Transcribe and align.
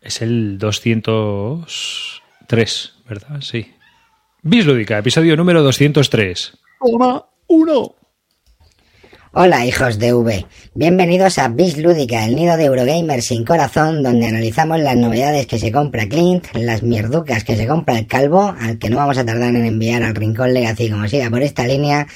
Es 0.00 0.22
el 0.22 0.56
203, 0.58 2.92
¿verdad? 3.06 3.42
Sí. 3.42 3.74
Bislúdica, 4.42 4.96
episodio 4.96 5.36
número 5.36 5.62
203. 5.62 6.56
Toma, 6.80 7.26
uno. 7.48 7.96
Hola 9.32 9.66
hijos 9.66 9.98
de 9.98 10.14
V, 10.14 10.46
bienvenidos 10.74 11.38
a 11.38 11.48
Bis 11.48 11.76
Lúdica, 11.76 12.24
el 12.24 12.34
nido 12.34 12.56
de 12.56 12.64
Eurogamer 12.64 13.20
sin 13.22 13.44
corazón, 13.44 14.02
donde 14.02 14.26
analizamos 14.26 14.80
las 14.80 14.96
novedades 14.96 15.46
que 15.46 15.58
se 15.58 15.70
compra 15.70 16.08
Clint, 16.08 16.46
las 16.54 16.82
mierducas 16.82 17.44
que 17.44 17.54
se 17.54 17.68
compra 17.68 17.96
el 17.98 18.08
calvo, 18.08 18.52
al 18.58 18.78
que 18.78 18.90
no 18.90 18.96
vamos 18.96 19.18
a 19.18 19.24
tardar 19.24 19.50
en 19.50 19.66
enviar 19.66 20.02
al 20.02 20.16
Rincón 20.16 20.52
Legacy 20.52 20.90
como 20.90 21.06
siga 21.06 21.30
por 21.30 21.42
esta 21.42 21.64
línea, 21.64 22.08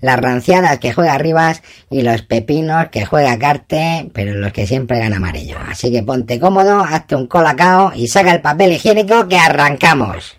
las 0.00 0.18
ranciadas 0.18 0.78
que 0.78 0.92
juega 0.92 1.18
Rivas 1.18 1.62
y 1.90 2.02
los 2.02 2.22
pepinos 2.22 2.88
que 2.88 3.04
juega 3.04 3.38
Carte, 3.38 4.10
pero 4.12 4.34
los 4.34 4.52
que 4.52 4.66
siempre 4.66 4.98
gana 4.98 5.16
amarillo. 5.16 5.56
Así 5.68 5.90
que 5.90 6.02
ponte 6.02 6.38
cómodo, 6.38 6.80
hazte 6.80 7.16
un 7.16 7.26
colacao 7.26 7.92
y 7.94 8.08
saca 8.08 8.32
el 8.32 8.40
papel 8.40 8.72
higiénico 8.72 9.28
que 9.28 9.38
arrancamos. 9.38 10.36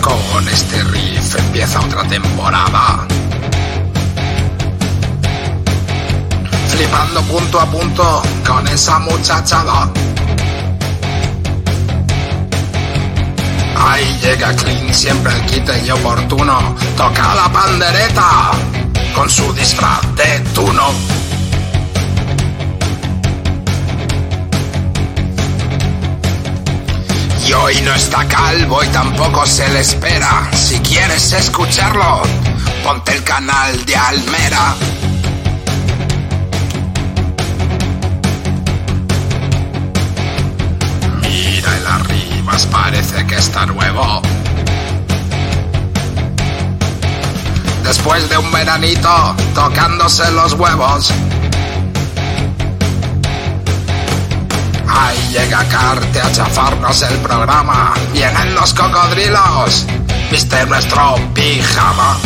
Con 0.00 0.48
este 0.48 0.82
riff 0.84 1.38
empieza 1.38 1.80
otra 1.80 2.02
temporada. 2.04 3.06
Flipando 6.68 7.22
punto 7.22 7.60
a 7.60 7.66
punto 7.66 8.22
con 8.44 8.66
esa 8.66 8.98
muchachada. 8.98 9.90
Ahí 13.86 14.18
llega 14.22 14.54
Clean, 14.56 14.94
siempre 14.94 15.32
el 15.34 15.46
quite 15.46 15.84
y 15.84 15.90
oportuno. 15.90 16.74
Toca 16.96 17.34
la 17.34 17.52
pandereta 17.52 18.52
con 19.14 19.28
su 19.28 19.52
disfraz 19.52 20.00
de 20.16 20.40
tuno. 20.54 20.90
Y 27.46 27.52
hoy 27.52 27.80
no 27.82 27.94
está 27.94 28.26
calvo 28.26 28.82
y 28.82 28.88
tampoco 28.88 29.46
se 29.46 29.68
le 29.68 29.80
espera. 29.80 30.48
Si 30.52 30.78
quieres 30.80 31.32
escucharlo, 31.32 32.22
ponte 32.82 33.12
el 33.12 33.22
canal 33.22 33.84
de 33.84 33.96
Almera. 33.96 34.74
Mira 41.20 41.76
el 41.76 41.86
Arribas, 42.44 42.66
parece 42.66 43.26
que 43.26 43.36
está 43.36 43.66
nuevo. 43.66 44.20
Después 47.82 48.28
de 48.28 48.36
un 48.36 48.52
veranito 48.52 49.34
tocándose 49.54 50.30
los 50.32 50.52
huevos. 50.54 51.12
Ahí 54.88 55.28
llega 55.32 55.64
Carte 55.68 56.20
a 56.20 56.32
chafarnos 56.32 57.02
el 57.02 57.18
programa. 57.18 57.94
Vienen 58.12 58.54
los 58.54 58.74
cocodrilos. 58.74 59.86
Viste 60.30 60.66
nuestro 60.66 61.16
pijama. 61.34 62.16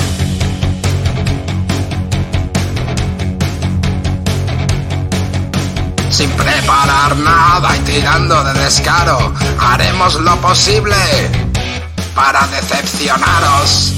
Sin 6.18 6.30
preparar 6.30 7.16
nada 7.18 7.76
y 7.76 7.80
tirando 7.84 8.42
de 8.42 8.52
descaro, 8.54 9.32
haremos 9.60 10.20
lo 10.20 10.34
posible 10.40 10.96
para 12.12 12.44
decepcionaros. 12.48 13.94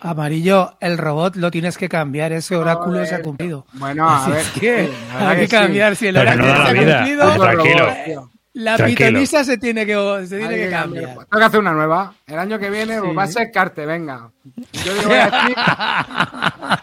Amarillo, 0.00 0.76
el 0.80 0.98
robot 0.98 1.36
lo 1.36 1.52
tienes 1.52 1.78
que 1.78 1.88
cambiar, 1.88 2.32
ese 2.32 2.56
oráculo 2.56 3.06
se 3.06 3.14
ha 3.14 3.22
cumplido. 3.22 3.66
Bueno, 3.74 4.08
a 4.10 4.16
Así 4.24 4.32
ver. 4.32 4.40
es 4.40 4.48
que 4.48 4.92
hay 5.16 5.34
que 5.36 5.40
que 5.42 5.46
sí. 5.46 5.52
cambiar, 5.52 5.94
si 5.94 6.08
el 6.08 6.14
no 6.16 6.22
oráculo 6.22 6.56
se 6.56 6.60
ha 6.60 6.74
cumplido, 6.74 7.34
Tranquilo. 7.38 8.30
La 8.54 8.76
Tranquilo. 8.76 9.08
pitonisa 9.08 9.42
se 9.44 9.58
tiene 9.58 9.84
que, 9.84 9.94
se 10.26 10.38
tiene 10.38 10.54
que 10.54 10.64
que 10.64 10.70
cambiar. 10.70 11.04
cambiar. 11.04 11.26
Tengo 11.26 11.38
que 11.40 11.44
hacer 11.44 11.60
una 11.60 11.72
nueva. 11.72 12.14
El 12.26 12.38
año 12.38 12.58
que 12.58 12.70
viene 12.70 13.00
Sí. 13.00 13.06
va 13.14 13.22
a 13.24 13.26
ser 13.26 13.50
Carte, 13.52 13.84
venga. 13.84 14.30
Yo 14.84 14.94
digo 14.94 15.10
aquí 15.12 15.54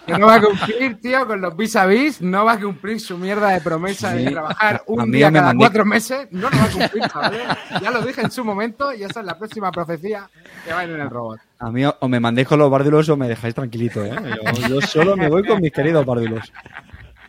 que 0.06 0.18
no 0.18 0.28
va 0.28 0.36
a 0.36 0.42
cumplir, 0.42 1.00
tío, 1.00 1.26
con 1.26 1.40
los 1.42 1.56
vis 1.56 1.76
a 1.78 1.86
vis. 1.86 2.22
No 2.22 2.44
va 2.46 2.54
a 2.54 2.60
cumplir 2.60 3.00
su 3.00 3.18
mierda 3.18 3.50
de 3.50 3.62
promesa 3.62 4.14
de 4.14 4.30
trabajar 4.32 4.76
A 4.76 4.84
un 4.88 5.12
día 5.12 5.32
me 5.32 5.40
cada 5.40 5.54
mandé- 5.54 5.60
cuatro 5.60 5.86
meses. 5.86 6.28
No 6.32 6.50
lo 6.50 6.58
va 6.58 6.64
a 6.66 6.70
cumplir, 6.70 7.04
chavales. 7.08 7.42
Ya 7.82 7.92
lo 7.92 8.02
dije 8.02 8.22
en 8.22 8.32
su 8.32 8.44
momento 8.44 8.94
y 8.94 9.04
esa 9.04 9.22
es 9.22 9.26
la 9.26 9.38
próxima 9.38 9.72
profecía 9.72 10.30
que 10.66 10.74
va 10.74 10.80
a 10.82 10.84
ir 10.86 10.92
en 10.92 11.02
el 11.02 11.10
robot. 11.10 11.40
A 11.60 11.72
mí 11.72 11.84
o 11.86 12.08
me 12.10 12.20
mandéis 12.20 12.48
con 12.48 12.60
los 12.60 12.70
bárdulos 12.70 13.08
o 13.10 13.16
me 13.18 13.28
dejáis 13.30 13.56
tranquilito, 13.56 14.04
¿eh? 14.04 14.12
Yo, 14.60 14.68
yo 14.68 14.82
solo 14.82 15.16
me 15.16 15.30
voy 15.30 15.44
con 15.46 15.62
mis 15.62 15.72
queridos 15.72 16.06
bárdulos. 16.06 16.52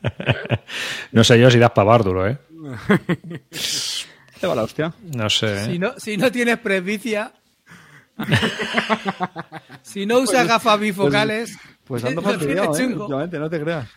No 1.12 1.22
sé 1.22 1.38
yo 1.38 1.48
si 1.48 1.60
das 1.60 1.70
para 1.70 1.84
bárdulo, 1.86 2.26
¿eh? 2.26 2.36
Te 4.42 4.48
va 4.48 4.56
la 4.56 4.64
hostia. 4.64 4.92
No 5.14 5.30
sé. 5.30 5.54
¿eh? 5.54 5.66
Si 5.66 5.78
no, 5.78 5.92
si 5.96 6.16
no 6.16 6.32
tienes 6.32 6.58
presbicia, 6.58 7.30
si 9.82 10.04
no 10.04 10.18
usas 10.18 10.48
gafas 10.48 10.80
bifocales, 10.80 11.56
Pues 11.84 12.04
ando 12.04 12.20
fastidiado, 12.22 12.72
tienes 12.72 12.96
¿eh? 12.96 13.00
Últimamente, 13.00 13.38
no 13.38 13.48
te 13.48 13.60
creas. 13.60 13.88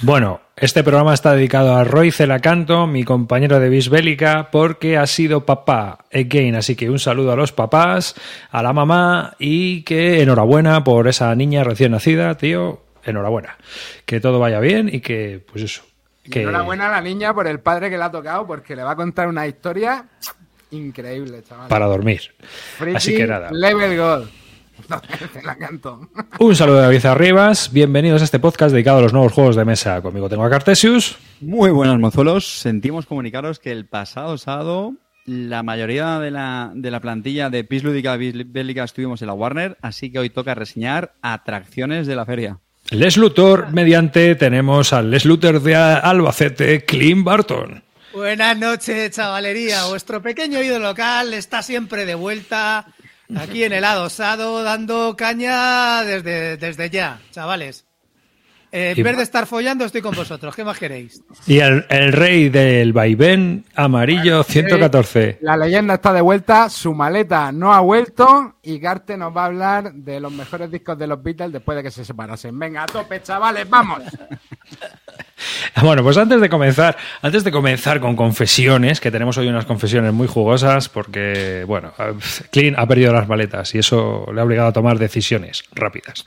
Bueno, 0.00 0.40
este 0.56 0.82
programa 0.82 1.12
está 1.12 1.34
dedicado 1.34 1.76
a 1.76 1.84
Roy 1.84 2.12
Celacanto, 2.12 2.86
mi 2.86 3.04
compañero 3.04 3.60
de 3.60 3.68
Bisbélica, 3.68 4.48
porque 4.50 4.96
ha 4.96 5.06
sido 5.06 5.44
papá 5.44 6.06
again. 6.10 6.56
Así 6.56 6.76
que 6.76 6.88
un 6.88 6.98
saludo 6.98 7.32
a 7.32 7.36
los 7.36 7.52
papás, 7.52 8.14
a 8.50 8.62
la 8.62 8.72
mamá 8.72 9.36
y 9.38 9.82
que 9.82 10.22
enhorabuena 10.22 10.82
por 10.82 11.08
esa 11.08 11.34
niña 11.34 11.62
recién 11.62 11.92
nacida, 11.92 12.38
tío. 12.38 12.84
Enhorabuena. 13.04 13.58
Que 14.06 14.18
todo 14.18 14.38
vaya 14.38 14.60
bien 14.60 14.88
y 14.90 15.00
que, 15.00 15.44
pues 15.52 15.62
eso. 15.62 15.82
Que, 16.30 16.42
Enhorabuena 16.42 16.88
a 16.88 16.92
la 16.92 17.00
niña 17.00 17.34
por 17.34 17.46
el 17.46 17.60
padre 17.60 17.90
que 17.90 17.98
le 17.98 18.04
ha 18.04 18.10
tocado 18.10 18.46
porque 18.46 18.76
le 18.76 18.82
va 18.82 18.92
a 18.92 18.96
contar 18.96 19.28
una 19.28 19.46
historia 19.46 20.06
increíble, 20.70 21.42
chaval. 21.42 21.68
para 21.68 21.86
dormir. 21.86 22.20
Friki 22.78 22.96
Así 22.96 23.16
que 23.16 23.26
nada. 23.26 23.50
Level 23.50 23.96
Gold. 23.98 24.30
Te 25.32 25.42
la 25.42 25.56
canto. 25.56 26.08
Un 26.38 26.56
saludo 26.56 26.76
de 26.76 26.82
David 26.82 27.06
Arribas. 27.06 27.72
Bienvenidos 27.72 28.22
a 28.22 28.24
este 28.24 28.38
podcast 28.38 28.72
dedicado 28.72 28.98
a 28.98 29.02
los 29.02 29.12
nuevos 29.12 29.32
juegos 29.32 29.56
de 29.56 29.64
mesa. 29.64 30.00
Conmigo 30.00 30.28
tengo 30.28 30.44
a 30.44 30.50
Cartesius. 30.50 31.18
Muy 31.40 31.70
buenas, 31.70 31.98
mozuelos. 31.98 32.60
Sentimos 32.60 33.06
comunicaros 33.06 33.58
que 33.58 33.72
el 33.72 33.86
pasado 33.86 34.38
sábado 34.38 34.94
la 35.26 35.62
mayoría 35.62 36.18
de 36.18 36.30
la, 36.30 36.72
de 36.74 36.90
la 36.90 37.00
plantilla 37.00 37.50
de 37.50 37.62
PIS 37.62 37.84
Lúdica 37.84 38.16
Bélica 38.16 38.84
estuvimos 38.84 39.22
en 39.22 39.28
la 39.28 39.34
Warner, 39.34 39.76
así 39.80 40.10
que 40.10 40.18
hoy 40.18 40.30
toca 40.30 40.54
reseñar 40.54 41.14
atracciones 41.22 42.06
de 42.06 42.16
la 42.16 42.26
feria. 42.26 42.58
Les 42.90 43.16
Luthor, 43.16 43.70
mediante 43.70 44.34
tenemos 44.34 44.92
al 44.92 45.12
Les 45.12 45.24
de 45.24 45.74
Albacete, 45.76 46.84
Clint 46.84 47.22
Barton. 47.22 47.84
Buenas 48.12 48.58
noches, 48.58 49.12
chavalería. 49.12 49.84
Vuestro 49.84 50.20
pequeño 50.20 50.60
ídolo 50.60 50.88
local 50.88 51.32
está 51.32 51.62
siempre 51.62 52.04
de 52.04 52.16
vuelta 52.16 52.86
aquí 53.36 53.62
en 53.62 53.72
el 53.74 53.84
adosado, 53.84 54.64
dando 54.64 55.14
caña 55.16 56.02
desde, 56.02 56.56
desde 56.56 56.90
ya, 56.90 57.20
chavales. 57.30 57.84
Eh, 58.72 58.94
en 58.96 59.02
vez 59.02 59.16
de 59.16 59.22
estar 59.24 59.46
follando, 59.46 59.84
estoy 59.84 60.00
con 60.00 60.14
vosotros. 60.14 60.54
¿Qué 60.54 60.64
más 60.64 60.78
queréis? 60.78 61.22
Y 61.46 61.58
el, 61.58 61.84
el 61.88 62.12
rey 62.12 62.48
del 62.50 62.92
vaivén, 62.92 63.64
amarillo 63.74 64.44
114. 64.44 65.38
La 65.40 65.56
leyenda 65.56 65.94
está 65.94 66.12
de 66.12 66.20
vuelta, 66.20 66.68
su 66.70 66.94
maleta 66.94 67.50
no 67.50 67.74
ha 67.74 67.80
vuelto 67.80 68.54
y 68.62 68.78
Garte 68.78 69.16
nos 69.16 69.36
va 69.36 69.42
a 69.42 69.46
hablar 69.46 69.92
de 69.92 70.20
los 70.20 70.32
mejores 70.32 70.70
discos 70.70 70.96
de 70.98 71.06
los 71.08 71.22
Beatles 71.22 71.52
después 71.52 71.76
de 71.76 71.82
que 71.82 71.90
se 71.90 72.04
separasen. 72.04 72.56
Venga, 72.58 72.84
a 72.84 72.86
tope, 72.86 73.20
chavales, 73.22 73.68
vamos. 73.68 74.02
Bueno, 75.82 76.02
pues 76.02 76.16
antes 76.18 76.40
de 76.40 76.48
comenzar, 76.48 76.96
antes 77.22 77.44
de 77.44 77.50
comenzar 77.50 78.00
con 78.00 78.14
confesiones, 78.16 79.00
que 79.00 79.10
tenemos 79.10 79.36
hoy 79.38 79.48
unas 79.48 79.64
confesiones 79.64 80.12
muy 80.12 80.26
jugosas, 80.28 80.88
porque, 80.88 81.64
bueno, 81.66 81.92
Clint 82.50 82.78
ha 82.78 82.86
perdido 82.86 83.12
las 83.12 83.28
maletas 83.28 83.74
y 83.74 83.78
eso 83.78 84.26
le 84.34 84.40
ha 84.40 84.44
obligado 84.44 84.68
a 84.68 84.72
tomar 84.72 84.98
decisiones 84.98 85.62
rápidas. 85.72 86.24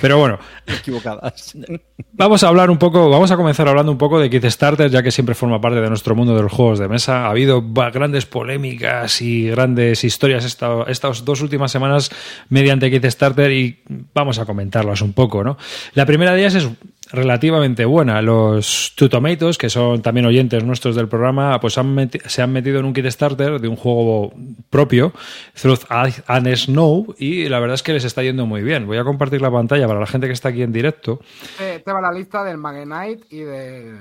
Pero 0.00 0.18
bueno, 0.18 0.38
Equivocadas. 0.66 1.54
Vamos 2.12 2.42
a 2.44 2.48
hablar 2.48 2.70
un 2.70 2.78
poco, 2.78 3.10
vamos 3.10 3.30
a 3.30 3.36
comenzar 3.36 3.68
hablando 3.68 3.92
un 3.92 3.98
poco 3.98 4.18
de 4.18 4.30
Kickstarter, 4.30 4.90
ya 4.90 5.02
que 5.02 5.10
siempre 5.10 5.34
forma 5.34 5.60
parte 5.60 5.80
de 5.82 5.88
nuestro 5.90 6.14
mundo 6.14 6.34
de 6.34 6.42
los 6.42 6.50
juegos 6.52 6.78
de 6.78 6.88
mesa. 6.88 7.26
Ha 7.26 7.30
habido 7.30 7.62
grandes 7.62 8.24
polémicas 8.24 9.20
y 9.20 9.48
grandes 9.50 10.02
historias 10.02 10.44
esta- 10.46 10.84
estas 10.88 11.24
dos 11.26 11.42
últimas 11.42 11.70
semanas 11.70 12.10
mediante 12.48 12.90
Kickstarter 12.90 13.50
y 13.52 13.82
vamos 14.14 14.38
a 14.38 14.46
comentarlas 14.46 15.02
un 15.02 15.12
poco, 15.12 15.44
¿no? 15.44 15.58
La 15.94 16.06
primera 16.06 16.32
de 16.32 16.40
ellas 16.40 16.54
es 16.54 16.68
relativamente 17.12 17.84
buena. 17.84 18.20
Los 18.22 18.92
Two 18.96 19.08
Tomatoes, 19.08 19.58
que 19.58 19.70
son 19.70 20.02
también 20.02 20.26
oyentes 20.26 20.64
nuestros 20.64 20.96
del 20.96 21.08
programa, 21.08 21.58
pues 21.60 21.78
han 21.78 22.10
se 22.26 22.42
han 22.42 22.52
metido 22.52 22.80
en 22.80 22.86
un 22.86 22.92
Kickstarter 22.92 23.60
de 23.60 23.68
un 23.68 23.76
juego 23.76 24.32
propio, 24.70 25.12
Truth 25.60 25.84
and 25.90 26.54
Snow, 26.54 27.14
y 27.18 27.48
la 27.48 27.60
verdad 27.60 27.74
es 27.74 27.82
que 27.82 27.92
les 27.92 28.04
está 28.04 28.22
yendo 28.22 28.46
muy 28.46 28.62
bien. 28.62 28.86
Voy 28.86 28.98
a 28.98 29.04
compartir 29.04 29.40
la 29.42 29.50
pantalla 29.50 29.86
para 29.86 30.00
la 30.00 30.06
gente 30.06 30.26
que 30.26 30.32
está 30.32 30.50
aquí 30.50 30.62
en 30.62 30.72
directo. 30.72 31.20
Eh, 31.60 31.82
te 31.84 31.92
va 31.92 32.00
la 32.00 32.12
lista 32.12 32.44
del 32.44 32.58
Magenite 32.58 33.24
y 33.30 33.40
del 33.40 33.98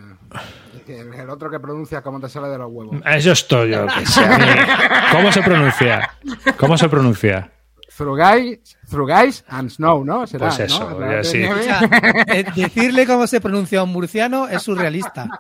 el 0.88 1.30
otro 1.30 1.50
que 1.50 1.60
pronuncias 1.60 2.02
como 2.02 2.20
te 2.20 2.30
sale 2.30 2.48
de 2.48 2.58
los 2.58 2.72
huevos. 2.72 2.98
Eso 3.06 3.32
es 3.32 3.48
todo 3.48 3.66
yo 3.66 3.86
que 3.88 4.04
¿Cómo 5.12 5.32
se 5.32 5.42
pronuncia? 5.42 6.12
¿Cómo 6.58 6.78
se 6.78 6.90
pronuncia? 6.90 7.52
Through 7.98 8.18
Guys, 8.18 8.60
Through 8.90 9.08
Guys 9.08 9.44
and 9.48 9.70
Snow, 9.70 10.04
¿no? 10.04 10.28
Será, 10.28 10.48
Pues 10.50 10.60
eso, 10.60 11.00
sí. 11.24 11.38
nieve. 11.38 11.60
O 11.60 11.64
sea, 11.64 11.82
eh, 12.28 12.46
decirle 12.56 13.06
cómo 13.06 13.26
se 13.28 13.40
pronuncia 13.40 13.82
un 13.84 13.92
murciano 13.92 14.48
es 14.48 14.62
surrealista. 14.64 15.28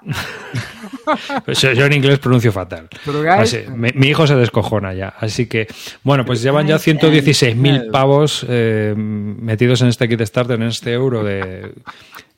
Pues 1.45 1.61
yo 1.61 1.71
yo 1.71 1.85
en 1.85 1.93
inglés 1.93 2.17
pronuncio 2.17 2.51
fatal. 2.51 2.89
Through 3.03 3.23
Guys. 3.23 3.53
Así, 3.53 3.59
mi, 3.69 3.89
mi 3.93 4.07
hijo 4.07 4.25
se 4.25 4.35
descojona 4.35 4.91
ya. 4.95 5.09
Así 5.19 5.45
que, 5.45 5.67
bueno, 6.01 6.25
pues 6.25 6.41
llevan 6.41 6.65
ya 6.65 6.77
116.000 6.77 7.91
pavos 7.91 8.43
eh, 8.49 8.95
metidos 8.97 9.81
en 9.83 9.89
este 9.89 10.09
kit 10.09 10.21
starter, 10.21 10.55
en 10.59 10.67
este 10.67 10.93
euro 10.93 11.23
de... 11.23 11.73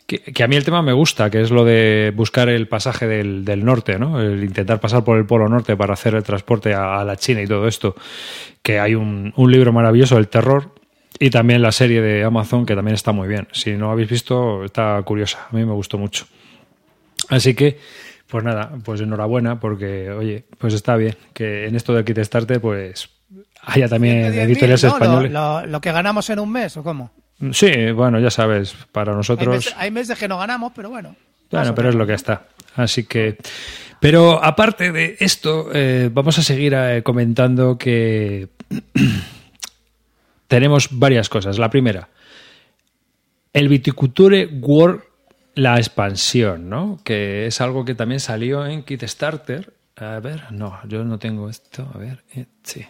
Que, 0.08 0.20
que 0.20 0.44
a 0.44 0.48
mí 0.48 0.56
el 0.56 0.64
tema 0.64 0.82
me 0.82 0.94
gusta, 0.94 1.30
que 1.30 1.42
es 1.42 1.52
lo 1.52 1.66
de 1.66 2.14
buscar 2.16 2.48
el 2.48 2.68
pasaje 2.68 3.06
del, 3.08 3.44
del 3.46 3.64
norte, 3.66 4.00
¿no? 4.00 4.20
El 4.22 4.44
intentar 4.44 4.80
pasar 4.80 5.04
por 5.04 5.18
el 5.18 5.26
polo 5.26 5.50
norte 5.50 5.76
para 5.76 5.94
hacer 5.94 6.16
el 6.16 6.24
transporte 6.24 6.74
a, 6.74 7.00
a 7.00 7.04
la 7.04 7.18
China 7.18 7.42
y 7.42 7.48
todo 7.48 7.68
esto. 7.68 7.94
Que 8.64 8.80
hay 8.80 8.96
un, 8.96 9.34
un 9.36 9.52
libro 9.52 9.74
maravilloso, 9.74 10.18
El 10.18 10.30
Terror, 10.30 10.74
y 11.20 11.30
también 11.30 11.62
la 11.62 11.72
serie 11.72 12.02
de 12.02 12.24
Amazon, 12.24 12.66
que 12.66 12.76
también 12.76 12.96
está 12.96 13.12
muy 13.12 13.28
bien. 13.28 13.48
Si 13.52 13.74
no 13.74 13.92
habéis 13.92 14.10
visto, 14.10 14.64
está 14.64 15.02
curiosa. 15.04 15.48
A 15.52 15.56
mí 15.56 15.66
me 15.66 15.74
gustó 15.74 15.98
mucho. 15.98 16.26
Así 17.30 17.54
que, 17.54 17.78
pues 18.28 18.44
nada, 18.44 18.72
pues 18.86 19.02
enhorabuena, 19.02 19.60
porque, 19.60 20.12
oye, 20.12 20.46
pues 20.58 20.74
está 20.74 20.96
bien 20.96 21.16
que 21.34 21.68
en 21.68 21.76
esto 21.76 21.94
del 21.94 22.06
kit 22.06 22.20
starter, 22.20 22.62
pues 22.62 23.10
haya 23.64 23.90
también 23.90 24.32
110.000, 24.32 24.40
editoriales 24.42 24.84
¿no? 24.84 25.22
Lo, 25.24 25.66
lo 25.66 25.82
que 25.82 25.92
ganamos 25.92 26.30
en 26.30 26.40
un 26.40 26.52
mes, 26.52 26.78
¿o 26.78 26.84
cómo? 26.84 27.12
Sí, 27.52 27.92
bueno, 27.92 28.20
ya 28.20 28.32
sabes, 28.32 28.76
para 28.92 29.12
Hay 29.12 29.18
nosotros. 29.18 29.56
meses, 29.56 29.76
hay 29.78 29.92
meses 29.92 30.18
que 30.18 30.28
no 30.28 30.38
ganamos, 30.38 30.72
pero 30.76 30.90
bueno. 30.90 31.16
Bueno, 31.52 31.76
pero 31.76 31.90
es 31.90 31.96
lo 31.96 32.06
que 32.06 32.14
está. 32.14 32.48
Así 32.76 33.06
que. 33.06 33.38
Pero 34.00 34.44
aparte 34.44 34.92
de 34.92 35.18
esto, 35.20 35.70
eh, 35.74 36.10
vamos 36.12 36.38
a 36.38 36.44
seguir 36.44 36.74
eh, 36.76 37.02
comentando 37.04 37.78
que 37.78 38.50
tenemos 40.48 40.90
varias 40.92 41.30
cosas. 41.30 41.58
La 41.58 41.70
primera, 41.70 42.10
el 43.54 43.70
Viticulture 43.70 44.46
World, 44.48 45.02
la 45.56 45.78
expansión, 45.78 46.70
¿no? 46.70 47.00
Que 47.04 47.48
es 47.48 47.62
algo 47.62 47.86
que 47.86 47.96
también 47.96 48.20
salió 48.20 48.66
en 48.66 48.84
Kit 48.84 49.04
Starter. 49.04 49.74
A 49.96 50.20
ver, 50.20 50.52
no, 50.52 50.80
yo 50.88 51.04
no 51.04 51.18
tengo 51.18 51.50
esto. 51.50 51.90
A 51.94 51.98
ver, 51.98 52.24
eh, 52.36 52.46
sí. 52.62 52.86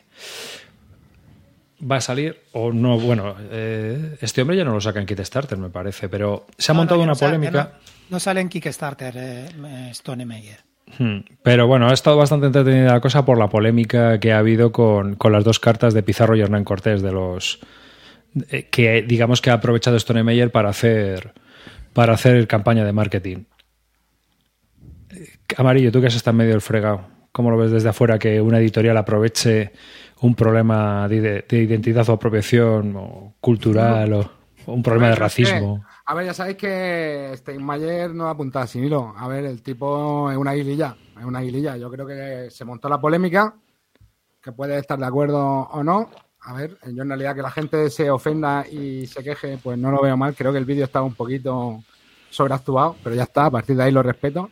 Va 1.79 1.97
a 1.97 2.01
salir, 2.01 2.41
o 2.53 2.71
no, 2.73 2.99
bueno, 2.99 3.35
eh, 3.51 4.17
este 4.21 4.41
hombre 4.41 4.57
ya 4.57 4.63
no 4.63 4.71
lo 4.71 4.81
saca 4.81 4.99
en 4.99 5.05
Kit 5.05 5.19
Starter, 5.19 5.59
me 5.59 5.69
parece, 5.69 6.09
pero 6.09 6.47
se 6.57 6.71
ha 6.71 6.73
No, 6.73 6.79
montado 6.79 7.01
una 7.01 7.13
no 7.13 7.19
polémica. 7.19 7.73
No, 8.09 8.15
no 8.15 8.19
sale 8.19 8.41
en 8.41 8.49
Kickstarter, 8.49 9.13
eh, 9.15 9.45
eh, 9.63 9.87
Stone 9.91 10.25
Meyer. 10.25 10.57
Hmm. 10.97 11.19
Pero 11.43 11.67
bueno, 11.67 11.87
ha 11.87 11.93
estado 11.93 12.17
bastante 12.17 12.47
entretenida 12.47 12.93
la 12.93 12.99
cosa 13.01 13.25
por 13.25 13.37
la 13.37 13.49
polémica 13.49 14.19
que 14.19 14.31
ha 14.33 14.39
habido 14.39 14.71
con, 14.71 15.15
con 15.15 15.31
las 15.33 15.43
dos 15.43 15.59
cartas 15.59 15.93
de 15.93 16.01
Pizarro 16.01 16.35
y 16.35 16.41
Hernán 16.41 16.63
Cortés, 16.63 17.01
de 17.03 17.11
los 17.11 17.59
eh, 18.49 18.69
que 18.71 19.03
digamos 19.03 19.41
que 19.41 19.51
ha 19.51 19.53
aprovechado 19.53 19.97
Stone 19.97 20.23
Meyer 20.23 20.51
para 20.51 20.69
hacer 20.69 21.33
para 21.93 22.13
hacer 22.13 22.47
campaña 22.47 22.85
de 22.85 22.93
marketing. 22.93 23.43
Eh, 25.11 25.27
Amarillo, 25.57 25.91
tú 25.91 26.01
que 26.01 26.07
has 26.07 26.15
estado 26.15 26.33
en 26.33 26.37
medio 26.37 26.51
del 26.51 26.61
fregado, 26.61 27.05
¿cómo 27.31 27.51
lo 27.51 27.57
ves 27.57 27.71
desde 27.71 27.89
afuera 27.89 28.17
que 28.17 28.41
una 28.41 28.59
editorial 28.59 28.97
aproveche 28.97 29.73
un 30.21 30.35
problema 30.35 31.07
de, 31.07 31.45
de 31.47 31.57
identidad 31.57 32.09
o 32.09 32.13
apropiación 32.13 32.95
o 32.95 33.35
cultural 33.39 34.13
o, 34.13 34.31
o 34.65 34.73
un 34.73 34.83
problema 34.83 35.07
de 35.09 35.15
Bueno, 35.15 35.25
es 35.25 35.35
que, 35.35 35.43
racismo? 35.45 35.85
a 36.05 36.13
ver, 36.13 36.25
ya 36.25 36.33
sabéis 36.33 36.57
que 36.57 37.31
Steinmeier 37.35 38.13
no 38.13 38.27
apunta 38.29 38.65
sin 38.67 38.83
hilo. 38.85 39.13
A 39.17 39.27
ver, 39.27 39.45
el 39.45 39.61
tipo 39.61 40.29
es 40.31 40.37
una 40.37 40.51
aguililla. 40.51 40.95
Es 41.17 41.25
una 41.25 41.39
aguililla. 41.39 41.77
Yo 41.77 41.89
creo 41.91 42.05
que 42.07 42.49
se 42.49 42.65
montó 42.65 42.89
la 42.89 42.99
polémica, 42.99 43.55
que 44.41 44.51
puede 44.51 44.77
estar 44.77 44.97
de 44.99 45.05
acuerdo 45.05 45.39
o 45.39 45.83
no. 45.83 46.09
A 46.41 46.53
ver, 46.53 46.77
yo 46.93 47.03
en 47.03 47.09
realidad 47.09 47.35
que 47.35 47.41
la 47.41 47.51
gente 47.51 47.89
se 47.89 48.09
ofenda 48.09 48.65
y 48.67 49.05
se 49.07 49.23
queje, 49.23 49.57
pues 49.61 49.77
no 49.77 49.91
lo 49.91 50.01
veo 50.01 50.15
mal. 50.15 50.33
Creo 50.35 50.51
que 50.51 50.59
el 50.59 50.65
vídeo 50.65 50.85
estaba 50.85 51.05
un 51.05 51.15
poquito 51.15 51.83
sobreactuado, 52.29 52.95
pero 53.03 53.15
ya 53.15 53.23
está, 53.23 53.45
a 53.45 53.51
partir 53.51 53.75
de 53.75 53.83
ahí 53.83 53.91
lo 53.91 54.03
respeto. 54.03 54.49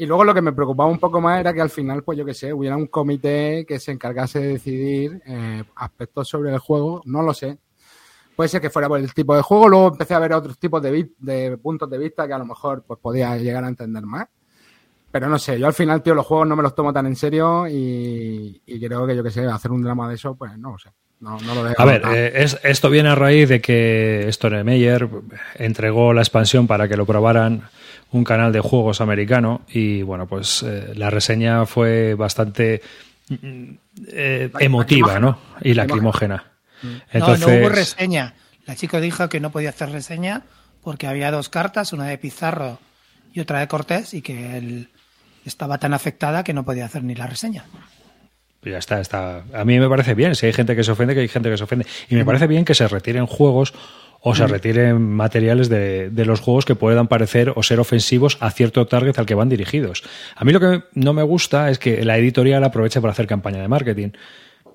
Y 0.00 0.06
luego 0.06 0.24
lo 0.24 0.32
que 0.32 0.40
me 0.40 0.54
preocupaba 0.54 0.88
un 0.88 0.98
poco 0.98 1.20
más 1.20 1.40
era 1.40 1.52
que 1.52 1.60
al 1.60 1.68
final, 1.68 2.02
pues 2.02 2.16
yo 2.16 2.24
qué 2.24 2.32
sé, 2.32 2.54
hubiera 2.54 2.74
un 2.74 2.86
comité 2.86 3.66
que 3.68 3.78
se 3.78 3.92
encargase 3.92 4.38
de 4.38 4.48
decidir 4.54 5.20
eh, 5.26 5.62
aspectos 5.76 6.26
sobre 6.26 6.50
el 6.50 6.58
juego, 6.58 7.02
no 7.04 7.20
lo 7.20 7.34
sé. 7.34 7.58
Puede 8.34 8.48
ser 8.48 8.62
que 8.62 8.70
fuera 8.70 8.88
por 8.88 8.98
el 8.98 9.12
tipo 9.12 9.36
de 9.36 9.42
juego, 9.42 9.68
luego 9.68 9.88
empecé 9.88 10.14
a 10.14 10.18
ver 10.18 10.32
otros 10.32 10.58
tipos 10.58 10.80
de, 10.80 11.58
puntos 11.62 11.90
de 11.90 11.98
vista 11.98 12.26
que 12.26 12.32
a 12.32 12.38
lo 12.38 12.46
mejor 12.46 12.82
pues 12.86 12.98
podía 12.98 13.36
llegar 13.36 13.62
a 13.62 13.68
entender 13.68 14.06
más. 14.06 14.26
Pero 15.10 15.28
no 15.28 15.38
sé, 15.38 15.60
yo 15.60 15.66
al 15.66 15.74
final, 15.74 16.02
tío, 16.02 16.14
los 16.14 16.24
juegos 16.24 16.48
no 16.48 16.56
me 16.56 16.62
los 16.62 16.74
tomo 16.74 16.94
tan 16.94 17.04
en 17.04 17.16
serio 17.16 17.68
y, 17.68 18.62
creo 18.64 19.06
que 19.06 19.14
yo 19.14 19.22
que 19.22 19.30
sé, 19.30 19.44
hacer 19.44 19.70
un 19.70 19.82
drama 19.82 20.08
de 20.08 20.14
eso, 20.14 20.34
pues 20.34 20.56
no 20.56 20.70
lo 20.70 20.78
sé. 20.78 20.88
No, 21.20 21.38
no 21.40 21.54
lo 21.54 21.62
veo. 21.62 21.74
A 21.76 21.84
ver, 21.84 22.02
eh, 22.14 22.32
es- 22.36 22.58
esto 22.62 22.88
viene 22.90 23.10
a 23.10 23.14
raíz 23.14 23.48
de 23.48 23.60
que 23.60 24.26
Stone 24.28 24.64
Meyer 24.64 25.08
entregó 25.56 26.12
la 26.12 26.22
expansión 26.22 26.66
para 26.66 26.88
que 26.88 26.96
lo 26.96 27.04
probaran 27.06 27.62
un 28.12 28.24
canal 28.24 28.52
de 28.52 28.60
juegos 28.60 29.00
americano 29.00 29.60
y 29.68 30.02
bueno, 30.02 30.26
pues 30.26 30.62
eh, 30.66 30.92
la 30.96 31.10
reseña 31.10 31.66
fue 31.66 32.14
bastante 32.14 32.80
mm, 33.28 33.70
eh, 34.08 34.50
emotiva, 34.60 35.20
¿no? 35.20 35.38
Y 35.62 35.74
lacrimógena. 35.74 36.36
lacrimógena. 36.36 36.44
No, 36.82 36.90
no 36.90 37.26
hubo 37.26 37.32
Entonces, 37.34 37.72
reseña. 37.72 38.34
La 38.66 38.74
chica 38.74 39.00
dijo 39.00 39.28
que 39.28 39.40
no 39.40 39.50
podía 39.50 39.68
hacer 39.70 39.90
reseña 39.90 40.42
porque 40.82 41.06
había 41.06 41.30
dos 41.30 41.48
cartas, 41.50 41.92
una 41.92 42.06
de 42.06 42.16
Pizarro 42.18 42.78
y 43.34 43.40
otra 43.40 43.60
de 43.60 43.68
Cortés, 43.68 44.14
y 44.14 44.22
que 44.22 44.56
él 44.56 44.88
estaba 45.44 45.78
tan 45.78 45.92
afectada 45.94 46.42
que 46.42 46.54
no 46.54 46.64
podía 46.64 46.86
hacer 46.86 47.04
ni 47.04 47.14
la 47.14 47.26
reseña. 47.26 47.64
Ya 48.62 48.78
está, 48.78 49.00
está. 49.00 49.44
A 49.54 49.64
mí 49.64 49.78
me 49.78 49.88
parece 49.88 50.14
bien. 50.14 50.34
Si 50.34 50.46
hay 50.46 50.52
gente 50.52 50.76
que 50.76 50.84
se 50.84 50.92
ofende, 50.92 51.14
que 51.14 51.20
hay 51.20 51.28
gente 51.28 51.50
que 51.50 51.56
se 51.56 51.64
ofende. 51.64 51.86
Y 52.08 52.14
me 52.14 52.24
parece 52.24 52.46
bien 52.46 52.64
que 52.64 52.74
se 52.74 52.86
retiren 52.88 53.26
juegos 53.26 53.72
o 54.22 54.34
se 54.34 54.46
retiren 54.46 55.00
materiales 55.00 55.70
de, 55.70 56.10
de 56.10 56.24
los 56.26 56.40
juegos 56.40 56.66
que 56.66 56.74
puedan 56.74 57.08
parecer 57.08 57.54
o 57.56 57.62
ser 57.62 57.80
ofensivos 57.80 58.36
a 58.40 58.50
cierto 58.50 58.86
target 58.86 59.18
al 59.18 59.24
que 59.24 59.34
van 59.34 59.48
dirigidos. 59.48 60.02
A 60.36 60.44
mí 60.44 60.52
lo 60.52 60.60
que 60.60 60.82
no 60.92 61.14
me 61.14 61.22
gusta 61.22 61.70
es 61.70 61.78
que 61.78 62.04
la 62.04 62.18
editorial 62.18 62.62
aproveche 62.62 63.00
para 63.00 63.12
hacer 63.12 63.26
campaña 63.26 63.62
de 63.62 63.68
marketing. 63.68 64.10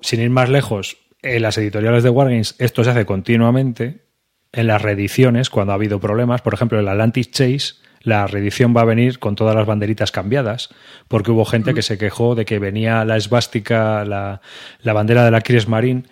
Sin 0.00 0.20
ir 0.20 0.30
más 0.30 0.48
lejos, 0.48 0.96
en 1.22 1.42
las 1.42 1.58
editoriales 1.58 2.02
de 2.02 2.10
Wargames 2.10 2.56
esto 2.58 2.82
se 2.82 2.90
hace 2.90 3.06
continuamente. 3.06 4.06
En 4.52 4.66
las 4.68 4.80
reediciones, 4.80 5.50
cuando 5.50 5.72
ha 5.72 5.74
habido 5.74 6.00
problemas, 6.00 6.40
por 6.40 6.54
ejemplo, 6.54 6.80
el 6.80 6.88
Atlantis 6.88 7.30
Chase, 7.30 7.74
la 8.06 8.26
reedición 8.28 8.74
va 8.74 8.82
a 8.82 8.84
venir 8.84 9.18
con 9.18 9.34
todas 9.34 9.56
las 9.56 9.66
banderitas 9.66 10.12
cambiadas, 10.12 10.68
porque 11.08 11.32
hubo 11.32 11.44
gente 11.44 11.74
que 11.74 11.82
se 11.82 11.98
quejó 11.98 12.36
de 12.36 12.44
que 12.44 12.60
venía 12.60 13.04
la 13.04 13.16
esvástica, 13.16 14.04
la, 14.04 14.40
la 14.80 14.92
bandera 14.92 15.24
de 15.24 15.32
la 15.32 15.40
Kriegsmarine, 15.40 16.04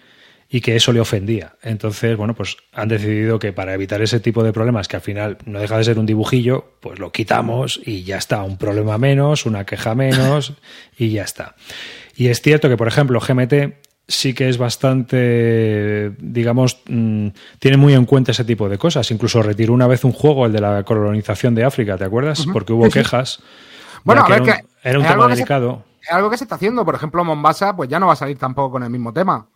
y 0.50 0.61
que 0.61 0.75
eso 0.75 0.93
le 0.93 0.99
ofendía. 0.99 1.55
Entonces, 1.62 2.17
bueno, 2.17 2.35
pues 2.35 2.56
han 2.73 2.88
decidido 2.88 3.38
que 3.38 3.52
para 3.52 3.75
evitar 3.75 4.02
ese 4.02 4.18
tipo 4.18 4.42
de 4.42 4.52
problemas, 4.52 4.88
que 4.88 4.97
al 4.97 5.02
final 5.02 5.38
no 5.47 5.61
deja 5.61 5.78
de 5.78 5.85
ser 5.85 6.00
un 6.00 6.07
dibujillo, 6.07 6.75
pues 6.80 6.99
lo 6.99 7.12
quitamos 7.12 7.80
y 7.85 8.02
ya 8.02 8.18
está, 8.18 8.42
un 8.42 8.59
problema 8.59 8.99
menos, 8.99 9.47
una 9.47 9.64
queja 9.64 9.95
menos 9.95 10.54
y 10.99 11.11
ya 11.11 11.23
está. 11.23 11.54
Y 12.16 12.26
es 12.26 12.42
cierto 12.42 12.68
que, 12.68 12.76
por 12.76 12.88
ejemplo, 12.88 13.21
GMT 13.21 13.54
sí 14.06 14.34
que 14.34 14.49
es 14.49 14.58
bastante, 14.58 16.11
digamos, 16.18 16.80
mm, 16.88 17.28
tiene 17.58 17.76
muy 17.76 17.94
en 17.94 18.04
cuenta 18.04 18.32
ese 18.32 18.44
tipo 18.44 18.68
de 18.68 18.78
cosas. 18.78 19.11
Incluso 19.11 19.42
retiró 19.42 19.73
una 19.73 19.87
vez 19.87 20.04
un 20.04 20.12
juego, 20.12 20.46
el 20.46 20.52
de 20.52 20.61
la 20.61 20.82
colonización 20.84 21.54
de 21.54 21.64
África, 21.64 21.96
¿te 21.96 22.04
acuerdas? 22.04 22.44
Porque 22.52 22.73
hubo 22.73 22.88
quejas. 22.90 23.40
Bueno, 24.04 24.23
a 24.23 24.26
que 24.26 24.32
ver, 24.32 24.42
era 24.42 24.52
un, 24.52 24.58
que 24.61 24.88
era 24.88 24.99
un 24.99 25.04
es 25.04 25.11
tema 25.11 25.25
algo 25.25 25.28
que 25.28 25.34
se- 25.34 25.37
delicado. 25.40 25.84
es 26.02 26.11
algo 26.11 26.30
que 26.30 26.37
se 26.38 26.44
está 26.44 26.56
haciendo. 26.56 26.84
Por 26.84 26.94
ejemplo, 26.94 27.25
Mombasa, 27.25 27.75
pues 27.75 27.88
ya 27.88 27.99
no 27.99 28.06
va 28.08 28.12
a 28.12 28.16
salir 28.16 28.37
tampoco 28.38 28.73
con 28.73 28.82
el 28.82 28.90
mismo 28.90 29.12
tema. 29.12 29.46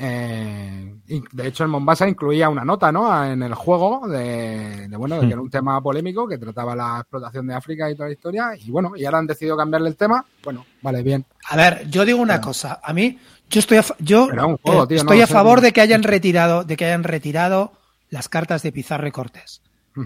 Eh, 0.00 0.94
y 1.08 1.22
de 1.32 1.48
hecho, 1.48 1.64
en 1.64 1.70
Mombasa 1.70 2.08
incluía 2.08 2.48
una 2.48 2.64
nota, 2.64 2.92
¿no? 2.92 3.24
En 3.24 3.42
el 3.42 3.54
juego 3.54 4.06
de, 4.06 4.86
de, 4.88 4.96
bueno, 4.96 5.16
de 5.20 5.26
que 5.26 5.32
era 5.32 5.42
un 5.42 5.50
tema 5.50 5.80
polémico 5.82 6.28
que 6.28 6.38
trataba 6.38 6.76
la 6.76 6.98
explotación 7.00 7.48
de 7.48 7.54
África 7.54 7.90
y 7.90 7.94
toda 7.96 8.06
la 8.08 8.12
historia. 8.14 8.50
Y 8.56 8.70
bueno, 8.70 8.92
y 8.94 9.04
ahora 9.04 9.18
han 9.18 9.26
decidido 9.26 9.56
cambiarle 9.56 9.88
el 9.88 9.96
tema. 9.96 10.24
Bueno, 10.44 10.64
vale, 10.82 11.02
bien. 11.02 11.24
A 11.48 11.56
ver, 11.56 11.88
yo 11.90 12.04
digo 12.04 12.20
una 12.20 12.40
cosa. 12.40 12.78
A 12.80 12.92
mí, 12.92 13.18
yo 13.50 13.60
estoy 13.60 13.78
a, 13.78 13.82
fa- 13.82 13.96
yo 13.98 14.26
juego, 14.28 14.84
eh, 14.84 14.86
tío, 14.88 14.96
estoy 14.98 15.20
a 15.20 15.26
sé, 15.26 15.32
favor 15.32 15.60
de 15.60 15.72
que 15.72 15.80
hayan 15.80 16.02
retirado, 16.02 16.64
de 16.64 16.76
que 16.76 16.84
hayan 16.86 17.04
retirado 17.04 17.72
las 18.10 18.28
cartas 18.28 18.62
de 18.62 18.72
Pizarro 18.72 19.06
y 19.06 19.10
Cortés. 19.12 19.60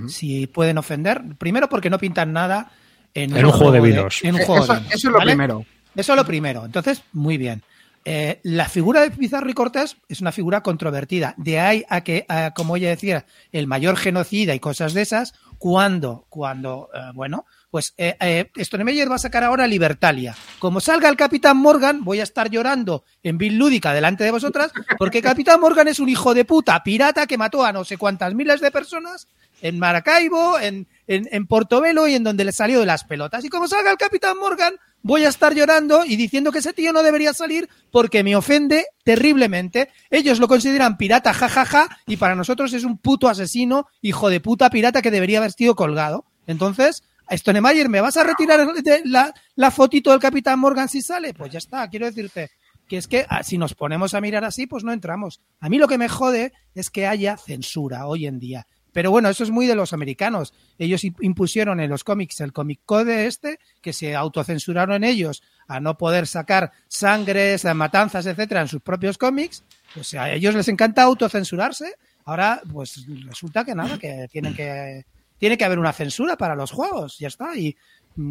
Si 0.08 0.46
pueden 0.46 0.78
ofender, 0.78 1.22
primero 1.38 1.68
porque 1.68 1.90
no 1.90 1.98
pintan 1.98 2.32
nada 2.32 2.70
en, 3.12 3.36
En 3.36 3.44
un 3.44 3.52
juego 3.52 3.72
de 3.72 3.80
vinos. 3.82 4.20
en 4.24 4.36
un 4.36 4.40
Eh, 4.40 4.46
juego 4.46 4.64
eso, 4.64 4.72
de 4.72 4.78
vinos, 4.80 4.94
eso 4.94 5.08
es 5.08 5.12
lo 5.12 5.18
¿vale? 5.18 5.32
primero. 5.32 5.66
Eso 5.94 6.12
es 6.12 6.16
lo 6.16 6.24
primero. 6.24 6.64
Entonces, 6.64 7.02
muy 7.12 7.36
bien. 7.36 7.62
Eh, 8.06 8.40
la 8.42 8.68
figura 8.70 9.02
de 9.02 9.10
Pizarro 9.10 9.50
y 9.50 9.52
Cortés 9.54 9.96
es 10.08 10.22
una 10.22 10.32
figura 10.32 10.62
controvertida. 10.62 11.34
De 11.36 11.60
ahí 11.60 11.84
a 11.90 12.00
que, 12.00 12.24
a, 12.28 12.52
como 12.52 12.76
ella 12.76 12.88
decía, 12.88 13.26
el 13.52 13.66
mayor 13.66 13.96
genocida 13.96 14.54
y 14.54 14.60
cosas 14.60 14.94
de 14.94 15.02
esas, 15.02 15.34
cuando, 15.58 16.24
cuando, 16.30 16.88
eh, 16.94 17.10
bueno, 17.14 17.44
pues 17.72 17.94
eh, 17.96 18.14
eh, 18.20 18.50
Stonemeyer 18.62 19.10
va 19.10 19.14
a 19.14 19.18
sacar 19.18 19.42
ahora 19.42 19.66
Libertalia. 19.66 20.36
Como 20.58 20.78
salga 20.78 21.08
el 21.08 21.16
Capitán 21.16 21.56
Morgan, 21.56 22.04
voy 22.04 22.20
a 22.20 22.22
estar 22.22 22.50
llorando 22.50 23.02
en 23.22 23.38
Bill 23.38 23.56
Lúdica 23.56 23.94
delante 23.94 24.24
de 24.24 24.30
vosotras, 24.30 24.70
porque 24.98 25.22
Capitán 25.22 25.58
Morgan 25.58 25.88
es 25.88 25.98
un 25.98 26.10
hijo 26.10 26.34
de 26.34 26.44
puta 26.44 26.82
pirata 26.82 27.26
que 27.26 27.38
mató 27.38 27.64
a 27.64 27.72
no 27.72 27.86
sé 27.86 27.96
cuántas 27.96 28.34
miles 28.34 28.60
de 28.60 28.70
personas 28.70 29.26
en 29.62 29.78
Maracaibo, 29.78 30.58
en, 30.58 30.86
en, 31.06 31.26
en 31.32 31.46
Portobelo 31.46 32.06
y 32.06 32.14
en 32.14 32.24
donde 32.24 32.44
le 32.44 32.52
salió 32.52 32.78
de 32.78 32.84
las 32.84 33.04
pelotas. 33.04 33.42
Y 33.42 33.48
como 33.48 33.66
salga 33.66 33.90
el 33.90 33.96
Capitán 33.96 34.36
Morgan, 34.36 34.74
voy 35.00 35.24
a 35.24 35.30
estar 35.30 35.54
llorando 35.54 36.04
y 36.04 36.16
diciendo 36.16 36.52
que 36.52 36.58
ese 36.58 36.74
tío 36.74 36.92
no 36.92 37.02
debería 37.02 37.32
salir 37.32 37.70
porque 37.90 38.22
me 38.22 38.36
ofende 38.36 38.84
terriblemente. 39.02 39.88
Ellos 40.10 40.40
lo 40.40 40.46
consideran 40.46 40.98
pirata, 40.98 41.32
jajaja, 41.32 41.88
y 42.06 42.18
para 42.18 42.34
nosotros 42.34 42.74
es 42.74 42.84
un 42.84 42.98
puto 42.98 43.30
asesino, 43.30 43.86
hijo 44.02 44.28
de 44.28 44.40
puta 44.40 44.68
pirata 44.68 45.00
que 45.00 45.10
debería 45.10 45.38
haber 45.38 45.52
sido 45.52 45.74
colgado. 45.74 46.26
Entonces, 46.46 47.02
Stonemayer, 47.32 47.88
¿me 47.88 48.00
vas 48.00 48.16
a 48.16 48.24
retirar 48.24 48.66
la, 49.04 49.34
la 49.56 49.70
fotito 49.70 50.10
del 50.10 50.20
Capitán 50.20 50.58
Morgan 50.58 50.88
si 50.88 51.02
sale? 51.02 51.34
Pues 51.34 51.52
ya 51.52 51.58
está, 51.58 51.88
quiero 51.88 52.06
decirte 52.06 52.50
que 52.88 52.96
es 52.98 53.08
que 53.08 53.24
ah, 53.28 53.42
si 53.42 53.58
nos 53.58 53.74
ponemos 53.74 54.14
a 54.14 54.20
mirar 54.20 54.44
así, 54.44 54.66
pues 54.66 54.84
no 54.84 54.92
entramos. 54.92 55.40
A 55.60 55.68
mí 55.68 55.78
lo 55.78 55.88
que 55.88 55.98
me 55.98 56.08
jode 56.08 56.52
es 56.74 56.90
que 56.90 57.06
haya 57.06 57.36
censura 57.36 58.06
hoy 58.06 58.26
en 58.26 58.38
día. 58.38 58.66
Pero 58.92 59.10
bueno, 59.10 59.30
eso 59.30 59.42
es 59.42 59.50
muy 59.50 59.66
de 59.66 59.74
los 59.74 59.94
americanos. 59.94 60.52
Ellos 60.78 61.02
impusieron 61.04 61.80
en 61.80 61.88
los 61.88 62.04
cómics 62.04 62.40
el 62.40 62.52
Comic 62.52 62.80
Code 62.84 63.26
este, 63.26 63.58
que 63.80 63.94
se 63.94 64.14
autocensuraron 64.14 65.02
ellos 65.02 65.42
a 65.66 65.80
no 65.80 65.96
poder 65.96 66.26
sacar 66.26 66.72
sangres, 66.88 67.64
matanzas, 67.74 68.26
etcétera, 68.26 68.60
en 68.60 68.68
sus 68.68 68.82
propios 68.82 69.16
cómics. 69.16 69.64
Pues 69.94 70.12
a 70.12 70.30
ellos 70.30 70.54
les 70.54 70.68
encanta 70.68 71.04
autocensurarse. 71.04 71.94
Ahora, 72.26 72.60
pues 72.70 73.06
resulta 73.24 73.64
que 73.64 73.74
nada, 73.74 73.98
que 73.98 74.28
tienen 74.30 74.54
que 74.54 75.06
tiene 75.42 75.58
que 75.58 75.64
haber 75.64 75.80
una 75.80 75.92
censura 75.92 76.36
para 76.36 76.54
los 76.54 76.70
juegos, 76.70 77.18
ya 77.18 77.26
está. 77.26 77.56
Y 77.56 77.76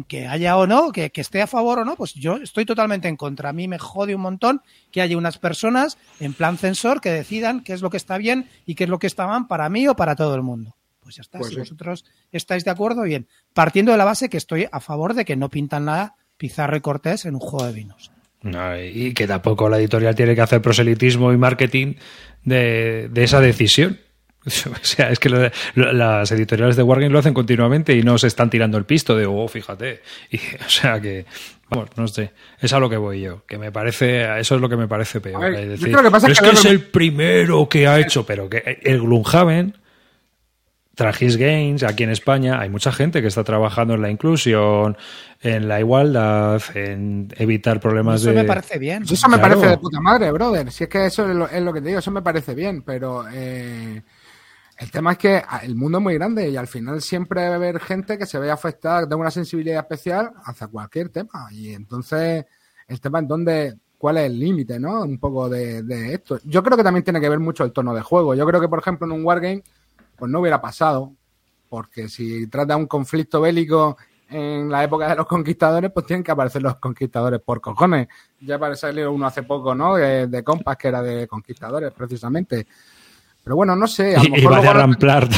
que 0.08 0.26
haya 0.26 0.56
o 0.56 0.66
no, 0.66 0.92
que, 0.92 1.10
que, 1.10 1.20
esté 1.20 1.42
a 1.42 1.46
favor 1.46 1.80
o 1.80 1.84
no, 1.84 1.94
pues 1.94 2.14
yo 2.14 2.36
estoy 2.36 2.64
totalmente 2.64 3.06
en 3.06 3.18
contra. 3.18 3.50
A 3.50 3.52
mí 3.52 3.68
me 3.68 3.78
jode 3.78 4.14
un 4.14 4.22
montón 4.22 4.62
que 4.90 5.02
haya 5.02 5.18
unas 5.18 5.36
personas 5.36 5.98
en 6.20 6.32
plan 6.32 6.56
censor 6.56 7.02
que 7.02 7.10
decidan 7.10 7.64
qué 7.64 7.74
es 7.74 7.82
lo 7.82 7.90
que 7.90 7.98
está 7.98 8.16
bien 8.16 8.48
y 8.64 8.76
qué 8.76 8.84
es 8.84 8.88
lo 8.88 8.98
que 8.98 9.08
está 9.08 9.26
mal 9.26 9.46
para 9.46 9.68
mí 9.68 9.86
o 9.88 9.94
para 9.94 10.16
todo 10.16 10.34
el 10.34 10.40
mundo. 10.40 10.74
Pues 11.00 11.16
ya 11.16 11.20
está, 11.20 11.36
pues 11.36 11.50
si 11.50 11.56
sí. 11.56 11.60
vosotros 11.60 12.06
estáis 12.32 12.64
de 12.64 12.70
acuerdo, 12.70 13.02
bien. 13.02 13.28
Partiendo 13.52 13.92
de 13.92 13.98
la 13.98 14.06
base 14.06 14.30
que 14.30 14.38
estoy 14.38 14.66
a 14.72 14.80
favor 14.80 15.12
de 15.12 15.26
que 15.26 15.36
no 15.36 15.50
pintan 15.50 15.84
nada 15.84 16.16
Pizarro 16.38 16.78
y 16.78 16.80
Cortés 16.80 17.26
en 17.26 17.34
un 17.34 17.40
juego 17.40 17.66
de 17.66 17.74
vinos. 17.74 18.10
No, 18.40 18.82
y 18.82 19.12
que 19.12 19.26
tampoco 19.26 19.68
la 19.68 19.76
editorial 19.76 20.14
tiene 20.14 20.34
que 20.34 20.40
hacer 20.40 20.62
proselitismo 20.62 21.30
y 21.30 21.36
marketing 21.36 21.96
de, 22.42 23.10
de 23.12 23.22
esa 23.22 23.42
decisión. 23.42 24.00
O 24.72 24.84
sea, 24.84 25.10
es 25.10 25.18
que 25.18 25.28
lo, 25.28 25.38
lo, 25.74 25.92
las 25.92 26.30
editoriales 26.32 26.76
de 26.76 26.82
Wargame 26.82 27.10
lo 27.12 27.18
hacen 27.18 27.34
continuamente 27.34 27.94
y 27.96 28.02
no 28.02 28.18
se 28.18 28.26
están 28.26 28.50
tirando 28.50 28.76
el 28.78 28.84
pisto 28.84 29.16
de, 29.16 29.26
oh, 29.26 29.46
fíjate. 29.48 30.02
Y, 30.30 30.36
o 30.38 30.68
sea 30.68 31.00
que, 31.00 31.24
vamos, 31.70 31.90
no 31.96 32.08
sé, 32.08 32.32
es 32.60 32.72
a 32.72 32.78
lo 32.78 32.90
que 32.90 32.96
voy 32.96 33.20
yo, 33.20 33.44
que 33.46 33.58
me 33.58 33.70
parece, 33.70 34.22
eso 34.40 34.54
es 34.56 34.60
lo 34.60 34.68
que 34.68 34.76
me 34.76 34.88
parece 34.88 35.20
peor. 35.20 35.40
ver, 35.40 35.54
es 35.54 35.68
decir, 35.80 35.94
que 35.96 36.10
pasa 36.10 36.26
pero 36.26 36.32
es 36.32 36.40
que 36.40 36.46
que 36.50 36.52
es 36.52 36.64
el 36.64 36.80
primero 36.80 37.68
que 37.68 37.86
ha 37.86 38.00
hecho, 38.00 38.26
pero 38.26 38.48
que 38.48 38.80
el 38.82 39.00
Gloomhaven, 39.00 39.78
Tragis 40.94 41.38
Games, 41.38 41.82
aquí 41.84 42.02
en 42.02 42.10
España, 42.10 42.60
hay 42.60 42.68
mucha 42.68 42.92
gente 42.92 43.22
que 43.22 43.28
está 43.28 43.44
trabajando 43.44 43.94
en 43.94 44.02
la 44.02 44.10
inclusión, 44.10 44.96
en 45.40 45.66
la 45.66 45.80
igualdad, 45.80 46.60
en 46.74 47.28
evitar 47.38 47.80
problemas 47.80 48.20
Eso 48.20 48.30
de... 48.30 48.36
me 48.36 48.44
parece 48.44 48.78
bien. 48.78 49.02
Eso 49.04 49.26
me 49.28 49.38
Claro. 49.38 49.54
parece 49.54 49.70
de 49.70 49.78
puta 49.78 50.00
madre, 50.00 50.30
brother. 50.30 50.70
Si 50.70 50.84
es 50.84 50.90
que 50.90 51.06
eso 51.06 51.26
es 51.28 51.34
lo, 51.34 51.48
es 51.48 51.62
lo 51.62 51.72
que 51.72 51.80
te 51.80 51.88
digo, 51.88 51.98
eso 52.00 52.10
me 52.10 52.20
parece 52.20 52.54
bien, 52.54 52.82
pero 52.82 53.24
eh, 53.32 54.02
el 54.82 54.90
tema 54.90 55.12
es 55.12 55.18
que 55.18 55.42
ah, 55.46 55.60
el 55.62 55.76
mundo 55.76 55.98
es 55.98 56.02
muy 56.02 56.14
grande 56.14 56.50
y 56.50 56.56
al 56.56 56.66
final 56.66 57.00
siempre 57.00 57.46
va 57.46 57.52
a 57.52 57.54
haber 57.54 57.78
gente 57.78 58.18
que 58.18 58.26
se 58.26 58.38
vea 58.40 58.54
afectada, 58.54 59.00
que 59.00 59.06
tenga 59.06 59.20
una 59.20 59.30
sensibilidad 59.30 59.78
especial 59.78 60.32
hacia 60.44 60.66
cualquier 60.66 61.08
tema. 61.08 61.48
Y 61.52 61.72
entonces, 61.72 62.44
el 62.88 63.00
tema 63.00 63.20
es 63.20 63.28
dónde, 63.28 63.78
cuál 63.96 64.18
es 64.18 64.24
el 64.26 64.40
límite, 64.40 64.80
¿no? 64.80 65.02
Un 65.02 65.18
poco 65.18 65.48
de, 65.48 66.12
esto. 66.12 66.40
Yo 66.44 66.64
creo 66.64 66.76
que 66.76 66.82
también 66.82 67.04
tiene 67.04 67.20
que 67.20 67.28
ver 67.28 67.38
mucho 67.38 67.62
el 67.62 67.72
tono 67.72 67.94
de 67.94 68.02
juego. 68.02 68.34
Yo 68.34 68.44
creo 68.44 68.60
que, 68.60 68.68
por 68.68 68.80
ejemplo, 68.80 69.06
en 69.06 69.12
un 69.12 69.24
Wargame, 69.24 69.62
pues 70.16 70.30
no 70.32 70.40
hubiera 70.40 70.60
pasado, 70.60 71.14
porque 71.68 72.08
si 72.08 72.48
trata 72.48 72.76
un 72.76 72.86
conflicto 72.86 73.40
bélico 73.40 73.96
en 74.30 74.68
la 74.68 74.82
época 74.82 75.08
de 75.10 75.14
los 75.14 75.26
conquistadores, 75.26 75.92
pues 75.92 76.06
tienen 76.06 76.24
que 76.24 76.32
aparecer 76.32 76.60
los 76.60 76.76
conquistadores 76.78 77.40
por 77.40 77.60
cojones. 77.60 78.08
Ya 78.40 78.58
salir 78.74 79.06
uno 79.06 79.26
hace 79.26 79.44
poco, 79.44 79.76
¿no? 79.76 79.94
De, 79.94 80.26
de 80.26 80.42
compas 80.42 80.76
que 80.76 80.88
era 80.88 81.02
de 81.02 81.28
conquistadores, 81.28 81.92
precisamente. 81.92 82.66
Pero 83.44 83.56
bueno, 83.56 83.74
no 83.76 83.86
sé. 83.86 84.14
A 84.16 84.18
lo 84.18 84.24
Y, 84.24 84.26
y 84.28 84.30
mejor 84.30 84.52
luego- 84.52 84.72
ramplar. 84.72 85.28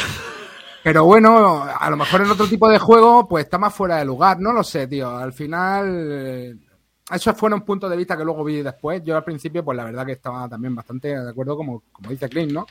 pero 0.82 1.04
bueno, 1.04 1.62
a 1.64 1.88
lo 1.90 1.96
mejor 1.96 2.20
en 2.22 2.30
otro 2.30 2.46
tipo 2.46 2.68
de 2.68 2.78
juego, 2.78 3.26
pues 3.28 3.44
está 3.44 3.58
más 3.58 3.74
fuera 3.74 3.96
de 3.96 4.04
lugar. 4.04 4.38
No 4.40 4.52
lo 4.52 4.62
sé, 4.62 4.86
tío. 4.86 5.16
Al 5.16 5.32
final, 5.32 5.86
eh, 6.10 6.54
esos 7.10 7.36
fueron 7.36 7.62
puntos 7.62 7.90
de 7.90 7.96
vista 7.96 8.16
que 8.16 8.24
luego 8.24 8.44
vi 8.44 8.62
después. 8.62 9.02
Yo 9.04 9.16
al 9.16 9.24
principio, 9.24 9.64
pues 9.64 9.76
la 9.76 9.84
verdad 9.84 10.04
que 10.06 10.12
estaba 10.12 10.48
también 10.48 10.74
bastante 10.74 11.08
de 11.18 11.30
acuerdo, 11.30 11.56
como, 11.56 11.82
como 11.92 12.10
dice 12.10 12.28
Clint, 12.28 12.52
¿no? 12.52 12.66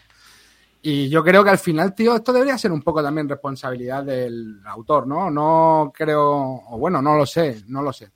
Y 0.86 1.08
yo 1.08 1.24
creo 1.24 1.44
que 1.46 1.50
al 1.50 1.58
final, 1.60 1.96
tío, 1.96 2.14
esto 2.16 2.34
debería 2.34 2.58
ser 2.58 2.72
un 2.74 2.82
poco 2.82 3.02
también 3.02 3.30
responsabilidad 3.30 4.04
del 4.04 4.60
autor, 4.66 5.08
¿no? 5.08 5.32
No 5.32 5.94
creo, 5.96 6.30
o 6.68 6.78
bueno, 6.78 7.02
no 7.02 7.16
lo 7.16 7.26
sé, 7.26 7.64
no 7.68 7.82
lo 7.82 7.94
sé. 7.94 8.10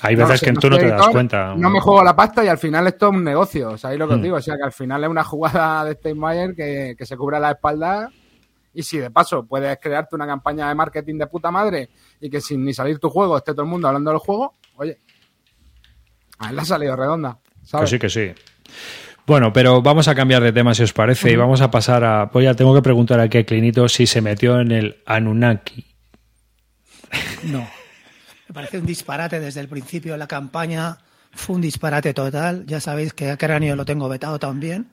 Hay 0.00 0.14
No 0.16 0.26
veces 0.26 0.40
que 0.42 0.52
no 0.52 0.60
tú 0.60 0.70
no 0.70 0.78
te 0.78 0.88
das 0.88 1.08
cuenta. 1.08 1.54
No 1.56 1.70
me 1.70 1.80
juego 1.80 2.02
la 2.04 2.14
pasta 2.14 2.44
y 2.44 2.48
al 2.48 2.58
final 2.58 2.86
esto 2.86 3.08
es 3.08 3.14
un 3.16 3.24
negocio, 3.24 3.76
¿sabéis 3.76 3.98
lo 3.98 4.06
que 4.08 4.14
os 4.14 4.20
Hmm. 4.20 4.22
digo? 4.22 4.36
O 4.36 4.40
sea, 4.40 4.56
que 4.56 4.62
al 4.62 4.72
final 4.72 5.02
es 5.04 5.10
una 5.10 5.24
jugada 5.24 5.84
de 5.84 5.94
Steinmeier 5.94 6.54
que, 6.54 6.94
que 6.96 7.06
se 7.06 7.16
cubra 7.16 7.40
la 7.40 7.50
espalda 7.52 8.08
y 8.74 8.82
si 8.82 8.98
de 8.98 9.10
paso 9.10 9.44
puedes 9.44 9.76
crearte 9.80 10.14
una 10.14 10.26
campaña 10.26 10.68
de 10.68 10.74
marketing 10.74 11.18
de 11.18 11.26
puta 11.26 11.50
madre 11.50 11.88
y 12.20 12.30
que 12.30 12.40
sin 12.40 12.64
ni 12.64 12.72
salir 12.72 12.98
tu 13.00 13.10
juego 13.10 13.36
esté 13.36 13.52
todo 13.52 13.62
el 13.62 13.68
mundo 13.68 13.88
hablando 13.88 14.10
del 14.10 14.20
juego, 14.20 14.54
oye, 14.76 14.98
a 16.38 16.50
él 16.50 16.56
le 16.56 16.62
ha 16.62 16.64
salido 16.64 16.94
redonda, 16.94 17.38
Que 17.80 17.86
sí, 17.86 17.98
que 17.98 18.08
sí. 18.08 18.32
Bueno, 19.26 19.52
pero 19.52 19.82
vamos 19.82 20.06
a 20.08 20.14
cambiar 20.14 20.42
de 20.42 20.52
tema 20.52 20.74
si 20.74 20.84
os 20.84 20.92
parece 20.92 21.30
y 21.32 21.36
vamos 21.36 21.60
a 21.60 21.70
pasar 21.70 22.02
a. 22.04 22.26
Voy 22.26 22.46
a 22.46 22.54
tengo 22.54 22.74
que 22.74 22.80
preguntar 22.82 23.20
aquí 23.20 23.38
a 23.38 23.44
Clinito 23.44 23.86
si 23.88 24.06
se 24.06 24.22
metió 24.22 24.60
en 24.60 24.70
el 24.72 25.02
Anunnaki. 25.04 25.84
No. 27.44 27.68
Me 28.48 28.54
parece 28.54 28.78
un 28.78 28.86
disparate 28.86 29.40
desde 29.40 29.60
el 29.60 29.68
principio 29.68 30.12
de 30.12 30.18
la 30.18 30.26
campaña. 30.26 30.98
Fue 31.32 31.56
un 31.56 31.62
disparate 31.62 32.14
total. 32.14 32.64
Ya 32.66 32.80
sabéis 32.80 33.12
que 33.12 33.30
a 33.30 33.36
Cráneo 33.36 33.76
lo 33.76 33.84
tengo 33.84 34.08
vetado 34.08 34.38
también. 34.38 34.88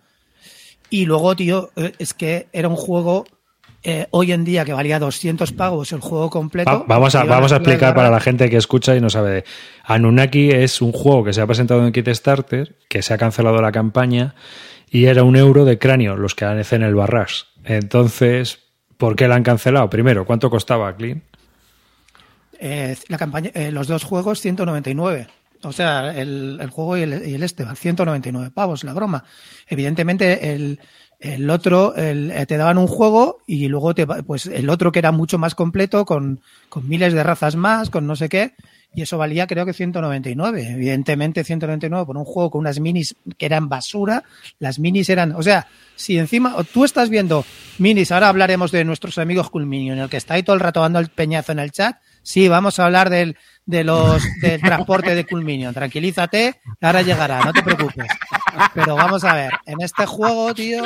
Y 0.90 1.06
luego, 1.06 1.36
tío, 1.36 1.72
eh, 1.76 1.94
es 1.98 2.14
que 2.14 2.48
era 2.54 2.68
un 2.68 2.76
juego 2.76 3.26
eh, 3.84 4.08
hoy 4.12 4.32
en 4.34 4.44
día 4.44 4.66
que 4.66 4.74
valía 4.74 5.00
200 5.00 5.52
pagos 5.54 5.92
el 5.94 6.00
juego 6.02 6.30
completo. 6.30 6.70
Va- 6.70 6.86
vamos 6.88 7.16
a, 7.16 7.24
vamos 7.24 7.52
a 7.52 7.56
explicar 7.58 7.96
para 7.96 8.10
la 8.10 8.20
gente 8.20 8.50
que 8.50 8.58
escucha 8.58 8.96
y 8.96 9.02
no 9.02 9.10
sabe. 9.10 9.46
Anunnaki 9.86 10.50
es 10.52 10.82
un 10.82 10.92
juego 10.92 11.24
que 11.24 11.34
se 11.34 11.42
ha 11.42 11.48
presentado 11.48 11.86
en 11.86 11.92
Kickstarter, 11.94 12.76
que 12.90 13.02
se 13.02 13.14
ha 13.14 13.18
cancelado 13.18 13.62
la 13.62 13.72
campaña 13.72 14.36
y 14.90 15.06
era 15.06 15.24
un 15.24 15.36
euro 15.36 15.66
de 15.66 15.78
cráneo 15.80 16.16
los 16.18 16.36
que 16.36 16.46
hacen 16.46 16.84
el 16.84 16.96
barras. 16.96 17.48
Entonces, 17.64 18.60
¿por 18.98 19.16
qué 19.16 19.28
la 19.28 19.36
han 19.36 19.44
cancelado? 19.44 19.90
Primero, 19.90 20.26
¿cuánto 20.26 20.50
costaba, 20.50 20.96
Clint? 20.96 21.24
Eh, 22.60 22.96
la 23.08 23.18
campaña, 23.18 23.52
eh, 23.54 23.72
los 23.72 23.88
dos 23.88 24.04
juegos 24.04 24.42
199. 24.42 25.28
O 25.64 25.72
sea, 25.72 26.16
el, 26.16 26.60
el 26.62 26.70
juego 26.70 26.98
y 26.98 27.02
el, 27.02 27.28
y 27.28 27.34
el 27.34 27.44
este, 27.44 27.66
199 27.66 28.52
pavos, 28.52 28.84
la 28.84 28.94
broma. 28.94 29.24
Evidentemente, 29.68 30.54
el, 30.54 30.80
el 31.20 31.50
otro, 31.50 31.94
eh, 31.98 32.46
te 32.48 32.58
daban 32.58 32.78
un 32.78 32.88
juego 32.88 33.40
y 33.48 33.68
luego 33.68 33.96
te, 33.96 34.06
pues 34.06 34.46
el 34.46 34.70
otro 34.70 34.92
que 34.92 35.00
era 35.00 35.12
mucho 35.12 35.38
más 35.38 35.56
completo, 35.56 36.06
con, 36.06 36.42
con 36.70 36.88
miles 36.88 37.14
de 37.14 37.24
razas 37.24 37.56
más, 37.56 37.90
con 37.90 38.06
no 38.06 38.16
sé 38.16 38.30
qué, 38.30 38.54
y 38.94 39.02
eso 39.02 39.18
valía 39.18 39.48
creo 39.48 39.66
que 39.66 39.74
199. 39.74 40.70
Evidentemente 40.72 41.44
199 41.44 42.06
por 42.06 42.18
un 42.18 42.26
juego 42.26 42.52
con 42.52 42.60
unas 42.60 42.80
minis 42.80 43.16
que 43.38 43.46
eran 43.46 43.68
basura. 43.68 44.24
Las 44.60 44.80
minis 44.80 45.10
eran, 45.10 45.34
o 45.34 45.44
sea, 45.44 45.68
si 45.96 46.18
encima 46.18 46.56
tú 46.74 46.86
estás 46.86 47.10
viendo 47.10 47.46
minis, 47.78 48.12
ahora 48.12 48.30
hablaremos 48.30 48.72
de 48.72 48.86
nuestros 48.86 49.18
amigos 49.18 49.50
Culminio, 49.50 49.94
en 49.94 50.00
el 50.00 50.10
que 50.10 50.18
está 50.18 50.36
ahí 50.36 50.44
todo 50.44 50.56
el 50.56 50.62
rato 50.62 50.82
dando 50.82 51.00
el 51.00 51.10
peñazo 51.10 51.52
en 51.52 51.60
el 51.60 51.72
chat. 51.72 51.98
Sí, 52.26 52.48
vamos 52.48 52.80
a 52.80 52.86
hablar 52.86 53.12
del, 53.12 53.38
de 53.68 53.84
los, 53.84 54.24
del 54.42 54.60
transporte 54.60 55.14
de 55.14 55.28
Culminio. 55.28 55.72
Tranquilízate, 55.72 56.60
ahora 56.82 57.04
llegará, 57.04 57.40
no 57.46 57.54
te 57.54 57.62
preocupes. 57.62 58.08
Pero 58.74 58.96
vamos 58.96 59.24
a 59.24 59.36
ver, 59.36 59.52
en 59.68 59.80
este 59.82 60.08
juego, 60.08 60.52
tío, 60.56 60.84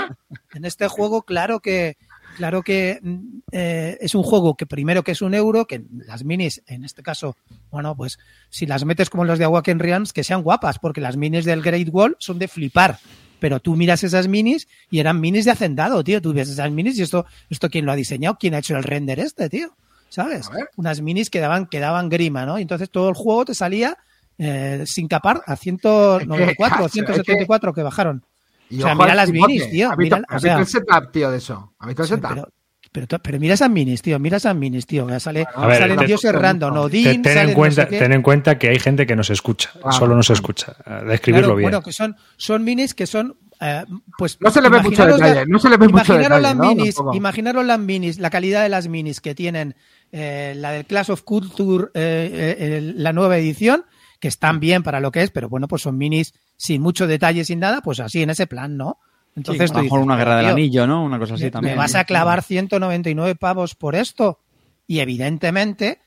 en 0.53 0.65
este 0.65 0.89
juego, 0.89 1.21
claro 1.21 1.61
que, 1.61 1.95
claro 2.35 2.61
que 2.61 2.99
mm, 3.01 3.39
eh, 3.53 3.97
es 4.01 4.15
un 4.15 4.23
juego 4.23 4.55
que 4.55 4.65
primero 4.65 5.01
que 5.01 5.13
es 5.13 5.21
un 5.21 5.33
euro, 5.33 5.65
que 5.65 5.81
las 5.89 6.25
minis, 6.25 6.61
en 6.67 6.83
este 6.83 7.03
caso, 7.03 7.37
bueno, 7.71 7.95
pues 7.95 8.19
si 8.49 8.65
las 8.65 8.83
metes 8.83 9.09
como 9.09 9.23
los 9.23 9.39
de 9.39 9.45
Awaken 9.45 9.79
Realms, 9.79 10.11
que 10.11 10.25
sean 10.25 10.43
guapas, 10.43 10.77
porque 10.77 10.99
las 10.99 11.15
minis 11.15 11.45
del 11.45 11.61
Great 11.61 11.87
Wall 11.89 12.17
son 12.19 12.37
de 12.37 12.49
flipar. 12.49 12.99
Pero 13.39 13.61
tú 13.61 13.77
miras 13.77 14.03
esas 14.03 14.27
minis 14.27 14.67
y 14.91 14.99
eran 14.99 15.21
minis 15.21 15.45
de 15.45 15.51
hacendado, 15.51 16.03
tío. 16.03 16.21
Tú 16.21 16.33
ves 16.33 16.49
esas 16.49 16.69
minis 16.69 16.99
y 16.99 17.03
esto, 17.03 17.25
esto 17.49 17.69
quién 17.69 17.85
lo 17.85 17.93
ha 17.93 17.95
diseñado, 17.95 18.35
quién 18.37 18.53
ha 18.55 18.59
hecho 18.59 18.75
el 18.75 18.83
render 18.83 19.21
este, 19.21 19.47
tío. 19.47 19.77
¿Sabes? 20.09 20.49
Unas 20.75 21.01
minis 21.01 21.29
que 21.29 21.39
daban, 21.39 21.67
que 21.67 21.79
daban 21.79 22.09
grima, 22.09 22.45
¿no? 22.45 22.57
Y 22.59 22.63
entonces 22.63 22.89
todo 22.89 23.09
el 23.09 23.15
juego 23.15 23.45
te 23.45 23.53
salía 23.55 23.97
eh, 24.37 24.83
sin 24.85 25.07
capar 25.07 25.41
a 25.45 25.55
194 25.55 26.83
o 26.83 26.85
Es 26.87 26.91
que- 26.91 26.99
174 26.99 27.73
que 27.73 27.83
bajaron. 27.83 28.23
Y 28.69 28.79
O 28.81 28.85
sea, 28.85 28.95
mira 28.95 29.15
las 29.15 29.31
minis, 29.31 29.69
tío, 29.69 29.89
¿Has 29.91 29.97
visto, 29.97 30.15
mira- 30.17 30.25
o 30.29 30.35
has 30.35 30.41
sea- 30.41 30.57
visto 30.59 30.77
el 30.79 30.83
setup, 30.85 31.11
tío, 31.11 31.31
de 31.31 31.37
eso? 31.37 31.73
¿Has 31.79 31.87
visto 31.87 32.03
el 32.03 32.07
setup? 32.09 32.29
pero, 32.29 32.47
pero, 32.91 33.19
pero 33.21 33.39
mira 33.39 33.53
esas 33.55 33.69
minis, 33.69 34.01
tío, 34.01 34.17
mira 34.19 34.37
esas 34.37 34.55
minis, 34.55 34.85
tío. 34.85 35.05
que 35.07 35.19
sale, 35.19 35.45
A 35.55 35.67
ver, 35.67 35.77
salen 35.79 35.97
te- 35.97 36.05
dioses 36.05 36.31
random, 36.33 36.73
te- 36.73 36.79
Odín, 36.79 37.21
Ten, 37.21 37.23
salen 37.33 37.39
en 37.43 37.49
no 37.49 37.55
cuenta, 37.55 37.87
sé 37.89 37.99
ten 37.99 38.13
en 38.13 38.21
cuenta 38.21 38.57
que 38.57 38.69
hay 38.69 38.79
gente 38.79 39.05
que 39.07 39.15
nos 39.15 39.29
escucha, 39.29 39.71
Claro, 39.73 39.91
solo 39.91 40.15
nos 40.15 40.29
escucha. 40.29 40.75
De 41.05 41.13
escribirlo 41.15 41.47
Claro, 41.47 41.55
bien. 41.57 41.65
Bueno, 41.71 41.81
que 41.83 41.91
son, 41.93 42.15
son 42.37 42.63
minis 42.63 42.93
que 42.93 43.05
son 43.07 43.35
eh, 43.61 43.83
pues 44.17 44.37
No 44.39 44.49
se 44.51 44.61
le 44.61 44.69
ve 44.69 44.79
mucho 44.81 45.05
detalle, 45.05 45.45
no 45.45 45.59
se 45.59 45.67
le 45.69 45.75
ve 45.77 45.87
mucho 45.89 45.97
imaginaros 45.97 46.37
detalle, 46.37 46.41
las 46.43 46.55
¿no? 46.55 46.63
minis, 46.75 46.95
Tampoco. 46.95 47.17
imaginaros 47.17 47.65
las 47.65 47.79
minis, 47.79 48.17
la 48.19 48.29
calidad 48.29 48.63
de 48.63 48.69
las 48.69 48.87
minis 48.87 49.19
que 49.19 49.35
tienen 49.35 49.75
eh, 50.11 50.53
la 50.55 50.71
del 50.71 50.85
Clash 50.85 51.11
of 51.11 51.23
Culture, 51.23 51.87
eh, 51.93 52.55
eh, 52.59 52.93
la 52.95 53.13
nueva 53.13 53.37
edición, 53.37 53.85
que 54.19 54.27
están 54.27 54.59
bien 54.59 54.83
para 54.83 54.99
lo 54.99 55.11
que 55.11 55.21
es, 55.23 55.31
pero 55.31 55.49
bueno, 55.49 55.67
pues 55.67 55.81
son 55.83 55.97
minis 55.97 56.33
sin 56.57 56.81
mucho 56.81 57.07
detalle, 57.07 57.45
sin 57.45 57.59
nada, 57.59 57.81
pues 57.81 57.99
así 57.99 58.21
en 58.21 58.29
ese 58.31 58.47
plan, 58.47 58.75
¿no? 58.77 58.97
Entonces 59.35 59.71
a 59.71 59.75
lo 59.75 59.83
mejor 59.83 59.99
dices, 59.99 60.05
una 60.05 60.17
guerra 60.17 60.35
del 60.37 60.45
"Tío, 60.47 60.53
anillo, 60.53 60.87
¿no? 60.87 61.03
Una 61.03 61.19
cosa 61.19 61.35
así 61.35 61.45
¿Me- 61.45 61.51
también. 61.51 61.75
¿Me 61.75 61.77
vas 61.77 61.95
a 61.95 62.03
clavar 62.03 62.43
199 62.43 63.35
pavos 63.35 63.75
por 63.75 63.95
esto? 63.95 64.39
Y 64.87 64.99
evidentemente 64.99 65.99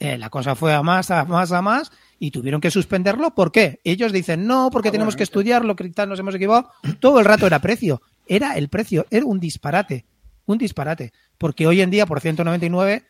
eh, 0.00 0.18
la 0.18 0.28
cosa 0.28 0.54
fue 0.56 0.74
a 0.74 0.82
más, 0.82 1.10
a 1.10 1.24
más, 1.24 1.52
a 1.52 1.62
más 1.62 1.92
y 2.18 2.30
tuvieron 2.32 2.60
que 2.60 2.70
suspenderlo. 2.70 3.34
¿Por 3.34 3.52
qué? 3.52 3.80
Ellos 3.84 4.12
dicen, 4.12 4.46
no, 4.46 4.68
porque 4.72 4.90
tenemos 4.90 5.14
que 5.16 5.22
estudiarlo, 5.22 5.76
que 5.76 5.90
nos 6.06 6.18
hemos 6.18 6.34
equivocado. 6.34 6.70
Todo 7.00 7.20
el 7.20 7.24
rato 7.24 7.46
era 7.46 7.60
precio. 7.60 8.02
Era 8.26 8.56
el 8.56 8.68
precio, 8.68 9.06
era 9.10 9.24
un 9.24 9.38
disparate. 9.38 10.04
Un 10.46 10.58
disparate. 10.58 11.12
Porque 11.38 11.66
hoy 11.66 11.80
en 11.80 11.90
día, 11.90 12.06
por 12.06 12.20
199, 12.20 13.04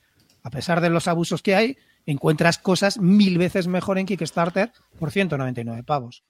a 0.45 0.51
pesar 0.51 0.81
de 0.81 0.91
los 0.91 1.09
abusos 1.09 1.43
que 1.43 1.57
hay, 1.57 1.77
encuentras 2.07 2.59
cosas 2.59 2.99
mil 2.99 3.39
veces 3.39 3.67
mejor 3.67 3.99
en 3.99 4.07
Kickstarter 4.07 4.71
por 4.99 5.11
199 5.11 5.83
pavos. 5.83 6.23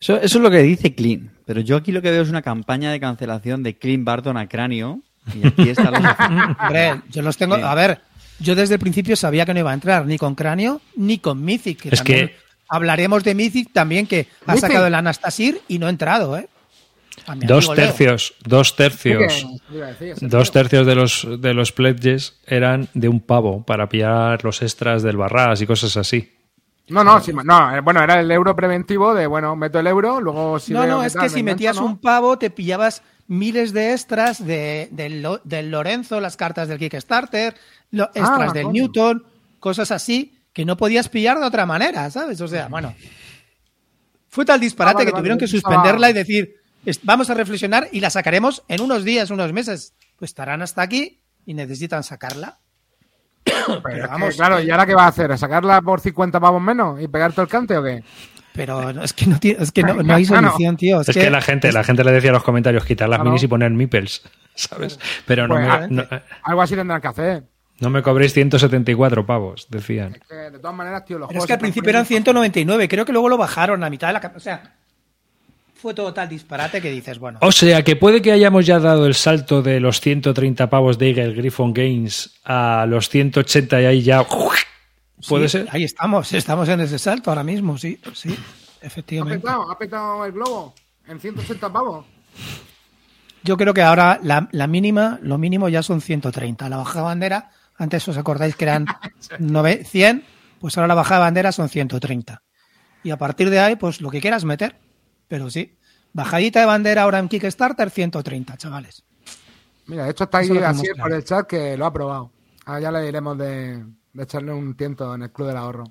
Eso, 0.00 0.16
eso 0.16 0.38
es 0.38 0.42
lo 0.42 0.50
que 0.50 0.58
dice 0.62 0.94
Clean. 0.96 1.30
Pero 1.46 1.60
yo 1.60 1.76
aquí 1.76 1.92
lo 1.92 2.02
que 2.02 2.10
veo 2.10 2.22
es 2.22 2.28
una 2.30 2.42
campaña 2.42 2.90
de 2.90 2.98
cancelación 2.98 3.62
de 3.62 3.76
Clean 3.78 4.04
Barton 4.04 4.36
a 4.36 4.48
cráneo. 4.48 5.00
Y 5.40 5.46
aquí 5.46 5.68
están 5.68 5.92
los 6.02 6.02
Hombre, 6.58 7.02
yo 7.10 7.22
los 7.22 7.36
tengo. 7.36 7.54
Sí. 7.56 7.62
A 7.64 7.74
ver, 7.76 8.00
yo 8.40 8.56
desde 8.56 8.74
el 8.74 8.80
principio 8.80 9.14
sabía 9.14 9.46
que 9.46 9.54
no 9.54 9.60
iba 9.60 9.70
a 9.70 9.74
entrar 9.74 10.04
ni 10.06 10.18
con 10.18 10.34
Cráneo 10.34 10.80
ni 10.96 11.18
con 11.18 11.44
Mythic. 11.44 11.82
Que 11.82 11.88
Es 11.90 11.98
también 11.98 12.28
que- 12.28 12.36
hablaremos 12.68 13.22
de 13.22 13.34
Mythic 13.36 13.72
también, 13.72 14.06
que 14.08 14.26
ha 14.46 14.56
sacado 14.56 14.86
el 14.86 14.94
Anastasir 14.96 15.60
y 15.68 15.78
no 15.78 15.86
ha 15.86 15.90
entrado, 15.90 16.36
¿eh? 16.36 16.48
A 17.26 17.34
mi 17.34 17.46
Dos 17.46 17.72
tercios, 17.74 18.34
dos 18.44 18.74
tercios, 18.76 19.46
dos 20.20 20.50
tercios 20.50 20.86
de 20.86 20.94
los, 20.94 21.26
de 21.40 21.54
los 21.54 21.72
pledges 21.72 22.40
eran 22.46 22.88
de 22.94 23.08
un 23.08 23.20
pavo 23.20 23.64
para 23.64 23.88
pillar 23.88 24.42
los 24.44 24.62
extras 24.62 25.02
del 25.02 25.16
barras 25.16 25.60
y 25.60 25.66
cosas 25.66 25.96
así. 25.96 26.32
No, 26.88 27.04
no, 27.04 27.20
sí, 27.20 27.32
no, 27.32 27.76
eh, 27.76 27.80
bueno, 27.80 28.02
era 28.02 28.20
el 28.20 28.30
euro 28.30 28.56
preventivo 28.56 29.14
de, 29.14 29.26
bueno, 29.26 29.54
meto 29.56 29.78
el 29.78 29.86
euro, 29.86 30.20
luego 30.20 30.58
si 30.58 30.72
no, 30.72 30.84
no, 30.86 31.00
que 31.00 31.06
es 31.06 31.12
tal, 31.12 31.22
que 31.22 31.28
me 31.30 31.34
si 31.36 31.42
metías 31.42 31.76
engancho, 31.76 31.88
¿no? 31.88 31.94
un 31.94 32.00
pavo 32.00 32.38
te 32.38 32.50
pillabas 32.50 33.02
miles 33.28 33.72
de 33.72 33.92
extras 33.92 34.44
de, 34.44 34.88
del, 34.90 35.22
Lo- 35.22 35.40
del 35.44 35.70
Lorenzo, 35.70 36.20
las 36.20 36.36
cartas 36.36 36.68
del 36.68 36.78
Kickstarter, 36.78 37.54
lo- 37.92 38.06
extras 38.14 38.50
Ah, 38.50 38.52
del 38.52 38.64
coño. 38.64 38.82
Newton, 38.82 39.24
cosas 39.60 39.90
así 39.92 40.38
que 40.52 40.64
no 40.64 40.76
podías 40.76 41.08
pillar 41.08 41.38
de 41.38 41.46
otra 41.46 41.64
manera, 41.66 42.10
¿sabes? 42.10 42.40
O 42.40 42.48
sea, 42.48 42.66
bueno. 42.68 42.94
Fue 44.28 44.44
tal 44.44 44.60
disparate 44.60 44.92
Ah, 44.92 44.96
vale, 44.96 45.06
que 45.06 45.12
vale, 45.12 45.20
tuvieron 45.22 45.38
que 45.38 45.46
suspenderla 45.46 46.10
y 46.10 46.12
decir, 46.14 46.44
"Es- 46.44 46.61
vamos 47.02 47.30
a 47.30 47.34
reflexionar 47.34 47.88
y 47.92 48.00
la 48.00 48.10
sacaremos 48.10 48.62
en 48.68 48.80
unos 48.80 49.04
días, 49.04 49.30
unos 49.30 49.52
meses. 49.52 49.94
Pues 50.18 50.30
estarán 50.30 50.62
hasta 50.62 50.82
aquí 50.82 51.20
y 51.46 51.54
necesitan 51.54 52.02
sacarla. 52.02 52.58
Pero 53.44 53.82
Pero 53.82 53.96
es 53.96 54.02
que, 54.02 54.06
vamos, 54.08 54.36
claro, 54.36 54.60
¿y 54.60 54.70
ahora 54.70 54.86
qué 54.86 54.94
vas 54.94 55.04
a 55.04 55.08
hacer? 55.08 55.36
¿Sacarla 55.38 55.80
por 55.82 56.00
50 56.00 56.38
pavos 56.40 56.62
menos 56.62 57.00
y 57.00 57.08
pegarte 57.08 57.40
el 57.40 57.48
cante 57.48 57.76
o 57.76 57.82
qué? 57.82 58.02
Pero 58.54 58.92
no- 58.92 59.02
es 59.02 59.12
que 59.14 59.26
no, 59.26 59.38
tiene- 59.40 59.62
es 59.62 59.72
que 59.72 59.82
no, 59.82 59.94
no 59.94 60.14
hay 60.14 60.24
solución, 60.26 60.76
tío. 60.76 61.00
Es, 61.00 61.08
que, 61.08 61.30
la 61.30 61.40
gente, 61.40 61.72
la 61.72 61.82
gente 61.84 62.04
le 62.04 62.12
decía 62.12 62.28
en 62.28 62.34
los 62.34 62.44
comentarios 62.44 62.84
quitar 62.84 63.08
las 63.08 63.16
Claro. 63.18 63.30
minis 63.30 63.42
y 63.42 63.48
poner 63.48 63.70
meeples, 63.70 64.22
¿sabes? 64.54 64.98
Pero 65.26 65.48
no, 65.48 65.54
Pues, 65.54 65.66
me, 65.66 65.72
ah, 65.72 65.86
no, 65.90 66.04
Algo 66.42 66.62
así 66.62 66.74
tendrán 66.76 67.00
que 67.00 67.08
hacer. 67.08 67.44
no 67.80 67.90
me 67.90 68.02
cobréis 68.02 68.32
174 68.34 69.24
pavos, 69.26 69.66
decían. 69.70 70.14
Es 70.16 70.28
que, 70.28 70.34
de 70.34 70.58
todas 70.58 70.76
maneras, 70.76 71.04
tío, 71.04 71.18
los 71.18 71.28
Pero 71.28 71.40
es 71.40 71.46
que 71.46 71.52
al 71.54 71.58
principio 71.58 71.90
eran 71.90 72.04
199, 72.06 72.88
creo 72.88 73.04
que 73.04 73.12
luego 73.12 73.28
lo 73.28 73.38
bajaron 73.38 73.82
a 73.82 73.90
mitad 73.90 74.08
de 74.08 74.12
la... 74.12 74.32
O 74.36 74.40
sea, 74.40 74.74
fue 75.82 75.92
todo 75.94 76.14
tal 76.14 76.28
disparate 76.28 76.80
que 76.80 76.90
dices, 76.90 77.18
bueno... 77.18 77.38
O 77.42 77.52
sea, 77.52 77.82
que 77.82 77.96
puede 77.96 78.22
que 78.22 78.32
hayamos 78.32 78.64
ya 78.64 78.78
dado 78.78 79.06
el 79.06 79.14
salto 79.14 79.60
de 79.62 79.80
los 79.80 80.00
130 80.00 80.70
pavos 80.70 80.96
de 80.96 81.08
Eagle 81.10 81.34
Griffon 81.34 81.74
Games 81.74 82.38
a 82.44 82.86
los 82.88 83.08
180 83.10 83.82
y 83.82 83.84
ahí 83.84 84.02
ya... 84.02 84.24
¿Puede 85.28 85.48
sí, 85.48 85.58
ser? 85.58 85.68
Ahí 85.72 85.84
estamos, 85.84 86.32
estamos 86.32 86.68
en 86.68 86.80
ese 86.80 86.98
salto 86.98 87.30
ahora 87.30 87.44
mismo, 87.44 87.76
sí, 87.78 88.00
sí, 88.14 88.34
Ha 88.82 88.86
efectivamente. 88.86 89.40
petado, 89.40 89.70
ha 89.70 89.78
petado 89.78 90.24
el 90.24 90.32
globo 90.32 90.74
en 91.06 91.20
180 91.20 91.72
pavos. 91.72 92.06
Yo 93.44 93.56
creo 93.56 93.74
que 93.74 93.82
ahora 93.82 94.20
la, 94.22 94.48
la 94.52 94.66
mínima, 94.66 95.18
lo 95.22 95.36
mínimo 95.38 95.68
ya 95.68 95.82
son 95.82 96.00
130. 96.00 96.68
La 96.68 96.76
bajada 96.76 97.00
de 97.00 97.04
bandera, 97.06 97.50
antes 97.76 98.06
os 98.08 98.16
acordáis 98.16 98.54
que 98.56 98.64
eran 98.64 98.86
nove- 99.38 99.84
100, 99.84 100.24
pues 100.60 100.76
ahora 100.78 100.86
la 100.88 100.94
bajada 100.94 101.20
de 101.20 101.26
bandera 101.26 101.52
son 101.52 101.68
130. 101.68 102.42
Y 103.04 103.10
a 103.10 103.16
partir 103.16 103.50
de 103.50 103.58
ahí, 103.58 103.74
pues 103.76 104.00
lo 104.00 104.10
que 104.10 104.20
quieras 104.20 104.44
meter. 104.44 104.76
Pero 105.28 105.50
sí, 105.50 105.76
bajadita 106.12 106.60
de 106.60 106.66
bandera 106.66 107.02
ahora 107.02 107.18
en 107.18 107.28
Kickstarter, 107.28 107.90
130, 107.90 108.56
chavales. 108.56 109.04
Mira, 109.86 110.04
de 110.04 110.10
hecho 110.10 110.24
está 110.24 110.38
ahí 110.38 110.50
así 110.58 110.82
claro. 110.82 111.02
por 111.02 111.12
el 111.12 111.24
chat 111.24 111.46
que 111.46 111.76
lo 111.76 111.86
ha 111.86 111.92
probado. 111.92 112.30
Ahora 112.64 112.80
ya 112.80 112.90
le 112.92 113.02
diremos 113.02 113.36
de, 113.38 113.84
de 114.12 114.22
echarle 114.22 114.52
un 114.52 114.76
tiento 114.76 115.14
en 115.14 115.22
el 115.22 115.32
Club 115.32 115.48
del 115.48 115.56
Ahorro. 115.56 115.84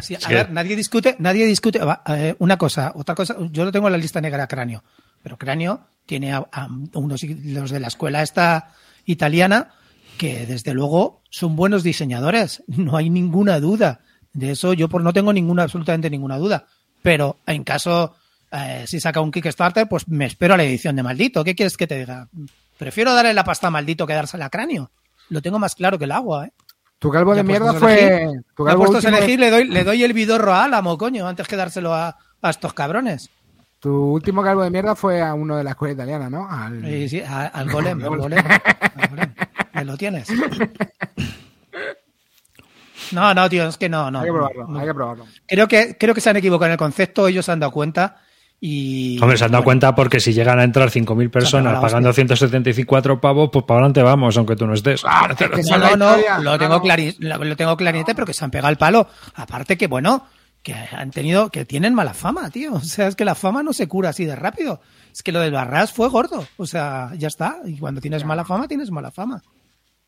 Sí, 0.00 0.16
a 0.24 0.28
ver, 0.28 0.50
nadie 0.50 0.74
discute, 0.74 1.16
nadie 1.18 1.46
discute. 1.46 1.78
va, 1.78 2.02
eh, 2.08 2.34
una 2.38 2.56
cosa, 2.56 2.92
otra 2.96 3.14
cosa, 3.14 3.36
yo 3.50 3.64
lo 3.64 3.70
tengo 3.70 3.86
en 3.86 3.92
la 3.92 3.98
lista 3.98 4.20
negra 4.20 4.46
cráneo, 4.46 4.82
pero 5.22 5.36
cráneo 5.36 5.86
tiene 6.06 6.32
a, 6.32 6.48
a 6.50 6.68
unos 6.94 7.22
los 7.22 7.70
de 7.70 7.80
la 7.80 7.88
escuela 7.88 8.22
esta 8.22 8.72
italiana 9.04 9.74
que 10.18 10.46
desde 10.46 10.74
luego 10.74 11.22
son 11.30 11.56
buenos 11.56 11.82
diseñadores, 11.82 12.62
no 12.66 12.96
hay 12.96 13.10
ninguna 13.10 13.60
duda. 13.60 14.00
De 14.32 14.50
eso 14.52 14.72
yo 14.72 14.88
por 14.88 15.02
no 15.02 15.12
tengo 15.12 15.32
ninguna, 15.32 15.64
absolutamente 15.64 16.08
ninguna 16.08 16.38
duda. 16.38 16.66
Pero 17.02 17.38
en 17.46 17.64
caso, 17.64 18.14
eh, 18.50 18.84
si 18.86 19.00
saca 19.00 19.20
un 19.20 19.30
Kickstarter, 19.30 19.88
pues 19.88 20.06
me 20.08 20.26
espero 20.26 20.54
a 20.54 20.56
la 20.56 20.64
edición 20.64 20.94
de 20.96 21.02
maldito. 21.02 21.42
¿Qué 21.44 21.54
quieres 21.54 21.76
que 21.76 21.86
te 21.86 21.98
diga? 21.98 22.28
Prefiero 22.78 23.12
darle 23.14 23.34
la 23.34 23.44
pasta 23.44 23.66
a 23.66 23.70
maldito 23.70 24.06
que 24.06 24.14
dársela 24.14 24.46
a 24.46 24.50
cráneo. 24.50 24.90
Lo 25.28 25.40
tengo 25.42 25.58
más 25.58 25.74
claro 25.74 25.98
que 25.98 26.04
el 26.04 26.12
agua, 26.12 26.46
¿eh? 26.46 26.52
Tu 26.98 27.10
calvo 27.10 27.34
de 27.34 27.42
mierda 27.42 27.72
fue. 27.74 28.28
Tu 28.54 28.64
calvo, 28.64 28.84
puestos 28.84 29.04
a 29.04 29.08
elegir, 29.16 29.40
le 29.40 29.50
doy, 29.50 29.64
le 29.68 29.82
doy 29.82 30.04
el 30.04 30.12
vidorro 30.12 30.52
a 30.54 30.64
Álamo, 30.64 30.96
coño, 30.96 31.26
antes 31.26 31.48
que 31.48 31.56
dárselo 31.56 31.92
a, 31.92 32.16
a 32.40 32.50
estos 32.50 32.72
cabrones. 32.74 33.28
tu 33.80 33.90
último 34.12 34.42
calvo 34.44 34.62
de 34.62 34.70
mierda 34.70 34.94
fue 34.94 35.20
a 35.20 35.34
uno 35.34 35.56
de 35.56 35.64
la 35.64 35.70
escuela 35.70 35.94
italiana, 35.94 36.30
¿no? 36.30 36.48
Al- 36.48 36.80
Sí, 36.84 37.08
sí, 37.08 37.20
a- 37.20 37.46
al 37.48 37.68
golem, 37.72 38.00
al 38.04 38.16
golem. 38.16 38.38
al 38.46 39.08
golem. 39.10 39.34
Ahí 39.72 39.84
lo 39.84 39.96
tienes. 39.96 40.28
No, 43.12 43.34
no, 43.34 43.48
tío, 43.48 43.66
es 43.68 43.76
que 43.76 43.88
no, 43.88 44.10
no. 44.10 44.20
hay 44.20 44.26
que 44.26 44.32
probarlo, 44.32 44.66
no. 44.68 44.78
hay 44.78 44.86
que 44.86 44.94
probarlo. 44.94 45.26
Creo 45.46 45.68
que, 45.68 45.96
creo 45.98 46.14
que 46.14 46.20
se 46.20 46.30
han 46.30 46.36
equivocado 46.36 46.66
en 46.66 46.72
el 46.72 46.78
concepto, 46.78 47.28
ellos 47.28 47.44
se 47.44 47.52
han 47.52 47.60
dado 47.60 47.72
cuenta 47.72 48.16
y... 48.60 49.18
Hombre, 49.20 49.36
se 49.36 49.44
han 49.44 49.50
dado 49.50 49.62
bueno, 49.62 49.80
cuenta 49.80 49.94
porque 49.94 50.20
si 50.20 50.32
llegan 50.32 50.58
a 50.60 50.64
entrar 50.64 50.88
5.000 50.88 51.30
personas 51.30 51.80
pagando 51.80 52.10
hostia. 52.10 52.24
174 52.26 53.20
pavos, 53.20 53.50
pues 53.52 53.64
para 53.64 53.78
adelante 53.80 54.02
vamos, 54.02 54.36
aunque 54.36 54.54
tú 54.56 54.66
no 54.66 54.74
estés. 54.74 55.02
Claro, 55.02 55.34
es 55.38 55.50
que 55.50 55.60
esa 55.60 55.78
No, 55.78 55.90
no, 55.90 55.96
no, 55.96 56.10
historia, 56.16 56.38
lo 56.38 56.58
tengo, 56.58 56.80
claro. 56.80 57.02
clari- 57.02 57.16
lo, 57.18 57.44
lo 57.44 57.56
tengo 57.56 57.76
clarinete, 57.76 58.14
pero 58.14 58.26
que 58.26 58.34
se 58.34 58.44
han 58.44 58.50
pegado 58.52 58.70
el 58.70 58.76
palo. 58.78 59.08
Aparte 59.34 59.76
que, 59.76 59.88
bueno, 59.88 60.26
que 60.62 60.74
han 60.74 61.10
tenido, 61.10 61.50
que 61.50 61.64
tienen 61.64 61.92
mala 61.92 62.14
fama, 62.14 62.50
tío. 62.50 62.74
O 62.74 62.80
sea, 62.80 63.08
es 63.08 63.16
que 63.16 63.24
la 63.24 63.34
fama 63.34 63.64
no 63.64 63.72
se 63.72 63.88
cura 63.88 64.10
así 64.10 64.24
de 64.24 64.36
rápido. 64.36 64.80
Es 65.12 65.24
que 65.24 65.32
lo 65.32 65.40
del 65.40 65.50
Barras 65.52 65.92
fue 65.92 66.08
gordo. 66.08 66.46
O 66.56 66.64
sea, 66.66 67.10
ya 67.18 67.26
está. 67.26 67.56
Y 67.64 67.78
cuando 67.78 68.00
tienes 68.00 68.24
mala 68.24 68.44
fama, 68.44 68.68
tienes 68.68 68.92
mala 68.92 69.10
fama. 69.10 69.42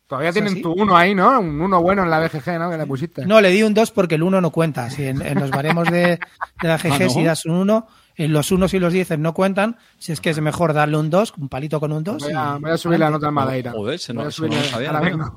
Todavía 0.07 0.29
¿Es 0.29 0.33
tienen 0.35 0.53
así? 0.53 0.61
tu 0.61 0.71
uno 0.71 0.95
ahí, 0.95 1.15
¿no? 1.15 1.39
Un 1.39 1.59
uno 1.61 1.81
bueno 1.81 2.03
en 2.03 2.09
la 2.11 2.19
BGG, 2.19 2.59
¿no? 2.59 2.69
Que 2.69 2.77
le 2.77 2.85
pusiste. 2.85 3.25
No, 3.25 3.41
le 3.41 3.49
di 3.49 3.63
un 3.63 3.73
2 3.73 3.89
porque 3.91 4.15
el 4.15 4.23
1 4.23 4.39
no 4.39 4.51
cuenta. 4.51 4.89
Si 4.91 5.03
en, 5.05 5.21
en 5.21 5.39
los 5.39 5.49
baremos 5.49 5.89
de, 5.91 6.19
de 6.61 6.67
la 6.67 6.77
GG, 6.83 6.91
Ah, 6.93 6.99
¿no? 6.99 7.09
si 7.09 7.23
das 7.23 7.45
un 7.45 7.55
1, 7.55 7.87
en 8.17 8.31
los 8.31 8.51
unos 8.51 8.73
y 8.75 8.79
los 8.79 8.93
10 8.93 9.17
no 9.17 9.33
cuentan. 9.33 9.77
Si 9.97 10.11
es 10.11 10.21
que 10.21 10.29
es 10.29 10.39
mejor 10.39 10.73
darle 10.73 10.97
un 10.97 11.09
2, 11.09 11.33
un 11.37 11.49
palito 11.49 11.79
con 11.79 11.91
un 11.91 12.03
2. 12.03 12.21
Voy 12.23 12.33
a, 12.33 12.57
voy 12.61 12.69
a 12.71 12.77
subir 12.77 12.99
la 12.99 13.09
nota 13.09 13.29
en 13.29 13.33
Madeira. 13.33 13.71
Joder, 13.71 13.97
se 13.97 14.13
no- 14.13 14.19
Voy 14.21 14.25
a 14.27 14.29
eso 14.29 14.47
no 14.47 14.53
sabía, 14.63 14.89
ahora 14.91 14.99
¿no? 14.99 15.05
vengo. 15.05 15.33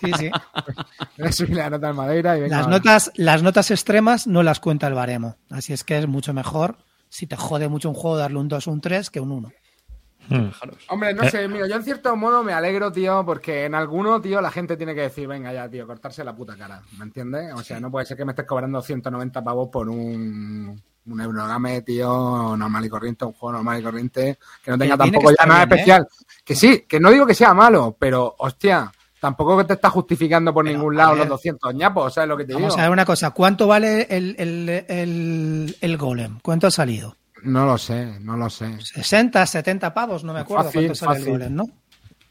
Sí, 0.00 0.12
sí. 0.18 0.30
Voy 1.18 1.28
a 1.28 1.32
subir 1.32 1.56
la 1.56 1.70
nota 1.70 1.90
en 1.90 1.96
Madeira 1.96 2.36
y 2.38 2.42
venga. 2.42 2.58
Las 2.58 2.68
notas, 2.68 3.10
las 3.16 3.42
notas 3.42 3.70
extremas 3.72 4.26
no 4.28 4.42
las 4.44 4.60
cuenta 4.60 4.86
el 4.86 4.94
baremo. 4.94 5.36
Así 5.50 5.72
es 5.72 5.82
que 5.82 5.98
es 5.98 6.06
mucho 6.06 6.32
mejor 6.32 6.76
si 7.08 7.26
te 7.26 7.34
jode 7.36 7.68
mucho 7.68 7.88
un 7.88 7.94
juego 7.96 8.16
darle 8.18 8.38
un 8.38 8.46
2 8.48 8.68
o 8.68 8.70
un 8.70 8.80
3 8.80 9.10
que 9.10 9.18
un 9.20 9.32
1. 9.32 9.50
Hmm. 10.28 10.50
Hombre, 10.88 11.10
Eh. 11.10 11.14
no 11.14 11.28
sé, 11.28 11.48
mira, 11.48 11.66
yo 11.68 11.76
en 11.76 11.82
cierto 11.84 12.14
modo 12.16 12.42
me 12.42 12.52
alegro, 12.52 12.90
tío, 12.92 13.24
porque 13.24 13.64
en 13.64 13.74
alguno, 13.74 14.20
tío, 14.20 14.40
la 14.40 14.50
gente 14.50 14.76
tiene 14.76 14.94
que 14.94 15.02
decir, 15.02 15.26
venga 15.28 15.52
ya, 15.52 15.68
tío, 15.68 15.86
cortarse 15.86 16.24
la 16.24 16.34
puta 16.34 16.56
cara, 16.56 16.82
¿me 16.98 17.04
entiendes? 17.04 17.52
O 17.54 17.62
sea, 17.62 17.78
no 17.80 17.90
puede 17.90 18.06
ser 18.06 18.16
que 18.16 18.24
me 18.24 18.32
estés 18.32 18.46
cobrando 18.46 18.80
190 18.82 19.42
pavos 19.44 19.68
por 19.70 19.88
un, 19.88 20.80
un 21.06 21.20
Eurogame, 21.20 21.82
tío, 21.82 22.56
normal 22.56 22.84
y 22.84 22.88
corriente, 22.88 23.24
un 23.24 23.32
juego 23.32 23.52
normal 23.52 23.80
y 23.80 23.82
corriente, 23.84 24.38
que 24.64 24.70
no 24.70 24.78
tenga 24.78 24.96
tampoco 24.96 25.30
ya 25.30 25.46
nada 25.46 25.64
bien, 25.66 25.72
¿eh? 25.72 25.74
especial. 25.82 26.08
Que 26.44 26.54
sí, 26.54 26.84
que 26.88 26.98
no 27.00 27.10
digo 27.10 27.26
que 27.26 27.34
sea 27.34 27.54
malo, 27.54 27.96
pero, 27.98 28.34
hostia, 28.38 28.90
tampoco 29.20 29.56
que 29.58 29.64
te 29.64 29.72
está 29.74 29.90
justificando 29.90 30.52
por 30.52 30.64
Pero, 30.64 30.76
ningún 30.76 30.96
lado 30.96 31.14
los 31.14 31.28
200 31.28 31.74
ñapos, 31.74 32.14
¿sabes 32.14 32.28
lo 32.28 32.36
que 32.36 32.44
te 32.44 32.54
Vamos 32.54 32.70
digo? 32.74 32.80
a 32.80 32.84
ver 32.84 32.92
una 32.92 33.04
cosa. 33.04 33.30
¿Cuánto 33.30 33.66
vale 33.66 34.06
el, 34.10 34.34
el, 34.38 34.68
el, 34.88 35.76
el 35.80 35.96
golem? 35.96 36.38
¿Cuánto 36.42 36.66
ha 36.66 36.70
salido? 36.70 37.16
No 37.46 37.64
lo 37.66 37.78
sé, 37.78 38.18
no 38.20 38.36
lo 38.36 38.50
sé, 38.50 38.68
60, 38.80 39.46
70 39.46 39.94
pavos, 39.94 40.24
no 40.24 40.32
me 40.32 40.40
acuerdo 40.40 40.64
Fácil, 40.64 40.80
cuánto 40.82 40.94
sale 40.94 41.10
fácil. 41.12 41.26
el 41.26 41.32
golem, 41.32 41.54
¿no? 41.54 41.64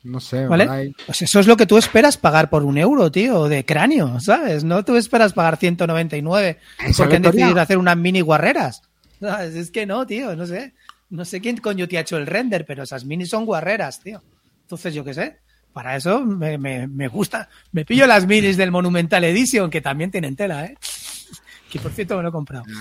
no 0.04 0.20
sé, 0.20 0.46
¿Vale? 0.46 0.94
Pues 1.06 1.24
eso 1.24 1.40
es 1.40 1.48
lo 1.48 1.58
que 1.58 1.66
tú 1.66 1.78
esperas 1.78 2.16
pagar 2.18 2.50
por 2.52 2.64
un 2.64 2.78
euro, 2.78 3.12
tío, 3.12 3.48
de 3.48 3.66
cráneo, 3.66 4.20
¿sabes? 4.20 4.64
No 4.64 4.86
tú 4.86 4.96
esperas 4.98 5.34
pagar 5.34 5.58
199 5.58 6.60
Esa 6.78 6.88
es 6.90 6.98
porque 6.98 7.16
han 7.16 7.22
decidido 7.24 7.60
hacer 7.60 7.78
unas 7.80 7.98
mini 7.98 8.22
guarreras. 8.22 8.84
¿Sabes? 9.20 9.56
Es 9.56 9.72
que 9.72 9.86
no, 9.88 10.06
tío, 10.06 10.36
no 10.36 10.46
sé. 10.46 10.74
No 11.10 11.26
sé 11.26 11.40
quién 11.42 11.58
coño 11.58 11.88
te 11.88 11.98
ha 11.98 12.02
hecho 12.02 12.18
el 12.18 12.28
render, 12.28 12.66
pero 12.68 12.84
esas 12.84 13.06
minis 13.06 13.30
son 13.30 13.46
guarreras, 13.46 14.00
tío. 14.02 14.22
Entonces, 14.62 14.94
yo 14.94 15.04
qué 15.04 15.14
sé. 15.16 15.38
Para 15.74 15.96
eso 15.96 16.20
me, 16.24 16.58
me- 16.58 16.88
me 16.88 17.08
gusta. 17.08 17.50
Me 17.72 17.84
pillo 17.86 18.06
las 18.06 18.28
minis 18.28 18.58
del 18.58 18.72
Monumental 18.72 19.24
Edition, 19.24 19.70
que 19.72 19.82
también 19.82 20.12
tienen 20.12 20.36
tela, 20.36 20.66
¿eh? 20.66 20.76
Que 21.72 21.80
por 21.80 21.92
cierto 21.92 22.16
me 22.16 22.24
lo 22.24 22.30
he 22.30 22.32
comprado. 22.32 22.64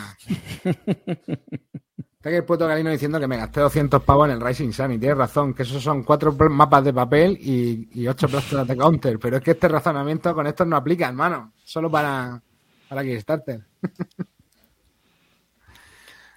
Está 2.25 2.31
aquí 2.31 2.37
el 2.39 2.45
puto 2.45 2.67
Galino 2.67 2.89
diciendo 2.89 3.21
que 3.21 3.27
me 3.29 3.37
gasté 3.37 3.61
200 3.61 4.03
pavos 4.03 4.27
en 4.27 4.33
el 4.37 4.41
Rising 4.41 4.73
Sun 4.73 4.93
y 4.93 4.99
tienes 4.99 5.19
razón, 5.19 5.53
que 5.53 5.63
esos 5.63 5.83
son 5.83 6.03
cuatro 6.05 6.33
mapas 6.49 6.83
de 6.83 6.91
papel 6.95 7.37
y, 7.39 7.87
y 7.93 8.09
ocho 8.09 8.29
plazas 8.31 8.67
de 8.67 8.75
counter. 8.79 9.19
Pero 9.19 9.37
es 9.37 9.43
que 9.43 9.51
este 9.51 9.69
razonamiento 9.69 10.35
con 10.35 10.47
estos 10.47 10.67
no 10.67 10.75
aplica, 10.77 11.07
hermano. 11.09 11.53
Solo 11.63 11.91
para, 11.91 12.41
para 12.89 13.03
Kickstarter. 13.03 13.61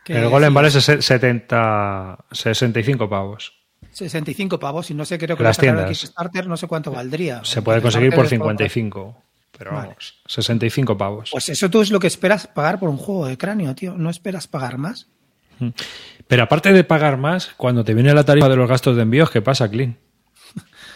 El 0.07 0.27
golem 0.29 0.53
vale 0.53 0.67
ses- 0.71 0.99
70, 1.01 2.17
65 2.33 3.09
pavos. 3.09 3.53
65 3.91 4.59
pavos 4.59 4.91
y 4.91 4.93
no 4.93 5.05
sé, 5.05 5.17
creo 5.17 5.37
que 5.37 5.43
Las 5.43 5.57
tiendas. 5.57 5.87
Kickstarter, 5.89 6.47
no 6.47 6.57
sé 6.57 6.67
cuánto 6.67 6.91
valdría. 6.91 7.45
Se 7.45 7.61
puede 7.61 7.81
conseguir 7.81 8.09
por 8.13 8.25
Kickstarter 8.27 8.65
es 8.65 8.69
todo- 8.79 8.89
55. 8.99 9.23
Pero 9.57 9.71
Vale. 9.71 9.87
vamos, 9.87 10.21
65 10.27 10.97
pavos. 10.97 11.29
Pues 11.31 11.47
eso 11.47 11.69
tú 11.69 11.81
es 11.81 11.91
lo 11.91 11.99
que 12.01 12.07
esperas 12.07 12.45
pagar 12.47 12.77
por 12.77 12.89
un 12.89 12.97
juego 12.97 13.25
de 13.25 13.37
cráneo, 13.37 13.73
tío. 13.73 13.95
No 13.97 14.09
esperas 14.09 14.47
pagar 14.49 14.77
más. 14.77 15.07
Pero 16.27 16.43
aparte 16.43 16.73
de 16.73 16.83
pagar 16.83 17.17
más, 17.17 17.51
cuando 17.57 17.83
te 17.83 17.93
viene 17.93 18.13
la 18.13 18.23
tarifa 18.25 18.49
de 18.49 18.55
los 18.55 18.69
gastos 18.69 18.95
de 18.95 19.03
envíos, 19.03 19.29
¿qué 19.31 19.41
pasa, 19.41 19.69
Clean? 19.69 19.97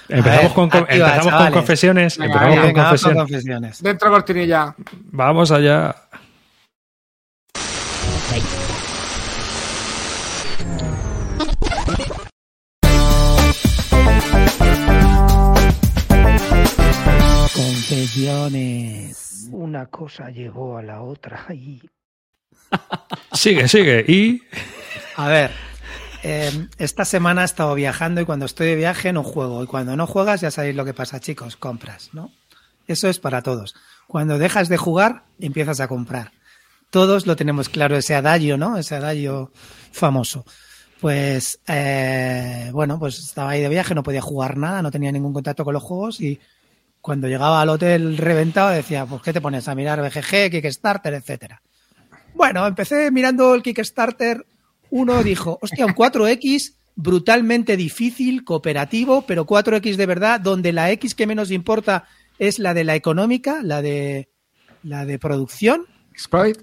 Empezamos, 0.10 0.43
ver, 0.43 0.54
con, 0.54 0.69
con- 0.69 0.84
activa, 0.84 1.08
empezamos 1.15 1.41
con 1.43 1.52
confesiones. 1.54 2.17
Venga, 2.17 2.34
empezamos 2.34 2.56
venga, 2.56 2.74
con 2.74 2.84
confesiones. 2.84 3.17
confesiones. 3.17 3.84
Dentro 3.84 4.10
cortinilla. 4.10 4.76
Vamos 5.12 5.52
allá. 5.52 5.95
Confesiones. 18.21 19.50
Una 19.52 19.86
cosa 19.88 20.30
llegó 20.30 20.78
a 20.78 20.84
la 20.84 21.02
otra. 21.02 21.45
Ay. 21.47 21.82
Sigue, 23.34 23.68
sigue. 23.68 24.06
Y 24.08 24.44
A 25.16 25.28
ver, 25.28 25.52
eh, 26.24 26.68
esta 26.78 27.06
semana 27.06 27.42
he 27.42 27.46
estado 27.46 27.74
viajando 27.76 28.22
y 28.22 28.26
cuando 28.26 28.46
estoy 28.46 28.68
de 28.68 28.76
viaje 28.76 29.14
no 29.14 29.24
juego. 29.24 29.64
Y 29.64 29.68
cuando 29.68 29.96
no 29.96 30.08
juegas 30.08 30.42
ya 30.42 30.52
sabéis 30.52 30.76
lo 30.76 30.86
que 30.86 30.94
pasa, 30.94 31.20
chicos, 31.20 31.56
compras, 31.56 32.10
¿no? 32.14 32.32
Eso 32.88 33.08
es 33.08 33.20
para 33.20 33.42
todos. 33.42 33.76
Cuando 34.08 34.38
dejas 34.38 34.70
de 34.70 34.78
jugar, 34.78 35.24
empiezas 35.40 35.80
a 35.80 35.88
comprar. 35.88 36.32
Todos 36.90 37.26
lo 37.26 37.36
tenemos 37.36 37.70
claro, 37.70 37.96
ese 37.96 38.16
adagio, 38.16 38.58
¿no? 38.58 38.78
Ese 38.78 38.96
adagio 38.96 39.52
famoso. 39.92 40.46
Pues, 41.00 41.60
eh, 41.68 42.70
bueno, 42.74 43.00
pues 43.00 43.18
estaba 43.18 43.52
ahí 43.52 43.62
de 43.62 43.70
viaje, 43.70 43.96
no 43.96 44.04
podía 44.04 44.22
jugar 44.22 44.58
nada, 44.58 44.82
no 44.82 44.92
tenía 44.92 45.12
ningún 45.12 45.34
contacto 45.34 45.64
con 45.64 45.74
los 45.74 45.82
juegos 45.82 46.22
y 46.22 46.40
cuando 47.00 47.28
llegaba 47.28 47.62
al 47.62 47.70
hotel 47.70 48.18
reventado 48.18 48.70
decía, 48.70 49.06
pues, 49.06 49.22
¿qué 49.24 49.34
te 49.34 49.42
pones 49.42 49.68
a 49.68 49.74
mirar 49.74 50.02
BGG, 50.02 50.52
Kickstarter, 50.52 51.14
etcétera? 51.16 51.62
Bueno, 52.42 52.66
empecé 52.66 53.12
mirando 53.12 53.54
el 53.54 53.62
Kickstarter. 53.62 54.48
Uno 54.90 55.22
dijo, 55.22 55.60
hostia, 55.62 55.86
un 55.86 55.94
4X 55.94 56.74
brutalmente 56.96 57.78
difícil, 57.78 58.44
cooperativo, 58.44 59.22
pero 59.28 59.46
4X 59.46 59.96
de 59.96 60.06
verdad, 60.08 60.40
donde 60.40 60.74
la 60.74 60.90
X 60.90 61.14
que 61.14 61.28
menos 61.28 61.52
importa 61.52 62.08
es 62.40 62.58
la 62.58 62.74
de 62.74 62.84
la 62.84 62.96
económica, 62.96 63.62
la 63.62 63.84
de 63.84 64.30
la 64.82 65.06
de 65.06 65.20
producción, 65.20 65.86
Exploit. 66.14 66.58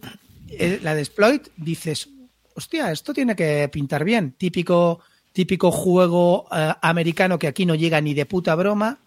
eh, 0.48 0.80
la 0.82 0.96
de 0.96 1.02
exploit, 1.02 1.46
dices, 1.56 2.08
hostia, 2.56 2.90
esto 2.90 3.14
tiene 3.14 3.36
que 3.36 3.68
pintar 3.68 4.02
bien. 4.02 4.32
Típico, 4.32 4.98
típico 5.32 5.70
juego 5.70 6.48
eh, 6.50 6.72
americano 6.82 7.38
que 7.38 7.46
aquí 7.46 7.66
no 7.66 7.76
llega 7.76 8.00
ni 8.00 8.14
de 8.14 8.26
puta 8.26 8.56
broma. 8.56 8.98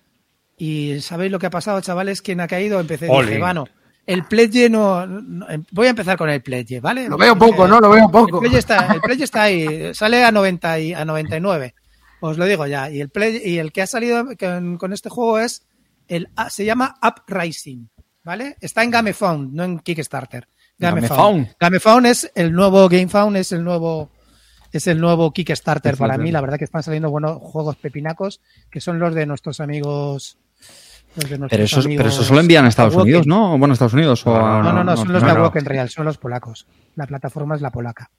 Y 0.57 1.01
¿sabéis 1.01 1.33
lo 1.33 1.39
que 1.39 1.47
ha 1.47 1.51
pasado, 1.51 1.81
chavales? 1.81 2.21
¿Quién 2.21 2.39
ha 2.39 2.47
caído? 2.47 2.79
Empecé, 2.79 3.07
dije, 3.07 3.39
bueno, 3.39 3.65
el 4.05 4.25
pledge 4.25 4.69
no, 4.69 5.05
no- 5.05 5.49
em, 5.49 5.63
Voy 5.71 5.87
a 5.87 5.91
empezar 5.91 6.17
con 6.17 6.29
el 6.29 6.41
pledge, 6.41 6.79
¿vale? 6.81 7.07
Lo 7.07 7.17
veo 7.17 7.37
poco, 7.37 7.67
¿no? 7.67 7.79
Lo 7.79 7.89
veo 7.89 8.05
El 8.05 8.11
poco. 8.11 8.39
pledge 8.39 8.57
está, 8.57 8.87
el 8.93 9.01
pledge 9.01 9.23
está 9.23 9.43
ahí, 9.43 9.93
sale 9.93 10.23
a 10.23 10.31
90 10.31 10.79
y, 10.79 10.93
a 10.93 11.05
99. 11.05 11.75
Os 12.21 12.37
lo 12.37 12.45
digo 12.45 12.67
ya. 12.67 12.89
Y 12.89 13.01
el 13.01 13.11
pledge- 13.11 13.41
y 13.45 13.57
el 13.57 13.71
que 13.71 13.81
ha 13.81 13.87
salido 13.87 14.25
con, 14.39 14.77
con 14.77 14.93
este 14.93 15.09
juego 15.09 15.39
es 15.39 15.65
el 16.07 16.29
se 16.49 16.65
llama 16.65 16.95
Uprising, 17.01 17.89
¿vale? 18.23 18.57
Está 18.59 18.83
en 18.83 18.91
GameFound, 18.91 19.53
no 19.53 19.63
en 19.63 19.79
Kickstarter. 19.79 20.47
GameFound. 20.77 21.55
GameFound. 21.59 22.05
Es 22.07 22.31
el 22.35 22.51
nuevo 22.51 22.89
GameFound 22.89 23.37
es 23.37 23.51
el 23.51 23.63
nuevo 23.63 24.09
es 24.71 24.87
el 24.87 24.99
nuevo 24.99 25.31
Kickstarter 25.31 25.95
para 25.97 26.17
mí. 26.17 26.31
La 26.31 26.41
verdad 26.41 26.57
que 26.57 26.63
están 26.65 26.81
saliendo 26.83 27.09
buenos 27.11 27.37
juegos 27.41 27.75
pepinacos 27.75 28.41
que 28.71 28.81
son 28.81 28.99
los 28.99 29.13
de 29.13 29.25
nuestros 29.25 29.59
amigos. 29.59 30.37
Pero 31.15 31.63
eso, 31.63 31.81
amigos 31.81 31.97
pero 31.97 32.09
eso 32.09 32.23
solo 32.23 32.39
envían 32.39 32.65
a 32.65 32.69
Estados. 32.69 32.95
Unidos, 32.95 33.27
¿no? 33.27 33.57
Bueno, 33.57 33.73
Estados 33.73 33.93
Unidos 33.93 34.25
o 34.25 34.33
No, 34.33 34.63
no, 34.71 34.83
no, 34.83 34.95
son 34.97 35.11
los 35.11 35.21
no, 35.21 35.27
de 35.27 35.33
no. 35.33 35.39
Awoken 35.41 35.65
Real, 35.65 35.89
son 35.89 36.05
los 36.05 36.17
polacos. 36.17 36.65
La 36.95 37.05
plataforma 37.05 37.55
es 37.55 37.61
la 37.61 37.71
polaca. 37.71 38.09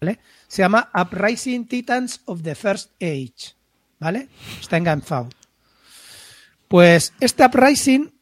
¿Vale? 0.00 0.18
Se 0.48 0.62
llama 0.62 0.90
Uprising 0.94 1.66
Titans 1.66 2.22
of 2.24 2.42
the 2.42 2.54
First 2.54 2.92
Age. 3.00 3.54
¿Vale? 4.00 4.28
Está 4.60 4.78
en 4.78 4.84
GameFound. 4.84 5.32
Pues 6.68 7.12
este 7.20 7.44
Uprising, 7.44 8.12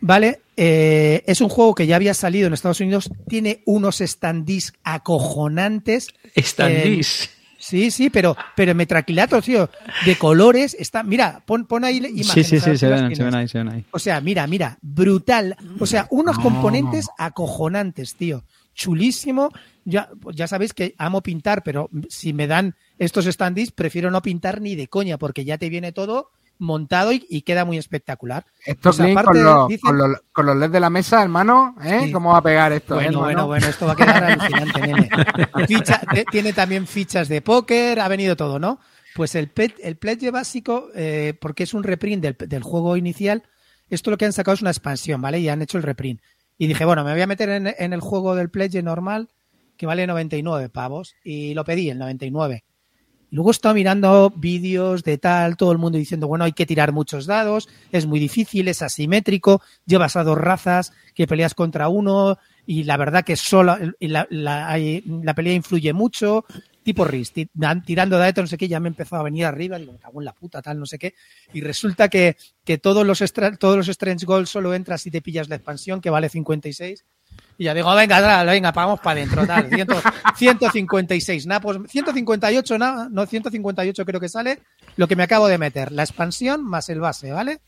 ¿vale? 0.00 0.42
Eh, 0.56 1.22
es 1.26 1.40
un 1.40 1.48
juego 1.48 1.74
que 1.74 1.86
ya 1.86 1.96
había 1.96 2.12
salido 2.12 2.48
en 2.48 2.52
Estados 2.52 2.80
Unidos, 2.80 3.10
tiene 3.28 3.62
unos 3.66 3.98
standees 3.98 4.74
acojonantes. 4.82 6.08
Standees. 6.36 7.30
Sí, 7.60 7.90
sí, 7.90 8.08
pero, 8.08 8.34
pero 8.56 8.74
metraquilatos, 8.74 9.44
tío, 9.44 9.68
de 10.06 10.16
colores. 10.16 10.74
Está, 10.78 11.02
mira, 11.02 11.42
pon, 11.44 11.66
pon 11.66 11.84
ahí 11.84 11.98
imágenes. 11.98 12.26
Sí, 12.26 12.42
sí, 12.42 12.58
sí, 12.58 12.78
se 12.78 12.88
ven, 12.88 13.14
se 13.14 13.22
ven 13.22 13.34
ahí, 13.34 13.46
se 13.48 13.58
ven 13.58 13.68
ahí. 13.68 13.84
O 13.90 13.98
sea, 13.98 14.20
mira, 14.22 14.46
mira, 14.46 14.78
brutal. 14.80 15.56
O 15.78 15.84
sea, 15.84 16.06
unos 16.10 16.38
componentes 16.38 17.08
acojonantes, 17.18 18.14
tío. 18.16 18.44
Chulísimo. 18.74 19.50
Ya, 19.84 20.08
ya 20.32 20.48
sabéis 20.48 20.72
que 20.72 20.94
amo 20.96 21.22
pintar, 21.22 21.62
pero 21.62 21.90
si 22.08 22.32
me 22.32 22.46
dan 22.46 22.76
estos 22.98 23.26
standees, 23.26 23.72
prefiero 23.72 24.10
no 24.10 24.22
pintar 24.22 24.62
ni 24.62 24.74
de 24.74 24.88
coña, 24.88 25.18
porque 25.18 25.44
ya 25.44 25.58
te 25.58 25.68
viene 25.68 25.92
todo 25.92 26.30
montado 26.60 27.10
y, 27.12 27.26
y 27.28 27.42
queda 27.42 27.64
muy 27.64 27.76
espectacular. 27.78 28.44
Esto 28.64 28.90
Pues 28.90 29.00
aparte 29.00 29.24
con, 29.40 29.42
los, 29.44 29.68
dicen- 29.68 29.80
con, 29.80 29.98
los, 29.98 30.20
con 30.32 30.46
los 30.46 30.56
LEDs 30.56 30.72
de 30.72 30.80
la 30.80 30.90
mesa, 30.90 31.22
hermano, 31.22 31.74
¿eh? 31.82 32.02
Sí. 32.04 32.12
¿Cómo 32.12 32.30
va 32.32 32.38
a 32.38 32.42
pegar 32.42 32.70
esto? 32.72 32.94
Bueno, 32.94 33.18
bueno, 33.18 33.30
hermano? 33.30 33.46
bueno, 33.48 33.66
esto 33.66 33.86
va 33.86 33.92
a 33.92 33.96
quedar 33.96 34.22
alucinante, 34.24 34.80
nene. 34.80 35.08
Ficha- 35.66 36.02
tiene 36.30 36.52
también 36.52 36.86
fichas 36.86 37.28
de 37.28 37.42
póker, 37.42 37.98
ha 37.98 38.06
venido 38.08 38.36
todo, 38.36 38.58
¿no? 38.60 38.78
Pues 39.16 39.34
el, 39.34 39.48
pet, 39.48 39.74
el 39.82 39.96
pledge 39.96 40.30
básico, 40.30 40.88
eh, 40.94 41.34
porque 41.40 41.64
es 41.64 41.74
un 41.74 41.82
reprint 41.82 42.22
del, 42.22 42.36
del 42.48 42.62
juego 42.62 42.96
inicial, 42.96 43.42
esto 43.88 44.10
lo 44.12 44.18
que 44.18 44.24
han 44.26 44.32
sacado 44.32 44.54
es 44.54 44.60
una 44.60 44.70
expansión, 44.70 45.20
¿vale? 45.20 45.40
Y 45.40 45.48
han 45.48 45.62
hecho 45.62 45.78
el 45.78 45.82
reprint. 45.82 46.20
Y 46.58 46.66
dije, 46.68 46.84
bueno, 46.84 47.02
me 47.04 47.12
voy 47.12 47.22
a 47.22 47.26
meter 47.26 47.48
en, 47.48 47.74
en 47.76 47.92
el 47.92 48.00
juego 48.00 48.34
del 48.36 48.50
pledge 48.50 48.82
normal, 48.82 49.30
que 49.76 49.86
vale 49.86 50.06
99 50.06 50.68
pavos, 50.68 51.14
y 51.24 51.54
lo 51.54 51.64
pedí, 51.64 51.88
el 51.90 51.98
99. 51.98 52.64
Luego 53.30 53.50
he 53.50 53.52
estado 53.52 53.74
mirando 53.74 54.32
vídeos 54.34 55.04
de 55.04 55.18
tal, 55.18 55.56
todo 55.56 55.72
el 55.72 55.78
mundo 55.78 55.98
diciendo, 55.98 56.26
bueno, 56.28 56.44
hay 56.44 56.52
que 56.52 56.66
tirar 56.66 56.92
muchos 56.92 57.26
dados, 57.26 57.68
es 57.92 58.06
muy 58.06 58.18
difícil, 58.18 58.68
es 58.68 58.82
asimétrico, 58.82 59.62
llevas 59.86 60.16
a 60.16 60.24
dos 60.24 60.36
razas 60.38 60.92
que 61.14 61.26
peleas 61.26 61.54
contra 61.54 61.88
uno 61.88 62.38
y 62.66 62.84
la 62.84 62.96
verdad 62.96 63.24
que 63.24 63.36
solo 63.36 63.76
la, 64.00 64.26
la- 64.30 65.34
pelea 65.34 65.54
influye 65.54 65.92
mucho, 65.92 66.44
tipo 66.82 67.04
RIS, 67.04 67.32
tirando 67.84 68.18
dados, 68.18 68.36
no 68.38 68.46
sé 68.46 68.56
qué, 68.56 68.66
ya 68.68 68.80
me 68.80 68.88
empezó 68.88 69.16
a 69.16 69.22
venir 69.22 69.44
arriba, 69.44 69.78
digo, 69.78 69.92
me 69.92 69.98
cago 69.98 70.20
en 70.20 70.24
la 70.24 70.32
puta, 70.32 70.60
tal, 70.62 70.78
no 70.78 70.86
sé 70.86 70.98
qué, 70.98 71.14
y 71.52 71.60
resulta 71.60 72.08
que, 72.08 72.36
que 72.64 72.78
todos 72.78 73.06
los 73.06 73.22
todos 73.58 73.76
los 73.76 73.88
Strange 73.88 74.26
Gold 74.26 74.46
solo 74.46 74.74
entras 74.74 75.02
si 75.02 75.10
te 75.10 75.20
pillas 75.22 75.48
la 75.48 75.56
expansión, 75.56 76.00
que 76.00 76.10
vale 76.10 76.28
56, 76.28 77.04
y 77.60 77.64
ya 77.64 77.74
digo, 77.74 77.94
venga, 77.94 78.18
tra- 78.20 78.46
venga, 78.46 78.72
vamos 78.72 79.00
para 79.00 79.20
adentro, 79.20 79.46
tal. 79.46 79.68
Ciento- 79.68 80.00
156, 80.36 81.46
nada, 81.46 81.60
pues 81.60 81.78
158, 81.88 82.78
nada, 82.78 83.08
no, 83.10 83.26
158 83.26 84.06
creo 84.06 84.18
que 84.18 84.30
sale, 84.30 84.60
lo 84.96 85.06
que 85.06 85.14
me 85.14 85.24
acabo 85.24 85.46
de 85.46 85.58
meter, 85.58 85.92
la 85.92 86.02
expansión 86.02 86.64
más 86.64 86.88
el 86.88 87.00
base, 87.00 87.30
¿vale? 87.32 87.60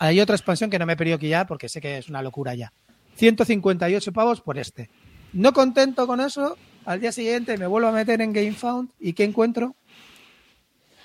Hay 0.00 0.20
otra 0.20 0.34
expansión 0.34 0.70
que 0.70 0.78
no 0.80 0.86
me 0.86 0.94
he 0.94 0.96
pedido 0.96 1.18
que 1.20 1.28
ya, 1.28 1.46
porque 1.46 1.68
sé 1.68 1.80
que 1.80 1.98
es 1.98 2.08
una 2.08 2.20
locura 2.20 2.54
ya. 2.56 2.72
158 3.14 4.12
pavos 4.12 4.40
por 4.40 4.58
este. 4.58 4.90
No 5.32 5.52
contento 5.52 6.06
con 6.08 6.20
eso, 6.20 6.56
al 6.84 7.00
día 7.00 7.12
siguiente 7.12 7.56
me 7.58 7.68
vuelvo 7.68 7.88
a 7.88 7.92
meter 7.92 8.20
en 8.20 8.32
GameFound 8.32 8.90
y 8.98 9.12
¿qué 9.12 9.22
encuentro? 9.22 9.76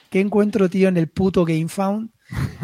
¿Qué 0.10 0.20
encuentro, 0.20 0.70
tío, 0.70 0.90
en 0.90 0.98
el 0.98 1.08
puto 1.08 1.46
GameFound? 1.46 2.10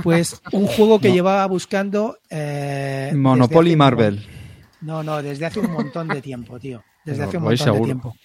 Pues 0.03 0.41
un 0.51 0.65
juego 0.67 0.99
que 0.99 1.11
llevaba 1.13 1.45
buscando. 1.47 2.17
eh, 2.29 3.11
Monopoly 3.15 3.75
Marvel. 3.75 4.25
No, 4.81 5.03
no, 5.03 5.21
desde 5.21 5.45
hace 5.45 5.59
un 5.59 5.71
montón 5.71 6.07
de 6.07 6.21
tiempo, 6.21 6.59
tío. 6.59 6.83
Desde 7.05 7.19
Pero 7.19 7.27
hace 7.29 7.37
un 7.37 7.43
montón 7.43 7.57
de 7.57 7.63
seguro. 7.63 7.85
tiempo. 7.85 8.15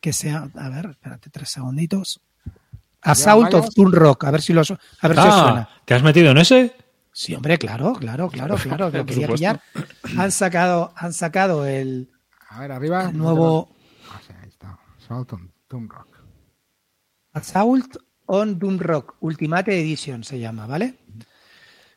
Que 0.00 0.12
sea. 0.12 0.48
A 0.56 0.68
ver, 0.68 0.86
espérate 0.90 1.30
tres 1.30 1.48
segunditos. 1.50 2.20
Assault 3.02 3.54
of? 3.54 3.68
Toon 3.74 3.92
Rock, 3.92 4.24
a 4.24 4.30
ver 4.30 4.42
si, 4.42 4.52
los, 4.52 4.70
a 4.72 4.76
ver 5.08 5.16
si 5.16 5.28
os 5.28 5.34
suena. 5.34 5.68
Ah, 5.70 5.80
¿te 5.84 5.94
has 5.94 6.02
metido 6.02 6.30
en 6.32 6.38
ese? 6.38 6.74
Sí, 7.12 7.34
hombre, 7.34 7.56
claro, 7.56 7.92
claro, 7.94 8.28
claro, 8.28 8.56
claro. 8.62 8.90
Lo 8.90 9.06
quería 9.06 9.26
supuesto. 9.28 9.34
pillar. 9.34 9.60
Han 10.18 10.32
sacado, 10.32 10.92
han 10.96 11.12
sacado 11.12 11.66
el 11.66 12.10
A 12.48 12.60
ver, 12.60 12.72
arriba. 12.72 13.12
nuevo. 13.12 13.70
Ah, 14.10 14.20
sí, 14.26 14.32
ahí 14.42 14.48
está. 14.48 14.78
Assault 14.98 15.32
on 15.34 15.52
Tomb 15.68 15.90
Rock. 15.90 16.18
Assault 17.32 17.96
on 18.26 18.58
Doomrock 18.58 19.16
Ultimate 19.20 19.78
Edition 19.80 20.24
se 20.24 20.38
llama, 20.40 20.66
¿vale? 20.66 20.94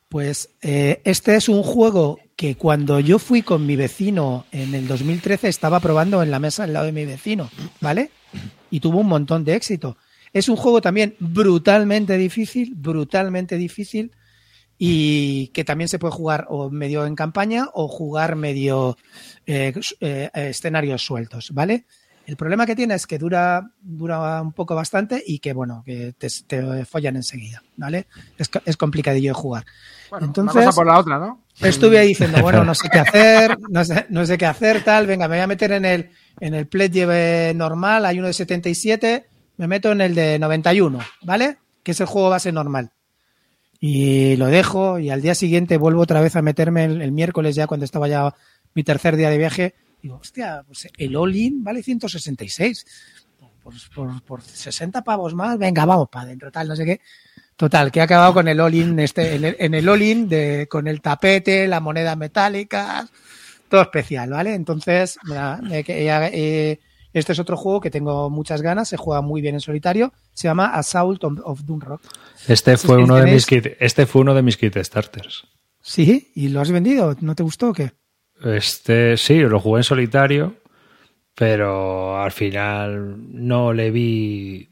Pues 0.10 0.50
eh, 0.62 1.02
este 1.06 1.36
es 1.36 1.50
un 1.50 1.64
juego 1.64 2.20
que 2.40 2.56
cuando 2.56 3.02
yo 3.02 3.20
fui 3.20 3.42
con 3.42 3.66
mi 3.66 3.76
vecino 3.76 4.46
en 4.54 4.74
el 4.74 4.88
2013 4.88 5.50
estaba 5.50 5.82
probando 5.82 6.24
en 6.24 6.32
la 6.32 6.40
mesa 6.40 6.64
al 6.64 6.72
lado 6.72 6.86
de 6.86 6.94
mi 6.94 7.04
vecino, 7.04 7.50
¿vale? 7.82 8.12
Y 8.72 8.80
tuvo 8.80 9.00
un 9.00 9.08
montón 9.08 9.44
de 9.44 9.56
éxito. 9.56 9.98
Es 10.32 10.48
un 10.48 10.56
juego 10.56 10.80
también 10.80 11.18
brutalmente 11.20 12.18
difícil, 12.18 12.76
brutalmente 12.76 13.58
difícil 13.58 14.14
y 14.78 15.48
que 15.48 15.66
también 15.66 15.90
se 15.90 16.00
puede 16.00 16.14
jugar 16.14 16.46
o 16.48 16.70
medio 16.70 17.06
en 17.06 17.16
campaña 17.18 17.68
o 17.74 17.90
jugar 17.90 18.38
medio 18.38 18.98
eh, 19.46 19.74
eh, 20.00 20.30
escenarios 20.34 21.04
sueltos, 21.04 21.52
¿vale? 21.54 21.88
El 22.26 22.38
problema 22.38 22.66
que 22.66 22.76
tiene 22.76 22.94
es 22.94 23.06
que 23.08 23.18
dura, 23.18 23.72
dura 23.82 24.42
un 24.42 24.54
poco 24.54 24.76
bastante 24.76 25.22
y 25.26 25.40
que, 25.40 25.52
bueno, 25.52 25.82
que 25.84 26.14
te, 26.18 26.28
te 26.48 26.86
follan 26.86 27.16
enseguida, 27.16 27.64
¿vale? 27.76 28.06
Es, 28.38 28.50
es 28.66 28.78
complicadillo 28.78 29.32
de 29.32 29.34
jugar. 29.34 29.66
Bueno, 30.12 30.28
Entonces- 30.28 30.56
una 30.56 30.66
cosa 30.68 30.76
por 30.76 30.86
la 30.88 31.00
otra, 31.00 31.18
¿no? 31.18 31.42
Estuve 31.62 32.00
ahí 32.00 32.10
diciendo, 32.10 32.40
bueno, 32.42 32.64
no 32.64 32.74
sé 32.74 32.90
qué 32.90 33.00
hacer, 33.00 33.58
no 33.70 33.84
sé, 33.84 34.06
no 34.10 34.26
sé 34.26 34.38
qué 34.38 34.46
hacer, 34.46 34.84
tal, 34.84 35.08
venga, 35.08 35.28
me 35.28 35.36
voy 35.36 35.44
a 35.44 35.48
meter 35.48 35.72
en 35.74 35.86
el, 35.86 36.10
en 36.40 36.54
el 36.54 36.68
pledge 36.68 37.54
normal, 37.54 38.06
hay 38.06 38.20
uno 38.20 38.28
de 38.28 38.34
77, 38.34 39.26
me 39.58 39.68
meto 39.68 39.92
en 39.92 40.02
el 40.02 40.16
de 40.16 40.40
91, 40.40 41.00
¿vale? 41.24 41.58
Que 41.84 41.92
es 41.92 42.00
el 42.00 42.08
juego 42.08 42.30
base 42.30 42.52
normal. 42.52 42.92
Y 43.80 44.36
lo 44.36 44.48
dejo 44.48 45.00
y 45.00 45.10
al 45.10 45.22
día 45.22 45.36
siguiente 45.36 45.78
vuelvo 45.78 46.02
otra 46.02 46.22
vez 46.22 46.36
a 46.36 46.42
meterme 46.42 46.86
el, 46.86 47.02
el 47.02 47.12
miércoles 47.12 47.56
ya 47.56 47.68
cuando 47.68 47.86
estaba 47.86 48.08
ya 48.08 48.34
mi 48.74 48.84
tercer 48.84 49.16
día 49.16 49.30
de 49.30 49.38
viaje. 49.38 49.76
Digo, 50.02 50.18
hostia, 50.18 50.64
pues 50.66 50.88
el 50.98 51.16
all-in 51.16 51.64
vale 51.64 51.84
166. 51.84 52.86
Por, 53.64 53.74
por, 53.94 54.22
por 54.24 54.42
60 54.42 55.04
pavos 55.04 55.34
más, 55.34 55.58
venga, 55.58 55.86
vamos 55.86 56.10
para 56.10 56.24
adentro, 56.26 56.52
tal, 56.52 56.68
no 56.68 56.76
sé 56.76 56.86
qué. 56.86 57.02
Total, 57.60 57.92
que 57.92 58.00
he 58.00 58.02
acabado 58.02 58.34
con 58.34 58.48
el 58.48 58.62
all-in, 58.62 58.98
este, 59.00 59.36
en 59.36 59.44
el, 59.44 59.58
en 59.60 59.74
el 59.74 59.90
all-in 59.90 60.30
con 60.70 60.88
el 60.88 61.02
tapete, 61.02 61.68
la 61.68 61.82
moneda 61.82 62.16
metálica, 62.16 63.06
todo 63.68 63.82
especial, 63.82 64.30
¿vale? 64.30 64.54
Entonces, 64.54 65.20
mira, 65.26 65.60
eh, 65.70 65.84
eh, 65.90 66.80
este 67.12 67.34
es 67.34 67.40
otro 67.40 67.58
juego 67.58 67.82
que 67.82 67.92
tengo 67.92 68.30
muchas 68.30 68.62
ganas, 68.62 68.88
se 68.88 68.96
juega 68.96 69.20
muy 69.20 69.42
bien 69.42 69.56
en 69.56 69.60
solitario, 69.60 70.14
se 70.32 70.48
llama 70.48 70.68
Assault 70.68 71.22
of, 71.26 71.66
Doomrock. 71.66 72.02
Este 72.48 72.78
fue 72.78 72.96
uno 72.96 73.18
de 73.18 73.30
mis 73.30 73.46
kit, 73.46 73.68
este 73.82 74.06
fue 74.06 74.22
uno 74.22 74.34
de 74.34 74.42
mis 74.42 74.56
kit 74.56 74.78
starters. 74.78 75.46
¿Sí? 75.82 76.32
¿Y 76.36 76.48
lo 76.48 76.62
has 76.62 76.72
vendido? 76.72 77.18
¿No 77.20 77.36
te 77.36 77.44
gustó 77.44 77.72
o 77.72 77.74
qué? 77.74 77.92
Este 78.42 79.18
sí, 79.18 79.38
lo 79.40 79.60
jugué 79.60 79.82
en 79.82 79.84
solitario, 79.84 80.56
pero 81.36 82.22
al 82.22 82.32
final 82.32 83.18
no 83.34 83.74
le 83.74 83.92
vi 83.92 84.69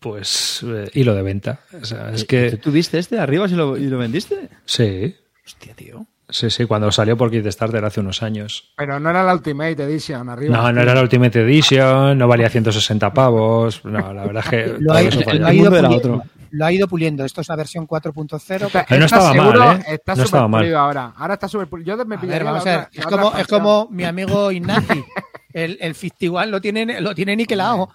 pues 0.00 0.64
eh, 0.66 0.90
hilo 0.94 1.14
de 1.14 1.22
venta. 1.22 1.60
O 1.80 1.84
sea, 1.84 2.10
es 2.10 2.22
¿Tú 2.22 2.26
que 2.28 2.50
tuviste 2.56 2.98
este 2.98 3.18
arriba 3.18 3.46
y 3.48 3.52
lo, 3.52 3.76
y 3.76 3.86
lo 3.86 3.98
vendiste? 3.98 4.48
sí, 4.64 5.16
Hostia, 5.46 5.74
tío. 5.74 6.06
sí, 6.30 6.48
sí, 6.50 6.64
cuando 6.64 6.90
salió 6.90 7.16
por 7.18 7.30
Kickstarter 7.30 7.84
hace 7.84 8.00
unos 8.00 8.22
años. 8.22 8.72
Pero 8.76 8.98
no 8.98 9.10
era 9.10 9.22
la 9.22 9.34
Ultimate 9.34 9.82
Edition 9.82 10.28
arriba. 10.30 10.56
No, 10.56 10.72
no 10.72 10.80
era 10.80 10.94
la 10.94 11.02
Ultimate 11.02 11.40
Edition, 11.42 12.16
no 12.16 12.26
valía 12.28 12.48
160 12.48 13.12
pavos. 13.12 13.84
No, 13.84 14.12
la 14.14 14.24
verdad 14.24 14.42
es 14.44 14.50
que 14.50 14.76
Lo 14.80 14.92
ha, 14.94 15.02
eso 15.02 15.20
lo 15.20 15.46
ha 15.46 15.52
ido 15.54 15.70
puliendo, 15.70 15.96
otro. 15.96 16.22
lo 16.50 16.64
ha 16.64 16.72
ido 16.72 16.88
puliendo. 16.88 17.24
Esto 17.26 17.42
es 17.42 17.48
la 17.48 17.56
versión 17.56 17.86
4.0. 17.86 18.66
Está, 18.66 18.86
Pero 18.88 19.00
no 19.00 19.04
está 19.06 19.16
estaba 19.18 19.34
mal, 19.34 19.52
seguro, 19.52 19.72
¿eh? 19.72 19.84
Está 19.88 20.14
No 20.14 20.22
estaba 20.22 20.48
mal. 20.48 20.60
pulido 20.62 20.78
ahora. 20.78 21.12
Ahora 21.16 21.34
está 21.34 21.48
súper 21.48 21.66
pulido. 21.68 21.96
Yo 21.96 22.04
me 22.06 22.14
A 22.16 22.20
pillaría 22.20 22.38
ver, 22.38 22.44
vamos 22.46 22.64
la 22.64 22.72
a 22.74 22.76
ver. 22.78 22.86
otra- 22.88 23.00
Es 23.00 23.06
como, 23.06 23.36
es 23.38 23.46
como 23.46 23.88
mi 23.90 24.04
amigo 24.04 24.50
Ignacy. 24.50 25.04
El, 25.54 25.78
el 25.80 25.94
51 25.94 26.46
lo 26.50 26.60
tiene, 26.60 27.00
lo 27.00 27.14
tiene 27.14 27.34
niquelado. 27.36 27.88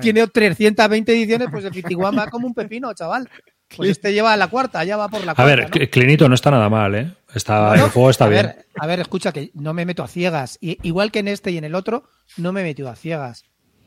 Tiene 0.00 0.26
320 0.28 1.12
ediciones, 1.12 1.48
pues 1.50 1.64
el 1.64 1.72
51 1.72 2.16
va 2.16 2.28
como 2.28 2.46
un 2.46 2.54
pepino, 2.54 2.92
chaval. 2.94 3.28
Pues 3.76 3.90
este 3.90 4.12
lleva 4.12 4.36
la 4.36 4.48
cuarta, 4.48 4.82
ya 4.82 4.96
va 4.96 5.08
por 5.08 5.24
la 5.24 5.30
A 5.30 5.34
cuarta. 5.36 5.44
ver, 5.54 5.60
¿no? 5.70 5.76
Cl- 5.76 5.90
Clinito 5.90 6.28
no 6.28 6.34
está 6.34 6.50
nada 6.50 6.68
mal, 6.68 6.92
¿eh? 6.96 7.12
Está, 7.32 7.68
Bueno, 7.68 7.84
el 7.84 7.90
juego 7.92 8.10
está 8.10 8.24
a 8.24 8.28
bien. 8.28 8.46
Ver, 8.46 8.66
a 8.76 8.86
ver, 8.88 8.98
escucha, 8.98 9.30
que 9.30 9.52
no 9.54 9.72
me 9.74 9.84
meto 9.86 10.02
a 10.02 10.08
ciegas. 10.08 10.58
Y, 10.60 10.76
igual 10.82 11.12
que 11.12 11.20
en 11.20 11.28
este 11.28 11.52
y 11.52 11.56
en 11.58 11.62
el 11.62 11.76
otro, 11.76 12.02
no 12.36 12.50
me 12.52 12.62
he 12.62 12.64
metido 12.64 12.88
a 12.88 12.96
ciegas. 12.96 13.44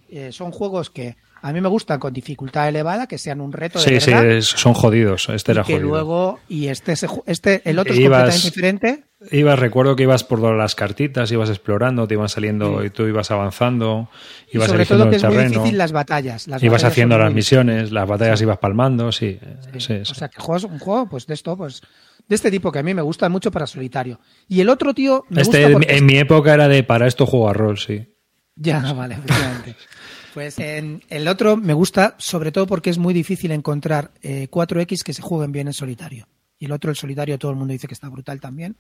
Eh, 0.08 0.32
son 0.32 0.52
juegos 0.52 0.90
que 0.90 1.18
a 1.44 1.52
mí 1.54 1.60
me 1.62 1.68
gustan 1.70 2.00
con 2.00 2.14
dificultad 2.14 2.68
elevada, 2.70 3.06
que 3.06 3.18
sean 3.18 3.42
un 3.42 3.52
reto 3.52 3.78
de 3.78 3.86
Sí, 3.86 4.00
sí, 4.00 4.12
verdad. 4.12 4.32
es- 4.32 4.46
son 4.48 4.74
jodidos. 4.74 5.28
Este 5.30 5.52
y 5.52 5.54
era 5.54 5.64
que 5.64 5.74
jodido. 5.74 5.90
luego, 5.90 6.40
y 6.48 6.68
este, 6.68 6.94
este 7.28 7.62
el 7.70 7.78
otro 7.80 7.94
es 7.94 8.00
Ibas- 8.00 8.22
completamente 8.24 8.48
diferente. 8.48 9.04
Ibas, 9.32 9.58
recuerdo 9.60 9.96
que 9.96 10.04
ibas 10.04 10.24
por 10.26 10.40
las 10.42 10.76
cartitas, 10.76 11.32
ibas 11.32 11.50
explorando, 11.50 12.08
te 12.08 12.16
iban 12.16 12.28
saliendo 12.28 12.84
y 12.84 12.90
tú 12.90 13.04
ibas 13.08 13.32
avanzando, 13.32 14.10
Y 14.52 14.58
ibas 14.58 14.68
sobre 14.68 14.82
eligiendo 14.82 15.04
todo 15.06 15.10
que 15.12 15.16
el 15.18 15.22
es 15.22 15.28
muy 15.28 15.36
terreno, 15.38 15.60
difícil 15.60 15.78
las 15.78 15.92
batallas. 15.94 16.48
Las 16.48 16.62
ibas 16.64 16.74
batallas 16.82 16.92
haciendo 16.92 17.18
las 17.18 17.28
muy 17.28 17.36
misiones, 17.36 17.92
las 17.94 18.08
batallas 18.08 18.42
ibas 18.42 18.58
palmando, 18.58 19.12
sí, 19.12 19.40
Sí. 19.74 19.80
sí, 19.80 19.94
O 20.02 20.06
sí. 20.06 20.16
sea, 20.16 20.28
que 20.30 20.42
juegas 20.42 20.64
un 20.66 20.80
juego, 20.80 21.08
pues 21.10 21.26
de 21.28 21.34
esto, 21.36 21.56
pues 21.58 21.82
de 22.28 22.36
este 22.36 22.52
tipo 22.52 22.72
que 22.72 22.80
a 22.80 22.84
mí 22.84 22.94
me 22.94 23.02
gusta 23.02 23.30
mucho 23.30 23.50
para 23.52 23.66
solitario. 23.68 24.20
Y 24.50 24.60
el 24.62 24.68
otro 24.70 24.94
tío 24.94 25.24
me 25.30 25.42
Este 25.42 25.70
gusta 25.74 25.86
en, 25.90 25.98
en 25.98 26.06
mi 26.06 26.18
época 26.18 26.54
era 26.54 26.68
de 26.68 26.84
para 26.84 27.08
esto 27.08 27.26
juego 27.26 27.50
a 27.50 27.54
rol, 27.54 27.78
sí. 27.78 28.14
Ya, 28.56 28.80
vale, 28.94 29.16
efectivamente. 29.16 29.76
Pues 30.34 30.58
en 30.60 31.04
el 31.10 31.28
otro 31.28 31.58
me 31.58 31.74
gusta 31.74 32.16
sobre 32.18 32.52
todo 32.52 32.66
porque 32.66 32.90
es 32.90 32.98
muy 32.98 33.14
difícil 33.14 33.52
encontrar 33.52 34.12
eh, 34.22 34.48
4X 34.50 35.04
que 35.04 35.14
se 35.14 35.22
jueguen 35.22 35.52
bien 35.52 35.68
en 35.68 35.74
solitario. 35.74 36.28
Y 36.58 36.66
el 36.66 36.72
otro, 36.72 36.90
el 36.90 36.98
solitario, 36.98 37.38
todo 37.38 37.52
el 37.52 37.58
mundo 37.58 37.74
dice 37.74 37.88
que 37.88 37.94
está 37.94 38.10
brutal 38.10 38.40
también. 38.40 38.78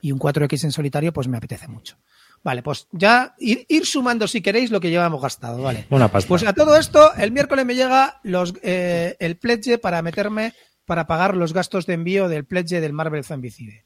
Y 0.00 0.12
un 0.12 0.18
4X 0.18 0.64
en 0.64 0.72
solitario, 0.72 1.12
pues 1.12 1.26
me 1.26 1.38
apetece 1.38 1.68
mucho. 1.68 1.96
Vale, 2.42 2.62
pues 2.62 2.86
ya 2.92 3.34
ir, 3.38 3.64
ir 3.68 3.86
sumando 3.86 4.28
si 4.28 4.42
queréis 4.42 4.70
lo 4.70 4.78
que 4.78 4.90
llevamos 4.90 5.22
gastado, 5.22 5.62
¿vale? 5.62 5.86
Una 5.88 6.08
pasta. 6.08 6.28
Pues 6.28 6.44
a 6.44 6.52
todo 6.52 6.76
esto, 6.76 7.14
el 7.14 7.32
miércoles 7.32 7.64
me 7.64 7.74
llega 7.74 8.20
los, 8.22 8.52
eh, 8.62 9.16
el 9.18 9.38
pledge 9.38 9.78
para 9.78 10.02
meterme, 10.02 10.52
para 10.84 11.06
pagar 11.06 11.34
los 11.34 11.54
gastos 11.54 11.86
de 11.86 11.94
envío 11.94 12.28
del 12.28 12.44
pledge 12.44 12.80
del 12.82 12.92
Marvel 12.92 13.24
Zombicide. 13.24 13.83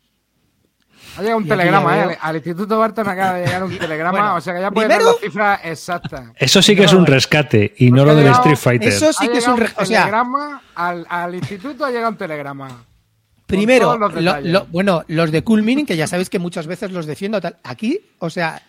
Ha 1.16 1.20
llegado 1.20 1.38
un 1.38 1.46
Y 1.46 1.48
telegrama, 1.48 1.98
¿eh? 2.12 2.18
Al 2.20 2.36
Instituto 2.36 2.78
Barton 2.78 3.08
acaba 3.08 3.34
de 3.38 3.46
llegar 3.46 3.64
un 3.64 3.76
telegrama, 3.78 4.10
Bueno, 4.18 4.34
o 4.36 4.40
sea 4.40 4.54
que 4.54 4.60
ya 4.60 4.70
puedes 4.70 4.88
primero- 4.88 5.04
dar 5.06 5.14
las 5.14 5.22
cifras 5.22 5.60
exactas. 5.64 6.22
Eso 6.36 6.62
sí 6.62 6.76
que 6.76 6.84
es 6.84 6.92
un 6.92 7.06
rescate 7.06 7.74
y 7.78 7.90
no 7.90 8.04
lo 8.04 8.14
del 8.14 8.28
Street 8.28 8.56
Fighter. 8.56 8.88
Eso 8.88 9.12
sí 9.12 9.28
que 9.28 9.38
es 9.38 9.46
un... 9.48 9.56
llegado 9.56 9.74
re- 9.76 9.82
O 9.82 9.86
sea, 9.86 10.00
telegrama, 10.02 10.62
al, 10.74 11.06
al 11.08 11.34
instituto 11.34 11.84
ha 11.84 11.90
llegado 11.90 12.10
un 12.10 12.16
telegrama. 12.18 12.84
Primero, 13.46 13.86
todos 13.86 14.00
los 14.00 14.14
lo- 14.14 14.20
detalles. 14.20 14.52
lo- 14.52 14.66
bueno, 14.66 15.04
los 15.08 15.32
de 15.32 15.42
Cool 15.42 15.62
Mining, 15.62 15.86
que 15.86 15.96
ya 15.96 16.06
sabéis 16.06 16.28
que 16.30 16.38
muchas 16.38 16.66
veces 16.66 16.90
los 16.92 17.06
defiendo, 17.06 17.40
tal. 17.40 17.56
Aquí, 17.64 18.00
o 18.18 18.28
sea, 18.30 18.60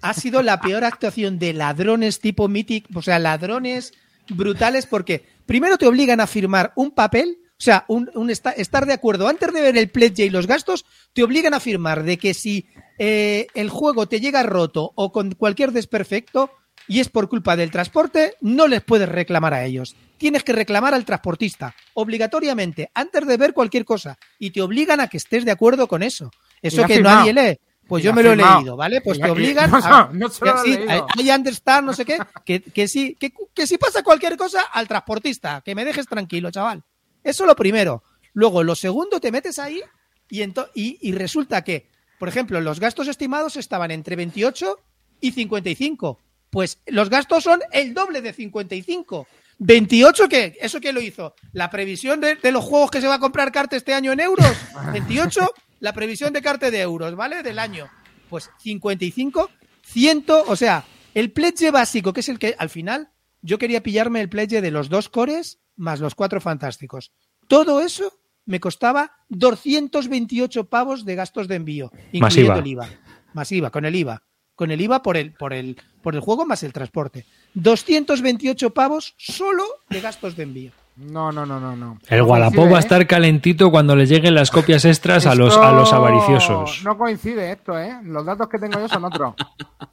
ha 0.00 0.14
sido 0.14 0.42
la 0.42 0.60
peor 0.60 0.84
actuación 0.84 1.38
de 1.38 1.52
ladrones 1.52 2.20
tipo 2.20 2.48
Mythic, 2.48 2.86
o 2.94 3.02
sea, 3.02 3.18
ladrones 3.18 3.92
brutales, 4.30 4.86
porque 4.86 5.26
primero 5.46 5.76
te 5.78 5.86
obligan 5.86 6.20
a 6.20 6.26
firmar 6.26 6.72
un 6.76 6.92
papel, 6.92 7.38
o 7.60 7.62
sea, 7.62 7.84
un, 7.88 8.08
un 8.14 8.30
esta- 8.30 8.52
estar 8.52 8.86
de 8.86 8.92
acuerdo. 8.92 9.26
Antes 9.26 9.52
de 9.52 9.60
ver 9.60 9.76
el 9.76 9.90
pledge 9.90 10.24
y 10.24 10.30
los 10.30 10.46
gastos, 10.46 10.84
te 11.12 11.24
obligan 11.24 11.54
a 11.54 11.60
firmar 11.60 12.04
de 12.04 12.16
que 12.16 12.32
si 12.34 12.66
eh, 12.98 13.48
el 13.54 13.68
juego 13.68 14.06
te 14.06 14.20
llega 14.20 14.42
roto 14.44 14.92
o 14.94 15.10
con 15.10 15.32
cualquier 15.34 15.72
desperfecto 15.72 16.50
y 16.86 17.00
es 17.00 17.08
por 17.08 17.28
culpa 17.28 17.56
del 17.56 17.70
transporte, 17.72 18.34
no 18.40 18.68
les 18.68 18.82
puedes 18.82 19.08
reclamar 19.08 19.54
a 19.54 19.64
ellos. 19.64 19.96
Tienes 20.18 20.42
que 20.44 20.52
reclamar 20.52 20.94
al 20.94 21.04
transportista, 21.04 21.74
obligatoriamente, 21.94 22.90
antes 22.94 23.26
de 23.26 23.36
ver 23.36 23.52
cualquier 23.52 23.84
cosa. 23.84 24.18
Y 24.38 24.50
te 24.52 24.62
obligan 24.62 25.00
a 25.00 25.08
que 25.08 25.16
estés 25.18 25.44
de 25.44 25.50
acuerdo 25.50 25.86
con 25.88 26.02
eso. 26.02 26.30
Eso 26.62 26.84
que 26.86 26.94
firmado. 26.94 27.18
nadie 27.20 27.32
lee. 27.34 27.58
Pues 27.86 28.04
yo 28.04 28.12
me 28.12 28.22
lo 28.22 28.30
he 28.32 28.36
firmado. 28.36 28.58
leído, 28.60 28.76
¿vale? 28.76 29.00
Pues 29.00 29.18
te 29.18 29.30
obligan 29.30 29.70
no, 29.70 29.78
a... 29.78 30.10
no 30.12 30.28
lo 30.28 30.62
que 30.62 31.22
sí, 31.22 31.30
understand, 31.30 31.86
no 31.86 31.92
sé 31.94 32.04
qué, 32.04 32.18
que, 32.44 32.60
que 32.60 32.86
sí, 32.86 33.16
que, 33.18 33.32
que 33.54 33.66
si 33.66 33.78
pasa 33.78 34.02
cualquier 34.02 34.36
cosa, 34.36 34.62
al 34.72 34.86
transportista, 34.86 35.62
que 35.64 35.74
me 35.74 35.84
dejes 35.84 36.06
tranquilo, 36.06 36.50
chaval. 36.50 36.82
Eso 37.28 37.44
lo 37.44 37.54
primero. 37.54 38.02
Luego, 38.32 38.62
lo 38.62 38.74
segundo, 38.74 39.20
te 39.20 39.30
metes 39.30 39.58
ahí 39.58 39.82
y, 40.30 40.42
y, 40.42 40.52
y 40.74 41.12
resulta 41.12 41.62
que, 41.62 41.90
por 42.18 42.26
ejemplo, 42.30 42.58
los 42.62 42.80
gastos 42.80 43.06
estimados 43.06 43.56
estaban 43.56 43.90
entre 43.90 44.16
28 44.16 44.80
y 45.20 45.32
55. 45.32 46.18
Pues 46.48 46.78
los 46.86 47.10
gastos 47.10 47.44
son 47.44 47.60
el 47.70 47.92
doble 47.92 48.22
de 48.22 48.32
55. 48.32 49.26
28, 49.58 50.28
¿qué? 50.30 50.56
¿Eso 50.58 50.80
qué 50.80 50.90
lo 50.94 51.02
hizo? 51.02 51.34
La 51.52 51.68
previsión 51.68 52.22
de, 52.22 52.36
de 52.36 52.50
los 52.50 52.64
juegos 52.64 52.90
que 52.90 53.02
se 53.02 53.08
va 53.08 53.16
a 53.16 53.20
comprar 53.20 53.52
Carte 53.52 53.76
este 53.76 53.92
año 53.92 54.12
en 54.12 54.20
euros. 54.20 54.56
28, 54.94 55.52
la 55.80 55.92
previsión 55.92 56.32
de 56.32 56.40
Carte 56.40 56.70
de 56.70 56.80
euros, 56.80 57.14
¿vale? 57.14 57.42
Del 57.42 57.58
año. 57.58 57.90
Pues 58.30 58.48
55, 58.62 59.50
100, 59.84 60.24
o 60.46 60.56
sea, 60.56 60.86
el 61.12 61.30
pledge 61.30 61.70
básico, 61.70 62.14
que 62.14 62.20
es 62.20 62.28
el 62.30 62.38
que 62.38 62.54
al 62.58 62.70
final 62.70 63.10
yo 63.42 63.58
quería 63.58 63.82
pillarme 63.82 64.22
el 64.22 64.30
pledge 64.30 64.62
de 64.62 64.70
los 64.70 64.88
dos 64.88 65.10
cores 65.10 65.58
más 65.78 66.00
los 66.00 66.14
cuatro 66.14 66.40
fantásticos. 66.40 67.12
Todo 67.46 67.80
eso 67.80 68.12
me 68.44 68.60
costaba 68.60 69.12
228 69.30 70.68
pavos 70.68 71.04
de 71.06 71.14
gastos 71.14 71.48
de 71.48 71.54
envío, 71.56 71.90
incluyendo 72.12 72.52
Masiva. 72.52 72.58
el 72.58 72.66
IVA. 72.66 72.88
Masiva, 73.34 73.70
con 73.70 73.84
el 73.86 73.96
IVA. 73.96 74.22
con 74.54 74.70
el 74.70 74.80
IVA 74.80 75.02
por 75.02 75.16
el, 75.16 75.32
por 75.34 75.52
el, 75.52 75.76
por 76.02 76.14
el 76.14 76.20
juego 76.20 76.44
más 76.44 76.62
el 76.64 76.72
transporte. 76.72 77.24
228 77.54 78.74
pavos 78.74 79.14
solo 79.16 79.64
de 79.88 80.00
gastos 80.00 80.34
de 80.36 80.42
envío. 80.42 80.72
No, 80.96 81.30
no, 81.30 81.46
no, 81.46 81.60
no, 81.60 81.76
no. 81.76 81.98
El 82.08 82.18
No 82.18 82.24
Wallapop 82.26 82.72
va 82.72 82.78
a 82.78 82.80
¿eh? 82.80 82.80
estar 82.80 83.06
calentito 83.06 83.70
cuando 83.70 83.94
le 83.94 84.04
lleguen 84.06 84.34
las 84.34 84.50
copias 84.50 84.84
extras 84.84 85.26
a 85.26 85.36
los, 85.36 85.56
a 85.56 85.70
los 85.70 85.92
avariciosos. 85.92 86.80
No 86.82 86.98
coincide 86.98 87.52
esto, 87.52 87.78
¿eh? 87.78 88.00
Los 88.02 88.26
datos 88.26 88.48
que 88.48 88.58
tengo 88.58 88.80
yo 88.80 88.88
son 88.88 89.04
otros. 89.04 89.34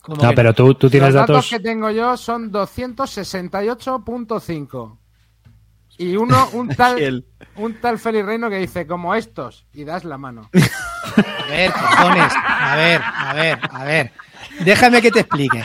No, 0.08 0.30
que 0.30 0.36
pero 0.36 0.52
tú, 0.56 0.74
tú 0.74 0.90
tienes 0.90 1.10
Los 1.14 1.22
datos, 1.22 1.36
datos. 1.36 1.50
que 1.52 1.60
tengo 1.60 1.92
yo 1.92 2.18
son 2.18 2.52
268.5. 2.52 4.98
Y 5.98 6.16
uno, 6.18 6.50
un 6.54 6.70
tal, 6.70 7.00
El- 7.02 7.26
un 7.56 7.76
tal 7.80 8.00
Félix 8.00 8.26
Reino 8.26 8.50
que 8.50 8.58
dice, 8.58 8.86
como 8.88 9.16
estos, 9.16 9.66
y 9.74 9.84
das 9.84 10.04
la 10.04 10.18
mano. 10.18 10.50
A 11.16 11.48
ver, 11.48 11.72
cojones. 11.72 12.34
A 12.36 12.76
ver, 12.76 13.02
a 13.04 13.34
ver, 13.34 13.60
a 13.72 13.84
ver. 13.84 14.12
Déjame 14.62 15.02
que 15.02 15.12
te 15.12 15.20
explique. 15.22 15.64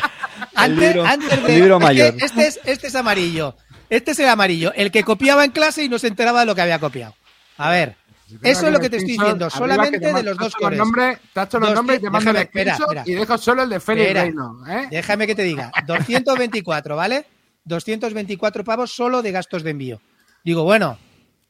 Antes, 0.55 0.79
libro- 0.95 1.05
antes 1.07 1.33
el 1.33 1.43
de, 1.43 1.55
libro 1.57 1.75
es 1.77 1.81
que 1.81 1.85
mayor. 1.87 2.15
Este 2.21 2.47
es, 2.47 2.61
este 2.65 2.87
es 2.89 2.95
amarillo. 2.95 3.57
Este 3.89 4.11
es 4.13 4.19
el 4.21 4.29
amarillo. 4.29 4.73
El 4.77 4.91
que 4.91 5.03
copiaba 5.03 5.45
en 5.45 5.51
clase 5.51 5.83
y 5.83 5.89
no 5.89 5.99
se 5.99 6.09
enteraba 6.09 6.41
de 6.41 6.47
lo 6.47 6.55
que 6.55 6.61
había 6.63 6.79
copiado. 6.79 7.15
A 7.57 7.71
ver. 7.71 7.97
Eso 8.43 8.67
es 8.67 8.73
lo 8.73 8.79
que 8.79 8.91
te 8.91 8.99
estoy 8.99 9.17
diciendo. 9.17 9.49
Solamente 9.51 10.13
de 10.13 10.23
los 10.23 10.37
dos 10.37 10.55
cores. 10.55 10.79
Nombres, 10.79 11.19
tacho 11.33 11.59
los 11.59 11.71
Dos- 11.71 11.77
nombres 11.77 11.99
y 11.99 12.03
te 12.03 12.11
mando 12.11 12.31
el 12.31 12.37
déjame, 12.37 12.43
espera, 12.45 12.75
screenshot 12.75 12.97
espera. 12.99 13.05
y 13.07 13.15
dejo 13.21 13.39
solo 13.39 13.63
el 13.63 13.69
de 13.71 13.81
Félix 13.81 14.07
Espera. 14.07 14.23
Reino. 14.25 14.67
¿eh? 14.69 14.89
Déjame 14.91 15.27
que 15.27 15.35
te 15.35 15.43
diga. 15.43 15.73
224, 15.87 16.95
¿vale? 16.95 17.27
224 17.65 18.63
pavos 18.65 18.93
solo 18.95 19.23
de 19.23 19.33
gastos 19.33 19.63
de 19.65 19.71
envío. 19.71 20.01
Digo, 20.45 20.65
bueno, 20.65 20.99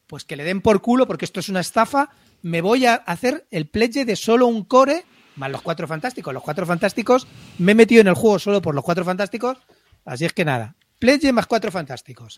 pues 0.07 0.25
que 0.25 0.35
le 0.35 0.43
den 0.43 0.61
por 0.61 0.81
culo 0.81 1.07
porque 1.07 1.25
esto 1.25 1.39
es 1.39 1.49
una 1.49 1.59
estafa. 1.59 2.09
Me 2.41 2.61
voy 2.61 2.85
a 2.85 2.95
hacer 2.95 3.47
el 3.51 3.67
pledge 3.67 4.05
de 4.05 4.15
solo 4.15 4.47
un 4.47 4.63
core 4.63 5.05
más 5.35 5.51
los 5.51 5.61
cuatro 5.61 5.87
fantásticos. 5.87 6.33
Los 6.33 6.43
cuatro 6.43 6.65
fantásticos 6.65 7.27
me 7.57 7.71
he 7.71 7.75
metido 7.75 8.01
en 8.01 8.07
el 8.07 8.15
juego 8.15 8.39
solo 8.39 8.61
por 8.61 8.75
los 8.75 8.83
cuatro 8.83 9.05
fantásticos. 9.05 9.57
Así 10.05 10.25
es 10.25 10.33
que 10.33 10.45
nada. 10.45 10.75
Pledge 10.99 11.31
más 11.31 11.47
cuatro 11.47 11.71
fantásticos. 11.71 12.37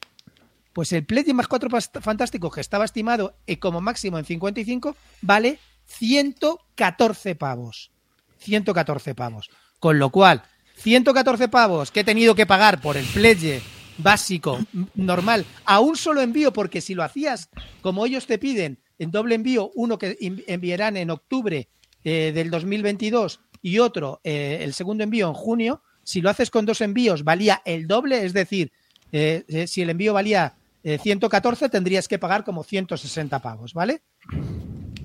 Pues 0.73 0.91
el 0.93 1.05
Pledge 1.05 1.33
más 1.33 1.47
cuatro 1.47 1.69
fantásticos 2.01 2.53
que 2.53 2.61
estaba 2.61 2.85
estimado 2.85 3.35
eh, 3.45 3.59
como 3.59 3.81
máximo 3.81 4.17
en 4.17 4.25
55 4.25 4.95
vale 5.21 5.59
114 5.85 7.35
pavos. 7.35 7.91
114 8.39 9.15
pavos. 9.15 9.49
Con 9.79 9.99
lo 9.99 10.09
cual, 10.09 10.43
114 10.77 11.47
pavos 11.49 11.91
que 11.91 12.01
he 12.01 12.03
tenido 12.03 12.35
que 12.35 12.45
pagar 12.45 12.81
por 12.81 12.97
el 12.97 13.05
Pledge 13.05 13.61
básico, 13.97 14.59
normal, 14.95 15.45
a 15.65 15.79
un 15.79 15.95
solo 15.95 16.21
envío, 16.21 16.53
porque 16.53 16.81
si 16.81 16.95
lo 16.95 17.03
hacías 17.03 17.49
como 17.81 18.05
ellos 18.05 18.27
te 18.27 18.37
piden, 18.37 18.79
en 18.99 19.11
doble 19.11 19.35
envío, 19.35 19.71
uno 19.75 19.97
que 19.97 20.17
enviarán 20.47 20.97
en 20.97 21.09
octubre 21.09 21.67
eh, 22.03 22.31
del 22.33 22.49
2022 22.49 23.41
y 23.61 23.79
otro, 23.79 24.21
eh, 24.23 24.59
el 24.61 24.73
segundo 24.73 25.03
envío 25.03 25.27
en 25.27 25.33
junio, 25.33 25.81
si 26.03 26.21
lo 26.21 26.29
haces 26.29 26.51
con 26.51 26.65
dos 26.65 26.81
envíos 26.81 27.23
valía 27.23 27.61
el 27.65 27.87
doble, 27.87 28.25
es 28.25 28.33
decir, 28.33 28.71
eh, 29.11 29.43
eh, 29.47 29.67
si 29.67 29.81
el 29.81 29.89
envío 29.89 30.13
valía 30.13 30.55
eh, 30.83 30.97
114 30.97 31.69
tendrías 31.69 32.07
que 32.07 32.19
pagar 32.19 32.43
como 32.43 32.63
160 32.63 33.39
pavos, 33.39 33.73
¿vale? 33.73 34.01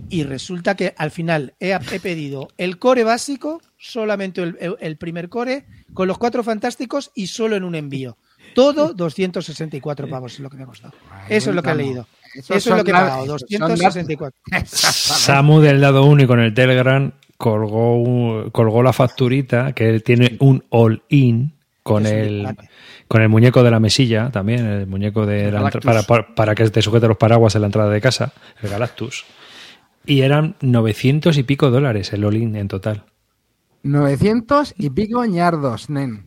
Y 0.08 0.24
resulta 0.24 0.74
que 0.74 0.94
al 0.96 1.10
final 1.10 1.54
he, 1.60 1.78
pedido 2.00 2.48
el 2.56 2.78
core 2.78 3.04
básico, 3.04 3.60
solamente 3.76 4.54
el 4.80 4.96
primer 4.96 5.28
core, 5.28 5.66
con 5.92 6.08
los 6.08 6.16
cuatro 6.16 6.42
fantásticos 6.42 7.12
y 7.14 7.26
solo 7.26 7.56
en 7.56 7.64
un 7.64 7.74
envío. 7.74 8.16
Todo 8.54 8.92
264 8.94 10.08
pavos 10.08 10.34
es 10.34 10.40
lo 10.40 10.50
que 10.50 10.56
me 10.56 10.62
ha 10.64 10.66
costado. 10.66 10.94
Eso 11.28 11.50
es 11.50 11.56
lo 11.56 11.62
que 11.62 11.70
he 11.70 11.74
leído. 11.74 12.06
Eso 12.34 12.54
es 12.54 12.66
lo 12.66 12.84
que 12.84 12.90
he 12.90 12.94
pagado, 12.94 13.24
esos 13.36 13.42
son 13.48 13.60
la- 13.60 13.68
264. 13.74 14.38
Samu 14.64 15.60
del 15.60 15.80
lado 15.80 16.04
único 16.04 16.34
en 16.34 16.40
el 16.40 16.54
Telegram 16.54 17.10
colgó, 17.36 17.96
un- 18.02 18.50
colgó 18.50 18.82
la 18.82 18.92
facturita 18.92 19.72
que 19.72 20.00
tiene 20.00 20.36
un 20.40 20.64
all-in 20.70 21.54
con 21.82 22.04
Es 22.04 22.12
el, 22.12 22.46
con 23.06 23.22
el 23.22 23.28
muñeco 23.30 23.62
de 23.62 23.70
la 23.70 23.80
mesilla 23.80 24.30
también, 24.30 24.66
el 24.66 24.86
muñeco 24.86 25.24
de 25.24 25.50
la 25.50 25.70
para, 25.70 26.02
para 26.34 26.54
que 26.54 26.68
te 26.68 26.82
sujete 26.82 27.08
los 27.08 27.16
paraguas 27.16 27.54
en 27.54 27.62
la 27.62 27.66
entrada 27.68 27.90
de 27.90 28.00
casa, 28.00 28.32
el 28.62 28.68
Galactus. 28.68 29.24
Y 30.04 30.20
eran 30.22 30.56
900 30.60 31.36
y 31.38 31.42
pico 31.44 31.70
dólares 31.70 32.12
el 32.12 32.24
all-in 32.24 32.56
en 32.56 32.68
total. 32.68 33.04
900 33.84 34.74
y 34.76 34.90
pico 34.90 35.24
ñardos, 35.24 35.88
nen. 35.88 36.24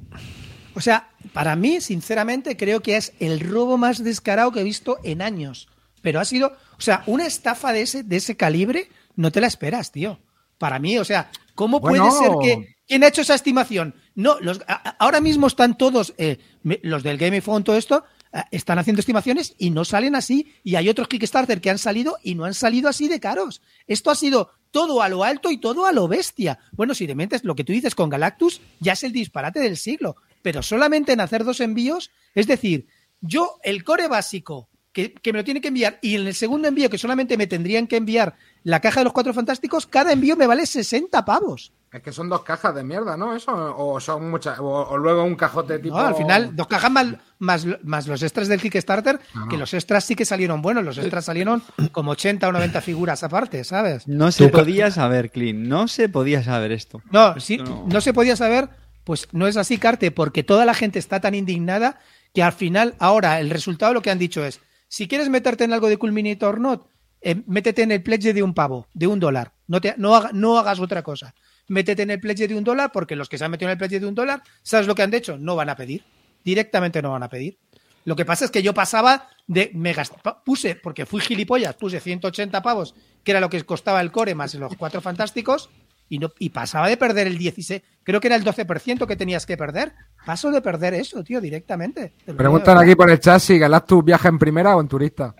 O 0.73 0.81
sea, 0.81 1.10
para 1.34 1.55
mí, 1.55 1.81
sinceramente, 1.81 2.55
creo 2.57 2.81
que 2.81 2.97
es 2.97 3.13
el 3.19 3.39
robo 3.39 3.77
más 3.77 4.03
descarado 4.03 4.51
que 4.51 4.62
he 4.62 4.63
visto 4.63 4.99
en 5.03 5.21
años. 5.21 5.67
Pero 6.01 6.19
ha 6.19 6.25
sido, 6.25 6.55
o 6.77 6.81
sea, 6.81 7.03
una 7.05 7.27
estafa 7.27 7.73
de 7.73 7.81
ese, 7.81 8.03
de 8.03 8.15
ese 8.17 8.36
calibre, 8.38 8.89
no 9.15 9.31
te 9.31 9.41
la 9.41 9.47
esperas, 9.47 9.91
tío. 9.91 10.19
Para 10.57 10.79
mí, 10.79 10.97
o 10.97 11.05
sea, 11.05 11.29
¿cómo 11.55 11.79
Bueno. 11.79 12.10
puede 12.10 12.17
ser 12.17 12.31
que... 12.41 12.75
¿Quién 12.88 13.03
ha 13.05 13.07
hecho 13.07 13.21
esa 13.21 13.36
estimación? 13.36 13.95
No, 14.15 14.38
los, 14.41 14.60
a- 14.67 14.95
ahora 14.99 15.21
mismo 15.21 15.47
están 15.47 15.77
todos, 15.77 16.13
eh, 16.17 16.39
los 16.81 17.03
del 17.03 17.17
Game 17.17 17.39
Phone, 17.41 17.63
todo 17.63 17.77
esto, 17.77 18.03
eh, 18.34 18.41
están 18.51 18.79
haciendo 18.79 18.99
estimaciones 18.99 19.55
y 19.57 19.69
no 19.69 19.86
salen 19.86 20.13
así. 20.15 20.51
Y 20.63 20.75
hay 20.75 20.89
otros 20.89 21.07
Kickstarter 21.07 21.62
que 21.62 21.69
han 21.69 21.77
salido 21.77 22.17
y 22.21 22.36
no 22.36 22.43
han 22.43 22.53
salido 22.53 22.89
así 22.89 23.07
de 23.07 23.21
caros. 23.21 23.62
Esto 23.88 24.12
ha 24.12 24.15
sido 24.15 24.51
todo 24.71 25.01
a 25.01 25.07
lo 25.07 25.23
alto 25.23 25.51
y 25.51 25.57
todo 25.57 25.86
a 25.86 25.93
lo 25.93 26.10
bestia. 26.10 26.60
Bueno, 26.73 26.93
si 26.93 27.07
te 27.07 27.15
metes 27.15 27.45
lo 27.45 27.55
que 27.55 27.63
tú 27.63 27.71
dices 27.71 27.95
con 27.95 28.10
Galactus, 28.10 28.60
ya 28.81 28.91
es 28.93 29.03
el 29.03 29.13
disparate 29.13 29.62
del 29.62 29.77
siglo. 29.77 30.17
Pero 30.41 30.62
solamente 30.63 31.13
en 31.13 31.21
hacer 31.21 31.43
dos 31.43 31.60
envíos, 31.62 32.12
es 32.36 32.47
decir, 32.47 32.88
yo 33.21 33.60
el 33.63 33.84
core 33.84 34.08
básico 34.08 34.69
que, 34.91 35.13
que 35.13 35.32
me 35.32 35.39
lo 35.39 35.45
tiene 35.45 35.62
que 35.62 35.69
enviar 35.69 35.99
y 36.01 36.15
en 36.15 36.27
el 36.27 36.36
segundo 36.36 36.67
envío 36.67 36.89
que 36.89 36.97
solamente 36.97 37.38
me 37.38 37.47
tendrían 37.47 37.88
que 37.88 37.97
enviar 37.97 38.36
la 38.63 38.80
caja 38.82 38.99
de 38.99 39.06
los 39.06 39.13
cuatro 39.13 39.34
fantásticos, 39.34 39.88
cada 39.88 40.12
envío 40.12 40.36
me 40.36 40.47
vale 40.47 40.65
60 40.65 41.23
pavos. 41.25 41.71
Es 41.93 42.01
que 42.01 42.13
son 42.13 42.30
dos 42.30 42.43
cajas 42.43 42.73
de 42.73 42.84
mierda, 42.84 43.17
¿no? 43.17 43.36
Eso, 43.36 43.51
o 43.77 43.99
son 43.99 44.30
muchas, 44.32 44.60
o, 44.60 44.63
o 44.65 44.97
luego 44.97 45.23
un 45.25 45.36
cajote 45.36 45.77
tipo. 45.80 45.97
No, 45.99 46.06
al 46.08 46.15
final, 46.15 46.56
dos 46.56 46.67
cajas 46.67 46.89
más, 46.89 47.08
más, 47.39 47.65
más 47.84 48.08
los 48.08 48.23
extras 48.23 48.47
del 48.47 48.62
Kickstarter, 48.62 49.19
No, 49.34 49.41
no. 49.41 49.47
que 49.49 49.58
los 49.58 49.73
extras 49.73 50.06
sí 50.06 50.15
que 50.15 50.23
salieron 50.23 50.62
buenos, 50.62 50.86
los 50.86 50.97
extras 50.97 51.25
salieron 51.25 51.62
como 51.91 52.12
80 52.12 52.47
o 52.47 52.51
90 52.54 52.80
figuras 52.80 53.23
aparte, 53.23 53.65
¿sabes? 53.65 54.08
No 54.08 54.32
se 54.32 54.47
podía 54.47 54.89
saber, 54.89 55.32
Clean. 55.32 55.67
No 55.67 55.89
se 55.89 56.08
podía 56.08 56.41
saber 56.43 56.71
esto. 56.71 57.01
No, 57.12 57.38
sí, 57.41 57.58
no. 57.58 57.86
no 57.88 57.99
se 57.99 58.13
podía 58.13 58.38
saber, 58.38 58.69
pues 59.03 59.27
no 59.31 59.47
es 59.47 59.57
así, 59.57 59.77
Carte, 59.77 60.11
porque 60.11 60.43
toda 60.43 60.65
la 60.65 60.73
gente 60.73 60.99
está 60.99 61.19
tan 61.19 61.35
indignada 61.35 61.99
que 62.33 62.43
al 62.43 62.53
final, 62.53 62.95
ahora, 62.99 63.39
el 63.39 63.49
resultado 63.49 63.93
lo 63.93 64.01
que 64.01 64.09
han 64.11 64.19
dicho 64.19 64.45
es, 64.45 64.59
si 64.87 65.07
quieres 65.07 65.29
meterte 65.29 65.63
en 65.63 65.73
algo 65.73 65.89
de 65.89 65.97
Culminator 65.97 66.59
Not, 66.59 66.87
eh, 67.21 67.41
métete 67.45 67.83
en 67.83 67.91
el 67.91 68.01
pledge 68.03 68.33
de 68.33 68.41
un 68.43 68.53
pavo, 68.53 68.87
de 68.93 69.07
un 69.07 69.19
dólar. 69.19 69.53
No, 69.67 69.79
te, 69.81 69.93
no, 69.97 70.15
haga- 70.15 70.31
no 70.33 70.57
hagas 70.57 70.79
otra 70.79 71.03
cosa. 71.03 71.33
Métete 71.67 72.01
en 72.03 72.09
el 72.11 72.19
pledge 72.19 72.47
de 72.47 72.55
un 72.55 72.63
dólar 72.63 72.91
porque 72.91 73.15
los 73.15 73.29
que 73.29 73.37
se 73.37 73.45
han 73.45 73.51
metido 73.51 73.69
en 73.69 73.73
el 73.73 73.77
pledge 73.77 73.99
de 73.99 74.07
un 74.07 74.15
dólar, 74.15 74.41
¿sabes 74.63 74.87
lo 74.87 74.95
que 74.95 75.03
han 75.03 75.13
hecho? 75.13 75.37
No 75.37 75.55
van 75.55 75.69
a 75.69 75.75
pedir. 75.75 76.03
Directamente 76.43 77.01
no 77.01 77.11
van 77.11 77.23
a 77.23 77.29
pedir. 77.29 77.57
Lo 78.03 78.15
que 78.15 78.25
pasa 78.25 78.45
es 78.45 78.51
que 78.51 78.63
yo 78.63 78.73
pasaba 78.73 79.29
de. 79.45 79.69
Me 79.75 79.93
gast- 79.93 80.19
pa- 80.23 80.43
puse, 80.43 80.75
porque 80.75 81.05
fui 81.05 81.21
gilipollas, 81.21 81.75
puse 81.75 81.99
180 81.99 82.61
pavos, 82.63 82.95
que 83.23 83.31
era 83.31 83.39
lo 83.39 83.49
que 83.49 83.61
costaba 83.63 84.01
el 84.01 84.11
core 84.11 84.33
más 84.33 84.55
los 84.55 84.75
cuatro 84.75 85.01
fantásticos, 85.01 85.69
y, 86.12 86.19
no, 86.19 86.30
y 86.39 86.50
pasaba 86.50 86.89
de 86.89 86.97
perder 86.97 87.26
el 87.28 87.38
16. 87.38 87.82
Creo 88.04 88.19
que 88.19 88.28
era 88.28 88.36
el 88.36 88.43
12% 88.43 89.08
que 89.08 89.15
tenías 89.15 89.45
que 89.45 89.56
perder. 89.56 89.93
Paso 90.26 90.52
de 90.52 90.62
perder 90.62 90.93
eso, 90.93 91.24
tío, 91.24 91.39
directamente. 91.39 92.13
Preguntan 92.38 92.78
aquí 92.78 92.95
por 92.95 93.10
el 93.10 93.19
chat 93.19 93.39
si 93.39 93.58
Galactus 93.58 94.04
viaja 94.04 94.28
en 94.28 94.38
primera 94.38 94.76
o 94.76 94.82
en 94.82 94.89
turista. 94.89 95.34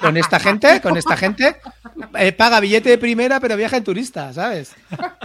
con 0.00 0.16
esta 0.16 0.38
gente, 0.40 0.80
con 0.80 0.96
esta 0.96 1.16
gente, 1.16 1.56
eh, 2.18 2.32
paga 2.32 2.60
billete 2.60 2.88
de 2.90 2.98
primera, 2.98 3.40
pero 3.40 3.56
viaja 3.56 3.76
en 3.76 3.84
turista, 3.84 4.32
¿sabes? 4.32 4.72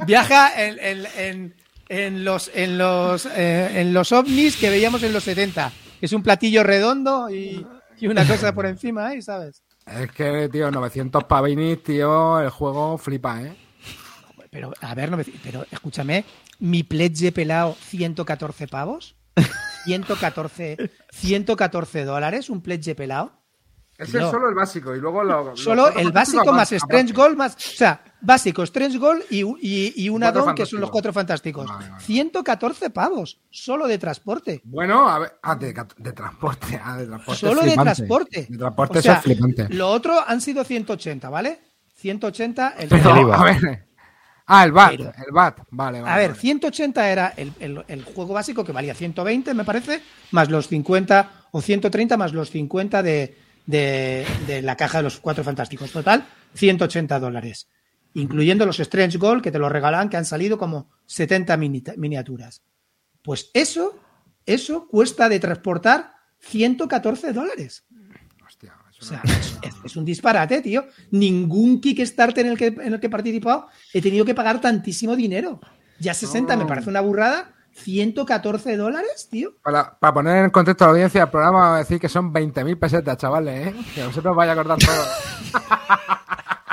Viaja 0.05 0.61
en, 0.61 0.77
en- 0.79 1.07
en- 1.17 1.55
en 1.87 2.25
los 2.25 2.49
en 2.55 2.79
los 2.79 3.27
eh, 3.27 3.79
en 3.81 3.93
los 3.93 4.11
ovnis 4.11 4.57
que 4.57 4.71
veíamos 4.71 5.03
en 5.03 5.13
los 5.13 5.23
70, 5.23 5.71
que 5.99 6.05
es 6.07 6.13
un 6.13 6.23
platillo 6.23 6.63
redondo 6.63 7.29
y, 7.29 7.65
y 7.99 8.07
una 8.07 8.25
cosa 8.27 8.53
por 8.55 8.65
encima 8.65 9.07
ahí, 9.07 9.21
¿sabes? 9.21 9.61
Es 9.85 10.11
que, 10.11 10.49
tío, 10.51 10.71
900 10.71 11.25
pavinis, 11.25 11.83
tío, 11.83 12.41
el 12.41 12.49
juego 12.49 12.97
flipa, 12.97 13.39
¿eh? 13.43 13.55
Pero, 14.55 14.71
a 14.79 14.95
ver, 14.95 15.11
no 15.11 15.17
me- 15.17 15.25
pero 15.43 15.65
escúchame, 15.69 16.23
mi 16.59 16.83
pledge 16.83 17.33
pelado 17.33 17.75
114 17.89 18.69
pavos, 18.69 19.17
114, 19.83 20.77
114 21.11 22.05
dólares, 22.05 22.49
un 22.49 22.61
pledge 22.61 22.95
pelado. 22.95 23.33
Ese 23.97 24.17
No. 24.17 24.25
es 24.25 24.31
solo 24.31 24.47
el 24.47 24.55
básico 24.55 24.95
y 24.95 24.99
luego 25.01 25.23
lo, 25.25 25.57
Solo 25.57 25.89
el 25.89 26.11
básico 26.13 26.53
más 26.53 26.71
Strange. 26.71 27.11
Gold 27.13 27.35
más. 27.37 27.55
O 27.55 27.59
sea, 27.59 28.01
básico, 28.21 28.63
Strange 28.63 28.97
Gold 28.97 29.23
y, 29.29 29.41
y, 29.43 29.93
y 30.05 30.07
un 30.09 30.23
addon 30.23 30.55
que 30.55 30.65
son 30.65 30.79
los 30.79 30.89
cuatro 30.89 31.11
fantásticos. 31.11 31.65
Vale, 31.67 31.89
vale. 31.89 32.01
114 32.03 32.89
pavos, 32.91 33.41
solo 33.49 33.87
de 33.87 33.97
transporte. 33.97 34.61
Bueno, 34.63 35.09
a 35.09 35.19
ver, 35.19 35.33
ah, 35.43 35.55
de, 35.55 35.73
de 35.97 36.11
transporte, 36.13 36.79
ah, 36.81 36.95
de 36.97 37.07
transporte. 37.07 37.39
Solo 37.41 37.61
es 37.61 37.67
de 37.67 37.73
transporte. 37.75 38.47
De 38.49 38.57
transporte 38.57 38.99
O 38.99 39.01
sea, 39.01 39.11
eso 39.13 39.19
es 39.19 39.23
flipante. 39.37 39.67
Lo 39.73 39.89
otro 39.89 40.17
han 40.25 40.39
sido 40.39 40.63
180, 40.63 41.29
¿vale? 41.29 41.59
180 41.95 42.75
el 42.77 42.87
Pero, 42.87 43.33
a 43.33 43.43
ver. 43.43 43.85
Ah, 44.47 44.63
el 44.63 44.71
BAT, 44.71 44.91
Pero- 44.97 45.13
el 45.25 45.31
BAT, 45.33 45.59
vale, 45.71 46.01
vale. 46.01 46.13
A 46.13 46.17
ver, 46.17 46.29
vale. 46.29 46.39
180 46.41 47.09
era 47.09 47.33
el, 47.35 47.51
el- 47.59 47.83
el 47.87 48.03
juego 48.03 48.33
básico 48.33 48.63
que 48.63 48.71
valía 48.71 48.93
120, 48.93 49.53
me 49.55 49.63
parece, 49.65 50.01
más 50.31 50.49
los 50.51 50.67
50 50.67 51.47
o 51.51 51.61
130 51.61 52.15
más 52.17 52.31
los 52.33 52.51
50 52.51 53.01
de, 53.01 53.37
de- 53.65 54.25
de 54.45 54.61
la 54.61 54.75
caja 54.77 54.99
de 54.99 55.03
los 55.05 55.19
cuatro 55.19 55.43
fantásticos. 55.43 55.91
Total, 55.91 56.27
180 56.53 57.19
dólares. 57.19 57.67
incluyendo 58.17 58.65
los 58.65 58.79
Strange 58.79 59.17
Gold 59.17 59.41
que 59.43 59.51
te 59.51 59.59
lo 59.59 59.67
regalan, 59.67 60.07
que 60.09 60.15
han 60.15 60.23
salido 60.23 60.57
como 60.57 60.89
70 61.05 61.57
mini- 61.57 61.83
miniaturas. 61.97 62.61
Pues 63.21 63.49
eso, 63.53 63.99
eso 64.45 64.87
cuesta 64.87 65.27
de 65.27 65.37
transportar 65.41 66.13
114 66.39 67.33
dólares. 67.33 67.83
O 69.05 69.07
sea, 69.07 69.21
es, 69.83 69.95
un 69.95 70.03
disparate, 70.05 70.61
tío. 70.61 70.85
Ningún 71.11 71.79
Kickstarter 71.79 72.45
en 72.45 72.51
el 72.53 72.57
que, 72.57 72.67
en 72.67 72.93
el 72.93 72.99
que 72.99 73.07
he 73.07 73.09
participado 73.09 73.67
he 73.93 74.01
tenido 74.01 74.25
que 74.25 74.33
pagar 74.33 74.59
tantísimo 74.59 75.15
dinero. 75.15 75.59
Ya 75.99 76.13
60 76.13 76.57
me 76.57 76.65
parece 76.65 76.89
una 76.89 77.01
burrada. 77.01 77.51
114 77.77 78.77
dólares, 78.77 79.27
tío. 79.29 79.53
Para, 79.61 79.97
para 79.99 80.13
poner 80.13 80.45
en 80.45 80.49
contexto 80.49 80.85
a 80.85 80.87
la 80.87 80.91
audiencia 80.93 81.21
del 81.21 81.29
programa, 81.29 81.59
vamos 81.59 81.75
a 81.75 81.79
decir 81.79 81.99
que 81.99 82.07
son 82.07 82.33
20.000 82.33 82.79
pesetas, 82.79 83.17
chavales, 83.17 83.67
¿eh? 83.67 83.75
Que 83.93 84.05
vosotros 84.05 84.33
vaya 84.35 84.51
a 84.51 84.53
acordar 84.53 84.77
todo. 84.79 84.95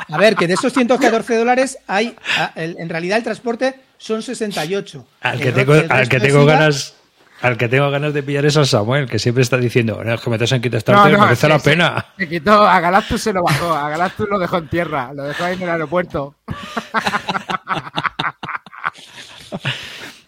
A 0.09 0.19
ver, 0.19 0.37
que 0.37 0.47
de 0.47 0.55
esos 0.55 0.73
114 0.73 1.37
dólares 1.37 1.79
hay, 1.87 2.15
a- 2.39 2.53
el- 2.57 2.77
en 2.79 2.89
realidad 2.89 3.19
el 3.19 3.25
transporte 3.25 3.81
son 3.97 4.23
68. 4.23 5.07
Al 5.23 5.35
El 5.39 5.41
que 5.43 5.53
tengo, 5.53 5.75
el 5.75 5.91
al 5.91 6.09
que 6.09 6.21
tengo 6.21 6.45
ganas. 6.45 6.95
Al 7.43 7.57
que 7.57 7.69
tengo 7.69 7.91
ganas 7.91 8.15
de 8.15 8.23
pillar 8.23 8.47
es 8.47 8.57
al 8.57 8.67
Samuel, 8.67 9.09
que 9.09 9.19
siempre 9.19 9.43
está 9.43 9.57
diciendo, 9.59 10.03
no, 10.05 10.15
es 10.15 10.21
que 10.21 10.31
metes 10.31 10.53
en 10.53 10.63
Kickstarter, 10.63 11.19
merece 11.19 11.47
sí, 11.47 11.49
la 11.53 11.59
sí. 11.59 11.65
pena. 11.71 12.07
Se 12.17 12.29
quitó, 12.29 12.63
a 12.67 12.79
Galactus 12.81 13.21
se 13.21 13.33
lo 13.33 13.43
bajó, 13.43 13.73
a 13.75 13.89
Galactus 13.91 14.29
lo 14.29 14.39
dejó 14.39 14.59
en 14.59 14.69
tierra, 14.69 15.13
lo 15.13 15.25
dejó 15.25 15.45
ahí 15.45 15.55
en 15.57 15.63
el 15.63 15.71
aeropuerto. 15.71 16.37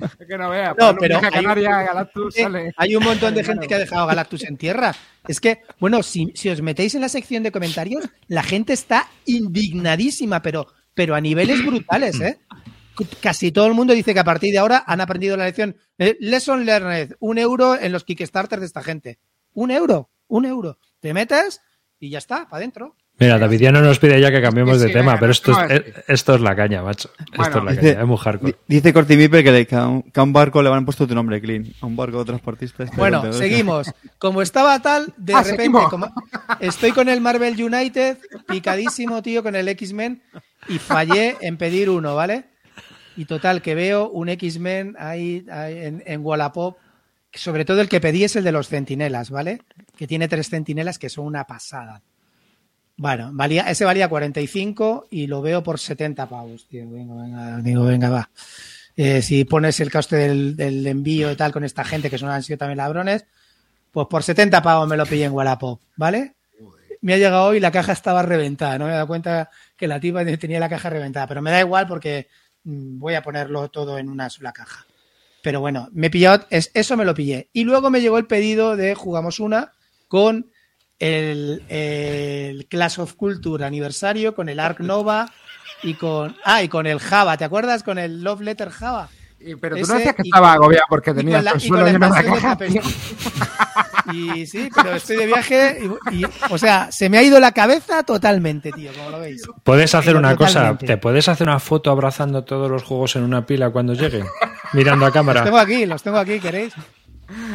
es 0.01 0.27
que 0.29 0.39
no 0.39 0.51
veas, 0.51 0.75
No, 0.79 0.95
pero 0.97 1.17
a 1.17 1.21
hay- 1.21 1.31
Canarias, 1.31 1.87
Galactus 1.87 2.37
Eh, 2.37 2.43
sale. 2.43 2.73
Hay 2.77 2.97
un 2.97 3.05
montón 3.05 3.35
de 3.35 3.45
gente 3.45 3.67
que 3.67 3.75
ha 3.75 3.79
dejado 3.79 4.07
Galactus 4.07 4.45
en 4.45 4.57
tierra. 4.57 4.95
Es 5.27 5.41
que, 5.41 5.61
bueno, 5.81 6.03
si, 6.03 6.33
si 6.35 6.49
os 6.51 6.61
metéis 6.63 6.95
en 6.95 7.01
la 7.01 7.09
sección 7.09 7.43
de 7.43 7.53
comentarios, 7.53 8.05
la 8.29 8.43
gente 8.43 8.73
está 8.73 9.07
indignadísima, 9.25 10.43
pero, 10.43 10.67
pero 10.95 11.15
a 11.15 11.21
niveles 11.21 11.65
brutales, 11.65 12.21
¿eh? 12.21 12.39
Casi 13.21 13.51
todo 13.53 13.67
el 13.67 13.75
mundo 13.75 13.93
dice 13.93 14.15
que 14.15 14.21
a 14.21 14.25
partir 14.25 14.53
de 14.53 14.59
ahora 14.59 14.85
han 14.87 15.01
aprendido 15.01 15.37
la 15.37 15.45
lección. 15.47 15.77
Eh, 15.99 16.17
lesson 16.21 16.65
learned, 16.65 17.15
un 17.21 17.39
euro 17.39 17.77
en 17.79 17.93
los 17.93 18.05
Kickstarters 18.05 18.61
de 18.61 18.67
esta 18.67 18.83
gente. 18.83 19.19
Un 19.53 19.71
euro, 19.71 20.11
un 20.29 20.45
euro. 20.45 20.79
Te 21.01 21.13
metes 21.15 21.61
y 21.99 22.11
ya 22.11 22.19
está, 22.19 22.45
para 22.49 22.59
adentro. 22.59 22.97
Mira, 23.17 23.39
Davidiano 23.39 23.81
nos 23.81 24.01
pide 24.01 24.21
ya 24.21 24.33
que 24.33 24.43
cambiemos 24.43 24.77
Sí, 24.77 24.83
de 24.83 24.89
sí, 24.89 24.93
tema, 24.93 25.17
pero 25.21 25.31
esto 25.31 25.53
no, 25.53 25.63
es, 25.65 25.71
es 25.71 25.79
eh, 25.87 26.05
esto 26.09 26.35
es 26.35 26.41
la 26.41 26.57
caña, 26.57 26.83
macho. 26.83 27.11
Esto 27.33 27.59
es 27.59 27.65
la 27.65 27.71
dice- 27.71 27.81
caña, 27.93 28.01
es 28.03 28.07
muy 28.09 28.17
hardcore. 28.17 28.53
Di- 28.67 28.75
Dice 28.77 28.93
Corti 28.93 29.15
Viper 29.15 29.45
que, 29.45 29.53
le- 29.53 29.67
que 29.69 29.77
a 29.77 29.87
un, 29.87 30.03
que 30.03 30.19
a 30.19 30.23
un 30.25 30.33
barco 30.33 30.61
le 30.61 30.69
han 30.71 30.85
puesto 30.85 31.07
tu 31.07 31.15
nombre, 31.15 31.41
Clean. 31.41 31.65
A 31.81 31.87
un 31.87 31.95
barco 31.95 32.19
de 32.19 32.25
transportista. 32.25 32.83
este 32.83 32.97
Bueno, 32.97 33.33
seguimos. 33.33 33.93
Como 34.19 34.43
estaba 34.43 34.81
tal, 34.83 35.15
de 35.17 35.33
Ah, 35.33 35.45
repente, 35.45 35.79
como 35.91 36.13
estoy 36.59 36.91
con 36.91 37.09
el 37.09 37.21
Marvel 37.21 37.55
United, 37.63 38.19
picadísimo, 38.49 39.23
tío, 39.23 39.43
con 39.45 39.55
el 39.55 39.69
X-Men, 39.69 40.21
y 40.69 40.79
fallé 40.79 41.37
en 41.41 41.57
pedir 41.57 41.91
uno, 41.91 42.17
¿vale? 42.17 42.47
Y 43.17 43.27
total, 43.27 43.63
que 43.63 43.75
veo 43.75 44.11
un 44.11 44.29
X-Men 44.29 44.97
ahí, 44.99 45.45
en, 45.49 46.03
en 46.07 46.25
Wallapop. 46.25 46.77
Sobre 47.33 47.65
todo 47.65 47.81
el 47.81 47.89
que 47.89 48.01
pedí 48.01 48.25
es 48.25 48.37
el 48.37 48.45
de 48.45 48.53
los 48.53 48.69
centinelas, 48.69 49.31
¿vale? 49.31 49.63
Que 49.97 50.07
tiene 50.07 50.29
tres 50.29 50.49
centinelas 50.49 50.99
que 50.99 51.09
son 51.09 51.27
una 51.27 51.45
pasada. 51.47 52.03
Bueno, 52.97 53.31
valía, 53.33 53.69
ese 53.69 53.85
valía 53.85 54.09
45 54.09 55.09
y 55.11 55.27
lo 55.27 55.43
veo 55.43 55.63
por 55.63 55.81
70 55.81 56.29
pavos, 56.29 56.67
tío. 56.69 56.89
Venga, 56.89 57.15
venga, 57.15 57.59
digo, 57.59 57.85
venga, 57.85 58.09
va. 58.09 58.31
Eh, 58.97 59.21
si 59.23 59.45
pones 59.45 59.81
el 59.81 59.91
coste 59.91 60.17
del, 60.17 60.57
del 60.57 60.87
envío 60.87 61.31
y 61.33 61.37
tal 61.37 61.53
con 61.53 61.65
esta 61.65 61.85
gente, 61.85 62.09
que 62.09 62.19
son 62.19 62.29
han 62.31 62.45
sido 62.45 62.59
también 62.59 62.79
ladrones, 62.79 63.27
pues 63.91 64.07
por 64.09 64.23
70 64.23 64.63
pavos 64.63 64.89
me 64.89 64.97
lo 64.97 65.07
pillé 65.07 65.25
en 65.25 65.33
Wallapop, 65.33 65.81
¿vale? 65.97 66.35
Me 67.01 67.15
ha 67.15 67.19
llegado 67.19 67.47
hoy 67.47 67.59
y 67.59 67.61
la 67.61 67.71
caja 67.71 67.93
estaba 67.93 68.23
reventada, 68.23 68.79
no 68.79 68.87
me 68.87 68.93
he 68.93 68.95
dado 68.95 69.07
cuenta 69.07 69.51
que 69.77 69.87
la 69.87 70.01
tipa 70.01 70.25
tenía 70.25 70.59
la 70.59 70.69
caja 70.69 70.89
reventada, 70.89 71.27
pero 71.27 71.43
me 71.43 71.51
da 71.51 71.61
igual 71.61 71.87
porque 71.87 72.29
voy 72.65 73.15
a 73.15 73.23
ponerlo 73.23 73.69
todo 73.69 73.99
en 73.99 74.09
una 74.09 74.31
sola 74.31 74.53
caja. 74.53 74.87
Pero 75.43 75.61
bueno, 75.61 75.89
me 75.93 76.07
he 76.07 76.11
pillado, 76.11 76.47
es, 76.51 76.71
eso 76.75 76.97
me 76.97 77.05
lo 77.05 77.15
pillé. 77.15 77.51
Y 77.53 77.65
luego 77.65 77.91
me 77.91 78.01
llegó 78.01 78.19
el 78.19 78.27
pedido 78.27 78.77
de 78.77 78.95
Jugamos 78.95 79.41
Una 79.41 79.73
con 80.09 80.51
el, 80.99 81.63
el 81.69 82.67
Clash 82.67 82.99
of 82.99 83.15
Culture 83.15 83.65
aniversario, 83.65 84.35
con 84.35 84.49
el 84.49 84.59
Arc 84.59 84.81
Nova 84.81 85.31
y 85.83 85.95
con. 85.95 86.37
Ah, 86.45 86.63
y 86.63 86.69
con 86.69 86.87
el 86.87 86.99
Java, 86.99 87.37
¿te 87.37 87.45
acuerdas? 87.45 87.83
Con 87.83 87.99
el 87.99 88.23
Love 88.23 88.41
Letter 88.41 88.71
Java. 88.71 89.11
Y- 89.41 89.57
pero 89.57 89.77
tú 89.77 89.83
ese 89.83 89.93
no 89.93 89.99
decías 89.99 90.15
que 90.15 90.23
y 90.25 90.29
estaba 90.29 90.53
agobiado 90.55 90.85
porque 90.89 91.13
la- 91.13 91.39
el 91.53 91.61
suelo 91.61 91.85
la 91.85 91.93
lleno 91.93 92.15
de 92.15 92.25
caja. 92.25 92.55
de 92.57 92.81
Y 94.13 94.47
sí, 94.47 94.69
pero 94.75 94.95
estoy 94.95 95.17
de 95.17 95.27
viaje 95.27 95.79
y, 96.11 96.17
y- 96.23 96.27
o 96.51 96.59
sea, 96.59 96.91
se 96.93 97.09
me 97.09 97.19
ha 97.19 97.23
ido 97.23 97.41
la 97.41 97.53
cabeza 97.53 98.03
totalmente, 98.03 98.71
tío, 98.73 98.93
como 98.95 99.11
lo 99.11 99.21
veis. 99.21 99.43
Puedes 99.63 99.95
hacer 99.95 100.17
una 100.17 100.37
cosa, 100.37 100.77
te 100.77 100.97
puedes 100.99 101.27
hacer 101.29 101.47
una 101.49 101.59
foto 101.59 101.91
abrazando 101.91 102.45
todos 102.45 102.71
los 102.71 102.83
juegos 102.83 103.17
en 103.17 103.23
una 103.23 103.47
pila 103.47 103.71
cuando 103.71 103.95
lleguen, 103.95 104.27
mirando 104.75 105.07
a 105.07 105.09
Los 105.09 105.15
cámara. 105.15 105.43
tengo 105.45 105.59
aquí, 105.59 105.87
los 105.87 106.03
tengo 106.03 106.19
aquí, 106.19 106.39
¿queréis? 106.39 106.75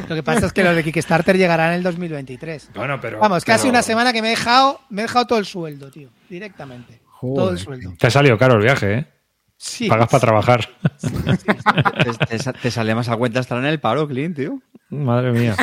Lo 0.07 0.15
que 0.15 0.23
pasa 0.23 0.47
es 0.47 0.53
que 0.53 0.63
los 0.63 0.75
de 0.75 0.83
Kickstarter 0.83 1.37
llegarán 1.37 1.69
en 1.69 1.75
el 1.75 1.83
2023. 1.83 2.71
Bueno, 2.73 2.99
pero 2.99 3.19
Vamos, 3.19 3.45
casi 3.45 3.63
pero- 3.63 3.69
una 3.71 3.81
semana 3.83 4.11
que 4.11 4.21
me 4.23 4.29
he 4.29 4.31
dejado, 4.31 4.81
me 4.89 5.01
he 5.01 5.05
dejado 5.05 5.27
todo 5.27 5.37
el 5.39 5.45
sueldo, 5.45 5.91
tío, 5.91 6.09
directamente. 6.27 6.99
Todo 7.21 7.51
el 7.51 7.59
sueldo. 7.59 7.93
Te 7.99 8.07
ha 8.07 8.09
salido 8.09 8.37
caro 8.39 8.55
el 8.55 8.61
viaje, 8.63 8.93
¿eh? 8.93 9.05
Sí. 9.61 9.89
Pagas 9.89 10.07
para 10.07 10.21
trabajar. 10.21 10.69
Te, 11.01 12.25
te 12.27 12.39
sa- 12.39 12.53
te 12.53 12.71
sale 12.71 12.95
más 12.95 13.09
a 13.09 13.17
cuenta 13.17 13.41
estar 13.41 13.57
en 13.57 13.65
el 13.65 13.79
paro, 13.81 14.07
Clean, 14.07 14.33
tío. 14.33 14.61
Madre 14.89 15.33
mía. 15.33 15.53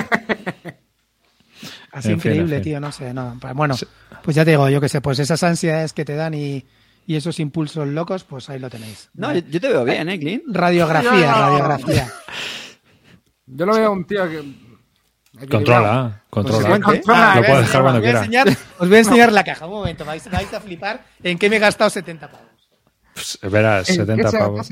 Así 1.93 2.09
En 2.09 2.17
increíble, 2.17 2.57
fin. 2.57 2.63
tío, 2.65 2.81
no 2.81 2.93
sé, 2.93 3.15
no. 3.15 3.39
pa- 3.41 3.55
Bueno, 3.55 3.75
pues 4.23 4.35
ya 4.37 4.45
te 4.45 4.51
digo, 4.51 4.69
yo 4.69 4.81
qué 4.83 4.89
sé, 4.91 5.01
pues 5.01 5.19
esas 5.19 5.43
ansiedades 5.43 5.95
que 5.95 6.05
te 6.05 6.15
dan 6.15 6.35
y, 6.35 6.67
y 7.07 7.17
esos 7.17 7.41
impulsos 7.41 7.89
locos, 7.89 8.25
pues 8.25 8.51
ahí 8.51 8.59
lo 8.59 8.69
tenéis. 8.69 9.09
No, 9.15 9.33
yo, 9.33 9.41
yo 9.49 9.61
te 9.61 9.69
veo 9.69 9.85
bien, 9.85 10.09
¿eh, 10.11 10.21
Clean? 10.21 10.43
Radiografía, 10.47 11.11
No. 11.33 11.41
radiografía. 11.49 12.09
Yo 13.47 13.65
lo 13.65 13.75
veo 13.75 13.93
un 13.93 14.05
tío 14.07 14.29
que. 14.29 14.67
Controla, 15.49 16.23
controla. 16.29 16.59
Consecuente. 16.69 16.85
Controla, 16.85 17.35
Lo 17.35 17.41
¿ves? 17.41 17.51
puedo 17.51 17.61
dejar 17.63 17.83
cuando 17.83 17.99
os 17.99 18.03
voy 18.05 18.09
a 18.09 18.13
quiera. 18.21 18.21
enseñar- 18.45 18.59
os 18.79 18.89
voy 18.89 18.97
a 18.97 19.01
enseñar 19.01 19.33
la 19.33 19.45
caja. 19.45 19.67
Un 19.67 19.73
momento, 19.73 20.05
vais, 20.05 20.31
vais 20.31 20.53
a 20.53 20.61
flipar 20.61 21.05
en 21.23 21.39
qué 21.39 21.49
me 21.49 21.57
he 21.57 21.59
gastado 21.61 21.89
70 21.89 22.31
pavos. 22.31 22.47
Pues, 23.17 23.39
verás, 23.51 23.89
¿En 23.89 23.97
70 23.97 24.25
qué 24.25 24.31
se- 24.31 24.39
pavos. 24.39 24.71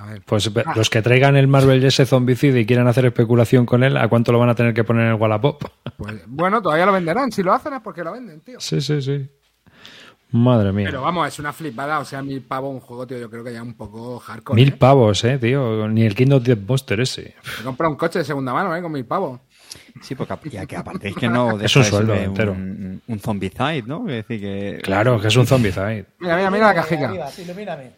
A 0.00 0.06
ver. 0.06 0.22
Pues 0.26 0.52
ve- 0.52 0.64
los 0.74 0.90
que 0.90 1.00
traigan 1.00 1.34
el 1.34 1.48
Marvel 1.48 1.82
ese 1.82 2.04
zombicide 2.04 2.60
y 2.60 2.66
quieran 2.66 2.86
hacer 2.88 3.06
especulación 3.06 3.64
con 3.64 3.82
él, 3.82 3.96
¿a 3.96 4.06
cuánto 4.08 4.32
lo 4.32 4.38
van 4.38 4.50
a 4.50 4.54
tener 4.54 4.74
que 4.74 4.84
poner 4.84 5.06
en 5.06 5.12
el 5.12 5.14
Wallapop? 5.20 5.64
Pues, 5.96 6.22
bueno, 6.26 6.60
todavía 6.60 6.84
lo 6.84 6.92
venderán. 6.92 7.32
Si 7.32 7.42
lo 7.42 7.54
hacen 7.54 7.72
es 7.72 7.80
porque 7.80 8.04
lo 8.04 8.12
venden, 8.12 8.40
tío. 8.42 8.60
Sí, 8.60 8.82
sí, 8.82 9.00
sí. 9.00 9.26
Madre 10.32 10.72
mía. 10.72 10.88
Pero 10.90 11.00
vamos, 11.00 11.26
es 11.28 11.38
una 11.38 11.52
flipada. 11.54 12.00
O 12.00 12.04
sea, 12.04 12.20
mil 12.20 12.42
pavos 12.42 12.74
un 12.74 12.80
juego, 12.80 13.06
tío. 13.06 13.16
Yo 13.18 13.30
creo 13.30 13.42
que 13.42 13.52
ya 13.54 13.62
un 13.62 13.74
poco 13.74 14.18
hardcore. 14.18 14.60
Mil 14.60 14.70
¿eh? 14.74 14.76
pavos, 14.76 15.24
eh, 15.24 15.38
tío. 15.38 15.88
Ni 15.88 16.02
el 16.04 16.14
Kingdom 16.14 16.42
Death 16.42 16.58
Monster 16.68 17.00
ese. 17.00 17.34
Me 17.58 17.64
compra 17.64 17.88
un 17.88 17.96
coche 17.96 18.18
de 18.18 18.24
segunda 18.26 18.52
mano, 18.52 18.76
¿eh? 18.76 18.82
Con 18.82 18.92
mil 18.92 19.06
pavos. 19.06 19.40
Sí, 20.02 20.14
porque 20.14 20.32
ap- 20.32 20.42
que, 20.42 20.66
que 20.66 20.76
aparte 20.76 21.08
es 21.08 21.14
que 21.16 21.28
no 21.28 21.60
Es 21.60 21.74
un 21.76 21.84
sueldo 21.84 22.14
entero. 22.14 22.52
Un, 22.52 23.02
un 23.06 23.20
zombicide, 23.20 23.82
¿no? 23.86 24.08
Es 24.08 24.26
decir, 24.26 24.40
que... 24.40 24.80
Claro, 24.82 25.20
que 25.20 25.28
es 25.28 25.36
un 25.36 25.46
zombicide. 25.46 26.06
Mira, 26.18 26.36
mira, 26.36 26.50
mira 26.50 26.74
la 26.74 27.30
ilumíname. 27.38 27.90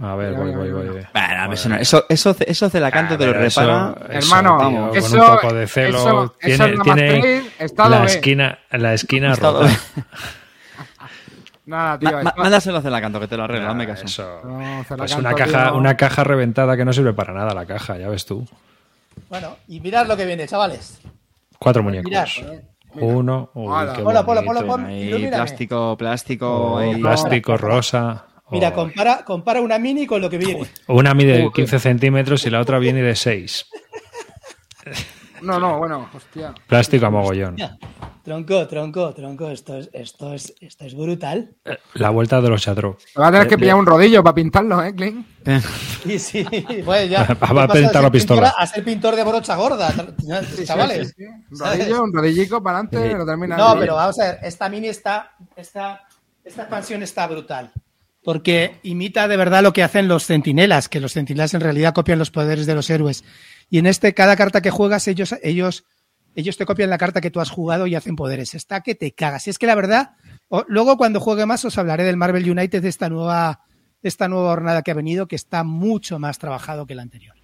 A 0.00 0.16
ver, 0.16 0.34
voy, 0.34 0.50
voy, 0.50 0.70
voy. 0.72 0.86
Bueno, 0.88 1.06
a 1.14 1.46
ver, 1.46 1.54
eso, 1.54 1.72
eso, 1.78 2.04
eso, 2.08 2.36
eso 2.44 2.68
de 2.68 2.80
la 2.80 2.90
canto 2.90 3.16
te 3.16 3.26
lo 3.26 3.30
eso- 3.44 3.60
repara. 3.60 3.94
eso, 4.18 4.26
Hermano, 4.34 4.58
tío, 4.58 4.64
vamos, 4.66 4.88
con 4.88 4.98
eso- 4.98 5.14
un 5.22 5.36
poco 5.40 5.54
de 5.54 5.66
celo. 5.68 5.98
eso- 5.98 6.34
tiene 6.40 6.54
eso 7.60 7.88
la 7.88 8.00
B. 8.00 8.06
esquina, 8.06 8.58
la 8.72 8.92
esquina 8.94 9.32
Estado 9.32 9.62
rota. 9.62 9.78
Nada, 11.66 11.98
tío. 11.98 12.22
Ma- 12.22 12.34
mándaselo 12.36 12.76
a 12.76 12.80
hacer 12.80 12.92
la 12.92 13.00
canto, 13.00 13.20
que 13.20 13.28
te 13.28 13.36
lo 13.36 13.44
arregla, 13.44 13.70
hazme 13.70 13.86
caso. 13.86 14.04
eso. 14.04 14.40
No, 14.44 14.84
Pues 14.96 15.14
una 15.14 15.32
caja, 15.34 15.64
tío. 15.68 15.76
una 15.78 15.96
caja 15.96 16.24
reventada 16.24 16.76
que 16.76 16.84
no 16.84 16.92
sirve 16.92 17.14
para 17.14 17.32
nada 17.32 17.54
la 17.54 17.64
caja, 17.64 17.96
ya 17.96 18.08
ves 18.08 18.26
tú. 18.26 18.46
Bueno, 19.30 19.56
y 19.68 19.80
mirad 19.80 20.06
lo 20.06 20.16
que 20.16 20.26
viene, 20.26 20.46
chavales. 20.46 21.00
Cuatro 21.58 21.82
Mirad. 21.82 22.02
muñecos. 22.04 22.44
Uno, 22.96 23.50
uy, 23.54 23.66
Hola. 23.66 23.92
qué 23.94 24.02
Hola, 24.02 24.20
hola, 24.26 24.42
hola, 24.46 24.86
Ahí, 24.86 25.02
ilumíname. 25.08 25.36
plástico, 25.36 25.96
plástico. 25.96 26.46
Oh, 26.48 26.78
ahí. 26.78 27.00
plástico 27.00 27.56
rosa. 27.56 28.26
Mira, 28.50 28.68
Oh. 28.68 28.74
compara, 28.74 29.24
compara 29.24 29.60
una 29.60 29.78
mini 29.78 30.06
con 30.06 30.20
lo 30.20 30.30
que 30.30 30.38
viene. 30.38 30.66
Una 30.86 31.12
mide 31.14 31.50
15 31.52 31.78
centímetros 31.80 32.46
y 32.46 32.50
la 32.50 32.60
otra 32.60 32.78
viene 32.78 33.02
de 33.02 33.16
6. 33.16 33.66
No, 35.44 35.60
no, 35.60 35.78
bueno, 35.78 36.08
hostia. 36.14 36.54
Plástico 36.66 37.06
a 37.06 37.10
mogollón. 37.10 37.56
Tronco, 38.22 38.66
tronco, 38.66 39.12
tronco, 39.12 39.50
esto 39.50 39.76
es, 39.76 39.90
esto 39.92 40.32
es, 40.32 40.54
esto 40.58 40.86
es 40.86 40.94
brutal. 40.94 41.50
Eh, 41.66 41.76
La 41.94 42.08
vuelta 42.08 42.40
de 42.40 42.48
los 42.48 42.62
Chatró. 42.62 42.96
Me 43.14 43.20
va 43.20 43.28
a 43.28 43.32
tener 43.32 43.46
que 43.48 43.58
pillar 43.58 43.76
un 43.76 43.84
rodillo 43.84 44.22
para 44.22 44.34
pintarlo, 44.34 44.82
¿eh, 44.82 44.94
Clint? 44.94 45.26
Sí, 46.02 46.18
sí, 46.18 46.46
bueno, 46.84 47.04
ya. 47.06 47.24
Va 47.40 47.64
a 47.64 47.66
¿qué 47.66 47.68
pasa 47.68 47.72
pintar 47.74 48.02
la 48.02 48.10
pistola. 48.10 48.54
A 48.56 48.66
ser 48.66 48.82
pintor 48.82 49.14
de 49.14 49.24
brocha 49.24 49.54
gorda, 49.56 49.92
chavales. 50.64 51.08
Sí, 51.08 51.14
sí, 51.18 51.24
sí. 51.24 51.52
Un 51.52 51.58
rodillo, 51.60 52.02
un 52.02 52.12
rodillico 52.14 52.62
para 52.62 52.78
adelante, 52.78 53.10
Eh, 53.10 53.14
lo 53.18 53.26
termina. 53.26 53.56
No, 53.58 53.78
pero 53.78 53.96
vamos 53.96 54.18
a 54.18 54.24
ver, 54.24 54.38
esta 54.42 54.70
mini 54.70 54.88
está, 54.88 55.32
esta, 55.54 56.00
esta 56.42 56.62
expansión 56.62 57.02
está 57.02 57.26
brutal. 57.26 57.72
Porque 58.22 58.78
imita 58.84 59.28
de 59.28 59.36
verdad 59.36 59.62
lo 59.62 59.74
que 59.74 59.82
hacen 59.82 60.08
los 60.08 60.24
centinelas, 60.24 60.88
que 60.88 60.98
los 60.98 61.12
centinelas 61.12 61.52
en 61.52 61.60
realidad 61.60 61.92
copian 61.92 62.18
los 62.18 62.30
poderes 62.30 62.64
de 62.64 62.74
los 62.74 62.88
héroes. 62.88 63.22
Y 63.74 63.78
en 63.78 63.86
este, 63.86 64.14
cada 64.14 64.36
carta 64.36 64.62
que 64.62 64.70
juegas, 64.70 65.08
ellos, 65.08 65.34
ellos, 65.42 65.84
ellos 66.36 66.56
te 66.56 66.64
copian 66.64 66.90
la 66.90 66.96
carta 66.96 67.20
que 67.20 67.32
tú 67.32 67.40
has 67.40 67.50
jugado 67.50 67.88
y 67.88 67.96
hacen 67.96 68.14
poderes. 68.14 68.54
Está 68.54 68.82
que 68.82 68.94
te 68.94 69.10
cagas. 69.10 69.48
Y 69.48 69.50
es 69.50 69.58
que 69.58 69.66
la 69.66 69.74
verdad, 69.74 70.12
o- 70.48 70.64
luego 70.68 70.96
cuando 70.96 71.18
juegue 71.18 71.44
más 71.44 71.64
os 71.64 71.76
hablaré 71.76 72.04
del 72.04 72.16
Marvel 72.16 72.48
United 72.48 72.80
de 72.80 72.88
esta 72.88 73.08
nueva 73.08 73.62
esta 74.00 74.28
nueva 74.28 74.50
jornada 74.50 74.82
que 74.82 74.92
ha 74.92 74.94
venido, 74.94 75.26
que 75.26 75.34
está 75.34 75.64
mucho 75.64 76.20
más 76.20 76.38
trabajado 76.38 76.86
que 76.86 76.92
el 76.92 77.00
anterior. 77.00 77.34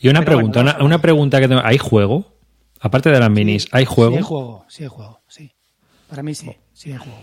Y 0.00 0.08
una 0.08 0.20
Pero 0.20 0.36
pregunta, 0.38 0.62
bueno, 0.62 0.76
una, 0.78 0.84
una 0.86 1.02
pregunta 1.02 1.38
que 1.38 1.48
tengo. 1.48 1.60
¿Hay 1.62 1.76
juego? 1.76 2.34
Aparte 2.80 3.10
de 3.10 3.20
las 3.20 3.30
minis, 3.30 3.66
¿hay 3.70 3.84
juego? 3.84 4.12
Sí, 4.12 4.16
hay 4.16 4.22
juego, 4.22 4.64
sí, 4.68 4.82
hay 4.84 4.88
juego, 4.88 5.20
sí. 5.28 5.52
Para 6.08 6.22
mí 6.22 6.34
sí, 6.34 6.50
sí 6.72 6.92
hay 6.92 6.96
juego. 6.98 7.18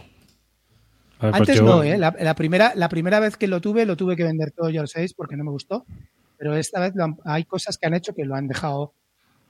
Ver, 1.19 1.35
Antes 1.35 1.61
no, 1.63 1.81
¿eh? 1.81 1.97
La, 1.97 2.13
la 2.19 2.35
primera, 2.35 2.73
la 2.75 2.89
primera 2.89 3.19
vez 3.19 3.37
que 3.37 3.47
lo 3.47 3.59
tuve, 3.59 3.87
lo 3.87 3.97
tuve 3.97 4.15
que 4.15 4.23
vender 4.23 4.51
todo 4.51 4.69
yo 4.69 4.81
al 4.81 4.87
6 4.87 5.15
porque 5.15 5.35
no 5.35 5.45
me 5.45 5.49
gustó. 5.51 5.85
Pero 6.41 6.55
esta 6.55 6.79
vez 6.79 6.93
han- 6.97 7.19
hay 7.23 7.43
cosas 7.43 7.77
que 7.77 7.85
han 7.85 7.93
hecho 7.93 8.15
que 8.15 8.25
lo 8.25 8.33
han 8.33 8.47
dejado 8.47 8.93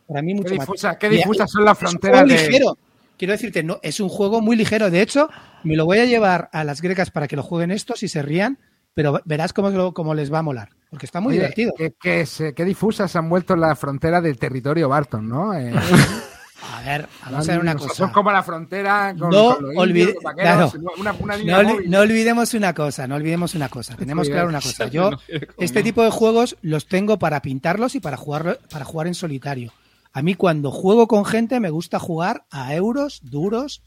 para 0.10 0.22
mí 0.22 0.34
mucho 0.34 0.50
Qué 0.50 0.58
más. 0.58 0.98
qué 1.00 1.08
difusas 1.08 1.50
son 1.50 1.64
las 1.64 1.78
fronteras 1.78 2.28
de- 2.28 2.34
ligero. 2.36 2.78
Quiero 3.18 3.32
decirte, 3.32 3.64
no, 3.64 3.80
es 3.82 4.02
un 4.02 4.10
juego 4.10 4.42
muy 4.42 4.58
ligero. 4.58 4.90
De 4.92 5.02
hecho, 5.02 5.30
me 5.64 5.78
lo 5.78 5.86
voy 5.86 6.00
a 6.00 6.06
llevar 6.06 6.50
a 6.52 6.66
las 6.66 6.82
grecas 6.82 7.10
para 7.10 7.30
que 7.30 7.38
lo 7.38 7.44
jueguen 7.44 7.72
estos 7.72 8.04
y 8.04 8.10
se 8.10 8.22
rían, 8.22 8.58
pero 8.94 9.22
verás 9.24 9.54
cómo, 9.54 9.94
cómo 9.94 10.14
les 10.14 10.34
va 10.34 10.40
a 10.40 10.42
molar. 10.42 10.68
Porque 10.90 11.06
está 11.06 11.22
muy 11.22 11.30
Oye, 11.32 11.38
divertido. 11.40 11.72
Que, 11.78 11.94
que 11.98 12.26
se- 12.26 12.54
qué 12.54 12.66
difusas 12.66 13.16
han 13.16 13.30
vuelto 13.30 13.56
las 13.56 13.80
fronteras 13.80 14.22
del 14.22 14.38
territorio 14.38 14.90
Barton, 14.90 15.30
¿no? 15.30 15.54
Eh, 15.54 15.72
A 16.74 16.82
ver, 16.84 17.08
vamos 17.24 17.48
a 17.50 17.52
ver 17.54 17.62
una 17.62 17.76
cosa. 17.76 17.94
Son 17.96 18.12
como 18.12 18.32
la 18.32 18.44
frontera 18.44 19.16
con, 19.18 19.30
No 19.30 19.56
con 19.56 19.66
los 19.68 19.76
olvide- 19.76 20.00
indios, 20.02 20.14
los 20.16 20.24
vaqueros, 20.24 20.72
claro. 20.74 20.94
una, 20.98 21.12
una 21.14 21.36
línea 21.38 21.64
No, 21.88 22.00
olvidemos 22.00 22.54
una 22.54 22.74
cosa, 22.74 23.08
no 23.08 23.16
olvidemos 23.16 23.56
una 23.56 23.68
cosa. 23.70 23.96
Tenemos 23.96 24.30
claro 24.30 24.48
una 24.50 24.62
cosa. 24.62 24.88
Yo, 24.90 25.12
este 25.58 25.82
tipo 25.84 26.04
de 26.04 26.12
juegos 26.12 26.58
los 26.62 26.88
tengo 26.88 27.18
para 27.20 27.42
pintarlos 27.42 27.96
y 27.96 28.00
para 28.00 28.18
jugar, 28.18 28.60
para 28.70 28.86
jugar 28.86 29.08
en 29.08 29.16
solitario. 29.16 29.74
A 30.14 30.22
mí 30.22 30.36
cuando 30.36 30.72
juego 30.72 31.08
con 31.08 31.26
gente 31.26 31.60
me 31.60 31.70
gusta 31.70 31.98
jugar 32.00 32.46
a 32.52 32.76
euros 32.76 33.22
duros, 33.24 33.82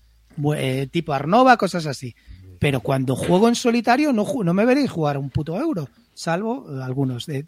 eh, 0.57 0.89
tipo 0.91 1.13
Arnova, 1.13 1.57
cosas 1.57 1.87
así. 1.87 2.15
Pero 2.59 2.81
cuando 2.81 3.15
juego 3.15 3.49
en 3.49 3.55
solitario 3.55 4.13
no, 4.13 4.27
no 4.43 4.55
me 4.55 4.65
veréis 4.65 4.91
jugar 4.91 5.19
un 5.19 5.29
puto 5.31 5.57
euro, 5.61 5.89
salvo 6.15 6.67
eh, 6.71 6.83
algunos. 6.83 7.27
de- 7.27 7.47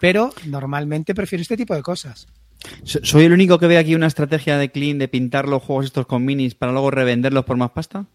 pero 0.00 0.32
normalmente 0.46 1.14
prefiero 1.14 1.42
este 1.42 1.56
tipo 1.56 1.74
de 1.74 1.82
cosas. 1.82 2.26
So- 2.84 3.00
¿Soy 3.02 3.24
el 3.24 3.32
único 3.32 3.58
que 3.58 3.66
ve 3.66 3.78
aquí 3.78 3.94
una 3.94 4.06
estrategia 4.06 4.58
de 4.58 4.70
Clean 4.70 4.98
de 4.98 5.08
pintar 5.08 5.48
los 5.48 5.62
juegos 5.62 5.86
estos 5.86 6.06
con 6.06 6.24
minis 6.24 6.54
para 6.54 6.72
luego 6.72 6.90
revenderlos 6.90 7.44
por 7.44 7.56
más 7.56 7.70
pasta? 7.70 8.06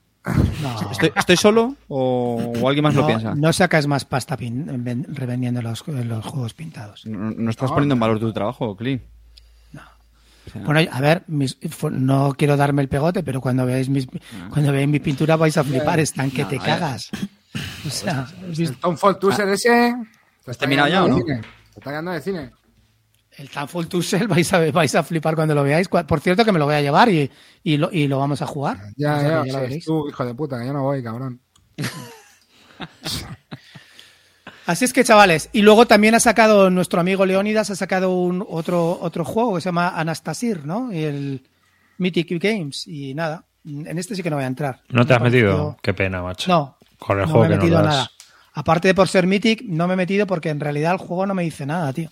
No, 0.61 0.91
¿Estoy, 0.91 1.11
estoy 1.17 1.35
solo 1.35 1.75
o, 1.89 2.53
o 2.61 2.67
alguien 2.69 2.83
más 2.83 2.95
lo 2.95 3.05
piensa? 3.05 3.35
no 3.35 3.51
sacas 3.51 3.87
más 3.87 4.05
pasta 4.05 4.37
pin- 4.37 4.65
ven- 4.83 5.05
revendiendo 5.09 5.61
los, 5.61 5.85
los 5.87 6.25
juegos 6.25 6.53
pintados. 6.53 7.05
No, 7.05 7.31
no 7.31 7.49
estás 7.49 7.69
poniendo 7.71 7.93
en 7.95 7.99
valor 7.99 8.19
tu 8.19 8.31
trabajo, 8.31 8.75
Clean. 8.77 9.01
Bueno, 10.65 10.81
a 10.91 10.99
ver, 11.01 11.23
mis- 11.27 11.57
no 11.91 12.33
quiero 12.37 12.57
darme 12.57 12.81
el 12.81 12.89
pegote, 12.89 13.23
pero 13.23 13.39
cuando 13.39 13.65
veáis 13.65 13.87
mis, 13.89 14.07
cuando 14.49 14.71
veáis 14.73 14.89
mi 14.89 14.99
pintura 14.99 15.37
vais 15.37 15.57
a 15.57 15.63
flipar, 15.63 15.99
están 16.01 16.29
que 16.31 16.43
te 16.45 16.57
cagas. 16.59 17.09
O 17.87 17.89
sea, 17.89 18.21
¿has 18.21 18.57
visto? 18.57 18.73
El 18.73 18.79
Tom 18.79 18.97
Ford 18.97 19.17
Tuser 19.17 19.47
ese. 19.49 19.93
¿Te 20.43 20.51
está 20.51 20.61
terminado 20.61 20.89
ya 20.89 21.01
quedando 21.03 21.15
o 21.15 21.19
no? 21.19 21.41
está 21.77 21.89
quedando 21.91 22.11
de 22.11 22.21
cine? 22.21 22.51
El 23.37 23.49
Tanful 23.49 23.87
Tussle 23.87 24.27
vais 24.27 24.51
a, 24.53 24.71
vais 24.71 24.95
a 24.95 25.03
flipar 25.03 25.35
cuando 25.35 25.55
lo 25.55 25.63
veáis. 25.63 25.87
Por 25.87 26.19
cierto, 26.19 26.43
que 26.45 26.51
me 26.51 26.59
lo 26.59 26.65
voy 26.65 26.75
a 26.75 26.81
llevar 26.81 27.09
y, 27.09 27.29
y, 27.63 27.77
lo, 27.77 27.89
y 27.91 28.07
lo 28.07 28.19
vamos 28.19 28.41
a 28.41 28.47
jugar. 28.47 28.77
Ya, 28.95 29.17
O 29.17 29.19
sea, 29.19 29.29
ya, 29.29 29.43
que 29.43 29.49
sí, 29.49 29.55
lo 29.55 29.61
veréis. 29.61 29.85
tú, 29.85 30.07
hijo 30.09 30.25
de 30.25 30.33
puta, 30.35 30.59
que 30.59 30.67
yo 30.67 30.73
no 30.73 30.83
voy, 30.83 31.03
cabrón. 31.03 31.39
Así 34.65 34.85
es 34.85 34.93
que, 34.93 35.03
chavales, 35.03 35.49
y 35.51 35.61
luego 35.61 35.85
también 35.87 36.15
ha 36.15 36.21
sacado 36.21 36.69
nuestro 36.69 37.01
amigo 37.01 37.25
Leónidas, 37.25 37.69
ha 37.69 37.75
sacado 37.75 38.15
un 38.17 38.45
otro, 38.47 38.97
otro 39.01 39.25
juego 39.25 39.55
que 39.55 39.61
se 39.61 39.65
llama 39.65 39.89
Anastasir, 39.89 40.65
¿no? 40.65 40.91
Y 40.93 41.03
el 41.03 41.43
Mythic 41.97 42.41
Games. 42.41 42.87
Y 42.87 43.13
nada, 43.13 43.43
en 43.65 43.97
este 43.97 44.15
sí 44.15 44.23
que 44.23 44.29
no 44.29 44.37
voy 44.37 44.45
a 44.45 44.47
entrar. 44.47 44.81
¿No 44.89 45.05
te 45.05 45.13
has 45.13 45.21
metido? 45.21 45.77
Qué 45.81 45.93
pena, 45.93 46.21
macho. 46.21 46.49
No, 46.49 46.77
Con 46.97 47.19
el 47.19 47.25
no 47.25 47.31
juego 47.31 47.41
me 47.41 47.47
he 47.47 47.49
que 47.49 47.55
nos 47.57 47.63
metido 47.65 47.81
das. 47.81 47.87
nada. 47.93 48.11
Aparte 48.53 48.87
de 48.87 48.93
por 48.95 49.09
ser 49.09 49.27
Mythic, 49.27 49.63
no 49.63 49.85
me 49.87 49.95
he 49.95 49.97
metido 49.97 50.25
porque 50.27 50.49
en 50.49 50.61
realidad 50.61 50.93
el 50.93 50.97
juego 50.99 51.25
no 51.25 51.33
me 51.33 51.43
dice 51.43 51.65
nada, 51.65 51.91
tío. 51.91 52.09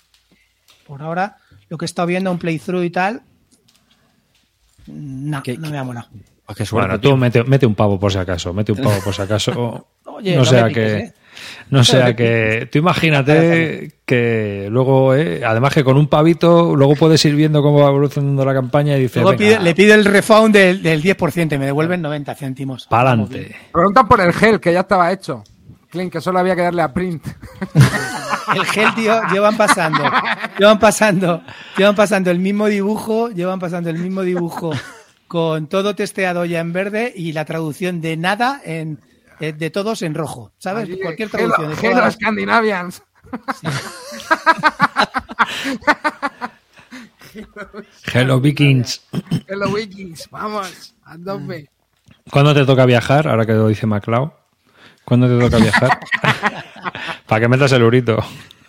Por 0.91 1.01
ahora, 1.03 1.37
lo 1.69 1.77
que 1.77 1.85
he 1.85 1.87
estado 1.87 2.05
viendo, 2.09 2.29
un 2.29 2.37
playthrough 2.37 2.83
y 2.83 2.89
tal, 2.89 3.21
no, 4.87 5.41
¿Qué- 5.41 5.57
no 5.57 5.69
me 5.69 5.77
ha 5.77 5.85
molado. 5.85 6.07
Ah, 6.47 6.53
qué 6.53 6.65
suerte, 6.65 6.87
Bueno, 6.89 6.99
tío. 6.99 7.11
tú 7.11 7.15
mete, 7.17 7.43
mete 7.45 7.65
un 7.65 7.75
pavo 7.75 7.97
por 7.97 8.11
si 8.11 8.17
acaso, 8.17 8.53
mete 8.53 8.73
un 8.73 8.79
pavo 8.79 8.99
por 9.01 9.15
si 9.15 9.21
acaso. 9.21 9.87
Oye, 10.03 10.33
no 10.33 10.39
no 10.39 10.45
sea 10.45 10.67
piques, 10.67 10.91
que. 10.93 10.97
¿eh? 10.99 11.13
No 11.69 11.83
sea 11.85 12.13
que. 12.13 12.67
Tú 12.69 12.79
imagínate 12.79 13.99
que 14.05 14.67
luego, 14.69 15.15
eh, 15.15 15.45
además 15.45 15.73
que 15.73 15.85
con 15.85 15.95
un 15.95 16.07
pavito, 16.07 16.75
luego 16.75 16.97
puedes 16.97 17.23
ir 17.23 17.35
viendo 17.37 17.61
cómo 17.61 17.79
va 17.79 17.87
evolucionando 17.87 18.43
la 18.43 18.53
campaña 18.53 18.97
y 18.97 19.03
dices. 19.03 19.23
Luego 19.23 19.37
pide- 19.37 19.61
le 19.61 19.73
pido 19.73 19.95
el 19.95 20.03
refund 20.03 20.53
del, 20.53 20.83
del 20.83 21.01
10% 21.01 21.55
y 21.55 21.57
me 21.57 21.67
devuelven 21.67 22.01
90 22.01 22.35
céntimos. 22.35 22.85
pa'lante. 22.87 23.55
Preguntan 23.71 24.09
por 24.09 24.19
el 24.19 24.33
gel, 24.33 24.59
que 24.59 24.73
ya 24.73 24.81
estaba 24.81 25.09
hecho. 25.13 25.41
Clint, 25.89 26.11
que 26.11 26.19
solo 26.19 26.39
había 26.39 26.53
que 26.57 26.63
darle 26.63 26.81
a 26.81 26.91
print. 26.93 27.25
El 28.55 28.65
gel, 28.65 28.93
tío, 28.95 29.21
llevan 29.31 29.55
pasando, 29.57 30.03
llevan 30.59 30.79
pasando, 30.79 31.43
llevan 31.77 31.95
pasando 31.95 32.31
el 32.31 32.39
mismo 32.39 32.67
dibujo, 32.67 33.29
llevan 33.29 33.59
pasando 33.59 33.89
el 33.89 33.97
mismo 33.97 34.21
dibujo 34.23 34.71
con 35.27 35.67
todo 35.67 35.95
testeado 35.95 36.43
ya 36.45 36.59
en 36.59 36.73
verde 36.73 37.13
y 37.15 37.31
la 37.33 37.45
traducción 37.45 38.01
de 38.01 38.17
nada 38.17 38.61
en 38.65 38.99
eh, 39.39 39.53
de 39.53 39.69
todos 39.69 40.01
en 40.01 40.13
rojo, 40.13 40.51
¿sabes? 40.57 40.83
Allí, 40.83 40.99
Cualquier 40.99 41.29
Hello- 41.33 41.55
traducción. 41.55 41.69
de 41.69 41.73
Hello 41.75 41.89
todas 41.91 42.05
las- 42.05 42.13
Scandinavians. 42.15 43.03
Hello 48.13 48.39
Vikings. 48.39 49.01
Hello 49.47 49.71
Vikings. 49.73 50.27
Vamos, 50.31 50.93
a 51.05 51.17
tope. 51.17 51.69
¿Cuándo 52.29 52.53
te 52.53 52.65
toca 52.65 52.85
viajar? 52.85 53.27
Ahora 53.27 53.45
que 53.45 53.53
lo 53.53 53.67
dice 53.67 53.85
MacLeod. 53.87 54.29
¿Cuándo 55.05 55.27
te 55.27 55.39
toca 55.39 55.57
viajar? 55.63 55.99
Para 57.31 57.39
que 57.39 57.47
metas 57.47 57.71
el 57.71 57.81
urito. 57.83 58.17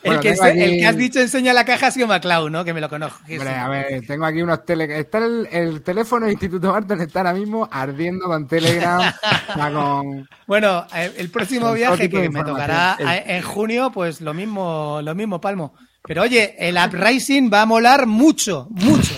el, 0.04 0.20
que, 0.20 0.30
tengo 0.30 0.42
se- 0.44 0.50
aquí- 0.50 0.60
el 0.62 0.70
que 0.78 0.86
has 0.86 0.96
dicho 0.96 1.18
enseña 1.20 1.52
la 1.52 1.64
caja 1.64 1.88
ha 1.88 1.90
sido 1.90 2.06
MacLeod, 2.06 2.48
¿no? 2.50 2.64
Que 2.64 2.72
me 2.72 2.80
lo 2.80 2.88
conozco. 2.88 3.18
Hombre, 3.28 3.48
a 3.50 3.68
ver, 3.68 4.06
tengo 4.06 4.24
aquí 4.24 4.40
unos 4.40 4.64
tele... 4.64 5.00
Está 5.00 5.18
el, 5.18 5.48
el 5.50 5.82
teléfono 5.82 6.26
del 6.26 6.34
Instituto 6.34 6.70
Barton 6.72 7.00
está 7.00 7.18
ahora 7.20 7.34
mismo 7.34 7.68
ardiendo 7.72 8.26
con 8.26 8.46
Telegram, 8.46 9.00
con... 9.72 10.28
Bueno, 10.46 10.86
eh, 10.94 11.12
el 11.18 11.28
próximo 11.30 11.72
viaje 11.72 12.08
que 12.08 12.30
me 12.30 12.44
tocará 12.44 12.94
a- 13.04 13.16
en 13.18 13.42
junio, 13.42 13.90
pues 13.92 14.20
lo 14.20 14.32
mismo, 14.32 15.00
lo 15.02 15.14
mismo, 15.16 15.40
Palmo. 15.40 15.74
Pero 16.04 16.22
oye, 16.22 16.54
el 16.58 16.76
Uprising 16.76 17.50
va 17.52 17.62
a 17.62 17.66
molar 17.66 18.06
mucho, 18.06 18.68
mucho. 18.70 19.14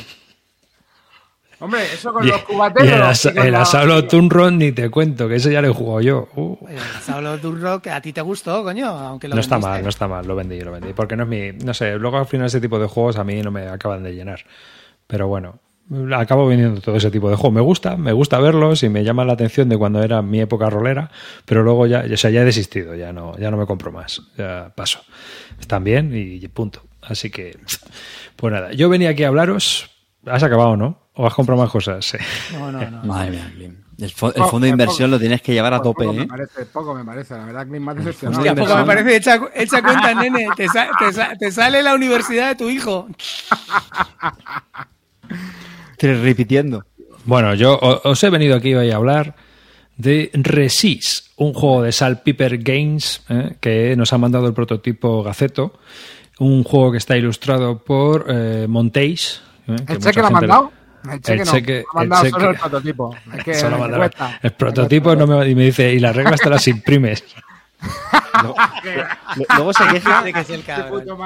Hombre, 1.65 1.81
eso 1.93 2.13
con 2.13 2.25
Y, 2.25 2.29
los 2.29 2.41
y 2.41 2.45
cubateros... 2.45 2.89
el, 2.93 3.03
asa- 3.03 3.33
y 3.35 3.39
el 3.39 3.53
la- 3.53 3.63
Asalo 3.63 4.05
Tunron 4.07 4.59
ni 4.59 4.73
te 4.73 4.91
cuento, 4.91 5.29
que 5.29 5.37
ese 5.37 5.51
ya 5.53 5.61
lo 5.63 5.69
he 5.69 5.73
jugado 5.73 6.01
yo. 6.01 6.29
Uh. 6.37 6.57
Sablo 7.03 7.39
Durro, 7.39 7.81
que 7.81 7.91
a 7.91 8.01
ti 8.01 8.13
te 8.13 8.21
gustó, 8.21 8.63
coño, 8.63 8.87
aunque 8.89 9.29
lo 9.29 9.35
No 9.35 9.41
está 9.41 9.59
mal, 9.59 9.83
no 9.83 9.89
está 9.89 10.07
mal, 10.09 10.27
lo 10.27 10.37
vendí, 10.37 10.61
lo 10.61 10.73
vendí. 10.73 10.93
Porque 10.93 11.17
no 11.17 11.23
es 11.25 11.29
mi. 11.29 11.53
No 11.65 11.75
sé, 11.75 11.95
luego 11.99 12.19
al 12.19 12.27
final 12.27 12.47
ese 12.47 12.61
tipo 12.61 12.79
de 12.79 12.87
juegos 12.87 13.17
a 13.19 13.25
mí 13.25 13.41
no 13.43 13.51
me 13.51 13.67
acaban 13.69 14.03
de 14.03 14.15
llenar. 14.15 14.45
Pero 15.07 15.29
bueno, 15.29 15.59
acabo 16.17 16.47
vendiendo 16.47 16.81
todo 16.81 16.97
ese 16.97 17.11
tipo 17.11 17.29
de 17.31 17.37
juegos. 17.37 17.55
Me 17.55 17.61
gusta, 17.61 17.97
me 17.97 18.13
gusta 18.13 18.39
verlos 18.41 18.83
y 18.83 18.89
me 18.89 19.05
llama 19.05 19.25
la 19.25 19.35
atención 19.35 19.69
de 19.69 19.77
cuando 19.77 20.03
era 20.03 20.23
mi 20.23 20.41
época 20.41 20.71
rolera, 20.71 21.11
pero 21.45 21.63
luego 21.63 21.87
ya, 21.87 22.05
o 22.13 22.17
sea, 22.17 22.31
ya 22.31 22.43
he 22.43 22.45
desistido, 22.45 22.95
ya 22.95 23.13
no, 23.13 23.37
ya 23.39 23.51
no 23.51 23.57
me 23.57 23.67
compro 23.67 23.93
más. 23.93 24.23
Ya 24.37 24.73
paso. 24.75 25.01
Están 25.61 25.85
bien 25.85 26.11
y 26.15 26.47
punto. 26.49 26.83
Así 27.03 27.29
que, 27.31 27.59
pues 28.37 28.53
nada, 28.53 28.73
yo 28.73 28.89
venía 28.89 29.11
aquí 29.11 29.25
a 29.25 29.29
hablaros. 29.29 29.91
¿Has 30.27 30.43
acabado, 30.43 30.77
no? 30.77 30.99
¿O 31.15 31.27
has 31.27 31.35
comprado 31.35 31.61
más 31.63 31.71
cosas? 31.71 32.05
Sí. 32.05 32.17
No, 32.53 32.71
no, 32.73 32.91
no. 32.91 33.05
Madre 33.05 33.31
mía. 33.31 33.73
El, 33.99 34.11
fo- 34.13 34.29
el 34.29 34.35
Poco, 34.35 34.49
fondo 34.51 34.65
de 34.65 34.71
inversión 34.71 35.09
poco. 35.09 35.17
lo 35.17 35.21
tienes 35.21 35.41
que 35.41 35.53
llevar 35.53 35.73
a 35.73 35.81
Poco 35.81 36.03
tope, 36.03 36.17
me 36.17 36.23
¿eh? 36.25 36.27
parece, 36.27 36.67
poco 36.67 36.95
me 36.97 37.05
parece, 37.05 37.35
la 37.35 37.45
verdad, 37.45 37.65
Clint, 37.67 37.85
más 37.85 37.95
decepcionado. 37.97 38.39
Hostia, 38.41 38.55
poco 38.57 38.77
me 38.77 38.85
parece, 38.85 39.17
echa, 39.17 39.41
echa 39.55 39.83
cuenta, 39.83 40.15
nene, 40.21 40.49
te, 40.57 40.67
sa- 40.69 40.89
te 40.99 41.13
sa- 41.13 41.33
te 41.39 41.53
sale 41.53 41.81
la 41.81 41.95
universidad 41.95 42.49
de 42.49 42.55
tu 42.57 42.69
hijo. 42.71 43.07
Te 45.97 46.15
repitiendo. 46.21 46.85
Bueno, 47.25 47.55
yo 47.55 47.79
os 47.81 48.23
he 48.23 48.31
venido 48.31 48.57
aquí 48.57 48.75
hoy 48.75 48.91
a 48.91 48.97
hablar 48.97 49.37
de 49.97 50.31
Resist, 50.35 51.29
un 51.37 51.55
juego 51.55 51.83
de 51.83 51.93
Saltpeter 51.93 52.59
Games 52.59 53.23
¿eh? 53.29 53.57
que 53.61 53.95
nos 53.97 54.13
ha 54.13 54.19
mandado 54.19 54.47
el 54.49 54.55
prototipo 54.55 55.23
Gaceto, 55.23 55.79
un 56.41 56.65
juego 56.65 56.91
que 56.93 56.99
está 56.99 57.17
ilustrado 57.17 57.79
por 57.79 58.27
eh, 58.29 58.67
Montéis. 58.69 59.41
¿Eh? 59.69 59.77
¿El 59.89 59.99
cheque 59.99 60.21
lo 60.21 60.27
ha 60.27 60.31
mandado? 60.31 60.73
El 61.11 61.21
cheque 61.21 61.43
El 61.43 61.85
no, 61.85 61.91
ha 61.93 61.97
mandado 61.97 62.25
el 62.25 62.31
solo 62.31 62.51
el 62.51 62.57
prototipo. 62.57 63.17
Es 63.37 63.45
que 63.45 63.55
Solo 63.55 63.77
me 63.77 63.83
manda- 63.83 63.97
cuesta. 63.99 64.39
el 64.43 64.53
prototipo 64.53 65.15
no 65.17 65.27
me, 65.27 65.49
y 65.49 65.55
me 65.55 65.63
dice, 65.65 65.93
y 65.93 65.99
las 65.99 66.15
reglas 66.17 66.41
te 66.41 66.49
las 66.51 66.67
imprimes. 66.69 67.23
Luego, 68.43 68.57
luego 69.57 69.73
se 69.75 69.87
queja. 69.89 70.23
Dice 70.23 70.61
que. 70.63 70.75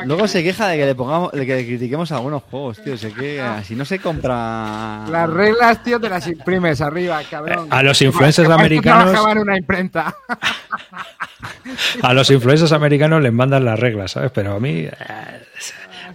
Luego 0.04 0.28
se 0.28 0.42
queja 0.42 0.68
de 0.68 0.76
que 0.76 0.86
le 0.86 0.94
pongamos, 0.94 1.30
de 1.32 1.46
que 1.46 1.54
le 1.56 1.66
critiquemos 1.66 2.10
algunos 2.12 2.42
juegos, 2.42 2.82
tío. 2.82 2.98
Sé 2.98 3.12
que 3.12 3.40
así 3.40 3.74
no 3.76 3.84
se 3.84 3.98
compra. 4.00 5.04
Las 5.08 5.30
reglas, 5.30 5.82
tío, 5.84 6.00
te 6.00 6.08
las 6.08 6.26
imprimes 6.26 6.80
arriba, 6.80 7.20
cabrón. 7.30 7.66
Eh, 7.66 7.70
a 7.70 7.82
los 7.82 8.02
influencers 8.02 8.48
americanos- 8.50 9.30
en 9.30 9.38
una 9.38 9.56
imprenta. 9.56 10.14
A 12.02 12.12
los 12.12 12.30
influencers 12.30 12.72
americanos 12.72 13.22
les 13.22 13.32
mandan 13.32 13.64
las 13.64 13.78
reglas, 13.78 14.12
¿sabes? 14.12 14.30
Pero 14.32 14.56
a 14.56 14.60
mí... 14.60 14.86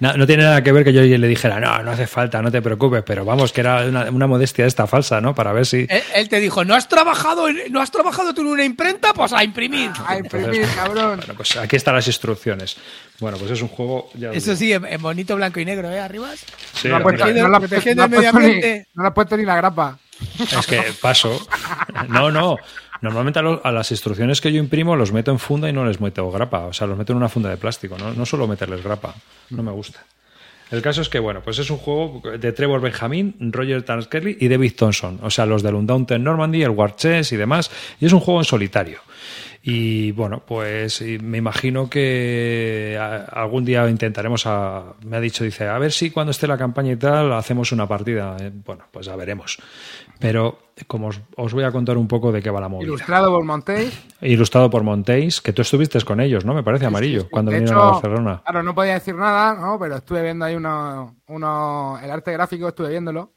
no, 0.04 0.18
no 0.18 0.28
tiene 0.28 0.44
nada 0.44 0.62
que 0.62 0.74
ver 0.74 0.84
que 0.84 0.92
yo 0.92 1.02
le 1.02 1.28
dijera, 1.30 1.62
no, 1.62 1.82
no 1.82 1.92
hace 1.92 2.08
falta, 2.08 2.42
no 2.42 2.52
te 2.52 2.62
preocupes, 2.62 3.04
pero 3.06 3.24
vamos, 3.24 3.54
que 3.54 3.62
era 3.62 3.86
una, 3.86 4.10
una 4.12 4.28
modestia 4.28 4.66
esta 4.66 4.86
falsa, 4.86 5.22
¿no? 5.22 5.34
Para 5.34 5.54
ver 5.54 5.66
si... 5.66 5.88
Él, 5.90 6.04
él 6.14 6.28
te 6.28 6.42
dijo, 6.42 6.66
¿no 6.66 6.76
has 6.76 6.90
trabajado 6.90 7.48
en- 7.48 7.72
no 7.72 7.80
has 7.82 7.90
trabajado 7.90 8.34
tú 8.34 8.42
en 8.42 8.48
una 8.48 8.66
imprenta? 8.66 9.14
Pues 9.14 9.32
a 9.32 9.42
imprimir. 9.46 9.92
A 10.06 10.18
imprimir, 10.18 10.68
cabrón. 10.76 11.18
Bueno, 11.20 11.34
pues 11.38 11.56
aquí 11.56 11.78
están 11.78 11.96
las 11.96 12.06
instrucciones. 12.08 12.76
Bueno, 13.22 13.38
pues 13.38 13.52
es 13.52 13.62
un 13.62 13.70
juego... 13.70 14.10
Ya 14.16 14.32
Eso 14.32 14.56
digo. 14.56 14.58
sí, 14.58 14.74
en, 14.74 14.86
en 14.86 15.02
bonito 15.02 15.36
blanco 15.38 15.62
y 15.62 15.66
negro, 15.66 15.90
¿eh? 15.90 16.00
Arribas. 16.00 16.46
Sí, 16.74 16.90
no, 16.90 16.98
hombre, 16.98 17.18
puesto, 17.18 17.26
no 17.34 17.60
puesto- 18.10 18.86
no 18.96 19.08
ha 19.08 19.14
puesto 19.14 19.38
ni 19.38 19.46
la 19.46 19.56
grapa. 19.56 19.98
Es 20.40 20.68
que 20.68 20.82
paso. 21.02 21.48
No, 22.10 22.30
no. 22.30 22.58
Normalmente 23.04 23.40
a, 23.40 23.44
a 23.44 23.72
las 23.72 23.92
instrucciones 23.92 24.40
que 24.40 24.52
yo 24.52 24.60
imprimo 24.60 24.96
los 24.96 25.12
meto 25.12 25.30
en 25.30 25.38
funda 25.38 25.70
y 25.70 25.74
no 25.74 25.86
les 25.86 26.00
meto 26.00 26.32
grapa. 26.32 26.66
O 26.66 26.74
sea, 26.74 26.88
los 26.88 26.98
meto 26.98 27.12
en 27.12 27.18
una 27.18 27.28
funda 27.28 27.50
de 27.50 27.58
plástico. 27.58 27.98
No, 27.98 28.14
no 28.14 28.26
suelo 28.26 28.48
meterles 28.48 28.82
grapa. 28.82 29.14
No 29.50 29.62
me 29.62 29.72
gusta. 29.72 30.04
El 30.72 30.82
caso 30.82 31.02
es 31.02 31.10
que, 31.10 31.20
bueno, 31.20 31.42
pues 31.44 31.60
es 31.60 31.70
un 31.70 31.78
juego 31.78 32.24
de 32.40 32.52
Trevor 32.54 32.82
Benjamin, 32.82 33.36
Roger 33.52 33.84
Tanskelly 33.84 34.38
y 34.40 34.48
David 34.48 34.74
Thompson. 34.76 35.20
O 35.22 35.30
sea, 35.30 35.46
los 35.46 35.62
del 35.62 35.76
Undaunted 35.76 36.18
Normandy, 36.18 36.64
el 36.64 36.72
War 36.72 36.96
Chess 36.96 37.34
y 37.34 37.36
demás. 37.36 37.70
Y 38.00 38.06
es 38.06 38.14
un 38.14 38.22
juego 38.22 38.40
en 38.40 38.46
solitario. 38.46 39.00
Y 39.66 40.12
bueno, 40.12 40.44
pues 40.46 41.02
me 41.22 41.38
imagino 41.38 41.90
que 41.90 42.98
algún 43.32 43.64
día 43.64 43.88
intentaremos 43.90 44.46
a. 44.46 44.94
Me 45.06 45.16
ha 45.18 45.20
dicho, 45.22 45.46
dice, 45.46 45.68
a 45.68 45.78
ver 45.78 45.92
si 45.94 46.12
cuando 46.12 46.32
esté 46.32 46.48
la 46.48 46.58
campaña 46.58 46.92
y 46.92 46.98
tal, 46.98 47.32
hacemos 47.32 47.72
una 47.72 47.88
partida. 47.88 48.36
Eh, 48.42 48.52
Bueno, 48.66 48.84
pues 48.92 49.06
ya 49.06 49.16
veremos. 49.16 49.58
Pero 50.24 50.58
como 50.88 51.08
os, 51.08 51.20
os 51.36 51.54
voy 51.54 51.66
a 51.66 51.72
contar 51.72 51.98
un 51.98 52.08
poco 52.08 52.32
de 52.32 52.42
qué 52.42 52.50
va 52.50 52.62
la 52.62 52.70
movida. 52.70 52.88
Ilustrado 52.88 53.30
por 53.30 53.44
Montéis. 53.44 54.02
Ilustrado 54.22 54.70
por 54.70 54.82
Montéis, 54.82 55.42
que 55.42 55.52
tú 55.52 55.62
estuviste 55.64 56.00
con 56.02 56.22
ellos, 56.22 56.46
¿no? 56.46 56.54
Me 56.54 56.64
parece 56.64 56.86
amarillo, 56.86 57.20
Sí, 57.20 57.26
sí. 57.26 57.30
cuando 57.30 57.52
De 57.52 57.60
vinieron 57.60 57.78
hecho, 57.82 57.88
a 57.90 57.92
Barcelona. 57.92 58.42
Claro, 58.46 58.64
no 58.64 58.74
podía 58.74 58.94
decir 58.94 59.16
nada, 59.16 59.54
¿no? 59.54 59.78
Pero 59.78 59.98
estuve 59.98 60.24
viendo 60.24 60.46
ahí 60.46 60.56
uno, 60.56 61.18
uno, 61.28 62.00
el 62.02 62.10
arte 62.10 62.32
gráfico, 62.32 62.70
estuve 62.70 62.90
viéndolo. 62.90 63.34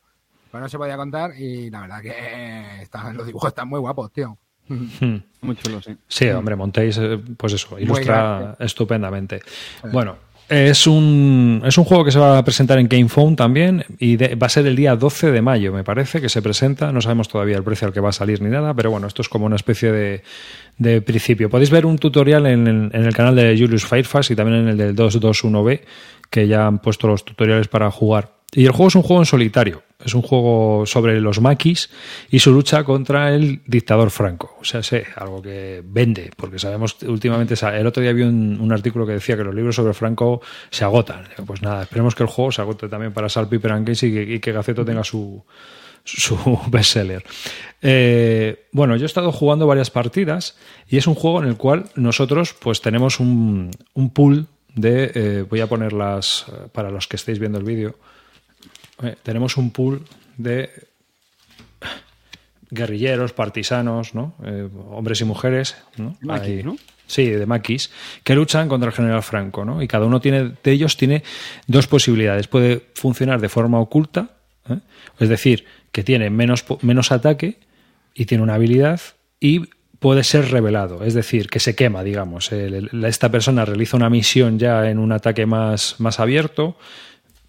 Pero 0.53 0.63
no 0.63 0.69
se 0.69 0.79
podía 0.79 0.97
contar 0.97 1.33
y 1.37 1.69
la 1.71 1.81
verdad 1.81 2.01
que 2.03 2.83
están, 2.83 3.17
los 3.17 3.27
dibujos 3.27 3.49
están 3.49 3.69
muy 3.69 3.81
guapos, 3.81 4.13
tío. 4.13 4.39
Hmm. 4.69 5.17
Muy 5.43 5.57
chulo, 5.57 5.83
sí. 5.83 5.97
Sí, 6.07 6.29
hombre, 6.29 6.55
Montéis, 6.55 6.99
eh, 6.99 7.21
pues 7.37 7.53
eso, 7.53 7.79
ilustra 7.81 8.57
estupendamente. 8.61 9.41
Bueno, 9.93 10.17
es 10.49 10.87
un, 10.87 11.63
es 11.65 11.77
un 11.77 11.85
juego 11.85 12.05
que 12.05 12.13
se 12.13 12.19
va 12.19 12.39
a 12.39 12.45
presentar 12.45 12.79
en 12.79 12.87
Game 12.89 13.09
Phone 13.09 13.35
también 13.35 13.85
y 13.99 14.17
de- 14.17 14.35
va 14.37 14.47
a 14.47 14.51
ser 14.51 14.67
el 14.67 14.77
día 14.77 14.95
12 14.95 15.33
de 15.33 15.43
mayo, 15.43 15.73
me 15.73 15.83
parece, 15.83 16.21
que 16.21 16.29
se 16.29 16.41
presenta. 16.43 16.93
No 16.93 17.01
sabemos 17.01 17.29
todavía 17.29 17.57
el 17.57 17.65
precio 17.65 17.89
al 17.89 17.93
que 17.93 18.01
va 18.01 18.11
a 18.11 18.13
salir 18.13 18.41
ni 18.41 18.49
nada, 18.51 18.73
pero 18.75 18.91
bueno, 18.91 19.07
esto 19.09 19.23
es 19.23 19.29
como 19.29 19.47
una 19.47 19.57
especie 19.57 19.91
de, 19.91 20.23
de 20.79 21.03
principio. 21.03 21.51
Podéis 21.51 21.71
ver 21.71 21.85
un 21.87 21.99
tutorial 21.99 22.47
en 22.47 22.67
el, 22.67 22.91
en 22.93 23.05
el 23.05 23.13
canal 23.15 23.35
de 23.35 23.57
Julius 23.59 23.85
Firefast 23.85 24.31
y 24.31 24.37
también 24.37 24.61
en 24.61 24.69
el 24.69 24.77
del 24.77 24.95
221B, 24.97 25.81
que 26.31 26.47
ya 26.47 26.67
han 26.67 26.79
puesto 26.79 27.09
los 27.09 27.25
tutoriales 27.25 27.67
para 27.69 27.91
jugar. 27.91 28.31
Y 28.53 28.65
el 28.67 28.71
juego 28.71 28.89
es 28.89 28.95
un 28.95 29.03
juego 29.03 29.23
en 29.23 29.27
solitario. 29.27 29.83
Es 30.05 30.15
un 30.15 30.23
juego 30.23 30.85
sobre 30.85 31.21
los 31.21 31.41
maquis 31.41 31.89
y 32.31 32.39
su 32.39 32.53
lucha 32.53 32.85
contra 32.85 33.35
el 33.35 33.63
dictador 33.67 34.11
Franco. 34.11 34.57
O 34.61 34.65
sea, 34.65 34.83
sé, 34.83 35.07
algo 35.17 35.41
que 35.41 35.83
vende, 35.85 36.31
porque 36.37 36.59
sabemos 36.59 36.99
últimamente, 37.03 37.55
el 37.75 37.87
otro 37.87 38.03
día 38.03 38.13
vi 38.13 38.23
un, 38.23 38.71
artículo 38.73 39.07
que 39.07 39.13
decía 39.13 39.37
que 39.37 39.45
los 39.45 39.55
libros 39.55 39.75
sobre 39.75 39.95
Franco 39.95 40.43
se 40.71 40.85
agotan. 40.85 41.25
Pues 41.47 41.63
nada, 41.63 41.83
esperemos 41.85 42.15
que 42.15 42.23
el 42.23 42.29
juego 42.29 42.53
se 42.53 42.61
agote 42.61 42.89
también 42.89 43.13
para 43.13 43.31
Sal 43.31 43.49
Piper 43.49 43.73
y 44.03 44.39
que, 44.39 44.53
Gaceto 44.53 44.85
tenga 44.85 45.03
su, 45.03 45.43
su 46.05 46.61
bestseller. 46.69 47.25
Eh, 47.81 48.67
bueno, 48.73 48.97
yo 48.97 49.05
he 49.05 49.07
estado 49.07 49.33
jugando 49.33 49.67
varias 49.67 49.91
partidas 49.91 50.59
y 50.89 50.99
es 50.99 51.07
un 51.07 51.15
juego 51.15 51.43
en 51.43 51.49
el 51.49 51.57
cual 51.57 51.87
nosotros 51.95 52.55
pues 52.55 52.83
tenemos 52.83 53.19
un, 53.19 53.71
un 53.95 54.11
pool 54.11 54.47
de... 54.75 55.11
eh, 55.15 55.45
voy 55.49 55.61
a 55.61 55.67
ponerlas 55.67 56.47
eh, 56.49 56.69
para 56.71 56.91
los 56.91 57.09
que 57.09 57.17
estéis 57.17 57.39
viendo 57.39 57.59
el 57.59 57.65
vídeo. 57.65 57.97
Eh, 59.03 59.17
tenemos 59.23 59.57
un 59.57 59.71
pool 59.71 60.03
de 60.37 60.71
guerrilleros, 62.71 63.33
partisanos, 63.33 64.15
¿no? 64.15 64.35
Eh, 64.45 64.69
hombres 64.91 65.21
y 65.21 65.25
mujeres, 65.25 65.77
¿no? 65.97 66.17
Maquis, 66.21 66.49
Ahí- 66.59 66.63
¿no? 66.63 66.77
Sí, 67.07 67.27
de 67.31 67.47
maquis, 67.47 67.93
que 68.25 68.35
luchan 68.35 68.69
contra 68.69 68.89
el 68.89 68.95
general 68.95 69.23
Franco, 69.23 69.65
¿no? 69.65 69.81
Y 69.81 69.87
cada 69.87 70.07
uno 70.07 70.21
tiene, 70.21 70.55
de 70.63 70.73
ellos 70.73 70.97
tiene 70.97 71.23
dos 71.69 71.87
posibilidades. 71.87 72.49
Puede 72.49 72.83
funcionar 72.95 73.41
de 73.41 73.49
forma 73.49 73.79
oculta, 73.79 74.31
¿eh? 74.69 74.79
es 75.21 75.29
decir, 75.29 75.65
que 75.93 76.03
tiene 76.03 76.31
menos, 76.31 76.65
menos 76.83 77.13
ataque 77.13 77.59
y 78.13 78.25
tiene 78.25 78.43
una 78.43 78.55
habilidad 78.55 79.01
y 79.39 79.69
puede 80.01 80.25
ser 80.25 80.51
revelado, 80.51 81.05
es 81.05 81.15
decir, 81.15 81.49
que 81.49 81.61
se 81.61 81.77
quema, 81.77 82.03
digamos. 82.03 82.51
El- 82.51 82.91
el- 82.93 83.05
esta 83.05 83.31
persona 83.31 83.65
realiza 83.65 83.97
una 83.97 84.11
misión 84.11 84.59
ya 84.59 84.91
en 84.91 84.99
un 84.99 85.13
ataque 85.13 85.47
más, 85.47 85.95
más 86.01 86.19
abierto, 86.19 86.77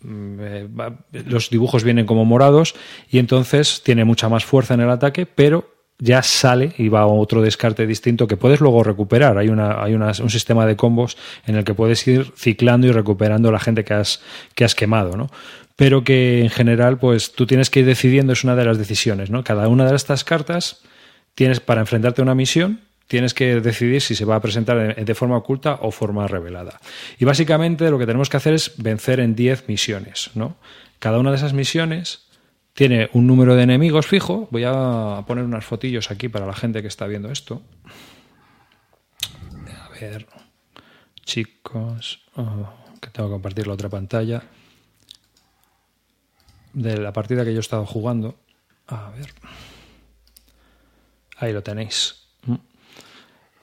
los 0.01 1.49
dibujos 1.49 1.83
vienen 1.83 2.05
como 2.05 2.25
morados 2.25 2.75
y 3.09 3.19
entonces 3.19 3.81
tiene 3.83 4.05
mucha 4.05 4.29
más 4.29 4.45
fuerza 4.45 4.73
en 4.73 4.81
el 4.81 4.89
ataque, 4.89 5.25
pero 5.25 5.73
ya 5.99 6.21
sale 6.21 6.73
y 6.77 6.89
va 6.89 7.01
a 7.01 7.05
otro 7.07 7.41
descarte 7.41 7.87
distinto 7.87 8.27
que 8.27 8.37
puedes 8.37 8.59
luego 8.61 8.83
recuperar. 8.83 9.37
Hay, 9.39 9.49
una, 9.49 9.83
hay 9.83 9.95
una- 9.95 10.11
un 10.21 10.29
sistema 10.29 10.65
de 10.67 10.75
combos 10.75 11.17
en 11.47 11.55
el 11.55 11.63
que 11.63 11.73
puedes 11.73 12.07
ir 12.07 12.31
ciclando 12.35 12.85
y 12.87 12.91
recuperando 12.91 13.51
la 13.51 13.59
gente 13.59 13.83
que 13.83 13.95
has, 13.95 14.21
que 14.53 14.63
has 14.63 14.75
quemado, 14.75 15.17
¿no? 15.17 15.29
Pero 15.75 16.03
que 16.03 16.41
en 16.41 16.49
general, 16.49 16.97
pues 16.99 17.33
tú 17.33 17.45
tienes 17.47 17.69
que 17.69 17.79
ir 17.81 17.85
decidiendo, 17.87 18.33
es 18.33 18.43
una 18.43 18.55
de 18.55 18.65
las 18.65 18.77
decisiones, 18.77 19.29
¿no? 19.31 19.43
Cada 19.43 19.67
una 19.67 19.89
de 19.89 19.95
estas 19.95 20.23
cartas 20.23 20.81
tienes 21.35 21.59
para 21.59 21.81
enfrentarte 21.81 22.21
a 22.21 22.23
una 22.23 22.35
misión, 22.35 22.81
tienes 23.07 23.33
que 23.33 23.61
decidir 23.61 24.01
si 24.01 24.15
se 24.15 24.25
va 24.25 24.35
a 24.35 24.41
presentar 24.41 24.95
de, 24.95 25.15
forma 25.15 25.37
oculta 25.37 25.79
o 25.81 25.91
forma 25.91 26.27
revelada. 26.27 26.79
Y 27.17 27.25
básicamente 27.25 27.89
lo 27.89 27.97
que 27.97 28.05
tenemos 28.05 28.29
que 28.29 28.37
hacer 28.37 28.53
es 28.53 28.73
vencer 28.77 29.19
en 29.19 29.35
10 29.35 29.67
misiones, 29.67 30.31
¿no? 30.35 30.57
Cada 30.99 31.19
una 31.19 31.31
de 31.31 31.37
esas 31.37 31.53
misiones 31.53 32.27
tiene 32.73 33.09
un 33.13 33.25
número 33.25 33.55
de 33.55 33.63
enemigos 33.63 34.07
fijo. 34.07 34.47
Voy 34.51 34.63
a 34.65 35.23
poner 35.25 35.45
unas 35.45 35.65
fotillos 35.65 36.11
aquí 36.11 36.27
para 36.27 36.45
la 36.45 36.53
gente 36.53 36.81
que 36.81 36.87
está 36.87 37.07
viendo 37.07 37.31
esto. 37.31 37.61
A 39.65 39.89
ver, 39.99 40.27
chicos, 41.23 42.21
oh, 42.35 42.69
que 43.01 43.09
tengo 43.09 43.29
que 43.29 43.33
compartir 43.33 43.67
la 43.67 43.73
otra 43.73 43.89
pantalla 43.89 44.43
de 46.73 46.97
la 46.97 47.13
partida 47.13 47.43
que 47.43 47.53
yo 47.53 47.57
he 47.57 47.61
estado 47.61 47.85
jugando. 47.85 48.35
A 48.87 49.09
ver. 49.11 49.33
Ahí 51.37 51.53
lo 51.53 51.63
tenéis. 51.63 52.27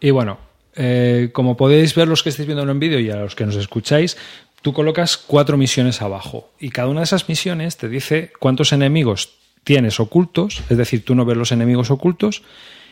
Y 0.05 0.11
bueno, 0.11 0.37
eh, 0.77 1.31
como 1.33 1.57
podéis 1.57 1.95
ver 1.95 2.09
los 2.09 2.23
que 2.23 2.29
estáis 2.29 2.47
viendo 2.47 2.71
en 2.71 2.79
vídeo 2.79 3.01
y 3.01 3.09
a 3.09 3.17
los 3.17 3.35
que 3.35 3.47
nos 3.47 3.57
escucháis, 3.57 4.19
tú 4.61 4.75
colocas 4.75 5.17
cuatro 5.17 5.57
misiones 5.57 6.03
abajo 6.03 6.51
y 6.61 6.69
cada 6.69 6.89
una 6.89 7.01
de 7.01 7.05
esas 7.05 7.27
misiones 7.27 7.79
te 7.79 7.89
dice 7.89 8.31
cuántos 8.39 8.75
enemigos 8.75 9.31
tienes 9.65 10.01
ocultos, 10.01 10.63
es 10.69 10.77
decir, 10.77 11.07
tú 11.07 11.15
no 11.15 11.25
ves 11.25 11.39
los 11.39 11.53
enemigos 11.53 11.91
ocultos 11.91 12.43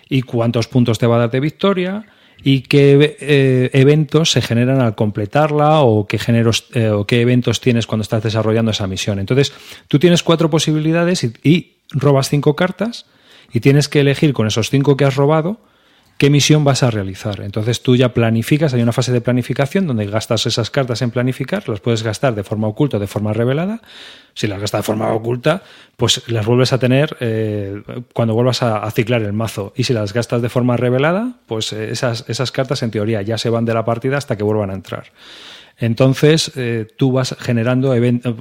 y 0.08 0.22
cuántos 0.22 0.68
puntos 0.68 0.98
te 0.98 1.06
va 1.06 1.16
a 1.16 1.18
dar 1.18 1.30
de 1.30 1.40
victoria 1.40 2.06
y 2.42 2.62
qué 2.62 3.18
eh, 3.20 3.68
eventos 3.74 4.30
se 4.30 4.40
generan 4.40 4.80
al 4.80 4.94
completarla 4.94 5.82
o 5.82 6.06
qué, 6.06 6.18
eh, 6.72 6.88
o 6.88 7.06
qué 7.06 7.20
eventos 7.20 7.60
tienes 7.60 7.86
cuando 7.86 8.04
estás 8.04 8.22
desarrollando 8.22 8.70
esa 8.70 8.86
misión. 8.86 9.18
Entonces, 9.18 9.52
tú 9.86 9.98
tienes 9.98 10.22
cuatro 10.22 10.48
posibilidades 10.48 11.24
y, 11.24 11.34
y 11.42 11.72
robas 11.90 12.30
cinco 12.30 12.56
cartas 12.56 13.04
y 13.52 13.60
tienes 13.60 13.90
que 13.90 14.00
elegir 14.00 14.32
con 14.32 14.46
esos 14.46 14.70
cinco 14.70 14.96
que 14.96 15.04
has 15.04 15.14
robado 15.14 15.60
qué 16.22 16.30
misión 16.30 16.62
vas 16.62 16.84
a 16.84 16.90
realizar. 16.92 17.40
Entonces 17.40 17.82
tú 17.82 17.96
ya 17.96 18.14
planificas, 18.14 18.72
hay 18.72 18.80
una 18.80 18.92
fase 18.92 19.10
de 19.10 19.20
planificación 19.20 19.88
donde 19.88 20.06
gastas 20.06 20.46
esas 20.46 20.70
cartas 20.70 21.02
en 21.02 21.10
planificar, 21.10 21.68
las 21.68 21.80
puedes 21.80 22.04
gastar 22.04 22.36
de 22.36 22.44
forma 22.44 22.68
oculta 22.68 22.98
o 22.98 23.00
de 23.00 23.08
forma 23.08 23.32
revelada. 23.32 23.82
Si 24.32 24.46
las 24.46 24.60
gastas 24.60 24.82
de 24.82 24.82
forma 24.84 25.12
oculta, 25.12 25.64
pues 25.96 26.22
las 26.28 26.46
vuelves 26.46 26.72
a 26.72 26.78
tener 26.78 27.16
eh, 27.18 27.82
cuando 28.12 28.34
vuelvas 28.34 28.62
a, 28.62 28.88
ciclar 28.92 29.22
el 29.22 29.32
mazo. 29.32 29.72
Y 29.74 29.82
si 29.82 29.94
las 29.94 30.12
gastas 30.12 30.40
de 30.42 30.48
forma 30.48 30.76
revelada, 30.76 31.38
pues 31.46 31.72
eh, 31.72 31.90
esas, 31.90 32.24
esas 32.28 32.52
cartas 32.52 32.84
en 32.84 32.92
teoría 32.92 33.20
ya 33.22 33.36
se 33.36 33.50
van 33.50 33.64
de 33.64 33.74
la 33.74 33.84
partida 33.84 34.16
hasta 34.16 34.36
que 34.36 34.44
vuelvan 34.44 34.70
a 34.70 34.74
entrar. 34.74 35.06
Entonces, 35.76 36.52
eh, 36.54 36.86
tú 36.96 37.10
vas 37.10 37.34
generando, 37.40 37.96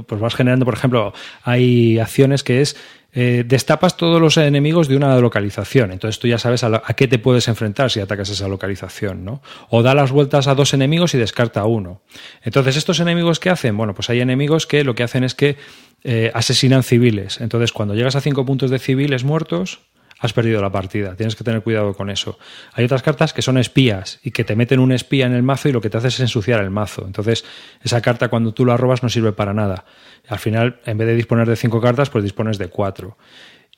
pues 0.05 0.21
vas 0.21 0.35
generando, 0.35 0.65
por 0.65 0.75
ejemplo, 0.75 1.13
hay 1.41 1.97
acciones 1.97 2.43
que 2.43 2.61
es 2.61 2.77
eh, 3.13 3.43
destapas 3.45 3.97
todos 3.97 4.21
los 4.21 4.37
enemigos 4.37 4.87
de 4.87 4.95
una 4.95 5.17
localización. 5.19 5.91
Entonces 5.91 6.19
tú 6.19 6.27
ya 6.27 6.37
sabes 6.37 6.63
a, 6.63 6.81
a, 6.85 6.93
qué 6.93 7.07
te 7.07 7.19
puedes 7.19 7.47
enfrentar 7.47 7.91
si 7.91 7.99
atacas 7.99 8.29
esa 8.29 8.47
localización, 8.47 9.25
¿no? 9.25 9.41
O 9.69 9.83
da 9.83 9.93
las 9.93 10.11
vueltas 10.11 10.47
a 10.47 10.55
dos 10.55 10.73
enemigos 10.73 11.13
y 11.13 11.17
descarta 11.17 11.65
uno. 11.65 12.01
Entonces, 12.43 12.77
¿estos 12.77 12.99
enemigos 12.99 13.39
qué 13.39 13.49
hacen? 13.49 13.75
Bueno, 13.75 13.93
pues 13.93 14.09
hay 14.09 14.21
enemigos 14.21 14.65
que 14.65 14.83
lo 14.83 14.95
que 14.95 15.03
hacen 15.03 15.23
es 15.23 15.35
que 15.35 15.57
eh, 16.03 16.31
asesinan 16.33 16.83
civiles. 16.83 17.41
Entonces, 17.41 17.71
cuando 17.71 17.93
llegas 17.93 18.15
a 18.15 18.21
cinco 18.21 18.45
puntos 18.45 18.71
de 18.71 18.79
civiles 18.79 19.23
muertos, 19.23 19.81
has 20.21 20.33
perdido 20.33 20.61
la 20.61 20.71
partida. 20.71 21.15
Tienes 21.15 21.35
que 21.35 21.43
tener 21.43 21.61
cuidado 21.63 21.93
con 21.93 22.09
eso. 22.09 22.37
Hay 22.73 22.85
otras 22.85 23.01
cartas 23.01 23.33
que 23.33 23.41
son 23.41 23.57
espías 23.57 24.19
y 24.23 24.31
que 24.31 24.43
te 24.43 24.55
meten 24.55 24.79
un 24.79 24.91
espía 24.91 25.25
en 25.25 25.33
el 25.33 25.43
mazo 25.43 25.67
y 25.67 25.71
lo 25.71 25.81
que 25.81 25.89
te 25.89 25.97
hace 25.97 26.09
es 26.09 26.19
ensuciar 26.19 26.61
el 26.61 26.69
mazo. 26.69 27.03
Entonces, 27.05 27.43
esa 27.83 28.01
carta 28.01 28.29
cuando 28.29 28.53
tú 28.53 28.63
la 28.65 28.77
robas 28.77 29.01
no 29.01 29.09
sirve 29.09 29.33
para 29.33 29.53
nada. 29.53 29.83
Al 30.27 30.39
final, 30.39 30.79
en 30.85 30.97
vez 30.97 31.07
de 31.07 31.15
disponer 31.15 31.49
de 31.49 31.55
cinco 31.55 31.81
cartas, 31.81 32.11
pues 32.11 32.23
dispones 32.23 32.59
de 32.59 32.67
cuatro. 32.67 33.17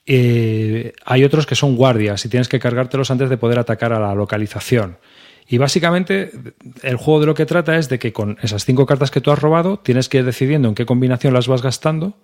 Eh, 0.06 0.91
hay 1.06 1.24
otros 1.24 1.46
que 1.46 1.56
son 1.56 1.78
guardias 1.78 2.26
y 2.26 2.30
tienes 2.30 2.50
que 2.50 2.60
cargártelos 2.60 3.10
antes 3.10 3.30
de 3.30 3.38
poder 3.38 3.58
atacar 3.58 3.94
a 3.94 4.00
la 4.00 4.14
localización. 4.14 4.98
Y 5.48 5.58
básicamente 5.58 6.32
el 6.84 6.98
juego 6.98 7.22
de 7.22 7.26
lo 7.26 7.34
que 7.36 7.46
trata 7.46 7.78
es 7.78 7.88
de 7.88 8.00
que 8.00 8.12
con 8.12 8.38
esas 8.41 8.66
cinco 8.66 8.86
cartas 8.86 9.12
que 9.12 9.22
tú 9.22 9.32
has 9.32 9.39
robado 9.39 9.80
tienes 9.80 10.10
que 10.10 10.20
ir 10.20 10.26
decidiendo 10.26 10.68
en 10.68 10.76
qué 10.76 10.86
combinación 10.86 11.34
las 11.34 11.48
vas 11.48 11.62
gastando 11.62 12.18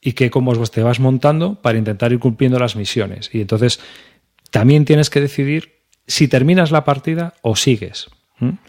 y 0.00 0.12
qué 0.12 0.30
combos 0.30 0.70
te 0.70 0.82
vas 0.82 1.00
montando 1.00 1.60
para 1.60 1.78
intentar 1.78 2.12
ir 2.12 2.18
cumpliendo 2.18 2.58
las 2.58 2.76
misiones. 2.76 3.30
Y 3.32 3.40
entonces 3.40 3.80
también 4.50 4.84
tienes 4.84 5.10
que 5.10 5.20
decidir 5.20 5.80
si 6.06 6.28
terminas 6.28 6.70
la 6.70 6.84
partida 6.84 7.34
o 7.42 7.56
sigues. 7.56 8.08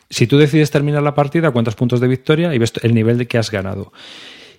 Si 0.09 0.27
tú 0.27 0.37
decides 0.37 0.71
terminar 0.71 1.03
la 1.03 1.13
partida, 1.13 1.51
cuántos 1.51 1.75
puntos 1.75 1.99
de 1.99 2.07
victoria 2.07 2.53
y 2.55 2.57
ves 2.57 2.73
el 2.81 2.93
nivel 2.93 3.17
de 3.17 3.27
que 3.27 3.37
has 3.37 3.51
ganado. 3.51 3.91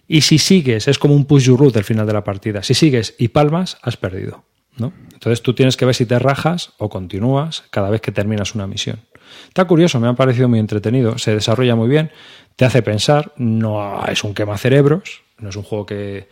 Y 0.06 0.20
si 0.20 0.38
sigues, 0.38 0.86
es 0.86 0.98
como 0.98 1.14
un 1.14 1.24
push 1.24 1.44
your 1.44 1.58
root 1.58 1.76
al 1.76 1.84
final 1.84 2.06
de 2.06 2.12
la 2.12 2.24
partida. 2.24 2.62
Si 2.62 2.74
sigues 2.74 3.14
y 3.18 3.28
palmas, 3.28 3.78
has 3.82 3.96
perdido. 3.96 4.44
¿no? 4.76 4.92
Entonces 5.12 5.42
tú 5.42 5.54
tienes 5.54 5.76
que 5.76 5.86
ver 5.86 5.94
si 5.94 6.06
te 6.06 6.18
rajas 6.18 6.72
o 6.78 6.88
continúas 6.88 7.64
cada 7.70 7.90
vez 7.90 8.00
que 8.00 8.12
terminas 8.12 8.54
una 8.54 8.66
misión. 8.66 9.00
Está 9.48 9.64
curioso, 9.66 9.98
me 9.98 10.08
ha 10.08 10.14
parecido 10.14 10.48
muy 10.48 10.58
entretenido, 10.58 11.18
se 11.18 11.34
desarrolla 11.34 11.74
muy 11.74 11.88
bien, 11.88 12.10
te 12.56 12.64
hace 12.64 12.82
pensar, 12.82 13.32
no 13.36 14.04
es 14.06 14.24
un 14.24 14.34
quema 14.34 14.56
cerebros, 14.56 15.22
no 15.38 15.48
es 15.48 15.56
un 15.56 15.62
juego 15.62 15.84
que, 15.84 16.28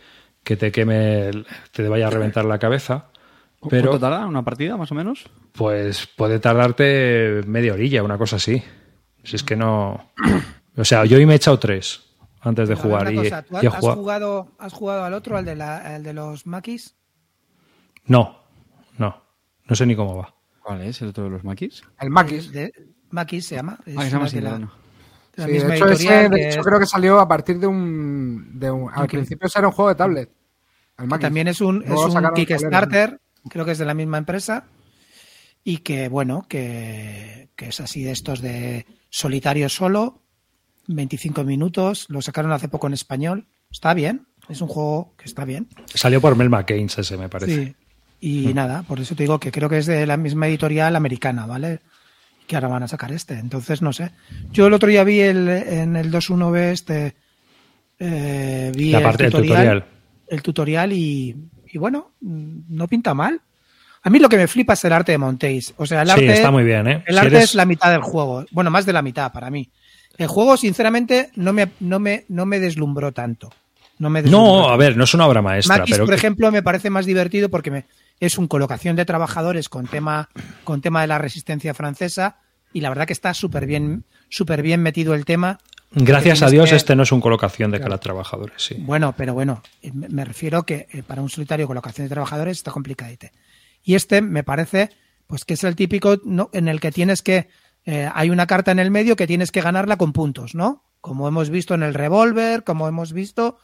que 0.47 0.55
te 0.55 0.71
queme, 0.71 1.29
te 1.73 1.89
vaya 1.89 2.07
a 2.07 2.09
reventar 2.09 2.45
la 2.45 2.57
cabeza. 2.57 3.07
Pero, 3.69 3.89
¿Cuánto 3.89 3.99
tarda 3.99 4.25
una 4.25 4.43
partida, 4.45 4.77
más 4.77 4.89
o 4.91 4.95
menos? 4.95 5.29
Pues 5.51 6.07
puede 6.15 6.39
tardarte 6.39 7.41
media 7.45 7.73
orilla, 7.73 8.01
una 8.03 8.17
cosa 8.17 8.37
así. 8.37 8.63
Si 9.23 9.35
es 9.35 9.43
que 9.43 9.57
no. 9.57 10.09
O 10.77 10.85
sea, 10.85 11.03
yo 11.03 11.17
hoy 11.17 11.25
me 11.25 11.33
he 11.33 11.35
echado 11.35 11.59
tres 11.59 12.03
antes 12.39 12.69
de 12.69 12.75
Pero 12.77 12.87
jugar. 12.87 13.11
y, 13.11 13.15
cosa, 13.17 13.41
¿tú 13.43 13.55
y 13.61 13.65
he 13.65 13.67
has, 13.67 13.75
jugado- 13.75 13.95
jugado, 13.99 14.51
has 14.57 14.73
jugado 14.73 15.03
al 15.03 15.13
otro, 15.13 15.35
al 15.37 15.43
de, 15.43 15.55
la, 15.57 15.77
al 15.95 16.03
de 16.03 16.13
los 16.13 16.45
maquis? 16.47 16.95
No, 18.05 18.39
no. 18.97 19.21
No 19.65 19.75
sé 19.75 19.85
ni 19.85 19.95
cómo 19.97 20.15
va. 20.15 20.33
¿Cuál 20.63 20.81
es 20.83 21.01
el 21.01 21.09
otro 21.09 21.25
de 21.25 21.29
los 21.31 21.43
maquis? 21.43 21.81
El 21.99 22.09
Maquis. 22.09 22.51
De, 22.53 22.71
maquis 23.09 23.45
se 23.47 23.55
llama. 23.55 23.79
Es 23.85 23.97
Ah, 23.97 24.03
se 24.03 24.09
llama 24.11 24.29
de 24.29 24.41
la- 24.41 24.69
Sí, 25.37 25.43
misma 25.51 25.69
de 25.69 25.75
hecho, 25.75 25.85
ese, 25.85 26.03
editorial 26.03 26.31
de 26.31 26.37
que 26.37 26.47
hecho, 26.49 26.59
es- 26.61 26.65
creo 26.65 26.79
que 26.79 26.85
salió 26.87 27.19
a 27.19 27.27
partir 27.27 27.59
de 27.59 27.67
un. 27.67 28.59
De 28.59 28.71
un 28.71 28.89
al 28.93 29.07
principio 29.07 29.45
ese 29.47 29.59
era 29.59 29.67
un 29.67 29.73
juego 29.73 29.89
de 29.89 29.95
tablet. 29.95 30.29
El 30.97 31.09
que 31.09 31.19
también 31.19 31.47
es 31.47 31.61
un, 31.61 31.83
es 31.83 31.91
un 31.91 32.25
el 32.25 32.31
Kickstarter, 32.33 33.19
creo 33.49 33.65
que 33.65 33.71
es 33.71 33.77
de 33.77 33.85
la 33.85 33.93
misma 33.93 34.17
empresa, 34.17 34.65
y 35.63 35.79
que, 35.79 36.07
bueno, 36.09 36.45
que, 36.47 37.49
que 37.55 37.67
es 37.69 37.79
así 37.79 38.03
de 38.03 38.11
estos 38.11 38.41
de 38.41 38.85
solitario 39.09 39.69
solo, 39.69 40.21
25 40.87 41.43
minutos, 41.43 42.05
lo 42.09 42.21
sacaron 42.21 42.51
hace 42.51 42.69
poco 42.69 42.87
en 42.87 42.93
español, 42.93 43.47
está 43.71 43.93
bien, 43.93 44.27
es 44.49 44.61
un 44.61 44.69
juego 44.69 45.13
que 45.17 45.25
está 45.25 45.45
bien. 45.45 45.67
Salió 45.93 46.21
por 46.21 46.35
Mel 46.35 46.49
McCain, 46.49 46.85
ese 46.85 47.17
me 47.17 47.29
parece. 47.29 47.65
Sí. 47.65 47.75
Y 48.19 48.53
nada, 48.53 48.83
por 48.83 48.99
eso 48.99 49.13
te 49.15 49.23
digo 49.23 49.39
que 49.39 49.51
creo 49.51 49.69
que 49.69 49.77
es 49.77 49.85
de 49.85 50.07
la 50.07 50.17
misma 50.17 50.47
editorial 50.47 50.95
americana, 50.95 51.45
¿vale? 51.45 51.81
Que 52.47 52.55
ahora 52.55 52.69
van 52.69 52.83
a 52.83 52.87
sacar 52.87 53.11
este. 53.11 53.35
Entonces, 53.35 53.81
no 53.81 53.93
sé. 53.93 54.11
Yo 54.51 54.65
el 54.67 54.73
otro 54.73 54.89
día 54.89 55.03
vi 55.03 55.19
el, 55.19 55.47
en 55.47 55.95
el 55.95 56.11
2.1b 56.11 56.57
este. 56.71 57.15
eh, 57.99 58.71
vi 58.75 58.89
La 58.91 58.99
el 58.99 59.03
parte 59.03 59.23
del 59.23 59.31
tutorial, 59.33 59.57
tutorial. 59.57 59.85
El 60.27 60.41
tutorial 60.41 60.91
y, 60.93 61.35
y 61.71 61.77
bueno, 61.77 62.11
no 62.21 62.87
pinta 62.87 63.13
mal. 63.13 63.41
A 64.03 64.09
mí 64.09 64.19
lo 64.19 64.29
que 64.29 64.37
me 64.37 64.47
flipa 64.47 64.73
es 64.73 64.85
el 64.85 64.93
arte 64.93 65.11
de 65.11 65.17
Montéis. 65.17 65.73
O 65.77 65.85
sea, 65.85 66.01
el 66.01 66.07
Sí, 66.07 66.13
arte, 66.13 66.33
está 66.33 66.51
muy 66.51 66.63
bien, 66.63 66.87
¿eh? 66.87 67.03
El 67.07 67.15
Si 67.15 67.19
arte 67.19 67.35
eres- 67.35 67.43
es 67.49 67.55
la 67.55 67.65
mitad 67.65 67.91
del 67.91 68.01
juego. 68.01 68.45
Bueno, 68.51 68.69
más 68.71 68.85
de 68.85 68.93
la 68.93 69.01
mitad 69.01 69.31
para 69.31 69.49
mí. 69.49 69.69
El 70.17 70.27
juego, 70.27 70.57
sinceramente, 70.57 71.29
no 71.35 71.53
me, 71.53 71.69
no 71.79 71.99
me, 71.99 72.25
no 72.29 72.45
me 72.45 72.59
deslumbró 72.59 73.11
tanto. 73.11 73.51
No 73.99 74.09
me 74.09 74.21
deslumbró 74.21 74.47
No, 74.53 74.57
tanto. 74.59 74.69
a 74.73 74.77
ver, 74.77 74.97
no 74.97 75.03
es 75.03 75.13
una 75.13 75.27
obra 75.27 75.41
maestra, 75.41 75.77
Maquis, 75.79 75.95
pero 75.95 76.05
por 76.05 76.13
ejemplo, 76.13 76.51
me 76.51 76.63
parece 76.63 76.89
más 76.89 77.05
divertido 77.05 77.49
porque 77.49 77.71
me, 77.71 77.85
es 78.19 78.37
un 78.37 78.47
colocación 78.47 78.95
de 78.95 79.05
trabajadores 79.05 79.69
con 79.69 79.87
tema, 79.87 80.29
con 80.63 80.81
tema 80.81 81.01
de 81.01 81.07
la 81.07 81.17
resistencia 81.17 81.73
francesa 81.73 82.37
y 82.73 82.81
la 82.81 82.89
verdad 82.89 83.07
que 83.07 83.13
está 83.13 83.33
súper 83.33 83.65
bien, 83.65 84.03
súper 84.29 84.61
bien 84.61 84.81
metido 84.81 85.13
el 85.15 85.25
tema. 85.25 85.59
Gracias 85.91 86.41
a 86.41 86.49
Dios 86.49 86.69
que- 86.69 86.75
este 86.75 86.95
no 86.95 87.03
es 87.03 87.11
un 87.11 87.21
colocación 87.21 87.71
de 87.71 87.79
cara 87.79 87.95
a 87.95 87.99
trabajadores, 87.99 88.55
sí. 88.61 88.75
Bueno, 88.79 89.13
pero 89.17 89.33
bueno, 89.33 89.61
eh, 89.81 89.91
me 89.93 90.25
refiero 90.25 90.63
que 90.63 90.87
eh, 90.91 91.03
para 91.05 91.21
un 91.21 91.29
solitario 91.29 91.67
colocación 91.67 92.05
de 92.07 92.09
trabajadores 92.13 92.57
está 92.57 92.71
complicadete. 92.71 93.31
Y 93.83 93.95
este 93.95 94.21
me 94.21 94.43
parece, 94.43 94.89
pues 95.27 95.45
que 95.45 95.53
es 95.55 95.63
el 95.63 95.75
típico 95.75 96.17
¿no? 96.25 96.49
en 96.53 96.67
el 96.67 96.79
que 96.79 96.91
tienes 96.91 97.21
que, 97.21 97.47
eh, 97.85 98.09
hay 98.13 98.29
una 98.29 98.47
carta 98.47 98.71
en 98.71 98.79
el 98.79 98.91
medio 98.91 99.15
que 99.15 99.27
tienes 99.27 99.51
que 99.51 99.61
ganarla 99.61 99.97
con 99.97 100.11
puntos, 100.13 100.55
¿no? 100.55 100.83
Como 100.99 101.27
hemos 101.27 101.49
visto 101.49 101.73
en 101.73 101.83
el 101.83 101.93
Revolver, 101.93 102.63
como 102.63 102.87
hemos 102.87 103.13
visto 103.13 103.57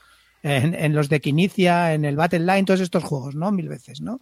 en, 0.43 0.76
en 0.76 0.93
los 0.93 1.09
de 1.09 1.19
Quinicia, 1.19 1.93
en 1.93 2.05
el 2.05 2.15
Battle 2.15 2.39
Line, 2.39 2.63
todos 2.63 2.80
estos 2.80 3.03
juegos, 3.03 3.36
¿no? 3.36 3.51
Mil 3.51 3.67
veces, 3.67 4.01
¿no? 4.01 4.21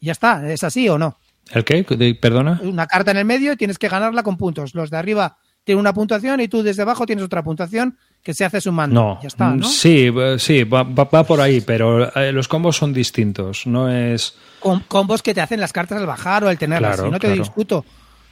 Y 0.00 0.06
ya 0.06 0.12
está, 0.12 0.48
¿es 0.52 0.62
así 0.62 0.88
o 0.88 0.98
no? 0.98 1.16
¿El 1.52 1.64
qué? 1.64 1.82
¿Perdona? 2.20 2.60
Una 2.62 2.86
carta 2.86 3.10
en 3.10 3.16
el 3.16 3.24
medio 3.24 3.52
y 3.52 3.56
tienes 3.56 3.78
que 3.78 3.88
ganarla 3.88 4.22
con 4.22 4.36
puntos. 4.36 4.74
Los 4.74 4.90
de 4.90 4.96
arriba 4.96 5.38
tienen 5.64 5.80
una 5.80 5.92
puntuación 5.92 6.40
y 6.40 6.48
tú 6.48 6.62
desde 6.62 6.82
abajo 6.82 7.06
tienes 7.06 7.24
otra 7.24 7.42
puntuación 7.42 7.96
que 8.22 8.34
se 8.34 8.44
hace 8.44 8.60
sumando. 8.60 9.00
No. 9.00 9.18
Ya 9.22 9.28
está, 9.28 9.50
¿no? 9.50 9.66
Sí, 9.66 10.10
eh, 10.16 10.36
sí, 10.38 10.64
va, 10.64 10.82
va- 10.84 11.04
va 11.04 11.24
por 11.24 11.40
ahí, 11.40 11.60
pero 11.60 12.14
eh, 12.16 12.32
los 12.32 12.48
combos 12.48 12.76
son 12.76 12.92
distintos. 12.92 13.66
No 13.66 13.90
es. 13.90 14.34
com- 14.60 14.82
combos 14.88 15.22
que 15.22 15.34
te 15.34 15.40
hacen 15.40 15.60
las 15.60 15.72
cartas 15.72 15.98
al 15.98 16.06
bajar 16.06 16.44
o 16.44 16.48
al 16.48 16.58
tenerlas. 16.58 16.94
Claro, 16.96 17.08
y 17.08 17.12
no 17.12 17.18
te 17.18 17.26
claro. 17.28 17.42
discuto. 17.42 17.84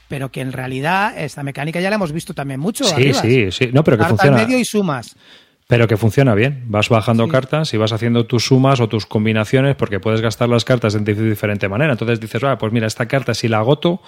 Pero 0.08 0.30
que 0.32 0.40
en 0.40 0.52
realidad 0.52 1.16
esta 1.16 1.44
mecánica 1.44 1.80
ya 1.80 1.88
la 1.88 1.94
hemos 1.96 2.10
visto 2.12 2.34
también 2.34 2.58
mucho. 2.58 2.84
Sí, 2.84 2.94
arriba. 2.94 3.20
sí, 3.22 3.52
sí. 3.52 3.70
No, 3.72 3.84
pero 3.84 3.96
que 3.96 4.00
Carta 4.02 4.16
funciona. 4.16 4.36
medio 4.38 4.58
y 4.58 4.64
sumas. 4.64 5.14
Pero 5.70 5.86
que 5.88 5.96
funciona 5.96 6.34
bien. 6.34 6.64
Vas 6.66 6.88
bajando 6.88 7.24
Sí. 7.26 7.30
cartas 7.30 7.72
y 7.72 7.76
vas 7.78 7.92
haciendo 7.92 8.26
tus 8.26 8.44
sumas 8.44 8.80
o 8.80 8.88
tus 8.88 9.06
combinaciones 9.06 9.76
porque 9.76 10.00
puedes 10.00 10.20
gastar 10.20 10.48
las 10.48 10.64
cartas 10.64 10.92
de 10.92 11.14
diferente 11.14 11.68
manera. 11.68 11.92
Entonces 11.92 12.18
dices, 12.20 12.42
ah, 12.44 12.58
pues 12.58 12.72
mira, 12.72 12.86
esta 12.88 13.06
carta 13.06 13.32
si 13.34 13.46
la 13.48 13.58
agoto 13.58 14.02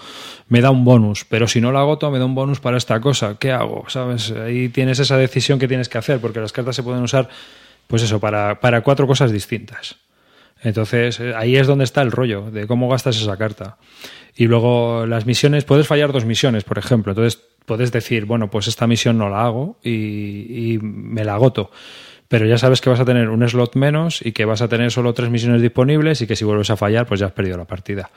me 0.49 0.61
da 0.61 0.71
un 0.71 0.85
bonus, 0.85 1.25
pero 1.25 1.47
si 1.47 1.61
no 1.61 1.71
la 1.73 1.79
agoto 1.81 2.11
me 2.11 2.19
da 2.19 2.25
un 2.27 2.35
bonus 2.35 2.59
para 2.61 2.77
esta 2.77 3.01
cosa. 3.01 3.37
¿Qué 3.39 3.53
hago? 3.53 3.85
¿Sabes? 3.89 4.33
Ahí 4.33 4.69
tienes 4.71 4.99
esa 4.99 5.17
decisión 5.17 5.59
que 5.61 5.69
tienes 5.69 5.89
que 5.89 5.99
hacer 5.99 6.19
porque 6.21 6.41
las 6.41 6.53
cartas 6.53 6.75
se 6.77 6.83
pueden 6.83 7.03
usar, 7.03 7.29
pues 7.87 8.03
eso, 8.03 8.19
para, 8.19 8.59
para 8.61 8.81
cuatro 8.81 9.07
cosas 9.07 9.31
distintas. 9.31 9.97
Entonces, 10.65 11.19
eh, 11.21 11.33
ahí 11.37 11.57
es 11.57 11.67
donde 11.67 11.85
está 11.85 12.03
el 12.03 12.13
rollo 12.13 12.51
de 12.51 12.67
cómo 12.67 12.89
gastas 12.89 13.17
esa 13.21 13.37
carta. 13.37 13.77
Y 14.35 14.47
luego 14.47 15.07
las 15.07 15.27
misiones, 15.27 15.65
puedes 15.65 15.87
fallar 15.87 16.13
dos 16.13 16.25
misiones, 16.25 16.65
por 16.65 16.79
ejemplo. 16.79 17.13
Entonces, 17.13 17.41
puedes 17.67 17.93
decir, 17.93 18.25
bueno, 18.25 18.51
pues 18.51 18.67
esta 18.69 18.87
misión 18.87 19.19
no 19.19 19.29
la 19.29 19.43
hago 19.45 19.79
y, 19.83 20.73
y 20.75 20.79
me 20.81 21.25
la 21.25 21.35
agoto. 21.35 21.71
Pero 22.29 22.47
ya 22.47 22.57
sabes 22.57 22.81
que 22.81 22.89
vas 22.89 22.99
a 22.99 23.05
tener 23.05 23.29
un 23.29 23.47
slot 23.47 23.77
menos 23.77 24.25
y 24.25 24.33
que 24.33 24.47
vas 24.47 24.63
a 24.63 24.69
tener 24.69 24.91
solo 24.91 25.13
tres 25.13 25.29
misiones 25.29 25.61
disponibles 25.61 26.23
y 26.23 26.27
que 26.27 26.35
si 26.35 26.47
vuelves 26.47 26.71
a 26.71 26.77
fallar, 26.79 27.05
pues 27.07 27.21
ya 27.21 27.27
has 27.27 27.33
perdido 27.33 27.59
la 27.59 27.67
partida. 27.67 28.11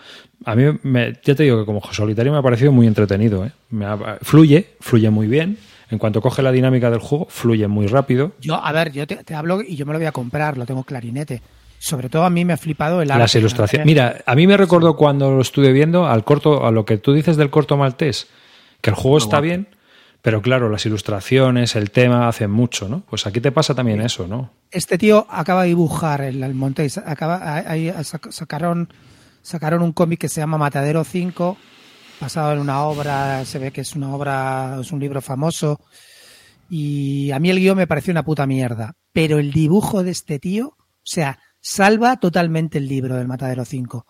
A 0.45 0.55
mí, 0.55 0.63
me, 0.83 1.13
ya 1.21 1.35
te 1.35 1.43
digo 1.43 1.59
que 1.59 1.65
como 1.65 1.81
solitario 1.91 2.31
me 2.31 2.37
ha 2.37 2.41
parecido 2.41 2.71
muy 2.71 2.87
entretenido. 2.87 3.45
¿eh? 3.45 3.51
Me 3.71 3.85
ha- 3.85 4.17
fluye, 4.21 4.67
fluye 4.79 5.09
muy 5.09 5.27
bien. 5.27 5.57
En 5.91 5.97
cuanto 5.99 6.21
coge 6.21 6.41
la 6.41 6.51
dinámica 6.53 6.89
del 6.89 6.99
juego, 7.01 7.27
fluye 7.29 7.67
muy 7.67 7.87
rápido. 7.87 8.31
Yo, 8.39 8.55
a 8.55 8.71
ver, 8.71 8.91
yo 8.93 9.05
te, 9.05 9.17
te 9.17 9.35
hablo 9.35 9.61
y 9.61 9.75
yo 9.75 9.85
me 9.85 9.91
lo 9.91 9.99
voy 9.99 10.07
a 10.07 10.11
comprar, 10.13 10.57
lo 10.57 10.65
tengo 10.65 10.83
clarinete. 10.85 11.41
Sobre 11.77 12.07
todo 12.07 12.23
a 12.23 12.29
mí 12.29 12.45
me 12.45 12.53
ha 12.53 12.57
flipado 12.57 13.01
el 13.01 13.11
arte. 13.11 13.19
Las 13.21 13.35
ilustraciones. 13.35 13.85
Mira, 13.85 14.21
a 14.25 14.33
mí 14.33 14.47
me 14.47 14.55
recordó 14.55 14.95
cuando 14.95 15.29
lo 15.31 15.41
estuve 15.41 15.73
viendo 15.73 16.07
al 16.07 16.23
corto, 16.23 16.65
a 16.65 16.71
lo 16.71 16.85
que 16.85 16.97
tú 16.97 17.11
dices 17.13 17.35
del 17.37 17.49
corto 17.49 17.75
maltés, 17.77 18.27
que 18.81 18.89
el 18.89 18.95
juego 18.95 19.17
está 19.17 19.39
bien, 19.39 19.67
pero 20.21 20.41
claro, 20.41 20.69
las 20.69 20.85
ilustraciones, 20.85 21.75
el 21.75 21.91
tema 21.91 22.27
hacen 22.27 22.49
mucho, 22.49 22.89
¿no? 22.89 23.01
Pues 23.01 23.27
aquí 23.27 23.39
te 23.41 23.51
pasa 23.51 23.75
también 23.75 24.01
eso, 24.01 24.27
¿no? 24.27 24.51
Este 24.71 24.97
tío 24.97 25.27
acaba 25.29 25.61
de 25.61 25.67
dibujar 25.69 26.21
el, 26.21 26.41
el 26.41 26.55
Montéis. 26.55 26.97
Acaba, 26.97 27.57
ahí 27.69 27.93
sacaron, 28.31 28.89
sacaron 29.41 29.83
un 29.83 29.93
cómic 29.93 30.21
que 30.21 30.29
se 30.29 30.41
llama 30.41 30.57
Matadero 30.57 31.03
5, 31.03 31.57
basado 32.19 32.53
en 32.53 32.59
una 32.59 32.83
obra, 32.83 33.45
se 33.45 33.59
ve 33.59 33.71
que 33.71 33.81
es 33.81 33.95
una 33.95 34.15
obra, 34.15 34.77
es 34.81 34.91
un 34.91 34.99
libro 34.99 35.21
famoso. 35.21 35.79
Y 36.69 37.29
a 37.31 37.39
mí 37.39 37.49
el 37.51 37.59
guion 37.59 37.77
me 37.77 37.87
pareció 37.87 38.11
una 38.11 38.23
puta 38.25 38.47
mierda. 38.47 38.93
Pero 39.13 39.37
el 39.37 39.51
dibujo 39.51 40.03
de 40.03 40.11
este 40.11 40.39
tío, 40.39 40.69
o 40.69 40.77
sea, 41.03 41.37
salva 41.61 42.17
totalmente 42.17 42.79
el 42.79 42.87
libro 42.87 43.15
del 43.15 43.27
Matadero 43.27 43.63
5. 43.63 44.05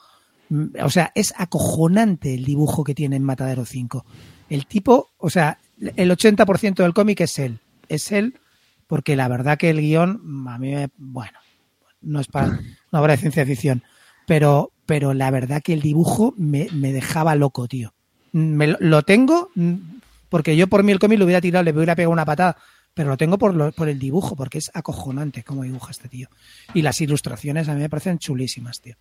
Mm, 0.49 0.65
O 0.83 0.89
sea, 0.89 1.11
es 1.13 1.33
acojonante 1.37 2.33
el 2.33 2.45
dibujo 2.45 2.83
que 2.83 2.95
tiene 2.95 3.17
en 3.17 3.23
Matadero 3.23 3.65
5. 3.65 4.05
El 4.49 4.65
tipo, 4.67 5.09
o 5.17 5.29
sea, 5.29 5.57
el 5.95 6.11
80% 6.11 6.75
del 6.83 6.93
cómic 6.93 7.21
es 7.21 7.39
él. 7.39 7.59
Es 7.89 8.11
él 8.11 8.39
porque 8.87 9.15
la 9.15 9.27
verdad 9.27 9.57
que 9.57 9.69
el 9.69 9.81
guion, 9.81 10.45
a 10.47 10.57
mí, 10.59 10.71
me, 10.75 10.89
bueno, 10.97 11.37
no 12.01 12.19
es 12.19 12.27
para 12.27 12.47
una 12.91 13.01
obra 13.01 13.13
de 13.13 13.17
ciencia 13.21 13.45
ficción, 13.45 13.83
pero, 14.27 14.71
pero 14.85 15.13
la 15.13 15.31
verdad 15.31 15.61
que 15.63 15.73
el 15.73 15.81
dibujo 15.81 16.33
me, 16.37 16.67
me 16.71 16.93
dejaba 16.93 17.35
loco, 17.35 17.67
tío. 17.67 17.93
Me 18.31 18.67
lo, 18.79 19.01
tengo 19.03 19.49
mm, 19.55 19.73
porque 20.29 20.55
yo 20.55 20.67
por 20.67 20.83
mí 20.83 20.91
el 20.91 20.99
cómic 20.99 21.17
lo 21.19 21.25
hubiera 21.25 21.41
tirado, 21.41 21.63
le 21.63 21.71
hubiera 21.71 21.95
pegado 21.95 22.11
una 22.11 22.25
patada, 22.25 22.57
pero 22.93 23.09
lo 23.09 23.17
tengo 23.17 23.37
por, 23.39 23.55
lo- 23.55 23.71
por 23.71 23.89
el 23.89 23.97
dibujo, 23.97 24.35
porque 24.35 24.59
es 24.59 24.69
acojonante 24.73 25.43
cómo 25.43 25.63
dibuja 25.63 25.91
este 25.91 26.07
tío. 26.09 26.27
Y 26.73 26.81
las 26.83 27.01
ilustraciones 27.01 27.67
a 27.69 27.73
mí 27.73 27.81
me 27.81 27.89
parecen 27.89 28.19
chulísimas, 28.19 28.81
tío. 28.81 28.95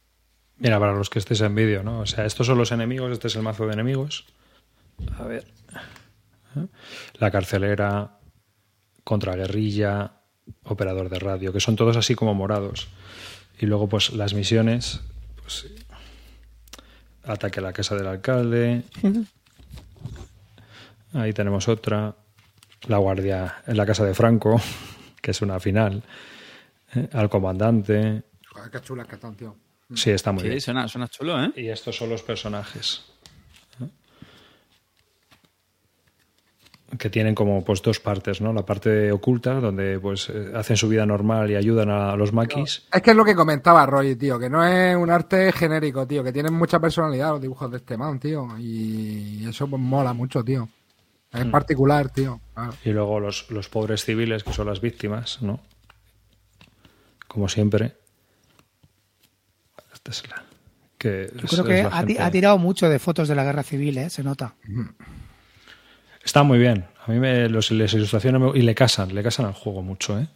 Mira, 0.59 0.79
para 0.81 0.95
los 0.95 1.11
que 1.11 1.19
estéis 1.19 1.41
en 1.43 1.55
vídeo, 1.55 1.83
¿no? 1.83 2.01
O 2.01 2.07
sea, 2.07 2.25
estos 2.25 2.47
son 2.47 2.57
los 2.59 2.73
enemigos, 2.73 3.13
este 3.13 3.27
es 3.29 3.37
el 3.37 3.43
mazo 3.43 3.67
de 3.67 3.73
enemigos. 3.75 4.25
A 5.19 5.25
ver. 5.25 5.47
La 7.19 7.31
carcelera, 7.31 8.19
contraguerrilla, 9.03 10.13
operador 10.65 11.09
de 11.09 11.19
radio, 11.19 11.53
que 11.53 11.61
son 11.61 11.77
todos 11.77 11.97
así 11.97 12.15
como 12.15 12.35
morados. 12.35 12.89
Y 13.59 13.67
luego, 13.67 13.89
pues, 13.89 14.13
las 14.13 14.35
misiones, 14.35 15.01
pues, 15.43 15.67
ataque 17.25 17.61
a 17.61 17.63
la 17.63 17.73
casa 17.73 17.97
del 17.97 18.07
alcalde, 18.07 18.83
Ahí 21.13 21.33
tenemos 21.33 21.69
otra. 21.69 22.15
La 22.89 22.99
guardia 22.99 23.63
en 23.67 23.77
la 23.77 23.87
casa 23.87 24.05
de 24.05 24.15
Franco, 24.15 24.61
que 25.23 25.31
es 25.31 25.41
una 25.43 25.59
final. 25.61 26.03
¿eh? 26.95 27.09
Al 27.13 27.31
comandante. 27.31 28.25
Joder, 28.53 28.71
qué 28.71 28.81
chulas 28.81 29.07
que 29.07 29.15
están, 29.15 29.35
tío. 29.37 29.57
Sí, 29.95 30.11
está 30.11 30.33
muy 30.33 30.43
Sí, 30.43 30.49
bien. 30.49 30.61
suena, 30.61 30.89
suena 30.89 31.09
chulo, 31.09 31.43
¿eh? 31.43 31.53
Y 31.57 31.69
estos 31.69 31.97
son 31.97 32.11
los 32.11 32.23
personajes. 32.23 33.05
Que 36.99 37.11
tienen 37.11 37.35
como 37.35 37.65
pues 37.65 37.83
dos 37.83 37.99
partes, 38.01 38.41
¿no? 38.41 38.53
La 38.53 38.65
parte 38.65 39.11
oculta, 39.11 39.55
donde 39.55 39.99
pues 39.99 40.29
eh, 40.29 40.53
hacen 40.55 40.77
su 40.77 40.89
vida 40.89 41.05
normal 41.07 41.51
y 41.51 41.57
ayudan 41.57 41.91
a 41.91 42.15
los 42.17 42.33
maquis. 42.33 42.87
Es 42.93 43.03
que 43.03 43.11
es 43.11 43.17
lo 43.17 43.25
que 43.25 43.35
comentaba 43.35 43.85
Roy, 43.87 44.17
tío, 44.17 44.39
que 44.39 44.49
no 44.51 44.65
es 44.65 44.95
un 44.97 45.11
arte 45.11 45.51
genérico, 45.53 46.07
tío, 46.07 46.23
que 46.23 46.33
tienen 46.33 46.55
mucha 46.55 46.79
personalidad 46.81 47.31
los 47.31 47.41
dibujos 47.43 47.71
de 47.71 47.79
este 47.79 47.97
man, 47.97 48.21
tío. 48.21 48.49
Y 48.59 49.47
eso 49.49 49.67
pues 49.67 49.81
mola 49.81 50.13
mucho, 50.13 50.45
tío. 50.45 50.69
Es 51.33 51.45
particular, 51.47 52.11
tío. 52.11 52.41
Claro. 52.55 52.75
Y 52.85 52.91
luego 52.91 53.19
los, 53.19 53.51
los 53.51 53.69
pobres 53.69 54.05
civiles, 54.05 54.45
que 54.45 54.53
son 54.53 54.67
las 54.69 54.81
víctimas, 54.81 55.43
¿no? 55.43 55.59
Como 57.27 57.49
siempre. 57.49 57.97
Esta 59.93 60.11
es 60.13 60.29
la. 60.31 60.45
Que 60.99 61.31
Yo 61.35 61.41
es- 61.45 61.51
creo 61.51 61.63
es 61.65 61.69
que 61.69 61.83
la 61.83 61.89
ha, 61.89 61.99
gente- 61.99 62.23
ha 62.23 62.31
tirado 62.31 62.59
mucho 62.59 62.89
de 62.89 62.99
fotos 62.99 63.27
de 63.29 63.35
la 63.35 63.43
guerra 63.45 63.63
civil, 63.65 63.99
¿eh? 63.99 64.11
Se 64.11 64.23
nota. 64.23 64.55
Está 66.25 66.43
muy 66.43 66.59
bien. 66.59 66.87
A 67.07 67.11
mí 67.13 67.19
me, 67.19 67.49
los, 67.49 67.71
las 67.71 67.93
ilustraciones 67.93 68.41
me- 68.41 68.59
y 68.59 68.63
le 68.63 68.75
casan, 68.75 69.15
le 69.15 69.23
casan 69.23 69.47
al 69.47 69.53
juego 69.53 69.83
mucho, 69.83 70.19
¿eh? 70.19 70.27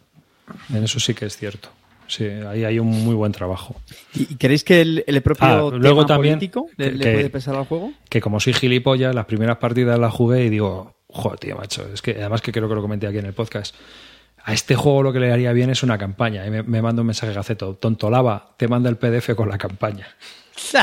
En 0.73 0.83
eso 0.83 0.99
sí 0.99 1.13
que 1.13 1.25
es 1.25 1.35
cierto. 1.37 1.69
Sí, 2.07 2.25
ahí 2.25 2.63
hay 2.63 2.79
un 2.79 2.87
muy 2.87 3.13
buen 3.15 3.31
trabajo. 3.31 3.79
¿Y 4.15 4.35
creéis 4.35 4.63
que 4.63 4.81
el, 4.81 5.03
el 5.05 5.21
propio 5.21 5.45
Ah, 5.47 5.55
luego 5.77 6.05
tema 6.05 6.15
también 6.15 6.35
político 6.39 6.67
le, 6.77 6.85
que- 6.85 6.91
le 6.97 7.03
que- 7.05 7.11
puede 7.13 7.29
pesar 7.29 7.55
al 7.55 7.65
juego? 7.65 7.91
Que 8.09 8.19
como 8.21 8.39
soy 8.39 8.53
gilipollas, 8.53 9.13
las 9.13 9.25
primeras 9.25 9.57
partidas 9.57 9.99
las 9.99 10.11
jugué 10.13 10.45
y 10.45 10.49
digo, 10.49 10.95
joder, 11.07 11.39
tío, 11.39 11.55
macho, 11.57 11.87
es 11.93 12.01
que 12.01 12.11
además 12.11 12.41
que 12.41 12.51
creo 12.51 12.67
que 12.67 12.75
lo 12.75 12.81
comenté 12.81 13.05
aquí 13.07 13.19
en 13.19 13.25
el 13.27 13.33
podcast. 13.33 13.75
A 14.43 14.53
este 14.53 14.73
juego 14.75 15.03
lo 15.03 15.13
que 15.13 15.19
le 15.19 15.31
haría 15.31 15.51
bien 15.53 15.69
es 15.69 15.83
una 15.83 15.97
campaña. 15.99 16.45
Y 16.47 16.49
me, 16.49 16.63
me 16.63 16.81
manda 16.81 17.01
un 17.01 17.07
mensaje 17.07 17.33
Gaceto. 17.33 17.75
Tonto 17.75 18.09
Lava, 18.09 18.53
te 18.57 18.67
manda 18.67 18.89
el 18.89 18.97
PDF 18.97 19.35
con 19.35 19.49
la 19.49 19.57
campaña. 19.57 20.07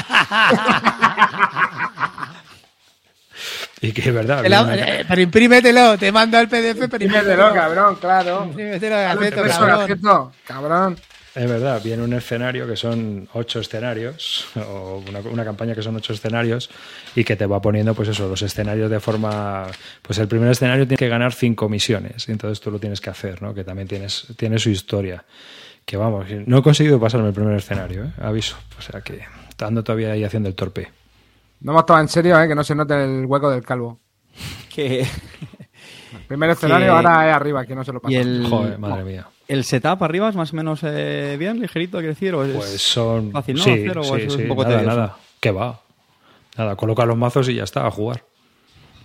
y 3.80 3.92
que 3.92 4.00
es 4.08 4.14
verdad. 4.14 4.42
Te 4.42 4.48
una- 4.48 4.74
eh, 4.74 5.04
pero 5.06 5.20
imprímetelo, 5.20 5.98
te 5.98 6.10
mando 6.12 6.38
el 6.38 6.48
PDF, 6.48 6.88
pero 6.88 6.98
Dímetelo, 6.98 7.52
cabrón, 7.52 7.96
claro. 7.96 8.44
Imprímetelo, 8.46 8.96
Gaceto, 8.96 9.44
Eso, 9.44 9.58
cabrón. 9.60 9.78
Gaceto, 9.80 10.32
cabrón. 10.46 10.96
Es 11.34 11.46
verdad, 11.50 11.82
viene 11.84 12.02
un 12.02 12.14
escenario 12.14 12.66
que 12.66 12.76
son 12.76 13.28
ocho 13.34 13.60
escenarios, 13.60 14.46
o 14.56 15.04
una, 15.06 15.18
una 15.20 15.44
campaña 15.44 15.74
que 15.74 15.82
son 15.82 15.94
ocho 15.94 16.14
escenarios, 16.14 16.70
y 17.14 17.24
que 17.24 17.36
te 17.36 17.44
va 17.44 17.60
poniendo, 17.60 17.92
pues 17.94 18.08
eso, 18.08 18.26
los 18.26 18.40
escenarios 18.40 18.90
de 18.90 19.00
forma. 19.00 19.66
Pues 20.00 20.18
el 20.18 20.28
primer 20.28 20.50
escenario 20.50 20.86
tiene 20.86 20.96
que 20.96 21.08
ganar 21.08 21.34
cinco 21.34 21.68
misiones, 21.68 22.26
y 22.26 22.32
entonces 22.32 22.58
tú 22.60 22.70
lo 22.70 22.78
tienes 22.78 23.02
que 23.02 23.10
hacer, 23.10 23.42
¿no? 23.42 23.52
Que 23.52 23.64
también 23.64 23.86
tienes, 23.86 24.28
tiene 24.38 24.58
su 24.58 24.70
historia. 24.70 25.24
Que 25.84 25.98
vamos, 25.98 26.24
no 26.46 26.58
he 26.58 26.62
conseguido 26.62 26.98
pasarme 26.98 27.28
el 27.28 27.34
primer 27.34 27.54
escenario, 27.58 28.04
¿eh? 28.06 28.10
Aviso. 28.22 28.56
O 28.78 28.80
sea 28.82 29.02
que 29.02 29.20
ando 29.62 29.84
todavía 29.84 30.12
ahí 30.12 30.24
haciendo 30.24 30.48
el 30.48 30.54
torpe. 30.54 30.90
No 31.60 31.72
hemos 31.72 31.86
tomado 31.86 32.02
en 32.02 32.08
serio, 32.08 32.40
eh, 32.40 32.46
que 32.48 32.54
no 32.54 32.62
se 32.64 32.74
note 32.74 33.02
el 33.02 33.26
hueco 33.26 33.50
del 33.50 33.64
calvo. 33.64 33.98
Que, 34.74 35.06
primer 36.28 36.50
escenario 36.50 36.86
Que- 36.86 36.90
ahora 36.92 37.28
es 37.30 37.34
arriba, 37.34 37.64
que 37.64 37.74
no 37.74 37.84
se 37.84 37.92
lo 37.92 38.00
pasa. 38.00 38.12
y 38.12 38.16
el, 38.16 38.46
Joder, 38.48 38.78
madre 38.78 39.04
mía. 39.04 39.26
¿El 39.48 39.64
setup 39.64 40.02
arriba 40.02 40.28
es 40.28 40.36
más 40.36 40.52
o 40.52 40.56
menos 40.56 40.80
eh, 40.82 41.36
bien, 41.38 41.60
ligerito, 41.60 41.98
quiero 41.98 42.12
decir? 42.12 42.34
¿O 42.34 42.44
es 42.44 42.54
Pues 42.54 42.82
son. 42.82 43.30
fácil, 43.32 43.56
¿no? 43.56 43.62
Sí, 43.62 43.70
hacer, 43.70 43.98
o 43.98 44.02
sí, 44.04 44.12
es 44.22 44.32
sí, 44.32 44.42
un 44.42 44.48
poco 44.48 44.64
nada, 44.64 44.78
tedioso? 44.78 44.96
nada. 44.96 45.16
¿Qué 45.40 45.50
va? 45.50 45.80
Nada, 46.58 46.76
coloca 46.76 47.04
los 47.06 47.16
mazos 47.16 47.48
y 47.48 47.54
ya 47.54 47.64
está, 47.64 47.86
a 47.86 47.90
jugar. 47.90 48.24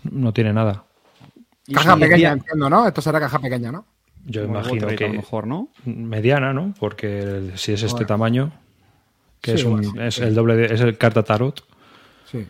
No 0.04 0.34
tiene 0.34 0.52
nada. 0.52 0.84
Caja 1.72 1.94
pequeña, 1.96 2.12
decía- 2.16 2.32
entiendo, 2.34 2.70
¿no? 2.70 2.88
Esto 2.88 3.02
será 3.02 3.20
caja 3.20 3.40
pequeña, 3.40 3.72
¿no? 3.72 3.86
Yo 4.26 4.44
como 4.46 4.60
imagino 4.60 4.88
que. 4.88 5.06
a 5.06 5.08
lo 5.08 5.14
mejor, 5.16 5.48
¿no? 5.48 5.70
mediana, 5.86 6.54
¿no? 6.54 6.74
Porque 6.80 7.52
si 7.56 7.74
es 7.74 7.82
este 7.84 7.94
Bueno. 7.94 8.08
tamaño, 8.08 8.52
que 9.42 9.52
Sí, 9.52 9.58
es, 9.60 9.64
un, 9.66 9.72
bueno, 9.74 9.92
sí, 9.92 9.98
es 10.00 10.16
sí. 10.16 10.24
el 10.24 10.36
doble 10.36 10.56
de, 10.56 10.74
es 10.74 10.82
el 10.82 10.98
carta 10.98 11.24
tarot. 11.24 11.64
Sí. 12.32 12.48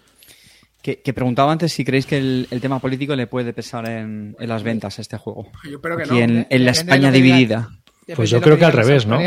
Que, 0.82 1.02
que 1.02 1.14
preguntaba 1.14 1.52
antes 1.52 1.72
si 1.74 1.86
creéis 1.86 2.06
que 2.08 2.18
el, 2.18 2.48
el 2.50 2.60
tema 2.60 2.80
político 2.80 3.16
le 3.16 3.28
puede 3.28 3.54
pesar 3.54 3.88
en, 3.88 4.36
en 4.40 4.50
las 4.50 4.64
ventas 4.64 4.98
a 4.98 5.02
este 5.02 5.18
juego. 5.18 5.48
Yo 5.64 5.76
espero 5.76 5.96
que 5.98 6.04
Aquí 6.04 6.14
no. 6.14 6.20
en, 6.20 6.48
en 6.50 6.66
la 6.66 6.72
España 6.72 7.12
que 7.12 7.18
dividida. 7.18 7.70
Pues 8.16 8.30
yo 8.32 8.42
creo 8.42 8.58
que 8.58 8.66
al 8.66 8.74
revés, 8.74 9.06
¿no? 9.06 9.20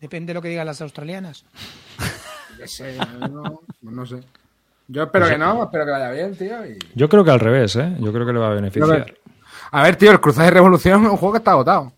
Depende 0.00 0.30
de 0.30 0.34
lo 0.34 0.42
que 0.42 0.48
digan 0.48 0.66
las 0.66 0.80
australianas. 0.80 1.44
Yo 2.58 2.66
sé, 2.66 2.96
no, 3.30 3.60
no 3.82 4.06
sé. 4.06 4.20
Yo 4.88 5.04
espero 5.04 5.28
que 5.28 5.38
no, 5.38 5.64
espero 5.64 5.84
que 5.86 5.90
vaya 5.90 6.10
bien, 6.10 6.36
tío. 6.36 6.66
y- 6.66 6.78
Yo 6.94 7.08
creo 7.08 7.24
que 7.24 7.30
al 7.30 7.40
revés, 7.40 7.74
¿eh? 7.76 7.96
Yo 8.00 8.12
creo 8.12 8.26
que 8.26 8.32
le 8.32 8.38
va 8.38 8.48
a 8.50 8.54
beneficiar. 8.54 9.14
A 9.70 9.82
ver, 9.82 9.96
tío, 9.96 10.10
el 10.12 10.20
Cruzado 10.20 10.44
de 10.46 10.50
Revolución 10.52 11.04
es 11.04 11.10
un 11.10 11.16
juego 11.16 11.32
que 11.32 11.38
está 11.38 11.52
agotado. 11.52 11.92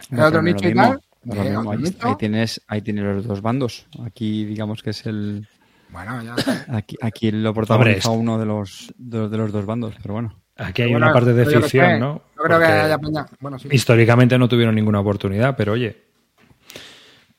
¿Es 0.00 0.10
No, 0.10 0.26
otro 0.26 0.42
nicho 0.42 0.68
y 0.68 0.74
tal? 0.74 1.00
Eh, 1.32 1.56
ahí 2.00 2.14
tienes, 2.18 2.60
ahí 2.66 2.82
tienes 2.82 3.04
los 3.04 3.26
dos 3.26 3.40
bandos. 3.40 3.86
Aquí, 4.04 4.44
digamos 4.44 4.82
que 4.82 4.90
es 4.90 5.06
el. 5.06 5.46
Bueno, 5.94 6.22
ya. 6.22 6.34
Aquí, 6.76 6.96
aquí 7.00 7.30
lo 7.30 7.54
protagoniza 7.54 8.10
Hombre, 8.10 8.22
uno 8.32 8.38
de 8.38 8.44
los, 8.46 8.92
de, 8.98 9.18
los- 9.18 9.30
de 9.30 9.36
los 9.38 9.52
dos 9.52 9.64
bandos, 9.64 9.94
pero 10.02 10.14
bueno. 10.14 10.38
Aquí 10.56 10.82
hay 10.82 10.90
Bueno, 10.90 11.06
una 11.06 11.12
parte 11.14 11.32
de 11.32 11.44
yo 11.46 11.50
que 11.50 11.60
ficción, 11.62 11.98
¿no? 12.00 12.22
No 12.36 12.42
creo 12.42 12.58
que 12.58 12.64
haya 12.66 12.98
peña. 12.98 13.26
Bueno, 13.40 13.58
sí. 13.58 13.68
Históricamente 13.72 14.36
no 14.38 14.48
tuvieron 14.48 14.74
ninguna 14.74 15.00
oportunidad, 15.00 15.56
pero 15.56 15.72
oye. 15.72 15.96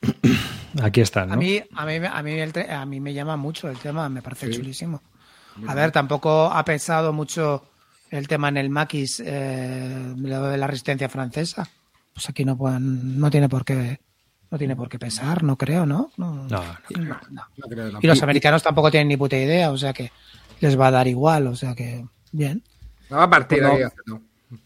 Aquí 0.81 1.01
están, 1.01 1.29
¿no? 1.29 1.33
A 1.35 1.37
mí, 1.37 1.61
a 1.75 1.85
mí, 1.85 1.95
a 2.05 2.23
mí, 2.23 2.31
el 2.33 2.51
tre- 2.51 2.69
a 2.69 2.85
mí 2.85 2.99
me 2.99 3.13
llama 3.13 3.37
mucho 3.37 3.69
el 3.69 3.77
tema, 3.77 4.09
me 4.09 4.21
parece 4.21 4.49
chulísimo. 4.49 5.01
A 5.67 5.73
ver, 5.73 5.91
tampoco 5.91 6.45
ha 6.51 6.65
pesado 6.65 7.13
mucho 7.13 7.63
el 8.09 8.27
tema 8.27 8.49
en 8.49 8.57
el 8.57 8.69
maquis, 8.69 9.21
eh, 9.25 10.13
de 10.15 10.57
la 10.57 10.67
resistencia 10.67 11.07
francesa. 11.07 11.67
Pues 12.13 12.29
aquí 12.29 12.43
no 12.43 12.57
pueden, 12.57 13.17
no 13.19 13.29
tiene 13.31 13.47
por 13.47 13.63
qué, 13.63 13.99
no 14.51 14.57
tiene 14.57 14.75
por 14.75 14.89
qué 14.89 14.99
pesar, 14.99 15.43
no 15.43 15.57
creo, 15.57 15.85
¿no? 15.85 16.11
No, 16.17 16.35
No, 16.35 16.47
no. 16.47 16.57
no, 16.97 17.19
no. 17.31 17.43
No 17.57 17.67
creo 17.69 17.99
Y 18.01 18.07
los 18.07 18.21
americanos 18.23 18.63
tampoco 18.63 18.91
tienen 18.91 19.07
ni 19.07 19.17
puta 19.17 19.37
idea, 19.37 19.71
o 19.71 19.77
sea 19.77 19.91
que 19.93 20.11
les 20.59 20.79
va 20.79 20.87
a 20.87 20.91
dar 20.91 21.07
igual, 21.07 21.47
o 21.47 21.55
sea 21.55 21.75
que 21.75 22.05
bien. 22.31 22.63
No 23.09 23.17
va 23.17 23.23
a 23.23 23.29
partir 23.29 23.59
Cuando- 23.59 23.75
ahí. 23.77 23.81
Gaceto. 23.83 24.21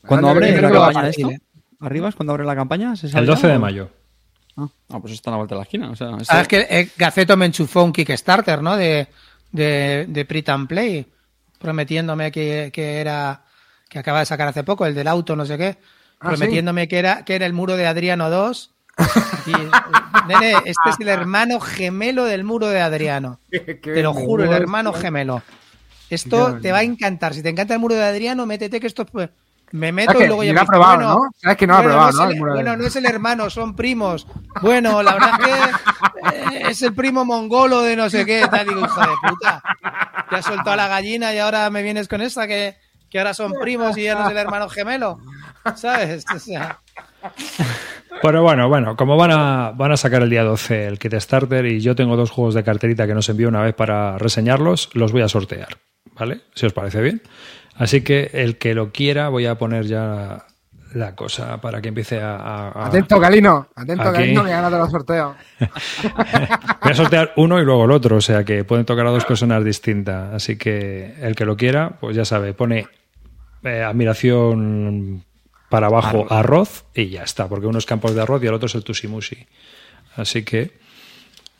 ¿Cuándo 0.05 0.27
Anda, 0.29 0.47
abre 0.47 0.61
la 0.61 0.69
campaña 0.69 0.87
de 0.89 0.93
partir, 0.93 1.25
esto? 1.25 1.31
¿eh? 1.31 1.39
¿Arriba 1.79 2.09
es 2.09 2.15
cuando 2.15 2.33
abre 2.33 2.45
la 2.45 2.55
campaña? 2.55 2.95
¿Se 2.95 3.07
sabe 3.09 3.21
El 3.21 3.27
ya 3.27 3.33
12 3.35 3.47
de 3.47 3.55
o- 3.55 3.59
mayo. 3.59 3.89
Ah, 4.57 4.67
ah, 4.89 4.99
pues 4.99 5.13
está 5.13 5.29
a 5.29 5.31
la 5.31 5.37
vuelta 5.37 5.55
de 5.55 5.59
la 5.59 5.63
esquina. 5.63 5.89
O 5.89 5.95
sea, 5.95 6.19
Sabes 6.23 6.47
que 6.47 6.67
eh, 6.69 6.89
Gaceto 6.97 7.37
me 7.37 7.45
enchufó 7.45 7.83
un 7.83 7.93
Kickstarter, 7.93 8.61
¿no? 8.61 8.75
De, 8.75 9.07
de, 9.53 10.05
de 10.09 10.25
Prit 10.25 10.49
and 10.49 10.67
Play, 10.67 11.05
prometiéndome 11.57 12.31
que, 12.31 12.69
que 12.73 12.99
era, 12.99 13.43
que 13.87 13.99
acaba 13.99 14.19
de 14.19 14.25
sacar 14.25 14.47
hace 14.49 14.63
poco, 14.63 14.85
el 14.85 14.93
del 14.95 15.07
auto, 15.07 15.35
no 15.35 15.45
sé 15.45 15.57
qué, 15.57 15.77
Ah, 16.19 16.29
prometiéndome 16.29 16.87
que 16.89 16.99
era, 16.99 17.23
que 17.23 17.35
era 17.35 17.45
el 17.45 17.53
muro 17.53 17.77
de 17.77 17.87
Adriano 17.87 18.29
2. 18.29 18.71
Y, 19.45 19.51
nene, 20.27 20.53
este 20.65 20.89
es 20.89 20.99
el 20.99 21.07
hermano 21.07 21.59
gemelo 21.59 22.25
del 22.25 22.43
muro 22.43 22.67
de 22.67 22.81
Adriano. 22.81 23.39
Te 23.49 24.03
lo 24.03 24.13
juro, 24.13 24.43
el 24.43 24.51
hermano 24.53 24.93
gemelo. 24.93 25.41
Esto 26.09 26.57
te 26.59 26.71
va 26.71 26.79
a 26.79 26.83
encantar. 26.83 27.33
Si 27.35 27.43
te 27.43 27.49
encanta 27.49 27.75
el 27.75 27.79
muro 27.79 27.93
de 27.95 28.03
Adriano, 28.03 28.45
métete 28.47 28.79
que 28.79 28.87
esto 28.87 29.03
es- 29.03 29.09
pues, 29.11 29.29
me 29.71 29.91
meto 29.91 30.19
y 30.19 30.25
luego 30.25 30.43
ya 30.43 30.53
me 30.53 30.65
probado, 30.65 30.95
bueno, 30.95 31.13
¿no? 31.13 31.19
Sabes 31.37 31.57
que 31.57 31.67
no 31.67 31.73
lo 31.73 31.79
ha 31.79 31.81
bueno, 31.83 31.93
probado, 31.93 32.09
es 32.09 32.15
¿no? 32.15 32.23
el- 32.23 32.31
El 32.37 32.39
bueno, 32.63 32.77
no 32.77 32.87
es 32.87 32.95
el 32.95 33.05
hermano, 33.05 33.49
son 33.51 33.75
primos. 33.75 34.25
Bueno, 34.61 35.03
la 35.03 35.13
verdad 35.13 35.31
que 35.37 36.55
eh, 36.57 36.61
es 36.69 36.81
el 36.81 36.95
primo 36.95 37.23
mongolo 37.25 37.81
de 37.81 37.95
no 37.95 38.09
sé 38.09 38.25
qué. 38.25 38.47
Tal, 38.49 38.67
digo, 38.67 38.79
hijo 38.79 38.99
de 39.01 39.07
puta. 39.29 39.61
Te 40.31 40.35
has 40.37 40.45
soltado 40.45 40.71
a 40.71 40.75
la 40.75 40.87
gallina 40.87 41.31
y 41.33 41.37
ahora 41.37 41.69
me 41.69 41.83
vienes 41.83 42.07
con 42.07 42.21
esta 42.21 42.47
que, 42.47 42.75
que 43.11 43.19
ahora 43.19 43.35
son 43.35 43.53
primos 43.61 43.95
y 43.95 44.03
ya 44.03 44.15
no 44.15 44.25
es 44.25 44.31
el 44.31 44.37
hermano 44.37 44.67
gemelo. 44.69 45.19
¿Sabes? 45.75 46.25
O 46.33 46.39
sea, 46.39 46.79
Pero 48.21 48.43
bueno, 48.43 48.67
bueno, 48.67 48.95
como 48.95 49.17
van 49.17 49.31
a, 49.31 49.71
van 49.75 49.91
a 49.91 49.97
sacar 49.97 50.23
el 50.23 50.29
día 50.29 50.43
12 50.43 50.87
el 50.87 50.99
Kickstarter 50.99 51.65
y 51.65 51.79
yo 51.79 51.95
tengo 51.95 52.17
dos 52.17 52.31
juegos 52.31 52.53
de 52.53 52.63
carterita 52.63 53.07
que 53.07 53.13
nos 53.13 53.29
envío 53.29 53.47
una 53.47 53.61
vez 53.61 53.73
para 53.73 54.17
reseñarlos, 54.17 54.89
los 54.93 55.11
voy 55.11 55.21
a 55.21 55.29
sortear, 55.29 55.77
¿vale? 56.15 56.41
Si 56.53 56.65
os 56.65 56.73
parece 56.73 57.01
bien. 57.01 57.21
Así 57.75 58.01
que 58.01 58.29
el 58.33 58.57
que 58.57 58.73
lo 58.73 58.91
quiera, 58.91 59.29
voy 59.29 59.45
a 59.45 59.57
poner 59.57 59.85
ya 59.85 60.45
la 60.93 61.15
cosa 61.15 61.61
para 61.61 61.81
que 61.81 61.89
empiece 61.89 62.19
a. 62.21 62.87
Atento, 62.87 63.19
Galino. 63.19 63.69
Atento, 63.75 64.03
Aquí. 64.09 64.13
Galino, 64.13 64.43
que 64.43 64.49
gana 64.49 64.69
de 64.69 64.77
los 64.77 64.91
sorteos. 64.91 65.35
Voy 65.59 66.91
a 66.91 66.95
sortear 66.95 67.33
uno 67.37 67.59
y 67.61 67.63
luego 67.63 67.85
el 67.85 67.91
otro, 67.91 68.17
o 68.17 68.21
sea 68.21 68.43
que 68.43 68.63
pueden 68.63 68.85
tocar 68.85 69.05
a 69.05 69.11
dos 69.11 69.23
personas 69.23 69.63
distintas. 69.63 70.33
Así 70.33 70.57
que 70.57 71.15
el 71.21 71.35
que 71.35 71.45
lo 71.45 71.55
quiera, 71.55 71.97
pues 71.99 72.15
ya 72.15 72.25
sabe, 72.25 72.53
pone 72.53 72.87
eh, 73.63 73.83
admiración 73.83 75.23
para 75.69 75.87
abajo 75.87 76.25
arroz. 76.29 76.85
y 76.95 77.09
ya 77.09 77.23
está, 77.23 77.47
porque 77.47 77.67
uno 77.67 77.77
es 77.79 77.85
campos 77.85 78.13
de 78.15 78.21
arroz 78.21 78.43
y 78.43 78.47
el 78.47 78.53
otro 78.53 78.67
es 78.67 78.75
el 78.75 78.83
tusimusi. 78.83 79.47
Así 80.15 80.43
que 80.43 80.71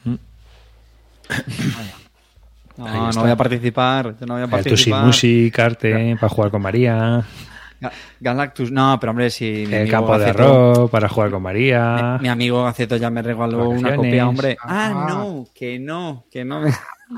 no, 2.78 2.86
ahí 2.88 3.00
no 3.00 3.10
está. 3.10 3.22
voy 3.22 3.32
a 3.32 3.36
participar. 3.36 4.16
yo 4.20 4.26
no 4.26 4.34
voy 4.36 4.42
a 4.42 4.46
el 4.46 4.50
participar. 4.52 5.02
tusimusi, 5.04 5.52
carte, 5.52 6.16
para 6.20 6.30
jugar 6.30 6.52
con 6.52 6.62
María, 6.62 7.24
Ga- 7.82 7.92
Galactus, 8.20 8.72
no, 8.72 8.98
pero 9.00 9.12
hombre, 9.12 9.30
si. 9.30 9.66
mi 9.68 9.74
el 9.74 9.82
amigo 9.82 9.92
campo 9.92 10.18
de 10.20 10.30
arroz 10.30 10.90
para 10.92 11.08
jugar 11.08 11.32
con 11.32 11.42
María. 11.42 12.18
Mi, 12.18 12.24
mi 12.24 12.30
amigo 12.30 12.64
Gaceto 12.66 12.98
ya 12.98 13.10
me 13.10 13.22
regaló 13.22 13.70
una 13.70 13.96
copia, 13.96 14.28
hombre. 14.28 14.58
Ah. 14.62 14.88
Ah, 14.88 15.06
no, 15.10 15.46
que 15.56 15.80
no, 15.80 16.26
que 16.32 16.44
no. 16.44 16.62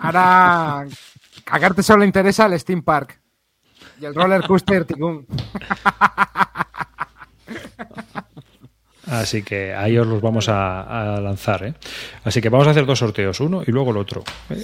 Ahora, 0.01 0.81
a 0.81 1.59
Carte 1.59 1.81
solo 1.83 1.99
le 2.01 2.05
interesa 2.05 2.45
el 2.45 2.59
Steam 2.59 2.83
Park. 2.83 3.19
Y 4.01 4.05
el 4.05 4.15
roller 4.15 4.41
coaster 4.47 4.85
Ticún. 4.85 5.25
Así 9.07 9.43
que 9.43 9.73
ahí 9.73 9.97
os 9.97 10.07
los 10.07 10.21
vamos 10.21 10.47
a, 10.47 11.15
a 11.17 11.19
lanzar. 11.21 11.65
¿eh? 11.65 11.73
Así 12.23 12.41
que 12.41 12.49
vamos 12.49 12.67
a 12.67 12.71
hacer 12.71 12.85
dos 12.85 12.99
sorteos, 12.99 13.39
uno 13.41 13.61
y 13.65 13.71
luego 13.71 13.91
el 13.91 13.97
otro. 13.97 14.23
¿eh? 14.49 14.63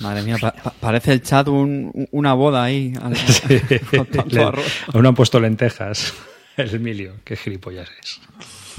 Madre 0.00 0.22
mía, 0.22 0.36
pa- 0.40 0.52
pa- 0.52 0.70
parece 0.78 1.12
el 1.12 1.22
chat 1.22 1.48
un- 1.48 2.08
una 2.12 2.32
boda 2.34 2.62
ahí. 2.64 2.92
al- 3.02 3.16
Sí. 3.16 3.60
con 3.96 4.06
tanto 4.06 4.36
Le- 4.36 4.44
arroz. 4.44 4.66
aún 4.94 5.06
han 5.06 5.14
puesto 5.14 5.40
lentejas. 5.40 6.14
El 6.56 6.74
Emilio, 6.74 7.14
qué 7.24 7.36
gilipollas 7.36 7.88
es. 8.00 8.20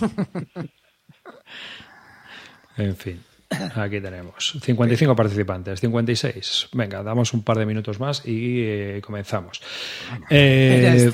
En 2.77 2.95
fin, 2.95 3.21
aquí 3.75 3.99
tenemos 4.01 4.57
55 4.61 5.15
participantes, 5.15 5.79
56. 5.81 6.69
Venga, 6.73 7.03
damos 7.03 7.33
un 7.33 7.43
par 7.43 7.57
de 7.57 7.65
minutos 7.65 7.99
más 7.99 8.25
y 8.25 8.61
eh, 8.63 9.01
comenzamos. 9.03 9.61
Eh, 10.29 11.11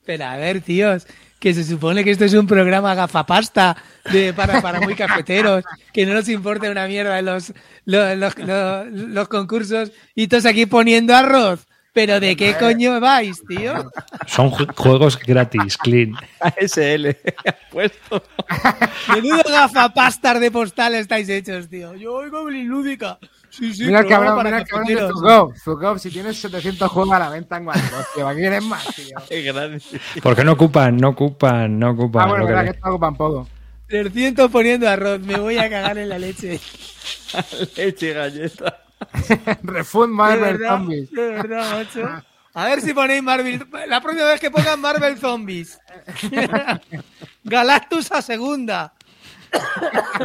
Espera, 0.00 0.32
a 0.32 0.36
ver, 0.36 0.60
tíos, 0.60 1.06
que 1.38 1.54
se 1.54 1.64
supone 1.64 2.02
que 2.04 2.10
esto 2.10 2.24
es 2.24 2.34
un 2.34 2.46
programa 2.46 2.94
gafapasta 2.94 3.76
de, 4.12 4.32
para, 4.32 4.60
para 4.62 4.80
muy 4.80 4.94
cafeteros, 4.94 5.64
que 5.92 6.06
no 6.06 6.14
nos 6.14 6.28
importa 6.28 6.70
una 6.70 6.86
mierda 6.86 7.20
los, 7.22 7.52
los, 7.84 8.16
los- 8.16 8.86
los 8.92 9.28
concursos 9.28 9.92
y 10.14 10.28
todos 10.28 10.46
aquí 10.46 10.66
poniendo 10.66 11.14
arroz. 11.14 11.66
¿Pero 11.92 12.20
de 12.20 12.36
qué 12.36 12.54
coño 12.56 13.00
vais, 13.00 13.42
tío? 13.48 13.90
son 14.26 14.50
ju- 14.52 14.72
juegos 14.76 15.18
gratis, 15.18 15.76
clean. 15.78 16.12
ASL 16.40 17.16
puesto. 17.72 18.22
Menudo 19.14 19.42
gafapastas 19.48 20.38
de 20.40 20.50
postal 20.50 20.94
estáis 20.94 21.28
hechos, 21.28 21.68
tío. 21.68 21.94
Yo 21.94 22.14
oigo 22.14 22.48
lúdica. 22.50 23.18
Sí, 23.50 23.72
sí, 23.74 23.86
mira 23.86 24.00
el 24.00 24.06
cabrón, 24.06 24.36
para 24.36 24.50
mira 24.50 24.58
el 24.62 24.68
cabrón 24.68 24.86
de 24.88 24.94
cafeteros. 24.94 25.18
Zugov. 25.20 25.54
Zugov, 25.56 25.98
si 25.98 26.10
tienes 26.10 26.38
700 26.40 26.88
juegos 26.90 27.14
a 27.14 27.18
la 27.18 27.30
venta 27.30 27.56
en 27.56 27.64
Guadalajara, 27.64 28.06
tío, 28.14 28.28
¿a 28.28 28.34
qué 28.34 28.40
quieres 28.40 28.62
más, 28.64 28.86
tío? 28.94 29.16
Qué 29.28 29.42
grande. 29.42 29.82
Porque 30.22 30.44
no 30.44 30.52
ocupan, 30.52 30.96
no 30.98 31.08
ocupan, 31.08 31.78
no 31.78 31.90
ocupan. 31.90 32.22
Ah, 32.24 32.26
bueno, 32.28 32.42
lo 32.44 32.46
que 32.48 32.52
verdad 32.54 32.70
que 32.70 32.76
esto 32.76 32.88
ocupan 32.90 33.16
poco. 33.16 33.48
300 33.88 34.50
poniendo 34.50 34.88
arroz, 34.88 35.20
me 35.20 35.38
voy 35.40 35.56
a 35.56 35.68
cagar 35.70 35.96
en 35.96 36.10
la 36.10 36.18
leche. 36.18 36.60
Leche 37.76 38.12
galleta. 38.12 38.82
Refund 39.62 40.12
Marvel 40.12 40.58
Zombies. 40.58 41.10
de 41.10 41.28
verdad, 41.28 41.72
macho. 41.84 42.08
A 42.54 42.64
ver 42.66 42.80
si 42.80 42.92
ponéis 42.92 43.22
Marvel. 43.22 43.64
La 43.86 44.00
próxima 44.00 44.26
vez 44.28 44.40
que 44.40 44.50
pongan 44.50 44.80
Marvel 44.80 45.16
Zombies. 45.18 45.78
Galactus 47.44 48.10
a 48.12 48.22
segunda. 48.22 48.92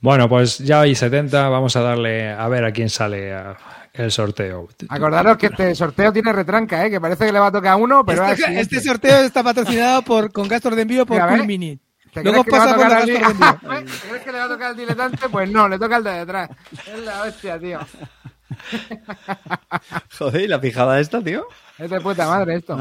Bueno, 0.00 0.28
pues 0.28 0.58
ya 0.58 0.82
hay 0.82 0.94
70. 0.94 1.48
Vamos 1.48 1.74
a 1.76 1.80
darle 1.80 2.30
a 2.30 2.46
ver 2.48 2.64
a 2.64 2.72
quién 2.72 2.90
sale 2.90 3.32
a- 3.32 3.56
el 3.92 4.10
sorteo. 4.10 4.68
Acordaros 4.88 5.36
que 5.38 5.46
este 5.46 5.74
sorteo 5.74 6.12
tiene 6.12 6.32
retranca, 6.32 6.84
¿eh? 6.84 6.90
que 6.90 7.00
parece 7.00 7.26
que 7.26 7.32
le 7.32 7.38
va 7.38 7.46
a 7.46 7.52
tocar 7.52 7.72
a 7.72 7.76
uno, 7.76 8.04
pero 8.04 8.24
Este, 8.26 8.44
sí. 8.46 8.52
este 8.56 8.80
sorteo 8.80 9.18
está 9.22 9.42
patrocinado 9.42 10.02
por, 10.02 10.32
con 10.32 10.48
gastos 10.48 10.74
de 10.76 10.82
envío 10.82 11.06
por. 11.06 11.18
Cool 11.28 11.46
Mini. 11.46 11.78
¿Te 12.14 12.22
Luego 12.22 12.44
crees 12.44 12.62
que 12.62 12.66
le 12.70 12.76
va 12.76 12.86
a 12.86 12.88
pasa 12.88 13.04
di- 13.04 13.12
¿Te 14.00 14.08
crees 14.08 14.22
que 14.22 14.32
le 14.32 14.38
va 14.38 14.44
a 14.44 14.48
tocar 14.48 14.66
al 14.70 14.76
diletante? 14.76 15.28
Pues 15.28 15.50
no, 15.50 15.68
le 15.68 15.78
toca 15.78 15.96
al 15.96 16.04
de 16.04 16.10
detrás. 16.12 16.48
Es 16.86 16.98
la 17.04 17.22
hostia, 17.22 17.58
tío. 17.58 17.80
Joder, 20.18 20.40
¿y 20.42 20.46
la 20.48 20.58
fijada 20.60 21.00
esta, 21.00 21.20
tío? 21.22 21.46
Es 21.78 21.90
de 21.90 22.00
puta 22.00 22.26
madre 22.28 22.56
esto. 22.56 22.78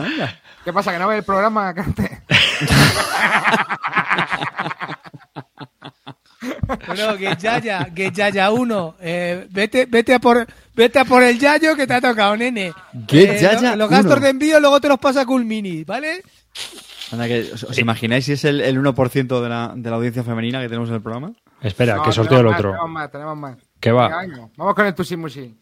¿Qué 0.63 0.71
pasa, 0.71 0.91
que 0.93 0.99
no 0.99 1.07
ves 1.07 1.17
el 1.19 1.23
programa, 1.25 1.73
Cante? 1.73 2.21
Bueno, 6.87 7.17
que 7.17 7.35
Yaya, 7.39 7.87
que 7.95 8.11
Yaya 8.11 8.51
1. 8.51 8.95
Eh, 8.99 9.47
vete, 9.49 9.85
vete, 9.85 10.13
a 10.15 10.19
por, 10.19 10.45
vete 10.75 10.99
a 10.99 11.05
por 11.05 11.23
el 11.23 11.39
Yayo 11.39 11.75
que 11.75 11.87
te 11.87 11.93
ha 11.93 12.01
tocado, 12.01 12.35
nene. 12.35 12.73
Get 13.07 13.29
Eh, 13.31 13.39
Yaya 13.41 13.71
lo- 13.71 13.77
Los 13.83 13.89
gastos 13.89 14.13
1. 14.17 14.21
de 14.21 14.29
envío 14.29 14.59
luego 14.59 14.81
te 14.81 14.89
los 14.89 14.99
pasa 14.99 15.25
Cool 15.25 15.45
Mini, 15.45 15.83
¿vale? 15.83 16.21
Anda, 17.11 17.27
que, 17.27 17.51
¿Os, 17.53 17.63
os 17.63 17.77
imagináis 17.77 18.25
si 18.25 18.33
es 18.33 18.43
el, 18.45 18.61
el 18.61 18.79
1% 18.81 19.41
de 19.41 19.49
la, 19.49 19.73
de 19.75 19.89
la 19.89 19.95
audiencia 19.97 20.23
femenina 20.23 20.61
que 20.61 20.67
tenemos 20.67 20.89
en 20.89 20.95
el 20.95 21.01
programa? 21.01 21.33
Espera, 21.61 21.97
No, 21.97 22.03
que 22.03 22.11
sorteo 22.11 22.39
el 22.39 22.47
otro. 22.47 22.71
Tenemos 22.71 22.89
más, 22.89 23.11
tenemos 23.11 23.37
más. 23.37 23.57
Que 23.79 23.91
va. 23.91 24.07
Venga, 24.07 24.21
venga, 24.21 24.49
Vamos 24.57 24.75
con 24.75 24.85
el 24.85 24.95
Tusimusi. 24.95 25.57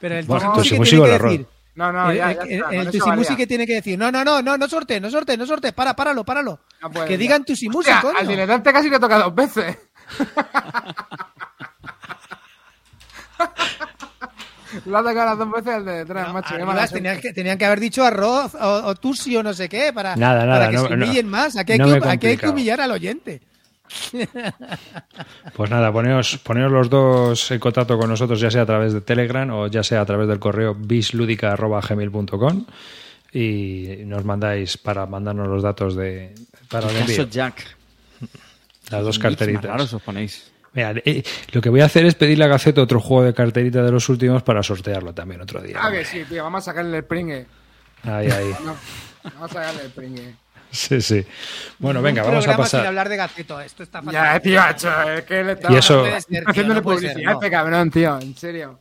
Pero 0.00 0.16
el 0.16 0.24
Bueno, 0.26 0.52
Tusimusi, 0.54 0.96
¿qué 0.96 1.02
tiene 1.02 1.14
el 1.14 1.20
que 1.20 1.28
decir? 1.28 1.46
No, 1.74 1.90
no, 1.92 2.10
el, 2.10 2.16
ya, 2.16 2.30
el- 2.32 2.36
ya 2.36 2.42
el- 2.70 2.86
está, 2.86 2.90
Tusimusi 2.90 3.36
que 3.36 3.46
tiene 3.46 3.66
que 3.66 3.74
decir, 3.74 3.98
no, 3.98 4.10
no, 4.12 4.24
no, 4.24 4.42
no, 4.42 4.56
no 4.58 4.68
sorte, 4.68 5.00
no 5.00 5.10
sorte, 5.10 5.36
no 5.36 5.46
sorte, 5.46 5.72
para, 5.72 5.94
páralo, 5.96 6.24
páralo. 6.24 6.60
No 6.82 6.90
puede, 6.90 7.06
que 7.06 7.14
ya. 7.14 7.18
digan 7.18 7.44
Tusimusi, 7.44 7.90
Hostia, 7.90 8.00
coño. 8.02 8.18
Al 8.18 8.28
diletante 8.28 8.72
casi 8.72 8.90
le 8.90 8.98
toca 9.00 9.18
dos 9.18 9.34
veces. 9.34 9.78
Lo 14.86 14.98
ha 14.98 15.02
tocado 15.02 15.24
las 15.26 15.38
dos 15.38 15.50
veces 15.52 15.74
el 15.78 15.84
de 15.84 15.92
detrás, 15.92 16.28
No, 16.28 16.34
macho. 16.34 16.54
tenían, 16.94 17.20
que, 17.20 17.32
tenían 17.32 17.58
que 17.58 17.64
haber 17.66 17.80
dicho 17.80 18.04
arroz 18.04 18.54
o, 18.54 18.68
o 18.86 18.94
tusi 18.94 19.36
o 19.36 19.42
no 19.42 19.52
sé 19.54 19.68
qué 19.68 19.92
para, 19.92 20.16
Nada, 20.16 20.44
nada, 20.46 20.58
para 20.60 20.70
que 20.70 20.76
no- 20.76 20.82
se 20.88 20.96
no- 20.96 21.04
humillen 21.04 21.28
más. 21.28 21.56
Aquí 21.56 21.72
hay, 21.72 21.78
no 21.78 21.86
que, 21.86 21.92
aquí 21.96 22.04
hay 22.06 22.18
que 22.18 22.46
complicado. 22.46 22.52
humillar 22.52 22.80
al 22.80 22.90
oyente. 22.92 23.40
Pues 25.54 25.70
nada, 25.70 25.92
poneos, 25.92 26.38
poneos 26.38 26.72
los 26.72 26.88
dos 26.88 27.50
en 27.50 27.58
contacto 27.58 27.98
con 27.98 28.08
nosotros, 28.08 28.40
ya 28.40 28.50
sea 28.50 28.62
a 28.62 28.66
través 28.66 28.92
de 28.94 29.00
Telegram 29.02 29.50
o 29.50 29.66
ya 29.66 29.82
sea 29.82 30.00
a 30.00 30.06
través 30.06 30.28
del 30.28 30.38
correo 30.38 30.74
bisludica.gmail.com 30.74 32.64
y 33.32 33.88
nos 34.06 34.24
mandáis 34.24 34.78
para 34.78 35.04
mandarnos 35.06 35.48
los 35.48 35.62
datos 35.62 35.94
de 35.96 36.34
para 36.70 36.88
el 36.88 36.96
envío, 36.96 37.24
Jack. 37.28 37.76
las 38.90 39.04
dos 39.04 39.18
carteritas. 39.18 39.64
raros 39.64 39.92
os 39.92 40.02
ponéis. 40.02 40.51
Mira, 40.74 40.94
eh, 41.04 41.22
lo 41.52 41.60
que 41.60 41.68
voy 41.68 41.80
a 41.80 41.84
hacer 41.84 42.06
es 42.06 42.14
pedirle 42.14 42.44
a 42.44 42.48
Gaceta 42.48 42.80
otro 42.80 42.98
juego 43.00 43.24
de 43.24 43.34
carterita 43.34 43.82
de 43.82 43.90
los 43.92 44.08
últimos 44.08 44.42
para 44.42 44.62
sortearlo 44.62 45.12
también 45.12 45.40
otro 45.42 45.60
día. 45.60 45.76
Ah, 45.80 45.90
que 45.90 46.04
sí, 46.04 46.24
tío. 46.28 46.42
Vamos 46.44 46.62
a 46.62 46.64
sacarle 46.72 46.96
el 46.98 47.04
pringue. 47.04 47.46
Ahí, 48.04 48.30
ahí. 48.30 48.52
No, 48.64 48.76
vamos 49.34 49.50
a 49.50 49.54
sacarle 49.54 49.82
el 49.84 49.90
pringue. 49.90 50.34
Sí, 50.70 51.02
sí. 51.02 51.24
Bueno, 51.78 52.00
venga, 52.00 52.22
vamos 52.22 52.38
a 52.44 52.48
programa 52.48 52.64
sin 52.66 52.78
pasar. 52.78 52.86
hablar 52.86 53.08
de 53.10 53.16
gaceto. 53.18 53.60
Esto 53.60 53.82
está 53.82 54.00
fatal. 54.02 54.40
Ya, 54.42 54.72
tío, 54.74 55.10
es 55.14 55.24
que 55.24 55.44
le 55.44 55.52
está 55.52 55.70
Y 55.70 55.76
eso- 55.76 56.04
haciéndole 56.46 56.80
no 56.80 56.82
publicidad 56.82 57.16
a 57.18 57.20
no. 57.20 57.32
este 57.32 57.50
cabrón, 57.50 57.90
tío. 57.90 58.18
En 58.18 58.34
serio. 58.36 58.78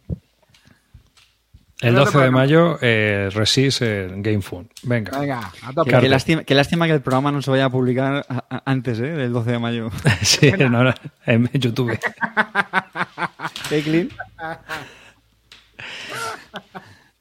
El 1.82 1.96
No 1.96 2.02
te 2.02 2.12
12 2.12 2.20
de 2.20 2.32
mayo, 2.32 2.78
eh, 2.82 3.30
Resist 3.34 3.82
en 3.82 4.22
Game 4.22 4.42
Fun. 4.42 4.70
Venga. 4.84 5.18
Venga, 5.20 5.40
a 5.64 5.84
Qué, 5.84 5.92
qué 6.00 6.10
lástima, 6.10 6.44
qué 6.44 6.54
lástima 6.56 6.86
que 6.86 6.94
el 6.94 7.02
programa 7.02 7.32
no 7.32 7.42
se 7.42 7.50
vaya 7.50 7.66
a 7.66 7.70
publicar 7.72 8.24
a- 8.30 8.46
a- 8.50 8.62
antes 8.66 9.00
¿eh? 9.00 9.04
del 9.08 9.34
12 9.34 9.52
de 9.52 9.60
mayo. 9.60 9.90
Sí, 10.22 10.52
no, 10.60 10.70
no, 10.70 10.94
en 11.26 11.50
YouTube. 11.54 11.92
¿Eh, 13.72 13.82
Clint? 13.84 14.12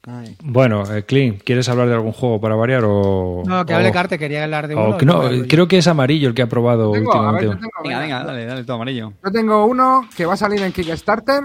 Ay. 0.03 0.35
Bueno, 0.43 0.83
eh, 0.95 1.03
Clint, 1.05 1.43
¿quieres 1.43 1.69
hablar 1.69 1.87
de 1.87 1.93
algún 1.93 2.11
juego 2.11 2.41
para 2.41 2.55
variar 2.55 2.83
o...? 2.85 3.43
No, 3.45 3.65
que 3.65 3.73
o- 3.73 3.77
hable 3.77 3.91
Carte, 3.91 4.17
quería 4.17 4.43
hablar 4.43 4.67
de 4.67 4.73
o 4.75 4.95
uno. 4.95 4.97
no, 5.03 5.31
yo. 5.31 5.47
creo 5.47 5.67
que 5.67 5.77
es 5.77 5.87
amarillo 5.87 6.27
el 6.27 6.33
que 6.33 6.41
ha 6.41 6.47
probado 6.49 6.91
Tengo, 6.91 7.11
ver, 7.11 7.19
últimamente. 7.19 7.55
tengo, 7.55 7.69
venga. 7.83 7.99
venga, 7.99 8.23
dale, 8.23 8.45
dale, 8.45 8.63
todo 8.63 8.75
amarillo. 8.77 9.13
Yo 9.23 9.31
tengo 9.31 9.65
uno 9.65 10.07
que 10.15 10.25
va 10.25 10.33
a 10.33 10.37
salir 10.37 10.59
en 10.63 10.71
Kickstarter, 10.71 11.43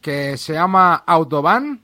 que 0.00 0.36
se 0.36 0.54
llama 0.54 1.04
Autobahn. 1.06 1.80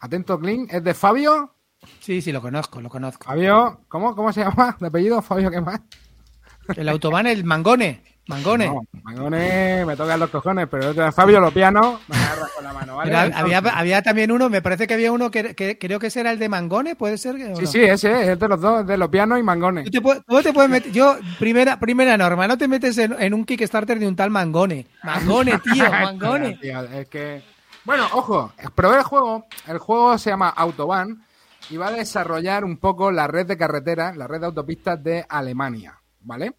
Atento, 0.00 0.38
Clint, 0.38 0.72
es 0.72 0.82
de 0.82 0.94
Fabio. 0.94 1.54
Sí, 2.00 2.20
sí, 2.20 2.32
lo 2.32 2.40
conozco, 2.42 2.80
lo 2.80 2.88
conozco. 2.88 3.24
Fabio, 3.24 3.80
¿cómo, 3.88 4.14
cómo 4.14 4.32
se 4.32 4.40
llama? 4.42 4.76
¿De 4.80 4.86
apellido? 4.88 5.22
Fabio, 5.22 5.50
¿qué 5.50 5.60
más? 5.60 5.80
El 6.76 6.88
autobahn, 6.88 7.26
el 7.26 7.44
mangone. 7.44 8.02
Mangone. 8.28 8.66
No, 8.66 8.82
Mangone, 9.02 9.84
me 9.84 9.96
tocan 9.96 10.20
los 10.20 10.30
cojones, 10.30 10.68
pero 10.70 10.90
el 10.90 11.12
Fabio 11.12 11.40
lo 11.40 11.50
piano, 11.50 11.98
me 12.06 12.16
agarra 12.16 12.46
con 12.54 12.62
la 12.62 12.72
mano, 12.72 12.96
¿vale? 12.96 13.16
Había, 13.16 13.58
había 13.58 14.02
también 14.02 14.30
uno, 14.30 14.48
me 14.48 14.62
parece 14.62 14.86
que 14.86 14.94
había 14.94 15.10
uno 15.10 15.32
que, 15.32 15.56
que 15.56 15.78
creo 15.78 15.98
que 15.98 16.08
ese 16.08 16.20
era 16.20 16.30
el 16.30 16.38
de 16.38 16.48
Mangone, 16.48 16.94
¿puede 16.94 17.18
ser? 17.18 17.36
Sí, 17.36 17.42
no? 17.62 17.66
sí, 17.66 17.80
ese 17.80 18.32
es 18.32 18.38
de 18.38 18.48
los 18.48 18.60
dos, 18.60 18.86
de 18.86 18.96
los 18.98 19.08
pianos 19.08 19.40
y 19.40 19.42
Mangone. 19.42 19.82
Tú 19.84 19.90
te, 19.90 20.00
puedes- 20.00 20.22
tú 20.24 20.40
te 20.42 20.52
puedes 20.52 20.70
meter, 20.70 20.92
yo, 20.92 21.16
primera, 21.40 21.80
primera 21.80 22.16
norma, 22.16 22.46
no 22.46 22.56
te 22.56 22.68
metes 22.68 22.98
en, 22.98 23.16
en 23.18 23.34
un 23.34 23.44
Kickstarter 23.44 23.98
de 23.98 24.06
un 24.06 24.14
tal 24.14 24.30
Mangone. 24.30 24.86
Mangone, 25.02 25.58
tío, 25.58 25.84
Mangone. 25.90 26.56
Es 26.94 27.08
que... 27.08 27.42
Bueno, 27.84 28.06
ojo, 28.12 28.52
probé 28.74 28.98
el 28.98 29.02
juego. 29.04 29.46
El 29.66 29.78
juego 29.78 30.18
se 30.18 30.30
llama 30.30 30.50
Autobahn 30.50 31.24
y 31.70 31.76
va 31.76 31.88
a 31.88 31.92
desarrollar 31.92 32.64
un 32.64 32.78
poco 32.78 33.10
la 33.10 33.26
red 33.26 33.46
de 33.46 33.56
carreteras, 33.56 34.16
la 34.16 34.26
red 34.26 34.40
de 34.40 34.46
autopistas 34.46 35.02
de 35.02 35.24
Alemania, 35.28 36.00
¿vale? 36.20 36.54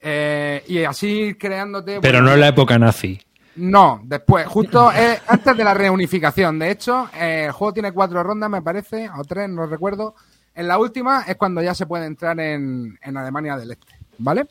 Eh, 0.00 0.64
y 0.66 0.84
así 0.84 1.34
creándote... 1.34 2.00
Pero 2.00 2.18
bueno, 2.18 2.28
no 2.28 2.34
en 2.34 2.40
la 2.40 2.48
época 2.48 2.78
nazi. 2.78 3.20
No, 3.56 4.00
después, 4.04 4.46
justo 4.46 4.90
eh, 4.96 5.20
antes 5.26 5.56
de 5.56 5.64
la 5.64 5.74
reunificación. 5.74 6.58
De 6.58 6.70
hecho, 6.70 7.08
eh, 7.14 7.44
el 7.46 7.52
juego 7.52 7.74
tiene 7.74 7.92
cuatro 7.92 8.22
rondas, 8.22 8.50
me 8.50 8.62
parece, 8.62 9.10
o 9.10 9.24
tres, 9.24 9.48
no 9.48 9.66
recuerdo. 9.66 10.14
En 10.54 10.68
la 10.68 10.78
última 10.78 11.22
es 11.22 11.36
cuando 11.36 11.62
ya 11.62 11.74
se 11.74 11.86
puede 11.86 12.06
entrar 12.06 12.38
en, 12.40 12.98
en 13.02 13.16
Alemania 13.16 13.56
del 13.56 13.72
Este, 13.72 13.94
¿vale? 14.18 14.46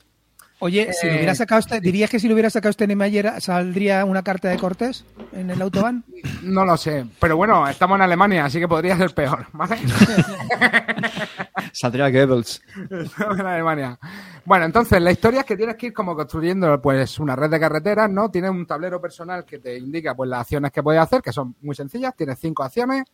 Oye, 0.64 0.94
si 0.94 1.08
lo 1.08 1.14
Eh, 1.14 1.16
hubiera 1.18 1.34
sacado 1.34 1.58
este, 1.58 1.82
¿dirías 1.82 2.08
que 2.08 2.20
si 2.20 2.28
lo 2.28 2.36
hubiera 2.36 2.52
sacado 2.52 2.70
este 2.70 2.86
Niemeyer 2.86 3.42
saldría 3.42 4.06
una 4.06 4.22
carta 4.22 4.48
de 4.48 4.60
Cortés 4.60 5.04
en 5.32 5.50
el 5.50 5.60
autobahn? 5.60 6.04
No 6.44 6.64
lo 6.66 6.78
sé, 6.78 7.04
pero 7.20 7.36
bueno, 7.36 7.68
estamos 7.68 7.96
en 7.96 8.04
Alemania, 8.04 8.46
así 8.46 8.60
que 8.60 8.68
podría 8.68 8.96
ser 8.96 9.12
peor, 9.16 9.48
¿vale? 9.54 9.78
Saldría 11.74 12.12
Goebbels. 12.12 12.62
Estamos 12.92 13.40
en 13.40 13.46
Alemania. 13.48 13.98
Bueno, 14.46 14.66
entonces 14.66 15.02
la 15.02 15.12
historia 15.12 15.40
es 15.40 15.46
que 15.48 15.58
tienes 15.58 15.78
que 15.78 15.88
ir 15.88 15.94
como 15.94 16.16
construyendo 16.16 16.80
pues 16.80 17.18
una 17.18 17.36
red 17.36 17.50
de 17.50 17.60
carreteras, 17.60 18.12
¿no? 18.12 18.30
Tienes 18.30 18.52
un 18.52 18.68
tablero 18.68 19.02
personal 19.02 19.44
que 19.46 19.58
te 19.58 19.76
indica 19.80 20.14
pues 20.14 20.30
las 20.30 20.42
acciones 20.42 20.72
que 20.72 20.84
puedes 20.84 21.02
hacer, 21.02 21.24
que 21.24 21.34
son 21.34 21.56
muy 21.62 21.76
sencillas, 21.76 22.16
tienes 22.16 22.38
cinco 22.40 22.62
acciones, 22.62 23.06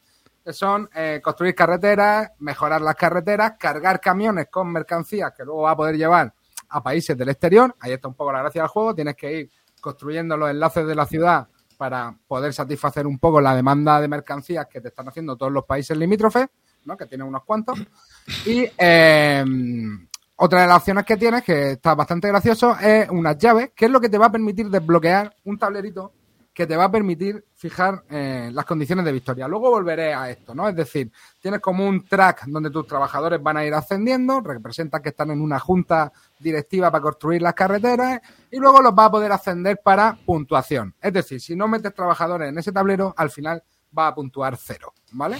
que 0.43 0.51
son 0.51 0.89
eh, 0.93 1.21
construir 1.23 1.55
carreteras, 1.55 2.29
mejorar 2.39 2.81
las 2.81 2.95
carreteras, 2.95 3.53
cargar 3.57 4.01
camiones 4.01 4.47
con 4.51 4.69
mercancías 4.69 5.31
que 5.31 5.45
luego 5.45 5.61
va 5.61 5.71
a 5.71 5.77
poder 5.77 5.95
llevar 5.95 6.33
a 6.69 6.81
países 6.81 7.17
del 7.17 7.29
exterior. 7.29 7.75
Ahí 7.79 7.93
está 7.93 8.07
un 8.07 8.13
poco 8.13 8.31
la 8.31 8.39
gracia 8.39 8.61
del 8.61 8.69
juego. 8.69 8.95
Tienes 8.95 9.15
que 9.15 9.39
ir 9.39 9.51
construyendo 9.79 10.35
los 10.35 10.49
enlaces 10.49 10.85
de 10.85 10.95
la 10.95 11.05
ciudad 11.05 11.47
para 11.77 12.15
poder 12.27 12.53
satisfacer 12.53 13.05
un 13.05 13.19
poco 13.19 13.39
la 13.39 13.55
demanda 13.55 14.01
de 14.01 14.07
mercancías 14.07 14.67
que 14.67 14.81
te 14.81 14.89
están 14.89 15.07
haciendo 15.07 15.35
todos 15.35 15.51
los 15.51 15.65
países 15.65 15.95
limítrofes, 15.95 16.47
¿no? 16.85 16.97
que 16.97 17.05
tienen 17.05 17.27
unos 17.27 17.43
cuantos. 17.43 17.79
Y 18.45 18.65
eh, 18.77 19.45
otra 20.37 20.61
de 20.61 20.67
las 20.67 20.77
opciones 20.77 21.05
que 21.05 21.17
tienes, 21.17 21.43
que 21.43 21.71
está 21.71 21.95
bastante 21.95 22.27
gracioso, 22.27 22.75
es 22.79 23.09
unas 23.09 23.37
llaves, 23.37 23.71
que 23.75 23.85
es 23.85 23.91
lo 23.91 24.01
que 24.01 24.09
te 24.09 24.17
va 24.17 24.27
a 24.27 24.31
permitir 24.31 24.69
desbloquear 24.69 25.35
un 25.45 25.57
tablerito 25.57 26.13
que 26.57 26.65
te 26.65 26.75
va 26.75 26.85
a 26.85 26.91
permitir 26.91 27.45
fijar 27.53 28.03
eh, 28.09 28.49
las 28.51 28.65
condiciones 28.65 29.05
de 29.05 29.11
victoria. 29.11 29.47
Luego 29.47 29.69
volveré 29.69 30.15
a 30.15 30.27
esto, 30.31 30.55
¿no? 30.55 30.67
Es 30.67 30.75
decir, 30.75 31.11
tienes 31.39 31.61
como 31.61 31.87
un 31.87 32.03
track 32.07 32.45
donde 32.47 32.71
tus 32.71 32.87
trabajadores 32.87 33.43
van 33.43 33.57
a 33.57 33.63
ir 33.63 33.75
ascendiendo, 33.75 34.41
representan 34.41 35.03
que 35.03 35.09
están 35.09 35.29
en 35.29 35.39
una 35.39 35.59
junta 35.59 36.11
directiva 36.39 36.89
para 36.89 37.03
construir 37.03 37.43
las 37.43 37.53
carreteras 37.53 38.21
y 38.49 38.57
luego 38.57 38.81
los 38.81 38.91
va 38.91 39.05
a 39.05 39.11
poder 39.11 39.31
ascender 39.31 39.81
para 39.83 40.17
puntuación. 40.25 40.95
Es 40.99 41.13
decir, 41.13 41.39
si 41.39 41.55
no 41.55 41.67
metes 41.67 41.93
trabajadores 41.93 42.49
en 42.49 42.57
ese 42.57 42.71
tablero, 42.71 43.13
al 43.15 43.29
final 43.29 43.61
va 43.95 44.07
a 44.07 44.15
puntuar 44.15 44.57
cero, 44.57 44.95
¿vale? 45.11 45.37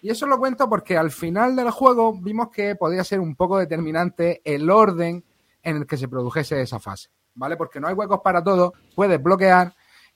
Y 0.00 0.08
eso 0.08 0.26
lo 0.26 0.38
cuento 0.38 0.66
porque 0.66 0.96
al 0.96 1.10
final 1.10 1.56
del 1.56 1.70
juego 1.72 2.14
vimos 2.14 2.48
que 2.48 2.74
podía 2.74 3.04
ser 3.04 3.20
un 3.20 3.36
poco 3.36 3.58
determinante 3.58 4.40
el 4.42 4.70
orden 4.70 5.22
en 5.62 5.76
el 5.76 5.86
que 5.86 5.98
se 5.98 6.08
produjese 6.08 6.62
esa 6.62 6.80
fase, 6.80 7.10
¿vale? 7.34 7.58
Porque 7.58 7.80
no 7.80 7.86
hay 7.86 7.92
huecos 7.92 8.20
para 8.24 8.42
todo, 8.42 8.72
puedes 8.94 9.22
bloquear 9.22 9.74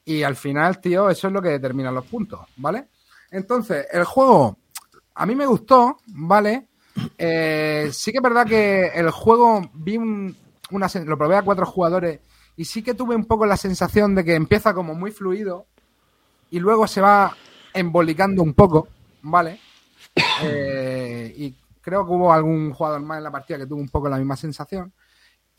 y 0.09 0.23
al 0.23 0.37
final, 0.37 0.81
tío, 0.81 1.11
eso 1.11 1.27
es 1.27 1.33
lo 1.35 1.43
que 1.43 1.51
determina 1.51 1.93
los 1.93 2.07
puntos, 2.07 2.41
¿vale? 2.57 2.89
Entonces, 3.31 3.87
el 3.93 4.05
juego 4.05 4.57
a 5.15 5.27
mí 5.27 5.35
me 5.35 5.45
gustó, 5.45 5.99
¿vale? 6.07 6.69
Eh, 7.19 7.91
sí 7.93 8.11
que 8.11 8.17
es 8.17 8.23
verdad 8.23 8.47
que 8.47 8.87
el 8.87 9.11
juego 9.11 9.71
vi 9.75 9.99
un, 9.99 10.35
lo 10.71 11.19
probé 11.19 11.37
a 11.37 11.43
cuatro 11.43 11.67
jugadores 11.67 12.21
y 12.57 12.65
sí 12.65 12.83
que 12.83 12.95
tuve 12.95 13.15
un 13.15 13.27
poco 13.27 13.45
la 13.45 13.59
sensación 13.59 14.15
de 14.15 14.25
que 14.25 14.35
empieza 14.35 14.73
como 14.73 14.95
muy 14.95 15.11
fluido 15.11 15.67
y 16.51 16.59
luego 16.59 16.87
se 16.87 17.03
va 17.03 17.37
embolicando 17.75 18.43
un 18.43 18.55
poco, 18.55 18.89
¿vale? 19.21 19.61
Eh, 20.43 21.35
y 21.37 21.55
creo 21.83 22.07
que 22.07 22.13
hubo 22.13 22.33
algún 22.33 22.73
jugador 22.73 23.03
más 23.03 23.19
en 23.19 23.25
la 23.25 23.31
partida 23.31 23.59
que 23.59 23.67
tuvo 23.67 23.81
un 23.81 23.91
poco 23.91 24.09
la 24.09 24.17
misma 24.17 24.37
sensación. 24.37 24.91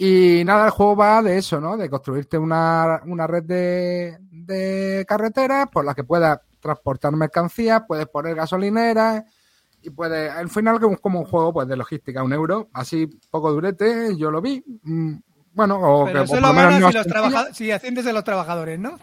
Y 0.02 0.44
nada, 0.46 0.66
el 0.68 0.72
juego 0.72 0.96
va 0.96 1.22
de 1.22 1.38
eso, 1.38 1.60
¿no? 1.60 1.76
De 1.76 1.90
construirte 1.90 2.38
una, 2.38 3.02
una 3.06 3.28
red 3.28 3.44
de, 3.44 4.18
de 4.32 5.06
carreteras 5.06 5.68
por 5.68 5.84
las 5.84 5.94
que 5.94 6.06
puedas 6.06 6.40
transportar 6.62 7.12
mercancías, 7.14 7.84
puedes 7.86 8.08
poner 8.08 8.34
gasolineras 8.36 9.26
y 9.82 9.90
puedes, 9.90 10.32
al 10.32 10.50
final 10.50 10.80
es 10.94 11.00
como 11.02 11.20
un 11.20 11.26
juego 11.26 11.52
pues 11.52 11.68
de 11.68 11.76
logística, 11.76 12.24
un 12.24 12.32
euro, 12.32 12.70
así 12.74 13.08
poco 13.30 13.52
durete, 13.52 14.16
yo 14.18 14.32
lo 14.32 14.42
vi. 14.42 14.64
Mm, 14.84 15.16
bueno, 15.54 15.76
o 15.82 16.06
Pero 16.06 16.20
que 16.20 16.24
eso 16.26 16.40
lo 16.40 16.54
ganas 16.54 16.80
no 16.80 16.88
si, 16.92 16.94
los 16.98 17.08
trabaja- 17.08 17.54
si 17.54 17.72
asciendes 17.72 18.06
de 18.06 18.14
los 18.14 18.24
trabajadores, 18.24 18.80
¿no? 18.80 18.98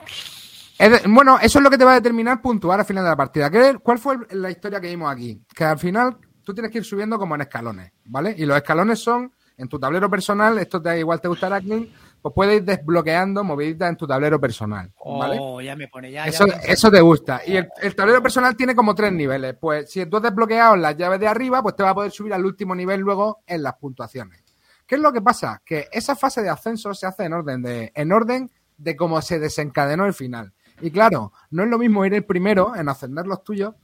Bueno, 1.08 1.38
eso 1.40 1.58
es 1.58 1.62
lo 1.62 1.70
que 1.70 1.78
te 1.78 1.84
va 1.84 1.92
a 1.92 1.96
determinar 1.96 2.40
puntuar 2.40 2.80
al 2.80 2.86
final 2.86 3.04
de 3.04 3.10
la 3.10 3.16
partida. 3.16 3.50
¿Qué- 3.50 3.76
¿Cuál 3.82 3.98
fue 3.98 4.16
la 4.30 4.50
historia 4.50 4.80
que 4.80 4.88
vimos 4.88 5.10
aquí? 5.12 5.42
Que 5.54 5.64
al 5.64 5.78
final 5.78 6.16
tú 6.42 6.54
tienes 6.54 6.70
que 6.72 6.78
ir 6.78 6.84
subiendo 6.84 7.18
como 7.18 7.34
en 7.34 7.42
escalones, 7.42 7.92
¿vale? 8.06 8.34
Y 8.38 8.46
los 8.46 8.56
escalones 8.56 8.98
son 8.98 9.32
en 9.56 9.68
tu 9.68 9.78
tablero 9.78 10.10
personal, 10.10 10.58
esto 10.58 10.80
te 10.82 10.98
igual 10.98 11.20
te 11.20 11.28
gustará, 11.28 11.60
Clint, 11.60 11.88
pues 12.20 12.34
puedes 12.34 12.56
ir 12.56 12.64
desbloqueando 12.64 13.42
moviditas 13.44 13.88
en 13.88 13.96
tu 13.96 14.06
tablero 14.06 14.40
personal, 14.40 14.92
¿vale? 15.04 15.38
Oh, 15.40 15.60
ya 15.60 15.74
me 15.76 15.88
pone, 15.88 16.10
ya. 16.10 16.24
ya 16.24 16.30
Eso, 16.30 16.46
me- 16.46 16.54
eso 16.66 16.90
te 16.90 17.00
gusta. 17.00 17.40
Y 17.46 17.56
el, 17.56 17.68
el 17.80 17.94
tablero 17.94 18.22
personal 18.22 18.56
tiene 18.56 18.74
como 18.74 18.94
tres 18.94 19.12
niveles. 19.12 19.54
Pues 19.60 19.90
si 19.90 20.04
tú 20.06 20.16
has 20.18 20.22
desbloqueado 20.24 20.76
las 20.76 20.96
llaves 20.96 21.20
de 21.20 21.26
arriba, 21.28 21.62
pues 21.62 21.74
te 21.76 21.82
va 21.82 21.90
a 21.90 21.94
poder 21.94 22.10
subir 22.10 22.32
al 22.34 22.44
último 22.44 22.74
nivel 22.74 23.00
luego 23.00 23.42
en 23.46 23.62
las 23.62 23.74
puntuaciones. 23.74 24.42
¿Qué 24.86 24.96
es 24.96 25.00
lo 25.00 25.12
que 25.12 25.20
pasa? 25.22 25.60
Que 25.64 25.88
esa 25.90 26.14
fase 26.14 26.42
de 26.42 26.48
ascenso 26.50 26.94
se 26.94 27.06
hace 27.06 27.24
en 27.24 27.32
orden 27.32 27.62
de, 27.62 27.92
en 27.94 28.12
orden 28.12 28.50
de 28.76 28.94
cómo 28.96 29.20
se 29.22 29.38
desencadenó 29.38 30.06
el 30.06 30.14
final. 30.14 30.52
Y 30.80 30.90
claro, 30.90 31.32
no 31.50 31.62
es 31.64 31.68
lo 31.70 31.78
mismo 31.78 32.04
ir 32.04 32.12
el 32.14 32.24
primero 32.24 32.76
en 32.76 32.88
ascender 32.88 33.26
los 33.26 33.42
tuyos 33.42 33.74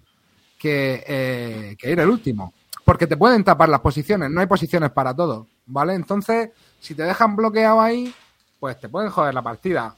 que, 0.59 1.03
eh, 1.07 1.77
que 1.79 1.91
ir 1.91 1.99
el 2.01 2.09
último. 2.09 2.53
Porque 2.85 3.07
te 3.07 3.17
pueden 3.17 3.45
tapar 3.45 3.69
las 3.69 3.81
posiciones, 3.81 4.31
no 4.31 4.41
hay 4.41 4.47
posiciones 4.47 4.91
para 4.91 5.15
todo, 5.15 5.47
¿vale? 5.67 5.95
Entonces, 5.95 6.51
si 6.81 6.95
te 6.95 7.03
dejan 7.03 7.37
bloqueado 7.37 7.81
ahí, 7.81 8.15
pues 8.61 8.79
te 8.81 8.89
pueden 8.89 9.11
joder 9.11 9.35
la 9.35 9.43
partida. 9.43 9.97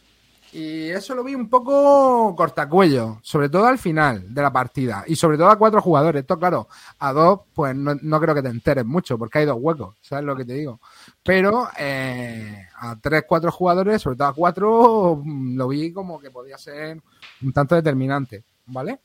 Y 0.54 0.88
eso 0.90 1.16
lo 1.16 1.24
vi 1.24 1.34
un 1.34 1.48
poco 1.48 2.32
cortacuello, 2.36 3.18
sobre 3.22 3.48
todo 3.48 3.66
al 3.66 3.76
final 3.76 4.32
de 4.32 4.40
la 4.40 4.52
partida. 4.52 5.02
Y 5.04 5.16
sobre 5.16 5.36
todo 5.36 5.48
a 5.48 5.58
cuatro 5.58 5.82
jugadores. 5.82 6.20
Esto, 6.20 6.38
claro, 6.38 6.68
a 7.00 7.12
dos, 7.12 7.40
pues 7.52 7.74
no, 7.74 7.96
no 8.00 8.20
creo 8.20 8.36
que 8.36 8.42
te 8.42 8.50
enteres 8.50 8.84
mucho, 8.86 9.18
porque 9.18 9.40
hay 9.40 9.46
dos 9.46 9.58
huecos, 9.60 9.96
¿sabes 10.00 10.24
lo 10.24 10.36
que 10.36 10.44
te 10.44 10.52
digo? 10.52 10.78
Pero 11.24 11.68
eh, 11.76 12.68
a 12.78 12.94
tres, 13.00 13.24
cuatro 13.26 13.50
jugadores, 13.50 14.00
sobre 14.00 14.16
todo 14.16 14.28
a 14.28 14.32
cuatro, 14.32 15.20
mm, 15.24 15.56
lo 15.56 15.66
vi 15.66 15.92
como 15.92 16.20
que 16.20 16.30
podía 16.30 16.56
ser 16.56 17.02
un 17.42 17.52
tanto 17.52 17.74
determinante, 17.74 18.44
¿vale? 18.66 19.00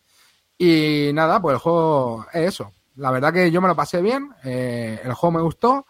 Y 0.55 1.09
nada, 1.13 1.41
pues 1.41 1.55
el 1.55 1.59
juego 1.59 2.27
es 2.31 2.49
eso. 2.49 2.73
La 2.97 3.09
verdad 3.09 3.33
que 3.33 3.49
yo 3.49 3.59
me 3.59 3.69
lo 3.69 3.75
pasé 3.75 4.03
bien, 4.03 4.29
eh, 4.43 5.01
el 5.03 5.13
juego 5.13 5.37
me 5.37 5.43
gustó. 5.43 5.87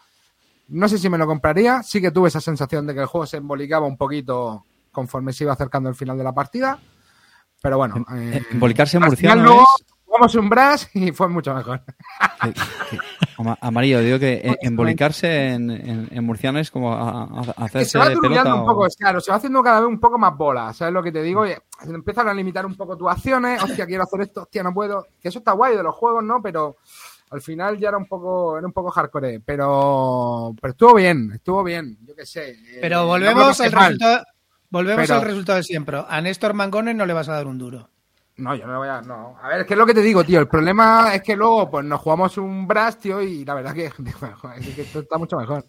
No 0.70 0.88
sé 0.88 0.98
si 0.98 1.08
me 1.08 1.18
lo 1.18 1.26
compraría, 1.26 1.82
sí 1.82 2.00
que 2.00 2.10
tuve 2.10 2.28
esa 2.28 2.40
sensación 2.40 2.86
de 2.86 2.94
que 2.94 3.00
el 3.00 3.06
juego 3.06 3.26
se 3.26 3.36
embolicaba 3.38 3.86
un 3.86 3.96
poquito 3.96 4.64
conforme 4.92 5.32
se 5.32 5.44
iba 5.44 5.52
acercando 5.52 5.88
el 5.88 5.94
final 5.94 6.16
de 6.18 6.24
la 6.24 6.32
partida. 6.32 6.78
Pero 7.62 7.76
bueno, 7.76 8.04
eh, 8.16 8.42
Embolicarse 8.50 8.96
en 8.96 9.02
murciano 9.04 9.42
luego 9.42 9.62
es- 9.62 9.86
jugamos 10.04 10.34
un 10.34 10.48
brass 10.48 10.88
y 10.94 11.12
fue 11.12 11.28
mucho 11.28 11.54
mejor. 11.54 11.82
que- 12.90 12.98
ama- 13.38 13.58
Amarillo, 13.60 14.00
digo 14.00 14.18
que 14.18 14.34
eh, 14.44 14.56
embolicarse 14.62 15.48
en, 15.50 15.70
en, 15.70 16.08
en 16.10 16.24
murciano 16.24 16.58
es 16.58 16.70
como 16.70 16.92
a- 16.92 17.24
a- 17.24 17.64
hacerse 17.64 17.90
se 17.90 17.98
va 17.98 18.08
de 18.08 18.16
pelota. 18.16 18.54
un 18.54 18.60
o- 18.62 18.66
poco, 18.66 18.86
claro, 18.98 19.20
se 19.20 19.30
va 19.30 19.36
haciendo 19.36 19.62
cada 19.62 19.80
vez 19.80 19.88
un 19.88 20.00
poco 20.00 20.18
más 20.18 20.36
bola, 20.36 20.72
¿sabes 20.72 20.94
lo 20.94 21.02
que 21.02 21.12
te 21.12 21.22
digo? 21.22 21.46
Y 21.46 21.52
empiezan 21.86 22.28
a 22.28 22.34
limitar 22.34 22.64
un 22.66 22.76
poco 22.76 22.96
tus 22.96 23.10
acciones, 23.10 23.62
hostia, 23.62 23.86
quiero 23.86 24.04
hacer 24.04 24.22
esto, 24.22 24.42
hostia, 24.42 24.62
no 24.62 24.72
puedo. 24.74 25.06
Que 25.20 25.28
eso 25.28 25.38
está 25.40 25.52
guay 25.52 25.76
de 25.76 25.82
los 25.82 25.94
juegos, 25.94 26.24
¿no? 26.24 26.40
Pero 26.42 26.76
al 27.30 27.40
final 27.40 27.78
ya 27.78 27.88
era 27.88 27.96
un 27.98 28.06
poco, 28.06 28.58
era 28.58 28.66
un 28.66 28.72
poco 28.72 28.90
hardcore, 28.90 29.40
pero, 29.40 30.54
pero 30.60 30.72
estuvo 30.72 30.94
bien, 30.94 31.30
estuvo 31.34 31.62
bien, 31.64 31.96
yo 32.04 32.14
qué 32.14 32.26
sé. 32.26 32.50
eh, 32.50 32.78
Pero 32.80 33.06
volvemos 33.06 33.60
al 33.60 33.72
resultado. 33.72 34.24
Volvemos 34.68 35.02
Pero- 35.06 35.14
al 35.20 35.26
resultado 35.26 35.56
de 35.56 35.62
siempre. 35.64 36.02
A 36.08 36.20
Néstor 36.20 36.54
Mangones 36.54 36.94
no 36.94 37.06
le 37.06 37.12
vas 37.12 37.28
a 37.28 37.32
dar 37.34 37.46
un 37.46 37.58
duro. 37.58 37.88
No, 38.36 38.54
yo 38.54 38.66
no 38.66 38.72
le 38.72 38.78
voy 38.78 38.88
a. 38.88 39.02
No. 39.02 39.36
A 39.42 39.48
ver, 39.48 39.60
es 39.60 39.66
que 39.66 39.74
es 39.74 39.78
lo 39.78 39.84
que 39.84 39.92
te 39.92 40.00
digo, 40.00 40.24
tío. 40.24 40.40
El 40.40 40.48
problema 40.48 41.14
es 41.14 41.22
que 41.22 41.36
luego 41.36 41.68
pues 41.70 41.84
nos 41.84 42.00
jugamos 42.00 42.38
un 42.38 42.66
Brass, 42.66 42.98
tío, 42.98 43.20
y 43.20 43.44
la 43.44 43.52
verdad 43.54 43.74
que, 43.74 43.86
es 44.58 44.74
que 44.74 44.82
esto 44.82 45.00
está 45.00 45.18
mucho 45.18 45.36
mejor. 45.36 45.66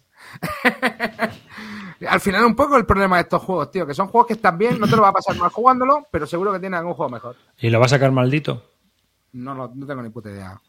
Al 2.08 2.20
final, 2.20 2.44
un 2.44 2.56
poco 2.56 2.76
el 2.76 2.86
problema 2.86 3.16
de 3.16 3.22
estos 3.22 3.42
juegos, 3.42 3.70
tío, 3.70 3.86
que 3.86 3.94
son 3.94 4.08
juegos 4.08 4.26
que 4.28 4.32
están 4.34 4.56
bien, 4.58 4.78
no 4.80 4.86
te 4.88 4.96
lo 4.96 5.02
va 5.02 5.08
a 5.08 5.12
pasar 5.12 5.36
mal 5.36 5.50
jugándolo, 5.50 6.06
pero 6.10 6.26
seguro 6.26 6.52
que 6.52 6.58
tiene 6.60 6.76
algún 6.76 6.94
juego 6.94 7.10
mejor. 7.10 7.36
¿Y 7.58 7.70
lo 7.70 7.78
va 7.78 7.86
a 7.86 7.90
sacar 7.90 8.10
maldito? 8.10 8.62
No, 9.32 9.54
no, 9.54 9.70
no 9.74 9.86
tengo 9.86 10.02
ni 10.02 10.10
puta 10.10 10.30
idea. 10.30 10.60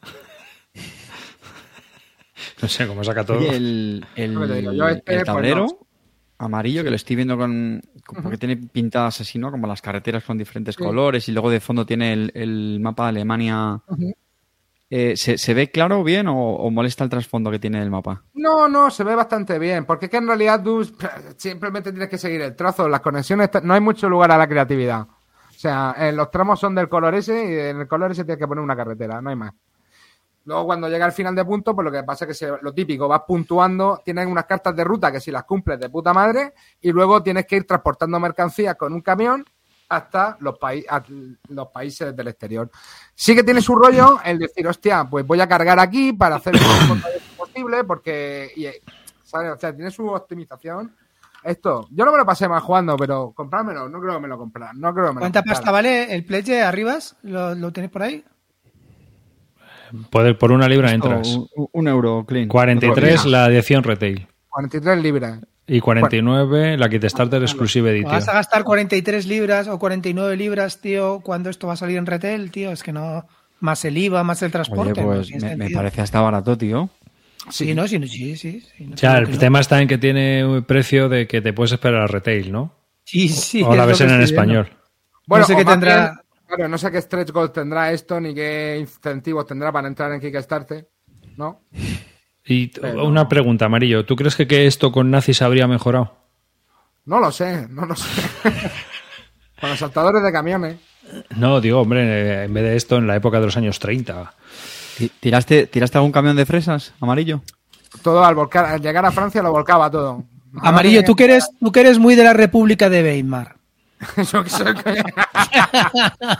No 2.62 2.68
sé 2.68 2.86
cómo 2.86 3.02
saca 3.04 3.24
todo. 3.24 3.38
Oye, 3.38 3.56
el, 3.56 4.04
el- 4.16 4.42
este, 4.42 4.58
el 4.58 5.02
pues, 5.04 5.24
tablero 5.24 5.66
no. 5.66 5.78
amarillo 6.38 6.82
que 6.82 6.90
lo 6.90 6.96
estoy 6.96 7.16
viendo 7.16 7.36
con, 7.36 7.80
con- 8.06 8.22
porque 8.22 8.38
tiene 8.38 8.56
pintadas 8.56 9.20
así, 9.20 9.38
¿no? 9.38 9.50
Como 9.50 9.66
las 9.66 9.82
carreteras 9.82 10.24
con 10.24 10.38
diferentes 10.38 10.74
Sí. 10.74 10.82
colores 10.82 11.28
y 11.28 11.32
luego 11.32 11.50
de 11.50 11.60
fondo 11.60 11.84
tiene 11.86 12.12
el, 12.12 12.32
el 12.34 12.78
mapa 12.80 13.04
de 13.04 13.08
Alemania. 13.10 13.80
Eh, 14.90 15.16
¿se, 15.16 15.38
se 15.38 15.54
ve 15.54 15.70
claro 15.70 16.04
bien 16.04 16.28
o, 16.28 16.34
o 16.38 16.70
molesta 16.70 17.02
el 17.04 17.10
trasfondo 17.10 17.50
que 17.50 17.58
tiene 17.58 17.82
el 17.82 17.90
mapa? 17.90 18.22
No, 18.34 18.68
no, 18.68 18.90
se 18.90 19.02
ve 19.04 19.14
bastante 19.14 19.58
bien, 19.58 19.84
porque 19.86 20.06
es 20.06 20.10
que 20.10 20.18
en 20.18 20.26
realidad 20.26 20.62
tú 20.62 20.88
simplemente 21.36 21.90
tienes 21.90 22.08
que 22.08 22.18
seguir 22.18 22.42
el 22.42 22.54
trazo, 22.54 22.88
las 22.88 23.00
conexiones, 23.00 23.48
no 23.62 23.74
hay 23.74 23.80
mucho 23.80 24.08
lugar 24.08 24.30
a 24.32 24.38
la 24.38 24.46
creatividad. 24.46 25.00
O 25.02 25.58
sea, 25.58 25.94
eh, 25.98 26.12
los 26.12 26.30
tramos 26.30 26.60
son 26.60 26.74
del 26.74 26.88
color 26.88 27.14
ese 27.14 27.32
y 27.34 27.58
en 27.70 27.80
el 27.80 27.88
color 27.88 28.12
ese 28.12 28.24
tienes 28.24 28.38
que 28.38 28.46
poner 28.46 28.62
una 28.62 28.76
carretera, 28.76 29.20
no 29.22 29.30
hay 29.30 29.36
más. 29.36 29.52
Luego 30.46 30.66
cuando 30.66 30.88
llega 30.88 31.06
al 31.06 31.12
final 31.12 31.34
de 31.34 31.44
punto, 31.44 31.74
pues 31.74 31.84
lo 31.84 31.90
que 31.92 32.02
pasa 32.02 32.24
es 32.24 32.28
que 32.28 32.34
se- 32.34 32.62
lo 32.62 32.72
típico, 32.74 33.08
vas 33.08 33.22
puntuando, 33.26 34.00
tienes 34.04 34.26
unas 34.26 34.44
cartas 34.44 34.76
de 34.76 34.84
ruta 34.84 35.10
que 35.10 35.20
si 35.20 35.30
las 35.30 35.44
cumples 35.44 35.80
de 35.80 35.88
puta 35.88 36.12
madre 36.12 36.52
y 36.80 36.92
luego 36.92 37.22
tienes 37.22 37.46
que 37.46 37.56
ir 37.56 37.66
transportando 37.66 38.20
mercancías 38.20 38.76
con 38.76 38.92
un 38.92 39.00
camión 39.00 39.44
hasta 39.88 40.36
los, 40.40 40.58
paí- 40.58 40.84
a- 40.88 41.02
los 41.48 41.68
países 41.68 42.14
del 42.14 42.28
exterior. 42.28 42.70
Sí 43.14 43.34
que 43.34 43.42
tiene 43.42 43.60
su 43.62 43.74
rollo 43.74 44.18
el 44.24 44.38
decir, 44.38 44.66
hostia, 44.68 45.04
pues 45.04 45.26
voy 45.26 45.40
a 45.40 45.48
cargar 45.48 45.78
aquí 45.78 46.12
para 46.12 46.36
hacer 46.36 46.54
lo 46.54 46.60
más 46.94 47.02
posible 47.38 47.84
porque, 47.84 48.50
y, 48.56 48.66
¿sabes? 49.22 49.52
O 49.52 49.58
sea, 49.58 49.74
tiene 49.74 49.90
su 49.90 50.06
optimización. 50.08 50.94
Esto, 51.42 51.86
yo 51.90 52.04
no 52.06 52.12
me 52.12 52.16
lo 52.18 52.24
pasé 52.24 52.48
mal 52.48 52.60
jugando, 52.60 52.96
pero 52.96 53.32
comprármelo, 53.34 53.88
no 53.88 54.00
creo 54.00 54.14
que 54.14 54.20
me 54.20 54.28
lo 54.28 54.38
comprara. 54.38 54.72
No 54.74 54.92
creo 54.94 55.06
que 55.06 55.10
me 55.10 55.14
lo 55.16 55.20
¿Cuánta 55.20 55.42
pasta 55.42 55.70
vale 55.70 56.14
el 56.14 56.24
pledge 56.24 56.62
arribas? 56.62 57.16
¿Lo, 57.22 57.54
lo 57.54 57.70
tenéis 57.70 57.92
por 57.92 58.02
ahí? 58.02 58.24
Puede- 60.10 60.34
por 60.34 60.52
una 60.52 60.68
libra 60.68 60.88
O 60.90 60.92
entras. 60.92 61.28
un, 61.28 61.48
un 61.72 61.88
euro 61.88 62.24
clean. 62.26 62.48
43 62.48 63.26
la 63.26 63.46
edición 63.46 63.82
retail. 63.82 64.26
43 64.50 65.02
libras. 65.02 65.40
Y 65.66 65.80
49 65.80 66.76
la 66.76 66.88
Kit 66.90 67.04
Starter 67.04 67.42
Exclusive 67.42 67.90
Edition. 67.90 68.12
¿Vas 68.12 68.28
a 68.28 68.34
gastar 68.34 68.64
43 68.64 69.26
libras 69.26 69.66
o 69.68 69.78
49 69.78 70.36
libras, 70.36 70.80
tío, 70.80 71.20
cuando 71.20 71.48
esto 71.50 71.66
va 71.66 71.72
a 71.72 71.76
salir 71.76 71.96
en 71.96 72.06
retail, 72.06 72.50
tío? 72.50 72.70
Es 72.70 72.82
que 72.82 72.92
no... 72.92 73.26
más 73.60 73.84
el 73.86 73.96
IVA, 73.96 74.22
más 74.24 74.42
el 74.42 74.50
transporte. 74.52 75.00
Oye, 75.02 75.32
no 75.36 75.40
pues 75.40 75.56
me, 75.56 75.70
parece 75.70 76.02
hasta 76.02 76.20
barato, 76.20 76.58
tío. 76.58 76.90
Sí, 77.50 77.74
no, 77.74 77.88
sí, 77.88 77.98
no, 77.98 78.06
sí, 78.06 78.36
sí. 78.36 78.60
sí, 78.60 78.84
no 78.86 78.94
O 78.94 78.96
sea, 78.98 79.18
el 79.18 79.30
no. 79.30 79.38
tema 79.38 79.60
está 79.60 79.80
en 79.80 79.88
que 79.88 79.96
tiene 79.98 80.44
un 80.44 80.62
precio 80.64 81.08
de 81.08 81.26
que 81.26 81.40
te 81.40 81.52
puedes 81.54 81.72
esperar 81.72 82.02
a 82.02 82.06
retail, 82.06 82.52
¿no? 82.52 82.72
Sí, 83.04 83.28
sí. 83.28 83.62
o 83.62 83.68
la 83.68 83.72
es 83.74 83.78
lo 83.80 83.86
versión 83.86 84.10
en 84.10 84.20
español. 84.22 84.68
Bueno, 85.26 85.46
sé 85.46 85.54
o 85.54 85.56
qué 85.56 85.64
tendrá- 85.64 86.10
bien, 86.12 86.23
claro, 86.56 86.68
no 86.68 86.78
sé 86.78 86.90
qué 86.90 87.00
stretch 87.00 87.30
goals 87.30 87.52
tendrá 87.52 87.90
esto 87.92 88.20
ni 88.20 88.34
qué 88.34 88.76
incentivos 88.80 89.46
tendrá 89.46 89.70
para 89.72 89.88
entrar 89.88 90.12
en 90.12 90.20
Kickstarter, 90.20 90.88
¿no? 91.36 91.62
Y 92.44 92.68
Pero- 92.68 93.06
una 93.06 93.28
pregunta, 93.28 93.66
Amarillo. 93.66 94.04
¿Tú 94.04 94.16
crees 94.16 94.36
que, 94.36 94.46
que 94.46 94.66
esto 94.66 94.92
con 94.92 95.10
nazis 95.10 95.40
habría 95.42 95.66
mejorado? 95.66 96.16
No 97.06 97.20
lo 97.20 97.30
sé, 97.32 97.66
no 97.68 97.84
lo 97.86 97.94
sé. 97.96 98.10
Con 99.60 99.70
los 99.70 99.78
saltadores 99.78 100.22
de 100.22 100.32
camiones. 100.32 100.76
No, 101.36 101.60
digo, 101.60 101.80
hombre, 101.80 102.44
en 102.44 102.52
vez 102.52 102.64
de 102.64 102.76
esto, 102.76 102.96
en 102.96 103.06
la 103.06 103.16
época 103.16 103.38
de 103.40 103.46
los 103.46 103.56
años 103.56 103.78
30. 103.78 104.34
Ti- 104.98 105.10
¿Tiraste, 105.20 105.66
¿Tiraste 105.66 105.98
algún 105.98 106.12
camión 106.12 106.36
de 106.36 106.44
fresas 106.46 106.92
amarillo? 107.00 107.42
Todo 108.02 108.24
al 108.24 108.34
volcar, 108.34 108.64
al 108.66 108.80
llegar 108.80 109.04
a 109.06 109.12
Francia 109.12 109.42
lo 109.42 109.52
volcaba 109.52 109.90
todo. 109.90 110.24
Amarillo, 110.60 111.02
tú 111.04 111.14
que, 111.16 111.24
eres, 111.24 111.48
tú 111.60 111.70
que 111.72 111.80
eres 111.80 111.98
muy 111.98 112.14
de 112.14 112.24
la 112.24 112.32
República 112.32 112.88
de 112.90 113.02
Weimar. 113.02 113.56
Yo 114.32 114.44
que 114.44 114.50
soy- 114.50 114.74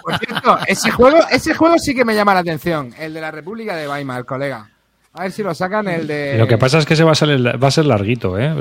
Por 0.02 0.18
cierto, 0.18 0.58
ese 0.66 0.90
juego, 0.90 1.18
ese 1.30 1.54
juego 1.54 1.78
sí 1.78 1.94
que 1.94 2.04
me 2.04 2.14
llama 2.14 2.34
la 2.34 2.40
atención. 2.40 2.94
El 2.98 3.14
de 3.14 3.20
la 3.20 3.30
República 3.30 3.76
de 3.76 3.88
Weimar, 3.88 4.24
colega. 4.24 4.68
A 5.12 5.22
ver 5.22 5.32
si 5.32 5.42
lo 5.42 5.54
sacan 5.54 5.86
el 5.88 6.06
de. 6.06 6.36
Lo 6.38 6.46
que 6.48 6.58
pasa 6.58 6.78
es 6.78 6.86
que 6.86 6.96
se 6.96 7.04
va 7.04 7.12
a, 7.12 7.14
salir- 7.14 7.62
va 7.62 7.68
a 7.68 7.70
ser 7.70 7.86
larguito, 7.86 8.38
¿eh? 8.38 8.52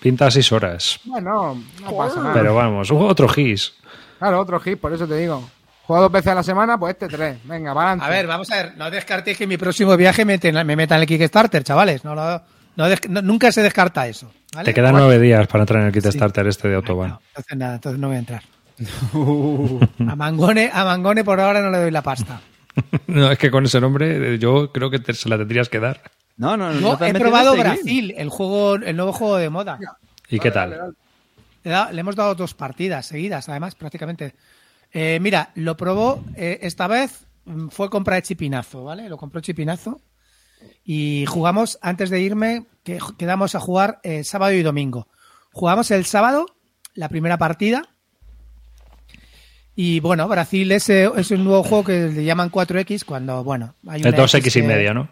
Pinta 0.00 0.30
seis 0.30 0.50
horas. 0.52 1.00
Bueno, 1.04 1.60
no 1.82 1.96
pasa 1.96 2.20
nada. 2.20 2.32
Pero 2.34 2.54
vamos, 2.54 2.88
otro 2.92 3.28
GIS. 3.28 3.74
Claro, 4.18 4.40
otro 4.40 4.60
hit, 4.60 4.78
por 4.80 4.92
eso 4.92 5.06
te 5.06 5.16
digo. 5.16 5.48
Juego 5.84 6.02
dos 6.02 6.12
veces 6.12 6.32
a 6.32 6.34
la 6.36 6.42
semana, 6.42 6.76
pues 6.78 6.92
este 6.94 7.08
tres. 7.08 7.38
Venga, 7.44 7.72
va 7.72 7.82
adelante. 7.82 8.04
A 8.04 8.08
ver, 8.10 8.26
vamos 8.26 8.50
a 8.52 8.56
ver, 8.56 8.76
no 8.76 8.90
descartéis 8.90 9.38
que 9.38 9.44
en 9.44 9.48
mi 9.48 9.56
próximo 9.56 9.96
viaje 9.96 10.24
me, 10.24 10.38
me 10.38 10.76
metan 10.76 11.00
el 11.00 11.06
Kickstarter, 11.06 11.64
chavales. 11.64 12.04
No, 12.04 12.14
lo- 12.14 12.42
no 12.78 12.88
des- 12.88 13.08
no- 13.10 13.20
nunca 13.20 13.52
se 13.52 13.62
descarta 13.62 14.06
eso. 14.08 14.32
¿vale? 14.54 14.64
Te 14.64 14.72
quedan 14.74 14.94
nueve 14.94 15.18
días 15.18 15.46
para 15.48 15.64
entrar 15.64 15.80
en 15.82 15.88
el 15.88 15.92
kit 15.92 16.06
starter 16.06 16.46
este 16.46 16.68
de 16.68 16.76
Autobahn. 16.76 17.10
No, 17.10 17.20
entonces 17.28 17.58
nada, 17.58 17.74
entonces 17.74 18.00
no 18.00 18.06
voy 18.08 18.16
a 18.16 18.20
entrar. 18.20 18.42
a, 20.08 20.16
Mangone, 20.16 20.70
a 20.72 20.84
Mangone 20.84 21.24
por 21.24 21.40
ahora 21.40 21.60
no 21.60 21.70
le 21.70 21.78
doy 21.78 21.90
la 21.90 22.02
pasta. 22.02 22.40
No, 23.08 23.30
es 23.32 23.38
que 23.38 23.50
con 23.50 23.64
ese 23.64 23.80
nombre 23.80 24.34
eh, 24.34 24.38
yo 24.38 24.70
creo 24.70 24.88
que 24.88 25.00
te- 25.00 25.12
se 25.12 25.28
la 25.28 25.36
tendrías 25.36 25.68
que 25.68 25.80
dar. 25.80 26.00
No, 26.36 26.56
no, 26.56 26.72
no. 26.72 26.92
He 27.04 27.12
probado 27.12 27.50
este. 27.54 27.62
Brasil, 27.64 28.14
el 28.16 28.28
juego, 28.28 28.76
el 28.76 28.94
nuevo 28.96 29.12
juego 29.12 29.36
de 29.36 29.50
moda. 29.50 29.80
¿Y 30.30 30.38
qué 30.38 30.52
tal? 30.52 30.94
Le, 31.64 31.70
da- 31.72 31.90
le 31.90 32.00
hemos 32.00 32.14
dado 32.14 32.36
dos 32.36 32.54
partidas 32.54 33.04
seguidas, 33.06 33.48
además, 33.48 33.74
prácticamente. 33.74 34.34
Eh, 34.92 35.18
mira, 35.20 35.50
lo 35.56 35.76
probó 35.76 36.22
eh, 36.36 36.60
esta 36.62 36.86
vez, 36.86 37.24
mm, 37.46 37.66
fue 37.68 37.90
compra 37.90 38.14
de 38.14 38.22
Chipinazo, 38.22 38.84
¿vale? 38.84 39.08
Lo 39.08 39.16
compró 39.16 39.40
Chipinazo. 39.40 40.00
Y 40.90 41.26
jugamos, 41.26 41.78
antes 41.82 42.08
de 42.08 42.22
irme, 42.22 42.64
que 42.82 42.98
quedamos 43.18 43.54
a 43.54 43.60
jugar 43.60 44.00
eh, 44.04 44.24
sábado 44.24 44.54
y 44.54 44.62
domingo. 44.62 45.06
Jugamos 45.52 45.90
el 45.90 46.06
sábado, 46.06 46.46
la 46.94 47.10
primera 47.10 47.36
partida. 47.36 47.82
Y 49.76 50.00
bueno, 50.00 50.26
Brasil 50.28 50.72
es, 50.72 50.88
eh, 50.88 51.10
es 51.14 51.30
un 51.30 51.44
nuevo 51.44 51.62
juego 51.62 51.84
que 51.84 52.08
le 52.08 52.24
llaman 52.24 52.50
4X 52.50 53.04
cuando, 53.04 53.44
bueno, 53.44 53.74
hay 53.86 54.00
una 54.00 54.12
dos 54.12 54.32
X 54.34 54.46
X 54.46 54.56
y 54.56 54.60
que- 54.62 54.66
media, 54.66 54.94
¿no? 54.94 55.10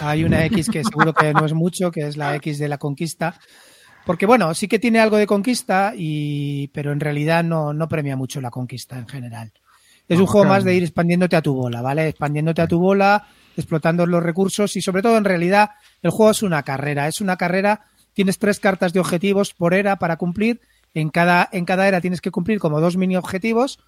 hay 0.00 0.22
una 0.22 0.44
X 0.46 0.68
que 0.70 0.84
seguro 0.84 1.12
que 1.12 1.32
no 1.32 1.44
es 1.44 1.54
mucho, 1.54 1.90
que 1.90 2.06
es 2.06 2.16
la 2.16 2.36
X 2.36 2.60
de 2.60 2.68
la 2.68 2.78
conquista. 2.78 3.36
Porque 4.04 4.26
bueno, 4.26 4.54
sí 4.54 4.68
que 4.68 4.78
tiene 4.78 5.00
algo 5.00 5.16
de 5.16 5.26
conquista, 5.26 5.92
y, 5.96 6.68
pero 6.68 6.92
en 6.92 7.00
realidad 7.00 7.42
no, 7.42 7.72
no 7.72 7.88
premia 7.88 8.14
mucho 8.14 8.40
la 8.40 8.50
conquista 8.50 8.96
en 8.96 9.08
general. 9.08 9.52
Es 10.08 10.20
un 10.20 10.26
juego 10.26 10.46
más 10.46 10.62
de 10.62 10.72
ir 10.76 10.84
expandiéndote 10.84 11.34
a 11.34 11.42
tu 11.42 11.52
bola, 11.52 11.82
¿vale? 11.82 12.06
Expandiéndote 12.06 12.62
a 12.62 12.68
tu 12.68 12.78
bola, 12.78 13.26
explotando 13.56 14.06
los 14.06 14.22
recursos 14.22 14.76
y 14.76 14.82
sobre 14.82 15.02
todo 15.02 15.16
en 15.16 15.24
realidad 15.24 15.70
el 16.02 16.10
juego 16.10 16.30
es 16.30 16.42
una 16.42 16.62
carrera. 16.62 17.08
Es 17.08 17.20
una 17.20 17.36
carrera, 17.36 17.86
tienes 18.14 18.38
tres 18.38 18.60
cartas 18.60 18.92
de 18.92 19.00
objetivos 19.00 19.54
por 19.54 19.74
era 19.74 19.96
para 19.96 20.16
cumplir. 20.16 20.60
En 20.94 21.10
cada, 21.10 21.48
en 21.52 21.64
cada 21.64 21.88
era 21.88 22.00
tienes 22.00 22.20
que 22.20 22.30
cumplir 22.30 22.58
como 22.58 22.80
dos 22.80 22.96
mini 22.96 23.16
objetivos 23.16 23.78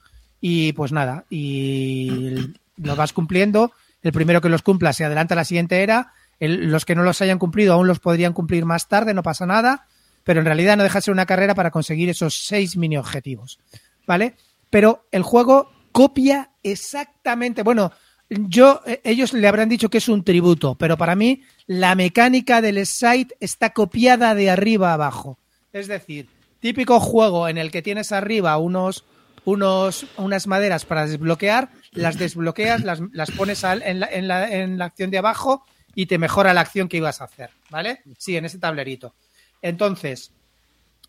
y 0.41 0.73
pues 0.75 0.93
nada, 0.93 1.25
y 1.31 2.35
lo 2.77 2.97
vas 2.97 3.13
cumpliendo. 3.13 3.73
El 4.03 4.13
primero 4.13 4.41
que 4.41 4.49
los 4.49 4.63
cumpla 4.63 4.93
se 4.93 5.05
adelanta 5.05 5.35
a 5.35 5.37
la 5.37 5.45
siguiente 5.45 5.83
era. 5.83 6.13
Los 6.41 6.85
que 6.85 6.95
no 6.95 7.03
los 7.03 7.21
hayan 7.21 7.39
cumplido 7.39 7.75
aún 7.75 7.89
los 7.89 7.99
podrían 7.99 8.33
cumplir 8.33 8.65
más 8.65 8.89
tarde, 8.89 9.15
no 9.15 9.23
pasa 9.23 9.47
nada. 9.47 9.87
Pero 10.23 10.41
en 10.41 10.47
realidad 10.47 10.77
no 10.77 10.83
deja 10.83 10.99
de 10.99 11.03
ser 11.03 11.13
una 11.13 11.27
carrera 11.27 11.55
para 11.55 11.71
conseguir 11.71 12.09
esos 12.09 12.45
seis 12.47 12.77
mini 12.77 12.97
objetivos. 12.97 13.59
¿Vale? 14.07 14.37
Pero 14.71 15.07
el 15.11 15.23
juego 15.23 15.71
copia 15.93 16.51
exactamente. 16.63 17.63
Bueno, 17.63 17.91
yo, 18.31 18.83
eh, 18.87 19.01
ellos 19.05 19.33
le 19.33 19.47
habrán 19.49 19.69
dicho 19.69 19.89
que 19.91 19.99
es 19.99 20.09
un 20.09 20.23
tributo, 20.25 20.75
pero 20.75 20.97
para 20.97 21.17
mí 21.17 21.43
la 21.67 21.95
mecánica 21.95 22.61
del 22.61 22.85
site 22.87 23.37
está 23.41 23.71
copiada 23.71 24.35
de 24.35 24.51
arriba 24.51 24.91
a 24.91 24.95
abajo. 24.95 25.39
Es 25.73 25.87
decir, 25.89 26.29
típico 26.61 27.01
juego 27.01 27.49
en 27.49 27.59
el 27.59 27.71
que 27.71 27.83
tienes 27.83 28.13
arriba 28.13 28.57
unos, 28.59 29.05
unos, 29.45 30.07
unas 30.17 30.47
maderas 30.47 30.85
para 30.85 31.07
desbloquear, 31.07 31.71
las 31.93 32.19
desbloqueas, 32.19 32.85
las, 32.85 33.01
las 33.13 33.31
pones 33.31 33.65
al- 33.65 33.83
en, 33.83 34.01
la, 34.01 34.07
en, 34.11 34.29
la, 34.29 34.51
en 34.53 34.79
la 34.79 34.87
acción 34.87 35.11
de 35.11 35.19
abajo 35.19 35.65
y 35.95 36.07
te 36.07 36.19
mejora 36.19 36.55
la 36.55 36.61
acción 36.61 36.89
que 36.89 36.99
ibas 36.99 37.21
a 37.21 37.25
hacer, 37.25 37.51
¿vale? 37.71 38.01
Sí, 38.19 38.37
en 38.37 38.45
ese 38.45 38.59
tablerito. 38.59 39.15
Entonces, 39.63 40.33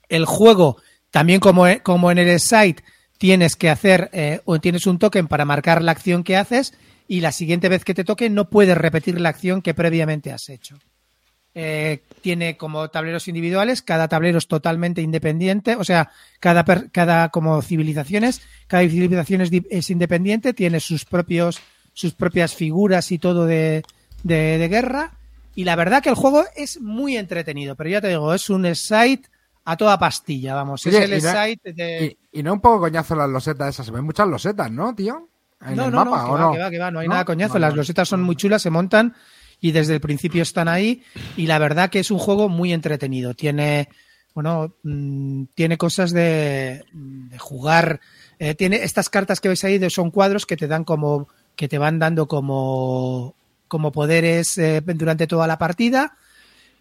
el 0.08 0.26
juego, 0.26 0.78
también 1.12 1.40
como, 1.40 1.66
como 1.84 2.12
en 2.12 2.18
el 2.18 2.40
site, 2.40 2.84
tienes 3.18 3.56
que 3.56 3.70
hacer 3.70 4.10
eh, 4.14 4.42
o 4.46 4.60
tienes 4.60 4.88
un 4.88 4.98
token 4.98 5.28
para 5.28 5.46
marcar 5.46 5.84
la 5.84 5.92
acción 5.92 6.24
que 6.24 6.38
haces 6.38 6.74
y 7.10 7.20
la 7.20 7.34
siguiente 7.34 7.68
vez 7.68 7.84
que 7.84 7.94
te 7.94 8.06
toque 8.06 8.30
no 8.30 8.50
puedes 8.50 8.78
repetir 8.78 9.20
la 9.20 9.30
acción 9.30 9.62
que 9.62 9.74
previamente 9.74 10.32
has 10.32 10.48
hecho. 10.48 10.78
Eh, 11.56 12.04
tiene 12.22 12.56
como 12.56 12.90
tableros 12.90 13.28
individuales, 13.28 13.82
cada 13.82 14.08
tablero 14.08 14.38
es 14.38 14.48
totalmente 14.48 15.02
independiente, 15.02 15.76
o 15.76 15.84
sea, 15.84 16.12
cada, 16.40 16.64
cada 16.92 17.30
como 17.30 17.62
civilizaciones, 17.64 18.42
cada 18.68 18.84
civilización 18.88 19.42
es, 19.42 19.50
es 19.72 19.90
independiente, 19.90 20.54
tiene 20.54 20.80
sus 20.80 21.04
propios 21.04 21.60
sus 21.92 22.14
propias 22.14 22.54
figuras 22.56 23.12
y 23.12 23.18
todo 23.20 23.46
de, 23.46 23.84
de, 24.24 24.58
de 24.58 24.68
guerra. 24.70 25.18
Y 25.56 25.66
la 25.66 25.76
verdad 25.76 26.02
que 26.02 26.08
el 26.10 26.16
juego 26.16 26.46
es 26.56 26.80
muy 26.80 27.18
entretenido, 27.18 27.76
pero 27.76 27.90
ya 27.90 28.00
te 28.00 28.08
digo, 28.08 28.34
es 28.34 28.50
un 28.50 28.74
site 28.76 29.28
a 29.66 29.76
toda 29.76 29.98
pastilla, 30.00 30.54
vamos. 30.54 30.86
Oye, 30.86 31.00
es 31.00 31.04
el 31.12 31.18
y 31.18 31.22
no- 31.22 31.32
site 31.32 31.74
de. 31.74 32.18
Y, 32.32 32.40
y 32.40 32.44
no 32.44 32.54
un 32.54 32.62
poco 32.62 32.80
coñazo 32.82 33.16
las 33.16 33.28
losetas 33.30 33.70
esas. 33.74 33.88
Se 33.88 33.92
ven 33.92 34.06
muchas 34.06 34.28
losetas, 34.30 34.72
¿no, 34.72 34.96
tío? 34.96 35.28
En 35.62 35.76
no, 35.76 35.86
el 35.86 35.92
no, 35.92 36.06
mapa, 36.06 36.18
no, 36.22 36.26
que 36.26 36.32
¿o 36.32 36.34
va, 36.34 36.40
no? 36.42 36.52
que 36.54 36.60
va, 36.60 36.70
que 36.72 36.80
va, 36.80 36.92
no 36.92 37.00
hay 37.00 37.08
nada 37.08 37.26
coñazo. 37.26 37.60
Las 37.60 37.76
losetas 37.76 38.08
son 38.08 38.22
muy 38.22 38.36
chulas, 38.36 38.62
se 38.62 38.70
montan 38.70 39.14
y 39.62 39.72
desde 39.72 39.94
el 39.96 40.02
principio 40.02 40.42
están 40.44 40.68
ahí. 40.68 41.04
Y 41.36 41.48
la 41.48 41.60
verdad 41.60 41.90
que 41.90 42.00
es 42.00 42.12
un 42.12 42.18
juego 42.20 42.48
muy 42.50 42.72
entretenido. 42.72 43.34
Tiene, 43.34 43.90
bueno, 44.34 44.74
mm, 44.84 45.44
tiene 45.56 45.78
cosas 45.78 46.12
de, 46.12 46.86
de 46.94 47.38
jugar. 47.40 48.00
eh, 48.40 48.56
tiene 48.56 48.78
estas 48.84 49.10
cartas 49.10 49.42
que 49.42 49.50
veis 49.50 49.64
ahí 49.66 49.78
de, 49.78 49.90
son 49.90 50.12
cuadros 50.12 50.46
que 50.46 50.56
te 50.56 50.68
dan 50.68 50.86
como, 50.86 51.28
que 51.58 51.68
te 51.68 51.78
van 51.78 52.00
dando 52.00 52.26
como, 52.28 53.36
como 53.68 53.92
poderes 53.92 54.58
eh, 54.58 54.82
durante 54.86 55.28
toda 55.28 55.46
la 55.46 55.58
partida 55.58 56.16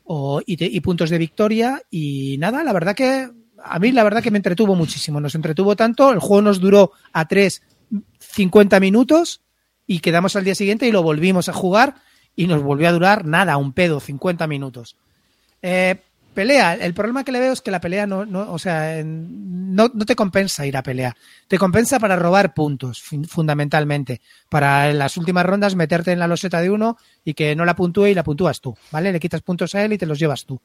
o- 0.04 0.40
y, 0.46 0.56
te- 0.56 0.66
y 0.66 0.80
puntos 0.80 1.10
de 1.10 1.18
victoria. 1.18 1.82
Y 1.90 2.36
nada, 2.38 2.62
la 2.62 2.72
verdad 2.72 2.94
que 2.94 3.28
a 3.64 3.78
mí 3.80 3.90
la 3.90 4.04
verdad 4.04 4.22
que 4.22 4.30
me 4.30 4.38
entretuvo 4.38 4.76
muchísimo. 4.76 5.20
Nos 5.20 5.34
entretuvo 5.34 5.74
tanto. 5.74 6.12
El 6.12 6.20
juego 6.20 6.42
nos 6.42 6.60
duró 6.60 6.92
a 7.12 7.26
3 7.26 7.60
50 8.38 8.78
minutos 8.78 9.40
y 9.84 9.98
quedamos 9.98 10.36
al 10.36 10.44
día 10.44 10.54
siguiente 10.54 10.86
y 10.86 10.92
lo 10.92 11.02
volvimos 11.02 11.48
a 11.48 11.52
jugar 11.52 11.96
y 12.36 12.46
nos 12.46 12.62
volvió 12.62 12.88
a 12.88 12.92
durar 12.92 13.24
nada, 13.24 13.56
un 13.56 13.72
pedo, 13.72 13.98
50 13.98 14.46
minutos. 14.46 14.94
Eh, 15.60 15.96
pelea, 16.34 16.74
el 16.74 16.94
problema 16.94 17.24
que 17.24 17.32
le 17.32 17.40
veo 17.40 17.52
es 17.52 17.60
que 17.60 17.72
la 17.72 17.80
pelea 17.80 18.06
no, 18.06 18.24
no 18.24 18.52
o 18.52 18.60
sea, 18.60 19.02
no, 19.02 19.90
no 19.92 20.06
te 20.06 20.14
compensa 20.14 20.64
ir 20.64 20.76
a 20.76 20.84
pelea. 20.84 21.16
Te 21.48 21.58
compensa 21.58 21.98
para 21.98 22.14
robar 22.14 22.54
puntos, 22.54 23.02
fundamentalmente. 23.26 24.20
Para 24.48 24.88
en 24.88 24.98
las 24.98 25.16
últimas 25.16 25.44
rondas 25.44 25.74
meterte 25.74 26.12
en 26.12 26.20
la 26.20 26.28
loseta 26.28 26.60
de 26.60 26.70
uno 26.70 26.96
y 27.24 27.34
que 27.34 27.56
no 27.56 27.64
la 27.64 27.74
puntúe 27.74 28.06
y 28.06 28.14
la 28.14 28.22
puntúas 28.22 28.60
tú, 28.60 28.78
¿vale? 28.92 29.10
Le 29.10 29.18
quitas 29.18 29.42
puntos 29.42 29.74
a 29.74 29.84
él 29.84 29.94
y 29.94 29.98
te 29.98 30.06
los 30.06 30.20
llevas 30.20 30.44
tú. 30.44 30.60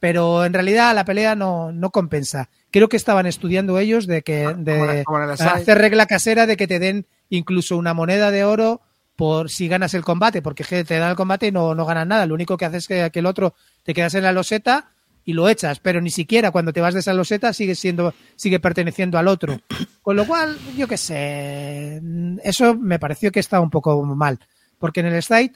Pero 0.00 0.44
en 0.44 0.54
realidad 0.54 0.94
la 0.94 1.04
pelea 1.04 1.34
no, 1.34 1.72
no 1.72 1.90
compensa. 1.90 2.48
Creo 2.70 2.88
que 2.88 2.96
estaban 2.96 3.26
estudiando 3.26 3.78
ellos 3.78 4.06
de 4.06 4.22
que 4.22 4.42
en 4.42 4.64
de 4.64 5.04
como 5.04 5.36
site. 5.36 5.50
hacer 5.50 5.78
regla 5.78 6.06
casera 6.06 6.46
de 6.46 6.56
que 6.56 6.66
te 6.66 6.78
den 6.78 7.06
incluso 7.28 7.76
una 7.76 7.94
moneda 7.94 8.30
de 8.30 8.44
oro 8.44 8.80
por 9.14 9.50
si 9.50 9.68
ganas 9.68 9.92
el 9.92 10.02
combate, 10.02 10.40
porque 10.40 10.64
te 10.64 10.98
dan 10.98 11.10
el 11.10 11.16
combate 11.16 11.48
y 11.48 11.52
no, 11.52 11.74
no 11.74 11.84
ganas 11.84 12.06
nada. 12.06 12.24
Lo 12.24 12.34
único 12.34 12.56
que 12.56 12.64
haces 12.64 12.84
es 12.84 12.88
que, 12.88 13.10
que 13.10 13.18
el 13.18 13.26
otro 13.26 13.54
te 13.82 13.92
quedas 13.92 14.14
en 14.14 14.22
la 14.22 14.32
loseta 14.32 14.92
y 15.24 15.32
lo 15.32 15.48
echas, 15.48 15.80
pero 15.80 16.00
ni 16.00 16.10
siquiera 16.10 16.50
cuando 16.50 16.72
te 16.72 16.80
vas 16.80 16.94
de 16.94 17.00
esa 17.00 17.12
loseta 17.12 17.52
sigue 17.52 17.74
siendo, 17.74 18.14
sigue 18.36 18.60
perteneciendo 18.60 19.18
al 19.18 19.28
otro. 19.28 19.60
Con 20.02 20.16
lo 20.16 20.26
cual, 20.26 20.58
yo 20.76 20.88
qué 20.88 20.96
sé, 20.96 22.00
eso 22.42 22.74
me 22.74 22.98
pareció 22.98 23.30
que 23.30 23.40
estaba 23.40 23.62
un 23.62 23.70
poco 23.70 24.02
mal, 24.02 24.38
porque 24.78 25.00
en 25.00 25.06
el 25.06 25.22
site 25.22 25.52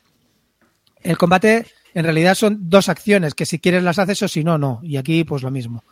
el 1.03 1.19
combate 1.19 1.66
en 1.95 2.05
realidad 2.05 2.35
son 2.35 2.59
dos 2.69 2.89
acciones, 2.89 3.35
que 3.35 3.47
si 3.47 3.59
quieres 3.59 3.83
las 3.83 3.99
haces 3.99 4.23
o 4.23 4.29
si 4.29 4.45
no, 4.45 4.59
no. 4.59 4.81
Y 4.83 4.97
aquí 4.97 5.25
pues 5.25 5.43
lo 5.43 5.51
mismo. 5.51 5.83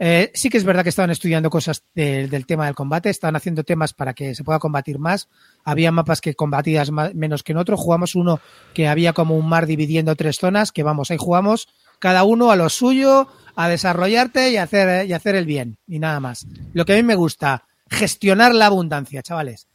Eh, 0.00 0.30
sí 0.34 0.48
que 0.48 0.58
es 0.58 0.64
verdad 0.64 0.84
que 0.84 0.90
estaban 0.90 1.10
estudiando 1.10 1.50
cosas 1.50 1.82
de- 1.94 2.28
del 2.28 2.46
tema 2.46 2.66
del 2.66 2.76
combate, 2.76 3.10
estaban 3.10 3.34
haciendo 3.34 3.64
temas 3.64 3.92
para 3.94 4.14
que 4.14 4.34
se 4.36 4.44
pueda 4.44 4.60
combatir 4.60 4.98
más. 5.00 5.28
Había 5.64 5.90
mapas 5.90 6.20
que 6.20 6.34
combatías 6.34 6.90
más- 6.92 7.14
menos 7.16 7.42
que 7.42 7.50
en 7.52 7.58
otro. 7.58 7.76
Jugamos 7.76 8.14
uno 8.14 8.38
que 8.74 8.86
había 8.86 9.12
como 9.12 9.36
un 9.36 9.48
mar 9.48 9.66
dividiendo 9.66 10.14
tres 10.14 10.36
zonas, 10.38 10.70
que 10.70 10.84
vamos, 10.84 11.10
ahí 11.10 11.16
jugamos 11.18 11.66
cada 11.98 12.22
uno 12.22 12.52
a 12.52 12.56
lo 12.56 12.68
suyo, 12.68 13.26
a 13.56 13.68
desarrollarte 13.68 14.50
y 14.52 14.56
hacer, 14.56 15.04
y 15.06 15.12
hacer 15.14 15.34
el 15.34 15.46
bien, 15.46 15.78
y 15.88 15.98
nada 15.98 16.20
más. 16.20 16.46
Lo 16.74 16.84
que 16.84 16.92
a 16.92 16.96
mí 16.96 17.02
me 17.02 17.16
gusta, 17.16 17.64
gestionar 17.90 18.54
la 18.54 18.66
abundancia, 18.66 19.20
chavales. 19.22 19.66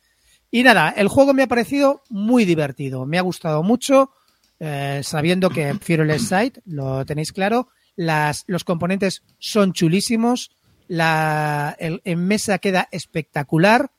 Y 0.50 0.64
nada, 0.64 0.90
el 0.96 1.10
juego 1.10 1.34
me 1.34 1.44
ha 1.44 1.48
parecido 1.48 2.02
muy 2.10 2.46
divertido, 2.46 3.06
me 3.06 3.18
ha 3.18 3.22
gustado 3.24 3.62
mucho, 3.62 4.12
eh, 4.66 5.02
sabiendo 5.04 5.50
que 5.50 5.68
el 5.68 6.20
site, 6.22 6.62
lo 6.66 7.06
tenéis 7.06 7.34
claro. 7.34 7.68
Las, 7.98 8.46
los 8.48 8.64
componentes 8.64 9.22
son 9.38 9.74
chulísimos, 9.74 10.52
la, 10.88 11.76
en 11.78 12.26
mesa 12.26 12.60
queda 12.60 12.88
espectacular 12.90 13.92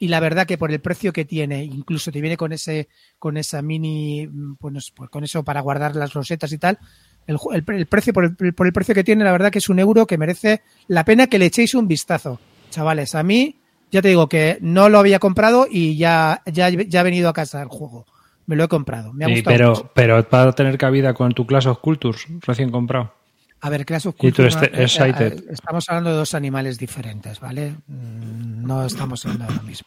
y 0.00 0.08
la 0.08 0.18
verdad 0.18 0.48
que 0.48 0.58
por 0.58 0.72
el 0.72 0.80
precio 0.80 1.12
que 1.12 1.24
tiene, 1.24 1.62
incluso 1.62 2.10
te 2.10 2.20
viene 2.20 2.36
con 2.36 2.52
ese 2.52 2.88
con 3.20 3.36
esa 3.36 3.62
mini, 3.62 4.26
mm, 4.26 4.56
pues, 4.56 4.90
pues 4.90 5.10
con 5.10 5.22
eso 5.22 5.44
para 5.44 5.60
guardar 5.60 5.94
las 5.94 6.12
rosetas 6.12 6.50
y 6.50 6.58
tal. 6.58 6.78
El, 7.28 7.36
el 7.52 7.64
el 7.76 7.86
precio 7.86 8.12
por 8.12 8.24
el, 8.24 8.54
por 8.54 8.66
el 8.66 8.72
precio 8.72 8.96
que 8.96 9.04
tiene, 9.04 9.22
la 9.22 9.30
verdad 9.30 9.52
que 9.52 9.58
es 9.58 9.68
un 9.68 9.78
euro 9.78 10.08
que 10.08 10.18
merece 10.18 10.62
la 10.88 11.04
pena 11.04 11.28
que 11.28 11.38
le 11.38 11.46
echéis 11.46 11.76
un 11.76 11.86
vistazo, 11.86 12.40
chavales. 12.70 13.14
A 13.14 13.22
mí 13.22 13.60
ya 13.92 14.02
te 14.02 14.08
digo 14.08 14.28
que 14.28 14.58
no 14.60 14.88
lo 14.88 14.98
había 14.98 15.20
comprado 15.20 15.68
y 15.70 15.96
ya 15.96 16.42
ya, 16.46 16.68
ya 16.68 17.00
ha 17.00 17.04
venido 17.04 17.28
a 17.28 17.32
casa 17.32 17.62
el 17.62 17.68
juego. 17.68 18.06
Me 18.50 18.56
lo 18.56 18.64
he 18.64 18.68
comprado. 18.68 19.12
Me 19.12 19.24
ha 19.24 19.28
Sí, 19.28 19.34
gustado 19.34 19.54
pero, 19.56 19.68
mucho. 19.70 19.90
pero 19.94 20.28
para 20.28 20.50
tener 20.52 20.76
cabida 20.76 21.14
con 21.14 21.30
tu 21.32 21.46
Clash 21.46 21.68
of 21.68 21.78
Cultures 21.78 22.26
recién 22.40 22.72
comprado. 22.72 23.14
A 23.60 23.70
ver, 23.70 23.86
Clash 23.86 24.08
of 24.08 24.16
Cultures, 24.16 24.56
este- 24.56 24.66
eh, 24.82 24.86
eh, 25.28 25.44
estamos 25.50 25.88
hablando 25.88 26.10
de 26.10 26.16
dos 26.16 26.34
animales 26.34 26.76
diferentes, 26.76 27.38
¿vale? 27.38 27.76
Mm, 27.86 28.66
No 28.66 28.84
estamos 28.84 29.24
hablando 29.24 29.46
de 29.46 29.54
lo 29.54 29.62
mismo. 29.62 29.86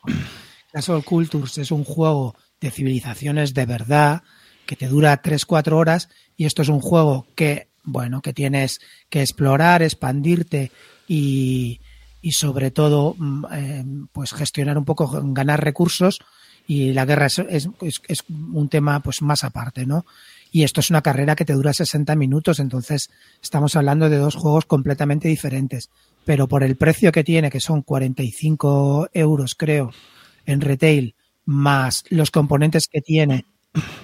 Clash 0.71 0.91
of 0.91 1.03
Cultures 1.03 1.57
es 1.57 1.71
un 1.71 1.83
juego 1.83 2.37
de 2.61 2.71
civilizaciones 2.71 3.53
de 3.53 3.65
verdad 3.65 4.23
que 4.65 4.77
te 4.77 4.87
dura 4.87 5.21
3-4 5.21 5.77
horas 5.77 6.07
y 6.37 6.45
esto 6.45 6.61
es 6.61 6.69
un 6.69 6.79
juego 6.79 7.27
que, 7.35 7.67
bueno, 7.83 8.21
que 8.21 8.31
tienes 8.31 8.79
que 9.09 9.19
explorar, 9.19 9.81
expandirte 9.83 10.71
y, 11.05 11.81
y 12.21 12.31
sobre 12.31 12.71
todo, 12.71 13.15
mm, 13.17 13.45
eh, 13.53 13.85
pues 14.13 14.31
gestionar 14.31 14.77
un 14.77 14.85
poco, 14.85 15.11
ganar 15.21 15.61
recursos 15.61 16.19
y 16.67 16.93
la 16.93 17.05
guerra 17.05 17.27
es, 17.27 17.67
un 18.29 18.69
tema 18.69 18.99
pues 19.01 19.21
más 19.21 19.43
aparte, 19.43 19.85
¿no? 19.85 20.05
Y 20.51 20.63
esto 20.63 20.81
es 20.81 20.89
una 20.89 21.01
carrera 21.01 21.35
que 21.35 21.45
te 21.45 21.53
dura 21.53 21.73
60 21.73 22.15
minutos, 22.15 22.59
entonces 22.59 23.09
estamos 23.41 23.75
hablando 23.75 24.09
de 24.09 24.17
dos 24.17 24.35
juegos 24.35 24.65
completamente 24.65 25.27
diferentes. 25.27 25.89
Pero 26.25 26.47
por 26.47 26.63
el 26.63 26.75
precio 26.75 27.11
que 27.11 27.23
tiene, 27.23 27.49
que 27.49 27.59
son 27.59 27.81
45 27.81 29.09
euros, 29.13 29.55
creo, 29.55 29.91
en 30.45 30.61
retail, 30.61 31.15
más 31.45 32.03
los 32.09 32.31
componentes 32.31 32.87
que 32.87 33.01
tiene, 33.01 33.45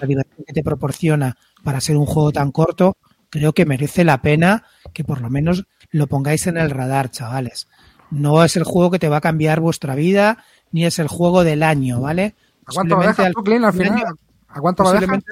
la 0.00 0.06
diversión 0.06 0.44
que 0.46 0.52
te 0.52 0.62
proporciona 0.62 1.36
para 1.62 1.80
ser 1.80 1.96
un 1.96 2.06
juego 2.06 2.32
tan 2.32 2.50
corto, 2.50 2.96
creo 3.30 3.52
que 3.52 3.64
merece 3.64 4.04
la 4.04 4.20
pena 4.20 4.64
que 4.92 5.04
por 5.04 5.20
lo 5.20 5.30
menos 5.30 5.64
lo 5.90 6.08
pongáis 6.08 6.46
en 6.46 6.56
el 6.56 6.70
radar, 6.70 7.10
chavales. 7.10 7.68
No 8.10 8.44
es 8.44 8.56
el 8.56 8.64
juego 8.64 8.90
que 8.90 8.98
te 8.98 9.08
va 9.08 9.18
a 9.18 9.22
cambiar 9.22 9.60
vuestra 9.60 9.94
vida, 9.94 10.44
ni 10.72 10.84
es 10.84 10.98
el 10.98 11.06
juego 11.06 11.44
del 11.44 11.62
año, 11.62 12.06
¿ale? 12.06 12.34
¿A 12.66 12.72
cuánto 12.72 12.96
lo 12.96 13.02
dejas 13.02 13.32
tú, 13.32 13.42
Clint, 13.42 13.64
al 13.64 13.72
final? 13.72 14.04
¿A 14.48 14.60
cuánto 14.60 14.82
lo 14.82 14.92
dejas? 14.92 15.22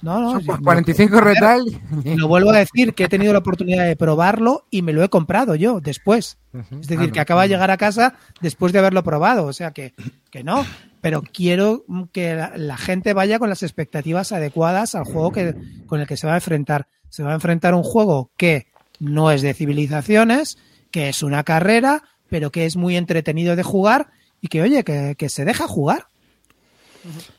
No, 0.00 0.20
no, 0.20 0.40
por 0.40 0.60
no, 0.60 0.64
45 0.64 1.16
a 1.16 1.20
ver, 1.20 1.34
retail. 1.34 1.80
Lo 2.16 2.28
vuelvo 2.28 2.50
a 2.50 2.58
decir 2.58 2.94
que 2.94 3.04
he 3.04 3.08
tenido 3.08 3.32
la 3.32 3.40
oportunidad 3.40 3.84
de 3.84 3.96
probarlo 3.96 4.66
y 4.70 4.82
me 4.82 4.92
lo 4.92 5.02
he 5.02 5.08
comprado 5.08 5.56
yo 5.56 5.80
después. 5.80 6.38
Es 6.70 6.86
decir, 6.86 7.10
que 7.10 7.18
acaba 7.18 7.42
de 7.42 7.48
llegar 7.48 7.72
a 7.72 7.76
casa 7.76 8.14
después 8.40 8.72
de 8.72 8.78
haberlo 8.78 9.02
probado. 9.02 9.46
O 9.46 9.52
sea 9.52 9.72
que, 9.72 9.94
que 10.30 10.44
no. 10.44 10.64
Pero 11.00 11.22
quiero 11.22 11.84
que 12.12 12.34
la, 12.34 12.52
la 12.56 12.76
gente 12.76 13.12
vaya 13.12 13.40
con 13.40 13.48
las 13.48 13.64
expectativas 13.64 14.30
adecuadas 14.30 14.94
al 14.94 15.04
juego 15.04 15.32
que, 15.32 15.56
con 15.86 16.00
el 16.00 16.06
que 16.06 16.16
se 16.16 16.28
va 16.28 16.34
a 16.34 16.36
enfrentar. 16.36 16.86
Se 17.08 17.24
va 17.24 17.32
a 17.32 17.34
enfrentar 17.34 17.74
un 17.74 17.82
juego 17.82 18.30
que 18.36 18.68
no 19.00 19.32
es 19.32 19.42
de 19.42 19.54
civilizaciones, 19.54 20.58
que 20.92 21.08
es 21.08 21.22
una 21.24 21.42
carrera, 21.42 22.04
pero 22.28 22.50
que 22.52 22.66
es 22.66 22.76
muy 22.76 22.96
entretenido 22.96 23.56
de 23.56 23.62
jugar 23.64 24.10
y 24.40 24.48
que, 24.48 24.62
oye, 24.62 24.84
que, 24.84 25.16
que 25.18 25.28
se 25.28 25.44
deja 25.44 25.66
jugar. 25.66 26.07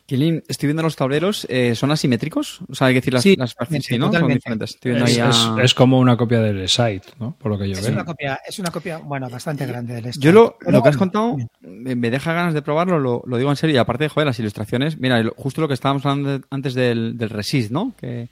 Kilin, 0.06 0.44
estoy 0.48 0.68
viendo 0.68 0.82
los 0.84 0.96
tableros, 0.96 1.46
eh, 1.50 1.76
¿son 1.76 1.92
asimétricos? 1.92 2.62
O 2.70 2.74
sea, 2.76 2.88
hay 2.88 2.94
que 2.96 3.02
decir 3.02 3.14
las, 3.14 3.24
Sí, 3.24 3.36
las 3.36 3.54
partes, 3.54 3.84
sí, 3.86 3.94
sí, 3.94 3.98
¿no? 4.00 4.12
Son 4.12 4.28
diferentes. 4.28 4.72
Estoy 4.76 4.92
viendo 4.92 5.06
Es, 5.06 5.18
ahí 5.18 5.20
a- 5.22 5.30
es- 5.30 5.66
es 5.66 5.74
como 5.74 6.00
una 6.00 6.18
copia 6.18 6.40
del 6.42 6.68
site, 6.68 7.04
¿no? 7.20 7.36
Por 7.38 7.52
lo 7.52 7.58
que 7.60 7.68
yo 7.68 7.74
Es 7.74 7.84
veo. 7.84 7.92
una 7.94 8.06
copia, 8.06 8.40
es 8.48 8.58
una 8.60 8.72
copia, 8.72 8.98
bueno, 8.98 9.30
bastante 9.30 9.66
grande 9.66 9.94
del 9.96 10.06
Yo 10.06 10.10
Strike. 10.12 10.34
lo, 10.34 10.56
Pero 10.60 10.72
lo 10.72 10.84
que 10.84 10.90
has 10.90 10.98
contado 10.98 11.38
me 11.62 11.96
me 11.96 12.10
deja 12.10 12.34
ganas 12.34 12.54
de 12.54 12.62
probarlo, 12.62 13.00
lo, 13.00 13.24
lo 13.26 13.38
digo 13.38 13.50
en 13.52 13.56
serio. 13.58 13.76
Y 13.76 13.80
aparte 13.80 14.06
de, 14.06 14.10
joder, 14.10 14.26
las 14.28 14.40
ilustraciones, 14.40 14.98
mira, 15.00 15.24
justo 15.38 15.62
lo 15.62 15.68
que 15.68 15.74
estábamos 15.76 16.06
hablando 16.06 16.46
antes 16.50 16.74
del, 16.74 17.18
del 17.18 17.30
Resist, 17.30 17.72
¿no? 17.72 17.94
Que, 18.00 18.30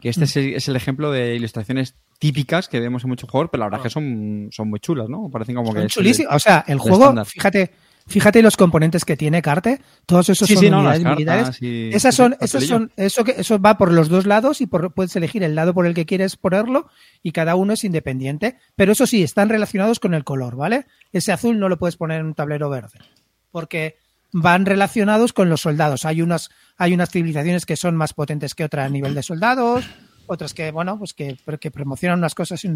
que 0.00 0.08
este 0.08 0.24
es, 0.24 0.36
el- 0.36 0.54
es 0.54 0.68
el 0.68 0.76
ejemplo 0.76 1.10
de 1.12 1.34
ilustraciones 1.34 1.94
típicas 2.18 2.68
que 2.68 2.80
vemos 2.80 3.02
en 3.04 3.10
muchos 3.10 3.28
juegos, 3.30 3.48
pero 3.50 3.60
la 3.60 3.66
verdad 3.66 3.80
es 3.80 3.84
que 3.84 3.90
son, 3.90 4.48
son 4.50 4.68
muy 4.70 4.80
chulas, 4.80 5.08
¿no? 5.08 5.28
Parecen 5.30 5.54
como 5.56 5.72
que... 5.72 5.78
Son 5.80 5.86
es 5.86 5.92
chulísimos. 5.92 6.34
O 6.34 6.38
sea, 6.38 6.64
el 6.66 6.78
juego, 6.78 6.98
estándar. 7.04 7.26
fíjate, 7.26 7.70
fíjate 8.08 8.42
los 8.42 8.56
componentes 8.56 9.04
que 9.04 9.16
tiene 9.16 9.42
Carte, 9.42 9.80
todos 10.06 10.28
esos 10.28 10.48
Sí, 10.48 10.54
son 10.54 10.60
sí, 10.62 10.66
unidades 10.68 11.04
militares. 11.04 11.58
Esas 11.60 12.14
son, 12.14 12.36
esas 12.40 12.64
son, 12.64 12.90
eso 12.96 13.24
que 13.24 13.34
eso 13.38 13.58
va 13.60 13.78
por 13.78 13.92
los 13.92 14.08
dos 14.08 14.26
lados 14.26 14.60
y 14.60 14.66
por, 14.66 14.92
puedes 14.92 15.14
elegir 15.16 15.42
el 15.42 15.54
lado 15.54 15.74
por 15.74 15.86
el 15.86 15.94
que 15.94 16.06
quieres 16.06 16.36
ponerlo 16.36 16.88
y 17.22 17.32
cada 17.32 17.54
uno 17.54 17.74
es 17.74 17.84
independiente. 17.84 18.58
Pero 18.74 18.92
eso 18.92 19.06
sí, 19.06 19.22
están 19.22 19.48
relacionados 19.48 20.00
con 20.00 20.14
el 20.14 20.24
color, 20.24 20.56
¿vale? 20.56 20.86
Ese 21.12 21.32
azul 21.32 21.58
no 21.58 21.68
lo 21.68 21.78
puedes 21.78 21.96
poner 21.96 22.20
en 22.20 22.26
un 22.26 22.34
tablero 22.34 22.70
verde. 22.70 22.98
Porque 23.50 23.96
van 24.32 24.66
relacionados 24.66 25.32
con 25.32 25.48
los 25.48 25.62
soldados. 25.62 26.04
Hay 26.04 26.22
unas, 26.22 26.50
hay 26.76 26.94
unas 26.94 27.10
civilizaciones 27.10 27.66
que 27.66 27.76
son 27.76 27.96
más 27.96 28.14
potentes 28.14 28.54
que 28.54 28.64
otras 28.64 28.86
a 28.86 28.90
nivel 28.90 29.14
de 29.14 29.22
soldados, 29.22 29.88
otras 30.26 30.52
que, 30.52 30.70
bueno, 30.70 30.98
pues 30.98 31.14
que, 31.14 31.38
que 31.60 31.70
promocionan 31.70 32.18
unas 32.18 32.34
cosas 32.34 32.62
y, 32.64 32.68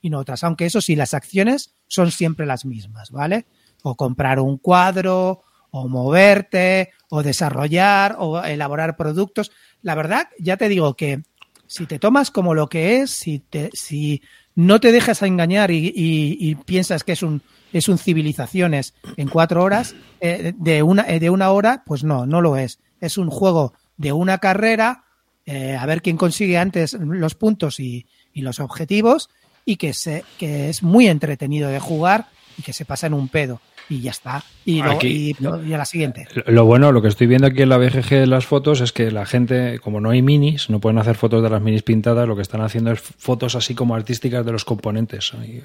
y 0.00 0.10
no 0.10 0.18
otras. 0.18 0.42
Aunque 0.44 0.66
eso 0.66 0.80
sí, 0.80 0.96
las 0.96 1.14
acciones 1.14 1.74
son 1.86 2.10
siempre 2.10 2.46
las 2.46 2.64
mismas, 2.64 3.10
¿vale? 3.10 3.46
O 3.86 3.94
comprar 3.94 4.40
un 4.40 4.58
cuadro, 4.58 5.42
o 5.70 5.88
moverte, 5.88 6.90
o 7.08 7.22
desarrollar, 7.22 8.16
o 8.18 8.42
elaborar 8.42 8.96
productos. 8.96 9.52
La 9.82 9.94
verdad, 9.94 10.28
ya 10.40 10.56
te 10.56 10.68
digo 10.68 10.94
que 10.94 11.22
si 11.68 11.86
te 11.86 12.00
tomas 12.00 12.32
como 12.32 12.52
lo 12.54 12.68
que 12.68 13.00
es, 13.00 13.12
si, 13.12 13.38
te, 13.38 13.70
si 13.74 14.22
no 14.56 14.80
te 14.80 14.90
dejas 14.90 15.22
engañar 15.22 15.70
y, 15.70 16.56
piensas 16.64 17.04
que 17.04 17.12
es 17.12 17.22
un, 17.22 17.42
es 17.72 17.88
un 17.88 17.98
civilizaciones 17.98 18.94
en 19.16 19.28
cuatro 19.28 19.62
horas, 19.62 19.94
eh, 20.20 20.52
de, 20.56 20.82
una, 20.82 21.02
eh, 21.08 21.20
de 21.20 21.30
una 21.30 21.50
hora, 21.50 21.84
pues 21.86 22.02
no, 22.02 22.26
no 22.26 22.40
lo 22.40 22.56
es. 22.56 22.80
Es 23.00 23.18
un 23.18 23.30
juego 23.30 23.74
de 23.96 24.12
una 24.12 24.38
carrera, 24.38 25.04
eh, 25.44 25.76
a 25.76 25.86
ver 25.86 26.02
quién 26.02 26.16
consigue 26.16 26.58
antes 26.58 26.94
los 26.94 27.34
puntos 27.34 27.78
y, 27.78 28.06
y 28.32 28.42
los 28.42 28.58
objetivos, 28.58 29.30
y 29.64 29.76
que, 29.76 29.92
se, 29.92 30.24
que 30.38 30.70
es 30.70 30.82
muy 30.82 31.06
entretenido 31.08 31.68
de 31.68 31.80
jugar 31.80 32.28
y 32.56 32.62
que 32.62 32.72
se 32.72 32.84
pasa 32.84 33.06
en 33.06 33.14
un 33.14 33.28
pedo. 33.28 33.60
Y 33.88 34.00
ya 34.00 34.10
está. 34.10 34.42
Y, 34.64 34.80
Aquí- 34.80 35.36
y- 35.38 35.68
y 35.68 35.72
a 35.72 35.78
la 35.78 35.84
siguiente. 35.84 36.26
Lo- 36.46 36.64
bueno, 36.64 36.90
lo 36.90 37.00
que 37.02 37.08
estoy 37.08 37.26
viendo 37.28 37.46
aquí 37.46 37.62
en 37.62 37.68
la 37.68 37.76
BGG 37.78 38.10
de 38.10 38.26
las 38.26 38.44
fotos 38.46 38.80
es 38.80 38.92
que 38.92 39.10
la 39.12 39.26
gente, 39.26 39.78
como 39.78 40.00
no 40.00 40.10
hay 40.10 40.22
minis, 40.22 40.68
no 40.70 40.80
pueden 40.80 40.98
hacer 40.98 41.14
fotos 41.16 41.42
de 41.42 41.50
las 41.50 41.62
minis 41.62 41.82
pintadas, 41.84 42.26
lo 42.26 42.34
que 42.34 42.42
están 42.42 42.60
haciendo 42.62 42.90
es 42.90 43.00
fotos 43.00 43.54
así 43.54 43.74
como 43.76 43.94
artísticas 43.94 44.44
de 44.44 44.52
los 44.52 44.64
componentes. 44.64 45.32
ahí, 45.34 45.62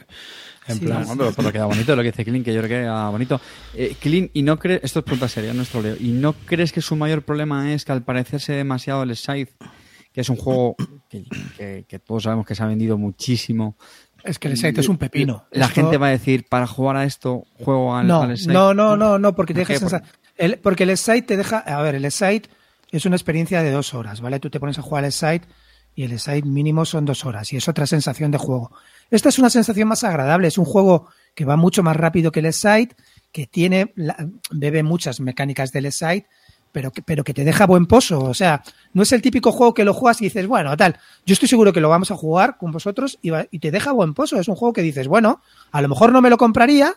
En 0.67 0.75
Sí, 0.77 0.85
plan, 0.85 1.07
No, 1.07 1.17
pero, 1.17 1.33
pero 1.35 1.51
queda 1.51 1.65
bonito 1.65 1.95
lo 1.95 2.03
que 2.03 2.11
dice 2.11 2.23
Clint, 2.23 2.45
que 2.45 2.53
yo 2.53 2.61
creo 2.61 2.69
que 2.69 2.83
queda 2.83 3.09
bonito. 3.09 3.41
Eh, 3.73 3.95
Clint, 3.99 4.29
¿y 4.35 4.43
no 4.43 4.59
crees, 4.59 4.81
esto 4.83 4.99
es 4.99 5.05
pregunta 5.05 5.27
seria, 5.27 5.53
no 5.55 5.63
es 5.63 5.69
troleo, 5.69 5.95
¿y 5.99 6.09
no 6.09 6.33
crees 6.33 6.71
que 6.71 6.81
su 6.81 6.95
mayor 6.95 7.23
problema 7.23 7.73
es 7.73 7.83
que 7.83 7.91
al 7.91 8.03
parecerse 8.03 8.53
demasiado 8.53 9.01
el 9.01 9.15
Scythe, 9.15 9.53
que 10.13 10.21
es 10.21 10.29
un 10.29 10.35
juego 10.35 10.75
que, 11.09 11.23
que- 11.57 11.85
que 11.87 11.97
todos 11.99 12.23
sabemos 12.23 12.45
que 12.45 12.53
se 12.53 12.61
ha 12.61 12.67
vendido 12.67 12.95
muchísimo, 12.99 13.75
Es 14.23 14.39
que 14.39 14.47
el 14.47 14.57
site 14.57 14.81
es 14.81 14.89
un 14.89 14.97
pepino. 14.97 15.45
la 15.51 15.65
Esto- 15.65 15.75
gente 15.81 15.97
va 15.97 16.07
a 16.07 16.11
decir, 16.11 16.45
para 16.47 16.67
jugar 16.67 16.97
a 16.97 17.05
esto, 17.05 17.45
juego 17.63 17.95
al, 17.95 18.07
No, 18.07 18.21
al 18.23 18.37
Scythe"? 18.37 18.53
no, 18.53 18.73
no, 18.73 18.95
no, 18.97 19.17
no, 19.19 19.35
porque 19.35 19.53
te 19.53 19.61
¿Por 19.65 19.79
deja 19.79 20.01
el- 20.37 20.57
porque 20.59 20.83
el 20.83 20.97
site 20.97 21.21
te 21.23 21.37
deja, 21.37 21.59
a 21.59 21.81
ver, 21.81 21.95
el 21.95 22.11
site 22.11 22.49
es 22.91 23.05
una 23.05 23.15
experiencia 23.15 23.61
de 23.63 23.71
dos 23.71 23.93
horas, 23.93 24.21
¿vale? 24.21 24.39
Tú 24.39 24.49
te 24.49 24.59
pones 24.59 24.77
a 24.79 24.81
jugar 24.81 25.05
el 25.05 25.11
site 25.11 25.47
y 25.95 26.03
el 26.03 26.19
site 26.19 26.43
mínimo 26.47 26.85
son 26.85 27.05
dos 27.05 27.25
horas 27.25 27.51
y 27.53 27.57
es 27.57 27.67
otra 27.67 27.85
sensación 27.85 28.31
de 28.31 28.37
juego. 28.37 28.71
Esta 29.09 29.29
es 29.29 29.39
una 29.39 29.49
sensación 29.49 29.87
más 29.87 30.03
agradable, 30.03 30.47
es 30.47 30.57
un 30.57 30.65
juego 30.65 31.07
que 31.35 31.45
va 31.45 31.55
mucho 31.57 31.83
más 31.83 31.95
rápido 31.95 32.31
que 32.31 32.39
el 32.39 32.53
site, 32.53 32.95
que 33.31 33.45
tiene, 33.47 33.91
la- 33.95 34.17
bebe 34.51 34.83
muchas 34.83 35.19
mecánicas 35.19 35.71
del 35.71 35.91
site, 35.91 36.27
pero 36.71 36.91
que, 36.91 37.01
pero 37.01 37.23
que 37.23 37.33
te 37.33 37.43
deja 37.43 37.65
buen 37.65 37.85
pozo. 37.85 38.19
O 38.23 38.33
sea, 38.33 38.63
no 38.93 39.03
es 39.03 39.11
el 39.11 39.21
típico 39.21 39.51
juego 39.51 39.73
que 39.73 39.83
lo 39.85 39.93
juegas 39.93 40.21
y 40.21 40.25
dices, 40.25 40.47
bueno, 40.47 40.75
tal, 40.77 40.97
yo 41.25 41.33
estoy 41.33 41.47
seguro 41.47 41.73
que 41.73 41.81
lo 41.81 41.89
vamos 41.89 42.11
a 42.11 42.15
jugar 42.15 42.57
con 42.57 42.71
vosotros 42.71 43.19
y, 43.21 43.29
va- 43.29 43.45
y 43.51 43.59
te 43.59 43.71
deja 43.71 43.91
buen 43.91 44.13
pozo. 44.13 44.39
Es 44.39 44.47
un 44.47 44.55
juego 44.55 44.73
que 44.73 44.81
dices, 44.81 45.07
bueno, 45.07 45.41
a 45.71 45.81
lo 45.81 45.89
mejor 45.89 46.11
no 46.11 46.21
me 46.21 46.29
lo 46.29 46.37
compraría, 46.37 46.93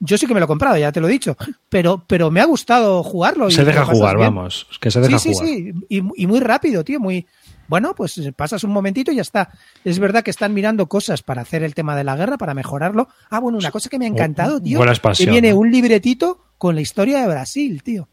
yo 0.00 0.16
sí 0.16 0.26
que 0.26 0.34
me 0.34 0.40
lo 0.40 0.44
he 0.44 0.46
comprado, 0.48 0.76
ya 0.76 0.92
te 0.92 1.00
lo 1.00 1.08
he 1.08 1.10
dicho, 1.12 1.36
pero, 1.68 2.04
pero 2.06 2.30
me 2.30 2.40
ha 2.40 2.44
gustado 2.44 3.02
jugarlo. 3.02 3.48
y 3.48 3.52
se 3.52 3.64
deja 3.64 3.84
jugar, 3.84 4.16
bien. 4.16 4.28
vamos. 4.34 4.66
Que 4.80 4.90
se 4.90 5.00
deja 5.00 5.18
sí, 5.18 5.32
jugar. 5.32 5.48
sí, 5.48 5.72
sí, 5.72 5.86
y, 5.88 6.02
y 6.22 6.26
muy 6.28 6.38
rápido, 6.38 6.84
tío, 6.84 7.00
muy... 7.00 7.26
bueno, 7.66 7.96
pues 7.96 8.20
pasas 8.36 8.62
un 8.62 8.70
momentito 8.70 9.10
y 9.10 9.16
ya 9.16 9.22
está. 9.22 9.50
Es 9.84 9.98
verdad 9.98 10.22
que 10.22 10.30
están 10.30 10.54
mirando 10.54 10.86
cosas 10.88 11.22
para 11.24 11.42
hacer 11.42 11.64
el 11.64 11.74
tema 11.74 11.96
de 11.96 12.04
la 12.04 12.14
guerra, 12.14 12.38
para 12.38 12.54
mejorarlo. 12.54 13.08
Ah, 13.28 13.40
bueno, 13.40 13.58
una 13.58 13.72
cosa 13.72 13.88
que 13.88 13.98
me 13.98 14.04
ha 14.04 14.08
encantado, 14.08 14.62
tío. 14.62 14.78
Que 15.16 15.26
viene 15.32 15.50
¿no? 15.50 15.58
un 15.58 15.72
libretito 15.72 16.44
con 16.58 16.76
la 16.76 16.80
historia 16.80 17.20
de 17.20 17.26
Brasil, 17.26 17.82
tío. 17.82 18.08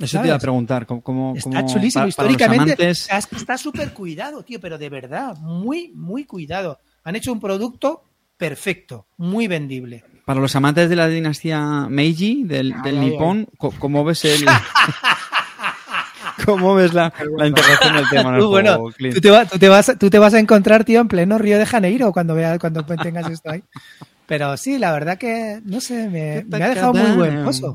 Eso 0.00 0.20
te 0.20 0.26
iba 0.28 0.36
a 0.36 0.38
preguntar. 0.38 0.86
¿Cómo, 0.86 1.02
cómo- 1.02 1.34
Está 1.36 1.66
chulísimo. 1.66 2.04
para- 2.04 2.06
para 2.06 2.06
los 2.06 2.08
Históricamente 2.08 2.72
amantes- 2.84 3.08
está 3.36 3.58
súper 3.58 3.92
cuidado, 3.92 4.42
tío, 4.44 4.60
pero 4.60 4.78
de 4.78 4.88
verdad, 4.88 5.36
muy, 5.38 5.90
muy 5.94 6.24
cuidado. 6.24 6.78
Han 7.04 7.16
hecho 7.16 7.32
un 7.32 7.40
producto 7.40 8.04
perfecto, 8.36 9.06
muy 9.16 9.48
vendible. 9.48 10.04
Para 10.24 10.40
los 10.40 10.54
amantes 10.54 10.88
de 10.90 10.96
la 10.96 11.08
dinastía 11.08 11.86
Meiji, 11.88 12.44
del, 12.44 12.70
del 12.82 12.98
Ay, 12.98 13.04
ay, 13.04 13.10
Nippon, 13.10 13.48
¿cómo 13.78 14.04
ves 14.04 14.24
el. 14.26 14.44
¿Cómo 16.44 16.74
ves 16.74 16.94
la, 16.94 17.12
la 17.36 17.46
integración 17.46 17.94
del 17.96 18.08
tema 18.08 18.22
en 18.30 18.34
el 18.36 18.40
Tú, 18.40 18.48
bueno, 18.48 18.74
juego, 18.76 18.92
Clint? 18.92 19.14
tú 19.16 19.20
te, 19.20 19.30
va- 19.30 19.44
tú 19.44 19.58
te 19.58 19.68
vas, 19.68 19.92
tú 19.98 20.10
te 20.10 20.18
vas 20.18 20.34
a 20.34 20.38
encontrar, 20.38 20.84
tío, 20.84 21.00
en 21.00 21.08
pleno 21.08 21.36
Río 21.38 21.58
de 21.58 21.66
Janeiro 21.66 22.12
cuando 22.12 22.34
veas, 22.34 22.58
cuando 22.58 22.84
tengas 22.84 23.28
esto 23.30 23.50
ahí. 23.50 23.62
Pero 24.28 24.58
sí, 24.58 24.76
la 24.76 24.92
verdad 24.92 25.16
que, 25.16 25.58
no 25.64 25.80
sé, 25.80 26.06
me, 26.10 26.44
me 26.44 26.62
ha 26.62 26.68
dejado 26.68 26.92
muy 26.92 27.12
buen 27.12 27.44
pozo. 27.44 27.74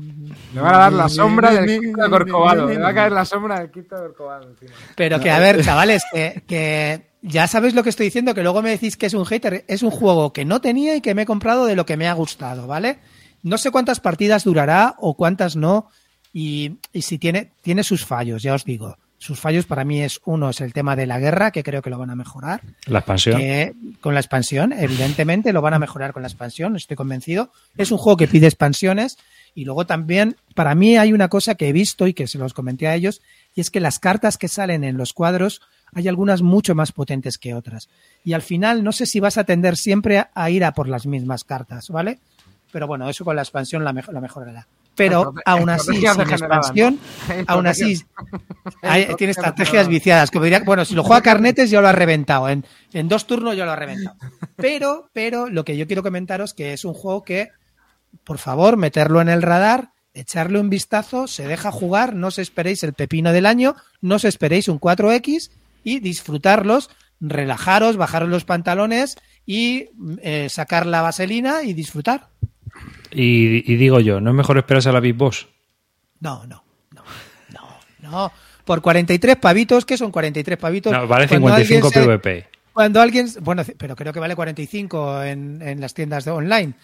Le 0.54 0.60
van 0.60 0.72
a 0.72 0.78
dar 0.78 0.92
la 0.92 1.08
sombra 1.08 1.50
del 1.50 1.80
quinto 1.80 2.00
de 2.00 2.08
Corcovado. 2.08 2.68
Le 2.68 2.78
va 2.78 2.90
a 2.90 2.94
caer 2.94 3.10
la 3.10 3.24
sombra 3.24 3.58
del 3.58 3.72
quinto 3.72 3.96
de 3.96 4.02
Corcovado 4.02 4.50
encima. 4.50 4.70
Pero 4.94 5.18
que, 5.18 5.32
a 5.32 5.40
ver, 5.40 5.64
chavales, 5.64 6.04
que, 6.12 6.44
que 6.46 7.06
ya 7.22 7.48
sabéis 7.48 7.74
lo 7.74 7.82
que 7.82 7.90
estoy 7.90 8.06
diciendo, 8.06 8.34
que 8.34 8.44
luego 8.44 8.62
me 8.62 8.70
decís 8.70 8.96
que 8.96 9.06
es 9.06 9.14
un 9.14 9.26
hater. 9.26 9.64
Es 9.66 9.82
un 9.82 9.90
juego 9.90 10.32
que 10.32 10.44
no 10.44 10.60
tenía 10.60 10.94
y 10.94 11.00
que 11.00 11.12
me 11.16 11.22
he 11.22 11.26
comprado 11.26 11.66
de 11.66 11.74
lo 11.74 11.86
que 11.86 11.96
me 11.96 12.06
ha 12.06 12.12
gustado, 12.12 12.68
¿vale? 12.68 13.00
No 13.42 13.58
sé 13.58 13.72
cuántas 13.72 13.98
partidas 13.98 14.44
durará 14.44 14.94
o 14.98 15.16
cuántas 15.16 15.56
no. 15.56 15.88
Y, 16.32 16.78
y 16.92 17.02
si 17.02 17.18
tiene, 17.18 17.50
tiene 17.62 17.82
sus 17.82 18.06
fallos, 18.06 18.44
ya 18.44 18.54
os 18.54 18.64
digo. 18.64 18.96
Sus 19.24 19.40
fallos 19.40 19.64
para 19.64 19.84
mí 19.84 20.02
es 20.02 20.20
uno, 20.26 20.50
es 20.50 20.60
el 20.60 20.74
tema 20.74 20.96
de 20.96 21.06
la 21.06 21.18
guerra, 21.18 21.50
que 21.50 21.62
creo 21.62 21.80
que 21.80 21.88
lo 21.88 21.98
van 21.98 22.10
a 22.10 22.14
mejorar. 22.14 22.60
La 22.86 22.98
expansión. 22.98 23.38
que 23.38 23.72
con 24.02 24.12
la 24.12 24.20
expansión, 24.20 24.74
evidentemente 24.74 25.52
lo 25.54 25.62
van 25.62 25.72
a 25.72 25.78
mejorar 25.78 26.12
con 26.12 26.20
la 26.20 26.28
expansión, 26.28 26.76
estoy 26.76 26.94
convencido. 26.96 27.50
Es 27.78 27.90
un 27.90 27.96
juego 27.96 28.18
que 28.18 28.28
pide 28.28 28.46
expansiones 28.46 29.16
y 29.54 29.64
luego 29.64 29.86
también, 29.86 30.36
para 30.54 30.74
mí 30.74 30.98
hay 30.98 31.14
una 31.14 31.28
cosa 31.28 31.54
que 31.54 31.68
he 31.68 31.72
visto 31.72 32.06
y 32.06 32.12
que 32.12 32.26
se 32.26 32.36
los 32.36 32.52
comenté 32.52 32.86
a 32.86 32.94
ellos, 32.94 33.22
y 33.54 33.62
es 33.62 33.70
que 33.70 33.80
las 33.80 33.98
cartas 33.98 34.36
que 34.36 34.48
salen 34.48 34.84
en 34.84 34.98
los 34.98 35.14
cuadros 35.14 35.62
hay 35.94 36.06
algunas 36.08 36.42
mucho 36.42 36.74
más 36.74 36.92
potentes 36.92 37.38
que 37.38 37.54
otras. 37.54 37.88
Y 38.24 38.34
al 38.34 38.42
final 38.42 38.84
no 38.84 38.92
sé 38.92 39.06
si 39.06 39.20
vas 39.20 39.38
a 39.38 39.44
tender 39.44 39.76
siempre 39.78 40.26
a, 40.34 40.50
ir 40.50 40.64
a 40.64 40.72
por 40.74 40.86
las 40.88 41.06
mismas 41.06 41.44
cartas, 41.44 41.88
¿vale? 41.88 42.18
Pero 42.72 42.86
bueno, 42.86 43.08
eso 43.08 43.24
con 43.24 43.36
la 43.36 43.42
expansión 43.42 43.84
la, 43.84 43.92
mejo- 43.94 44.12
la 44.12 44.20
mejorará. 44.20 44.66
Pero 44.96 45.34
aún 45.44 45.70
así, 45.70 45.92
sin 45.96 46.20
expansión, 46.34 46.98
aún 47.46 47.66
así, 47.66 48.02
hay- 48.82 49.08
tiene 49.16 49.32
Estrategias 49.32 49.88
viciadas. 49.88 50.30
Como 50.30 50.44
diría, 50.44 50.60
bueno, 50.60 50.84
si 50.84 50.94
lo 50.94 51.02
juega 51.02 51.22
Carnetes 51.22 51.70
ya 51.70 51.80
lo 51.80 51.88
ha 51.88 51.92
reventado. 51.92 52.48
En, 52.48 52.64
en 52.92 53.08
dos 53.08 53.26
turnos 53.26 53.56
ya 53.56 53.64
lo 53.64 53.72
ha 53.72 53.76
reventado. 53.76 54.16
Pero, 54.56 55.10
pero 55.12 55.48
lo 55.48 55.64
que 55.64 55.76
yo 55.76 55.86
quiero 55.86 56.02
comentaros 56.02 56.54
que 56.54 56.72
es 56.72 56.84
un 56.84 56.94
juego 56.94 57.22
que, 57.24 57.50
por 58.24 58.38
favor, 58.38 58.76
meterlo 58.76 59.20
en 59.20 59.28
el 59.28 59.42
radar, 59.42 59.90
echarle 60.14 60.60
un 60.60 60.70
vistazo, 60.70 61.26
se 61.26 61.48
deja 61.48 61.72
jugar, 61.72 62.14
no 62.14 62.28
os 62.28 62.38
esperéis 62.38 62.84
el 62.84 62.92
pepino 62.92 63.32
del 63.32 63.46
año, 63.46 63.74
no 64.00 64.14
os 64.16 64.24
esperéis 64.24 64.68
un 64.68 64.78
4X 64.78 65.50
y 65.82 65.98
disfrutarlos, 65.98 66.88
relajaros, 67.20 67.96
bajaros 67.96 68.28
los 68.28 68.44
pantalones 68.44 69.16
y 69.46 69.88
eh, 70.22 70.48
sacar 70.50 70.86
la 70.86 71.02
vaselina 71.02 71.62
y 71.64 71.72
disfrutar. 71.74 72.28
Y, 73.10 73.70
y 73.72 73.76
digo 73.76 74.00
yo, 74.00 74.20
¿no 74.20 74.30
es 74.30 74.36
mejor 74.36 74.58
esperarse 74.58 74.88
a 74.88 74.92
la 74.92 75.00
Big 75.00 75.14
Boss? 75.14 75.46
No, 76.20 76.44
no, 76.46 76.64
no, 76.94 77.02
no, 77.52 78.10
no. 78.10 78.32
Por 78.64 78.80
43 78.80 79.36
pavitos, 79.36 79.84
¿qué 79.84 79.96
son 79.96 80.10
43 80.10 80.58
pavitos? 80.58 80.92
No, 80.92 81.06
vale 81.06 81.28
Cuando 81.28 81.48
55 81.56 81.86
alguien 81.86 81.92
se- 81.92 82.08
PvP. 82.08 82.48
Cuando 82.72 83.00
alguien, 83.00 83.28
bueno, 83.42 83.62
pero 83.78 83.94
creo 83.94 84.12
que 84.12 84.18
vale 84.18 84.34
45 84.34 85.22
en, 85.22 85.62
en 85.62 85.80
las 85.80 85.94
tiendas 85.94 86.24
de 86.24 86.32
online. 86.32 86.74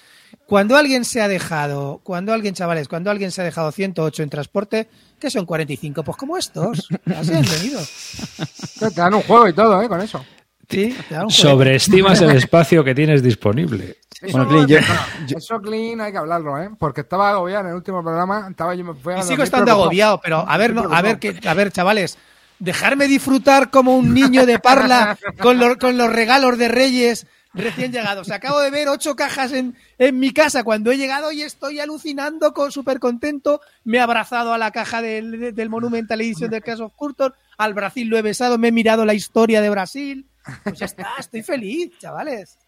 Cuando 0.46 0.76
alguien 0.76 1.04
se 1.04 1.20
ha 1.20 1.26
dejado, 1.26 2.00
cuando 2.04 2.32
alguien, 2.32 2.54
chavales, 2.54 2.86
cuando 2.86 3.10
alguien 3.10 3.32
se 3.32 3.40
ha 3.40 3.44
dejado 3.44 3.72
108 3.72 4.22
en 4.22 4.30
transporte, 4.30 4.88
¿qué 5.18 5.30
son 5.30 5.46
45? 5.46 6.04
Pues 6.04 6.16
como 6.16 6.36
estos. 6.36 6.86
Así 7.16 7.34
han 7.34 7.42
venido. 7.42 7.80
Te 8.78 8.90
dan 8.90 9.14
un 9.14 9.22
juego 9.22 9.48
y 9.48 9.52
todo, 9.52 9.82
¿eh? 9.82 9.88
Con 9.88 10.00
eso. 10.00 10.24
Sí, 10.68 10.94
te 11.08 11.14
da 11.16 11.22
un 11.24 11.30
juego. 11.30 11.50
Sobreestimas 11.50 12.20
el 12.20 12.30
espacio 12.36 12.84
que 12.84 12.94
tienes 12.94 13.20
disponible. 13.24 13.96
Eso, 14.22 14.36
Bueno, 14.38 14.50
Clint, 14.50 14.68
yo- 14.68 14.80
no, 14.80 15.38
eso, 15.38 15.60
Clint, 15.60 16.00
hay 16.00 16.12
que 16.12 16.18
hablarlo, 16.18 16.58
¿eh? 16.62 16.70
Porque 16.78 17.00
estaba 17.02 17.30
agobiado 17.30 17.62
en 17.64 17.70
el 17.70 17.76
último 17.76 18.02
programa. 18.02 18.46
Estaba 18.50 18.74
yo 18.74 18.84
me 18.84 18.94
fui 18.94 19.12
a 19.12 19.16
Y 19.16 19.18
dormir 19.20 19.24
sigo 19.32 19.42
estando 19.42 19.64
preocupado. 19.64 19.84
agobiado, 19.84 20.20
pero 20.22 20.44
a 20.46 20.56
ver, 20.58 20.74
no, 20.74 20.82
a 20.94 21.02
ver, 21.02 21.18
que, 21.18 21.40
a 21.48 21.54
ver, 21.54 21.72
chavales, 21.72 22.18
dejarme 22.58 23.08
disfrutar 23.08 23.70
como 23.70 23.96
un 23.96 24.12
niño 24.12 24.44
de 24.46 24.58
parla 24.58 25.16
con, 25.40 25.58
los- 25.58 25.76
con 25.78 25.96
los 25.96 26.12
regalos 26.12 26.58
de 26.58 26.68
Reyes 26.68 27.26
recién 27.54 27.90
llegados. 27.92 28.30
Acabo 28.30 28.60
de 28.60 28.70
ver 28.70 28.88
ocho 28.88 29.16
cajas 29.16 29.52
en, 29.52 29.74
en 29.98 30.18
mi 30.20 30.32
casa 30.32 30.62
cuando 30.64 30.92
he 30.92 30.98
llegado 30.98 31.32
y 31.32 31.42
estoy 31.42 31.80
alucinando, 31.80 32.52
con 32.52 32.70
súper 32.70 33.00
contento. 33.00 33.60
Me 33.84 33.96
he 33.96 34.00
abrazado 34.00 34.52
a 34.52 34.58
la 34.58 34.70
caja 34.70 35.00
del, 35.02 35.54
del 35.54 35.68
Monumental 35.70 36.20
Edition 36.20 36.50
de 36.50 36.60
Cash 36.60 36.80
of 36.82 36.92
Curtor. 36.94 37.34
Al 37.58 37.74
Brasil 37.74 38.06
lo 38.08 38.18
he 38.18 38.22
besado, 38.22 38.56
me 38.58 38.68
he 38.68 38.72
mirado 38.72 39.04
la 39.04 39.14
historia 39.14 39.60
de 39.62 39.70
Brasil. 39.70 40.26
Pues 40.64 40.78
ya 40.78 40.86
está, 40.86 41.08
estoy 41.18 41.42
feliz, 41.42 41.92
chavales. 41.98 42.58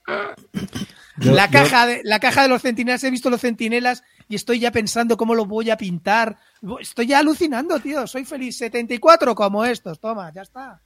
la, 1.16 1.49
caja 1.49 1.86
de, 1.86 2.01
la 2.05 2.20
caja 2.20 2.43
de 2.43 2.49
los 2.49 2.62
centinelas, 2.62 3.03
he 3.05 3.11
visto 3.11 3.31
los 3.31 3.40
centinelas 3.40 4.03
y 4.28 4.35
estoy 4.35 4.59
ya 4.61 4.70
pensando 4.73 5.16
cómo 5.16 5.35
lo 5.35 5.47
voy 5.47 5.70
a 5.70 5.77
pintar. 5.77 6.39
Estoy 6.81 7.07
ya 7.07 7.19
alucinando, 7.20 7.78
tío. 7.81 8.07
Soy 8.07 8.24
feliz. 8.24 8.57
74 8.59 9.35
como 9.35 9.65
estos. 9.65 10.01
Toma, 10.01 10.32
ya 10.32 10.43
está. 10.43 10.81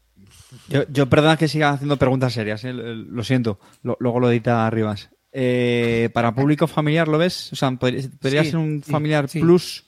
Yo, 0.68 0.84
yo 0.88 1.08
perdona 1.08 1.36
que 1.36 1.48
siga 1.48 1.70
haciendo 1.70 1.96
preguntas 1.96 2.32
serias, 2.32 2.64
¿eh? 2.64 2.72
lo 2.72 3.22
siento. 3.22 3.58
Lo- 3.82 3.96
luego 4.00 4.20
lo 4.20 4.30
edita 4.30 4.68
Rivas. 4.70 5.10
Eh, 5.32 6.08
¿Para 6.14 6.34
público 6.34 6.66
familiar 6.66 7.08
lo 7.08 7.18
ves? 7.18 7.52
O 7.52 7.56
sea, 7.56 7.70
¿podría, 7.72 8.08
podría 8.20 8.42
Sí, 8.44 8.50
ser 8.50 8.58
un 8.58 8.82
familiar 8.82 9.28
sí. 9.28 9.40
plus? 9.40 9.84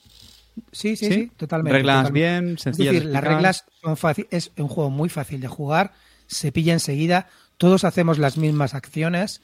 Sí, 0.71 0.95
sí, 0.95 1.11
¿Sí? 1.11 1.31
totalmente. 1.37 1.77
Reglas 1.77 2.03
totalmente. 2.03 2.19
bien, 2.43 2.53
Es 2.55 2.61
sencillas 2.61 2.93
de 2.93 2.99
decir, 2.99 3.11
las 3.13 3.23
reglas 3.23 3.65
son 3.81 3.97
fáciles. 3.97 4.29
Es 4.31 4.51
un 4.57 4.67
juego 4.67 4.89
muy 4.91 5.09
fácil 5.09 5.41
de 5.41 5.47
jugar. 5.47 5.91
Se 6.29 6.53
pilla 6.53 6.71
enseguida. 6.71 7.27
Todos 7.57 7.83
hacemos 7.83 8.17
las 8.19 8.37
mismas 8.37 8.73
acciones. 8.73 9.41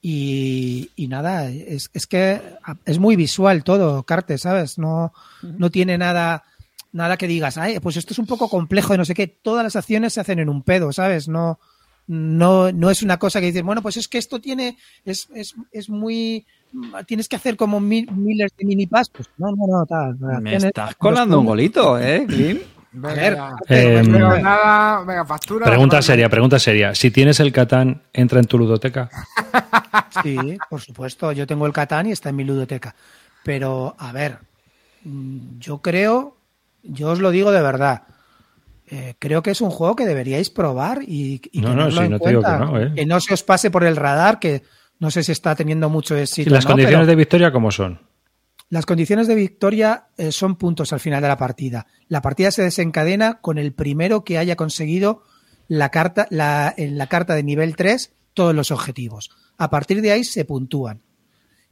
Y, 0.00 0.90
y 0.96 1.06
nada, 1.06 1.48
es, 1.48 1.90
es 1.92 2.06
que 2.06 2.40
es 2.86 2.98
muy 2.98 3.14
visual 3.14 3.62
todo, 3.62 4.02
Carte, 4.02 4.36
¿sabes? 4.36 4.76
No, 4.78 5.12
no 5.42 5.70
tiene 5.70 5.96
nada, 5.96 6.42
nada 6.90 7.16
que 7.16 7.28
digas, 7.28 7.56
ay, 7.56 7.78
pues 7.78 7.96
esto 7.96 8.12
es 8.12 8.18
un 8.18 8.26
poco 8.26 8.48
complejo 8.48 8.94
de 8.94 8.98
no 8.98 9.04
sé 9.04 9.14
qué. 9.14 9.28
Todas 9.28 9.62
las 9.62 9.76
acciones 9.76 10.14
se 10.14 10.20
hacen 10.20 10.40
en 10.40 10.48
un 10.48 10.62
pedo, 10.62 10.92
¿sabes? 10.92 11.28
No, 11.28 11.60
no, 12.08 12.72
no 12.72 12.90
es 12.90 13.02
una 13.04 13.18
cosa 13.20 13.38
que 13.38 13.46
dices, 13.46 13.62
bueno, 13.62 13.80
pues 13.80 13.96
es 13.96 14.08
que 14.08 14.18
esto 14.18 14.40
tiene, 14.40 14.76
es, 15.04 15.28
es, 15.36 15.54
es 15.70 15.88
muy, 15.88 16.46
tienes 17.06 17.28
que 17.28 17.36
hacer 17.36 17.56
como 17.56 17.78
mil- 17.78 18.10
miles 18.10 18.50
de 18.58 18.64
mini 18.64 18.88
pastos. 18.88 19.30
No, 19.38 19.52
no, 19.52 19.66
no, 19.68 19.86
tal. 19.86 20.16
Me 20.40 20.56
estás 20.56 20.96
colando 20.96 21.38
un 21.38 21.46
golito, 21.46 21.96
¿eh, 22.00 22.24
Clint? 22.26 22.62
Venga, 22.92 23.14
ver, 23.14 23.34
ya. 23.36 23.56
eh, 23.68 24.02
no 24.06 24.28
veo 24.28 24.38
nada. 24.42 25.00
Venga, 25.04 25.24
factura. 25.24 25.64
Pregunta 25.66 25.96
factura. 25.96 26.02
seria, 26.02 26.28
pregunta 26.28 26.58
seria. 26.58 26.94
Si 26.94 27.10
tienes 27.10 27.40
el 27.40 27.50
Catán, 27.52 28.02
¿entra 28.12 28.38
en 28.38 28.46
tu 28.46 28.58
ludoteca? 28.58 29.08
Sí, 30.22 30.58
por 30.68 30.80
supuesto. 30.80 31.32
Yo 31.32 31.46
tengo 31.46 31.66
el 31.66 31.72
Catán 31.72 32.06
y 32.06 32.12
está 32.12 32.28
en 32.28 32.36
mi 32.36 32.44
ludoteca. 32.44 32.94
Pero, 33.44 33.94
a 33.98 34.12
ver, 34.12 34.38
mm, 35.04 35.58
yo 35.58 35.78
creo, 35.78 36.36
yo 36.82 37.10
os 37.10 37.18
lo 37.18 37.30
digo 37.30 37.50
de 37.50 37.62
verdad, 37.62 38.02
eh, 38.86 39.14
creo 39.18 39.42
que 39.42 39.50
es 39.50 39.60
un 39.62 39.70
juego 39.70 39.96
que 39.96 40.04
deberíais 40.06 40.50
probar 40.50 41.02
y, 41.02 41.40
y 41.50 41.60
No, 41.60 41.90
sí, 41.90 41.98
en 41.98 42.10
no 42.10 42.18
te 42.18 42.28
digo 42.28 42.42
cuenta. 42.42 42.58
que 42.58 42.64
no, 42.72 42.80
¿eh? 42.80 42.92
Que 42.94 43.06
no 43.06 43.20
se 43.20 43.34
os 43.34 43.42
pase 43.42 43.70
por 43.70 43.84
el 43.84 43.96
radar, 43.96 44.38
que 44.38 44.62
no 44.98 45.10
sé 45.10 45.22
si 45.22 45.32
está 45.32 45.54
teniendo 45.54 45.88
mucho 45.88 46.14
éxito. 46.16 46.50
¿Y 46.50 46.52
las 46.52 46.66
condiciones 46.66 47.00
Pero 47.00 47.06
de 47.06 47.16
victoria 47.16 47.50
cómo 47.52 47.70
son? 47.70 48.00
Las 48.72 48.86
condiciones 48.86 49.26
de 49.26 49.34
victoria 49.34 50.06
eh, 50.16 50.32
son 50.32 50.56
puntos 50.56 50.94
al 50.94 51.00
final 51.00 51.20
de 51.20 51.28
la 51.28 51.36
partida. 51.36 51.86
La 52.08 52.22
partida 52.22 52.50
se 52.50 52.62
desencadena 52.62 53.38
con 53.42 53.58
el 53.58 53.74
primero 53.74 54.24
que 54.24 54.38
haya 54.38 54.56
conseguido 54.56 55.24
la 55.68 55.90
carta, 55.90 56.26
la, 56.30 56.72
en 56.78 56.96
la 56.96 57.06
carta 57.06 57.34
de 57.34 57.42
nivel 57.42 57.76
3 57.76 58.14
todos 58.32 58.54
los 58.54 58.70
objetivos. 58.70 59.28
A 59.58 59.68
partir 59.68 60.00
de 60.00 60.12
ahí 60.12 60.24
se 60.24 60.46
puntúan. 60.46 61.02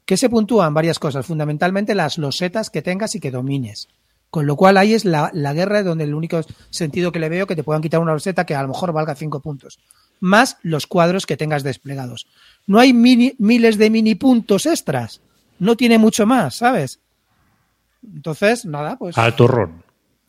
¿Qué 0.05 0.19
se 0.19 0.29
puntúan? 0.29 0.75
Varias 0.75 0.99
cosas. 0.99 1.25
Fundamentalmente 1.25 1.95
las 1.95 2.19
losetas 2.19 2.69
que 2.69 2.83
tengas 2.83 3.15
y 3.15 3.21
que 3.21 3.31
domines. 3.31 3.89
Con 4.29 4.47
lo 4.47 4.57
cual 4.57 4.77
ahí 4.77 4.93
es 4.93 5.07
la, 5.07 5.31
la 5.33 5.55
guerra 5.55 5.83
donde 5.83 6.05
el 6.05 6.15
único 6.15 6.43
sentido 6.69 7.13
que 7.13 7.19
le 7.19 7.31
veo 7.31 7.47
que 7.47 7.57
te 7.57 7.65
puedan 7.65 7.81
quitar 7.81 8.01
una 8.01 8.13
loseta 8.13 8.45
que 8.45 8.55
a 8.55 8.61
lo 8.61 8.69
mejor 8.69 8.93
valga 8.93 9.15
5 9.15 9.41
puntos. 9.41 9.79
Más 10.21 10.59
los 10.61 10.87
cuadros 10.87 11.25
que 11.25 11.39
tengas 11.39 11.63
desplegados. 11.63 12.27
No 12.67 12.79
hay 12.79 12.93
miles 12.93 13.79
de 13.79 13.89
mini 13.89 14.17
puntos 14.17 14.67
extras. 14.67 15.23
No 15.61 15.77
tiene 15.77 15.97
mucho 15.99 16.27
más, 16.27 16.57
¿sabes? 16.57 16.99
Entonces, 18.03 18.65
nada, 18.65 18.97
pues 18.97 19.17
Al 19.19 19.37
turrón. 19.37 19.83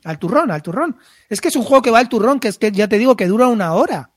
al 0.03 0.19
turrón, 0.19 0.51
al 0.51 0.61
turrón. 0.61 0.97
Es 1.29 1.41
que 1.41 1.47
es 1.47 1.55
un 1.55 1.63
juego 1.63 1.81
que 1.81 1.89
va 1.91 1.99
al 1.99 2.09
turrón, 2.09 2.39
que 2.39 2.49
es 2.49 2.57
que 2.57 2.71
ya 2.71 2.87
te 2.87 2.97
digo 2.97 3.15
que 3.15 3.27
dura 3.27 3.47
una 3.47 3.73
hora. 3.73 4.09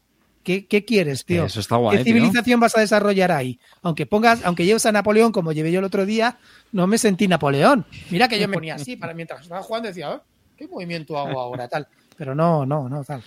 ¿Qué, 0.43 0.67
qué 0.67 0.85
quieres, 0.85 1.25
tío? 1.25 1.45
Eso 1.47 1.61
está 1.61 1.77
guay, 1.77 1.97
¿Qué 1.99 2.05
tío. 2.05 2.13
civilización 2.13 2.61
vas 2.61 2.77
a 2.77 2.81
desarrollar 2.81 3.33
ahí? 3.33 3.59
Aunque 3.81 4.05
pongas, 4.05 4.45
aunque 4.45 4.67
lleves 4.67 4.85
a 4.85 4.93
Napoleón 4.93 5.33
como 5.33 5.53
llevé 5.53 5.73
yo 5.73 5.79
el 5.79 5.87
otro 5.87 6.05
día, 6.05 6.37
no 6.73 6.87
me 6.87 6.99
sentí 6.99 7.27
Napoleón. 7.29 7.87
Mira 8.11 8.29
que 8.29 8.39
yo 8.39 8.47
me 8.49 8.55
ponía 8.55 8.75
así 8.75 8.97
para 8.97 9.15
mientras 9.15 9.41
estaba 9.41 9.63
jugando 9.63 9.89
decía, 9.89 10.11
"Ah, 10.11 10.23
¿qué 10.57 10.69
movimiento 10.69 11.17
hago 11.19 11.41
ahora? 11.41 11.67
Tal. 11.69 11.89
Pero 12.19 12.35
no, 12.35 12.67
no, 12.67 12.89
no, 12.91 13.03
tal. 13.05 13.23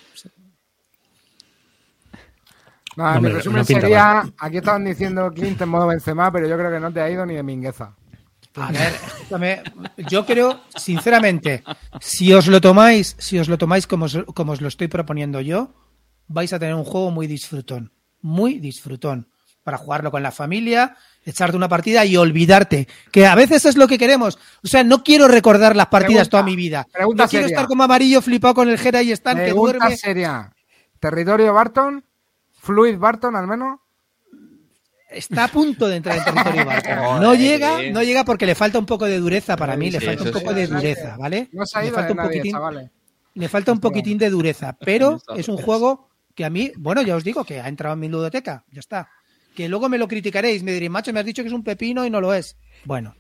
No, 2.98 3.04
Hombre, 3.06 3.30
mi 3.32 3.38
resumen 3.38 3.60
no 3.60 3.64
sería, 3.64 4.24
aquí 4.40 4.58
estaban 4.58 4.84
diciendo 4.84 5.32
Clint 5.32 5.62
en 5.62 5.70
modo 5.70 5.86
Benzema, 5.88 6.32
pero 6.32 6.48
yo 6.48 6.58
creo 6.58 6.72
que 6.72 6.80
no 6.80 6.92
te 6.92 7.00
ha 7.00 7.10
ido 7.10 7.26
ni 7.28 7.36
de 7.36 7.44
mingueza. 7.44 7.96
A 8.56 8.72
ver, 8.72 9.62
yo 10.10 10.26
creo, 10.26 10.62
sinceramente, 10.76 11.64
si 12.02 12.34
os 12.34 12.48
lo 12.48 12.60
tomáis, 12.60 13.16
si 13.20 13.38
os 13.38 13.48
lo 13.50 13.58
tomáis 13.60 13.86
como 13.86 14.06
os, 14.06 14.18
como 14.34 14.54
os 14.54 14.62
lo 14.62 14.68
estoy 14.68 14.88
proponiendo 14.88 15.42
yo, 15.42 15.70
vais 16.28 16.52
a 16.54 16.58
tener 16.60 16.74
un 16.74 16.84
juego 16.84 17.12
muy 17.12 17.28
disfrutón, 17.28 17.92
muy 18.22 18.58
disfrutón, 18.58 19.28
para 19.64 19.78
jugarlo 19.78 20.10
con 20.10 20.24
la 20.24 20.32
familia, 20.32 20.96
echarte 21.24 21.56
una 21.56 21.70
partida 21.70 22.04
y 22.04 22.18
olvidarte, 22.18 22.88
que 23.12 23.28
a 23.28 23.36
veces 23.36 23.64
es 23.66 23.78
lo 23.78 23.88
que 23.88 24.00
queremos. 24.00 24.40
O 24.64 24.68
sea, 24.68 24.84
no 24.84 25.04
quiero 25.04 25.28
recordar 25.28 25.76
las 25.76 25.88
partidas 25.88 26.28
Pregunta, 26.30 26.32
toda 26.32 26.44
mi 26.44 26.56
vida. 26.56 26.88
pregunta 26.92 27.26
no 27.26 27.30
quiero 27.30 27.44
seria. 27.46 27.56
estar 27.58 27.68
como 27.68 27.84
amarillo 27.84 28.24
flipado 28.24 28.56
con 28.56 28.70
el 28.70 28.80
Jera 28.80 29.04
y 29.04 29.12
Stan 29.12 29.38
que 29.38 29.44
Pregunta 29.44 29.78
duerme. 29.78 29.98
seria. 29.98 30.52
¿Territorio 31.00 31.54
Barton? 31.54 32.04
¿Fluid 32.58 32.98
Barton 32.98 33.36
al 33.36 33.48
menos? 33.48 33.80
Está 35.10 35.46
a 35.46 35.48
punto 35.48 35.88
de 35.88 35.98
entrar 35.98 36.18
en 36.18 36.24
territorio 36.26 36.66
Barton. 36.66 37.22
No 37.22 37.34
llega, 37.34 37.82
no 37.92 38.04
llega 38.04 38.26
porque 38.26 38.46
le 38.46 38.56
falta 38.56 38.78
un 38.78 38.86
poco 38.86 39.06
de 39.06 39.20
dureza 39.20 39.56
para 39.56 39.78
mí, 39.78 39.90
le 39.90 40.02
falta 40.02 40.24
un 40.24 40.32
poco 40.32 40.54
de 40.54 40.68
dureza, 40.68 41.16
¿vale? 41.18 41.50
No 41.54 41.66
se 41.66 41.78
ha 41.78 41.82
Le 41.82 41.88
ido 41.88 41.96
falta 41.96 42.08
de 42.08 42.12
un 42.14 42.18
nadie, 42.18 42.38
poquitín, 42.40 42.92
le 43.36 43.50
falta 43.50 43.72
un 43.72 43.80
poquitín 43.80 44.18
de 44.18 44.30
dureza, 44.30 44.78
pero 44.80 45.22
es 45.36 45.48
un 45.48 45.58
juego 45.58 46.10
que 46.36 46.44
a 46.44 46.50
mí, 46.50 46.72
bueno, 46.78 47.02
ya 47.02 47.16
os 47.16 47.24
digo 47.24 47.46
que 47.46 47.62
ha 47.62 47.68
entrado 47.68 47.94
en 47.94 48.00
mi 48.00 48.10
ludoteca, 48.10 48.66
ya 48.72 48.80
está. 48.80 49.10
Que 49.56 49.68
luego 49.68 49.90
me 49.90 49.98
lo 49.98 50.08
criticaréis, 50.08 50.62
me 50.62 50.72
diréis, 50.72 50.92
macho, 50.92 51.12
me 51.12 51.20
has 51.20 51.26
dicho 51.26 51.42
que 51.42 51.48
es 51.48 51.54
un 51.54 51.64
pepino 51.64 52.06
y 52.06 52.10
no 52.10 52.22
lo 52.22 52.34
es. 52.34 52.58
Bueno, 52.86 53.16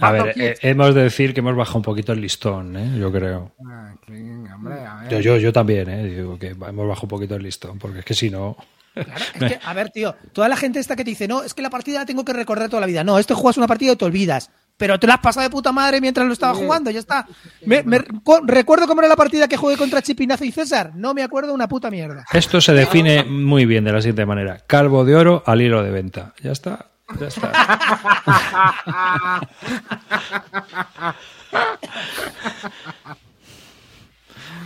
A 0.00 0.12
ver, 0.12 0.22
Barton 0.26 0.42
eh, 0.42 0.54
hemos 0.62 0.94
de 0.94 1.02
decir 1.02 1.34
que 1.34 1.40
hemos 1.40 1.56
bajado 1.56 1.78
un 1.78 1.82
poquito 1.84 2.12
el 2.12 2.20
listón, 2.20 2.76
¿eh? 2.76 2.98
yo 2.98 3.10
creo. 3.10 3.52
Ah, 3.68 3.92
Clint, 4.06 4.48
hombre, 4.54 4.74
a 4.84 4.96
ver. 5.02 5.10
Yo, 5.10 5.20
yo, 5.20 5.36
yo 5.38 5.52
también, 5.52 5.88
¿eh? 5.90 6.04
digo 6.04 6.38
que 6.38 6.48
hemos 6.48 6.88
bajado 6.88 7.04
un 7.06 7.08
poquito 7.10 7.34
el 7.34 7.42
listón, 7.42 7.78
porque 7.78 8.00
es 8.00 8.04
que 8.04 8.14
si 8.14 8.30
no... 8.30 8.56
claro, 8.94 9.10
es 9.34 9.42
que, 9.52 9.58
a 9.64 9.72
ver, 9.74 9.90
tío, 9.90 10.14
toda 10.32 10.48
la 10.48 10.56
gente 10.56 10.78
esta 10.78 10.94
que 10.94 11.04
te 11.04 11.10
dice, 11.10 11.26
no, 11.26 11.42
es 11.42 11.52
que 11.54 11.62
la 11.62 11.70
partida 11.70 12.00
la 12.00 12.06
tengo 12.06 12.24
que 12.24 12.32
recordar 12.32 12.68
toda 12.68 12.80
la 12.80 12.86
vida. 12.86 13.02
No, 13.02 13.18
esto 13.18 13.34
juegas 13.34 13.56
una 13.56 13.66
partida 13.66 13.92
y 13.92 13.96
te 13.96 14.04
olvidas. 14.04 14.50
Pero 14.76 14.96
te 15.00 15.08
la 15.08 15.14
has 15.14 15.20
pasado 15.20 15.42
de 15.42 15.50
puta 15.50 15.72
madre 15.72 16.00
mientras 16.00 16.24
lo 16.24 16.32
estaba 16.32 16.54
jugando, 16.54 16.88
ya 16.92 17.00
está. 17.00 17.26
Me- 17.66 17.82
me- 17.82 18.04
co- 18.22 18.42
¿Recuerdo 18.46 18.86
cómo 18.86 19.00
era 19.00 19.08
la 19.08 19.16
partida 19.16 19.48
que 19.48 19.56
jugué 19.56 19.76
contra 19.76 20.00
Chipinazo 20.02 20.44
y 20.44 20.52
César? 20.52 20.92
No 20.94 21.14
me 21.14 21.24
acuerdo 21.24 21.52
una 21.52 21.66
puta 21.66 21.90
mierda. 21.90 22.24
Esto 22.32 22.60
se 22.60 22.72
define 22.74 23.24
muy 23.24 23.66
bien 23.66 23.82
de 23.82 23.90
la 23.92 24.00
siguiente 24.00 24.24
manera. 24.24 24.60
Calvo 24.68 25.04
de 25.04 25.16
oro 25.16 25.42
al 25.46 25.60
hilo 25.62 25.82
de 25.82 25.90
venta. 25.90 26.32
Ya 26.44 26.52
está. 26.52 26.86
Ya 27.18 27.28
está. 27.28 27.52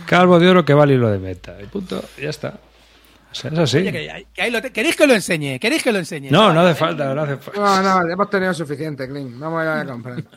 Calvo 0.05 0.39
de 0.39 0.49
oro 0.49 0.65
que 0.65 0.73
va 0.73 0.83
al 0.83 0.91
hilo 0.91 1.09
de 1.09 1.17
venta. 1.17 1.55
Y 1.61 1.65
punto. 1.67 2.03
Ya 2.17 2.29
está. 2.29 2.59
O 3.33 3.35
sea, 3.35 3.49
es 3.49 3.57
así. 3.57 3.77
Oye, 3.77 3.91
que- 3.91 4.27
que 4.31 4.41
ahí 4.43 4.51
lo 4.51 4.61
te- 4.61 4.71
¿Queréis 4.71 4.95
que 4.95 5.07
lo 5.07 5.13
enseñe? 5.15 5.57
¿Queréis 5.59 5.81
que 5.81 5.91
lo 5.91 5.97
enseñe? 5.97 6.29
No, 6.29 6.53
no 6.53 6.59
hace 6.61 6.75
falta, 6.75 7.15
no 7.15 7.21
hace 7.23 7.37
falta. 7.37 7.59
No, 7.81 7.81
no, 8.03 8.11
hemos 8.13 8.29
tenido 8.29 8.53
suficiente, 8.53 9.07
Clint. 9.09 9.31
No 9.37 9.49
me 9.49 9.57
voy 9.57 9.65
a 9.67 9.85
comprar. 9.85 10.23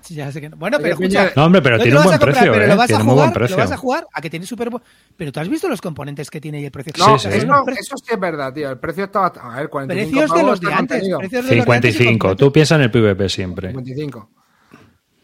Sí, 0.00 0.14
ya 0.14 0.32
sé 0.32 0.40
que 0.40 0.48
no. 0.48 0.56
Bueno, 0.56 0.78
pero 0.80 0.94
escucha. 0.94 1.32
No, 1.36 1.44
hombre, 1.44 1.60
pero 1.60 1.76
no 1.76 1.82
tiene 1.82 1.98
un 1.98 2.02
a 2.02 2.06
buen 2.06 2.18
comprar, 2.18 2.34
precio, 2.34 2.52
pero 2.52 2.64
¿eh? 2.64 2.68
lo 2.68 2.76
vas 2.76 2.84
a 2.84 2.86
Tiene 2.86 3.04
muy 3.04 3.12
jugar, 3.12 3.26
buen 3.26 3.34
precio. 3.34 3.56
Lo 3.58 3.62
vas 3.62 3.72
a 3.72 3.76
jugar 3.76 4.06
a 4.10 4.20
que 4.22 4.30
tiene 4.30 4.46
súper 4.46 4.70
Pero 5.18 5.32
tú 5.32 5.40
has 5.40 5.48
visto 5.50 5.68
los 5.68 5.80
componentes 5.82 6.30
que 6.30 6.40
tiene 6.40 6.62
y 6.62 6.64
el 6.64 6.70
precio. 6.70 6.94
No, 6.96 7.18
Sí, 7.18 7.28
sí. 7.30 7.36
Eso, 7.36 7.64
eso 7.68 7.94
sí 7.98 8.14
es 8.14 8.18
verdad, 8.20 8.50
tío. 8.54 8.70
El 8.70 8.78
precio 8.78 9.04
estaba. 9.04 9.26
A 9.26 9.56
ver, 9.56 9.68
45 9.68 10.10
Precios 10.20 10.34
de 10.38 10.42
los 10.46 10.60
de 10.62 10.72
antes. 10.72 11.00
precios 11.18 11.46
de 11.46 11.56
los 11.56 11.66
de 11.66 11.72
antes 11.74 11.94
y 11.94 11.98
55. 11.98 12.18
componentes. 12.18 12.46
Tú 12.46 12.52
piensas 12.52 12.76
en 12.76 12.82
el 12.84 12.90
PvP 12.90 13.28
siempre. 13.28 13.68
55. 13.68 14.30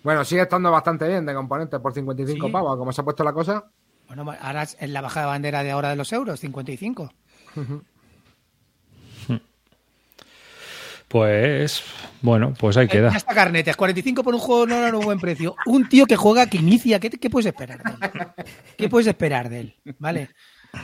Bueno, 0.02 0.22
sigue 0.22 0.42
estando 0.42 0.70
bastante 0.70 1.08
bien 1.08 1.24
de 1.24 1.32
componentes 1.32 1.80
por 1.80 1.94
55 1.94 2.46
Sí. 2.46 2.52
pavos. 2.52 2.76
Como 2.76 2.92
se 2.92 3.00
ha 3.00 3.04
puesto 3.04 3.24
la 3.24 3.32
cosa. 3.32 3.64
Bueno, 4.06 4.34
ahora 4.40 4.62
es 4.62 4.76
en 4.80 4.92
la 4.92 5.00
bajada 5.00 5.26
de 5.26 5.32
bandera 5.32 5.62
de 5.62 5.70
ahora 5.70 5.90
de 5.90 5.96
los 5.96 6.12
euros, 6.12 6.40
55. 6.40 7.12
Pues, 11.08 11.82
bueno, 12.22 12.54
pues 12.58 12.76
ahí 12.76 12.86
Eh, 12.86 12.88
queda. 12.88 13.10
ya 13.10 13.18
está 13.18 13.34
carnetes, 13.34 13.76
45 13.76 14.24
por 14.24 14.34
un 14.34 14.40
juego 14.40 14.66
no 14.66 14.84
era 14.86 14.96
un 14.96 15.04
buen 15.04 15.20
precio. 15.20 15.54
Un 15.66 15.88
tío 15.88 16.06
que 16.06 16.16
juega, 16.16 16.46
que 16.48 16.56
inicia, 16.56 16.98
¿qué, 16.98 17.08
qué 17.10 17.30
puedes 17.30 17.46
esperar 17.46 17.80
de 17.84 17.90
él? 17.92 18.26
¿Qué 18.76 18.88
puedes 18.88 19.06
esperar 19.06 19.48
de 19.48 19.60
él? 19.60 19.76
¿Vale? 19.98 20.30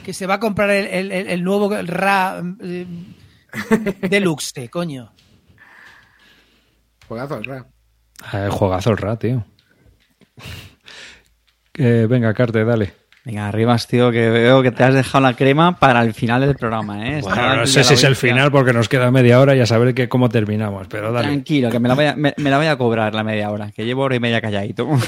Que 0.05 0.12
se 0.12 0.26
va 0.26 0.34
a 0.34 0.38
comprar 0.40 0.70
el, 0.70 0.86
el- 0.86 1.10
el- 1.12 1.26
el 1.30 1.42
nuevo 1.42 1.74
RA 1.74 2.42
eh, 2.62 2.86
Deluxe, 4.09 4.68
coño. 4.70 5.12
Juegazo, 7.09 7.38
el 7.38 7.44
Real. 7.44 7.66
Eh, 8.32 8.48
juegazo 8.52 8.90
el 8.90 8.97
rat, 8.98 9.20
tío. 9.20 9.44
Eh, 11.74 12.06
venga, 12.10 12.34
Carte, 12.34 12.62
dale. 12.64 12.92
Venga, 13.24 13.48
arribas, 13.48 13.86
tío, 13.86 14.10
que 14.10 14.30
veo 14.30 14.62
que 14.62 14.70
te 14.70 14.82
has 14.82 14.94
dejado 14.94 15.22
la 15.22 15.34
crema 15.34 15.78
para 15.78 16.02
el 16.02 16.14
final 16.14 16.40
del 16.40 16.56
programa, 16.56 17.06
¿eh? 17.06 17.20
Bueno, 17.20 17.56
no 17.56 17.66
sé 17.66 17.84
si 17.84 17.92
es 17.92 18.05
el 18.05 18.16
final 18.16 18.51
porque 18.51 18.72
nos 18.72 18.88
queda 18.88 19.10
media 19.10 19.40
hora 19.40 19.55
y 19.55 19.60
a 19.60 19.66
saber 19.66 19.92
que 19.94 20.09
cómo 20.09 20.30
terminamos, 20.30 20.86
pero 20.88 21.12
dale. 21.12 21.28
Tranquilo, 21.28 21.70
que 21.70 21.78
me 21.78 21.88
la, 21.88 21.94
voy 21.94 22.06
a, 22.06 22.16
me, 22.16 22.32
me 22.38 22.48
la 22.48 22.56
voy 22.56 22.68
a 22.68 22.78
cobrar 22.78 23.14
la 23.14 23.22
media 23.22 23.51
hora, 23.51 23.70
que 23.72 23.84
llevo 23.84 24.02
hora 24.02 24.16
y 24.16 24.20
media 24.20 24.40
calladito. 24.40 24.88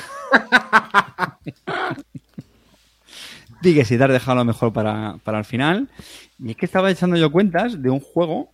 Di 3.63 3.75
que 3.75 3.85
si 3.85 3.97
te 3.97 4.05
has 4.05 4.11
dejado 4.11 4.37
lo 4.39 4.45
mejor 4.45 4.73
para, 4.73 5.17
para 5.25 5.39
el 5.39 5.45
final. 5.45 5.89
Y 6.39 6.51
es 6.51 6.57
que 6.57 6.67
estaba 6.67 6.91
echando 6.91 7.17
yo 7.17 7.31
cuentas 7.33 7.81
de 7.81 7.89
un 7.89 8.01
juego 8.01 8.51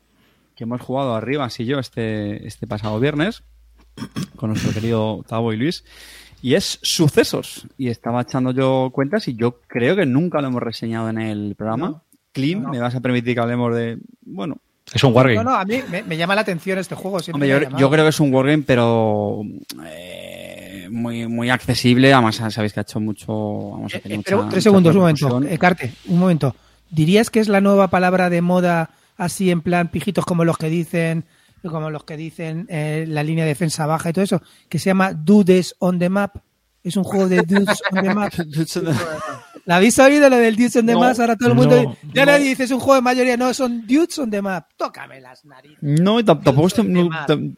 que 0.55 0.65
hemos 0.65 0.81
jugado 0.81 1.15
arriba, 1.15 1.45
así 1.45 1.65
yo, 1.65 1.79
este, 1.79 2.47
este 2.47 2.67
pasado 2.67 3.01
viernes, 3.01 3.43
con 4.37 4.51
nuestro 4.51 4.73
querido 4.73 5.25
Tavo 5.27 5.53
y 5.53 5.57
Luis. 5.57 5.85
Y 6.43 6.55
es 6.55 6.79
Sucesos. 6.83 7.67
Y 7.77 7.89
estaba 7.89 8.23
echando 8.23 8.53
yo 8.53 8.91
cuentas 8.93 9.27
y 9.29 9.35
yo 9.35 9.61
creo 9.67 9.97
que 9.97 10.07
nunca 10.07 10.41
lo 10.41 10.49
hemos 10.49 10.63
reseñado 10.63 11.09
en 11.11 11.19
el 11.19 11.55
programa. 11.57 12.03
Clean, 12.33 12.69
me 12.71 12.79
vas 12.79 12.95
a 12.95 13.01
permitir 13.01 13.35
que 13.35 13.41
hablemos 13.41 13.75
de. 13.75 13.99
Bueno, 14.23 14.59
Es 14.95 15.03
un 15.03 15.13
wargame. 15.15 15.37
No, 15.37 15.51
no, 15.51 15.55
a 15.57 15.65
mí 15.65 15.81
me, 15.91 16.03
me 16.05 16.17
llama 16.17 16.35
la 16.35 16.43
atención 16.43 16.79
este 16.79 16.95
juego. 16.95 17.19
Siempre 17.21 17.53
Hombre, 17.55 17.69
yo, 17.79 17.91
creo 17.91 18.05
que 18.05 18.11
es 18.11 18.21
un 18.21 18.33
wargame, 18.33 18.63
pero 18.63 19.43
eh, 19.85 20.89
muy, 20.91 21.27
muy 21.27 21.51
accesible. 21.51 22.13
Además, 22.13 22.37
sabéis 22.37 22.73
que 22.73 22.81
ha 22.81 22.83
hecho 22.83 23.01
mucho. 23.01 23.27
Vamos 23.73 23.95
a 23.95 23.99
Eh, 23.99 24.01
tener 24.01 24.19
eh, 24.19 24.23
pero 24.25 24.37
mucha- 24.39 24.51
tres 24.51 24.65
segundos, 24.65 24.95
un 24.95 25.01
momento. 25.01 25.43
Eh, 25.43 25.59
Carte, 25.59 25.93
un 26.07 26.19
momento. 26.19 26.55
¿Dirías 26.91 27.31
que 27.31 27.41
es 27.41 27.49
la 27.49 27.61
nueva 27.61 27.89
palabra 27.89 28.31
de 28.31 28.41
moda 28.41 28.91
así 29.17 29.51
en 29.51 29.61
plan 29.63 29.89
pijitos 29.89 30.25
como 30.25 30.45
los 30.45 30.57
que 30.59 30.71
dicen 30.71 31.25
como 31.63 31.91
los 31.91 32.05
que 32.05 32.17
dicen 32.17 32.67
eh, 32.69 33.05
la 33.09 33.23
línea 33.23 33.45
de 33.45 33.51
defensa 33.51 33.87
baja 33.87 34.11
y 34.11 34.13
todo 34.13 34.25
eso, 34.25 34.43
que 34.69 34.79
se 34.79 34.87
llama 34.91 35.13
Dudes 35.13 35.75
on 35.79 35.99
the 35.99 36.09
Map? 36.09 36.37
Es 36.83 36.97
un 36.97 37.05
juego 37.05 37.29
de 37.29 37.43
Dudes 37.47 37.83
on 37.91 38.03
the 38.03 38.15
Map. 38.15 38.33
¿La 39.65 39.77
habéis 39.77 39.99
oído 39.99 40.31
lo 40.31 40.37
del 40.37 40.57
Dudes 40.57 40.77
on 40.77 40.87
the 40.87 40.93
No, 40.95 41.01
Map? 41.01 41.19
Ahora 41.21 41.37
todo 41.37 41.51
el 41.51 41.55
mundo 41.55 41.83
no, 41.83 41.97
ya 42.15 42.25
no. 42.25 42.33
nadie 42.33 42.49
dice 42.49 42.65
es 42.65 42.71
un 42.71 42.81
juego 42.81 42.95
de 42.97 43.03
mayoría, 43.03 43.37
no, 43.37 43.53
son 43.53 43.87
Dudes 43.87 44.19
on 44.19 44.31
the 44.31 44.41
Map. 44.41 44.69
Tócame 44.77 45.21
las 45.21 45.45
narices. 45.45 45.79
No, 45.83 46.21
tam- 46.21 46.43
tampoco 46.43 46.69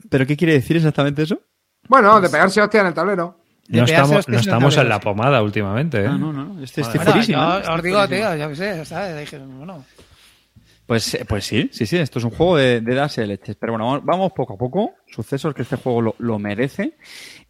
¿Pero 0.08 0.26
qué 0.26 0.36
quiere 0.36 0.54
decir 0.54 0.76
exactamente 0.76 1.22
eso? 1.22 1.40
Bueno, 1.88 2.20
de 2.20 2.28
pegarse 2.28 2.60
hostia 2.60 2.80
en 2.80 2.86
el 2.88 2.94
tablero. 2.94 3.38
No 3.68 3.84
estamos, 3.84 4.26
no 4.26 4.34
en 4.34 4.40
estamos 4.40 4.76
en 4.76 4.88
la 4.88 4.98
pomada 4.98 5.42
últimamente, 5.42 6.02
¿eh? 6.02 6.06
Ah, 6.08 6.18
no, 6.18 6.32
no, 6.32 6.60
estoy, 6.62 6.82
estoy 6.82 6.96
Bueno, 6.98 7.12
fuerísimo, 7.12 7.38
yo 7.38 7.58
¿eh? 7.58 7.62
Os 7.76 7.82
digo, 7.82 8.08
tío, 8.08 8.36
yo 8.36 8.48
qué 8.48 8.56
sé, 8.56 8.84
¿sabes? 8.84 9.20
Dije, 9.20 9.38
bueno, 9.38 9.84
Pues, 10.90 11.14
eh, 11.14 11.24
pues 11.24 11.44
sí, 11.44 11.70
sí, 11.70 11.86
sí, 11.86 11.98
esto 11.98 12.18
es 12.18 12.24
un 12.24 12.32
juego 12.32 12.56
de, 12.56 12.80
de 12.80 12.94
darse 12.96 13.24
leches. 13.24 13.54
Pero 13.54 13.74
bueno, 13.74 13.84
vamos, 13.84 14.04
vamos 14.04 14.32
poco 14.32 14.54
a 14.54 14.58
poco. 14.58 14.94
Sucesos 15.06 15.54
que 15.54 15.62
este 15.62 15.76
juego 15.76 16.02
lo, 16.02 16.16
lo 16.18 16.40
merece. 16.40 16.96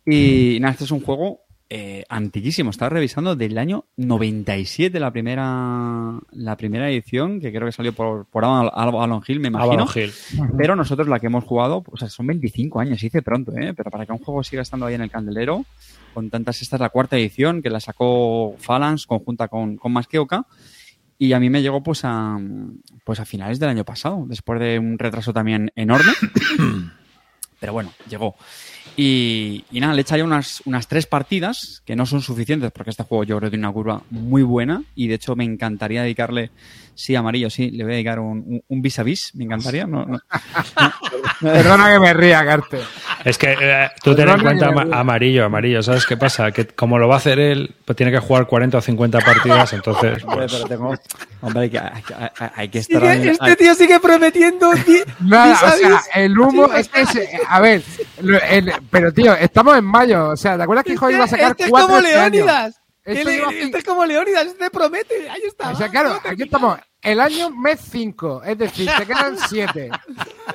Y 0.04 0.58
nada, 0.60 0.72
este 0.72 0.84
es 0.84 0.90
un 0.90 1.00
juego 1.00 1.40
eh, 1.70 2.04
antiquísimo. 2.10 2.68
Estaba 2.68 2.90
revisando 2.90 3.36
del 3.36 3.56
año 3.56 3.86
97 3.96 5.00
la 5.00 5.10
primera 5.10 6.18
la 6.32 6.56
primera 6.58 6.90
edición, 6.90 7.40
que 7.40 7.50
creo 7.50 7.64
que 7.64 7.72
salió 7.72 7.94
por, 7.94 8.26
por 8.26 8.44
Avalon 8.44 9.22
Hill, 9.26 9.40
me 9.40 9.48
imagino. 9.48 9.72
Avalon 9.72 9.88
Hill. 9.94 10.12
Pero 10.58 10.76
nosotros 10.76 11.08
la 11.08 11.18
que 11.18 11.28
hemos 11.28 11.44
jugado, 11.44 11.82
o 11.90 11.96
sea, 11.96 12.10
son 12.10 12.26
25 12.26 12.78
años, 12.78 13.00
se 13.00 13.06
dice 13.06 13.22
pronto, 13.22 13.56
¿eh? 13.56 13.72
Pero 13.74 13.90
para 13.90 14.04
que 14.04 14.12
un 14.12 14.18
juego 14.18 14.44
siga 14.44 14.60
estando 14.60 14.84
ahí 14.84 14.96
en 14.96 15.00
el 15.00 15.10
candelero, 15.10 15.64
con 16.12 16.28
tantas, 16.28 16.60
esta 16.60 16.76
es 16.76 16.80
la 16.80 16.90
cuarta 16.90 17.16
edición, 17.16 17.62
que 17.62 17.70
la 17.70 17.80
sacó 17.80 18.54
Phalanx 18.58 19.06
conjunta 19.06 19.48
con, 19.48 19.78
con 19.78 19.92
Masqueoka. 19.92 20.44
Y 21.22 21.34
a 21.34 21.38
mí 21.38 21.50
me 21.50 21.60
llegó 21.60 21.82
pues 21.82 22.00
a, 22.04 22.38
pues 23.04 23.20
a 23.20 23.26
finales 23.26 23.60
del 23.60 23.68
año 23.68 23.84
pasado, 23.84 24.24
después 24.26 24.58
de 24.58 24.78
un 24.78 24.98
retraso 24.98 25.34
también 25.34 25.70
enorme. 25.76 26.12
Pero 27.60 27.74
bueno, 27.74 27.92
llegó. 28.08 28.36
Y, 28.96 29.64
y 29.70 29.80
nada, 29.80 29.94
le 29.94 30.02
ya 30.02 30.24
unas, 30.24 30.62
unas 30.66 30.86
tres 30.88 31.06
partidas 31.06 31.82
que 31.86 31.96
no 31.96 32.04
son 32.06 32.20
suficientes 32.20 32.70
porque 32.72 32.90
este 32.90 33.02
juego 33.04 33.24
yo 33.24 33.38
creo 33.38 33.48
que 33.48 33.56
tiene 33.56 33.66
una 33.66 33.72
curva 33.72 34.02
muy 34.10 34.42
buena 34.42 34.82
y 34.94 35.08
de 35.08 35.14
hecho 35.14 35.36
me 35.36 35.44
encantaría 35.44 36.02
dedicarle, 36.02 36.50
sí, 36.94 37.14
amarillo, 37.14 37.48
sí, 37.48 37.70
le 37.70 37.84
voy 37.84 37.92
a 37.92 37.96
dedicar 37.96 38.18
un, 38.18 38.62
un, 38.66 38.82
vis 38.82 38.98
a 38.98 39.02
vis, 39.02 39.30
me 39.34 39.44
encantaría. 39.44 39.86
No, 39.86 40.04
no. 40.04 40.18
Perdona 41.40 41.92
que 41.92 42.00
me 42.00 42.12
ría, 42.14 42.44
Carte. 42.44 42.80
Es 43.24 43.38
que 43.38 43.56
eh, 43.58 43.88
tú 44.02 44.14
ten 44.14 44.28
en 44.28 44.40
cuenta 44.40 44.68
amarillo, 44.92 45.44
amarillo. 45.44 45.82
¿Sabes 45.82 46.06
qué 46.06 46.16
pasa? 46.16 46.50
Que 46.52 46.66
como 46.66 46.98
lo 46.98 47.08
va 47.08 47.14
a 47.14 47.18
hacer 47.18 47.38
él, 47.38 47.74
pues 47.84 47.96
tiene 47.96 48.12
que 48.12 48.18
jugar 48.18 48.46
40 48.46 48.78
o 48.78 48.80
50 48.80 49.18
partidas, 49.20 49.72
entonces... 49.72 50.22
Hombre, 50.24 50.46
pues, 50.46 50.52
pero 50.54 50.66
tengo- 50.68 50.94
hombre, 51.40 51.62
hay 51.62 51.70
que, 51.70 51.78
hay, 51.78 52.02
que- 52.02 52.14
hay- 52.14 52.50
hay 52.56 52.68
que 52.68 52.78
estar... 52.80 53.00
Sigue- 53.00 53.10
ahí- 53.10 53.28
este 53.28 53.56
tío 53.56 53.74
sigue 53.74 54.00
prometiendo. 54.00 54.70
Nada, 55.20 55.54
o 55.54 55.76
sea, 55.76 56.00
el 56.14 56.38
humo 56.38 56.72
es 56.72 56.88
que 56.88 57.04
a 57.48 57.60
ver, 57.60 57.82
el- 58.50 58.72
pero 58.90 59.12
tío, 59.12 59.34
estamos 59.34 59.76
en 59.76 59.84
mayo, 59.84 60.28
o 60.30 60.36
sea, 60.36 60.56
¿te 60.56 60.62
acuerdas 60.62 60.84
que 60.84 60.92
hijo 60.92 61.10
iba 61.10 61.24
a 61.24 61.28
sacar 61.28 61.52
este 61.52 61.64
es 61.64 61.70
cuatro 61.70 61.88
como 61.88 61.98
este 61.98 62.16
año? 62.16 62.30
Leónidas. 62.30 62.80
Este 63.04 63.78
es 63.78 63.84
como 63.84 64.04
Leónidas, 64.04 64.46
este 64.46 64.70
promete. 64.70 65.28
Ahí 65.28 65.42
está. 65.46 65.70
O 65.70 65.76
sea, 65.76 65.88
claro, 65.88 66.20
aquí 66.24 66.44
estamos 66.44 66.78
el 67.02 67.20
año 67.20 67.50
mes 67.50 67.80
5, 67.90 68.42
es 68.44 68.58
decir, 68.58 68.88
te 68.98 69.06
quedan 69.06 69.36
7. 69.38 69.90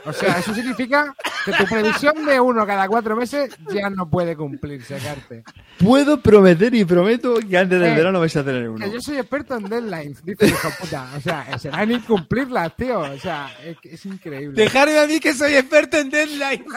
O 0.05 0.13
sea, 0.13 0.37
eso 0.39 0.53
significa 0.53 1.15
que 1.43 1.51
tu 1.53 1.65
previsión 1.65 2.25
de 2.25 2.39
uno 2.39 2.65
cada 2.67 2.87
cuatro 2.87 3.15
meses 3.15 3.55
ya 3.71 3.89
no 3.89 4.07
puede 4.09 4.35
cumplirse, 4.35 4.97
Carte. 4.97 5.43
Puedo 5.79 6.21
prometer 6.21 6.73
y 6.75 6.85
prometo 6.85 7.35
que 7.39 7.57
antes 7.57 7.79
del 7.79 7.91
Eh, 7.91 7.95
verano 7.95 8.19
vais 8.19 8.35
a 8.35 8.43
tener 8.43 8.69
uno. 8.69 8.85
Que 8.85 8.91
yo 8.91 9.01
soy 9.01 9.17
experto 9.17 9.55
en 9.55 9.69
deadlines, 9.69 10.23
dice 10.23 10.45
el 10.45 10.51
hijo 10.51 10.69
puta. 10.79 11.07
O 11.17 11.21
sea, 11.21 11.57
será 11.57 11.83
en 11.83 11.91
incumplirlas, 11.93 12.75
tío. 12.75 12.99
O 12.99 13.17
sea, 13.19 13.49
es, 13.63 13.77
es 13.83 14.05
increíble. 14.05 14.61
Dejarme 14.61 14.99
a 14.99 15.07
mí 15.07 15.19
que 15.19 15.33
soy 15.33 15.55
experto 15.55 15.97
en 15.97 16.09
deadline. 16.09 16.65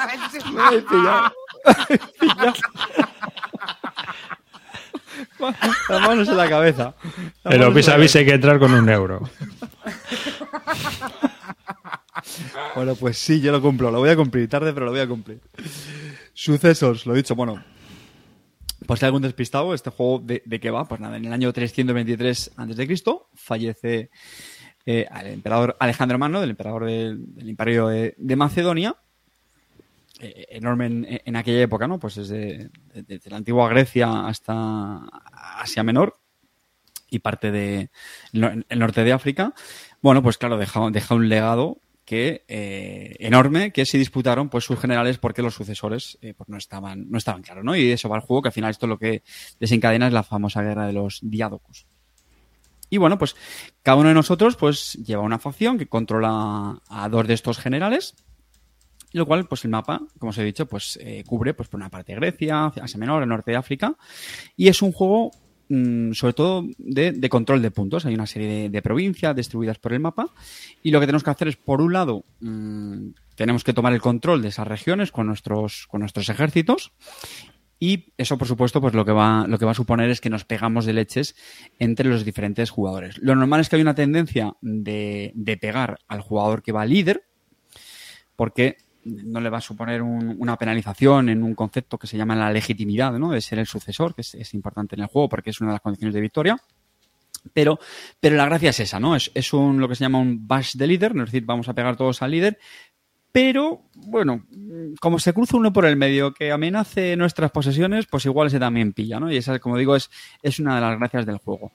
Las 5.89 6.01
manos 6.01 6.29
en 6.29 6.37
la 6.37 6.49
cabeza. 6.49 6.95
Las 7.03 7.25
Pero 7.43 7.59
manos 7.59 7.75
vis 7.75 7.87
en 7.89 7.93
a 7.93 7.97
la 7.97 8.03
vis 8.03 8.17
hay 8.17 8.25
que 8.25 8.35
entrar 8.35 8.59
con 8.59 8.73
un 8.73 8.89
euro. 8.89 9.29
Bueno, 12.75 12.95
pues 12.95 13.19
sí, 13.19 13.41
yo 13.41 13.53
lo 13.53 13.61
cumplo. 13.61 13.91
Lo 13.91 13.99
voy 13.99 14.11
a 14.11 14.17
cumplir 14.17 14.49
tarde, 14.49 14.73
pero 14.73 14.87
lo 14.87 14.93
voy 14.93 15.01
a 15.01 15.09
cumplir. 15.09 15.41
Sucesos, 16.33 17.07
lo 17.07 17.15
he 17.15 17.17
dicho. 17.17 17.35
Bueno, 17.35 17.63
pues 18.87 19.01
si 19.01 19.05
hay 19.05 19.09
algún 19.09 19.23
despistado, 19.23 19.75
este 19.75 19.91
juego 19.91 20.21
de, 20.25 20.43
de 20.45 20.61
qué 20.61 20.71
va? 20.71 20.85
Pues 20.85 21.01
nada, 21.01 21.17
en 21.17 21.25
el 21.25 21.33
año 21.33 21.53
323 21.53 22.53
a.C. 22.57 22.97
fallece 23.35 24.11
eh, 24.87 25.07
el 25.21 25.27
emperador 25.27 25.77
Alejandro 25.81 26.19
Magno, 26.19 26.41
del 26.41 26.51
emperador 26.51 26.87
del, 26.87 27.35
del 27.35 27.49
Imperio 27.49 27.89
de, 27.89 28.15
de 28.17 28.37
Macedonia. 28.37 28.97
Eh, 30.21 30.47
enorme 30.51 31.21
en, 31.25 31.37
aquella 31.37 31.63
época, 31.63 31.87
¿no? 31.87 31.99
Pues 32.01 32.17
desde, 32.17 32.71
la 33.27 33.37
antigua 33.37 33.69
Grecia 33.69 34.27
hasta 34.27 35.05
Asia 35.61 35.85
Menor 35.85 36.19
y 37.09 37.21
parte 37.21 37.53
de 37.53 37.91
el, 38.33 38.65
norte 38.79 39.05
de 39.05 39.13
África. 39.13 39.55
Bueno, 40.03 40.23
pues 40.23 40.37
claro, 40.37 40.59
deja, 40.59 41.15
un 41.15 41.29
legado 41.29 41.81
que 42.05 42.45
eh, 42.49 43.15
enorme 43.21 43.71
que 43.71 43.87
se 43.87 43.99
disputaron 43.99 44.49
pues 44.49 44.65
sus 44.65 44.81
generales 44.81 45.19
porque 45.19 45.43
los 45.43 45.55
sucesores 45.55 46.19
eh, 46.21 46.35
pues 46.35 46.49
no 46.49 46.57
estaban 46.57 47.11
no 47.11 47.19
estaban 47.19 47.43
claros 47.43 47.63
no 47.65 47.77
y 47.77 47.91
eso 47.91 48.09
va 48.09 48.17
el 48.17 48.23
juego 48.23 48.41
que 48.41 48.49
al 48.49 48.55
final 48.55 48.71
esto 48.71 48.87
lo 48.87 48.99
que 48.99 49.23
desencadena 49.61 50.07
es 50.07 50.15
la 50.15 50.23
famosa 50.23 50.63
guerra 50.63 50.87
de 50.87 50.95
los 50.95 51.19
diádocos 51.21 51.87
y 52.89 52.97
bueno 52.97 53.19
pues 53.19 53.37
cada 53.83 53.99
uno 53.99 54.09
de 54.09 54.15
nosotros 54.15 54.57
pues 54.57 54.95
lleva 54.95 55.21
una 55.21 55.39
facción 55.39 55.77
que 55.77 55.87
controla 55.87 56.81
a 56.89 57.09
dos 57.11 57.29
de 57.29 57.35
estos 57.35 57.59
generales 57.59 58.15
lo 59.13 59.27
cual 59.27 59.47
pues 59.47 59.65
el 59.65 59.71
mapa 59.71 60.01
como 60.19 60.31
os 60.31 60.39
he 60.39 60.45
dicho 60.45 60.67
pues 60.67 60.99
eh, 61.03 61.25
cubre 61.27 61.55
pues 61.55 61.69
por 61.69 61.79
una 61.79 61.89
parte 61.89 62.15
Grecia 62.15 62.67
Asia 62.67 62.99
Menor 62.99 63.23
el 63.23 63.29
norte 63.29 63.53
de 63.53 63.57
África 63.57 63.97
y 64.57 64.69
es 64.69 64.83
un 64.83 64.93
juego 64.93 65.31
mm, 65.69 66.13
sobre 66.13 66.33
todo 66.35 66.65
de, 66.79 67.29
control 67.29 67.63
de 67.63 67.71
puntos. 67.71 68.07
Hay 68.07 68.15
una 68.15 68.27
serie 68.27 68.69
de, 68.69 68.83
provincias 68.83 69.35
distribuidas 69.35 69.79
por 69.79 69.93
el 69.93 70.01
mapa 70.01 70.29
y 70.83 70.91
lo 70.91 71.01
que 71.01 71.07
tenemos 71.07 71.25
que 71.25 71.31
hacer 71.31 71.49
es, 71.49 71.57
por 71.57 71.81
un 71.81 71.93
lado, 71.93 72.25
mmm, 72.41 73.09
tenemos 73.35 73.65
que 73.65 73.73
tomar 73.73 73.93
el 73.93 74.01
control 74.01 74.43
de 74.43 74.49
esas 74.49 74.67
regiones 74.67 75.13
con 75.13 75.27
nuestros, 75.27 75.87
con 75.87 76.01
nuestros 76.01 76.29
ejércitos 76.29 76.93
y 77.81 78.13
eso, 78.17 78.37
por 78.39 78.49
supuesto, 78.49 78.81
pues 78.81 78.95
lo 78.95 79.05
que 79.05 79.13
va, 79.13 79.47
lo 79.47 79.59
que 79.59 79.65
va 79.65 79.71
a 79.71 79.75
suponer 79.75 80.11
es 80.11 80.21
que 80.21 80.31
nos 80.31 80.45
pegamos 80.45 80.85
de 80.85 80.93
leches 80.93 81.37
entre 81.79 82.09
los 82.09 82.25
diferentes 82.25 82.71
jugadores. 82.71 83.19
Lo 83.19 83.37
normal 83.37 83.61
es 83.61 83.69
que 83.69 83.77
hay 83.77 83.83
una 83.83 83.95
tendencia 83.95 84.55
de, 84.61 85.31
de 85.35 85.57
pegar 85.57 86.01
al 86.09 86.21
jugador 86.21 86.63
que 86.63 86.73
va 86.73 86.85
líder, 86.85 87.29
porque 88.35 88.79
no 89.09 89.41
le 89.41 89.51
va 89.51 89.59
a 89.59 89.63
suponer 89.63 90.03
un, 90.03 90.37
una 90.39 90.57
penalización 90.57 91.29
en 91.29 91.43
un 91.43 91.55
concepto 91.55 91.99
que 91.99 92.07
se 92.07 92.17
llama 92.17 92.37
la 92.37 92.53
legitimidad, 92.53 93.13
¿no? 93.19 93.31
De 93.31 93.41
ser 93.41 93.59
el 93.59 93.67
sucesor, 93.67 94.15
que 94.15 94.23
es, 94.23 94.35
es, 94.35 94.55
importante 94.55 94.95
en 94.95 95.03
el 95.03 95.09
juego 95.09 95.29
porque 95.29 95.51
es 95.51 95.61
una 95.61 95.71
de 95.71 95.75
las 95.75 95.83
condiciones 95.83 96.15
de 96.15 96.21
victoria. 96.21 96.59
Pero, 97.53 97.79
pero 98.21 98.37
la 98.37 98.47
gracia 98.47 98.71
es 98.71 98.81
esa, 98.81 99.01
¿no? 99.01 99.17
Es, 99.17 99.31
es 99.35 99.53
un, 99.53 99.81
lo 99.81 99.89
que 99.89 99.95
se 99.95 100.05
llama 100.05 100.19
un 100.19 100.47
bash 100.47 100.75
de 100.75 100.87
líder, 100.87 101.13
es 101.13 101.27
decir, 101.27 101.45
vamos 101.45 101.69
a 101.69 101.75
pegar 101.75 101.97
todos 101.97 102.21
al 102.21 102.33
líder, 102.33 102.59
pero, 103.31 103.83
bueno, 103.95 104.45
como 105.01 105.19
se 105.19 105.33
cruza 105.33 105.57
uno 105.57 105.73
por 105.73 105.85
el 105.85 105.97
medio 105.97 106.33
que 106.33 106.51
amenace 106.51 107.15
nuestras 107.17 107.51
posesiones, 107.51 108.07
pues 108.07 108.25
igual 108.25 108.51
se 108.51 108.59
también 108.59 108.95
pilla, 108.95 109.21
¿no? 109.21 109.31
Y 109.31 109.37
esa, 109.37 109.59
como 109.59 109.77
digo, 109.77 109.95
es, 109.95 110.11
es 110.43 110.59
una 110.59 110.75
de 110.77 110.81
las 110.81 110.99
gracias 110.99 111.27
del 111.27 111.39
juego. 111.39 111.73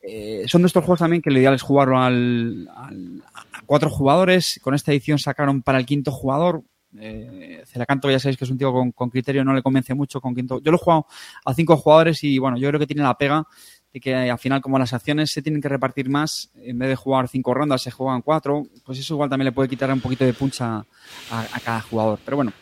Eh, 0.00 0.44
son 0.46 0.62
de 0.62 0.66
estos 0.66 0.82
juegos 0.82 1.00
también 1.00 1.22
que 1.22 1.30
lo 1.30 1.38
ideal 1.38 1.54
es 1.54 1.62
jugarlo 1.62 1.98
al, 1.98 2.68
al, 2.74 3.22
a 3.32 3.62
cuatro 3.66 3.90
jugadores. 3.90 4.58
Con 4.62 4.74
esta 4.74 4.92
edición 4.92 5.18
sacaron 5.18 5.62
para 5.62 5.78
el 5.78 5.86
quinto 5.86 6.10
jugador. 6.10 6.62
Eh, 6.98 7.62
Celacanto 7.66 8.10
ya 8.10 8.18
sabéis 8.18 8.36
que 8.36 8.44
es 8.44 8.50
un 8.50 8.58
tío 8.58 8.72
con, 8.94 9.10
criterio, 9.10 9.44
no 9.44 9.54
le 9.54 9.62
convence 9.62 9.94
mucho 9.94 10.20
con 10.20 10.34
quinto. 10.34 10.60
Yo 10.60 10.70
lo 10.70 10.76
he 10.76 10.80
jugado 10.80 11.06
a 11.44 11.54
cinco 11.54 11.76
jugadores 11.76 12.22
y 12.24 12.38
bueno, 12.38 12.56
yo 12.56 12.68
creo 12.68 12.80
que 12.80 12.86
tiene 12.86 13.02
la 13.02 13.16
pega 13.16 13.46
de 13.92 14.00
que 14.00 14.14
al 14.14 14.38
final 14.38 14.60
como 14.60 14.78
las 14.78 14.92
acciones 14.92 15.30
se 15.30 15.42
tienen 15.42 15.60
que 15.60 15.68
repartir 15.68 16.08
más, 16.08 16.50
en 16.56 16.78
vez 16.78 16.88
de 16.88 16.96
jugar 16.96 17.28
cinco 17.28 17.54
rondas 17.54 17.82
se 17.82 17.90
juegan 17.90 18.22
cuatro, 18.22 18.64
pues 18.84 18.98
eso 18.98 19.14
igual 19.14 19.30
también 19.30 19.46
le 19.46 19.52
puede 19.52 19.68
quitar 19.68 19.92
un 19.92 20.00
poquito 20.00 20.24
de 20.24 20.32
puncha 20.34 20.84
a, 21.30 21.40
a 21.52 21.60
cada 21.60 21.80
jugador. 21.80 22.18
Pero 22.24 22.36
bueno, 22.36 22.52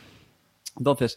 entonces, 0.77 1.17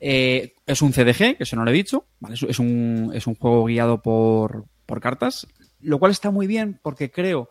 eh, 0.00 0.54
es 0.66 0.82
un 0.82 0.92
CDG, 0.92 1.36
que 1.36 1.44
eso 1.44 1.56
no 1.56 1.64
lo 1.64 1.70
he 1.70 1.74
dicho, 1.74 2.06
¿vale? 2.20 2.34
es, 2.34 2.42
es, 2.42 2.58
un, 2.58 3.10
es 3.14 3.26
un 3.26 3.34
juego 3.34 3.64
guiado 3.64 4.00
por, 4.00 4.66
por 4.86 5.00
cartas, 5.00 5.46
lo 5.80 5.98
cual 5.98 6.12
está 6.12 6.30
muy 6.30 6.46
bien 6.46 6.78
porque 6.82 7.10
creo 7.10 7.48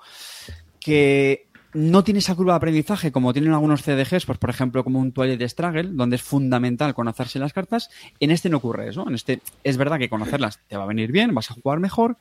que 0.79 1.46
no 1.77 2.03
tiene 2.03 2.19
esa 2.19 2.33
curva 2.33 2.53
de 2.53 2.57
aprendizaje 2.57 3.11
como 3.11 3.33
tienen 3.33 3.53
algunos 3.53 3.83
CDGs, 3.83 4.25
pues 4.25 4.39
por 4.39 4.49
ejemplo 4.49 4.83
como 4.83 4.99
un 4.99 5.11
Twilight 5.11 5.47
Struggle, 5.47 5.89
donde 5.93 6.15
es 6.15 6.23
fundamental 6.23 6.95
conocerse 6.95 7.37
las 7.37 7.53
cartas. 7.53 7.89
En 8.19 8.31
este 8.31 8.49
no 8.49 8.57
ocurre 8.57 8.89
eso. 8.89 9.07
En 9.07 9.13
este 9.13 9.41
es 9.63 9.77
verdad 9.77 9.99
que 9.99 10.09
conocerlas 10.09 10.59
te 10.67 10.75
va 10.75 10.83
a 10.83 10.87
venir 10.87 11.11
bien, 11.11 11.35
vas 11.35 11.51
a 11.51 11.53
jugar 11.53 11.79
mejor, 11.79 12.17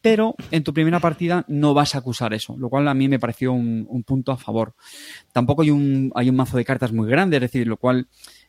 pero 0.00 0.36
en 0.52 0.62
tu 0.62 0.72
primera 0.72 1.00
partida 1.00 1.44
no 1.48 1.74
vas 1.74 1.96
a 1.96 1.98
acusar 1.98 2.32
eso, 2.34 2.56
lo 2.56 2.68
cual 2.68 2.86
a 2.86 2.94
mí 2.94 3.08
me 3.08 3.18
pareció 3.18 3.52
un, 3.52 3.84
un 3.88 4.04
punto 4.04 4.30
a 4.30 4.36
favor. 4.36 4.74
Tampoco 5.32 5.62
hay 5.62 5.70
un, 5.70 6.12
hay 6.14 6.30
un 6.30 6.36
mazo 6.36 6.56
de 6.56 6.64
cartas 6.64 6.92
muy 6.92 7.10
grande, 7.10 7.36
es 7.38 7.42
decir, 7.42 7.66
lo 7.66 7.78
cual 7.78 8.06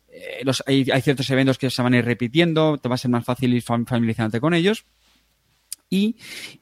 eh, 0.10 0.42
los, 0.44 0.64
hay, 0.68 0.86
hay, 0.94 1.02
ciertos 1.02 1.30
eventos 1.32 1.58
que 1.58 1.72
se 1.72 1.82
van 1.82 1.96
a 1.96 1.98
ir 1.98 2.06
repitiendo, 2.06 2.78
te 2.78 2.88
va 2.88 2.96
a 2.96 3.00
ser 3.00 3.10
más 3.10 3.26
fácil 3.26 3.54
ir 3.54 3.64
familiarizándote 3.64 4.40
con 4.40 4.54
ellos. 4.54 4.86
Y, 5.94 6.16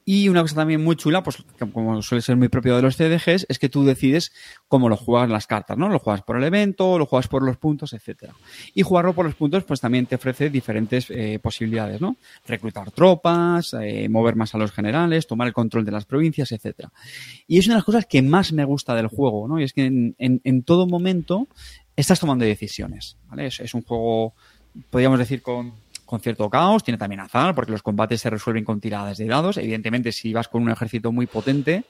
y, 0.06 0.28
una 0.28 0.42
cosa 0.42 0.56
también 0.56 0.84
muy 0.84 0.96
chula, 0.96 1.22
pues 1.22 1.38
como 1.72 2.02
suele 2.02 2.24
ser 2.24 2.36
muy 2.36 2.48
propio 2.48 2.76
de 2.76 2.82
los 2.82 2.98
CDGs, 2.98 3.46
es 3.48 3.60
que 3.60 3.70
tú 3.70 3.86
decides 3.86 4.32
cómo 4.68 4.90
lo 4.90 4.98
juegas 4.98 5.30
las 5.30 5.46
cartas, 5.46 5.78
¿no? 5.78 5.88
Lo 5.88 6.00
juegas 6.00 6.24
por 6.24 6.36
el 6.36 6.44
evento, 6.44 6.98
lo 6.98 7.06
juegas 7.06 7.28
por 7.28 7.44
los 7.44 7.56
puntos, 7.58 7.94
etcétera. 7.94 8.34
Y 8.74 8.82
jugarlo 8.82 9.14
por 9.14 9.28
los 9.28 9.36
puntos, 9.36 9.66
pues 9.66 9.82
también 9.82 10.08
te 10.08 10.16
ofrece 10.16 10.50
diferentes 10.50 11.12
eh, 11.12 11.38
posibilidades, 11.40 12.02
¿no? 12.02 12.18
Reclutar 12.48 12.90
tropas, 12.90 13.76
eh, 13.80 14.10
mover 14.10 14.36
más 14.36 14.56
a 14.56 14.58
los 14.58 14.72
generales, 14.72 15.28
tomar 15.28 15.48
el 15.48 15.54
control 15.54 15.86
de 15.86 15.92
las 15.92 16.06
provincias, 16.06 16.52
etcétera. 16.52 16.92
Y 17.46 17.60
es 17.60 17.68
una 17.68 17.76
de 17.76 17.80
las 17.82 17.86
cosas 17.86 18.08
que 18.08 18.24
más 18.24 18.52
me 18.52 18.66
gusta 18.66 18.96
del 18.96 19.10
juego, 19.10 19.48
¿no? 19.48 19.60
Y 19.60 19.64
es 19.64 19.74
que 19.74 19.86
en, 19.86 20.16
en, 20.18 20.42
en 20.44 20.64
todo 20.64 20.88
momento 20.88 21.48
estás 21.96 22.20
tomando 22.20 22.46
decisiones, 22.46 23.16
¿vale? 23.28 23.46
Es, 23.46 23.60
es 23.60 23.76
un 23.76 23.84
juego, 23.84 24.34
podríamos 24.90 25.20
decir, 25.20 25.44
con 25.44 25.74
con 26.10 26.22
cierto 26.22 26.50
caos, 26.50 26.84
tiene 26.84 26.98
también 26.98 27.20
azar, 27.20 27.54
porque 27.54 27.72
los 27.72 27.84
combates 27.84 28.20
se 28.20 28.32
resuelven 28.32 28.66
con 28.66 28.82
tiradas 28.82 29.20
de 29.20 29.28
dados. 29.28 29.58
Evidentemente, 29.58 30.12
si 30.12 30.34
vas 30.34 30.48
con 30.48 30.64
un 30.64 30.72
ejército 30.72 31.12
muy 31.12 31.28
potente, 31.28 31.84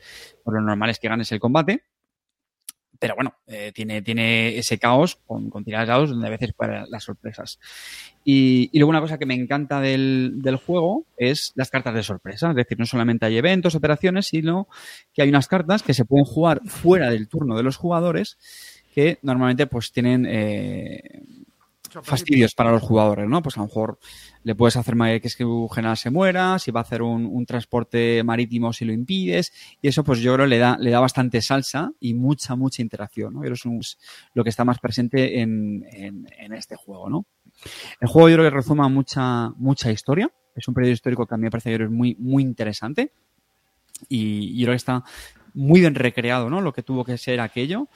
pues 0.43 0.53
lo 0.55 0.59
normal 0.59 0.89
es 0.89 0.99
que 0.99 1.07
ganes 1.07 1.31
el 1.31 1.39
combate. 1.39 1.83
Pero 2.99 3.15
bueno, 3.15 3.35
eh, 3.47 3.71
tiene, 3.73 4.01
tiene 4.01 4.57
ese 4.57 4.77
caos 4.77 5.21
con, 5.25 5.49
tiradas 5.63 5.87
de 5.87 5.93
dados 5.93 6.09
donde 6.09 6.27
a 6.27 6.31
veces 6.31 6.51
pueden 6.51 6.83
las 6.89 7.01
sorpresas. 7.01 7.59
Y, 8.25 8.69
luego 8.73 8.89
una 8.89 8.99
cosa 8.99 9.17
que 9.17 9.25
me 9.25 9.35
encanta 9.35 9.79
del, 9.79 10.33
del, 10.41 10.57
juego 10.57 11.05
es 11.15 11.53
las 11.55 11.69
cartas 11.69 11.93
de 11.93 12.03
sorpresa. 12.03 12.49
Es 12.49 12.57
decir, 12.57 12.77
no 12.77 12.85
solamente 12.85 13.25
hay 13.25 13.37
eventos, 13.37 13.73
operaciones, 13.73 14.27
sino 14.27 14.67
que 15.13 15.21
hay 15.21 15.29
unas 15.29 15.47
cartas 15.47 15.81
que 15.81 15.93
se 15.93 16.03
pueden 16.03 16.25
jugar 16.25 16.59
fuera 16.65 17.09
del 17.09 17.29
turno 17.29 17.55
de 17.55 17.63
los 17.63 17.77
jugadores 17.77 18.37
que 18.93 19.17
normalmente 19.21 19.65
pues 19.65 19.93
tienen 19.93 20.25
eh, 20.27 21.21
fastidios 22.03 22.53
para 22.53 22.71
los 22.71 22.81
jugadores, 22.81 23.27
¿no? 23.27 23.41
Pues 23.41 23.57
a 23.57 23.61
lo 23.61 23.67
mejor 23.67 23.99
le 24.43 24.55
puedes 24.55 24.77
hacer 24.77 24.95
que 25.37 25.45
un 25.45 25.69
general 25.69 25.97
se 25.97 26.09
muera, 26.09 26.59
si 26.59 26.71
va 26.71 26.81
a 26.81 26.83
hacer 26.83 27.01
un, 27.01 27.45
transporte 27.45 28.23
marítimo 28.23 28.73
si 28.73 28.85
lo 28.85 28.93
impides, 28.93 29.51
y 29.81 29.87
eso 29.87 30.03
pues 30.03 30.19
yo 30.19 30.33
creo 30.33 30.45
le 30.45 30.57
da, 30.57 30.77
le 30.79 30.91
da 30.91 30.99
bastante 30.99 31.41
salsa 31.41 31.91
y 31.99 32.13
mucha, 32.13 32.55
mucha 32.55 32.81
interacción, 32.81 33.33
¿no? 33.33 33.43
Y 33.43 33.51
eso 33.51 33.69
es 33.79 33.97
lo 34.33 34.43
que 34.43 34.49
está 34.49 34.65
más 34.65 34.79
presente 34.79 35.41
en, 35.41 35.85
en, 35.91 36.53
este 36.53 36.75
juego, 36.75 37.09
¿no? 37.09 37.25
El 37.99 38.07
juego 38.07 38.29
yo 38.29 38.35
creo 38.35 38.49
que 38.49 38.55
resuma 38.55 38.87
mucha, 38.89 39.49
mucha 39.57 39.91
historia, 39.91 40.29
es 40.55 40.67
un 40.67 40.73
periodo 40.73 40.93
histórico 40.93 41.25
que 41.25 41.35
a 41.35 41.37
mí 41.37 41.43
me 41.43 41.51
parece 41.51 41.75
que 41.75 41.83
es 41.83 41.89
muy, 41.89 42.15
muy 42.19 42.43
interesante, 42.43 43.11
y 44.07 44.57
yo 44.57 44.65
creo 44.65 44.73
que 44.73 44.77
está 44.77 45.03
muy 45.53 45.81
bien 45.81 45.95
recreado, 45.95 46.49
¿no? 46.49 46.61
Lo 46.61 46.73
que 46.73 46.83
tuvo 46.83 47.03
que 47.03 47.17
ser 47.17 47.39
aquello, 47.39 47.87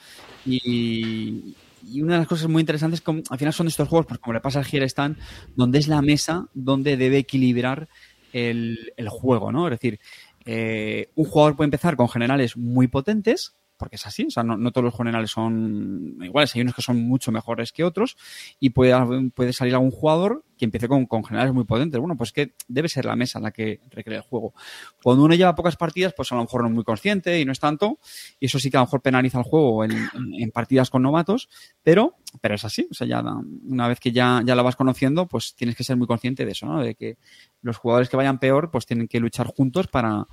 y, 0.44 1.54
y 1.84 2.02
una 2.02 2.14
de 2.14 2.18
las 2.20 2.28
cosas 2.28 2.48
muy 2.48 2.60
interesantes 2.60 3.00
como, 3.00 3.22
al 3.28 3.38
final 3.38 3.52
son 3.52 3.68
estos 3.68 3.88
juegos, 3.88 4.06
pues 4.06 4.20
como 4.20 4.34
le 4.34 4.40
pasa 4.40 4.60
al 4.60 4.82
Stand, 4.82 5.18
donde 5.56 5.78
es 5.78 5.88
la 5.88 6.02
mesa 6.02 6.48
donde 6.54 6.96
debe 6.96 7.18
equilibrar 7.18 7.88
el, 8.32 8.92
el 8.96 9.08
juego, 9.08 9.52
¿no? 9.52 9.66
Es 9.68 9.72
decir, 9.72 10.00
eh, 10.44 11.10
un 11.14 11.24
jugador 11.24 11.56
puede 11.56 11.66
empezar 11.66 11.96
con 11.96 12.08
generales 12.08 12.56
muy 12.56 12.88
potentes 12.88 13.54
porque 13.76 13.96
es 13.96 14.06
así, 14.06 14.24
o 14.26 14.30
sea, 14.30 14.42
no, 14.42 14.70
todos 14.72 14.84
los 14.84 14.96
generales 14.96 15.30
son 15.30 16.16
iguales, 16.22 16.54
hay 16.54 16.62
unos 16.62 16.74
que 16.74 16.82
son 16.82 17.02
mucho 17.02 17.32
mejores 17.32 17.72
que 17.72 17.84
otros 17.84 18.16
y 18.60 18.70
puede, 18.70 18.94
puede 19.30 19.52
salir 19.52 19.74
algún 19.74 19.90
jugador 19.90 20.44
que 20.56 20.64
empiece 20.66 20.86
con, 20.86 21.06
con 21.06 21.24
generales 21.24 21.52
muy 21.52 21.64
potentes. 21.64 21.98
Bueno, 22.00 22.16
pues 22.16 22.30
que 22.32 22.54
debe 22.68 22.88
ser 22.88 23.04
la 23.06 23.16
mesa 23.16 23.40
la 23.40 23.50
que 23.50 23.80
recrea 23.90 24.18
el 24.18 24.22
juego. 24.22 24.54
Cuando 25.02 25.24
uno 25.24 25.34
lleva 25.34 25.54
pocas 25.56 25.76
partidas, 25.76 26.14
pues 26.16 26.30
a 26.30 26.36
lo 26.36 26.42
mejor 26.42 26.62
no 26.62 26.68
es 26.68 26.74
muy 26.74 26.84
consciente 26.84 27.40
y 27.40 27.44
no 27.44 27.50
es 27.52 27.58
tanto, 27.58 27.98
y 28.38 28.46
eso 28.46 28.58
sí 28.60 28.70
que 28.70 28.76
a 28.76 28.80
lo 28.80 28.86
mejor 28.86 29.02
penaliza 29.02 29.38
el 29.38 29.44
juego 29.44 29.84
en, 29.84 29.90
en- 29.92 30.34
en 30.42 30.50
partidas 30.52 30.90
con 30.90 31.02
novatos, 31.02 31.48
pero, 31.82 32.16
pero 32.40 32.54
es 32.54 32.64
así, 32.64 32.86
o 32.90 32.94
sea, 32.94 33.06
ya 33.06 33.22
una 33.66 33.88
vez 33.88 33.98
que 33.98 34.12
ya, 34.12 34.42
ya 34.44 34.54
la 34.54 34.62
vas 34.62 34.76
conociendo, 34.76 35.26
pues 35.26 35.54
tienes 35.56 35.76
que 35.76 35.82
ser 35.84 35.96
muy 35.96 36.06
consciente 36.06 36.44
de 36.46 36.52
eso, 36.52 36.66
¿no? 36.66 36.80
De 36.80 36.94
que 36.94 37.18
los 37.62 37.76
jugadores 37.76 38.08
que 38.08 38.16
vayan 38.16 38.38
peor, 38.38 38.70
pues 38.70 38.86
tienen 38.86 39.08
que 39.08 39.18
luchar 39.20 39.46
juntos 39.48 39.88
para, 39.88 40.26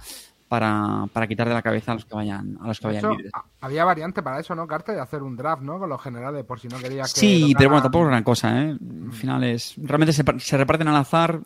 para, 0.51 1.05
para 1.13 1.27
quitar 1.27 1.47
de 1.47 1.53
la 1.53 1.61
cabeza 1.61 1.93
a 1.93 1.95
los 1.95 2.03
que 2.03 2.13
vayan, 2.13 2.57
a 2.61 2.67
los 2.67 2.77
que 2.77 2.87
De 2.89 2.93
vayan 2.95 3.05
hecho, 3.11 3.15
libres. 3.15 3.31
había 3.61 3.85
variante 3.85 4.21
para 4.21 4.37
eso, 4.41 4.53
¿no, 4.53 4.67
Carte? 4.67 4.91
De 4.91 4.99
hacer 4.99 5.23
un 5.23 5.37
draft, 5.37 5.61
¿no? 5.61 5.79
Con 5.79 5.87
los 5.87 6.01
generales, 6.01 6.43
por 6.43 6.59
si 6.59 6.67
no 6.67 6.77
querías 6.77 7.13
que. 7.13 7.19
Sí, 7.21 7.39
tocaran- 7.39 7.57
pero 7.57 7.69
bueno, 7.69 7.81
tampoco 7.83 8.03
es 8.03 8.09
gran 8.09 8.23
cosa, 8.23 8.61
¿eh? 8.61 8.77
Al 9.05 9.13
final 9.13 9.43
es. 9.45 9.75
Realmente 9.77 10.11
se, 10.11 10.25
par- 10.25 10.41
se 10.41 10.57
reparten 10.57 10.89
al 10.89 10.97
azar, 10.97 11.39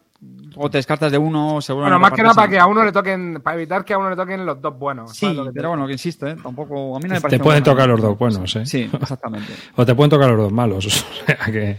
o 0.56 0.70
te 0.72 0.80
descartas 0.80 1.12
de 1.12 1.20
uno, 1.20 1.62
seguro. 1.62 1.84
Bueno, 1.86 2.00
más 2.00 2.14
que 2.14 2.24
nada 2.24 2.34
para 2.34 2.48
que 2.50 2.58
a 2.58 2.66
uno 2.66 2.84
le 2.84 2.92
toquen, 2.92 3.42
para 3.44 3.58
evitar 3.58 3.86
que 3.86 3.94
a 3.94 4.00
uno 4.00 4.10
le 4.10 4.16
toquen 4.16 4.44
los 4.44 4.60
dos 4.60 4.76
buenos. 4.80 5.12
Sí, 5.12 5.20
¿sabes 5.28 5.38
lo 5.38 5.44
que 5.44 5.50
te 5.52 5.56
pero 5.58 5.70
bueno, 5.70 5.86
que 5.86 5.94
insisto, 5.94 6.26
¿eh? 6.28 6.36
Tampoco. 6.42 6.96
A 6.96 7.00
mí 7.00 7.08
no 7.08 7.14
me 7.14 7.22
parece. 7.22 7.38
Te 7.38 7.44
pueden 7.44 7.64
tocar 7.64 7.88
los 7.88 8.02
dos 8.02 8.18
buenos, 8.18 8.56
¿eh? 8.56 8.66
Sí, 8.66 8.90
exactamente. 8.92 9.54
O 9.76 9.86
te 9.86 9.94
pueden 9.94 10.10
tocar 10.10 10.30
los 10.32 10.40
dos 10.40 10.52
malos. 10.52 10.88
O 11.22 11.26
sea 11.28 11.38
que. 11.52 11.78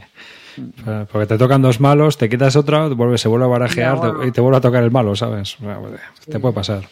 Porque 1.12 1.26
te 1.26 1.36
tocan 1.36 1.60
dos 1.60 1.80
malos, 1.80 2.16
te 2.16 2.30
quitas 2.30 2.56
otra, 2.56 2.88
vuelve, 2.88 3.18
se 3.18 3.28
vuelve 3.28 3.44
a 3.44 3.48
barajear 3.48 3.94
Ya, 3.96 4.00
bueno. 4.00 4.20
te- 4.20 4.26
y 4.28 4.32
te 4.32 4.40
vuelve 4.40 4.56
a 4.56 4.60
tocar 4.62 4.82
el 4.82 4.90
malo, 4.90 5.14
¿sabes? 5.14 5.54
O 5.60 5.64
sea, 5.64 5.78
pues, 5.78 6.00
Te 6.30 6.38
puede 6.40 6.54
pasar. 6.54 6.88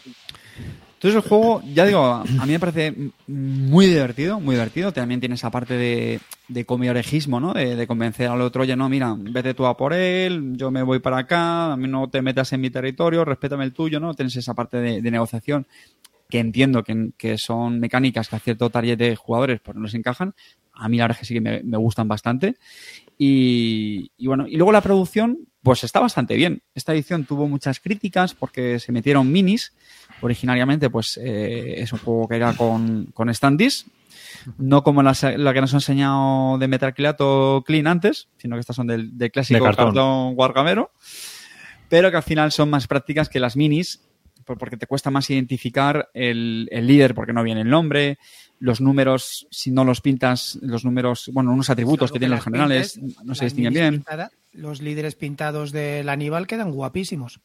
Entonces 1.04 1.22
el 1.22 1.28
juego, 1.28 1.62
ya 1.74 1.84
digo, 1.84 2.02
a 2.02 2.24
mí 2.24 2.52
me 2.52 2.58
parece 2.58 2.94
muy 3.26 3.84
divertido, 3.84 4.40
muy 4.40 4.54
divertido. 4.54 4.90
También 4.90 5.20
tiene 5.20 5.34
esa 5.34 5.50
parte 5.50 5.74
de, 5.74 6.18
de 6.48 6.64
comiorejismo, 6.64 7.40
¿no? 7.40 7.52
De, 7.52 7.76
de 7.76 7.86
convencer 7.86 8.28
al 8.28 8.40
otro, 8.40 8.62
oye, 8.62 8.74
no, 8.74 8.88
mira, 8.88 9.14
vete 9.18 9.52
tú 9.52 9.66
a 9.66 9.76
por 9.76 9.92
él, 9.92 10.54
yo 10.56 10.70
me 10.70 10.82
voy 10.82 11.00
para 11.00 11.18
acá, 11.18 11.74
a 11.74 11.76
mí 11.76 11.88
no 11.88 12.08
te 12.08 12.22
metas 12.22 12.54
en 12.54 12.62
mi 12.62 12.70
territorio, 12.70 13.22
respétame 13.22 13.64
el 13.64 13.74
tuyo, 13.74 14.00
¿no? 14.00 14.14
Tienes 14.14 14.34
esa 14.36 14.54
parte 14.54 14.78
de, 14.78 15.02
de 15.02 15.10
negociación 15.10 15.66
que 16.30 16.38
entiendo 16.38 16.82
que, 16.82 17.10
que 17.18 17.36
son 17.36 17.80
mecánicas 17.80 18.30
que 18.30 18.36
a 18.36 18.40
cierto 18.40 18.70
target 18.70 18.96
de 18.96 19.14
jugadores 19.14 19.60
pues 19.60 19.76
no 19.76 19.82
les 19.82 19.92
encajan. 19.92 20.34
A 20.72 20.88
mí 20.88 20.96
la 20.96 21.04
verdad 21.04 21.16
es 21.16 21.20
que 21.20 21.26
sí 21.26 21.34
que 21.34 21.42
me, 21.42 21.62
me 21.62 21.76
gustan 21.76 22.08
bastante. 22.08 22.56
Y, 23.18 24.10
y 24.16 24.26
bueno, 24.26 24.46
y 24.48 24.56
luego 24.56 24.72
la 24.72 24.80
producción, 24.80 25.38
pues 25.62 25.84
está 25.84 26.00
bastante 26.00 26.34
bien. 26.34 26.62
Esta 26.74 26.94
edición 26.94 27.26
tuvo 27.26 27.46
muchas 27.46 27.78
críticas 27.78 28.34
porque 28.34 28.78
se 28.80 28.90
metieron 28.90 29.30
minis. 29.30 29.74
Originariamente, 30.24 30.90
pues 30.90 31.18
eh, 31.22 31.74
es 31.82 31.92
un 31.92 31.98
juego 32.00 32.26
que 32.28 32.36
era 32.36 32.54
con, 32.54 33.06
con 33.12 33.32
standees, 33.34 33.86
no 34.58 34.82
como 34.82 35.02
las- 35.02 35.22
la 35.22 35.52
que 35.52 35.60
nos 35.60 35.74
ha 35.74 35.76
enseñado 35.78 36.56
de 36.58 36.66
Metalquilato 36.68 37.62
Clean 37.66 37.86
antes, 37.86 38.28
sino 38.38 38.56
que 38.56 38.60
estas 38.60 38.76
son 38.76 38.86
del, 38.86 39.16
del 39.16 39.30
clásico 39.30 39.58
De 39.58 39.64
cartón. 39.64 39.86
cartón 39.86 40.34
guargamero, 40.34 40.90
pero 41.88 42.10
que 42.10 42.16
al 42.16 42.22
final 42.22 42.52
son 42.52 42.70
más 42.70 42.86
prácticas 42.86 43.28
que 43.28 43.38
las 43.40 43.56
minis, 43.56 44.00
por- 44.44 44.58
porque 44.58 44.76
te 44.76 44.86
cuesta 44.86 45.10
más 45.10 45.28
identificar 45.30 46.08
el, 46.14 46.68
el 46.70 46.86
líder 46.86 47.14
porque 47.14 47.32
no 47.32 47.42
viene 47.42 47.60
el 47.62 47.68
nombre, 47.70 48.18
los 48.60 48.80
números, 48.80 49.46
si 49.50 49.70
no 49.70 49.84
los 49.84 50.00
pintas, 50.00 50.58
los 50.62 50.84
números, 50.84 51.30
bueno, 51.32 51.52
unos 51.52 51.68
atributos 51.70 52.10
que 52.12 52.18
tienen 52.18 52.36
los 52.36 52.44
generales, 52.44 52.94
pintes, 52.94 53.24
no 53.24 53.34
se 53.34 53.44
distinguen 53.44 53.72
bien. 53.74 54.04
los 54.52 54.80
líderes 54.80 55.16
pintados 55.16 55.70
del 55.72 56.08
Aníbal 56.08 56.46
quedan 56.46 56.70
guapísimos. 56.70 57.40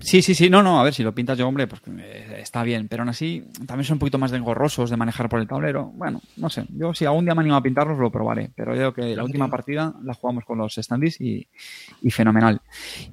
Sí, 0.00 0.20
sí, 0.20 0.34
sí, 0.34 0.50
no, 0.50 0.62
no, 0.62 0.80
a 0.80 0.84
ver, 0.84 0.92
si 0.92 1.02
lo 1.02 1.14
pintas 1.14 1.38
yo, 1.38 1.46
hombre, 1.48 1.66
pues 1.66 1.80
eh, 1.98 2.38
está 2.40 2.62
bien, 2.62 2.88
pero 2.88 3.02
aún 3.02 3.08
así 3.08 3.44
también 3.66 3.84
son 3.84 3.94
un 3.94 3.98
poquito 4.00 4.18
más 4.18 4.30
de 4.30 4.36
engorrosos 4.36 4.90
de 4.90 4.96
manejar 4.96 5.28
por 5.28 5.40
el 5.40 5.46
tablero. 5.46 5.92
Bueno, 5.94 6.20
no 6.36 6.50
sé, 6.50 6.64
yo 6.70 6.92
si 6.92 7.04
algún 7.04 7.24
día 7.24 7.34
me 7.34 7.40
animo 7.40 7.56
a 7.56 7.62
pintarlos 7.62 7.98
lo 7.98 8.10
probaré, 8.10 8.50
pero 8.54 8.74
yo 8.74 8.92
creo 8.92 9.08
que 9.08 9.16
la 9.16 9.24
última 9.24 9.48
partida 9.48 9.94
la 10.02 10.14
jugamos 10.14 10.44
con 10.44 10.58
los 10.58 10.74
standees 10.74 11.20
y, 11.20 11.46
y 12.02 12.10
fenomenal. 12.10 12.60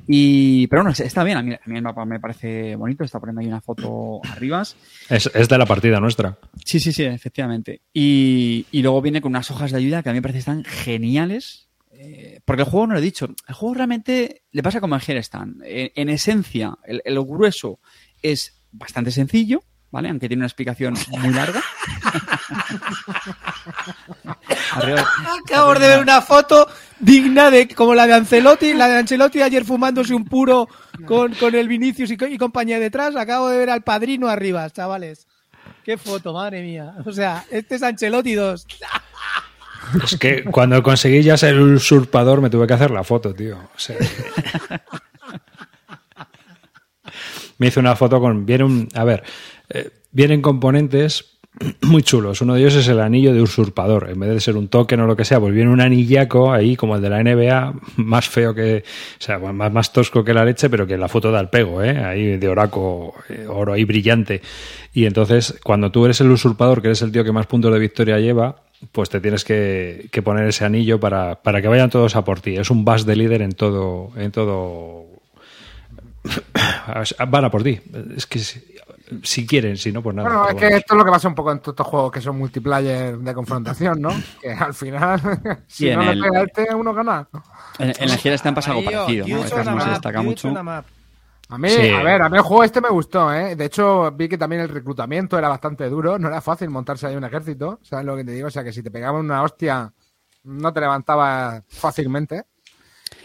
Y, 0.07 0.67
pero 0.67 0.81
bueno, 0.83 0.95
está 0.97 1.23
bien, 1.23 1.37
a 1.37 1.43
mí, 1.43 1.53
a 1.53 1.59
mí 1.65 1.75
el 1.77 1.83
mapa 1.83 2.03
me 2.05 2.19
parece 2.19 2.75
bonito, 2.75 3.03
está 3.03 3.19
poniendo 3.19 3.41
ahí 3.41 3.47
una 3.47 3.61
foto 3.61 4.19
arriba. 4.29 4.61
Es, 4.61 5.31
es 5.33 5.47
de 5.47 5.57
la 5.57 5.65
partida 5.65 5.99
nuestra. 5.99 6.37
Sí, 6.65 6.79
sí, 6.79 6.91
sí, 6.91 7.03
efectivamente. 7.03 7.81
Y, 7.93 8.65
y 8.71 8.81
luego 8.81 9.01
viene 9.01 9.21
con 9.21 9.31
unas 9.31 9.49
hojas 9.51 9.71
de 9.71 9.77
ayuda 9.77 10.03
que 10.03 10.09
a 10.09 10.11
mí 10.11 10.17
me 10.17 10.21
parece 10.23 10.37
que 10.37 10.39
están 10.39 10.63
geniales. 10.65 11.68
Eh, 12.01 12.39
porque 12.45 12.61
el 12.61 12.67
juego 12.69 12.87
no 12.87 12.93
lo 12.93 12.99
he 12.99 13.03
dicho. 13.03 13.27
El 13.47 13.53
juego 13.55 13.75
realmente 13.75 14.43
le 14.51 14.63
pasa 14.63 14.79
como 14.79 14.95
al 14.95 15.01
Herestan. 15.05 15.57
En, 15.65 15.91
en 15.95 16.09
esencia, 16.09 16.77
el, 16.85 17.01
el 17.03 17.19
grueso 17.21 17.79
es 18.21 18.61
bastante 18.71 19.11
sencillo, 19.11 19.63
¿vale? 19.91 20.07
Aunque 20.09 20.27
tiene 20.29 20.39
una 20.41 20.47
explicación 20.47 20.95
muy 21.09 21.33
larga. 21.33 21.61
Arriba- 24.73 25.05
Acabo 25.45 25.73
de 25.73 25.87
ver 25.87 25.99
una 26.01 26.21
foto 26.21 26.67
digna 26.99 27.49
de 27.51 27.67
como 27.67 27.93
la 27.95 28.07
de 28.07 28.13
Ancelotti, 28.13 28.73
la 28.73 28.87
de 28.87 28.97
Ancelotti 28.99 29.41
ayer 29.41 29.65
fumándose 29.65 30.13
un 30.13 30.25
puro 30.25 30.67
con, 31.05 31.33
con 31.35 31.55
el 31.55 31.67
Vinicius 31.67 32.11
y, 32.11 32.17
y 32.29 32.37
compañía 32.37 32.79
detrás. 32.79 33.15
Acabo 33.15 33.49
de 33.49 33.57
ver 33.57 33.69
al 33.69 33.81
padrino 33.83 34.27
arriba, 34.27 34.69
chavales. 34.69 35.27
Qué 35.83 35.97
foto, 35.97 36.33
madre 36.33 36.61
mía. 36.61 36.93
O 37.05 37.11
sea, 37.11 37.45
este 37.51 37.75
es 37.75 37.83
Ancelotti 37.83 38.33
2. 38.35 38.67
Es 40.03 40.17
que 40.17 40.43
cuando 40.43 40.81
conseguí 40.83 41.21
ya 41.23 41.37
ser 41.37 41.59
usurpador 41.59 42.41
me 42.41 42.49
tuve 42.49 42.67
que 42.67 42.73
hacer 42.73 42.91
la 42.91 43.03
foto, 43.03 43.33
tío. 43.33 43.57
Me 47.57 47.67
hice 47.67 47.79
una 47.79 47.95
foto 47.95 48.19
con. 48.19 48.45
Viene 48.45 48.63
un. 48.63 48.87
A 48.93 49.03
ver, 49.03 49.23
eh, 49.69 49.89
vienen 50.11 50.41
componentes 50.41 51.39
muy 51.81 52.03
chulos. 52.03 52.41
Uno 52.41 52.53
de 52.53 52.61
ellos 52.61 52.75
es 52.75 52.87
el 52.87 52.99
anillo 52.99 53.33
de 53.33 53.41
usurpador. 53.41 54.09
En 54.09 54.19
vez 54.19 54.29
de 54.29 54.39
ser 54.39 54.55
un 54.55 54.67
token 54.67 55.01
o 55.01 55.07
lo 55.07 55.15
que 55.15 55.25
sea, 55.25 55.39
pues 55.39 55.53
viene 55.53 55.71
un 55.71 55.81
anillaco 55.81 56.53
ahí, 56.53 56.75
como 56.75 56.95
el 56.95 57.01
de 57.01 57.09
la 57.09 57.23
NBA, 57.23 57.73
más 57.97 58.29
feo 58.29 58.53
que. 58.53 58.83
O 59.19 59.21
sea, 59.21 59.39
más, 59.39 59.71
más 59.71 59.91
tosco 59.91 60.23
que 60.23 60.33
la 60.33 60.45
leche, 60.45 60.69
pero 60.69 60.87
que 60.87 60.97
la 60.97 61.07
foto 61.07 61.31
da 61.31 61.39
el 61.39 61.49
pego, 61.49 61.83
¿eh? 61.83 61.97
Ahí 61.97 62.37
de 62.37 62.47
oraco, 62.47 63.15
eh, 63.29 63.45
oro 63.47 63.73
ahí 63.73 63.83
brillante. 63.83 64.41
Y 64.93 65.05
entonces, 65.05 65.59
cuando 65.63 65.91
tú 65.91 66.05
eres 66.05 66.21
el 66.21 66.31
usurpador, 66.31 66.81
que 66.81 66.87
eres 66.87 67.01
el 67.01 67.11
tío 67.11 67.23
que 67.23 67.31
más 67.31 67.45
puntos 67.45 67.73
de 67.73 67.79
victoria 67.79 68.19
lleva, 68.19 68.63
pues 68.91 69.09
te 69.09 69.19
tienes 69.19 69.43
que, 69.43 70.07
que 70.11 70.21
poner 70.21 70.47
ese 70.47 70.65
anillo 70.65 70.99
para, 70.99 71.35
para 71.41 71.61
que 71.61 71.67
vayan 71.67 71.89
todos 71.89 72.15
a 72.15 72.23
por 72.23 72.39
ti. 72.41 72.55
Es 72.57 72.69
un 72.69 72.85
bus 72.85 73.05
de 73.05 73.15
líder 73.15 73.41
en 73.41 73.51
todo. 73.51 74.11
En 74.15 74.31
todo 74.31 75.05
Van 77.27 77.45
a 77.45 77.51
por 77.51 77.63
ti. 77.63 77.79
Es 78.15 78.25
que 78.25 78.39
si, 78.39 78.61
si 79.23 79.45
quieren, 79.47 79.77
si 79.77 79.91
no, 79.91 80.01
pues 80.01 80.15
nada. 80.15 80.29
Bueno, 80.29 80.49
es 80.49 80.55
que 80.55 80.77
esto 80.77 80.93
es 80.93 80.97
lo 80.97 81.05
que 81.05 81.11
pasa 81.11 81.27
un 81.27 81.35
poco 81.35 81.51
en 81.51 81.59
todos 81.59 81.73
estos 81.73 81.87
juegos 81.87 82.11
que 82.11 82.21
son 82.21 82.37
multiplayer 82.37 83.17
de 83.17 83.33
confrontación, 83.33 84.01
¿no? 84.01 84.09
Que 84.41 84.51
al 84.51 84.73
final, 84.73 85.19
si 85.67 85.89
en 85.89 85.99
no 85.99 86.05
le 86.05 86.11
el- 86.11 86.21
pega 86.21 86.41
este, 86.43 86.75
uno 86.75 86.93
gana. 86.93 87.27
En, 87.79 87.93
en 87.97 88.09
la 88.09 88.15
Herestan 88.23 88.53
pasa 88.55 88.71
algo 88.71 88.81
Amarillo, 88.81 89.03
parecido, 89.05 89.27
¿no? 89.65 89.75
No 89.75 89.81
se 89.81 89.89
destaca 89.89 90.21
mucho. 90.21 90.53
A 91.49 91.57
mí, 91.57 91.69
Sí. 91.69 91.89
a 91.89 92.03
ver, 92.03 92.21
a 92.21 92.29
mí 92.29 92.37
el 92.37 92.43
juego 92.43 92.63
este 92.63 92.79
me 92.81 92.89
gustó, 92.89 93.33
¿eh? 93.33 93.55
De 93.55 93.65
hecho, 93.65 94.11
vi 94.11 94.29
que 94.29 94.37
también 94.37 94.61
el 94.61 94.69
reclutamiento 94.69 95.37
era 95.37 95.49
bastante 95.49 95.89
duro, 95.89 96.17
no 96.19 96.27
era 96.27 96.41
fácil 96.41 96.69
montarse 96.69 97.07
ahí 97.07 97.15
un 97.15 97.23
ejército, 97.23 97.79
¿sabes 97.83 98.05
lo 98.05 98.15
que 98.15 98.23
te 98.23 98.31
digo? 98.31 98.47
O 98.47 98.51
sea, 98.51 98.63
que 98.63 98.71
si 98.71 98.81
te 98.83 98.91
pegaban 98.91 99.25
una 99.25 99.41
hostia, 99.43 99.91
no 100.43 100.71
te 100.73 100.79
levantabas 100.79 101.63
fácilmente. 101.67 102.43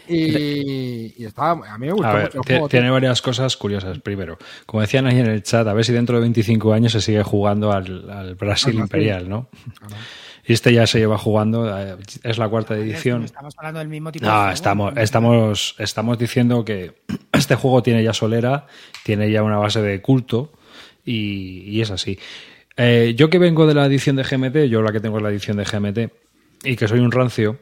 Y, 0.07 1.15
y 1.21 1.25
estaba, 1.25 1.67
a 1.67 1.77
mí 1.79 1.87
me 1.87 1.93
gustó 1.93 2.07
A 2.07 2.13
ver, 2.13 2.23
mucho 2.25 2.37
el 2.37 2.43
juego. 2.45 2.69
tiene 2.69 2.85
tío. 2.87 2.93
varias 2.93 3.21
cosas 3.23 3.57
curiosas. 3.57 3.97
Primero, 3.99 4.37
como 4.67 4.81
decían 4.81 5.07
ahí 5.07 5.19
en 5.19 5.25
el 5.27 5.41
chat, 5.41 5.65
a 5.67 5.73
ver 5.73 5.83
si 5.83 5.93
dentro 5.93 6.15
de 6.17 6.21
25 6.21 6.73
años 6.73 6.91
se 6.91 7.01
sigue 7.01 7.23
jugando 7.23 7.71
al, 7.71 8.09
al 8.09 8.35
Brasil 8.35 8.35
Al 8.35 8.35
Brasil. 8.35 8.75
Imperial, 8.75 9.29
¿no? 9.29 9.49
Y 10.47 10.53
este 10.53 10.73
ya 10.73 10.85
se 10.85 10.99
lleva 10.99 11.17
jugando, 11.17 11.67
eh, 11.77 11.95
es 12.23 12.37
la 12.37 12.47
cuarta 12.47 12.75
edición. 12.75 13.23
Estamos 13.23 13.55
hablando 13.57 13.79
del 13.79 13.87
mismo 13.87 14.11
tipo 14.11 14.25
de 14.25 14.31
No, 14.31 14.37
juego. 14.37 14.53
estamos, 14.53 14.97
estamos, 14.97 15.75
estamos 15.79 16.17
diciendo 16.19 16.63
que 16.63 16.93
este 17.33 17.55
juego 17.55 17.81
tiene 17.81 18.03
ya 18.03 18.13
solera, 18.13 18.67
tiene 19.03 19.31
ya 19.31 19.41
una 19.41 19.57
base 19.57 19.81
de 19.81 20.01
culto 20.01 20.51
y, 21.03 21.63
y 21.67 21.81
es 21.81 21.89
así. 21.89 22.19
Eh, 22.77 23.13
yo 23.17 23.29
que 23.29 23.39
vengo 23.39 23.65
de 23.65 23.73
la 23.73 23.85
edición 23.85 24.17
de 24.17 24.23
GMT, 24.23 24.69
yo 24.69 24.81
la 24.81 24.91
que 24.91 24.99
tengo 24.99 25.17
es 25.17 25.23
la 25.23 25.29
edición 25.29 25.57
de 25.57 25.63
GMT 25.63 26.11
y 26.63 26.75
que 26.75 26.87
soy 26.87 26.99
un 26.99 27.11
rancio, 27.11 27.57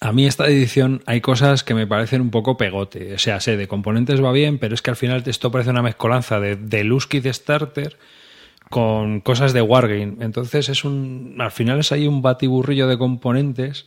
a 0.00 0.12
mí 0.12 0.26
esta 0.26 0.46
edición 0.46 1.02
hay 1.06 1.20
cosas 1.20 1.64
que 1.64 1.74
me 1.74 1.86
parecen 1.86 2.20
un 2.20 2.30
poco 2.30 2.56
pegote. 2.56 3.14
O 3.14 3.18
sea, 3.18 3.40
sé, 3.40 3.56
de 3.56 3.68
componentes 3.68 4.22
va 4.22 4.32
bien, 4.32 4.58
pero 4.58 4.74
es 4.74 4.82
que 4.82 4.90
al 4.90 4.96
final 4.96 5.22
esto 5.26 5.50
parece 5.50 5.70
una 5.70 5.82
mezcolanza 5.82 6.40
de, 6.40 6.56
de 6.56 6.84
Lusky 6.84 7.20
de 7.20 7.32
Starter 7.32 7.96
con 8.70 9.20
cosas 9.20 9.52
de 9.52 9.62
Wargame. 9.62 10.16
Entonces 10.20 10.68
es 10.68 10.84
un. 10.84 11.36
Al 11.38 11.50
final 11.50 11.80
es 11.80 11.92
ahí 11.92 12.06
un 12.06 12.22
batiburrillo 12.22 12.88
de 12.88 12.98
componentes 12.98 13.86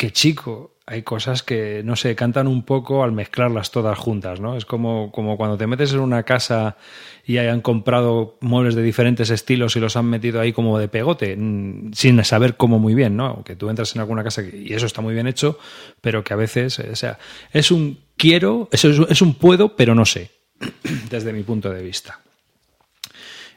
que 0.00 0.12
chico, 0.12 0.78
hay 0.86 1.02
cosas 1.02 1.42
que, 1.42 1.82
no 1.84 1.94
sé, 1.94 2.16
cantan 2.16 2.46
un 2.46 2.62
poco 2.62 3.04
al 3.04 3.12
mezclarlas 3.12 3.70
todas 3.70 3.98
juntas, 3.98 4.40
¿no? 4.40 4.56
Es 4.56 4.64
como, 4.64 5.12
como 5.12 5.36
cuando 5.36 5.58
te 5.58 5.66
metes 5.66 5.92
en 5.92 6.00
una 6.00 6.22
casa 6.22 6.78
y 7.26 7.36
hayan 7.36 7.60
comprado 7.60 8.38
muebles 8.40 8.74
de 8.74 8.82
diferentes 8.82 9.28
estilos 9.28 9.76
y 9.76 9.80
los 9.80 9.96
han 9.96 10.06
metido 10.06 10.40
ahí 10.40 10.54
como 10.54 10.78
de 10.78 10.88
pegote, 10.88 11.36
mm, 11.36 11.92
sin 11.92 12.24
saber 12.24 12.56
cómo 12.56 12.78
muy 12.78 12.94
bien, 12.94 13.14
¿no? 13.14 13.44
Que 13.44 13.56
tú 13.56 13.68
entras 13.68 13.94
en 13.94 14.00
alguna 14.00 14.24
casa 14.24 14.40
y 14.42 14.72
eso 14.72 14.86
está 14.86 15.02
muy 15.02 15.12
bien 15.12 15.26
hecho, 15.26 15.58
pero 16.00 16.24
que 16.24 16.32
a 16.32 16.36
veces, 16.36 16.78
o 16.78 16.96
sea, 16.96 17.18
es 17.52 17.70
un 17.70 17.98
quiero, 18.16 18.70
es, 18.72 18.86
es 18.86 19.20
un 19.20 19.34
puedo, 19.34 19.76
pero 19.76 19.94
no 19.94 20.06
sé, 20.06 20.30
desde 21.10 21.34
mi 21.34 21.42
punto 21.42 21.70
de 21.70 21.82
vista. 21.82 22.20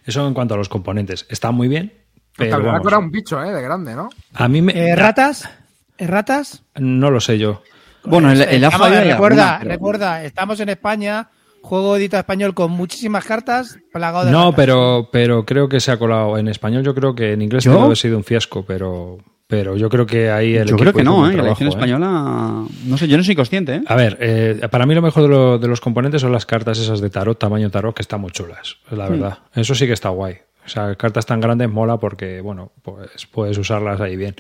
Eso 0.06 0.28
en 0.28 0.34
cuanto 0.34 0.54
a 0.54 0.58
los 0.58 0.70
componentes. 0.70 1.26
Está 1.30 1.52
muy 1.52 1.68
bien, 1.68 1.94
pero 2.38 2.64
vamos, 2.64 2.88
era 2.88 2.98
un 3.00 3.12
bicho, 3.12 3.42
¿eh? 3.44 3.52
De 3.52 3.62
grande, 3.62 3.96
¿no? 3.96 4.10
a 4.34 4.48
mí 4.48 4.62
me... 4.62 4.74
Eh, 4.74 4.96
¿Ratas? 4.96 5.50
¿Eh, 5.98 6.08
¿Ratas? 6.08 6.64
No 6.76 7.10
lo 7.12 7.20
sé 7.20 7.38
yo. 7.38 7.62
Bueno, 8.04 8.32
el, 8.32 8.42
el 8.42 8.64
AFA 8.66 8.90
recuerda, 9.02 9.44
alguna, 9.56 9.60
pero- 9.60 9.72
recuerda, 9.72 10.24
estamos 10.26 10.60
en 10.60 10.68
España, 10.70 11.30
juego 11.62 11.96
editado 11.96 12.20
español 12.20 12.54
con 12.54 12.72
muchísimas 12.72 13.24
cartas, 13.24 13.80
plagado 13.94 14.26
de 14.26 14.32
No, 14.32 14.46
ratas. 14.52 14.56
pero, 14.58 15.10
pero 15.12 15.46
creo 15.46 15.70
que 15.70 15.80
se 15.80 15.92
ha 15.92 15.98
colado 15.98 16.38
en 16.38 16.50
español. 16.50 16.84
Yo 16.84 16.94
creo 16.94 17.16
que 17.16 17.32
en 17.32 17.42
inglés 17.42 17.64
debe 17.64 17.80
haber 17.80 17.96
sido 17.98 18.18
un 18.18 18.24
fiasco, 18.26 18.66
pero, 18.66 19.20
pero 19.48 19.76
yo 19.78 19.90
creo 19.90 20.06
que 20.06 20.32
ahí 20.32 20.56
el 20.56 20.68
Yo 20.68 20.78
creo 20.78 20.94
que 20.94 21.04
no, 21.04 21.30
¿eh? 21.30 21.36
La 21.36 21.48
edición 21.50 21.68
¿eh? 21.70 21.72
española. 21.72 22.66
No 22.86 22.98
sé, 22.98 23.08
yo 23.08 23.18
no 23.18 23.24
soy 23.24 23.36
consciente, 23.36 23.76
¿eh? 23.76 23.82
A 23.88 23.96
ver, 23.96 24.18
eh, 24.20 24.68
para 24.72 24.86
mí 24.86 24.96
lo 24.96 25.02
mejor 25.02 25.24
de, 25.24 25.30
lo- 25.30 25.58
de 25.60 25.68
los 25.68 25.80
componentes 25.82 26.22
son 26.22 26.32
las 26.32 26.46
cartas 26.46 26.80
esas 26.80 27.02
de 27.02 27.10
tarot, 27.10 27.38
tamaño 27.38 27.70
tarot, 27.70 27.96
que 27.96 28.02
están 28.02 28.22
muy 28.22 28.32
chulas, 28.32 28.78
la 28.92 29.10
verdad. 29.10 29.40
Eso 29.54 29.76
sí 29.76 29.86
que 29.86 29.94
está 29.94 30.10
guay. 30.10 30.38
O 30.66 30.70
sea, 30.70 30.96
cartas 30.96 31.26
tan 31.26 31.42
grandes 31.42 31.70
mola 31.70 31.98
porque, 31.98 32.40
bueno, 32.40 32.72
pues 32.84 33.28
puedes 33.30 33.58
usarlas 33.58 34.00
ahí 34.00 34.16
bien. 34.16 34.34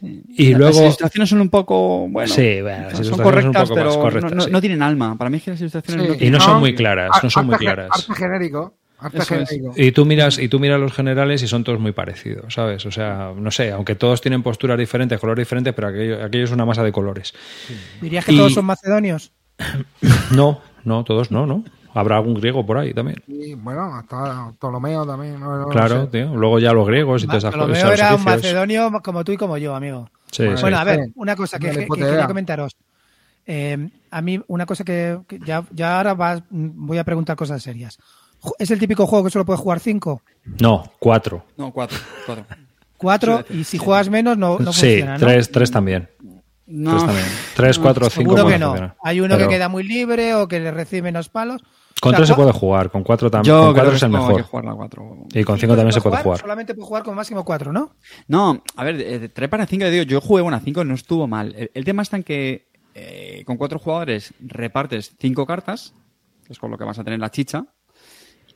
Y 0.00 0.50
Las 0.52 0.58
luego... 0.60 0.82
ilustraciones 0.82 1.28
son 1.28 1.40
un 1.40 1.50
poco. 1.50 2.06
Bueno, 2.08 2.32
Sí, 2.32 2.60
bueno, 2.62 2.84
las 2.84 2.92
son 2.96 3.04
ilustraciones 3.04 3.08
son 3.08 3.18
un 3.18 3.24
correctas, 3.24 3.70
más 3.70 3.70
pero 3.76 4.00
correctas, 4.00 4.30
no, 4.30 4.36
no- 4.36 4.42
sí. 4.44 4.50
no 4.52 4.60
tienen 4.60 4.80
alma. 4.82 5.18
Para 5.18 5.28
mí 5.28 5.38
es 5.38 5.42
que 5.42 5.50
las 5.50 5.60
ilustraciones 5.60 6.08
no. 6.20 6.24
Y 6.24 6.30
no 6.30 6.38
son 6.40 6.60
muy 6.60 6.72
claras, 6.76 7.10
no 7.20 7.28
son 7.30 7.46
muy 7.46 7.56
claras. 7.56 7.90
Arte 7.90 8.14
genérico. 8.14 8.74
Es. 9.12 9.60
Y 9.76 9.92
tú 9.92 10.06
miras, 10.06 10.38
y 10.38 10.48
tú 10.48 10.58
miras 10.58 10.80
los 10.80 10.92
generales 10.92 11.42
y 11.42 11.48
son 11.48 11.64
todos 11.64 11.78
muy 11.78 11.92
parecidos, 11.92 12.54
¿sabes? 12.54 12.84
O 12.86 12.90
sea, 12.90 13.32
no 13.36 13.50
sé, 13.50 13.70
aunque 13.72 13.94
todos 13.94 14.20
tienen 14.20 14.42
posturas 14.42 14.78
diferentes, 14.78 15.20
colores 15.20 15.42
diferentes, 15.46 15.74
pero 15.74 15.88
aquello, 15.88 16.24
aquello 16.24 16.44
es 16.44 16.50
una 16.50 16.64
masa 16.64 16.82
de 16.82 16.92
colores. 16.92 17.34
¿Dirías 18.00 18.24
que 18.24 18.32
y- 18.32 18.38
todos 18.38 18.54
son 18.54 18.64
macedonios? 18.64 19.32
No, 20.32 20.60
no, 20.84 21.04
todos 21.04 21.30
no, 21.30 21.46
¿no? 21.46 21.64
Habrá 21.94 22.16
algún 22.16 22.34
griego 22.34 22.64
por 22.66 22.76
ahí 22.78 22.92
también. 22.92 23.22
Y 23.26 23.54
bueno, 23.54 23.84
hasta 23.94 24.52
Ptolomeo 24.58 25.06
también. 25.06 25.40
no- 25.40 25.60
no 25.60 25.68
claro, 25.68 26.02
sé. 26.04 26.08
tío. 26.08 26.34
Luego 26.36 26.58
ya 26.58 26.72
los 26.72 26.86
griegos 26.86 27.22
y 27.24 27.26
todas 27.26 27.44
esas 27.44 27.54
cosas. 27.54 27.98
era 27.98 28.14
un 28.14 28.24
macedonio 28.24 28.92
como 29.02 29.24
tú 29.24 29.32
y 29.32 29.36
como 29.36 29.56
yo, 29.56 29.74
amigo. 29.74 30.10
Sí, 30.30 30.42
Bueno, 30.42 30.56
sí. 30.58 30.62
Bueno, 30.62 30.78
a 30.78 30.84
ver, 30.84 31.04
Sí. 31.06 31.12
una 31.14 31.36
cosa 31.36 31.58
que, 31.58 31.70
que- 31.70 31.86
quería 31.86 32.26
comentaros. 32.26 32.76
Eh, 33.46 33.88
a 34.10 34.22
mí, 34.22 34.40
una 34.48 34.66
cosa 34.66 34.84
que, 34.84 35.18
que 35.28 35.38
ya, 35.38 35.64
ya 35.70 35.96
ahora 35.98 36.14
vas- 36.14 36.42
voy 36.50 36.98
a 36.98 37.04
preguntar 37.04 37.36
cosas 37.36 37.62
serias. 37.62 37.98
¿Es 38.58 38.70
el 38.70 38.78
típico 38.78 39.06
juego 39.06 39.24
que 39.24 39.30
solo 39.30 39.44
puede 39.44 39.58
jugar 39.58 39.80
cinco? 39.80 40.22
No, 40.60 40.92
cuatro. 40.98 41.44
No, 41.56 41.72
cuatro. 41.72 41.98
cuatro. 42.26 42.46
¿Cuatro? 42.96 43.44
Y 43.50 43.64
si 43.64 43.78
juegas 43.78 44.08
menos, 44.08 44.38
no, 44.38 44.58
no 44.58 44.72
sí, 44.72 44.88
funciona, 44.88 45.18
¿no? 45.18 45.26
tres, 45.26 45.50
tres 45.50 45.70
también. 45.70 46.08
No, 46.66 46.90
Tres 46.92 47.04
también. 47.04 47.26
Tres, 47.54 47.78
cuatro, 47.78 48.10
cinco 48.10 48.36
Seguro 48.36 48.48
que 48.48 48.58
no. 48.58 48.94
Hay 49.02 49.20
uno 49.20 49.36
Pero 49.36 49.48
que 49.48 49.54
queda 49.54 49.68
muy 49.68 49.84
libre 49.84 50.34
o 50.34 50.48
que 50.48 50.58
le 50.58 50.70
recibe 50.70 51.02
menos 51.02 51.28
palos. 51.28 51.62
Con 52.00 52.10
O 52.10 52.12
sea, 52.12 52.16
tres 52.18 52.28
se 52.28 52.34
puede 52.34 52.52
jugar, 52.52 52.90
con 52.90 53.02
cuatro 53.04 53.30
también. 53.30 53.54
Yo 53.54 53.66
Con 53.66 53.74
cuatro 53.74 53.92
es 53.92 54.02
el 54.02 54.10
mejor. 54.10 54.36
que 54.36 54.42
jugar 54.42 54.64
la 54.64 54.74
cuatro. 54.74 55.26
Y 55.32 55.44
con 55.44 55.56
¿Y 55.56 55.60
cinco 55.60 55.76
también 55.76 55.92
se 55.92 56.00
puede 56.00 56.16
jugar. 56.22 56.40
Solamente 56.40 56.74
puede 56.74 56.86
jugar 56.86 57.02
con 57.04 57.14
máximo 57.14 57.44
cuatro, 57.44 57.72
¿no? 57.72 57.96
No, 58.28 58.62
a 58.76 58.84
ver, 58.84 58.96
de 58.96 59.28
3 59.28 59.48
para 59.48 59.66
5, 59.66 59.86
digo, 59.86 60.02
yo 60.02 60.20
jugué 60.20 60.42
una 60.42 60.60
5 60.60 60.84
no 60.84 60.94
estuvo 60.94 61.26
mal. 61.26 61.54
El, 61.56 61.70
el 61.72 61.84
tema 61.84 62.02
está 62.02 62.16
en 62.16 62.22
que 62.24 62.68
eh, 62.94 63.44
con 63.46 63.58
cuatro 63.58 63.78
jugadores 63.78 64.32
repartes 64.40 65.14
cinco 65.18 65.46
cartas, 65.46 65.94
que 66.46 66.52
es 66.54 66.58
con 66.58 66.70
lo 66.70 66.78
que 66.78 66.84
vas 66.84 66.98
a 66.98 67.04
tener 67.04 67.20
la 67.20 67.30
chicha. 67.30 67.66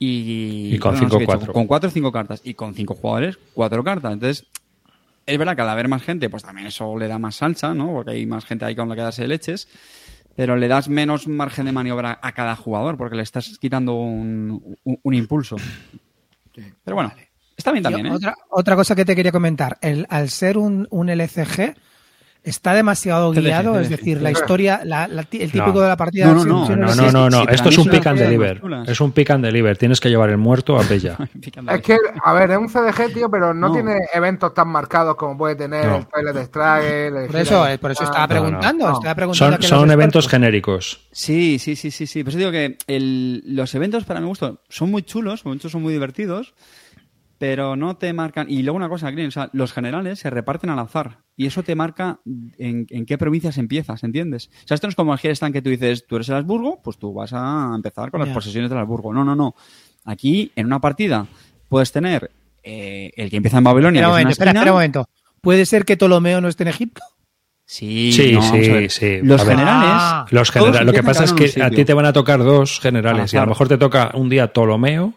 Y, 0.02 0.74
Y 0.74 0.78
con 0.78 0.94
no 0.94 0.98
cinco, 0.98 1.10
sé 1.12 1.18
qué 1.18 1.24
he 1.24 1.26
dicho, 1.26 1.36
cuatro. 1.38 1.52
Con 1.52 1.66
cuatro, 1.68 1.90
cinco 1.90 2.10
cartas. 2.10 2.40
Y 2.42 2.54
con 2.54 2.74
cinco 2.74 2.94
jugadores, 2.94 3.38
cuatro 3.54 3.84
cartas. 3.84 4.12
Entonces, 4.14 4.46
es 5.26 5.38
verdad 5.38 5.54
que 5.54 5.62
al 5.62 5.68
haber 5.68 5.86
más 5.88 6.02
gente, 6.02 6.28
pues 6.30 6.42
también 6.42 6.66
eso 6.66 6.98
le 6.98 7.06
da 7.06 7.18
más 7.18 7.36
salsa, 7.36 7.74
¿no? 7.74 7.92
Porque 7.92 8.12
hay 8.12 8.26
más 8.26 8.44
gente 8.46 8.64
ahí 8.64 8.74
con 8.74 8.88
la 8.88 8.96
que 8.96 9.02
darse 9.02 9.28
leches. 9.28 9.68
Pero 10.36 10.56
le 10.56 10.68
das 10.68 10.88
menos 10.88 11.28
margen 11.28 11.66
de 11.66 11.72
maniobra 11.72 12.18
a 12.22 12.32
cada 12.32 12.56
jugador, 12.56 12.96
porque 12.96 13.16
le 13.16 13.22
estás 13.22 13.58
quitando 13.58 13.94
un, 13.94 14.76
un- 14.84 14.98
un 15.02 15.14
impulso. 15.14 15.56
Pero 16.84 16.94
bueno, 16.94 17.12
está 17.56 17.70
bien 17.72 17.82
también, 17.82 18.06
¿eh? 18.06 18.10
otra, 18.10 18.34
otra 18.48 18.76
cosa 18.76 18.94
que 18.96 19.04
te 19.04 19.14
quería 19.14 19.32
comentar. 19.32 19.76
El, 19.82 20.06
al 20.08 20.30
ser 20.30 20.56
un, 20.56 20.86
un 20.90 21.08
LCG, 21.10 21.74
está 22.42 22.72
demasiado 22.74 23.32
guiado. 23.32 23.78
Es 23.80 23.90
decir, 23.90 24.20
la 24.22 24.30
historia, 24.30 24.80
la- 24.84 25.06
la- 25.08 25.22
el 25.22 25.50
típico 25.50 25.72
No. 25.74 25.80
de 25.80 25.88
la 25.88 25.96
partida 25.96 26.26
No, 26.26 26.30
de 26.30 26.36
no, 26.36 26.44
no, 26.54 26.60
acción, 26.62 26.80
No, 26.80 26.86
no, 26.94 27.10
no, 27.12 27.30
no. 27.30 27.44
para 27.44 27.54
Esto 27.54 27.68
es 27.68 27.78
un 27.78 27.88
pick 27.88 28.06
and 28.06 28.18
deliver. 28.18 28.62
Es 28.86 29.00
un 29.00 29.12
pick 29.12 29.30
and 29.30 29.44
deliver. 29.44 29.76
Tienes 29.76 30.00
que 30.00 30.08
llevar 30.08 30.30
el 30.30 30.38
muerto 30.38 30.78
a 30.78 30.82
Pella. 30.82 31.16
Es 31.70 31.82
que, 31.82 31.96
a 32.24 32.32
ver, 32.32 32.50
es 32.50 32.58
un 32.58 32.68
CDG, 32.68 33.12
tío, 33.14 33.30
pero 33.30 33.52
no, 33.54 33.68
No. 33.68 33.72
tiene 33.74 33.96
eventos 34.14 34.52
tan 34.54 34.68
marcados 34.68 35.16
como 35.16 35.36
puede 35.36 35.54
tener 35.56 35.86
No. 35.86 35.96
el 35.98 36.06
Toilet 36.06 36.46
Struggle. 36.46 37.06
el 37.24 37.26
Por 37.26 37.36
eso, 37.36 37.64
por 37.80 37.90
eso 37.90 38.04
estaba 38.04 38.26
no. 38.26 38.28
preguntando. 38.28 38.88
No. 38.88 38.94
estaba 38.94 39.14
preguntando 39.14 39.56
Son, 39.58 39.62
son 39.62 39.86
los 39.86 39.92
eventos 39.94 40.24
expertos. 40.24 40.30
genéricos. 40.30 41.00
Sí, 41.12 41.58
sí, 41.58 41.76
sí, 41.76 41.90
sí, 41.90 42.06
sí. 42.06 42.22
Por 42.24 42.30
eso 42.30 42.38
digo 42.38 42.50
que 42.50 42.78
el- 42.86 43.42
los 43.46 43.74
eventos 43.74 44.04
para 44.04 44.20
mi 44.20 44.26
gusto 44.26 44.60
son 44.68 44.90
muy 44.90 45.02
chulos, 45.02 45.44
muchos 45.44 45.72
son 45.72 45.82
muy 45.82 45.92
divertidos, 45.92 46.54
pero 47.40 47.74
no 47.74 47.96
te 47.96 48.12
marcan. 48.12 48.50
Y 48.50 48.62
luego 48.62 48.76
una 48.76 48.90
cosa, 48.90 49.10
Green, 49.10 49.28
o 49.28 49.30
sea, 49.30 49.48
los 49.54 49.72
generales 49.72 50.18
se 50.18 50.28
reparten 50.28 50.68
al 50.68 50.78
azar 50.78 51.20
y 51.38 51.46
eso 51.46 51.62
te 51.62 51.74
marca 51.74 52.20
en, 52.58 52.86
en 52.90 53.06
qué 53.06 53.16
provincias 53.16 53.56
empiezas, 53.56 54.04
¿entiendes? 54.04 54.50
O 54.62 54.68
sea, 54.68 54.74
esto 54.74 54.86
no 54.86 54.90
es 54.90 54.94
como 54.94 55.14
el 55.14 55.20
Herestan 55.22 55.50
que 55.50 55.62
tú 55.62 55.70
dices, 55.70 56.06
tú 56.06 56.16
eres 56.16 56.28
el 56.28 56.34
Habsburgo, 56.34 56.82
pues 56.84 56.98
tú 56.98 57.14
vas 57.14 57.32
a 57.32 57.72
empezar 57.74 58.10
con 58.10 58.20
las 58.20 58.28
posesiones 58.28 58.68
del 58.68 58.78
Habsburgo. 58.78 59.14
No, 59.14 59.24
no, 59.24 59.34
no. 59.34 59.54
Aquí, 60.04 60.52
en 60.54 60.66
una 60.66 60.80
partida, 60.82 61.26
puedes 61.70 61.90
tener 61.92 62.30
eh, 62.62 63.10
el 63.16 63.30
que 63.30 63.36
empieza 63.38 63.56
en 63.56 63.64
Babilonia. 63.64 64.00
Espera 64.02 64.10
un 64.10 64.12
que 64.12 64.20
momento, 64.20 64.32
espera, 64.32 64.50
espera 64.50 64.70
un 64.72 64.76
momento. 64.76 65.08
¿Puede 65.40 65.64
ser 65.64 65.86
que 65.86 65.96
Ptolomeo 65.96 66.42
no 66.42 66.48
esté 66.48 66.64
en 66.64 66.68
Egipto? 66.68 67.00
Sí, 67.64 68.12
Sí, 68.12 68.32
no, 68.34 68.42
sí, 68.42 68.88
sí. 68.90 69.20
Los 69.22 69.42
generales. 69.44 69.90
Ah. 69.94 70.26
Los 70.30 70.50
todos 70.52 70.66
genera- 70.66 70.84
lo 70.84 70.92
que 70.92 71.02
pasa 71.02 71.24
es 71.24 71.32
que 71.32 71.62
a 71.62 71.70
ti 71.70 71.86
te 71.86 71.94
van 71.94 72.04
a 72.04 72.12
tocar 72.12 72.44
dos 72.44 72.80
generales 72.80 73.32
y 73.32 73.38
a 73.38 73.40
lo 73.42 73.46
mejor 73.46 73.66
te 73.66 73.78
toca 73.78 74.10
un 74.12 74.28
día 74.28 74.52
Ptolomeo 74.52 75.14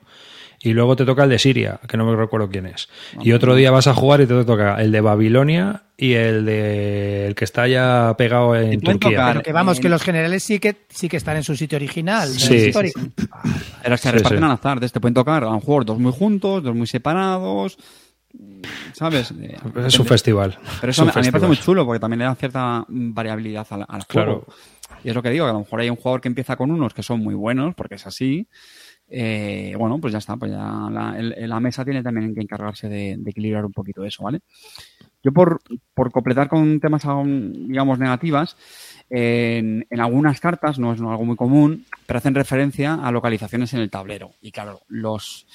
y 0.65 0.73
luego 0.73 0.95
te 0.95 1.03
toca 1.05 1.25
el 1.25 1.29
de 1.29 1.37
Siria, 1.39 1.79
que 1.87 1.97
no 1.97 2.05
me 2.05 2.15
recuerdo 2.15 2.49
quién 2.49 2.65
es. 2.67 2.87
Y 3.21 3.33
otro 3.33 3.53
día 3.53 3.69
vas 3.69 3.87
a 3.87 3.93
jugar 3.93 4.21
y 4.21 4.25
te 4.25 4.43
toca 4.45 4.81
el 4.81 4.91
de 4.91 5.01
Babilonia 5.01 5.83
y 5.97 6.13
el 6.13 6.45
de 6.45 7.27
el 7.27 7.35
que 7.35 7.43
está 7.45 7.67
ya 7.67 8.15
pegado 8.17 8.55
en 8.55 8.71
Te 8.71 8.79
pueden 8.79 8.99
Turquía. 8.99 9.17
tocar- 9.19 9.33
Pero 9.33 9.43
que 9.43 9.51
vamos, 9.53 9.77
en- 9.77 9.81
que 9.83 9.89
los 9.89 10.01
generales 10.01 10.41
sí 10.43 10.59
que 10.59 10.75
sí 10.89 11.09
que 11.09 11.17
están 11.17 11.35
en 11.37 11.43
su 11.43 11.55
sitio 11.55 11.75
original, 11.75 12.29
Sí. 12.29 12.71
Pero 12.73 13.97
se 13.97 14.09
Sí, 14.09 14.15
reparten 14.15 14.39
sí. 14.39 14.45
al 14.45 14.51
azar. 14.51 14.79
Te 14.79 14.99
pueden 14.99 15.13
tocar 15.13 15.43
a 15.43 15.47
lo 15.47 15.53
mejor 15.55 15.85
dos 15.85 15.99
muy 15.99 16.11
juntos, 16.13 16.63
dos 16.63 16.73
muy 16.75 16.87
separados. 16.87 17.77
¿Sabes? 18.93 19.31
Eh, 19.39 19.57
Es 19.85 19.99
un 19.99 20.05
festival. 20.05 20.57
Pero 20.81 20.89
Es 20.91 20.95
eso 20.97 21.03
un 21.03 21.09
a 21.09 21.13
mí 21.19 21.21
me 21.25 21.31
parece 21.31 21.47
muy 21.47 21.57
chulo 21.57 21.85
porque 21.85 21.99
también 21.99 22.19
le 22.19 22.25
da 22.25 22.35
cierta 22.35 22.85
variabilidad 22.87 23.67
al, 23.69 23.81
al 23.87 24.03
juego. 24.03 24.07
Claro. 24.07 24.45
Y 25.03 25.09
es 25.09 25.15
lo 25.15 25.21
que 25.21 25.29
digo, 25.29 25.45
que 25.45 25.49
a 25.49 25.53
lo 25.53 25.59
mejor 25.59 25.81
hay 25.81 25.89
un 25.89 25.95
jugador 25.97 26.21
que 26.21 26.29
empieza 26.29 26.55
con 26.55 26.71
unos 26.71 26.93
que 26.93 27.03
son 27.03 27.19
muy 27.19 27.35
buenos, 27.35 27.75
porque 27.75 27.95
es 27.95 28.07
así. 28.07 28.47
Eh, 29.09 29.75
bueno, 29.77 29.99
pues 29.99 30.11
ya 30.13 30.19
está, 30.19 30.37
pues 30.37 30.51
ya 30.51 30.87
la, 30.91 31.15
el- 31.17 31.47
la 31.49 31.59
mesa 31.59 31.83
tiene 31.85 32.01
también 32.01 32.33
que 32.33 32.41
encargarse 32.41 32.89
de, 32.89 33.15
de 33.17 33.31
equilibrar 33.31 33.65
un 33.65 33.71
poquito 33.73 34.03
eso, 34.03 34.23
¿vale? 34.23 34.39
Yo 35.23 35.31
por, 35.31 35.61
por 35.93 36.11
completar 36.11 36.49
con 36.49 36.79
temas, 36.81 37.05
aún, 37.05 37.67
digamos, 37.69 37.97
negativas, 37.99 38.57
en, 39.09 39.85
en 39.89 39.99
algunas 40.01 40.39
cartas, 40.41 40.79
no 40.79 40.93
es 40.93 40.99
algo 40.99 41.23
muy 41.23 41.35
común, 41.35 41.85
pero 42.05 42.17
hacen 42.17 42.35
referencia 42.35 42.95
a 42.95 43.11
localizaciones 43.11 43.73
en 43.73 43.79
el 43.81 43.89
tablero. 43.89 44.31
Y 44.41 44.51
claro, 44.51 44.81
los 44.89 45.45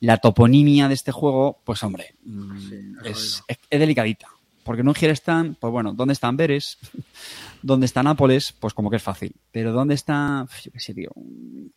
la 0.00 0.16
toponimia 0.18 0.88
de 0.88 0.94
este 0.94 1.12
juego, 1.12 1.58
pues 1.64 1.82
hombre, 1.82 2.14
mm, 2.24 2.98
es, 3.04 3.42
es, 3.48 3.58
es 3.68 3.80
delicadita. 3.80 4.28
Porque 4.68 4.82
en 4.82 4.88
un 4.88 4.94
Girestan, 4.94 5.56
pues 5.58 5.72
bueno, 5.72 5.94
¿dónde 5.94 6.12
está 6.12 6.28
Amberes? 6.28 6.76
¿Dónde 7.62 7.86
está 7.86 8.02
Nápoles? 8.02 8.52
Pues 8.52 8.74
como 8.74 8.90
que 8.90 8.96
es 8.96 9.02
fácil. 9.02 9.34
Pero 9.50 9.72
¿dónde 9.72 9.94
está, 9.94 10.46
yo 10.62 10.70
qué 10.70 10.78
sé, 10.78 10.92
tío, 10.92 11.08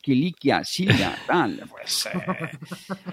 Kilikia, 0.02 0.66
Silia, 0.66 1.16
tal? 1.28 1.64
Pues 1.72 2.10
eh, 2.14 2.20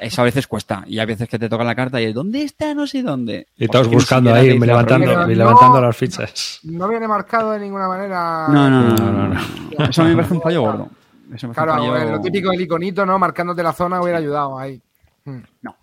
eso 0.01 0.21
a 0.21 0.25
veces 0.25 0.49
cuesta. 0.49 0.83
Y 0.89 0.99
hay 0.99 1.07
veces 1.07 1.29
que 1.29 1.39
te 1.39 1.49
toca 1.49 1.63
la 1.63 1.77
carta 1.77 2.01
y 2.01 2.07
es, 2.07 2.15
¿dónde 2.15 2.43
está 2.43 2.75
no 2.75 2.89
sé 2.89 3.05
dónde? 3.05 3.47
Y 3.57 3.69
Porque 3.69 3.79
todos 3.79 3.89
buscando 3.95 4.35
ahí, 4.35 4.59
la 4.59 4.67
levantando, 4.67 5.15
no- 5.15 5.27
levantando 5.29 5.81
las 5.81 5.97
fichas. 5.97 6.59
No 6.65 6.89
viene 6.89 7.07
marcado 7.07 7.53
de 7.53 7.61
ninguna 7.61 7.87
manera. 7.87 8.49
No, 8.49 8.69
no, 8.69 8.83
no, 8.97 9.13
No, 9.13 9.29
no. 9.29 9.85
Eso 9.89 10.03
a 10.03 10.05
mí 10.07 10.11
me 10.11 10.17
parece 10.17 10.35
un 10.35 10.43
fallo 10.43 10.61
gordo. 10.63 10.89
Eso 11.33 11.47
me 11.47 11.55
parece 11.55 11.77
Claro, 11.79 11.95
fallo- 11.95 12.11
lo 12.17 12.21
típico 12.21 12.51
del 12.51 12.61
iconito, 12.63 13.07
¿no? 13.07 13.17
Marcándote 13.17 13.63
la 13.63 13.73
zona 13.73 14.03
hubiera 14.03 14.19
ayudado 14.19 14.59
ahí. 14.59 14.83
Hmm. 15.25 15.39
No. 15.63 15.77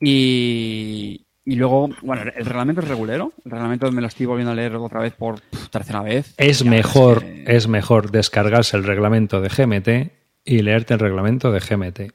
Y, 0.00 1.24
y 1.50 1.56
luego, 1.56 1.88
bueno, 2.02 2.22
el 2.36 2.44
reglamento 2.44 2.80
es 2.82 2.88
regulero. 2.88 3.32
El 3.44 3.50
reglamento 3.52 3.90
me 3.92 4.00
lo 4.02 4.06
estoy 4.08 4.26
volviendo 4.26 4.52
a 4.52 4.54
leer 4.54 4.76
otra 4.76 5.00
vez 5.00 5.14
por 5.14 5.40
tercera 5.70 6.02
vez. 6.02 6.34
Es 6.36 6.64
mejor, 6.64 7.20
que- 7.20 7.44
es 7.46 7.68
mejor 7.68 8.10
descargarse 8.10 8.76
el 8.76 8.84
reglamento 8.84 9.40
de 9.40 9.48
GMT 9.48 10.12
y 10.44 10.62
leerte 10.62 10.94
el 10.94 11.00
reglamento 11.00 11.50
de 11.52 11.60
GMT. 11.60 12.12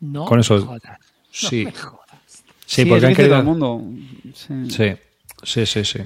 No 0.00 0.24
Con 0.26 0.40
eso- 0.40 0.56
me 0.56 0.60
jodas. 0.62 0.82
Sí. 1.30 1.64
jodas. 1.64 2.44
Sí, 2.66 2.82
es 2.82 2.88
porque 2.88 3.06
han 3.06 3.12
todo 3.12 3.16
querido. 3.16 3.38
el 3.38 3.44
mundo. 3.44 3.82
Sí. 4.34 4.70
Sí, 4.70 4.96
sí, 5.42 5.66
sí, 5.66 5.84
sí. 5.84 5.98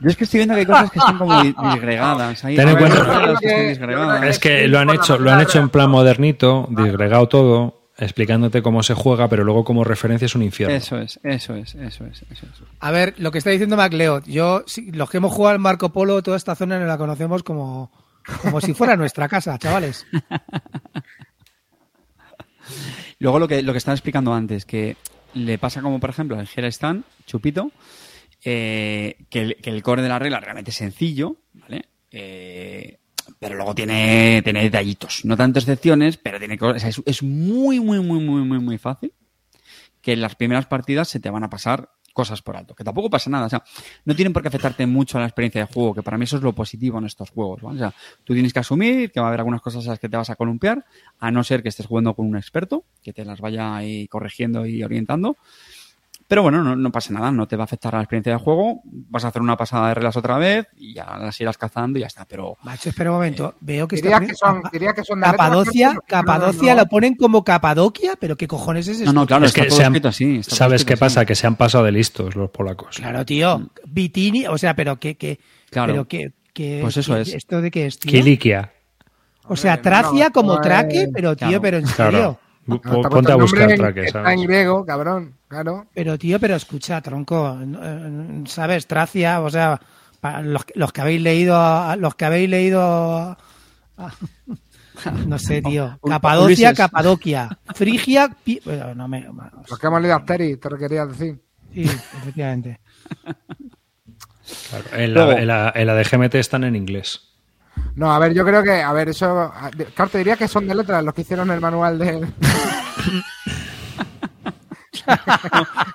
Yo 0.00 0.08
es 0.10 0.16
que 0.16 0.24
estoy 0.24 0.38
viendo 0.38 0.54
que 0.54 0.60
hay 0.60 0.66
cosas 0.66 0.90
que 0.90 0.98
están 0.98 1.18
como 1.18 1.40
di- 1.42 1.54
disgregadas. 1.72 2.44
Hay 2.44 2.56
Ten 2.56 2.68
en 2.68 2.76
cuenta- 2.76 3.36
que 3.40 3.46
están 3.46 3.68
disgregadas. 3.68 4.24
Es 4.24 4.38
que 4.40 4.66
lo 4.68 4.78
han 4.80 4.90
hecho, 4.90 5.18
lo 5.18 5.30
han 5.30 5.40
hecho 5.40 5.60
en 5.60 5.68
plan 5.68 5.88
modernito, 5.90 6.66
disgregado 6.70 7.28
todo, 7.28 7.83
explicándote 7.98 8.62
cómo 8.62 8.82
se 8.82 8.94
juega, 8.94 9.28
pero 9.28 9.44
luego 9.44 9.64
como 9.64 9.84
referencia 9.84 10.26
es 10.26 10.34
un 10.34 10.42
infierno. 10.42 10.74
Eso 10.74 10.98
es, 10.98 11.20
eso 11.22 11.54
es, 11.54 11.74
eso 11.74 12.04
es, 12.06 12.22
eso 12.30 12.46
es. 12.46 12.62
A 12.80 12.90
ver, 12.90 13.14
lo 13.18 13.30
que 13.30 13.38
está 13.38 13.50
diciendo 13.50 13.76
MacLeod, 13.76 14.24
yo, 14.26 14.64
sí, 14.66 14.90
los 14.92 15.10
que 15.10 15.18
hemos 15.18 15.32
jugado 15.32 15.54
al 15.54 15.60
Marco 15.60 15.92
Polo, 15.92 16.22
toda 16.22 16.36
esta 16.36 16.54
zona 16.54 16.78
nos 16.78 16.88
la 16.88 16.98
conocemos 16.98 17.42
como, 17.42 17.92
como 18.42 18.60
si 18.60 18.74
fuera 18.74 18.96
nuestra 18.96 19.28
casa, 19.28 19.58
chavales. 19.58 20.06
Luego 23.18 23.38
lo 23.38 23.46
que, 23.48 23.62
lo 23.62 23.72
que 23.72 23.78
estaba 23.78 23.94
explicando 23.94 24.34
antes, 24.34 24.64
que 24.64 24.96
le 25.34 25.58
pasa 25.58 25.82
como 25.82 26.00
por 26.00 26.10
ejemplo 26.10 26.38
al 26.38 26.48
Hera 26.54 26.68
Stan, 26.68 27.04
Chupito, 27.26 27.70
eh, 28.44 29.24
que, 29.30 29.40
el, 29.40 29.56
que 29.56 29.70
el 29.70 29.82
core 29.82 30.02
de 30.02 30.08
la 30.08 30.18
regla 30.18 30.40
realmente 30.40 30.70
es 30.70 30.76
sencillo, 30.76 31.36
¿vale? 31.52 31.86
Eh, 32.10 32.98
pero 33.38 33.56
luego 33.56 33.74
tiene, 33.74 34.40
tiene 34.42 34.62
detallitos, 34.62 35.24
no 35.24 35.36
tanto 35.36 35.58
excepciones, 35.58 36.16
pero 36.16 36.38
tiene 36.38 36.58
o 36.60 36.78
sea, 36.78 36.88
es, 36.88 37.02
es 37.04 37.22
muy, 37.22 37.80
muy, 37.80 38.00
muy, 38.00 38.20
muy, 38.20 38.42
muy, 38.42 38.58
muy 38.58 38.78
fácil 38.78 39.12
que 40.00 40.12
en 40.12 40.20
las 40.20 40.34
primeras 40.34 40.66
partidas 40.66 41.08
se 41.08 41.18
te 41.18 41.30
van 41.30 41.44
a 41.44 41.50
pasar 41.50 41.88
cosas 42.14 42.42
por 42.42 42.56
alto, 42.56 42.74
que 42.74 42.84
tampoco 42.84 43.10
pasa 43.10 43.28
nada, 43.28 43.46
o 43.46 43.48
sea, 43.50 43.64
no 44.04 44.14
tienen 44.14 44.32
por 44.32 44.40
qué 44.40 44.48
afectarte 44.48 44.86
mucho 44.86 45.18
a 45.18 45.20
la 45.20 45.26
experiencia 45.26 45.66
de 45.66 45.72
juego, 45.72 45.94
que 45.94 46.02
para 46.02 46.16
mí 46.16 46.24
eso 46.24 46.36
es 46.36 46.42
lo 46.42 46.54
positivo 46.54 46.98
en 46.98 47.06
estos 47.06 47.30
juegos, 47.30 47.60
¿vale? 47.60 47.76
O 47.76 47.78
sea, 47.80 47.94
tú 48.22 48.34
tienes 48.34 48.52
que 48.52 48.60
asumir 48.60 49.10
que 49.10 49.18
va 49.18 49.26
a 49.26 49.28
haber 49.30 49.40
algunas 49.40 49.60
cosas 49.60 49.86
a 49.88 49.90
las 49.90 49.98
que 49.98 50.08
te 50.08 50.16
vas 50.16 50.30
a 50.30 50.36
columpiar, 50.36 50.84
a 51.18 51.30
no 51.32 51.42
ser 51.42 51.62
que 51.62 51.70
estés 51.70 51.86
jugando 51.86 52.14
con 52.14 52.26
un 52.26 52.36
experto, 52.36 52.84
que 53.02 53.12
te 53.12 53.24
las 53.24 53.40
vaya 53.40 53.74
ahí 53.74 54.06
corrigiendo 54.06 54.64
y 54.64 54.84
orientando, 54.84 55.36
pero 56.34 56.42
bueno, 56.42 56.64
no, 56.64 56.74
no 56.74 56.90
pasa 56.90 57.12
nada, 57.14 57.30
no 57.30 57.46
te 57.46 57.54
va 57.54 57.62
a 57.62 57.66
afectar 57.66 57.94
a 57.94 57.98
la 57.98 58.02
experiencia 58.02 58.32
de 58.32 58.38
juego, 58.40 58.80
vas 58.84 59.24
a 59.24 59.28
hacer 59.28 59.40
una 59.40 59.56
pasada 59.56 59.86
de 59.88 59.94
reglas 59.94 60.16
otra 60.16 60.36
vez 60.36 60.66
y 60.76 60.92
ya 60.94 61.16
las 61.16 61.40
irás 61.40 61.56
cazando 61.56 61.96
y 61.96 62.00
ya 62.02 62.08
está, 62.08 62.24
pero 62.24 62.56
Macho, 62.64 62.88
espera 62.88 63.10
un 63.12 63.16
momento. 63.18 63.54
Veo 63.60 63.86
que 63.86 63.94
Diría 63.96 64.16
está 64.16 64.26
que 64.26 64.34
son, 64.34 64.62
diría 64.72 64.92
que 64.92 65.04
son 65.04 65.20
Capadocia, 65.20 65.96
Capadocia 66.08 66.74
no. 66.74 66.80
lo 66.80 66.86
ponen 66.88 67.14
como 67.14 67.44
Capadocia, 67.44 68.14
pero 68.18 68.36
¿qué 68.36 68.48
cojones 68.48 68.88
es 68.88 69.00
eso? 69.00 69.12
no, 69.12 69.20
no, 69.20 69.26
claro, 69.28 69.44
es 69.44 69.50
está 69.52 69.62
que 69.62 69.68
todo 69.68 69.76
se 69.78 69.84
han- 69.84 69.92
escrito 69.92 70.08
así. 70.08 70.36
está 70.38 70.56
¿Sabes 70.56 70.84
qué 70.84 70.94
así. 70.94 71.00
pasa? 71.00 71.24
Que 71.24 71.36
se 71.36 71.46
han 71.46 71.54
pasado 71.54 71.84
de 71.84 71.92
listos 71.92 72.34
los 72.34 72.50
polacos. 72.50 72.96
Claro, 72.96 73.24
tío. 73.24 73.70
Vitini, 73.86 74.46
o 74.48 74.58
sea, 74.58 74.74
pero 74.74 74.98
que, 74.98 75.16
que, 75.16 75.38
Claro. 75.70 75.92
pero 75.92 76.08
que, 76.08 76.32
que- 76.52 76.80
Pues 76.82 76.96
eso 76.96 77.14
que- 77.14 77.20
es. 77.20 77.34
¿Esto 77.34 77.60
de 77.60 77.70
qué 77.70 77.86
es, 77.86 77.98
tío? 78.00 78.10
Kilikia. 78.10 78.72
O 79.46 79.56
sea, 79.56 79.80
Tracia 79.80 80.30
como 80.30 80.54
no 80.54 80.60
Traque, 80.60 81.08
pero 81.12 81.36
tío, 81.36 81.46
Claro. 81.48 81.62
pero 81.62 81.76
en 81.78 81.86
serio. 81.86 82.38
Ponte 82.66 82.88
a 83.32 83.34
el 83.34 83.40
buscar 83.40 83.60
nombre 83.60 83.74
en- 83.74 83.76
traque, 83.80 84.04
Está 84.04 84.32
en 84.32 84.42
griego, 84.42 84.84
cabrón, 84.86 85.34
claro. 85.48 85.86
Pero 85.94 86.18
tío, 86.18 86.40
pero 86.40 86.54
escucha, 86.56 87.00
tronco, 87.02 87.58
¿sabes? 88.46 88.86
Tracia, 88.86 89.40
o 89.40 89.50
sea, 89.50 89.80
para 90.20 90.40
los, 90.42 90.64
los 90.74 90.92
que 90.92 91.00
habéis 91.02 91.20
leído, 91.20 91.96
los 91.96 92.14
que 92.14 92.24
habéis 92.24 92.48
leído, 92.48 93.36
no 95.26 95.38
sé, 95.38 95.60
tío, 95.62 95.98
Capadocia. 96.08 96.72
Capadocia, 96.74 97.58
Frigia, 97.74 98.34
pi- 98.42 98.60
bueno, 98.64 98.94
no 98.94 99.08
me. 99.08 99.26
Los 99.68 99.78
que 99.78 99.86
hemos 99.86 100.00
leído 100.00 100.16
Asterix, 100.16 100.60
te 100.60 100.70
lo 100.70 100.78
quería 100.78 101.04
decir. 101.06 101.38
sí, 101.74 101.82
efectivamente. 101.82 102.80
Claro, 104.70 104.84
En, 104.92 105.14
la, 105.14 105.32
en 105.40 105.46
la- 105.46 105.72
en 105.74 105.86
la 105.86 105.94
de 105.94 106.04
GMT 106.04 106.34
están 106.36 106.64
en 106.64 106.76
inglés. 106.76 107.33
No, 107.96 108.12
a 108.12 108.18
ver, 108.18 108.34
yo 108.34 108.44
creo 108.44 108.62
que, 108.62 108.82
a 108.82 108.92
ver, 108.92 109.08
eso. 109.10 109.52
Claro, 109.94 110.10
te 110.10 110.18
diría 110.18 110.36
que 110.36 110.48
son 110.48 110.66
de 110.66 110.74
letras 110.74 111.02
los 111.04 111.14
que 111.14 111.20
hicieron 111.22 111.50
el 111.50 111.60
manual 111.60 111.98
de. 111.98 112.26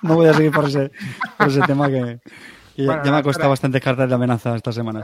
no 0.02 0.14
voy 0.16 0.28
a 0.28 0.34
seguir 0.34 0.52
por 0.52 0.66
ese, 0.68 0.90
por 1.36 1.48
ese 1.48 1.60
tema 1.62 1.88
que, 1.88 2.20
que 2.76 2.84
ya- 2.84 2.86
Bueno, 2.86 3.02
ya 3.04 3.06
me 3.06 3.10
no, 3.10 3.16
ha 3.16 3.22
costado 3.22 3.30
espera. 3.30 3.48
bastantes 3.48 3.82
cartas 3.82 4.08
de 4.08 4.14
amenaza 4.14 4.56
esta 4.56 4.72
semana. 4.72 5.02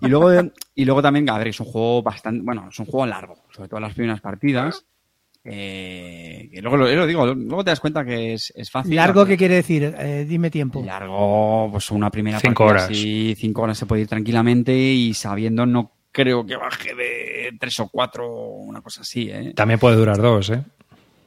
Y 0.00 0.08
luego, 0.08 0.30
y 0.74 0.84
luego 0.84 1.02
también, 1.02 1.28
a 1.30 1.38
ver, 1.38 1.48
es 1.48 1.60
un 1.60 1.66
juego 1.66 2.02
bastante, 2.02 2.42
bueno, 2.44 2.68
es 2.70 2.78
un 2.78 2.86
juego 2.86 3.06
largo, 3.06 3.36
sobre 3.50 3.68
todo 3.68 3.80
las 3.80 3.94
primeras 3.94 4.20
partidas. 4.20 4.84
Eh, 5.46 6.48
que 6.54 6.62
luego 6.62 6.78
lo, 6.78 6.90
lo 6.90 7.06
digo, 7.06 7.26
luego 7.26 7.62
te 7.64 7.70
das 7.70 7.80
cuenta 7.80 8.02
que 8.04 8.32
es, 8.34 8.50
es 8.56 8.70
fácil. 8.70 8.96
Largo, 8.96 9.26
¿qué 9.26 9.36
quiere 9.36 9.56
decir? 9.56 9.94
Eh, 9.98 10.24
dime 10.26 10.50
tiempo. 10.50 10.82
Largo, 10.82 11.68
pues 11.70 11.90
una 11.90 12.10
primera 12.10 12.40
Cinco 12.40 12.64
partida 12.64 12.84
horas. 12.86 12.98
así, 12.98 13.34
cinco 13.38 13.62
horas 13.62 13.76
se 13.76 13.84
puede 13.84 14.02
ir 14.02 14.08
tranquilamente 14.08 14.74
y 14.74 15.12
sabiendo 15.12 15.66
no 15.66 15.92
creo 16.14 16.46
que 16.46 16.56
baje 16.56 16.94
de 16.94 17.50
tres 17.58 17.78
o 17.80 17.88
cuatro, 17.88 18.30
una 18.32 18.80
cosa 18.80 19.00
así, 19.02 19.28
¿eh? 19.30 19.52
También 19.56 19.80
puede 19.80 19.96
durar 19.96 20.16
dos, 20.18 20.48
¿eh? 20.50 20.62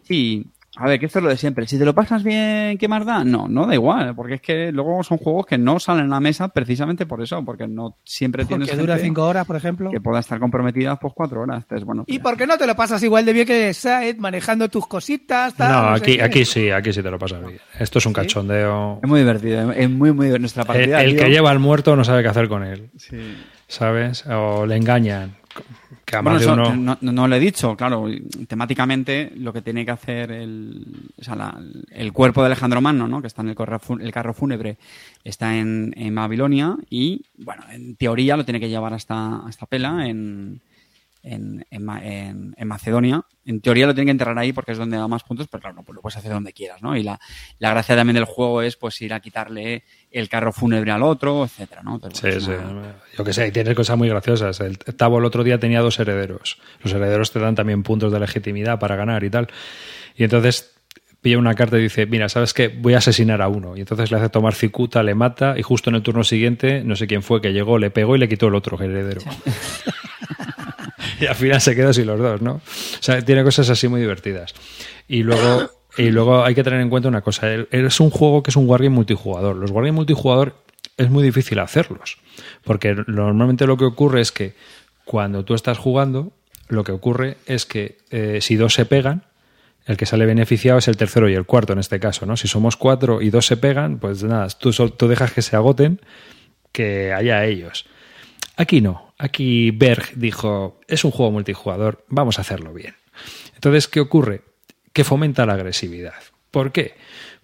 Sí, 0.03 0.45
a 0.77 0.85
ver, 0.87 0.99
que 0.99 1.07
esto 1.07 1.19
es 1.19 1.23
lo 1.23 1.29
de 1.29 1.35
siempre. 1.37 1.67
Si 1.67 1.77
te 1.77 1.83
lo 1.83 1.93
pasas 1.93 2.23
bien, 2.23 2.77
¿qué 2.77 2.87
más 2.87 3.03
da? 3.05 3.23
No, 3.25 3.47
no 3.49 3.65
da 3.65 3.73
igual, 3.73 4.15
porque 4.15 4.35
es 4.35 4.41
que 4.41 4.71
luego 4.71 5.03
son 5.03 5.17
juegos 5.17 5.45
que 5.45 5.57
no 5.57 5.79
salen 5.79 6.05
a 6.05 6.09
la 6.15 6.19
mesa 6.21 6.47
precisamente 6.49 7.05
por 7.05 7.21
eso, 7.21 7.43
porque 7.43 7.67
no 7.67 7.97
siempre 8.05 8.45
tienes 8.45 8.69
Porque 8.69 8.81
dura 8.81 8.97
cinco 8.97 9.25
horas, 9.25 9.45
por 9.45 9.55
ejemplo. 9.57 9.91
que 9.91 9.99
pueda 9.99 10.19
estar 10.21 10.39
comprometida 10.39 10.95
pues 10.95 11.13
cuatro 11.13 11.41
horas. 11.41 11.63
Entonces, 11.63 11.83
bueno, 11.85 12.03
¿Y 12.07 12.19
pues, 12.19 12.21
por 12.31 12.37
qué 12.37 12.47
no 12.47 12.57
te 12.57 12.65
lo 12.67 12.75
pasas 12.75 13.03
igual 13.03 13.25
de 13.25 13.33
bien 13.33 13.45
que 13.47 13.73
Saed, 13.73 14.17
manejando 14.17 14.69
tus 14.69 14.87
cositas? 14.87 15.53
tal, 15.55 15.71
No, 15.71 15.89
aquí, 15.89 16.21
aquí 16.21 16.45
sí, 16.45 16.69
aquí 16.69 16.93
sí 16.93 17.01
te 17.03 17.11
lo 17.11 17.19
pasas 17.19 17.45
bien. 17.45 17.59
Esto 17.79 17.97
es 17.99 18.05
un 18.05 18.13
¿Sí? 18.13 18.21
cachondeo. 18.21 18.99
es 19.03 19.09
muy 19.09 19.19
divertido, 19.19 19.71
es 19.73 19.89
muy, 19.89 20.13
muy 20.13 20.27
divertido. 20.27 20.39
Nuestra 20.39 20.61
El, 20.61 20.67
partida. 20.67 21.03
el 21.03 21.15
tío, 21.15 21.23
que 21.25 21.29
lleva 21.31 21.49
al 21.51 21.59
muerto 21.59 21.95
no 21.97 22.03
sabe 22.05 22.21
qué 22.21 22.29
hacer 22.29 22.47
con 22.47 22.63
él, 22.63 22.89
sí. 22.97 23.17
¿Sabes? 23.67 24.25
O 24.27 24.65
le 24.65 24.75
engañan. 24.77 25.35
Que 26.05 26.15
a 26.15 26.21
más 26.21 26.45
Bueno, 26.45 26.55
de 26.57 26.63
eso 26.69 26.71
uno... 26.77 26.97
no, 27.01 27.11
no- 27.11 27.27
lo 27.27 27.35
he 27.35 27.39
dicho, 27.39 27.75
claro. 27.75 28.07
Temáticamente, 28.47 29.31
lo 29.35 29.51
que 29.51 29.61
tiene 29.61 29.83
que 29.83 29.91
hacer 29.91 30.31
el, 30.31 30.85
o 31.19 31.23
sea, 31.23 31.35
la- 31.35 31.59
el 31.91 32.13
cuerpo 32.13 32.41
de 32.41 32.45
Alejandro 32.47 32.79
Magno, 32.79 33.07
¿no? 33.07 33.21
que 33.21 33.27
está 33.27 33.41
en 33.41 33.49
el 33.49 34.11
carro 34.13 34.33
fúnebre, 34.33 34.77
está 35.23 35.57
en, 35.57 35.93
en 35.97 36.15
Babilonia 36.15 36.77
y, 36.89 37.23
bueno, 37.37 37.63
en 37.71 37.95
teoría 37.95 38.37
lo 38.37 38.45
tiene 38.45 38.59
que 38.59 38.69
llevar 38.69 38.93
hasta, 38.93 39.37
hasta 39.45 39.65
Pela, 39.65 40.07
en, 40.07 40.61
en, 41.33 41.65
en 41.69 41.83
Ma- 41.85 42.03
en- 42.03 42.53
en 42.57 42.67
Macedonia. 42.67 43.21
En 43.45 43.61
teoría 43.61 43.85
lo 43.87 43.93
tiene 43.93 44.05
que 44.07 44.11
enterrar 44.11 44.37
ahí 44.39 44.51
porque 44.53 44.71
es 44.73 44.77
donde 44.77 44.97
da 44.97 45.07
más 45.07 45.23
puntos, 45.23 45.47
pero 45.47 45.61
claro, 45.61 45.75
no, 45.77 45.83
pues 45.83 45.95
lo 45.95 46.01
puedes 46.01 46.17
hacer 46.17 46.31
donde 46.31 46.53
quieras, 46.53 46.81
¿no? 46.81 46.95
Y 46.97 47.03
la, 47.03 47.19
la 47.59 47.69
gracia 47.71 47.95
también 47.95 48.15
del 48.15 48.25
juego 48.25 48.61
es 48.61 48.75
pues 48.75 48.99
ir 49.01 49.13
a 49.13 49.19
quitarle 49.19 49.83
el 50.11 50.27
carro 50.29 50.51
fúnebre 50.51 50.91
al 50.91 51.03
otro, 51.03 51.43
etcétera, 51.45 51.81
¿no? 51.83 51.99
Sí, 52.13 52.31
sí. 52.39 52.51
una- 52.51 52.95
Yo 53.17 53.23
que 53.23 53.33
sé, 53.33 53.51
tiene 53.51 53.73
cosas 53.75 53.97
muy 53.97 54.09
graciosas. 54.09 54.59
El 54.59 54.77
Tavo 54.77 55.19
el 55.19 55.25
otro 55.25 55.43
día 55.43 55.59
tenía 55.59 55.81
dos 55.81 55.99
herederos. 55.99 56.57
Los 56.83 56.93
herederos 56.93 57.31
te 57.31 57.39
dan 57.39 57.55
también 57.55 57.83
puntos 57.83 58.11
de 58.11 58.19
legitimidad 58.19 58.79
para 58.79 58.95
ganar 58.95 59.23
y 59.23 59.29
tal. 59.29 59.47
Y 60.15 60.23
entonces 60.23 60.73
pilla 61.21 61.39
una 61.39 61.55
carta 61.55 61.77
y 61.79 61.81
dice, 61.83 62.05
mira, 62.05 62.29
¿sabes 62.29 62.53
qué? 62.53 62.67
Voy 62.67 62.93
a 62.93 62.99
asesinar 62.99 63.41
a 63.41 63.47
uno. 63.47 63.75
Y 63.75 63.79
entonces 63.81 64.11
le 64.11 64.17
hace 64.17 64.29
tomar 64.29 64.53
cicuta, 64.53 65.01
le 65.03 65.15
mata 65.15 65.55
y 65.57 65.61
justo 65.63 65.89
en 65.89 65.95
el 65.95 66.03
turno 66.03 66.23
siguiente, 66.23 66.83
no 66.83 66.95
sé 66.95 67.07
quién 67.07 67.23
fue 67.23 67.41
que 67.41 67.53
llegó, 67.53 67.77
le 67.79 67.89
pegó 67.91 68.15
y 68.15 68.19
le 68.19 68.29
quitó 68.29 68.47
el 68.47 68.55
otro 68.55 68.79
heredero. 68.81 69.21
y 71.21 71.25
al 71.25 71.35
final 71.35 71.61
se 71.61 71.75
quedó 71.75 71.93
sin 71.93 72.07
los 72.07 72.19
dos, 72.19 72.41
¿no? 72.41 72.53
O 72.53 72.61
sea, 73.01 73.21
tiene 73.21 73.43
cosas 73.43 73.69
así 73.69 73.87
muy 73.87 74.01
divertidas. 74.01 74.53
Y 75.07 75.23
luego, 75.23 75.69
y 75.97 76.11
luego 76.11 76.43
hay 76.43 76.55
que 76.55 76.63
tener 76.63 76.81
en 76.81 76.89
cuenta 76.89 77.09
una 77.09 77.21
cosa. 77.21 77.51
Es 77.71 77.99
un 77.99 78.09
juego 78.09 78.43
que 78.43 78.51
es 78.51 78.55
un 78.55 78.69
wargame 78.69 78.95
multijugador. 78.95 79.55
Los 79.55 79.71
wargame 79.71 79.93
multijugador 79.93 80.55
es 80.97 81.09
muy 81.09 81.23
difícil 81.23 81.59
hacerlos. 81.59 82.17
Porque 82.63 82.95
normalmente 83.07 83.65
lo 83.65 83.77
que 83.77 83.85
ocurre 83.85 84.21
es 84.21 84.31
que 84.31 84.55
cuando 85.05 85.45
tú 85.45 85.53
estás 85.53 85.77
jugando, 85.77 86.33
lo 86.67 86.83
que 86.83 86.91
ocurre 86.91 87.37
es 87.45 87.65
que 87.65 87.97
eh, 88.09 88.39
si 88.41 88.55
dos 88.55 88.73
se 88.73 88.85
pegan, 88.85 89.23
el 89.85 89.95
que 89.95 90.05
sale 90.05 90.25
beneficiado 90.25 90.79
es 90.79 90.89
el 90.89 90.97
tercero 90.97 91.29
y 91.29 91.33
el 91.33 91.45
cuarto 91.45 91.71
en 91.71 91.79
este 91.79 91.99
caso, 91.99 92.25
¿no? 92.25 92.35
Si 92.35 92.49
somos 92.49 92.75
cuatro 92.75 93.21
y 93.21 93.29
dos 93.29 93.45
se 93.45 93.55
pegan, 93.55 93.99
pues 93.99 94.21
nada, 94.23 94.49
tú, 94.49 94.71
tú 94.71 95.07
dejas 95.07 95.31
que 95.31 95.41
se 95.41 95.55
agoten, 95.55 96.01
que 96.73 97.13
haya 97.13 97.45
ellos. 97.45 97.85
Aquí 98.57 98.81
no. 98.81 99.06
Aquí 99.17 99.71
Berg 99.71 100.11
dijo, 100.15 100.79
es 100.87 101.03
un 101.03 101.11
juego 101.11 101.31
multijugador, 101.31 102.05
vamos 102.07 102.37
a 102.37 102.41
hacerlo 102.41 102.73
bien. 102.73 102.95
Entonces, 103.55 103.87
¿qué 103.87 103.99
ocurre? 103.99 104.43
Que 104.93 105.03
fomenta 105.03 105.45
la 105.45 105.53
agresividad. 105.53 106.21
¿Por 106.51 106.71
qué? 106.71 106.95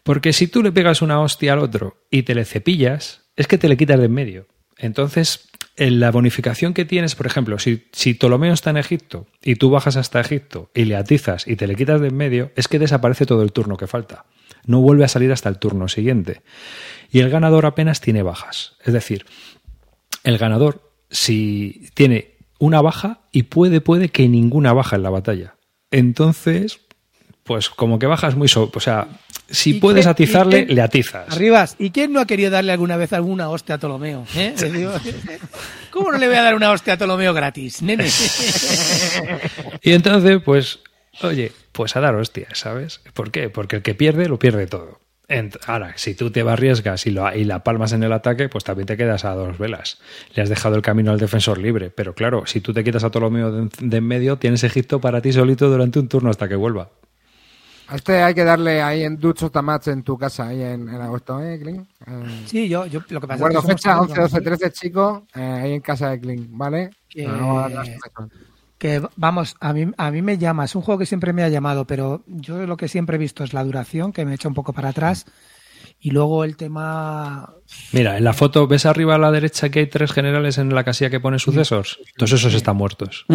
Porque 0.04 0.34
si 0.34 0.48
tú 0.48 0.62
le 0.62 0.72
pegas 0.72 1.02
una 1.02 1.22
hostia 1.22 1.54
al 1.54 1.60
otro 1.60 1.98
y 2.12 2.24
te 2.24 2.36
le 2.36 2.46
cepillas, 2.46 3.22
es 3.36 3.48
que 3.48 3.58
te 3.58 3.70
le 3.70 3.78
quitas 3.78 4.00
de 4.00 4.06
en 4.06 4.14
medio. 4.14 4.48
Entonces, 4.78 5.50
en 5.76 6.00
la 6.00 6.12
bonificación 6.12 6.74
que 6.74 6.86
tienes, 6.86 7.16
por 7.16 7.26
ejemplo, 7.26 7.58
si, 7.58 7.88
si 7.92 8.14
Ptolomeo 8.14 8.54
está 8.54 8.70
en 8.70 8.78
Egipto 8.78 9.28
y 9.42 9.56
tú 9.56 9.70
bajas 9.70 9.96
hasta 9.96 10.20
Egipto 10.20 10.70
y 10.74 10.86
le 10.86 10.96
atizas 10.96 11.48
y 11.48 11.56
te 11.56 11.68
le 11.68 11.76
quitas 11.76 12.02
de 12.02 12.10
en 12.10 12.16
medio, 12.16 12.52
es 12.56 12.68
que 12.68 12.80
desaparece 12.80 13.26
todo 13.26 13.42
el 13.42 13.52
turno 13.52 13.78
que 13.78 13.88
falta. 13.88 14.26
No 14.66 14.82
vuelve 14.82 15.04
a 15.04 15.10
salir 15.10 15.32
hasta 15.32 15.50
el 15.50 15.58
turno 15.58 15.88
siguiente. 15.88 16.42
Y 17.12 17.20
el 17.20 17.30
ganador 17.30 17.66
apenas 17.66 18.02
tiene 18.02 18.24
bajas. 18.24 18.78
Es 18.84 18.94
decir, 18.94 19.26
el 20.24 20.38
ganador, 20.38 20.93
si 21.14 21.88
tiene 21.94 22.32
una 22.60 22.82
baja 22.82 23.22
y 23.32 23.44
puede, 23.44 23.80
puede 23.80 24.10
que 24.10 24.28
ninguna 24.28 24.74
baja 24.74 24.98
en 24.98 25.04
la 25.04 25.10
batalla. 25.10 25.56
Entonces, 25.92 26.80
pues 27.44 27.70
como 27.70 28.00
que 28.00 28.08
bajas 28.08 28.36
muy... 28.36 28.48
so- 28.50 28.72
o 28.74 28.80
sea, 28.80 29.08
si 29.50 29.72
¿Y 29.72 29.80
puedes 29.80 30.08
atizarle, 30.08 30.66
le 30.66 30.82
atizas. 30.82 31.30
Arribas, 31.30 31.76
¿y 31.78 31.92
quién 31.92 32.12
no 32.14 32.20
ha 32.20 32.26
querido 32.26 32.50
darle 32.50 32.72
alguna 32.72 32.98
vez 32.98 33.14
alguna 33.14 33.50
hostia 33.50 33.76
a 33.76 33.78
Ptolomeo? 33.78 34.26
eh? 34.36 34.56
¿Cómo 35.92 36.12
no 36.12 36.18
le 36.18 36.28
voy 36.28 36.38
a 36.38 36.42
dar 36.42 36.56
una 36.56 36.72
hostia 36.72 36.94
a 36.94 36.98
Ptolomeo 36.98 37.34
gratis, 37.34 37.82
nene? 37.82 38.10
Y 39.82 39.92
entonces, 39.92 40.42
pues, 40.44 40.80
oye, 41.22 41.52
pues 41.72 41.96
a 41.96 42.00
dar 42.00 42.16
hostias, 42.16 42.58
¿sabes? 42.58 43.02
¿Por 43.14 43.32
qué? 43.32 43.50
Porque 43.50 43.78
el 43.78 43.82
que 43.82 43.94
pierde, 43.96 44.28
lo 44.28 44.40
pierde 44.40 44.66
todo. 44.68 45.00
Ahora, 45.68 45.94
si 45.98 46.16
tú 46.16 46.30
te 46.32 46.42
arriesgas 46.42 47.06
y, 47.06 47.12
lo, 47.12 47.34
y 47.36 47.44
la 47.44 47.64
palmas 47.64 47.92
en 47.94 48.04
el 48.04 48.14
ataque, 48.14 48.50
pues 48.50 48.64
también 48.64 48.86
te 48.88 48.98
quedas 48.98 49.26
a 49.26 49.34
dos 49.34 49.58
velas. 49.58 50.00
Le 50.36 50.44
has 50.44 50.50
dejado 50.50 50.76
el 50.76 50.82
camino 50.82 51.12
al 51.12 51.20
defensor 51.20 51.58
libre. 51.58 51.90
Pero 51.90 52.14
claro, 52.14 52.46
si 52.46 52.62
tú 52.62 52.74
te 52.74 52.84
quitas 52.84 53.04
a 53.04 53.10
Ptolomeo 53.10 53.52
de, 53.52 53.70
de 53.80 53.98
en 53.98 54.08
medio, 54.08 54.38
tienes 54.38 54.64
Egipto 54.64 55.00
para 55.02 55.22
ti 55.22 55.32
solito 55.34 55.70
durante 55.70 56.00
un 56.00 56.08
turno 56.08 56.30
hasta 56.30 56.48
que 56.48 56.56
vuelva. 56.56 56.90
A 57.88 57.96
este 57.98 58.22
hay 58.24 58.34
que 58.34 58.44
darle 58.44 58.82
ahí 58.82 59.04
en 59.04 59.18
Ducho 59.18 59.52
Tamats 59.52 59.90
en 59.90 60.04
tu 60.04 60.18
casa, 60.18 60.48
ahí 60.48 60.62
en, 60.62 60.88
en 60.88 61.02
agosto, 61.02 61.42
¿eh, 61.44 61.60
Clint? 61.60 61.88
Eh, 62.08 62.44
Sí, 62.46 62.70
yo, 62.70 62.86
yo 62.86 63.02
lo 63.10 63.20
que 63.20 63.28
pasa 63.28 63.34
Recuerdo 63.46 63.60
es 63.60 63.66
que 63.66 63.68
somos 63.68 63.82
fecha 63.82 63.94
todos 63.96 64.10
11, 64.10 64.22
12, 64.22 64.38
amigos. 64.38 64.60
13, 64.60 64.74
chicos, 64.74 65.24
eh, 65.36 65.42
ahí 65.42 65.74
en 65.74 65.82
casa 65.82 66.10
de 66.12 66.20
Clint, 66.20 66.48
¿vale? 66.52 66.90
Que- 67.10 67.24
Pero 67.26 67.38
no 67.38 67.48
voy 67.48 67.74
Que 68.84 69.02
vamos, 69.16 69.56
a 69.62 69.72
mí, 69.72 69.86
a 69.96 70.12
mí 70.12 70.22
me 70.22 70.38
llama, 70.38 70.66
es 70.66 70.76
un 70.76 70.82
juego 70.82 71.00
que 71.00 71.06
siempre 71.06 71.32
me 71.32 71.42
ha 71.42 71.48
llamado, 71.48 71.88
pero 71.88 72.22
yo 72.28 72.68
lo 72.68 72.76
que 72.76 72.90
siempre 72.90 73.16
he 73.16 73.18
visto 73.18 73.46
es 73.46 73.54
la 73.54 73.64
duración, 73.64 74.12
que 74.12 74.26
me 74.26 74.34
echa 74.34 74.50
un 74.50 74.54
poco 74.54 74.74
para 74.74 74.90
atrás. 74.90 75.26
Y 76.02 76.12
luego 76.12 76.44
el 76.44 76.58
tema. 76.58 77.54
Mira, 77.94 78.18
en 78.18 78.26
la 78.26 78.34
foto, 78.34 78.68
¿ves 78.68 78.86
arriba 78.86 79.16
a 79.16 79.18
la 79.18 79.32
derecha 79.32 79.70
que 79.70 79.80
hay 79.80 79.88
tres 79.88 80.12
generales 80.12 80.58
en 80.58 80.76
la 80.76 80.84
casilla 80.84 81.10
que 81.10 81.22
pone 81.22 81.40
sucesos? 81.40 81.98
Todos 82.18 82.34
esos 82.34 82.54
están 82.54 82.76
muertos. 82.76 83.26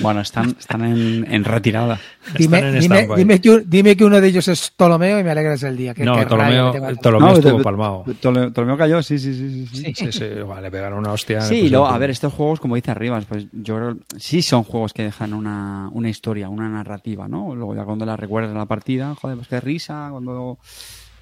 Bueno, 0.00 0.20
están, 0.22 0.56
están 0.58 0.84
en, 0.84 1.24
en 1.32 1.44
retirada. 1.44 2.00
Dime, 2.36 2.56
Están 2.58 2.74
en 2.74 2.80
dime, 2.80 3.06
dime 3.16 3.40
que, 3.40 3.50
un- 3.50 3.62
dime 3.70 3.96
que 3.96 4.04
uno 4.04 4.20
de 4.20 4.26
ellos 4.26 4.48
es 4.48 4.70
Ptolomeo 4.72 5.20
y 5.20 5.24
me 5.24 5.30
alegras 5.30 5.62
el 5.62 5.76
día. 5.76 5.94
Que, 5.94 6.04
No, 6.04 6.16
que 6.18 6.26
Ptolomeo. 6.26 6.72
Ptolomeo 7.00 7.28
No, 7.30 7.36
estuvo 7.36 7.62
palmado. 7.62 8.04
Ptolomeo 8.20 8.76
cayó, 8.76 9.02
sí, 9.02 9.18
sí, 9.20 9.32
sí. 9.34 9.66
sí, 9.66 9.92
sí. 9.94 9.94
Sí, 9.94 10.12
sí, 10.12 10.24
vale, 10.46 10.62
le 10.62 10.70
pegaron 10.72 10.98
una 10.98 11.12
hostia. 11.12 11.42
Sí, 11.42 11.68
luego, 11.68 11.86
a 11.86 11.96
ver, 11.98 12.10
estos 12.10 12.32
juegos, 12.32 12.58
como 12.58 12.74
dice 12.74 12.90
Arribas, 12.90 13.24
pues 13.26 13.46
yo 13.52 13.76
creo, 13.76 13.96
sí 14.18 14.42
son 14.42 14.64
juegos 14.64 14.92
que 14.92 15.04
dejan 15.04 15.32
una, 15.32 15.88
una 15.92 16.08
historia, 16.08 16.48
una 16.48 16.68
narrativa, 16.68 17.28
¿no? 17.28 17.54
Luego 17.54 17.76
ya 17.76 17.84
cuando 17.84 18.04
la 18.04 18.16
recuerdas 18.16 18.50
en 18.50 18.58
la 18.58 18.66
partida, 18.66 19.14
joder, 19.14 19.36
pues 19.36 19.46
qué 19.48 19.60
risa, 19.60 20.08
cuando 20.10 20.58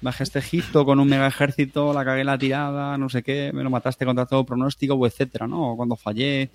bajé 0.01 0.23
este 0.23 0.39
Egipto 0.39 0.83
con 0.83 0.99
un 0.99 1.07
mega 1.07 1.27
ejército, 1.27 1.93
la 1.93 2.03
cagué 2.03 2.21
en 2.21 2.27
la 2.27 2.37
tirada, 2.39 2.97
no 2.97 3.07
sé 3.07 3.21
qué, 3.21 3.51
me 3.53 3.61
lo 3.63 3.69
mataste 3.69 4.03
contra 4.03 4.25
todo 4.25 4.43
pronóstico, 4.45 5.05
etcétera, 5.05 5.47
¿no? 5.47 5.73
O 5.73 5.77
cuando 5.77 5.95
fallé. 5.95 6.49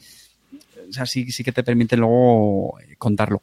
O 0.88 0.92
sea, 0.92 1.06
sí, 1.06 1.30
sí 1.30 1.44
que 1.44 1.52
te 1.52 1.62
permite 1.62 1.96
luego 1.96 2.78
eh, 2.80 2.96
contarlo. 2.96 3.42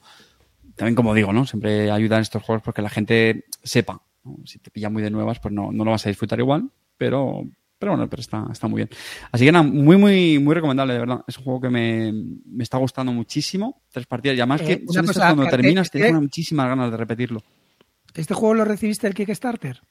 También, 0.75 0.95
como 0.95 1.13
digo, 1.13 1.31
¿no? 1.31 1.45
Siempre 1.45 1.89
ayudan 1.91 2.21
estos 2.21 2.43
juegos 2.43 2.63
porque 2.63 2.81
la 2.81 2.89
gente 2.89 3.45
sepa. 3.63 4.01
¿no? 4.23 4.37
Si 4.45 4.59
te 4.59 4.71
pilla 4.71 4.89
muy 4.89 5.01
de 5.01 5.09
nuevas, 5.11 5.39
pues 5.39 5.53
no, 5.53 5.71
no 5.71 5.85
lo 5.85 5.91
vas 5.91 6.05
a 6.05 6.09
disfrutar 6.09 6.39
igual, 6.39 6.69
pero, 6.97 7.43
pero 7.79 7.93
bueno, 7.93 8.09
pero 8.09 8.21
está, 8.21 8.45
está 8.51 8.67
muy 8.67 8.79
bien. 8.79 8.89
Así 9.31 9.45
que 9.45 9.51
nada, 9.51 9.63
muy, 9.63 9.97
muy, 9.97 10.39
muy 10.39 10.53
recomendable, 10.53 10.93
de 10.93 10.99
verdad. 10.99 11.23
Es 11.27 11.37
un 11.37 11.43
juego 11.45 11.61
que 11.61 11.69
me, 11.69 12.11
me 12.11 12.63
está 12.63 12.77
gustando 12.77 13.13
muchísimo. 13.13 13.83
Tres 13.91 14.05
partidas. 14.05 14.37
Y 14.37 14.41
además 14.41 14.61
Eh, 14.61 14.65
que 14.65 14.73
son 14.87 15.05
estas 15.05 15.15
cosa, 15.15 15.19
cuando 15.27 15.43
Carte, 15.43 15.57
terminas 15.57 15.91
te 15.91 15.99
eh, 15.99 16.03
dejan 16.03 16.21
muchísimas 16.23 16.67
ganas 16.67 16.91
de 16.91 16.97
repetirlo. 16.97 17.43
¿Este 18.13 18.33
juego 18.33 18.53
lo 18.55 18.65
recibiste 18.65 19.07
del 19.07 19.13
Kickstarter? 19.13 19.81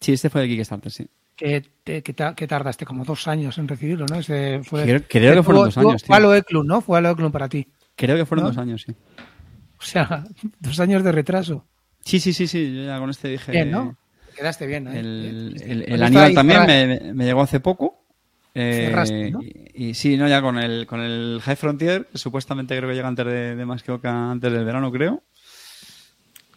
Sí, 0.00 0.12
este 0.12 0.30
fue 0.30 0.42
de 0.42 0.48
Kickstarter, 0.48 0.92
sí. 0.92 1.06
Que, 1.34 1.62
que 1.84 2.02
que 2.02 2.46
tardaste 2.46 2.86
como 2.86 3.04
dos 3.04 3.28
años 3.28 3.58
en 3.58 3.68
recibirlo, 3.68 4.06
¿no? 4.08 4.16
Ese 4.18 4.60
fue, 4.64 4.84
Creo- 4.84 5.02
creo 5.08 5.34
que 5.34 5.42
fueron 5.42 5.64
dos 5.66 5.76
años. 5.78 6.02
Fue 6.04 6.16
a 6.16 6.20
lo 6.20 6.32
¿no? 6.64 6.80
Fue 6.80 6.98
a 6.98 7.00
lo 7.02 7.30
para 7.30 7.48
ti. 7.48 7.66
Creo 7.94 8.16
que 8.16 8.24
fueron 8.24 8.44
¿No? 8.44 8.50
dos 8.50 8.58
años, 8.58 8.82
sí. 8.86 8.92
O 9.78 9.82
sea, 9.82 10.24
dos 10.60 10.80
años 10.80 11.02
de 11.04 11.12
retraso. 11.12 11.66
Sí, 12.00 12.20
sí, 12.20 12.32
sí, 12.32 12.46
sí. 12.46 12.74
Yo 12.74 12.84
ya 12.84 12.98
con 12.98 13.10
este 13.10 13.28
dije. 13.28 13.52
Bien, 13.52 13.70
¿no? 13.70 13.96
Quedaste 14.34 14.66
bien, 14.66 14.86
¿eh? 14.88 14.98
El, 15.00 15.56
el, 15.62 15.82
el 15.88 16.02
Aníbal 16.02 16.34
también 16.34 16.66
me, 16.66 17.12
me 17.14 17.24
llegó 17.24 17.42
hace 17.42 17.60
poco. 17.60 18.02
Eh, 18.54 18.86
Cerraste, 18.88 19.30
¿no? 19.30 19.42
y, 19.42 19.70
y 19.90 19.94
sí, 19.94 20.16
no, 20.16 20.28
ya 20.28 20.40
con 20.40 20.58
el, 20.58 20.86
con 20.86 21.00
el 21.00 21.40
High 21.42 21.56
Frontier, 21.56 22.06
que 22.06 22.16
supuestamente 22.16 22.74
creo 22.76 22.88
que 22.88 22.94
llega 22.94 23.08
antes 23.08 23.26
de, 23.26 23.56
de 23.56 23.66
más 23.66 23.82
que 23.82 23.92
antes 24.08 24.50
del 24.52 24.64
verano, 24.64 24.90
creo. 24.90 25.22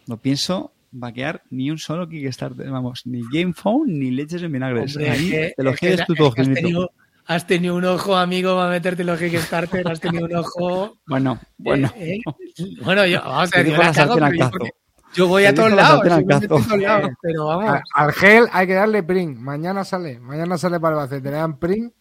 No 0.07 0.17
pienso 0.17 0.71
vaquear 0.91 1.43
ni 1.49 1.71
un 1.71 1.77
solo 1.77 2.07
Kickstarter, 2.09 2.69
vamos, 2.69 3.05
ni 3.05 3.21
Game 3.31 3.53
Phone 3.53 3.93
ni 3.99 4.11
leches 4.11 4.41
en 4.43 4.51
vinagres. 4.51 4.95
Hombre, 4.95 5.11
Ahí 5.11 5.29
que- 5.29 5.53
te 5.55 5.63
lo 5.63 5.69
es 5.71 5.75
que 5.75 5.79
quieres 5.79 5.99
la- 5.99 6.05
tú 6.05 6.15
todo, 6.15 6.27
has, 6.35 6.53
tenido, 6.53 6.91
has 7.25 7.47
tenido 7.47 7.75
un 7.75 7.85
ojo, 7.85 8.15
amigo, 8.17 8.55
para 8.55 8.69
meterte 8.69 9.03
los 9.03 9.19
Kickstarter. 9.19 9.87
Has 9.87 9.99
tenido 9.99 10.25
un 10.25 10.35
ojo. 10.35 10.97
Bueno, 11.07 11.39
bueno. 11.57 11.91
Eh, 11.95 12.19
eh, 12.25 12.75
Bueno, 12.83 13.05
yo, 13.05 13.21
vamos 13.23 13.51
a 13.53 13.63
la 13.63 13.93
cago, 13.93 14.15
pero 14.15 14.31
yo, 14.31 14.39
cazo. 14.39 14.51
porque 14.51 14.71
yo 15.15 15.27
voy 15.27 15.45
a 15.45 15.53
todos 15.55 15.71
lados. 15.71 16.03
yo 16.39 16.47
todos 16.47 16.67
lados, 16.79 17.09
Pero 17.21 17.45
vamos. 17.45 17.69
A- 17.69 17.83
Al 17.95 18.11
gel 18.13 18.45
hay 18.51 18.67
que 18.67 18.73
darle 18.73 19.03
print. 19.03 19.37
Mañana 19.37 19.83
sale. 19.83 20.19
Mañana 20.19 20.57
sale 20.57 20.79
para 20.79 20.95
Albacete. 20.95 21.29
Le 21.31 21.37
dan 21.37 21.57
print 21.59 21.93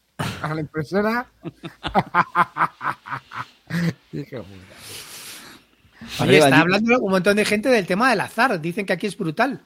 a 0.42 0.54
la 0.54 0.60
impresora. 0.60 1.26
Dije, 4.12 4.36
"Joder". 4.38 4.77
Oye, 6.20 6.30
Arriba, 6.30 6.44
está 6.46 6.60
hablando 6.60 6.98
un 7.00 7.10
montón 7.10 7.36
de 7.36 7.44
gente 7.44 7.68
del 7.68 7.86
tema 7.86 8.10
del 8.10 8.20
azar. 8.20 8.60
Dicen 8.60 8.86
que 8.86 8.92
aquí 8.92 9.06
es 9.06 9.16
brutal. 9.16 9.62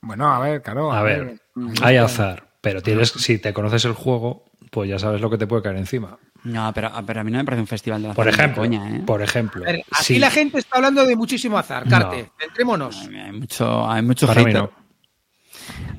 Bueno, 0.00 0.32
a 0.32 0.38
ver, 0.40 0.62
claro. 0.62 0.92
A 0.92 1.02
ver, 1.02 1.40
hay 1.82 1.96
azar, 1.96 2.48
pero 2.60 2.82
tienes, 2.82 3.10
si 3.10 3.38
te 3.38 3.52
conoces 3.52 3.84
el 3.84 3.92
juego, 3.92 4.44
pues 4.70 4.90
ya 4.90 4.98
sabes 4.98 5.20
lo 5.20 5.30
que 5.30 5.38
te 5.38 5.46
puede 5.46 5.62
caer 5.62 5.76
encima. 5.76 6.18
No, 6.44 6.72
pero, 6.74 6.90
pero 7.06 7.20
a 7.20 7.24
mí 7.24 7.30
no 7.30 7.38
me 7.38 7.44
parece 7.44 7.60
un 7.60 7.68
festival 7.68 8.02
de 8.02 8.08
la 8.08 8.14
Por 8.14 8.26
ejemplo, 8.26 8.62
coña, 8.62 8.96
¿eh? 8.96 9.02
por 9.06 9.22
ejemplo, 9.22 9.64
ver, 9.64 9.84
aquí 9.92 10.04
sí, 10.14 10.18
la 10.18 10.30
gente 10.30 10.58
está 10.58 10.76
hablando 10.78 11.06
de 11.06 11.14
muchísimo 11.14 11.56
azar. 11.56 11.88
Carte, 11.88 12.30
No. 12.64 12.90
Hay 12.90 13.32
mucho, 13.32 13.88
hay 13.88 14.02
mucho 14.02 14.26
para 14.26 14.40
mí 14.40 14.46
hater. 14.46 14.62
no. 14.62 14.70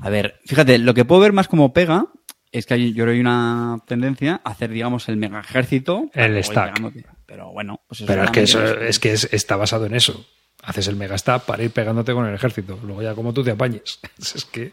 A 0.02 0.10
ver, 0.10 0.40
fíjate, 0.44 0.78
lo 0.78 0.92
que 0.92 1.06
puedo 1.06 1.22
ver 1.22 1.32
más 1.32 1.48
como 1.48 1.72
pega 1.72 2.06
es 2.52 2.66
que 2.66 2.74
hay, 2.74 2.92
yo 2.92 3.04
creo 3.04 3.06
que 3.06 3.12
hay 3.14 3.20
una 3.20 3.78
tendencia 3.86 4.42
a 4.44 4.50
hacer, 4.50 4.70
digamos, 4.70 5.08
el 5.08 5.16
mega 5.16 5.40
ejército. 5.40 6.10
El 6.12 6.42
stack. 6.44 6.74
pegándote. 6.74 7.06
Pero 7.26 7.50
bueno, 7.52 7.80
pues 7.88 8.00
eso 8.00 8.06
Pero 8.06 8.24
es 8.24 8.30
que 8.30 8.42
eso 8.42 8.64
es 8.64 8.98
que 8.98 9.12
es- 9.12 9.28
está 9.32 9.56
basado 9.56 9.86
en 9.86 9.94
eso. 9.94 10.24
Haces 10.62 10.88
el 10.88 10.96
megastab 10.96 11.44
para 11.44 11.62
ir 11.62 11.70
pegándote 11.70 12.12
con 12.12 12.26
el 12.26 12.34
ejército. 12.34 12.78
Luego 12.84 13.02
ya 13.02 13.14
como 13.14 13.32
tú 13.32 13.42
te 13.44 13.50
apañes. 13.50 14.00
Es 14.18 14.44
que 14.44 14.72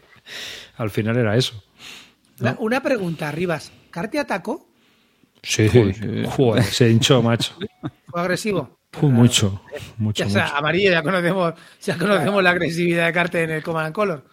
al 0.76 0.90
final 0.90 1.16
era 1.16 1.36
eso. 1.36 1.62
Una 2.58 2.82
pregunta, 2.82 3.30
Rivas. 3.30 3.70
¿Carte 3.90 4.18
atacó? 4.18 4.66
Sí, 5.42 5.68
Joder. 5.68 6.26
Joder, 6.26 6.64
se 6.64 6.88
hinchó, 6.90 7.22
macho. 7.22 7.52
¿Fue 8.06 8.20
agresivo? 8.20 8.78
Puh, 8.90 9.08
mucho, 9.08 9.62
mucho, 9.96 10.24
Ya 10.24 10.30
sea, 10.30 10.44
mucho. 10.44 10.56
amarillo, 10.56 10.90
ya 10.92 11.02
conocemos, 11.02 11.54
ya 11.82 11.96
conocemos 11.98 12.42
la 12.42 12.50
agresividad 12.50 13.06
de 13.06 13.12
Carte 13.12 13.42
en 13.42 13.50
el 13.50 13.62
Command 13.62 13.86
and 13.86 13.94
Color. 13.94 14.24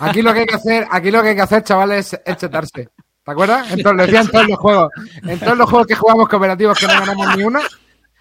Aquí 0.00 0.22
lo 0.22 0.32
que 0.34 0.40
hay 0.40 0.46
que 0.46 0.54
hacer, 0.56 0.86
aquí 0.90 1.10
lo 1.10 1.22
que 1.22 1.28
hay 1.30 1.36
que 1.36 1.42
hacer, 1.42 1.62
chavales, 1.62 2.18
es 2.24 2.36
chetarse. 2.36 2.88
¿Te 3.28 3.32
acuerdas? 3.32 3.70
Entonces, 3.72 3.96
lo 3.96 4.02
decía 4.04 4.20
en 4.22 4.28
todos 4.28 4.48
los 4.48 4.58
juegos. 4.58 4.88
En 5.22 5.38
todos 5.38 5.58
los 5.58 5.68
juegos 5.68 5.86
que 5.86 5.94
jugamos 5.94 6.28
cooperativos 6.30 6.78
que 6.78 6.86
no 6.86 6.92
ganamos 6.94 7.36
ni 7.36 7.42
una. 7.44 7.60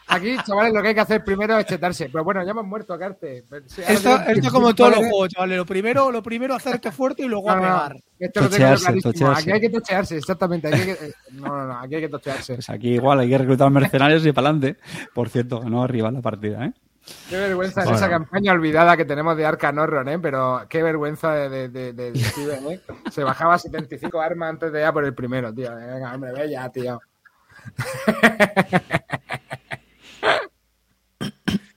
Aquí, 0.09 0.35
chavales, 0.45 0.73
lo 0.73 0.81
que 0.81 0.87
hay 0.89 0.93
que 0.95 0.99
hacer 1.01 1.23
primero 1.23 1.57
es 1.59 1.65
chetarse. 1.65 2.09
Pero 2.09 2.23
bueno, 2.25 2.43
ya 2.43 2.51
hemos 2.51 2.65
muerto 2.65 2.93
a 2.93 2.99
Carte. 2.99 3.43
Sí, 3.67 3.81
Esto, 3.87 4.17
esto 4.27 4.51
como 4.51 4.69
en 4.69 4.75
todos 4.75 4.91
los 4.91 4.99
juegos, 4.99 5.29
chavales. 5.29 5.57
Lo 5.57 5.65
primero, 5.65 6.11
lo 6.11 6.21
primero 6.23 6.55
hacerte 6.55 6.91
fuerte 6.91 7.23
y 7.23 7.27
luego 7.27 7.49
No, 7.49 7.55
no, 7.57 7.89
no. 7.89 7.95
Esto 8.19 8.41
lo 8.41 8.49
tengo 8.49 8.49
Tochearse, 8.49 8.85
clarísimo. 8.85 9.13
tochearse. 9.13 9.41
Aquí 9.41 9.51
hay 9.51 9.61
que 9.61 9.69
tochearse, 9.69 10.17
exactamente. 10.17 10.67
Aquí 10.67 10.77
hay 10.79 10.85
que... 10.85 10.91
eh, 11.05 11.13
No, 11.31 11.47
no, 11.47 11.67
no, 11.67 11.79
aquí 11.79 11.95
hay 11.95 12.01
que 12.01 12.09
tochearse. 12.09 12.53
Pues 12.55 12.69
aquí 12.69 12.89
igual 12.95 13.19
hay 13.19 13.29
que 13.29 13.37
reclutar 13.37 13.69
mercenarios 13.69 14.25
y 14.25 14.31
para 14.33 14.49
adelante. 14.49 14.77
Por 15.13 15.29
cierto, 15.29 15.59
ganó 15.61 15.83
arriba 15.83 16.11
la 16.11 16.21
partida, 16.21 16.65
¿eh? 16.65 16.73
Qué 17.29 17.37
vergüenza 17.37 17.81
Bueno. 17.81 17.95
es 17.95 18.01
esa 18.01 18.09
campaña 18.09 18.51
olvidada 18.53 18.95
que 18.97 19.05
tenemos 19.05 19.35
de 19.37 19.45
Arcan 19.45 19.77
Horror, 19.79 20.07
¿eh? 20.09 20.19
Pero 20.19 20.65
qué 20.69 20.83
vergüenza 20.83 21.33
de, 21.33 21.49
de, 21.49 21.69
de, 21.69 21.93
de- 21.93 22.11
de 22.11 22.19
Steven, 22.23 22.71
¿eh? 22.71 22.81
Se 23.11 23.23
bajaba 23.23 23.57
75 23.57 24.19
armas 24.21 24.49
antes 24.49 24.71
de 24.71 24.81
ya 24.81 24.91
por 24.93 25.03
el 25.05 25.13
primero, 25.13 25.53
tío. 25.53 25.73
Venga, 25.75 26.13
hombre, 26.13 26.31
ve 26.33 26.49
ya, 26.51 26.69
tío. 26.69 26.99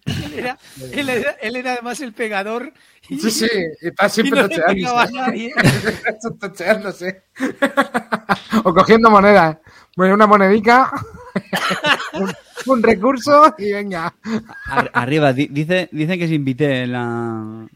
Él 0.06 0.32
era, 0.38 0.58
él 0.92 1.08
era- 1.08 1.30
él 1.40 1.56
era 1.56 1.72
además 1.74 2.00
el 2.00 2.12
pegador. 2.12 2.72
Y, 3.08 3.18
Sí, 3.18 3.30
sí, 3.30 3.48
y 3.82 3.88
está 3.88 4.06
y 4.06 4.10
siempre 4.10 4.42
no 4.42 4.48
pegaba 4.48 5.02
a 5.02 5.06
tocheándose. 6.40 7.24
o 8.64 8.74
cogiendo 8.74 9.10
monedas. 9.10 9.58
Bueno, 9.96 10.14
una 10.14 10.26
monedica, 10.26 10.90
un, 12.66 12.82
recurso 12.82 13.54
y 13.58 13.72
venga. 13.72 14.14
Ar- 14.66 14.90
arriba, 14.94 15.32
di- 15.32 15.48
dice, 15.48 15.88
dicen 15.92 16.18
que 16.18 16.28
se 16.28 16.34
invité 16.34 16.82
en 16.82 16.92
la, 16.92 17.66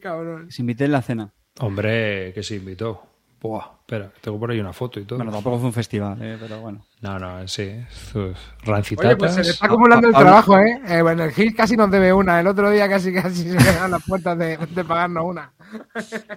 cabrón. 0.00 0.50
se 0.50 0.62
invité 0.62 0.84
en 0.84 0.92
la 0.92 1.02
cena. 1.02 1.32
Hombre, 1.60 2.32
que 2.34 2.42
se 2.42 2.56
invitó. 2.56 3.02
Buah, 3.40 3.64
espera, 3.80 4.12
tengo 4.20 4.38
por 4.38 4.52
ahí 4.52 4.60
una 4.60 4.72
foto 4.72 5.00
y 5.00 5.04
todo. 5.04 5.18
Bueno, 5.18 5.32
tampoco 5.32 5.58
fue 5.58 5.66
un 5.66 5.72
festival, 5.72 6.16
¿eh? 6.22 6.36
pero 6.40 6.60
bueno. 6.60 6.86
No, 7.00 7.18
no, 7.18 7.48
sí. 7.48 7.62
es 7.62 8.14
Oye, 8.14 8.34
Rancitatas. 8.64 9.16
pues 9.16 9.34
se 9.34 9.42
le 9.42 9.50
está 9.50 9.66
acumulando 9.66 10.06
el 10.06 10.12
Pablo- 10.12 10.28
trabajo, 10.28 10.58
¿eh? 10.60 10.80
eh 10.86 11.02
bueno, 11.02 11.24
el 11.24 11.32
Gil 11.32 11.52
casi 11.52 11.76
nos 11.76 11.90
debe 11.90 12.12
una. 12.12 12.38
El 12.38 12.46
otro 12.46 12.70
día 12.70 12.88
casi 12.88 13.12
casi 13.12 13.50
se 13.50 13.56
quedaron 13.56 13.90
las 13.90 14.04
puertas 14.04 14.38
de, 14.38 14.56
de 14.58 14.84
pagarnos 14.84 15.24
una. 15.24 15.52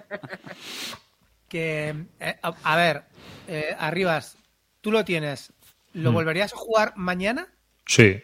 Que, 1.48 1.94
eh, 2.18 2.36
a, 2.42 2.54
a 2.64 2.76
ver, 2.76 3.04
eh, 3.46 3.74
Arribas, 3.78 4.36
tú 4.80 4.90
lo 4.90 5.04
tienes. 5.04 5.52
Mm. 5.94 6.00
¿Lo 6.02 6.12
volverías 6.12 6.52
a 6.52 6.56
jugar 6.56 6.92
mañana? 6.96 7.46
Sí. 7.86 8.20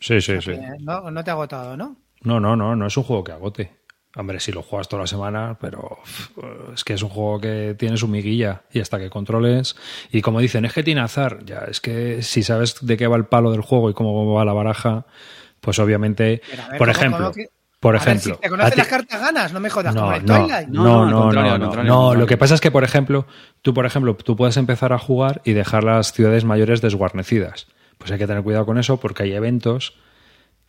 Sí, 0.00 0.20
sí, 0.20 0.40
sí. 0.40 0.52
No, 0.80 1.10
no 1.10 1.24
te 1.24 1.30
ha 1.30 1.34
agotado, 1.34 1.76
¿no? 1.76 1.96
No, 2.22 2.40
no, 2.40 2.56
no, 2.56 2.76
no 2.76 2.86
es 2.86 2.96
un 2.96 3.04
juego 3.04 3.24
que 3.24 3.32
agote. 3.32 3.78
Hombre, 4.16 4.40
si 4.40 4.50
lo 4.52 4.62
juegas 4.62 4.88
toda 4.88 5.02
la 5.02 5.06
semana, 5.06 5.56
pero 5.60 5.98
es 6.74 6.82
que 6.82 6.94
es 6.94 7.02
un 7.02 7.08
juego 7.10 7.40
que 7.40 7.76
tiene 7.78 7.96
su 7.96 8.08
miguilla 8.08 8.62
y 8.72 8.80
hasta 8.80 8.98
que 8.98 9.10
controles. 9.10 9.76
Y 10.10 10.22
como 10.22 10.40
dicen, 10.40 10.64
es 10.64 10.72
que 10.72 10.82
tiene 10.82 11.00
azar. 11.02 11.44
Ya, 11.44 11.58
es 11.68 11.80
que 11.80 12.22
si 12.22 12.42
sabes 12.42 12.76
de 12.84 12.96
qué 12.96 13.06
va 13.06 13.16
el 13.16 13.26
palo 13.26 13.50
del 13.52 13.60
juego 13.60 13.90
y 13.90 13.94
cómo 13.94 14.32
va 14.32 14.44
la 14.44 14.52
baraja, 14.52 15.06
pues 15.60 15.78
obviamente, 15.78 16.42
Pero, 16.50 16.62
a 16.64 16.68
ver, 16.68 16.78
por 16.78 16.88
¿cómo- 16.88 16.98
ejemplo, 16.98 17.32
que- 17.32 17.48
por 17.80 17.94
A 17.94 17.98
ver, 18.00 18.08
ejemplo, 18.08 18.34
si 18.36 18.40
te 18.40 18.48
conoces 18.48 18.72
a 18.72 18.74
ti- 18.74 18.78
las 18.80 18.88
cartas 18.88 19.20
ganas, 19.20 19.52
no 19.52 19.60
me 19.60 19.70
jodas, 19.70 19.94
como 19.94 20.08
no, 20.10 20.16
el 20.16 20.24
no, 20.26 20.38
Twilight. 20.40 20.68
no, 20.68 20.82
No, 20.82 21.06
no, 21.06 21.28
al 21.28 21.34
no, 21.60 21.84
no, 21.84 22.14
lo 22.14 22.26
que 22.26 22.36
pasa 22.36 22.54
es 22.54 22.60
que, 22.60 22.72
por 22.72 22.82
ejemplo, 22.82 23.26
tú, 23.62 23.72
por 23.74 23.86
ejemplo, 23.86 24.16
tú 24.16 24.34
puedes 24.36 24.56
empezar 24.56 24.92
a 24.92 24.98
jugar 24.98 25.42
y 25.44 25.52
dejar 25.52 25.84
las 25.84 26.12
ciudades 26.12 26.44
mayores 26.44 26.80
desguarnecidas. 26.80 27.68
Pues 27.98 28.10
hay 28.10 28.18
que 28.18 28.26
tener 28.26 28.42
cuidado 28.42 28.64
con 28.66 28.78
eso 28.78 28.98
porque 28.98 29.24
hay 29.24 29.32
eventos 29.32 29.94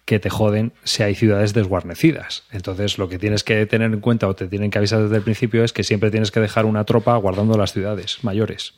que 0.06 0.19
te 0.19 0.30
joden 0.31 0.73
si 0.84 1.03
hay 1.03 1.14
ciudades 1.14 1.53
desguarnecidas. 1.53 2.43
Entonces, 2.51 2.97
lo 2.97 3.07
que 3.10 3.19
tienes 3.19 3.43
que 3.43 3.65
tener 3.68 3.93
en 3.93 3.99
cuenta 3.99 4.27
o 4.27 4.35
te 4.35 4.47
tienen 4.47 4.72
que 4.72 4.80
avisar 4.80 5.03
desde 5.03 5.18
el 5.18 5.22
principio 5.22 5.64
es 5.64 5.72
que 5.72 5.84
siempre 5.84 6.10
tienes 6.10 6.31
que 6.31 6.39
dejar 6.39 6.65
una 6.65 6.84
tropa 6.84 7.15
guardando 7.18 7.57
las 7.57 7.73
ciudades 7.73 8.18
mayores, 8.23 8.73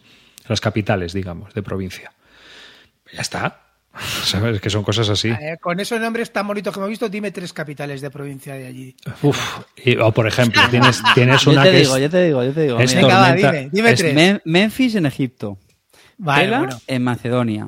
las 0.47 0.59
capitales, 0.59 1.13
digamos, 1.13 1.53
de 1.53 1.63
provincia. 1.63 2.11
Ya 3.13 3.21
está. 3.21 3.61
¿Sabes? 4.23 4.59
Que 4.61 4.69
son 4.69 4.83
cosas 4.83 5.07
así. 5.09 5.29
Eh, 5.29 5.57
con 5.61 5.79
esos 5.79 5.99
nombres 6.01 6.31
tan 6.33 6.47
bonitos 6.47 6.73
que 6.73 6.79
hemos 6.79 6.89
visto, 6.89 7.07
dime 7.09 7.31
tres 7.31 7.51
capitales 7.53 8.01
de 8.01 8.09
provincia 8.09 8.53
de 8.55 8.67
allí. 8.67 8.95
Uf. 9.21 9.37
Y- 9.83 9.97
o 9.97 10.11
por 10.13 10.27
ejemplo, 10.27 10.61
tienes, 10.69 11.01
tienes 11.13 11.41
Yo 11.43 11.51
una 11.51 11.63
te 11.63 11.71
que 11.71 11.77
digo, 11.77 11.95
es, 11.95 12.01
yo 12.01 12.09
te 12.09 12.23
digo, 12.25 12.43
yo 12.43 12.51
te 12.53 12.61
digo. 12.63 12.79
es 12.79 12.93
mira. 12.95 13.07
Venga, 13.07 13.19
va, 13.21 13.27
tormenta- 13.35 13.51
dime, 13.51 13.69
dime 13.71 13.91
es 13.91 13.99
tres. 13.99 14.15
Mem- 14.15 14.41
Memphis 14.45 14.95
en 14.95 15.05
Egipto. 15.05 15.57
Vale, 16.17 16.43
Tela 16.45 16.57
bueno. 16.59 16.79
en 16.87 17.03
Macedonia. 17.03 17.67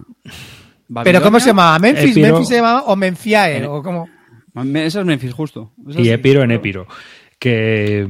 ¿Pero 1.03 1.21
cómo 1.21 1.39
se 1.39 1.47
llamaba? 1.47 1.79
¿Memphis? 1.79 2.11
Epiro. 2.11 2.27
¿Memphis 2.27 2.47
se 2.47 2.55
llamaba? 2.55 2.83
¿O 2.83 2.95
Menfiae? 2.95 3.65
¿O 3.65 3.81
cómo? 3.81 4.09
Eso 4.75 4.99
es 4.99 5.05
Memphis, 5.05 5.33
justo. 5.33 5.73
Eso 5.87 5.99
y 5.99 6.05
sí. 6.05 6.11
Epiro 6.11 6.43
en 6.43 6.51
Épiro. 6.51 6.87
Que, 7.39 8.07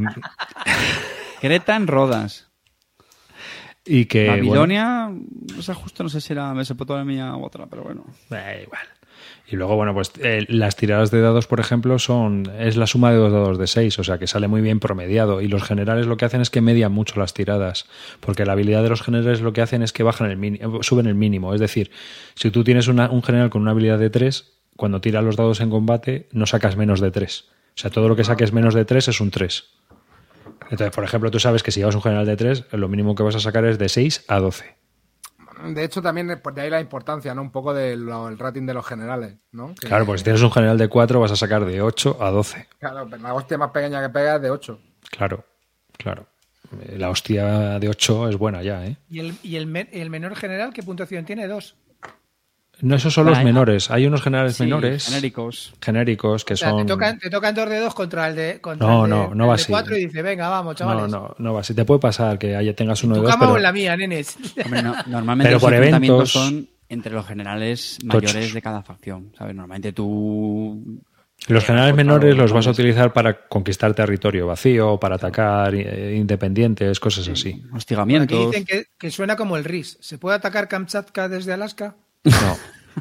Creta 1.42 1.76
en 1.76 1.88
Rodas. 1.88 2.50
y 3.86 4.06
que 4.06 4.26
bueno, 4.28 4.44
Babilonia, 4.44 5.12
esa 5.58 5.74
justo 5.74 6.04
no 6.04 6.10
sé 6.10 6.22
si 6.22 6.34
era 6.34 6.54
Mesopotamia 6.54 7.36
u 7.36 7.44
otra, 7.44 7.66
pero 7.68 7.84
bueno. 7.84 8.06
Da 8.30 8.60
igual. 8.62 8.88
Y 9.48 9.56
luego, 9.56 9.76
bueno, 9.76 9.94
pues 9.94 10.12
eh, 10.22 10.46
las 10.48 10.76
tiradas 10.76 11.12
de 11.12 11.22
dados, 11.22 11.48
por 11.48 11.60
ejemplo, 11.60 12.00
son 12.00 12.50
es 12.60 12.78
la 12.78 12.88
suma 12.88 13.12
de 13.12 13.18
dos 13.18 13.32
dados 13.32 13.58
de 13.58 13.68
seis, 13.68 14.00
o 14.00 14.04
sea 14.04 14.18
que 14.18 14.26
sale 14.28 14.48
muy 14.48 14.62
bien 14.62 14.80
promediado. 14.80 15.42
Y 15.42 15.48
los 15.48 15.64
generales 15.64 16.08
lo 16.08 16.18
que 16.18 16.26
hacen 16.26 16.42
es 16.42 16.50
que 16.50 16.62
median 16.62 16.92
mucho 16.92 17.20
las 17.20 17.34
tiradas, 17.34 17.86
porque 18.20 18.46
la 18.46 18.54
habilidad 18.54 18.82
de 18.84 18.90
los 18.90 19.02
generales 19.02 19.42
lo 19.42 19.54
que 19.54 19.62
hacen 19.62 19.84
es 19.84 19.94
que 19.94 20.04
bajan 20.04 20.32
el 20.32 20.60
suben 20.84 21.06
el 21.08 21.16
mínimo. 21.16 21.54
Es 21.54 21.60
decir, 21.60 21.92
si 22.36 22.50
tú 22.52 22.64
tienes 22.64 22.88
una- 22.88 23.10
un 23.12 23.22
general 23.22 23.50
con 23.50 23.62
una 23.62 23.72
habilidad 23.72 24.00
de 24.00 24.10
tres, 24.10 24.54
cuando 24.76 25.02
tiras 25.02 25.24
los 25.24 25.36
dados 25.36 25.60
en 25.62 25.70
combate 25.70 26.28
no 26.32 26.46
sacas 26.46 26.76
menos 26.78 27.00
de 27.00 27.12
tres. 27.12 27.46
O 27.76 27.80
sea, 27.80 27.92
todo 27.92 28.08
lo 28.08 28.16
que 28.16 28.24
saques 28.24 28.54
menos 28.54 28.74
de 28.74 28.86
tres 28.86 29.08
es 29.08 29.20
un 29.22 29.30
tres. 29.32 29.66
Entonces, 30.72 30.96
por 30.96 31.04
ejemplo, 31.04 31.30
tú 31.30 31.40
sabes 31.40 31.62
que 31.62 31.72
si 31.72 31.80
llevas 31.82 31.96
un 31.96 32.02
general 32.02 32.26
de 32.26 32.36
tres, 32.38 32.64
lo 32.72 32.88
mínimo 32.88 33.14
que 33.16 33.24
vas 33.24 33.36
a 33.36 33.40
sacar 33.40 33.66
es 33.66 33.78
de 33.78 33.90
6 33.90 34.24
a 34.28 34.40
12. 34.40 34.76
De 35.64 35.84
hecho, 35.84 36.02
también 36.02 36.40
pues, 36.44 36.56
de 36.56 36.62
ahí 36.62 36.70
la 36.70 36.82
importancia, 36.82 37.34
¿no? 37.34 37.42
Un 37.42 37.52
poco 37.52 37.74
del 37.74 38.08
el 38.10 38.38
rating 38.38 38.66
de 38.66 38.74
los 38.74 38.86
generales, 38.86 39.36
¿no? 39.52 39.74
Que- 39.76 39.88
Claro, 39.88 40.06
pues 40.06 40.22
si 40.22 40.26
tienes 40.26 40.42
un 40.42 40.52
general 40.52 40.78
de 40.78 40.88
4 40.90 41.20
vas 41.20 41.32
a 41.32 41.36
sacar 41.36 41.64
de 41.66 41.82
8 41.82 42.18
a 42.22 42.30
12. 42.32 42.68
Claro, 42.80 43.08
pero 43.10 43.22
la 43.24 43.34
hostia 43.34 43.58
más 43.58 43.72
pequeña 43.72 44.02
que 44.02 44.10
pega 44.10 44.36
es 44.36 44.42
de 44.42 44.50
8. 44.52 44.80
Claro, 45.10 45.46
claro. 45.98 46.26
Eh, 46.82 46.98
La 46.98 47.10
hostia 47.10 47.80
de 47.80 47.88
8 47.90 48.30
es 48.30 48.36
buena 48.38 48.62
ya, 48.64 48.84
¿eh? 48.86 48.98
¿Y 49.10 49.20
el, 49.20 49.36
y 49.44 49.56
el, 49.58 49.68
me- 49.68 49.90
el 49.92 50.10
menor 50.10 50.36
general 50.36 50.74
qué 50.74 50.82
puntuación 50.84 51.24
tiene? 51.26 51.48
Dos. 51.48 51.76
No, 52.82 52.96
esos 52.96 53.14
son 53.14 53.28
los 53.28 53.42
menores. 53.44 53.90
Hay 53.92 54.06
unos 54.06 54.22
generales 54.22 54.56
Sí, 54.58 54.64
menores 54.64 55.06
Genéricos. 55.06 55.74
genéricos 55.82 56.44
que 56.44 56.56
O 56.56 56.58
sea, 56.58 56.72
son... 56.72 56.80
te, 56.80 56.86
tocan, 56.86 57.18
te 57.20 57.30
tocan 57.30 57.56
dos 57.56 57.70
de 57.70 57.80
dos 57.80 57.94
contra 57.94 58.28
el 58.28 58.36
de 58.36 58.60
contra 58.60 58.86
No, 58.88 59.06
el 59.06 59.12
de, 59.12 59.16
no, 59.18 59.36
no 59.36 59.48
va 59.48 59.56
así. 59.56 59.72
cuatro 59.72 59.96
y 59.96 60.06
dice, 60.06 60.22
venga, 60.22 60.50
vamos, 60.50 60.72
No, 60.74 60.76
chavales. 60.76 61.10
no, 61.12 61.36
no 61.38 61.54
va. 61.54 61.64
Si 61.64 61.74
te 61.74 61.86
puede 61.86 62.00
pasar 62.02 62.38
que 62.38 62.56
haya 62.56 62.76
tengas 62.76 63.04
uno 63.04 63.16
de 63.16 63.22
dos, 63.22 63.36
pero 63.40 63.56
en 63.56 63.64
la 63.64 63.72
mía, 63.72 63.96
nenes. 63.96 64.36
Hombre, 64.66 64.82
no- 64.84 64.96
normalmente 65.08 65.50
Pero 65.50 65.56
los 65.56 65.64
por 65.64 65.74
eventos- 65.74 66.32
son 66.32 66.68
entre 66.90 67.14
los 67.14 67.26
generales 67.26 68.00
mayores 68.04 68.34
Tochos. 68.34 68.54
de 68.54 68.62
cada 68.62 68.82
facción. 68.84 69.32
¿sabes? 69.38 69.56
Normalmente 69.56 69.94
tú. 69.94 71.02
los 71.48 71.64
generales 71.64 71.96
menores 71.96 72.36
los 72.36 72.52
vas 72.52 72.68
a 72.68 72.72
utilizar 72.72 73.14
para 73.14 73.48
conquistar 73.48 73.94
territorio 73.94 74.48
vacío, 74.48 75.00
para 75.00 75.16
atacar 75.16 75.74
eh, 75.76 76.16
independientes, 76.18 77.00
cosas 77.00 77.28
así. 77.30 77.50
Aquí 77.50 77.64
Hostigamientos. 77.74 78.48
dicen 78.52 78.66
que, 78.66 78.86
que 78.98 79.10
suena 79.12 79.36
como 79.38 79.56
el 79.58 79.64
RIS. 79.64 79.98
¿Se 80.02 80.18
puede 80.18 80.36
atacar 80.36 80.68
Kamchatka 80.68 81.30
desde 81.30 81.54
Alaska? 81.54 81.96
No, 82.24 82.58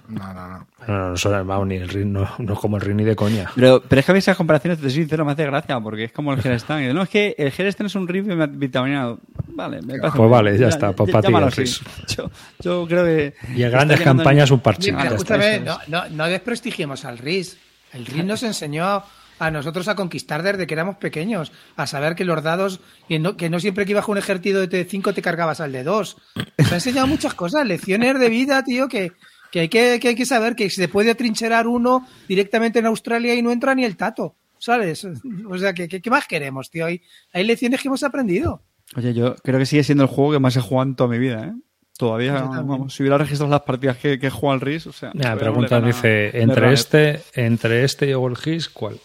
No, 0.09 0.33
no, 0.33 0.49
no. 0.49 0.67
no, 0.89 0.99
no, 0.99 1.11
no 1.11 1.17
suena 1.17 1.43
vamos, 1.43 1.67
ni 1.67 1.77
el 1.77 1.89
rin, 1.89 2.13
no, 2.13 2.29
no 2.39 2.53
es 2.55 2.59
como 2.59 2.77
el 2.77 2.83
rin 2.83 2.97
ni 2.97 3.05
de 3.05 3.15
coña. 3.15 3.51
Pero, 3.55 3.83
pero 3.87 4.01
es 4.01 4.07
que 4.07 4.13
a 4.13 4.15
mí 4.15 4.19
esas 4.19 4.37
comparaciones, 4.37 4.79
te 4.79 4.85
soy 4.85 5.03
sincero, 5.03 5.25
me 5.25 5.33
hace 5.33 5.45
gracia, 5.45 5.79
porque 5.81 6.05
es 6.05 6.13
como 6.13 6.33
el 6.33 6.41
Gerestan. 6.41 6.95
No, 6.95 7.03
es 7.03 7.09
que 7.09 7.35
el 7.39 7.51
Gerestan 7.53 7.87
es 7.87 7.95
un 7.95 8.09
riff 8.09 8.27
vitaminado. 8.53 9.21
Vale, 9.49 9.83
me 9.83 9.99
parece 9.99 10.17
Pues 10.17 10.31
vale, 10.31 10.59
ya 10.59 10.69
está, 10.69 10.93
pues. 10.93 11.11
Riz. 11.57 11.81
Yo, 12.17 12.31
yo 12.61 12.87
creo 12.89 13.05
que. 13.05 13.35
Y 13.55 13.63
en 13.63 13.67
está 13.67 13.69
grandes 13.69 14.01
campañas 14.01 14.51
un 14.51 14.61
parche. 14.61 14.93
No, 14.93 15.79
no, 15.89 16.09
no 16.09 16.27
desprestigiemos 16.27 17.05
al 17.05 17.19
RIS. 17.19 17.59
El 17.93 18.07
RIS 18.07 18.25
nos 18.25 18.43
enseñó 18.43 19.03
a 19.39 19.51
nosotros 19.51 19.89
a 19.89 19.95
conquistar 19.95 20.43
desde 20.43 20.67
que 20.67 20.75
éramos 20.75 20.97
pequeños, 20.97 21.53
a 21.77 21.87
saber 21.87 22.15
que 22.15 22.25
los 22.25 22.43
dados, 22.43 22.81
que 23.09 23.19
no, 23.19 23.37
que 23.37 23.51
no 23.51 23.59
siempre 23.61 23.85
que 23.85 23.93
ibas 23.93 24.05
con 24.05 24.13
un 24.13 24.19
ejército 24.19 24.67
de 24.67 24.85
5 24.85 25.13
te 25.15 25.23
cargabas 25.23 25.61
al 25.61 25.73
de 25.73 25.83
2. 25.85 26.17
Nos 26.59 26.73
ha 26.73 26.75
enseñado 26.77 27.07
muchas 27.07 27.35
cosas, 27.35 27.67
lecciones 27.67 28.19
de 28.21 28.29
vida, 28.29 28.63
tío, 28.63 28.89
que, 28.89 29.13
que, 29.51 29.61
hay 29.61 29.69
que, 29.69 29.99
que 30.01 30.09
hay 30.09 30.15
que 30.15 30.27
saber 30.27 30.55
que 30.55 30.71
se 30.71 30.89
puede 30.89 31.11
atrincherar 31.11 31.67
uno 31.67 32.07
directamente 32.29 32.79
en 32.79 32.87
Australia 32.87 33.35
y 33.35 33.43
no 33.43 33.51
entra 33.51 33.75
ni 33.75 33.85
el 33.85 33.97
tato, 33.97 34.37
¿sabes? 34.59 35.05
O 35.49 35.59
sea, 35.59 35.73
¿qué, 35.75 35.89
qué, 35.89 36.11
más 36.11 36.27
queremos, 36.27 36.71
tío? 36.71 36.87
Hay, 36.87 37.03
hay 37.33 37.45
lecciones 37.45 37.81
que 37.81 37.89
hemos 37.89 38.03
aprendido. 38.05 38.63
Oye, 38.97 39.13
yo 39.15 39.35
creo 39.37 39.59
que 39.59 39.67
sigue 39.67 39.83
siendo 39.85 40.05
el 40.05 40.11
juego 40.11 40.33
que 40.33 40.39
más 40.39 40.57
he 40.57 40.61
jugado 40.61 40.91
en 40.91 40.97
toda 40.97 41.11
mi 41.11 41.19
vida, 41.19 41.45
¿eh? 41.47 41.53
Todavía, 41.99 42.33
vamos, 42.43 42.95
si 42.95 43.03
hubiera 43.03 43.19
registrado 43.19 43.51
las 43.51 43.61
partidas 43.61 43.97
que, 43.99 44.19
que 44.19 44.29
jugado 44.31 44.55
al 44.55 44.61
RIS, 44.61 44.87
o 44.89 44.93
sea. 44.93 45.13
Todavía 45.13 45.37
pregunta 45.39 45.81
dice, 45.81 46.31
entre 46.41 46.61
gana- 46.63 46.73
este, 46.73 47.21
entre 47.35 47.85
este 47.85 48.07
y 48.07 48.11
el 48.13 48.37
Gis, 48.37 48.69
¿cuál? 48.71 48.99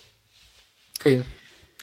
Sí. 1.03 1.21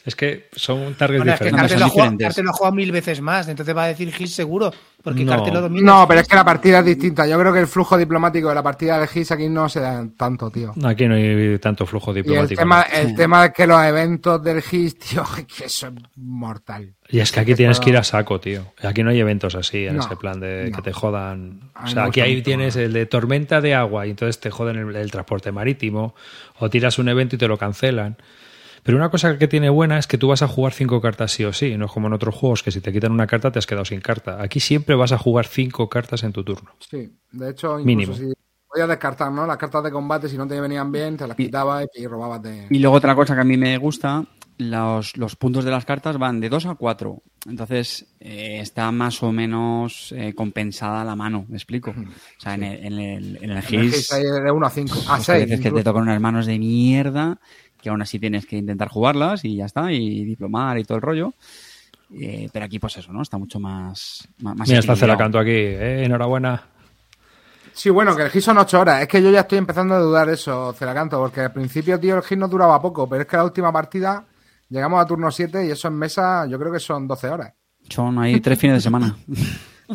Es 0.07 0.15
que 0.15 0.49
son 0.55 0.95
targets 0.97 1.21
Bueno, 1.21 1.33
es 1.33 1.39
que 1.39 1.45
diferentes. 1.47 1.71
Cartel 1.73 1.81
lo, 1.81 1.87
diferentes. 1.87 2.27
Cartel 2.27 2.45
lo 2.45 2.53
jugado 2.53 2.75
mil 2.77 2.93
veces 2.93 3.21
más, 3.23 3.49
entonces 3.49 3.75
va 3.75 3.85
a 3.85 3.87
decir 3.87 4.13
Gil 4.13 4.29
seguro, 4.29 4.71
porque 5.03 5.25
No. 5.25 5.33
Cartel 5.33 5.55
lo 5.55 5.61
domina. 5.63 5.93
No, 6.01 6.07
pero 6.07 6.21
es 6.21 6.29
que 6.29 6.37
la 6.37 6.45
partida 6.45 6.81
es 6.81 6.85
distinta. 6.85 7.27
Yo 7.27 7.39
creo 7.41 7.55
que 7.55 7.61
el 7.61 7.67
flujo 7.67 7.97
diplomático 7.97 8.51
de 8.51 8.55
la 8.55 8.63
partida 8.63 9.01
de 9.01 9.07
GIS 9.07 9.31
aquí 9.33 9.49
no 9.49 9.67
se 9.71 9.81
da 9.81 10.07
tanto, 10.15 10.51
tío. 10.51 10.75
Aquí 10.85 11.09
no 11.09 11.15
hay 11.15 11.59
tanto 11.59 11.87
flujo 11.87 12.13
Y 12.15 12.19
el 12.19 12.23
diplomático. 12.23 12.59
tema, 12.61 12.87
¿no? 12.93 12.99
el 12.99 13.15
tema 13.15 13.47
es 13.47 13.53
que 13.55 13.67
los 13.67 13.83
eventos 13.83 14.43
del 14.45 14.61
GIS, 14.61 14.99
tío, 14.99 15.23
es 15.39 15.45
que 15.47 15.65
eso 15.65 15.87
es 15.87 15.95
mortal. 16.17 16.95
Y 17.09 17.21
es 17.21 17.33
que 17.33 17.41
aquí 17.41 17.55
tienes 17.55 17.81
que 17.81 17.89
ir 17.89 17.97
a 17.97 18.05
saco, 18.05 18.39
tío. 18.41 18.75
Aquí 18.83 19.03
no 19.03 19.09
hay 19.09 19.21
eventos 19.21 19.55
así, 19.55 19.87
en 19.87 19.97
No, 19.97 20.03
ese 20.05 20.17
plan 20.17 20.39
de 20.39 20.69
no. 20.71 20.77
que 20.77 20.83
te 20.83 20.93
jodan. 20.93 21.71
O 21.83 21.87
sea, 21.87 22.05
aquí 22.05 22.21
ahí 22.21 22.43
tienes 22.43 22.77
el 22.77 22.93
de 22.93 23.07
tormenta 23.07 23.63
de 23.63 23.75
agua 23.75 24.07
y 24.07 24.11
entonces 24.11 24.39
te 24.39 24.51
joden 24.51 24.77
el, 24.77 24.97
el 24.97 25.11
transporte 25.11 25.51
marítimo 25.51 26.15
o 26.59 26.69
tiras 26.69 26.99
un 26.99 27.09
evento 27.09 27.37
y 27.37 27.39
te 27.39 27.49
lo 27.49 27.57
cancelan. 27.57 28.19
Pero 28.85 28.97
una 28.99 29.11
cosa 29.11 29.39
que 29.39 29.49
tiene 29.49 29.71
buena 29.71 29.99
es 29.99 30.07
que 30.07 30.19
tú 30.19 30.29
vas 30.29 30.43
a 30.43 30.49
jugar 30.49 30.73
cinco 30.73 31.01
cartas 31.01 31.33
sí 31.33 31.43
o 31.45 31.53
sí, 31.53 31.77
no 31.77 31.87
es 31.87 31.91
como 31.93 32.07
en 32.07 32.13
otros 32.13 32.35
juegos 32.35 32.63
que 32.63 32.71
si 32.71 32.81
te 32.81 32.93
quitan 32.93 33.13
una 33.13 33.27
carta 33.27 33.51
te 33.51 33.59
has 33.59 33.67
quedado 33.67 33.85
sin 33.85 34.01
carta. 34.01 34.41
Aquí 34.43 34.61
siempre 34.61 34.95
vas 34.95 35.11
a 35.13 35.19
jugar 35.19 35.47
cinco 35.47 35.89
cartas 35.89 36.23
en 36.23 36.33
tu 36.33 36.45
turno. 36.45 36.71
Sí, 36.79 37.11
de 37.33 37.51
hecho, 37.51 37.81
incluso 37.81 37.87
Mínimo. 37.87 38.15
si 38.15 38.33
podías 38.69 38.89
descartar, 38.89 39.33
¿no? 39.33 39.47
Las 39.47 39.57
cartas 39.57 39.83
de 39.85 39.91
combate, 39.91 40.29
si 40.29 40.37
no 40.37 40.47
te 40.47 40.61
venían 40.61 40.93
bien, 40.93 41.17
te 41.17 41.27
las 41.27 41.39
Y- 41.39 41.47
quitabas 41.47 41.87
y, 41.95 42.07
robabas 42.07 42.43
de. 42.43 42.67
Y 42.71 42.79
luego 42.79 42.97
otra 42.97 43.15
cosa 43.15 43.35
que 43.35 43.41
a 43.41 43.45
mí 43.45 43.57
me 43.57 43.79
gusta, 43.79 44.27
los, 44.59 45.17
los 45.17 45.35
puntos 45.37 45.65
de 45.65 45.71
las 45.71 45.85
cartas 45.85 46.19
van 46.19 46.41
de 46.41 46.49
2 46.51 46.67
a 46.67 46.75
4. 46.75 47.23
Entonces 47.47 48.15
eh, 48.21 48.59
está 48.61 48.91
más 48.93 49.23
o 49.23 49.33
menos 49.33 50.13
eh, 50.17 50.33
compensada 50.35 51.05
la 51.05 51.15
mano, 51.17 51.45
¿me 51.49 51.57
explico? 51.57 51.91
O 51.91 52.41
sea, 52.41 52.55
en 52.55 52.63
el, 52.65 52.85
en 52.87 52.93
el, 52.99 53.37
en 53.39 53.45
el 53.45 53.51
En 53.51 53.57
el 53.59 53.63
GIS, 53.63 54.09
de 54.11 54.51
1 54.51 54.67
a 54.67 54.71
5. 54.71 54.93
A 55.09 55.17
pues 55.17 55.29
hay 55.31 55.41
6. 55.41 55.51
veces 55.51 55.61
que 55.61 55.71
te 55.73 55.83
tocan 55.85 56.03
unas 56.03 56.21
manos 56.21 56.47
de 56.47 56.59
mierda 56.59 57.39
que 57.85 57.91
aún 57.91 58.01
así 58.01 58.19
tienes 58.19 58.47
que 58.47 58.57
intentar 58.57 58.89
jugarlas 58.89 59.45
y 59.45 59.57
ya 59.57 59.67
está, 59.67 59.93
y 59.93 60.25
diplomar 60.25 60.79
y 60.79 60.85
todo 60.85 60.97
el 60.97 61.03
rollo. 61.03 61.35
Eh, 62.19 62.49
pero 62.51 62.65
aquí, 62.65 62.79
pues 62.79 62.97
eso, 62.97 63.13
¿no? 63.13 63.21
Está 63.21 63.37
mucho 63.37 63.61
más. 63.61 64.27
más 64.41 64.57
más 64.57 64.67
Mira, 64.67 64.81
está. 64.81 64.97
Celacanto 64.97 65.39
aquí. 65.39 65.51
Eh, 65.51 66.05
enhorabuena. 66.05 66.63
Sí, 67.75 67.91
bueno, 67.91 68.17
que 68.17 68.23
el 68.23 68.31
GIS 68.31 68.45
son 68.45 68.57
8 68.57 68.81
horas. 68.81 69.03
Es 69.03 69.09
que 69.09 69.23
yo 69.23 69.31
ya 69.31 69.41
estoy 69.41 69.59
empezando 69.59 69.97
a 69.97 69.99
dudar 69.99 70.29
eso, 70.31 70.73
Celacanto, 70.73 71.19
porque 71.19 71.41
al 71.41 71.53
principio, 71.53 72.01
tío, 72.01 72.17
el 72.17 72.23
GIS 72.23 72.39
no 72.39 72.49
duraba 72.49 72.81
poco, 72.81 73.07
pero 73.09 73.23
es 73.23 73.29
que 73.29 73.37
la 73.37 73.45
última 73.45 73.71
partida 73.71 74.25
llegamos 74.71 75.03
a 75.03 75.07
turno 75.07 75.31
7 75.31 75.67
y 75.67 75.71
eso 75.71 75.89
en 75.89 75.95
mesa 75.95 76.47
yo 76.47 76.59
creo 76.59 76.73
que 76.73 76.81
son 76.81 77.07
12 77.07 77.29
horas. 77.29 77.53
Son 77.91 78.19
ahí 78.19 78.41
tres 78.41 78.59
fines 78.59 78.77
de 78.77 78.81
semana. 78.81 79.15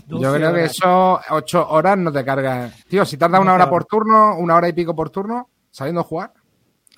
Yo 0.07 0.31
creo 0.31 0.53
que 0.53 0.65
eso, 0.65 1.19
8 1.31 1.69
horas 1.69 1.97
no 1.97 2.11
te 2.11 2.23
cargas. 2.23 2.85
Tío, 2.87 3.03
si 3.05 3.17
tarda 3.17 3.39
una 3.39 3.55
hora 3.55 3.67
por 3.67 3.85
turno, 3.85 4.37
una 4.37 4.55
hora 4.55 4.69
y 4.69 4.73
pico 4.73 4.95
por 4.95 5.09
turno, 5.09 5.49
sabiendo 5.71 6.03
jugar, 6.03 6.31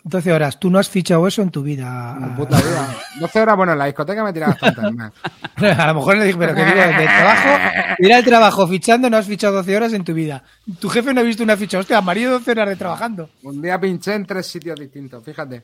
12 0.03 0.33
horas, 0.33 0.59
tú 0.59 0.69
no 0.69 0.79
has 0.79 0.89
fichado 0.89 1.27
eso 1.27 1.41
en 1.41 1.51
tu 1.51 1.61
vida. 1.61 2.17
en 2.19 2.35
puta 2.35 2.57
vida. 2.57 2.95
12 3.19 3.41
horas, 3.41 3.55
bueno, 3.55 3.73
en 3.73 3.79
la 3.79 3.85
discoteca 3.85 4.23
me 4.23 4.33
tiras 4.33 4.49
bastantes 4.49 4.93
más. 4.93 5.11
A 5.79 5.87
lo 5.87 5.95
mejor 5.95 6.17
le 6.17 6.25
dije, 6.25 6.37
pero 6.37 6.55
que 6.55 6.65
digo, 6.65 6.77
de 6.77 7.05
trabajo, 7.05 7.95
ir 7.99 8.13
al 8.13 8.23
trabajo 8.23 8.67
fichando, 8.67 9.09
no 9.09 9.17
has 9.17 9.27
fichado 9.27 9.57
12 9.57 9.77
horas 9.77 9.93
en 9.93 10.03
tu 10.03 10.13
vida. 10.13 10.43
Tu 10.79 10.89
jefe 10.89 11.13
no 11.13 11.21
ha 11.21 11.23
visto 11.23 11.43
una 11.43 11.55
ficha, 11.55 11.77
hostia, 11.79 12.01
marido 12.01 12.31
12 12.33 12.51
horas 12.51 12.69
de 12.69 12.75
trabajando. 12.75 13.29
Un 13.43 13.61
día 13.61 13.79
pinché 13.79 14.15
en 14.15 14.25
tres 14.25 14.47
sitios 14.47 14.79
distintos, 14.79 15.23
fíjate. 15.23 15.63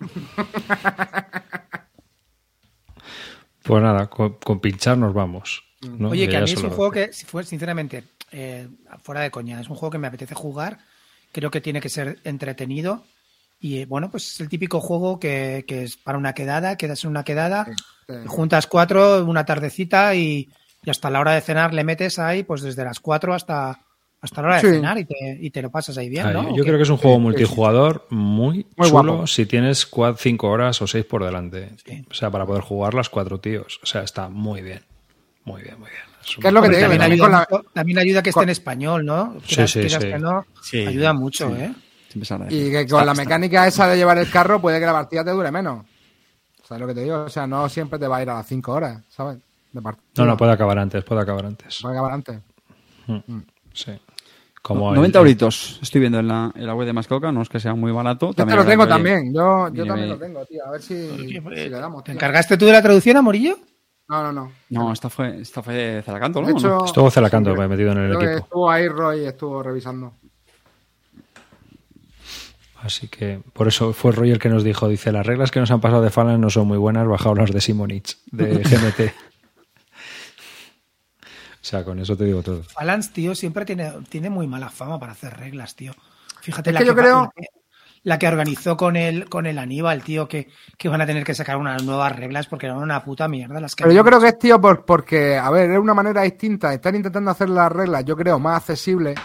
Pues 3.62 3.82
nada, 3.82 4.08
con, 4.08 4.34
con 4.34 4.58
pinchar 4.58 4.96
nos 4.96 5.12
vamos. 5.12 5.62
¿no? 5.82 6.10
Oye, 6.10 6.28
que 6.28 6.36
a 6.36 6.40
mí 6.40 6.50
es 6.50 6.62
un 6.62 6.70
juego 6.70 6.92
12. 6.92 7.06
que, 7.06 7.12
si 7.12 7.26
fue, 7.26 7.44
sinceramente, 7.44 8.04
eh, 8.32 8.68
fuera 9.02 9.20
de 9.20 9.30
coña, 9.30 9.60
es 9.60 9.68
un 9.68 9.76
juego 9.76 9.92
que 9.92 9.98
me 9.98 10.06
apetece 10.06 10.34
jugar. 10.34 10.78
Creo 11.32 11.50
que 11.50 11.60
tiene 11.60 11.80
que 11.80 11.88
ser 11.88 12.18
entretenido. 12.24 13.04
Y 13.60 13.78
eh, 13.78 13.86
bueno, 13.86 14.10
pues 14.10 14.32
es 14.32 14.40
el 14.40 14.48
típico 14.48 14.80
juego 14.80 15.20
que, 15.20 15.64
que 15.68 15.82
es 15.84 15.96
para 15.96 16.16
una 16.18 16.32
quedada, 16.32 16.76
quedas 16.76 17.04
en 17.04 17.10
una 17.10 17.24
quedada, 17.24 17.66
Sí. 18.08 18.14
juntas 18.26 18.66
cuatro, 18.66 19.24
una 19.24 19.44
tardecita 19.44 20.14
y, 20.14 20.48
y 20.82 20.90
hasta 20.90 21.10
la 21.10 21.20
hora 21.20 21.32
de 21.34 21.42
cenar 21.42 21.72
le 21.74 21.84
metes 21.84 22.18
ahí, 22.18 22.42
pues 22.42 22.62
desde 22.62 22.82
las 22.84 22.98
cuatro 23.00 23.34
hasta, 23.34 23.78
hasta 24.22 24.40
la 24.42 24.48
hora 24.48 24.56
de 24.56 24.62
Sí. 24.62 24.68
cenar 24.74 24.98
y 24.98 25.04
te, 25.04 25.38
y 25.40 25.50
te 25.50 25.60
lo 25.62 25.70
pasas 25.70 25.96
ahí 25.98 26.08
bien, 26.08 26.32
¿no? 26.32 26.56
yo 26.56 26.64
creo 26.64 26.76
que 26.78 26.82
es 26.84 26.88
un 26.90 26.96
juego 26.96 27.20
multijugador 27.20 28.06
muy, 28.10 28.66
Muy 28.76 28.88
chulo 28.88 29.02
guapo. 29.12 29.26
si 29.26 29.44
tienes 29.46 29.86
5 30.16 30.48
horas 30.48 30.80
o 30.82 30.86
6 30.86 31.04
por 31.04 31.22
delante. 31.24 31.70
Sí. 31.86 32.04
O 32.10 32.14
sea, 32.14 32.30
para 32.30 32.46
poder 32.46 32.62
jugar 32.62 32.94
las 32.94 33.08
cuatro 33.10 33.38
tíos. 33.38 33.78
O 33.82 33.86
sea, 33.86 34.02
está 34.02 34.28
muy 34.30 34.62
bien. 34.62 34.80
Muy 35.44 35.62
bien, 35.62 35.78
muy 35.78 35.88
bien. 35.90 36.02
Es 36.24 36.36
un- 36.36 36.42
¿Qué 36.42 36.48
es 36.48 36.54
lo 36.54 36.62
que 36.62 36.68
te 36.70 36.76
digo? 36.76 36.88
también, 36.88 37.00
también 37.00 37.22
ayuda, 37.30 37.46
la- 37.50 37.62
también 37.74 37.98
ayuda 37.98 38.22
que 38.22 38.30
esté 38.30 38.42
en 38.42 38.48
español, 38.48 39.04
¿no? 39.06 39.36
Sí, 39.46 39.54
Quieras- 39.54 39.70
sí, 39.70 39.88
sí. 39.88 39.98
que 39.98 40.18
no, 40.18 40.46
Sí, 40.62 40.86
ayuda 40.86 41.12
mucho, 41.12 41.48
sí. 41.54 41.62
¿eh? 41.62 41.72
Y 42.50 42.70
que 42.70 42.86
con 42.86 43.06
la 43.06 43.14
mecánica 43.14 43.66
esa 43.66 43.86
de 43.86 43.96
llevar 43.96 44.18
el 44.18 44.30
carro 44.30 44.60
puede 44.60 44.80
que 44.80 44.86
la 44.86 44.92
partida 44.92 45.24
te 45.24 45.30
dure 45.30 45.50
menos. 45.50 45.86
¿Sabes 46.64 46.80
lo 46.80 46.86
que 46.86 46.94
te 46.94 47.02
digo? 47.02 47.22
O 47.24 47.28
sea, 47.28 47.46
no 47.46 47.68
siempre 47.68 47.98
te 47.98 48.06
va 48.08 48.18
a 48.18 48.22
ir 48.22 48.30
a 48.30 48.34
las 48.34 48.46
5 48.46 48.72
horas, 48.72 49.02
¿sabes? 49.08 49.38
De. 49.72 49.80
No, 49.80 50.24
no, 50.26 50.36
puede 50.36 50.52
acabar 50.52 50.78
antes, 50.78 51.04
puede 51.04 51.20
acabar 51.22 51.46
antes. 51.46 51.78
Puede 51.80 51.94
acabar 51.94 52.12
antes. 52.12 52.40
Sí. 53.72 53.92
Como 54.62 54.94
90 54.94 55.18
el- 55.18 55.22
euritos. 55.26 55.78
Estoy 55.82 56.00
viendo 56.00 56.18
en 56.18 56.28
la, 56.28 56.52
en 56.54 56.66
la 56.66 56.74
web 56.74 56.86
de 56.86 56.92
Mascoca, 56.92 57.32
no 57.32 57.42
es 57.42 57.48
que 57.48 57.60
sea 57.60 57.74
muy 57.74 57.92
barato. 57.92 58.26
Yo 58.28 58.32
te 58.34 58.36
También 58.36 58.56
lo 58.56 58.62
es 58.62 58.68
tengo 58.68 58.84
que, 58.84 58.88
también. 58.90 59.34
Yo, 59.34 59.68
yo 59.72 59.86
también 59.86 60.08
lo 60.10 60.18
tengo, 60.18 60.44
tío. 60.44 60.64
A 60.66 60.70
ver 60.72 60.82
si, 60.82 61.08
si 61.16 61.40
le 61.40 61.70
damos. 61.70 62.02
¿Te 62.04 62.10
tío. 62.12 62.14
encargaste 62.14 62.56
tú 62.56 62.66
de 62.66 62.72
la 62.72 62.82
traducción, 62.82 63.16
Amorillo? 63.16 63.56
No, 64.08 64.22
no, 64.24 64.32
no. 64.32 64.52
No, 64.70 64.92
esta 64.92 65.08
fue, 65.08 65.40
esta 65.40 65.62
fue 65.62 66.02
Zalacanto, 66.04 66.40
¿no? 66.40 66.48
De 66.48 66.52
¿O 66.52 66.58
no? 66.58 66.60
hecho, 66.60 66.84
Estuvo 66.84 67.10
Celacanto 67.10 67.54
sí, 67.54 67.60
metido 67.68 67.92
en 67.92 67.98
el 67.98 68.12
equipo. 68.12 68.30
Estuvo 68.44 68.70
ahí 68.70 68.88
Roy 68.88 69.20
y 69.20 69.24
estuvo 69.26 69.62
revisando. 69.62 70.14
Así 72.82 73.08
que 73.08 73.40
por 73.52 73.68
eso 73.68 73.92
fue 73.92 74.12
Roy 74.12 74.30
el 74.30 74.38
que 74.38 74.48
nos 74.48 74.64
dijo, 74.64 74.88
dice, 74.88 75.12
las 75.12 75.26
reglas 75.26 75.50
que 75.50 75.60
nos 75.60 75.70
han 75.70 75.80
pasado 75.82 76.00
de 76.02 76.10
Falan 76.10 76.40
no 76.40 76.48
son 76.48 76.66
muy 76.66 76.78
buenas, 76.78 77.06
bajaos 77.06 77.36
las 77.36 77.52
de 77.52 77.60
Simonich, 77.60 78.16
de 78.32 78.54
GMT. 78.64 79.12
o 81.54 81.62
sea, 81.64 81.84
con 81.84 81.98
eso 81.98 82.16
te 82.16 82.24
digo 82.24 82.42
todo. 82.42 82.62
Falans, 82.62 83.12
tío, 83.12 83.34
siempre 83.34 83.64
tiene, 83.66 83.92
tiene 84.08 84.30
muy 84.30 84.46
mala 84.46 84.70
fama 84.70 84.98
para 84.98 85.12
hacer 85.12 85.36
reglas, 85.36 85.76
tío. 85.76 85.92
Fíjate 86.40 86.70
Es 86.70 86.74
la 86.74 86.80
que 86.80 86.86
yo 86.86 86.94
creo- 86.96 87.22
la 87.24 87.30
que, 87.36 87.46
la 88.02 88.18
que 88.18 88.28
organizó 88.28 88.78
con 88.78 88.96
el, 88.96 89.28
con 89.28 89.44
el 89.44 89.58
Aníbal, 89.58 90.02
tío, 90.02 90.26
que, 90.26 90.48
que 90.78 90.88
van 90.88 91.02
a 91.02 91.06
tener 91.06 91.22
que 91.22 91.34
sacar 91.34 91.58
unas 91.58 91.82
nuevas 91.84 92.16
reglas 92.16 92.46
porque 92.46 92.64
eran 92.64 92.78
una 92.78 93.04
puta 93.04 93.28
mierda 93.28 93.60
las 93.60 93.74
que 93.76 93.84
Pero 93.84 93.94
yo 93.94 94.02
creo 94.02 94.20
que 94.20 94.28
es, 94.28 94.38
tío, 94.38 94.58
por, 94.58 94.86
porque, 94.86 95.36
a 95.36 95.50
ver, 95.50 95.70
es 95.72 95.78
una 95.78 95.92
manera 95.92 96.22
distinta. 96.22 96.72
Están 96.72 96.96
intentando 96.96 97.30
hacer 97.30 97.50
las 97.50 97.70
reglas, 97.70 98.06
yo 98.06 98.16
creo, 98.16 98.38
más 98.38 98.56
accesibles 98.62 99.18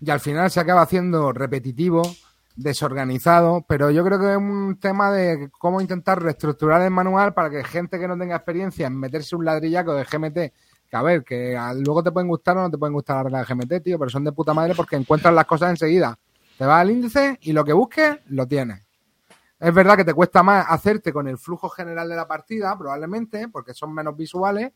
y 0.00 0.10
al 0.10 0.20
final 0.20 0.48
se 0.48 0.60
acaba 0.60 0.82
haciendo 0.82 1.32
repetitivo, 1.32 2.02
desorganizado, 2.56 3.64
pero 3.68 3.90
yo 3.90 4.04
creo 4.04 4.18
que 4.18 4.30
es 4.32 4.36
un 4.36 4.78
tema 4.80 5.10
de 5.10 5.50
cómo 5.58 5.80
intentar 5.80 6.22
reestructurar 6.22 6.82
el 6.82 6.90
manual 6.90 7.34
para 7.34 7.50
que 7.50 7.64
gente 7.64 7.98
que 7.98 8.06
no 8.06 8.16
tenga 8.16 8.36
experiencia 8.36 8.86
en 8.86 8.98
meterse 8.98 9.34
un 9.34 9.44
ladrillaco 9.44 9.94
de 9.94 10.04
GMT, 10.04 10.34
que 10.88 10.96
a 10.96 11.02
ver, 11.02 11.24
que 11.24 11.58
luego 11.84 12.02
te 12.02 12.12
pueden 12.12 12.28
gustar 12.28 12.56
o 12.56 12.62
no 12.62 12.70
te 12.70 12.78
pueden 12.78 12.94
gustar 12.94 13.16
las 13.16 13.24
reglas 13.24 13.48
de 13.48 13.54
GMT, 13.54 13.84
tío, 13.84 13.98
pero 13.98 14.10
son 14.10 14.24
de 14.24 14.32
puta 14.32 14.54
madre 14.54 14.74
porque 14.74 14.96
encuentras 14.96 15.34
las 15.34 15.46
cosas 15.46 15.70
enseguida. 15.70 16.18
Te 16.56 16.64
vas 16.64 16.80
al 16.80 16.90
índice 16.90 17.38
y 17.42 17.52
lo 17.52 17.64
que 17.64 17.72
busques, 17.72 18.18
lo 18.26 18.46
tienes. 18.46 18.86
Es 19.58 19.74
verdad 19.74 19.96
que 19.96 20.04
te 20.04 20.14
cuesta 20.14 20.42
más 20.42 20.66
hacerte 20.68 21.12
con 21.12 21.26
el 21.26 21.38
flujo 21.38 21.68
general 21.68 22.08
de 22.08 22.16
la 22.16 22.28
partida, 22.28 22.76
probablemente, 22.78 23.48
porque 23.48 23.74
son 23.74 23.94
menos 23.94 24.16
visuales, 24.16 24.72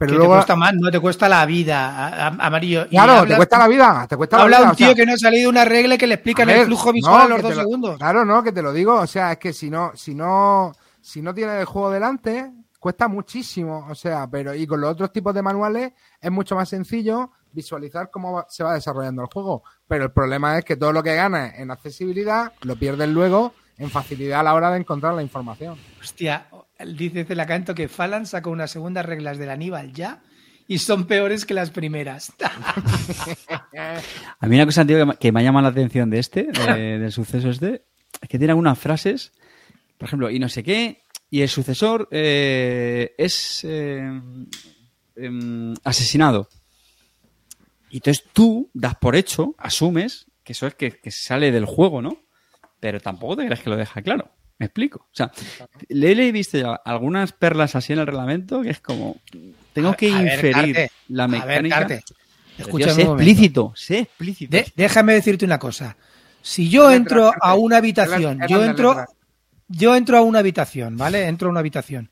pero 0.00 0.12
que 0.12 0.18
luego... 0.18 0.32
te 0.34 0.38
cuesta 0.38 0.56
más, 0.56 0.74
no 0.74 0.90
te 0.90 0.98
cuesta 0.98 1.28
la 1.28 1.46
vida, 1.46 1.88
a- 1.90 2.26
a- 2.28 2.46
Amarillo. 2.46 2.86
Y 2.86 2.96
Claro, 2.96 3.26
te 3.26 3.36
cuesta 3.36 3.58
la 3.58 3.68
vida, 3.68 4.06
te 4.08 4.16
cuesta 4.16 4.36
la 4.38 4.42
Habla 4.44 4.56
vida. 4.58 4.66
un 4.66 4.72
o 4.72 4.74
sea, 4.74 4.86
tío 4.88 4.96
que 4.96 5.06
no 5.06 5.12
ha 5.12 5.16
salido 5.18 5.50
una 5.50 5.64
regla 5.64 5.98
que 5.98 6.06
le 6.06 6.14
explica 6.14 6.42
en 6.42 6.50
el 6.50 6.56
ver, 6.56 6.66
flujo 6.66 6.92
visual 6.92 7.14
no, 7.18 7.22
a 7.24 7.28
los 7.28 7.42
dos 7.42 7.54
lo- 7.54 7.60
segundos. 7.62 7.98
Claro, 7.98 8.24
no, 8.24 8.42
que 8.42 8.52
te 8.52 8.62
lo 8.62 8.72
digo. 8.72 8.94
O 8.96 9.06
sea, 9.06 9.32
es 9.32 9.38
que 9.38 9.52
si 9.52 9.68
no, 9.70 9.92
si 9.94 10.14
no, 10.14 10.72
si 11.00 11.20
no 11.22 11.34
tienes 11.34 11.56
el 11.60 11.66
juego 11.66 11.90
delante, 11.90 12.50
cuesta 12.78 13.08
muchísimo. 13.08 13.86
O 13.90 13.94
sea, 13.94 14.26
pero 14.30 14.54
y 14.54 14.66
con 14.66 14.80
los 14.80 14.90
otros 14.92 15.12
tipos 15.12 15.34
de 15.34 15.42
manuales 15.42 15.92
es 16.20 16.30
mucho 16.30 16.56
más 16.56 16.68
sencillo 16.68 17.30
visualizar 17.52 18.10
cómo 18.10 18.32
va- 18.32 18.46
se 18.48 18.64
va 18.64 18.74
desarrollando 18.74 19.22
el 19.22 19.28
juego. 19.28 19.62
Pero 19.86 20.04
el 20.04 20.12
problema 20.12 20.56
es 20.58 20.64
que 20.64 20.76
todo 20.76 20.92
lo 20.92 21.02
que 21.02 21.14
ganas 21.14 21.52
en 21.58 21.70
accesibilidad 21.70 22.52
lo 22.62 22.76
pierdes 22.76 23.08
luego 23.08 23.52
en 23.76 23.90
facilidad 23.90 24.40
a 24.40 24.42
la 24.42 24.54
hora 24.54 24.70
de 24.70 24.78
encontrar 24.78 25.14
la 25.14 25.22
información. 25.22 25.78
Hostia, 26.00 26.46
dice 26.86 27.24
Celacanto 27.24 27.74
que 27.74 27.88
Falan 27.88 28.26
sacó 28.26 28.50
unas 28.50 28.70
segundas 28.70 29.04
reglas 29.06 29.38
del 29.38 29.50
Aníbal 29.50 29.92
ya 29.92 30.22
y 30.66 30.78
son 30.78 31.06
peores 31.06 31.44
que 31.44 31.54
las 31.54 31.70
primeras. 31.70 32.32
A 34.40 34.46
mí 34.46 34.56
una 34.56 34.66
cosa, 34.66 34.84
tío, 34.84 34.98
que 34.98 35.04
me- 35.04 35.16
que 35.16 35.32
me 35.32 35.42
llama 35.42 35.62
la 35.62 35.68
atención 35.68 36.10
de 36.10 36.18
este, 36.18 36.44
de- 36.44 36.98
del 37.00 37.12
suceso 37.12 37.50
este, 37.50 37.84
es 38.20 38.28
que 38.28 38.38
tiene 38.38 38.52
algunas 38.52 38.78
frases, 38.78 39.32
por 39.98 40.06
ejemplo, 40.08 40.30
y 40.30 40.38
no 40.38 40.48
sé 40.48 40.62
qué, 40.62 41.02
y 41.30 41.42
el 41.42 41.48
sucesor 41.48 42.08
eh, 42.10 43.14
es 43.18 43.60
eh, 43.64 44.20
em, 45.16 45.74
asesinado. 45.84 46.48
Y 47.90 47.96
entonces 47.96 48.24
tú 48.32 48.70
das 48.72 48.94
por 48.96 49.16
hecho, 49.16 49.54
asumes 49.58 50.26
que 50.44 50.52
eso 50.52 50.66
es 50.66 50.74
que, 50.74 50.92
que 50.92 51.10
sale 51.10 51.50
del 51.52 51.64
juego, 51.66 52.00
¿no? 52.02 52.16
Pero 52.78 53.00
tampoco 53.00 53.36
te 53.36 53.46
crees 53.46 53.60
que 53.60 53.70
lo 53.70 53.76
deja 53.76 54.00
claro. 54.02 54.30
¿Me 54.60 54.66
explico? 54.66 54.98
O 55.10 55.14
sea, 55.14 55.32
le 55.88 56.12
he 56.12 56.32
visto 56.32 56.58
ya 56.58 56.74
algunas 56.84 57.32
perlas 57.32 57.74
así 57.76 57.94
en 57.94 57.98
el 58.00 58.06
reglamento 58.06 58.60
que 58.60 58.68
es 58.68 58.80
como, 58.80 59.16
tengo 59.72 59.94
que 59.96 60.10
A 60.10 60.20
ver, 60.22 60.34
inferir 60.34 60.74
Carte, 60.74 60.90
la 61.08 61.24
a 61.24 61.26
ver, 61.28 61.62
mecánica. 61.62 61.78
Carte, 61.78 62.04
Pero, 62.58 62.68
escúchame 62.68 62.92
sé 62.92 63.02
explícito, 63.04 63.72
sé 63.74 63.98
explícito. 64.00 64.50
De- 64.54 64.70
déjame 64.76 65.14
decirte 65.14 65.46
una 65.46 65.58
cosa. 65.58 65.96
Si 66.42 66.68
yo 66.68 66.90
entro 66.90 67.32
a 67.40 67.54
una 67.54 67.78
habitación, 67.78 68.38
yo 68.48 68.62
entro, 68.62 69.02
yo 69.68 69.96
entro 69.96 70.18
a 70.18 70.20
una 70.20 70.40
habitación, 70.40 70.98
¿vale? 70.98 71.26
Entro 71.26 71.48
a 71.48 71.50
una 71.52 71.60
habitación 71.60 72.10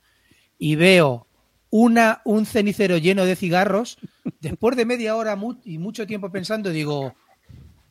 y 0.59 0.77
veo 0.77 1.27
una, 1.69 2.23
un 2.25 2.47
cenicero 2.47 2.97
lleno 2.97 3.27
de 3.27 3.37
cigarros. 3.37 3.99
Después 4.41 4.75
de 4.75 4.87
media 4.87 5.17
hora 5.17 5.37
mu- 5.37 5.61
y 5.67 5.77
mucho 5.77 6.07
tiempo 6.07 6.31
pensando, 6.33 6.71
digo, 6.71 7.15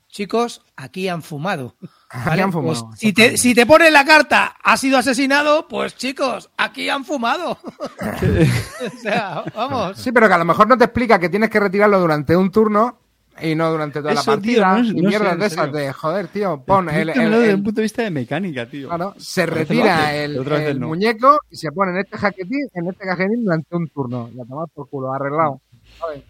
chicos, 0.09 0.61
aquí 0.75 1.07
han 1.07 1.21
fumado. 1.21 1.75
Aquí 2.09 2.39
han 2.39 2.51
fumado, 2.51 2.88
Pues, 2.88 2.99
si, 2.99 3.11
te, 3.13 3.38
si 3.38 3.53
te 3.53 3.65
ponen 3.65 3.91
la 3.93 4.05
carta, 4.05 4.55
ha 4.63 4.77
sido 4.77 4.97
asesinado, 4.97 5.67
pues 5.67 5.95
chicos, 5.97 6.49
aquí 6.57 6.89
han 6.89 7.03
fumado. 7.05 7.51
o 7.61 8.99
sea, 9.01 9.43
vamos. 9.55 9.97
Sí, 9.97 10.11
pero 10.11 10.27
que 10.27 10.34
a 10.34 10.38
lo 10.38 10.45
mejor 10.45 10.67
no 10.67 10.77
te 10.77 10.85
explica 10.85 11.19
que 11.19 11.29
tienes 11.29 11.49
que 11.49 11.59
retirarlo 11.59 11.99
durante 11.99 12.35
un 12.35 12.49
turno 12.51 12.99
y 13.39 13.53
no 13.53 13.69
durante 13.69 13.99
toda 13.99 14.13
Eso, 14.13 14.31
la 14.35 14.41
tío, 14.41 14.61
partida. 14.61 14.77
no 14.81 14.97
y 14.97 15.01
no 15.01 15.09
mierdas 15.09 15.38
de 15.38 15.45
esas 15.45 15.71
de 15.71 15.93
joder, 15.93 16.27
tío. 16.29 16.63
Pon 16.65 16.89
el, 16.89 17.09
el- 17.09 17.29
desde 17.31 17.49
el- 17.49 17.55
un 17.57 17.63
punto 17.63 17.81
de 17.81 17.84
vista 17.84 18.01
de 18.01 18.09
mecánica, 18.09 18.65
tío. 18.65 18.88
claro, 18.88 19.13
se 19.17 19.45
retira 19.45 20.15
el, 20.15 20.38
el 20.38 20.79
no. 20.79 20.88
muñeco 20.88 21.39
y 21.51 21.55
se 21.57 21.71
pone 21.71 21.91
en 21.91 21.97
este 21.99 22.17
jaquetín, 22.17 22.67
en 22.73 22.88
este 22.88 23.05
cajetín 23.05 23.43
durante 23.43 23.75
un 23.75 23.88
turno. 23.89 24.29
Y 24.34 24.39
a 24.41 24.45
tomar 24.45 24.67
por 24.73 24.89
culo, 24.89 25.13
arreglado. 25.13 25.61
¿sabes? 25.99 26.23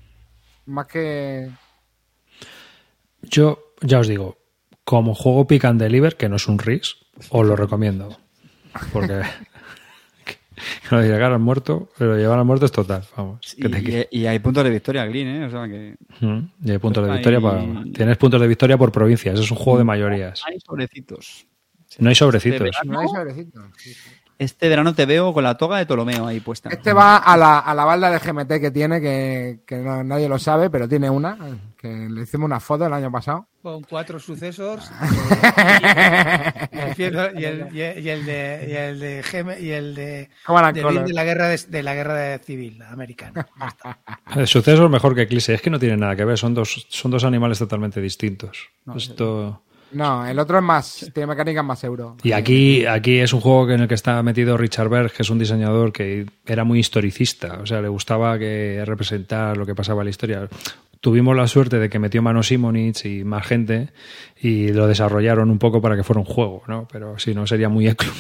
Más 0.66 0.86
que. 0.88 1.50
Yo 3.22 3.60
ya 3.82 4.00
os 4.00 4.08
digo, 4.08 4.38
como 4.84 5.14
juego 5.14 5.48
Pick 5.48 5.66
and 5.66 5.82
Deliver, 5.82 6.16
que 6.16 6.30
no 6.30 6.38
es 6.38 6.48
un 6.48 6.60
RIS, 6.60 6.98
os 7.30 7.46
lo 7.46 7.56
recomiendo. 7.56 8.18
Porque 8.94 9.22
que 10.26 10.36
lo 10.96 11.02
llegar 11.02 11.32
al 11.32 11.40
muerto, 11.40 11.90
pero 11.98 12.18
llevar 12.18 12.40
al 12.40 12.46
muerto 12.46 12.66
es 12.66 12.72
total, 12.72 13.04
vamos. 13.16 13.56
que 13.60 13.70
te 13.70 13.84
quite. 13.84 14.08
Y, 14.12 14.22
y 14.22 14.28
hay 14.28 14.40
puntos 14.40 14.64
de 14.64 14.70
victoria, 14.70 15.06
Glyn, 15.06 15.28
¿eh? 15.28 15.46
O 15.46 15.50
sea 15.50 15.68
que. 15.68 15.96
Mm, 16.22 16.40
y 16.66 16.72
hay 16.72 16.78
puntos 16.78 17.06
de 17.06 17.14
victoria 17.14 17.42
para... 17.42 17.84
Tienes 17.94 18.18
puntos 18.18 18.42
de 18.42 18.48
victoria 18.48 18.78
por 18.78 18.92
provincias, 18.92 19.40
es 19.40 19.52
un 19.52 19.58
juego 19.58 19.80
de 19.80 19.84
mayorías. 19.84 20.42
Hay 20.46 20.60
sobrecitos. 20.60 21.48
No 22.00 22.10
hay 22.10 22.16
sobrecitos. 22.16 22.70
No 22.86 23.00
hay 23.00 23.08
sobrecito. 23.08 23.60
Este 24.40 24.70
verano 24.70 24.94
te 24.94 25.06
veo 25.08 25.34
con 25.34 25.44
la 25.44 25.58
toga 25.58 25.80
de 25.80 25.86
Ptolomeo 25.88 26.28
ahí 26.28 26.40
puesta. 26.40 26.70
Este 26.70 26.94
va 26.94 27.18
a 27.18 27.36
la, 27.36 27.58
a 27.60 27.74
la 27.74 27.86
balda 27.86 28.12
de 28.12 28.20
GMT 28.20 28.60
que 28.62 28.70
tiene, 28.72 29.02
que, 29.02 29.62
que 29.66 29.78
no- 29.78 30.04
nadie 30.04 30.30
lo 30.30 30.38
sabe, 30.38 30.70
pero 30.70 30.88
tiene 30.88 31.10
una, 31.10 31.38
que 31.76 31.88
le 32.10 32.22
hicimos 32.22 32.46
una 32.46 32.60
foto 32.60 32.86
el 32.86 32.94
año 32.94 33.12
pasado. 33.12 33.48
Con 33.64 33.82
cuatro 33.84 34.20
sucesos. 34.20 34.90
y, 36.98 37.04
el, 37.04 37.16
y 37.40 37.46
el- 37.46 37.68
y 37.76 38.10
el 38.10 38.26
de 38.26 38.68
y 38.70 38.76
el 38.76 39.00
de 39.00 39.58
y 39.60 39.70
el 39.72 39.96
de, 39.96 40.30
¿Cómo 40.46 40.60
eran 40.60 40.74
de, 40.74 41.14
la 41.14 41.24
guerra 41.24 41.48
de, 41.48 41.58
de 41.68 41.84
la 41.84 41.94
guerra 41.96 42.14
de 42.14 42.40
civil 42.40 42.82
americana. 42.84 43.48
El 44.36 44.48
suceso 44.48 44.86
es 44.86 44.90
mejor 44.92 45.16
que 45.16 45.24
Eclipse, 45.24 45.54
es 45.56 45.62
que 45.62 45.70
no 45.70 45.80
tienen 45.80 46.00
nada 46.00 46.16
que 46.16 46.26
ver, 46.26 46.38
son 46.38 46.54
dos, 46.54 46.86
son 46.90 47.12
dos 47.12 47.24
animales 47.24 47.60
totalmente 47.60 48.00
distintos. 48.02 48.70
Esto... 48.96 49.64
No, 49.92 50.26
el 50.26 50.38
otro 50.40 50.58
es 50.58 50.64
más, 50.64 51.10
tiene 51.14 51.28
mecánicas 51.28 51.64
más 51.64 51.84
euro. 51.84 52.18
Y 52.24 52.34
aquí, 52.34 52.86
aquí 52.86 53.20
es 53.20 53.34
un 53.34 53.42
juego 53.42 53.70
en 53.72 53.82
el 53.82 53.88
que 53.88 53.94
está 53.94 54.22
metido 54.24 54.58
Richard 54.58 54.90
Berg, 54.90 55.12
que 55.12 55.24
es 55.24 55.30
un 55.30 55.40
diseñador 55.40 55.94
que 55.94 56.26
era 56.46 56.64
muy 56.64 56.80
historicista, 56.80 57.60
o 57.62 57.66
sea, 57.66 57.82
le 57.82 57.88
gustaba 57.88 58.38
que 58.38 58.84
representar 58.86 59.56
lo 59.58 59.66
que 59.66 59.76
pasaba 59.76 60.02
en 60.02 60.06
la 60.06 60.12
historia. 60.12 60.50
Tuvimos 61.00 61.36
la 61.36 61.48
suerte 61.48 61.78
de 61.78 61.90
que 61.90 62.00
metió 62.00 62.22
mano 62.22 62.42
Simonich 62.44 63.06
y 63.06 63.24
más 63.24 63.46
gente 63.46 63.90
y 64.42 64.70
lo 64.70 64.88
desarrollaron 64.88 65.50
un 65.50 65.60
poco 65.60 65.82
para 65.82 65.96
que 65.96 66.04
fuera 66.04 66.20
un 66.20 66.26
juego, 66.26 66.64
¿no? 66.68 66.88
Pero 66.92 67.20
si 67.20 67.36
no 67.36 67.46
sería 67.46 67.70
muy 67.70 67.88
eclum. 67.90 68.16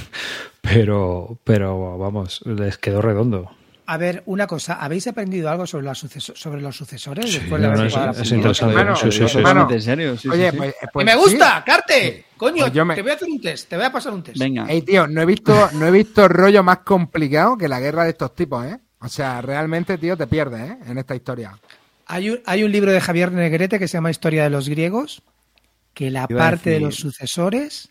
Pero, 0.61 1.39
pero 1.43 1.97
vamos, 1.97 2.41
les 2.45 2.77
quedó 2.77 3.01
redondo. 3.01 3.51
A 3.89 3.95
ver, 3.97 4.21
una 4.25 4.47
cosa, 4.47 4.73
¿habéis 4.75 5.07
aprendido 5.07 5.49
algo 5.49 5.65
sobre, 5.65 5.85
los 5.85 5.97
suceso- 5.97 6.35
sobre 6.35 6.61
los 6.61 6.75
sucesores? 6.75 7.31
Sí, 7.31 7.39
después 7.39 7.61
de 7.61 7.67
no, 7.69 7.73
haber 7.73 7.87
es- 7.87 7.93
jugado 7.93 8.23
interesante. 8.35 8.73
Hermano, 8.75 8.95
Sí, 8.97 9.11
sí, 9.13 9.27
sí. 9.29 9.37
hermano. 9.37 9.67
en 9.71 9.81
serio, 9.81 10.17
sí, 10.17 10.27
Oye, 10.27 10.45
sí, 10.45 10.51
sí. 10.51 10.57
pues, 10.57 10.75
¡Que 10.81 10.87
pues 10.91 11.05
me 11.05 11.11
sí. 11.13 11.17
gusta, 11.17 11.63
Carte! 11.65 12.25
Coño, 12.35 12.63
Pues 12.63 12.73
yo 12.73 12.83
me- 12.85 12.95
te 12.95 13.01
voy 13.01 13.11
a 13.11 13.13
hacer 13.15 13.29
un 13.29 13.39
test, 13.41 13.69
te 13.69 13.77
voy 13.77 13.85
a 13.85 13.91
pasar 13.91 14.13
un 14.13 14.23
test. 14.23 14.37
Venga. 14.37 14.65
Ey, 14.67 14.81
tío, 14.81 15.07
no 15.07 15.21
he 15.21 15.25
visto, 15.25 15.69
no 15.73 15.87
he 15.87 15.91
visto 15.91 16.27
rollo 16.27 16.63
más 16.63 16.79
complicado 16.79 17.57
que 17.57 17.69
la 17.69 17.79
guerra 17.79 18.03
de 18.03 18.09
estos 18.09 18.35
tipos, 18.35 18.65
¿eh? 18.65 18.77
O 18.99 19.07
sea, 19.07 19.41
realmente, 19.41 19.97
tío, 19.97 20.17
te 20.17 20.27
pierdes, 20.27 20.69
¿eh? 20.69 20.77
En 20.87 20.97
esta 20.97 21.15
historia. 21.15 21.57
Hay 22.07 22.29
un, 22.31 22.41
hay 22.45 22.63
un 22.63 22.71
libro 22.73 22.91
de 22.91 22.99
Javier 22.99 23.31
Negrete 23.31 23.79
que 23.79 23.87
se 23.87 23.93
llama 23.97 24.11
Historia 24.11 24.43
de 24.43 24.49
los 24.49 24.67
griegos, 24.67 25.21
que 25.93 26.11
la 26.11 26.27
parte 26.27 26.71
de 26.71 26.79
los 26.81 26.95
sucesores 26.95 27.89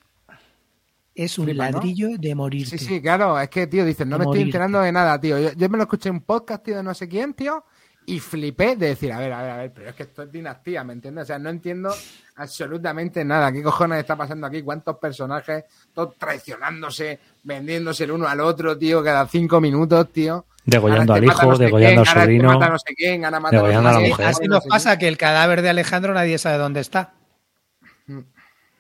es 1.17 1.39
un 1.39 1.47
Flipa, 1.47 1.71
¿no? 1.71 1.79
ladrillo 1.79 2.11
de 2.19 2.35
morirte. 2.35 2.79
Sí, 2.79 2.85
sí, 2.85 3.01
claro, 3.01 3.41
es 3.41 3.49
que, 3.49 3.67
tío, 3.67 3.85
dices, 3.85 4.07
no 4.07 4.19
De 4.19 4.25
me 4.25 4.31
estoy 4.31 4.43
enterando 4.43 4.81
de 4.81 4.93
nada, 4.93 5.19
tío. 5.21 5.39
Yo, 5.39 5.53
yo 5.53 5.69
me 5.69 5.79
lo 5.79 5.85
escuché 5.85 6.11
en 6.11 6.17
un 6.17 6.21
podcast, 6.21 6.63
tío, 6.63 6.77
de 6.77 6.83
no 6.83 6.95
sé 6.95 7.09
quién, 7.09 7.35
tío, 7.35 7.65
y 8.09 8.21
flipé 8.21 8.77
de 8.77 8.89
decir, 8.89 9.13
a 9.13 9.19
ver, 9.19 9.33
a 9.33 9.43
ver, 9.43 9.51
a 9.51 9.57
ver, 9.57 9.73
pero 9.75 9.89
es 9.91 9.97
que 9.97 10.05
esto 10.05 10.23
es 10.23 10.31
dinastía, 10.31 10.85
¿me 10.85 10.93
entiendes? 10.93 11.25
O 11.25 11.27
sea, 11.27 11.39
no 11.41 11.51
entiendo 11.51 11.93
absolutamente 12.37 13.25
nada. 13.25 13.51
¿Qué 13.51 13.63
cojones 13.63 13.99
está 13.99 14.15
pasando 14.15 14.47
aquí? 14.47 14.63
¿Cuántos 14.63 14.97
personajes? 14.99 15.65
Todos 15.93 16.15
traicionándose, 16.17 17.19
vendiéndose 17.43 18.05
el 18.05 18.13
uno 18.13 18.29
al 18.29 18.41
otro, 18.41 18.79
tío, 18.79 19.03
cada 19.03 19.27
cinco 19.27 19.61
minutos, 19.61 20.13
tío. 20.13 20.45
Degollando 20.65 21.15
al 21.15 21.25
hijo, 21.25 21.47
no 21.47 21.59
degollando 21.59 22.03
al 22.03 22.07
este 22.07 22.21
sobrino. 22.21 22.53
mata 22.53 22.69
no 22.69 22.79
sé 22.79 22.95
quién, 22.95 23.25
ahora 23.25 23.41
mata 23.41 23.57
no 23.57 23.61
sé 23.61 23.67
degollando 23.67 23.89
a 23.89 23.93
la 23.93 24.09
mujer. 24.09 24.27
Así 24.27 24.45
no 24.47 24.55
nos 24.57 24.67
pasa 24.67 24.99
que 24.99 25.09
el 25.09 25.17
cadáver 25.17 25.63
de 25.63 25.71
Alejandro 25.71 26.15
nadie 26.15 26.39
sabe 26.39 26.59
dónde 26.59 26.81
está. 26.81 27.15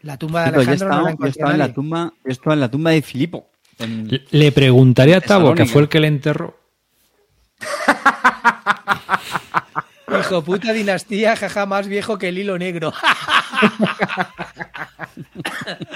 La 0.07 0.17
tumba 0.17 0.45
de 0.45 0.53
yo 0.53 0.57
Alejandro 0.61 0.89
no 0.89 0.95
la 0.95 0.97
estado, 0.97 1.03
yo 1.03 1.09
he 1.09 1.13
encuentra 1.13 1.29
estado 1.31 1.53
en 1.53 1.59
la 1.59 1.73
tumba, 1.75 2.13
yo 2.25 2.31
en 2.55 2.61
la 2.61 2.71
tumba 2.71 2.91
de 2.93 3.03
Filipo. 3.03 3.51
En- 3.79 4.23
Le- 4.31 4.53
preguntaré 4.53 5.15
a 5.15 5.21
Tabo, 5.21 5.55
que 5.55 5.67
fue 5.67 5.83
el 5.83 5.89
que 5.89 6.01
le 6.01 6.07
enterró. 6.07 6.57
Hijo 10.21 10.43
puta 10.43 10.73
dinastía, 10.73 11.37
jaja, 11.37 11.67
más 11.67 11.89
viejo 11.89 12.17
que 12.17 12.29
el 12.29 12.39
hilo 12.39 12.57
negro. 12.59 12.93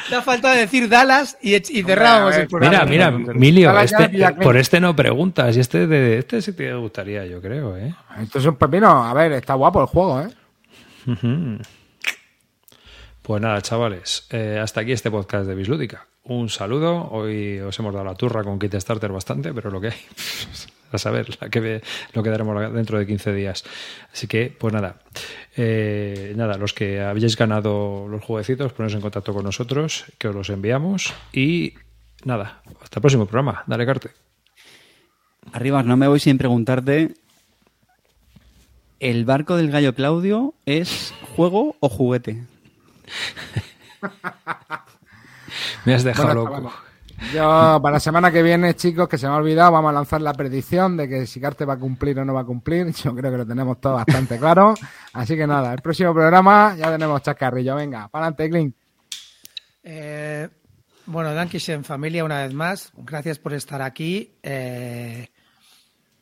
Te 0.08 0.16
ha 0.16 0.22
faltado 0.22 0.54
decir 0.54 0.88
Dallas 0.88 1.38
y, 1.40 1.54
y 1.78 1.82
ver, 1.82 2.42
el 2.42 2.48
programa. 2.48 2.84
Mira, 2.84 3.10
mira. 3.10 3.32
Emilio, 3.32 3.80
este- 3.80 4.10
que- 4.10 4.32
por 4.42 4.56
este 4.56 4.80
no 4.80 4.94
preguntas. 4.96 5.56
Y 5.56 5.60
este 5.60 5.86
de 5.86 6.18
este 6.18 6.42
sí 6.42 6.52
te 6.52 6.74
gustaría, 6.74 7.24
yo 7.26 7.40
creo, 7.40 7.76
¿eh? 7.76 7.94
Esto 8.20 8.38
es 8.40 8.46
un 8.46 8.56
pepino. 8.56 9.04
A 9.04 9.14
ver, 9.14 9.32
está 9.32 9.54
guapo 9.54 9.80
el 9.80 9.86
juego, 9.86 10.20
¿eh? 10.22 10.28
Ujú. 11.06 11.58
Pues 13.30 13.40
nada, 13.40 13.62
chavales, 13.62 14.26
eh, 14.30 14.58
hasta 14.60 14.80
aquí 14.80 14.90
este 14.90 15.08
podcast 15.08 15.46
de 15.46 15.54
Bislúdica. 15.54 16.04
Un 16.24 16.48
saludo. 16.48 17.08
Hoy 17.12 17.60
os 17.60 17.78
hemos 17.78 17.94
dado 17.94 18.04
la 18.04 18.16
turra 18.16 18.42
con 18.42 18.58
Kit 18.58 18.74
Starter 18.74 19.12
bastante, 19.12 19.54
pero 19.54 19.70
lo 19.70 19.80
que 19.80 19.86
hay, 19.86 19.94
a 20.90 20.98
saber, 20.98 21.38
lo 22.12 22.22
que 22.24 22.28
daremos 22.28 22.74
dentro 22.74 22.98
de 22.98 23.06
15 23.06 23.32
días. 23.32 23.62
Así 24.12 24.26
que, 24.26 24.52
pues 24.58 24.74
nada, 24.74 24.96
Eh, 25.56 26.32
nada, 26.34 26.58
los 26.58 26.74
que 26.74 27.00
habéis 27.00 27.36
ganado 27.36 28.08
los 28.08 28.20
jueguecitos, 28.24 28.72
poneros 28.72 28.94
en 28.94 29.00
contacto 29.00 29.32
con 29.32 29.44
nosotros, 29.44 30.06
que 30.18 30.26
os 30.26 30.34
los 30.34 30.50
enviamos. 30.50 31.14
Y 31.32 31.74
nada, 32.24 32.62
hasta 32.82 32.98
el 32.98 33.00
próximo 33.00 33.26
programa. 33.26 33.62
Dale, 33.68 33.86
Carte. 33.86 34.10
Arribas, 35.52 35.86
no 35.86 35.96
me 35.96 36.08
voy 36.08 36.18
sin 36.18 36.36
preguntarte. 36.36 37.14
¿El 38.98 39.24
barco 39.24 39.54
del 39.54 39.70
gallo 39.70 39.94
Claudio 39.94 40.52
es 40.66 41.14
juego 41.36 41.76
o 41.78 41.88
juguete? 41.88 42.49
Me 45.84 45.94
has 45.94 46.04
dejado 46.04 46.46
Bueno, 46.46 46.60
loco. 46.60 46.72
Yo, 47.34 47.78
para 47.82 47.92
la 47.92 48.00
semana 48.00 48.32
que 48.32 48.42
viene, 48.42 48.74
chicos, 48.74 49.08
que 49.08 49.18
se 49.18 49.26
me 49.26 49.34
ha 49.34 49.36
olvidado, 49.36 49.72
vamos 49.72 49.90
a 49.90 49.92
lanzar 49.92 50.20
la 50.22 50.32
predicción 50.32 50.96
de 50.96 51.08
que 51.08 51.26
si 51.26 51.40
Carte 51.40 51.64
va 51.64 51.74
a 51.74 51.78
cumplir 51.78 52.18
o 52.18 52.24
no 52.24 52.32
va 52.34 52.40
a 52.40 52.44
cumplir. 52.44 52.92
Yo 53.04 53.14
creo 53.14 53.30
que 53.30 53.38
lo 53.38 53.46
tenemos 53.46 53.80
todo 53.80 53.94
bastante 53.94 54.38
claro. 54.40 54.74
Así 55.12 55.36
que 55.36 55.46
nada, 55.46 55.72
el 55.72 55.80
próximo 55.80 56.12
programa 56.14 56.74
ya 56.76 56.90
tenemos 56.90 57.22
chascarrillo. 57.22 57.76
Venga, 57.76 58.08
para 58.08 58.26
adelante, 58.26 58.50
Clint. 58.50 58.76
Eh, 59.82 60.48
bueno, 61.06 61.34
Dankis 61.34 61.68
en 61.68 61.84
familia 61.84 62.24
una 62.24 62.42
vez 62.42 62.54
más. 62.54 62.90
Gracias 62.96 63.38
por 63.38 63.52
estar 63.52 63.82
aquí. 63.82 64.34
Eh, 64.42 65.28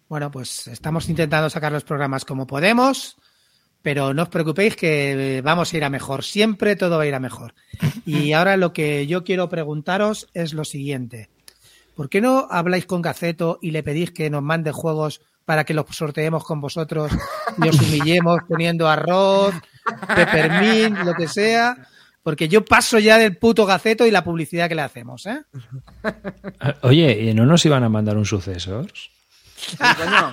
bueno, 0.09 0.31
pues 0.31 0.67
estamos 0.69 1.09
intentando 1.09 1.49
sacar 1.49 1.71
los 1.71 1.85
programas 1.85 2.25
como 2.25 2.47
podemos, 2.47 3.17
pero 3.83 4.13
no 4.13 4.25
os 4.25 4.29
preocupéis 4.29 4.77
que 4.77 5.41
vamos 5.45 5.73
a 5.73 5.77
ir 5.77 5.85
a 5.85 5.91
mejor. 5.91 6.25
Siempre 6.25 6.77
todo 6.77 6.99
va 6.99 7.05
a 7.05 7.07
ir 7.07 7.15
a 7.15 7.21
mejor. 7.21 7.55
Y 8.07 8.33
ahora 8.33 8.57
lo 8.57 8.73
que 8.73 9.07
yo 9.07 9.23
quiero 9.23 9.49
preguntaros 9.49 10.29
es 10.33 10.55
lo 10.55 10.65
siguiente. 10.65 11.29
¿Por 11.95 12.09
qué 12.09 12.21
no 12.21 12.47
habláis 12.51 12.87
con 12.87 13.03
Gaceto 13.03 13.59
y 13.61 13.71
le 13.71 13.83
pedís 13.83 14.13
que 14.13 14.31
nos 14.31 14.43
mande 14.43 14.73
juegos 14.73 15.21
para 15.45 15.65
que 15.65 15.75
los 15.75 15.85
sorteemos 15.91 16.45
con 16.45 16.61
vosotros 16.61 17.13
y 17.63 17.69
os 17.69 17.81
humillemos 17.83 18.41
poniendo 18.49 18.89
arroz, 18.89 19.55
peppermint, 20.15 20.99
lo 20.99 21.15
que 21.15 21.29
sea? 21.29 21.77
Porque 22.23 22.49
yo 22.49 22.65
paso 22.65 22.99
ya 22.99 23.19
del 23.19 23.37
puto 23.37 23.67
Gaceto 23.67 24.07
y 24.07 24.11
la 24.11 24.25
publicidad 24.25 24.69
que 24.69 24.75
le 24.75 24.83
hacemos, 24.83 25.27
¿eh? 25.27 25.43
Oye, 26.83 27.21
¿y 27.21 27.35
no 27.35 27.47
nos 27.47 27.65
iban 27.67 27.85
a 27.85 27.89
mandar 27.89 28.17
un 28.17 28.27
sucesor? 28.27 28.87
Sí, 29.59 29.77
coño. 29.77 30.33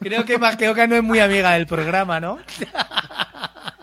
Creo 0.00 0.24
que 0.24 0.38
Maqueoca 0.38 0.86
no 0.86 0.96
es 0.96 1.02
muy 1.02 1.18
amiga 1.18 1.52
del 1.52 1.66
programa, 1.66 2.20
¿no? 2.20 2.38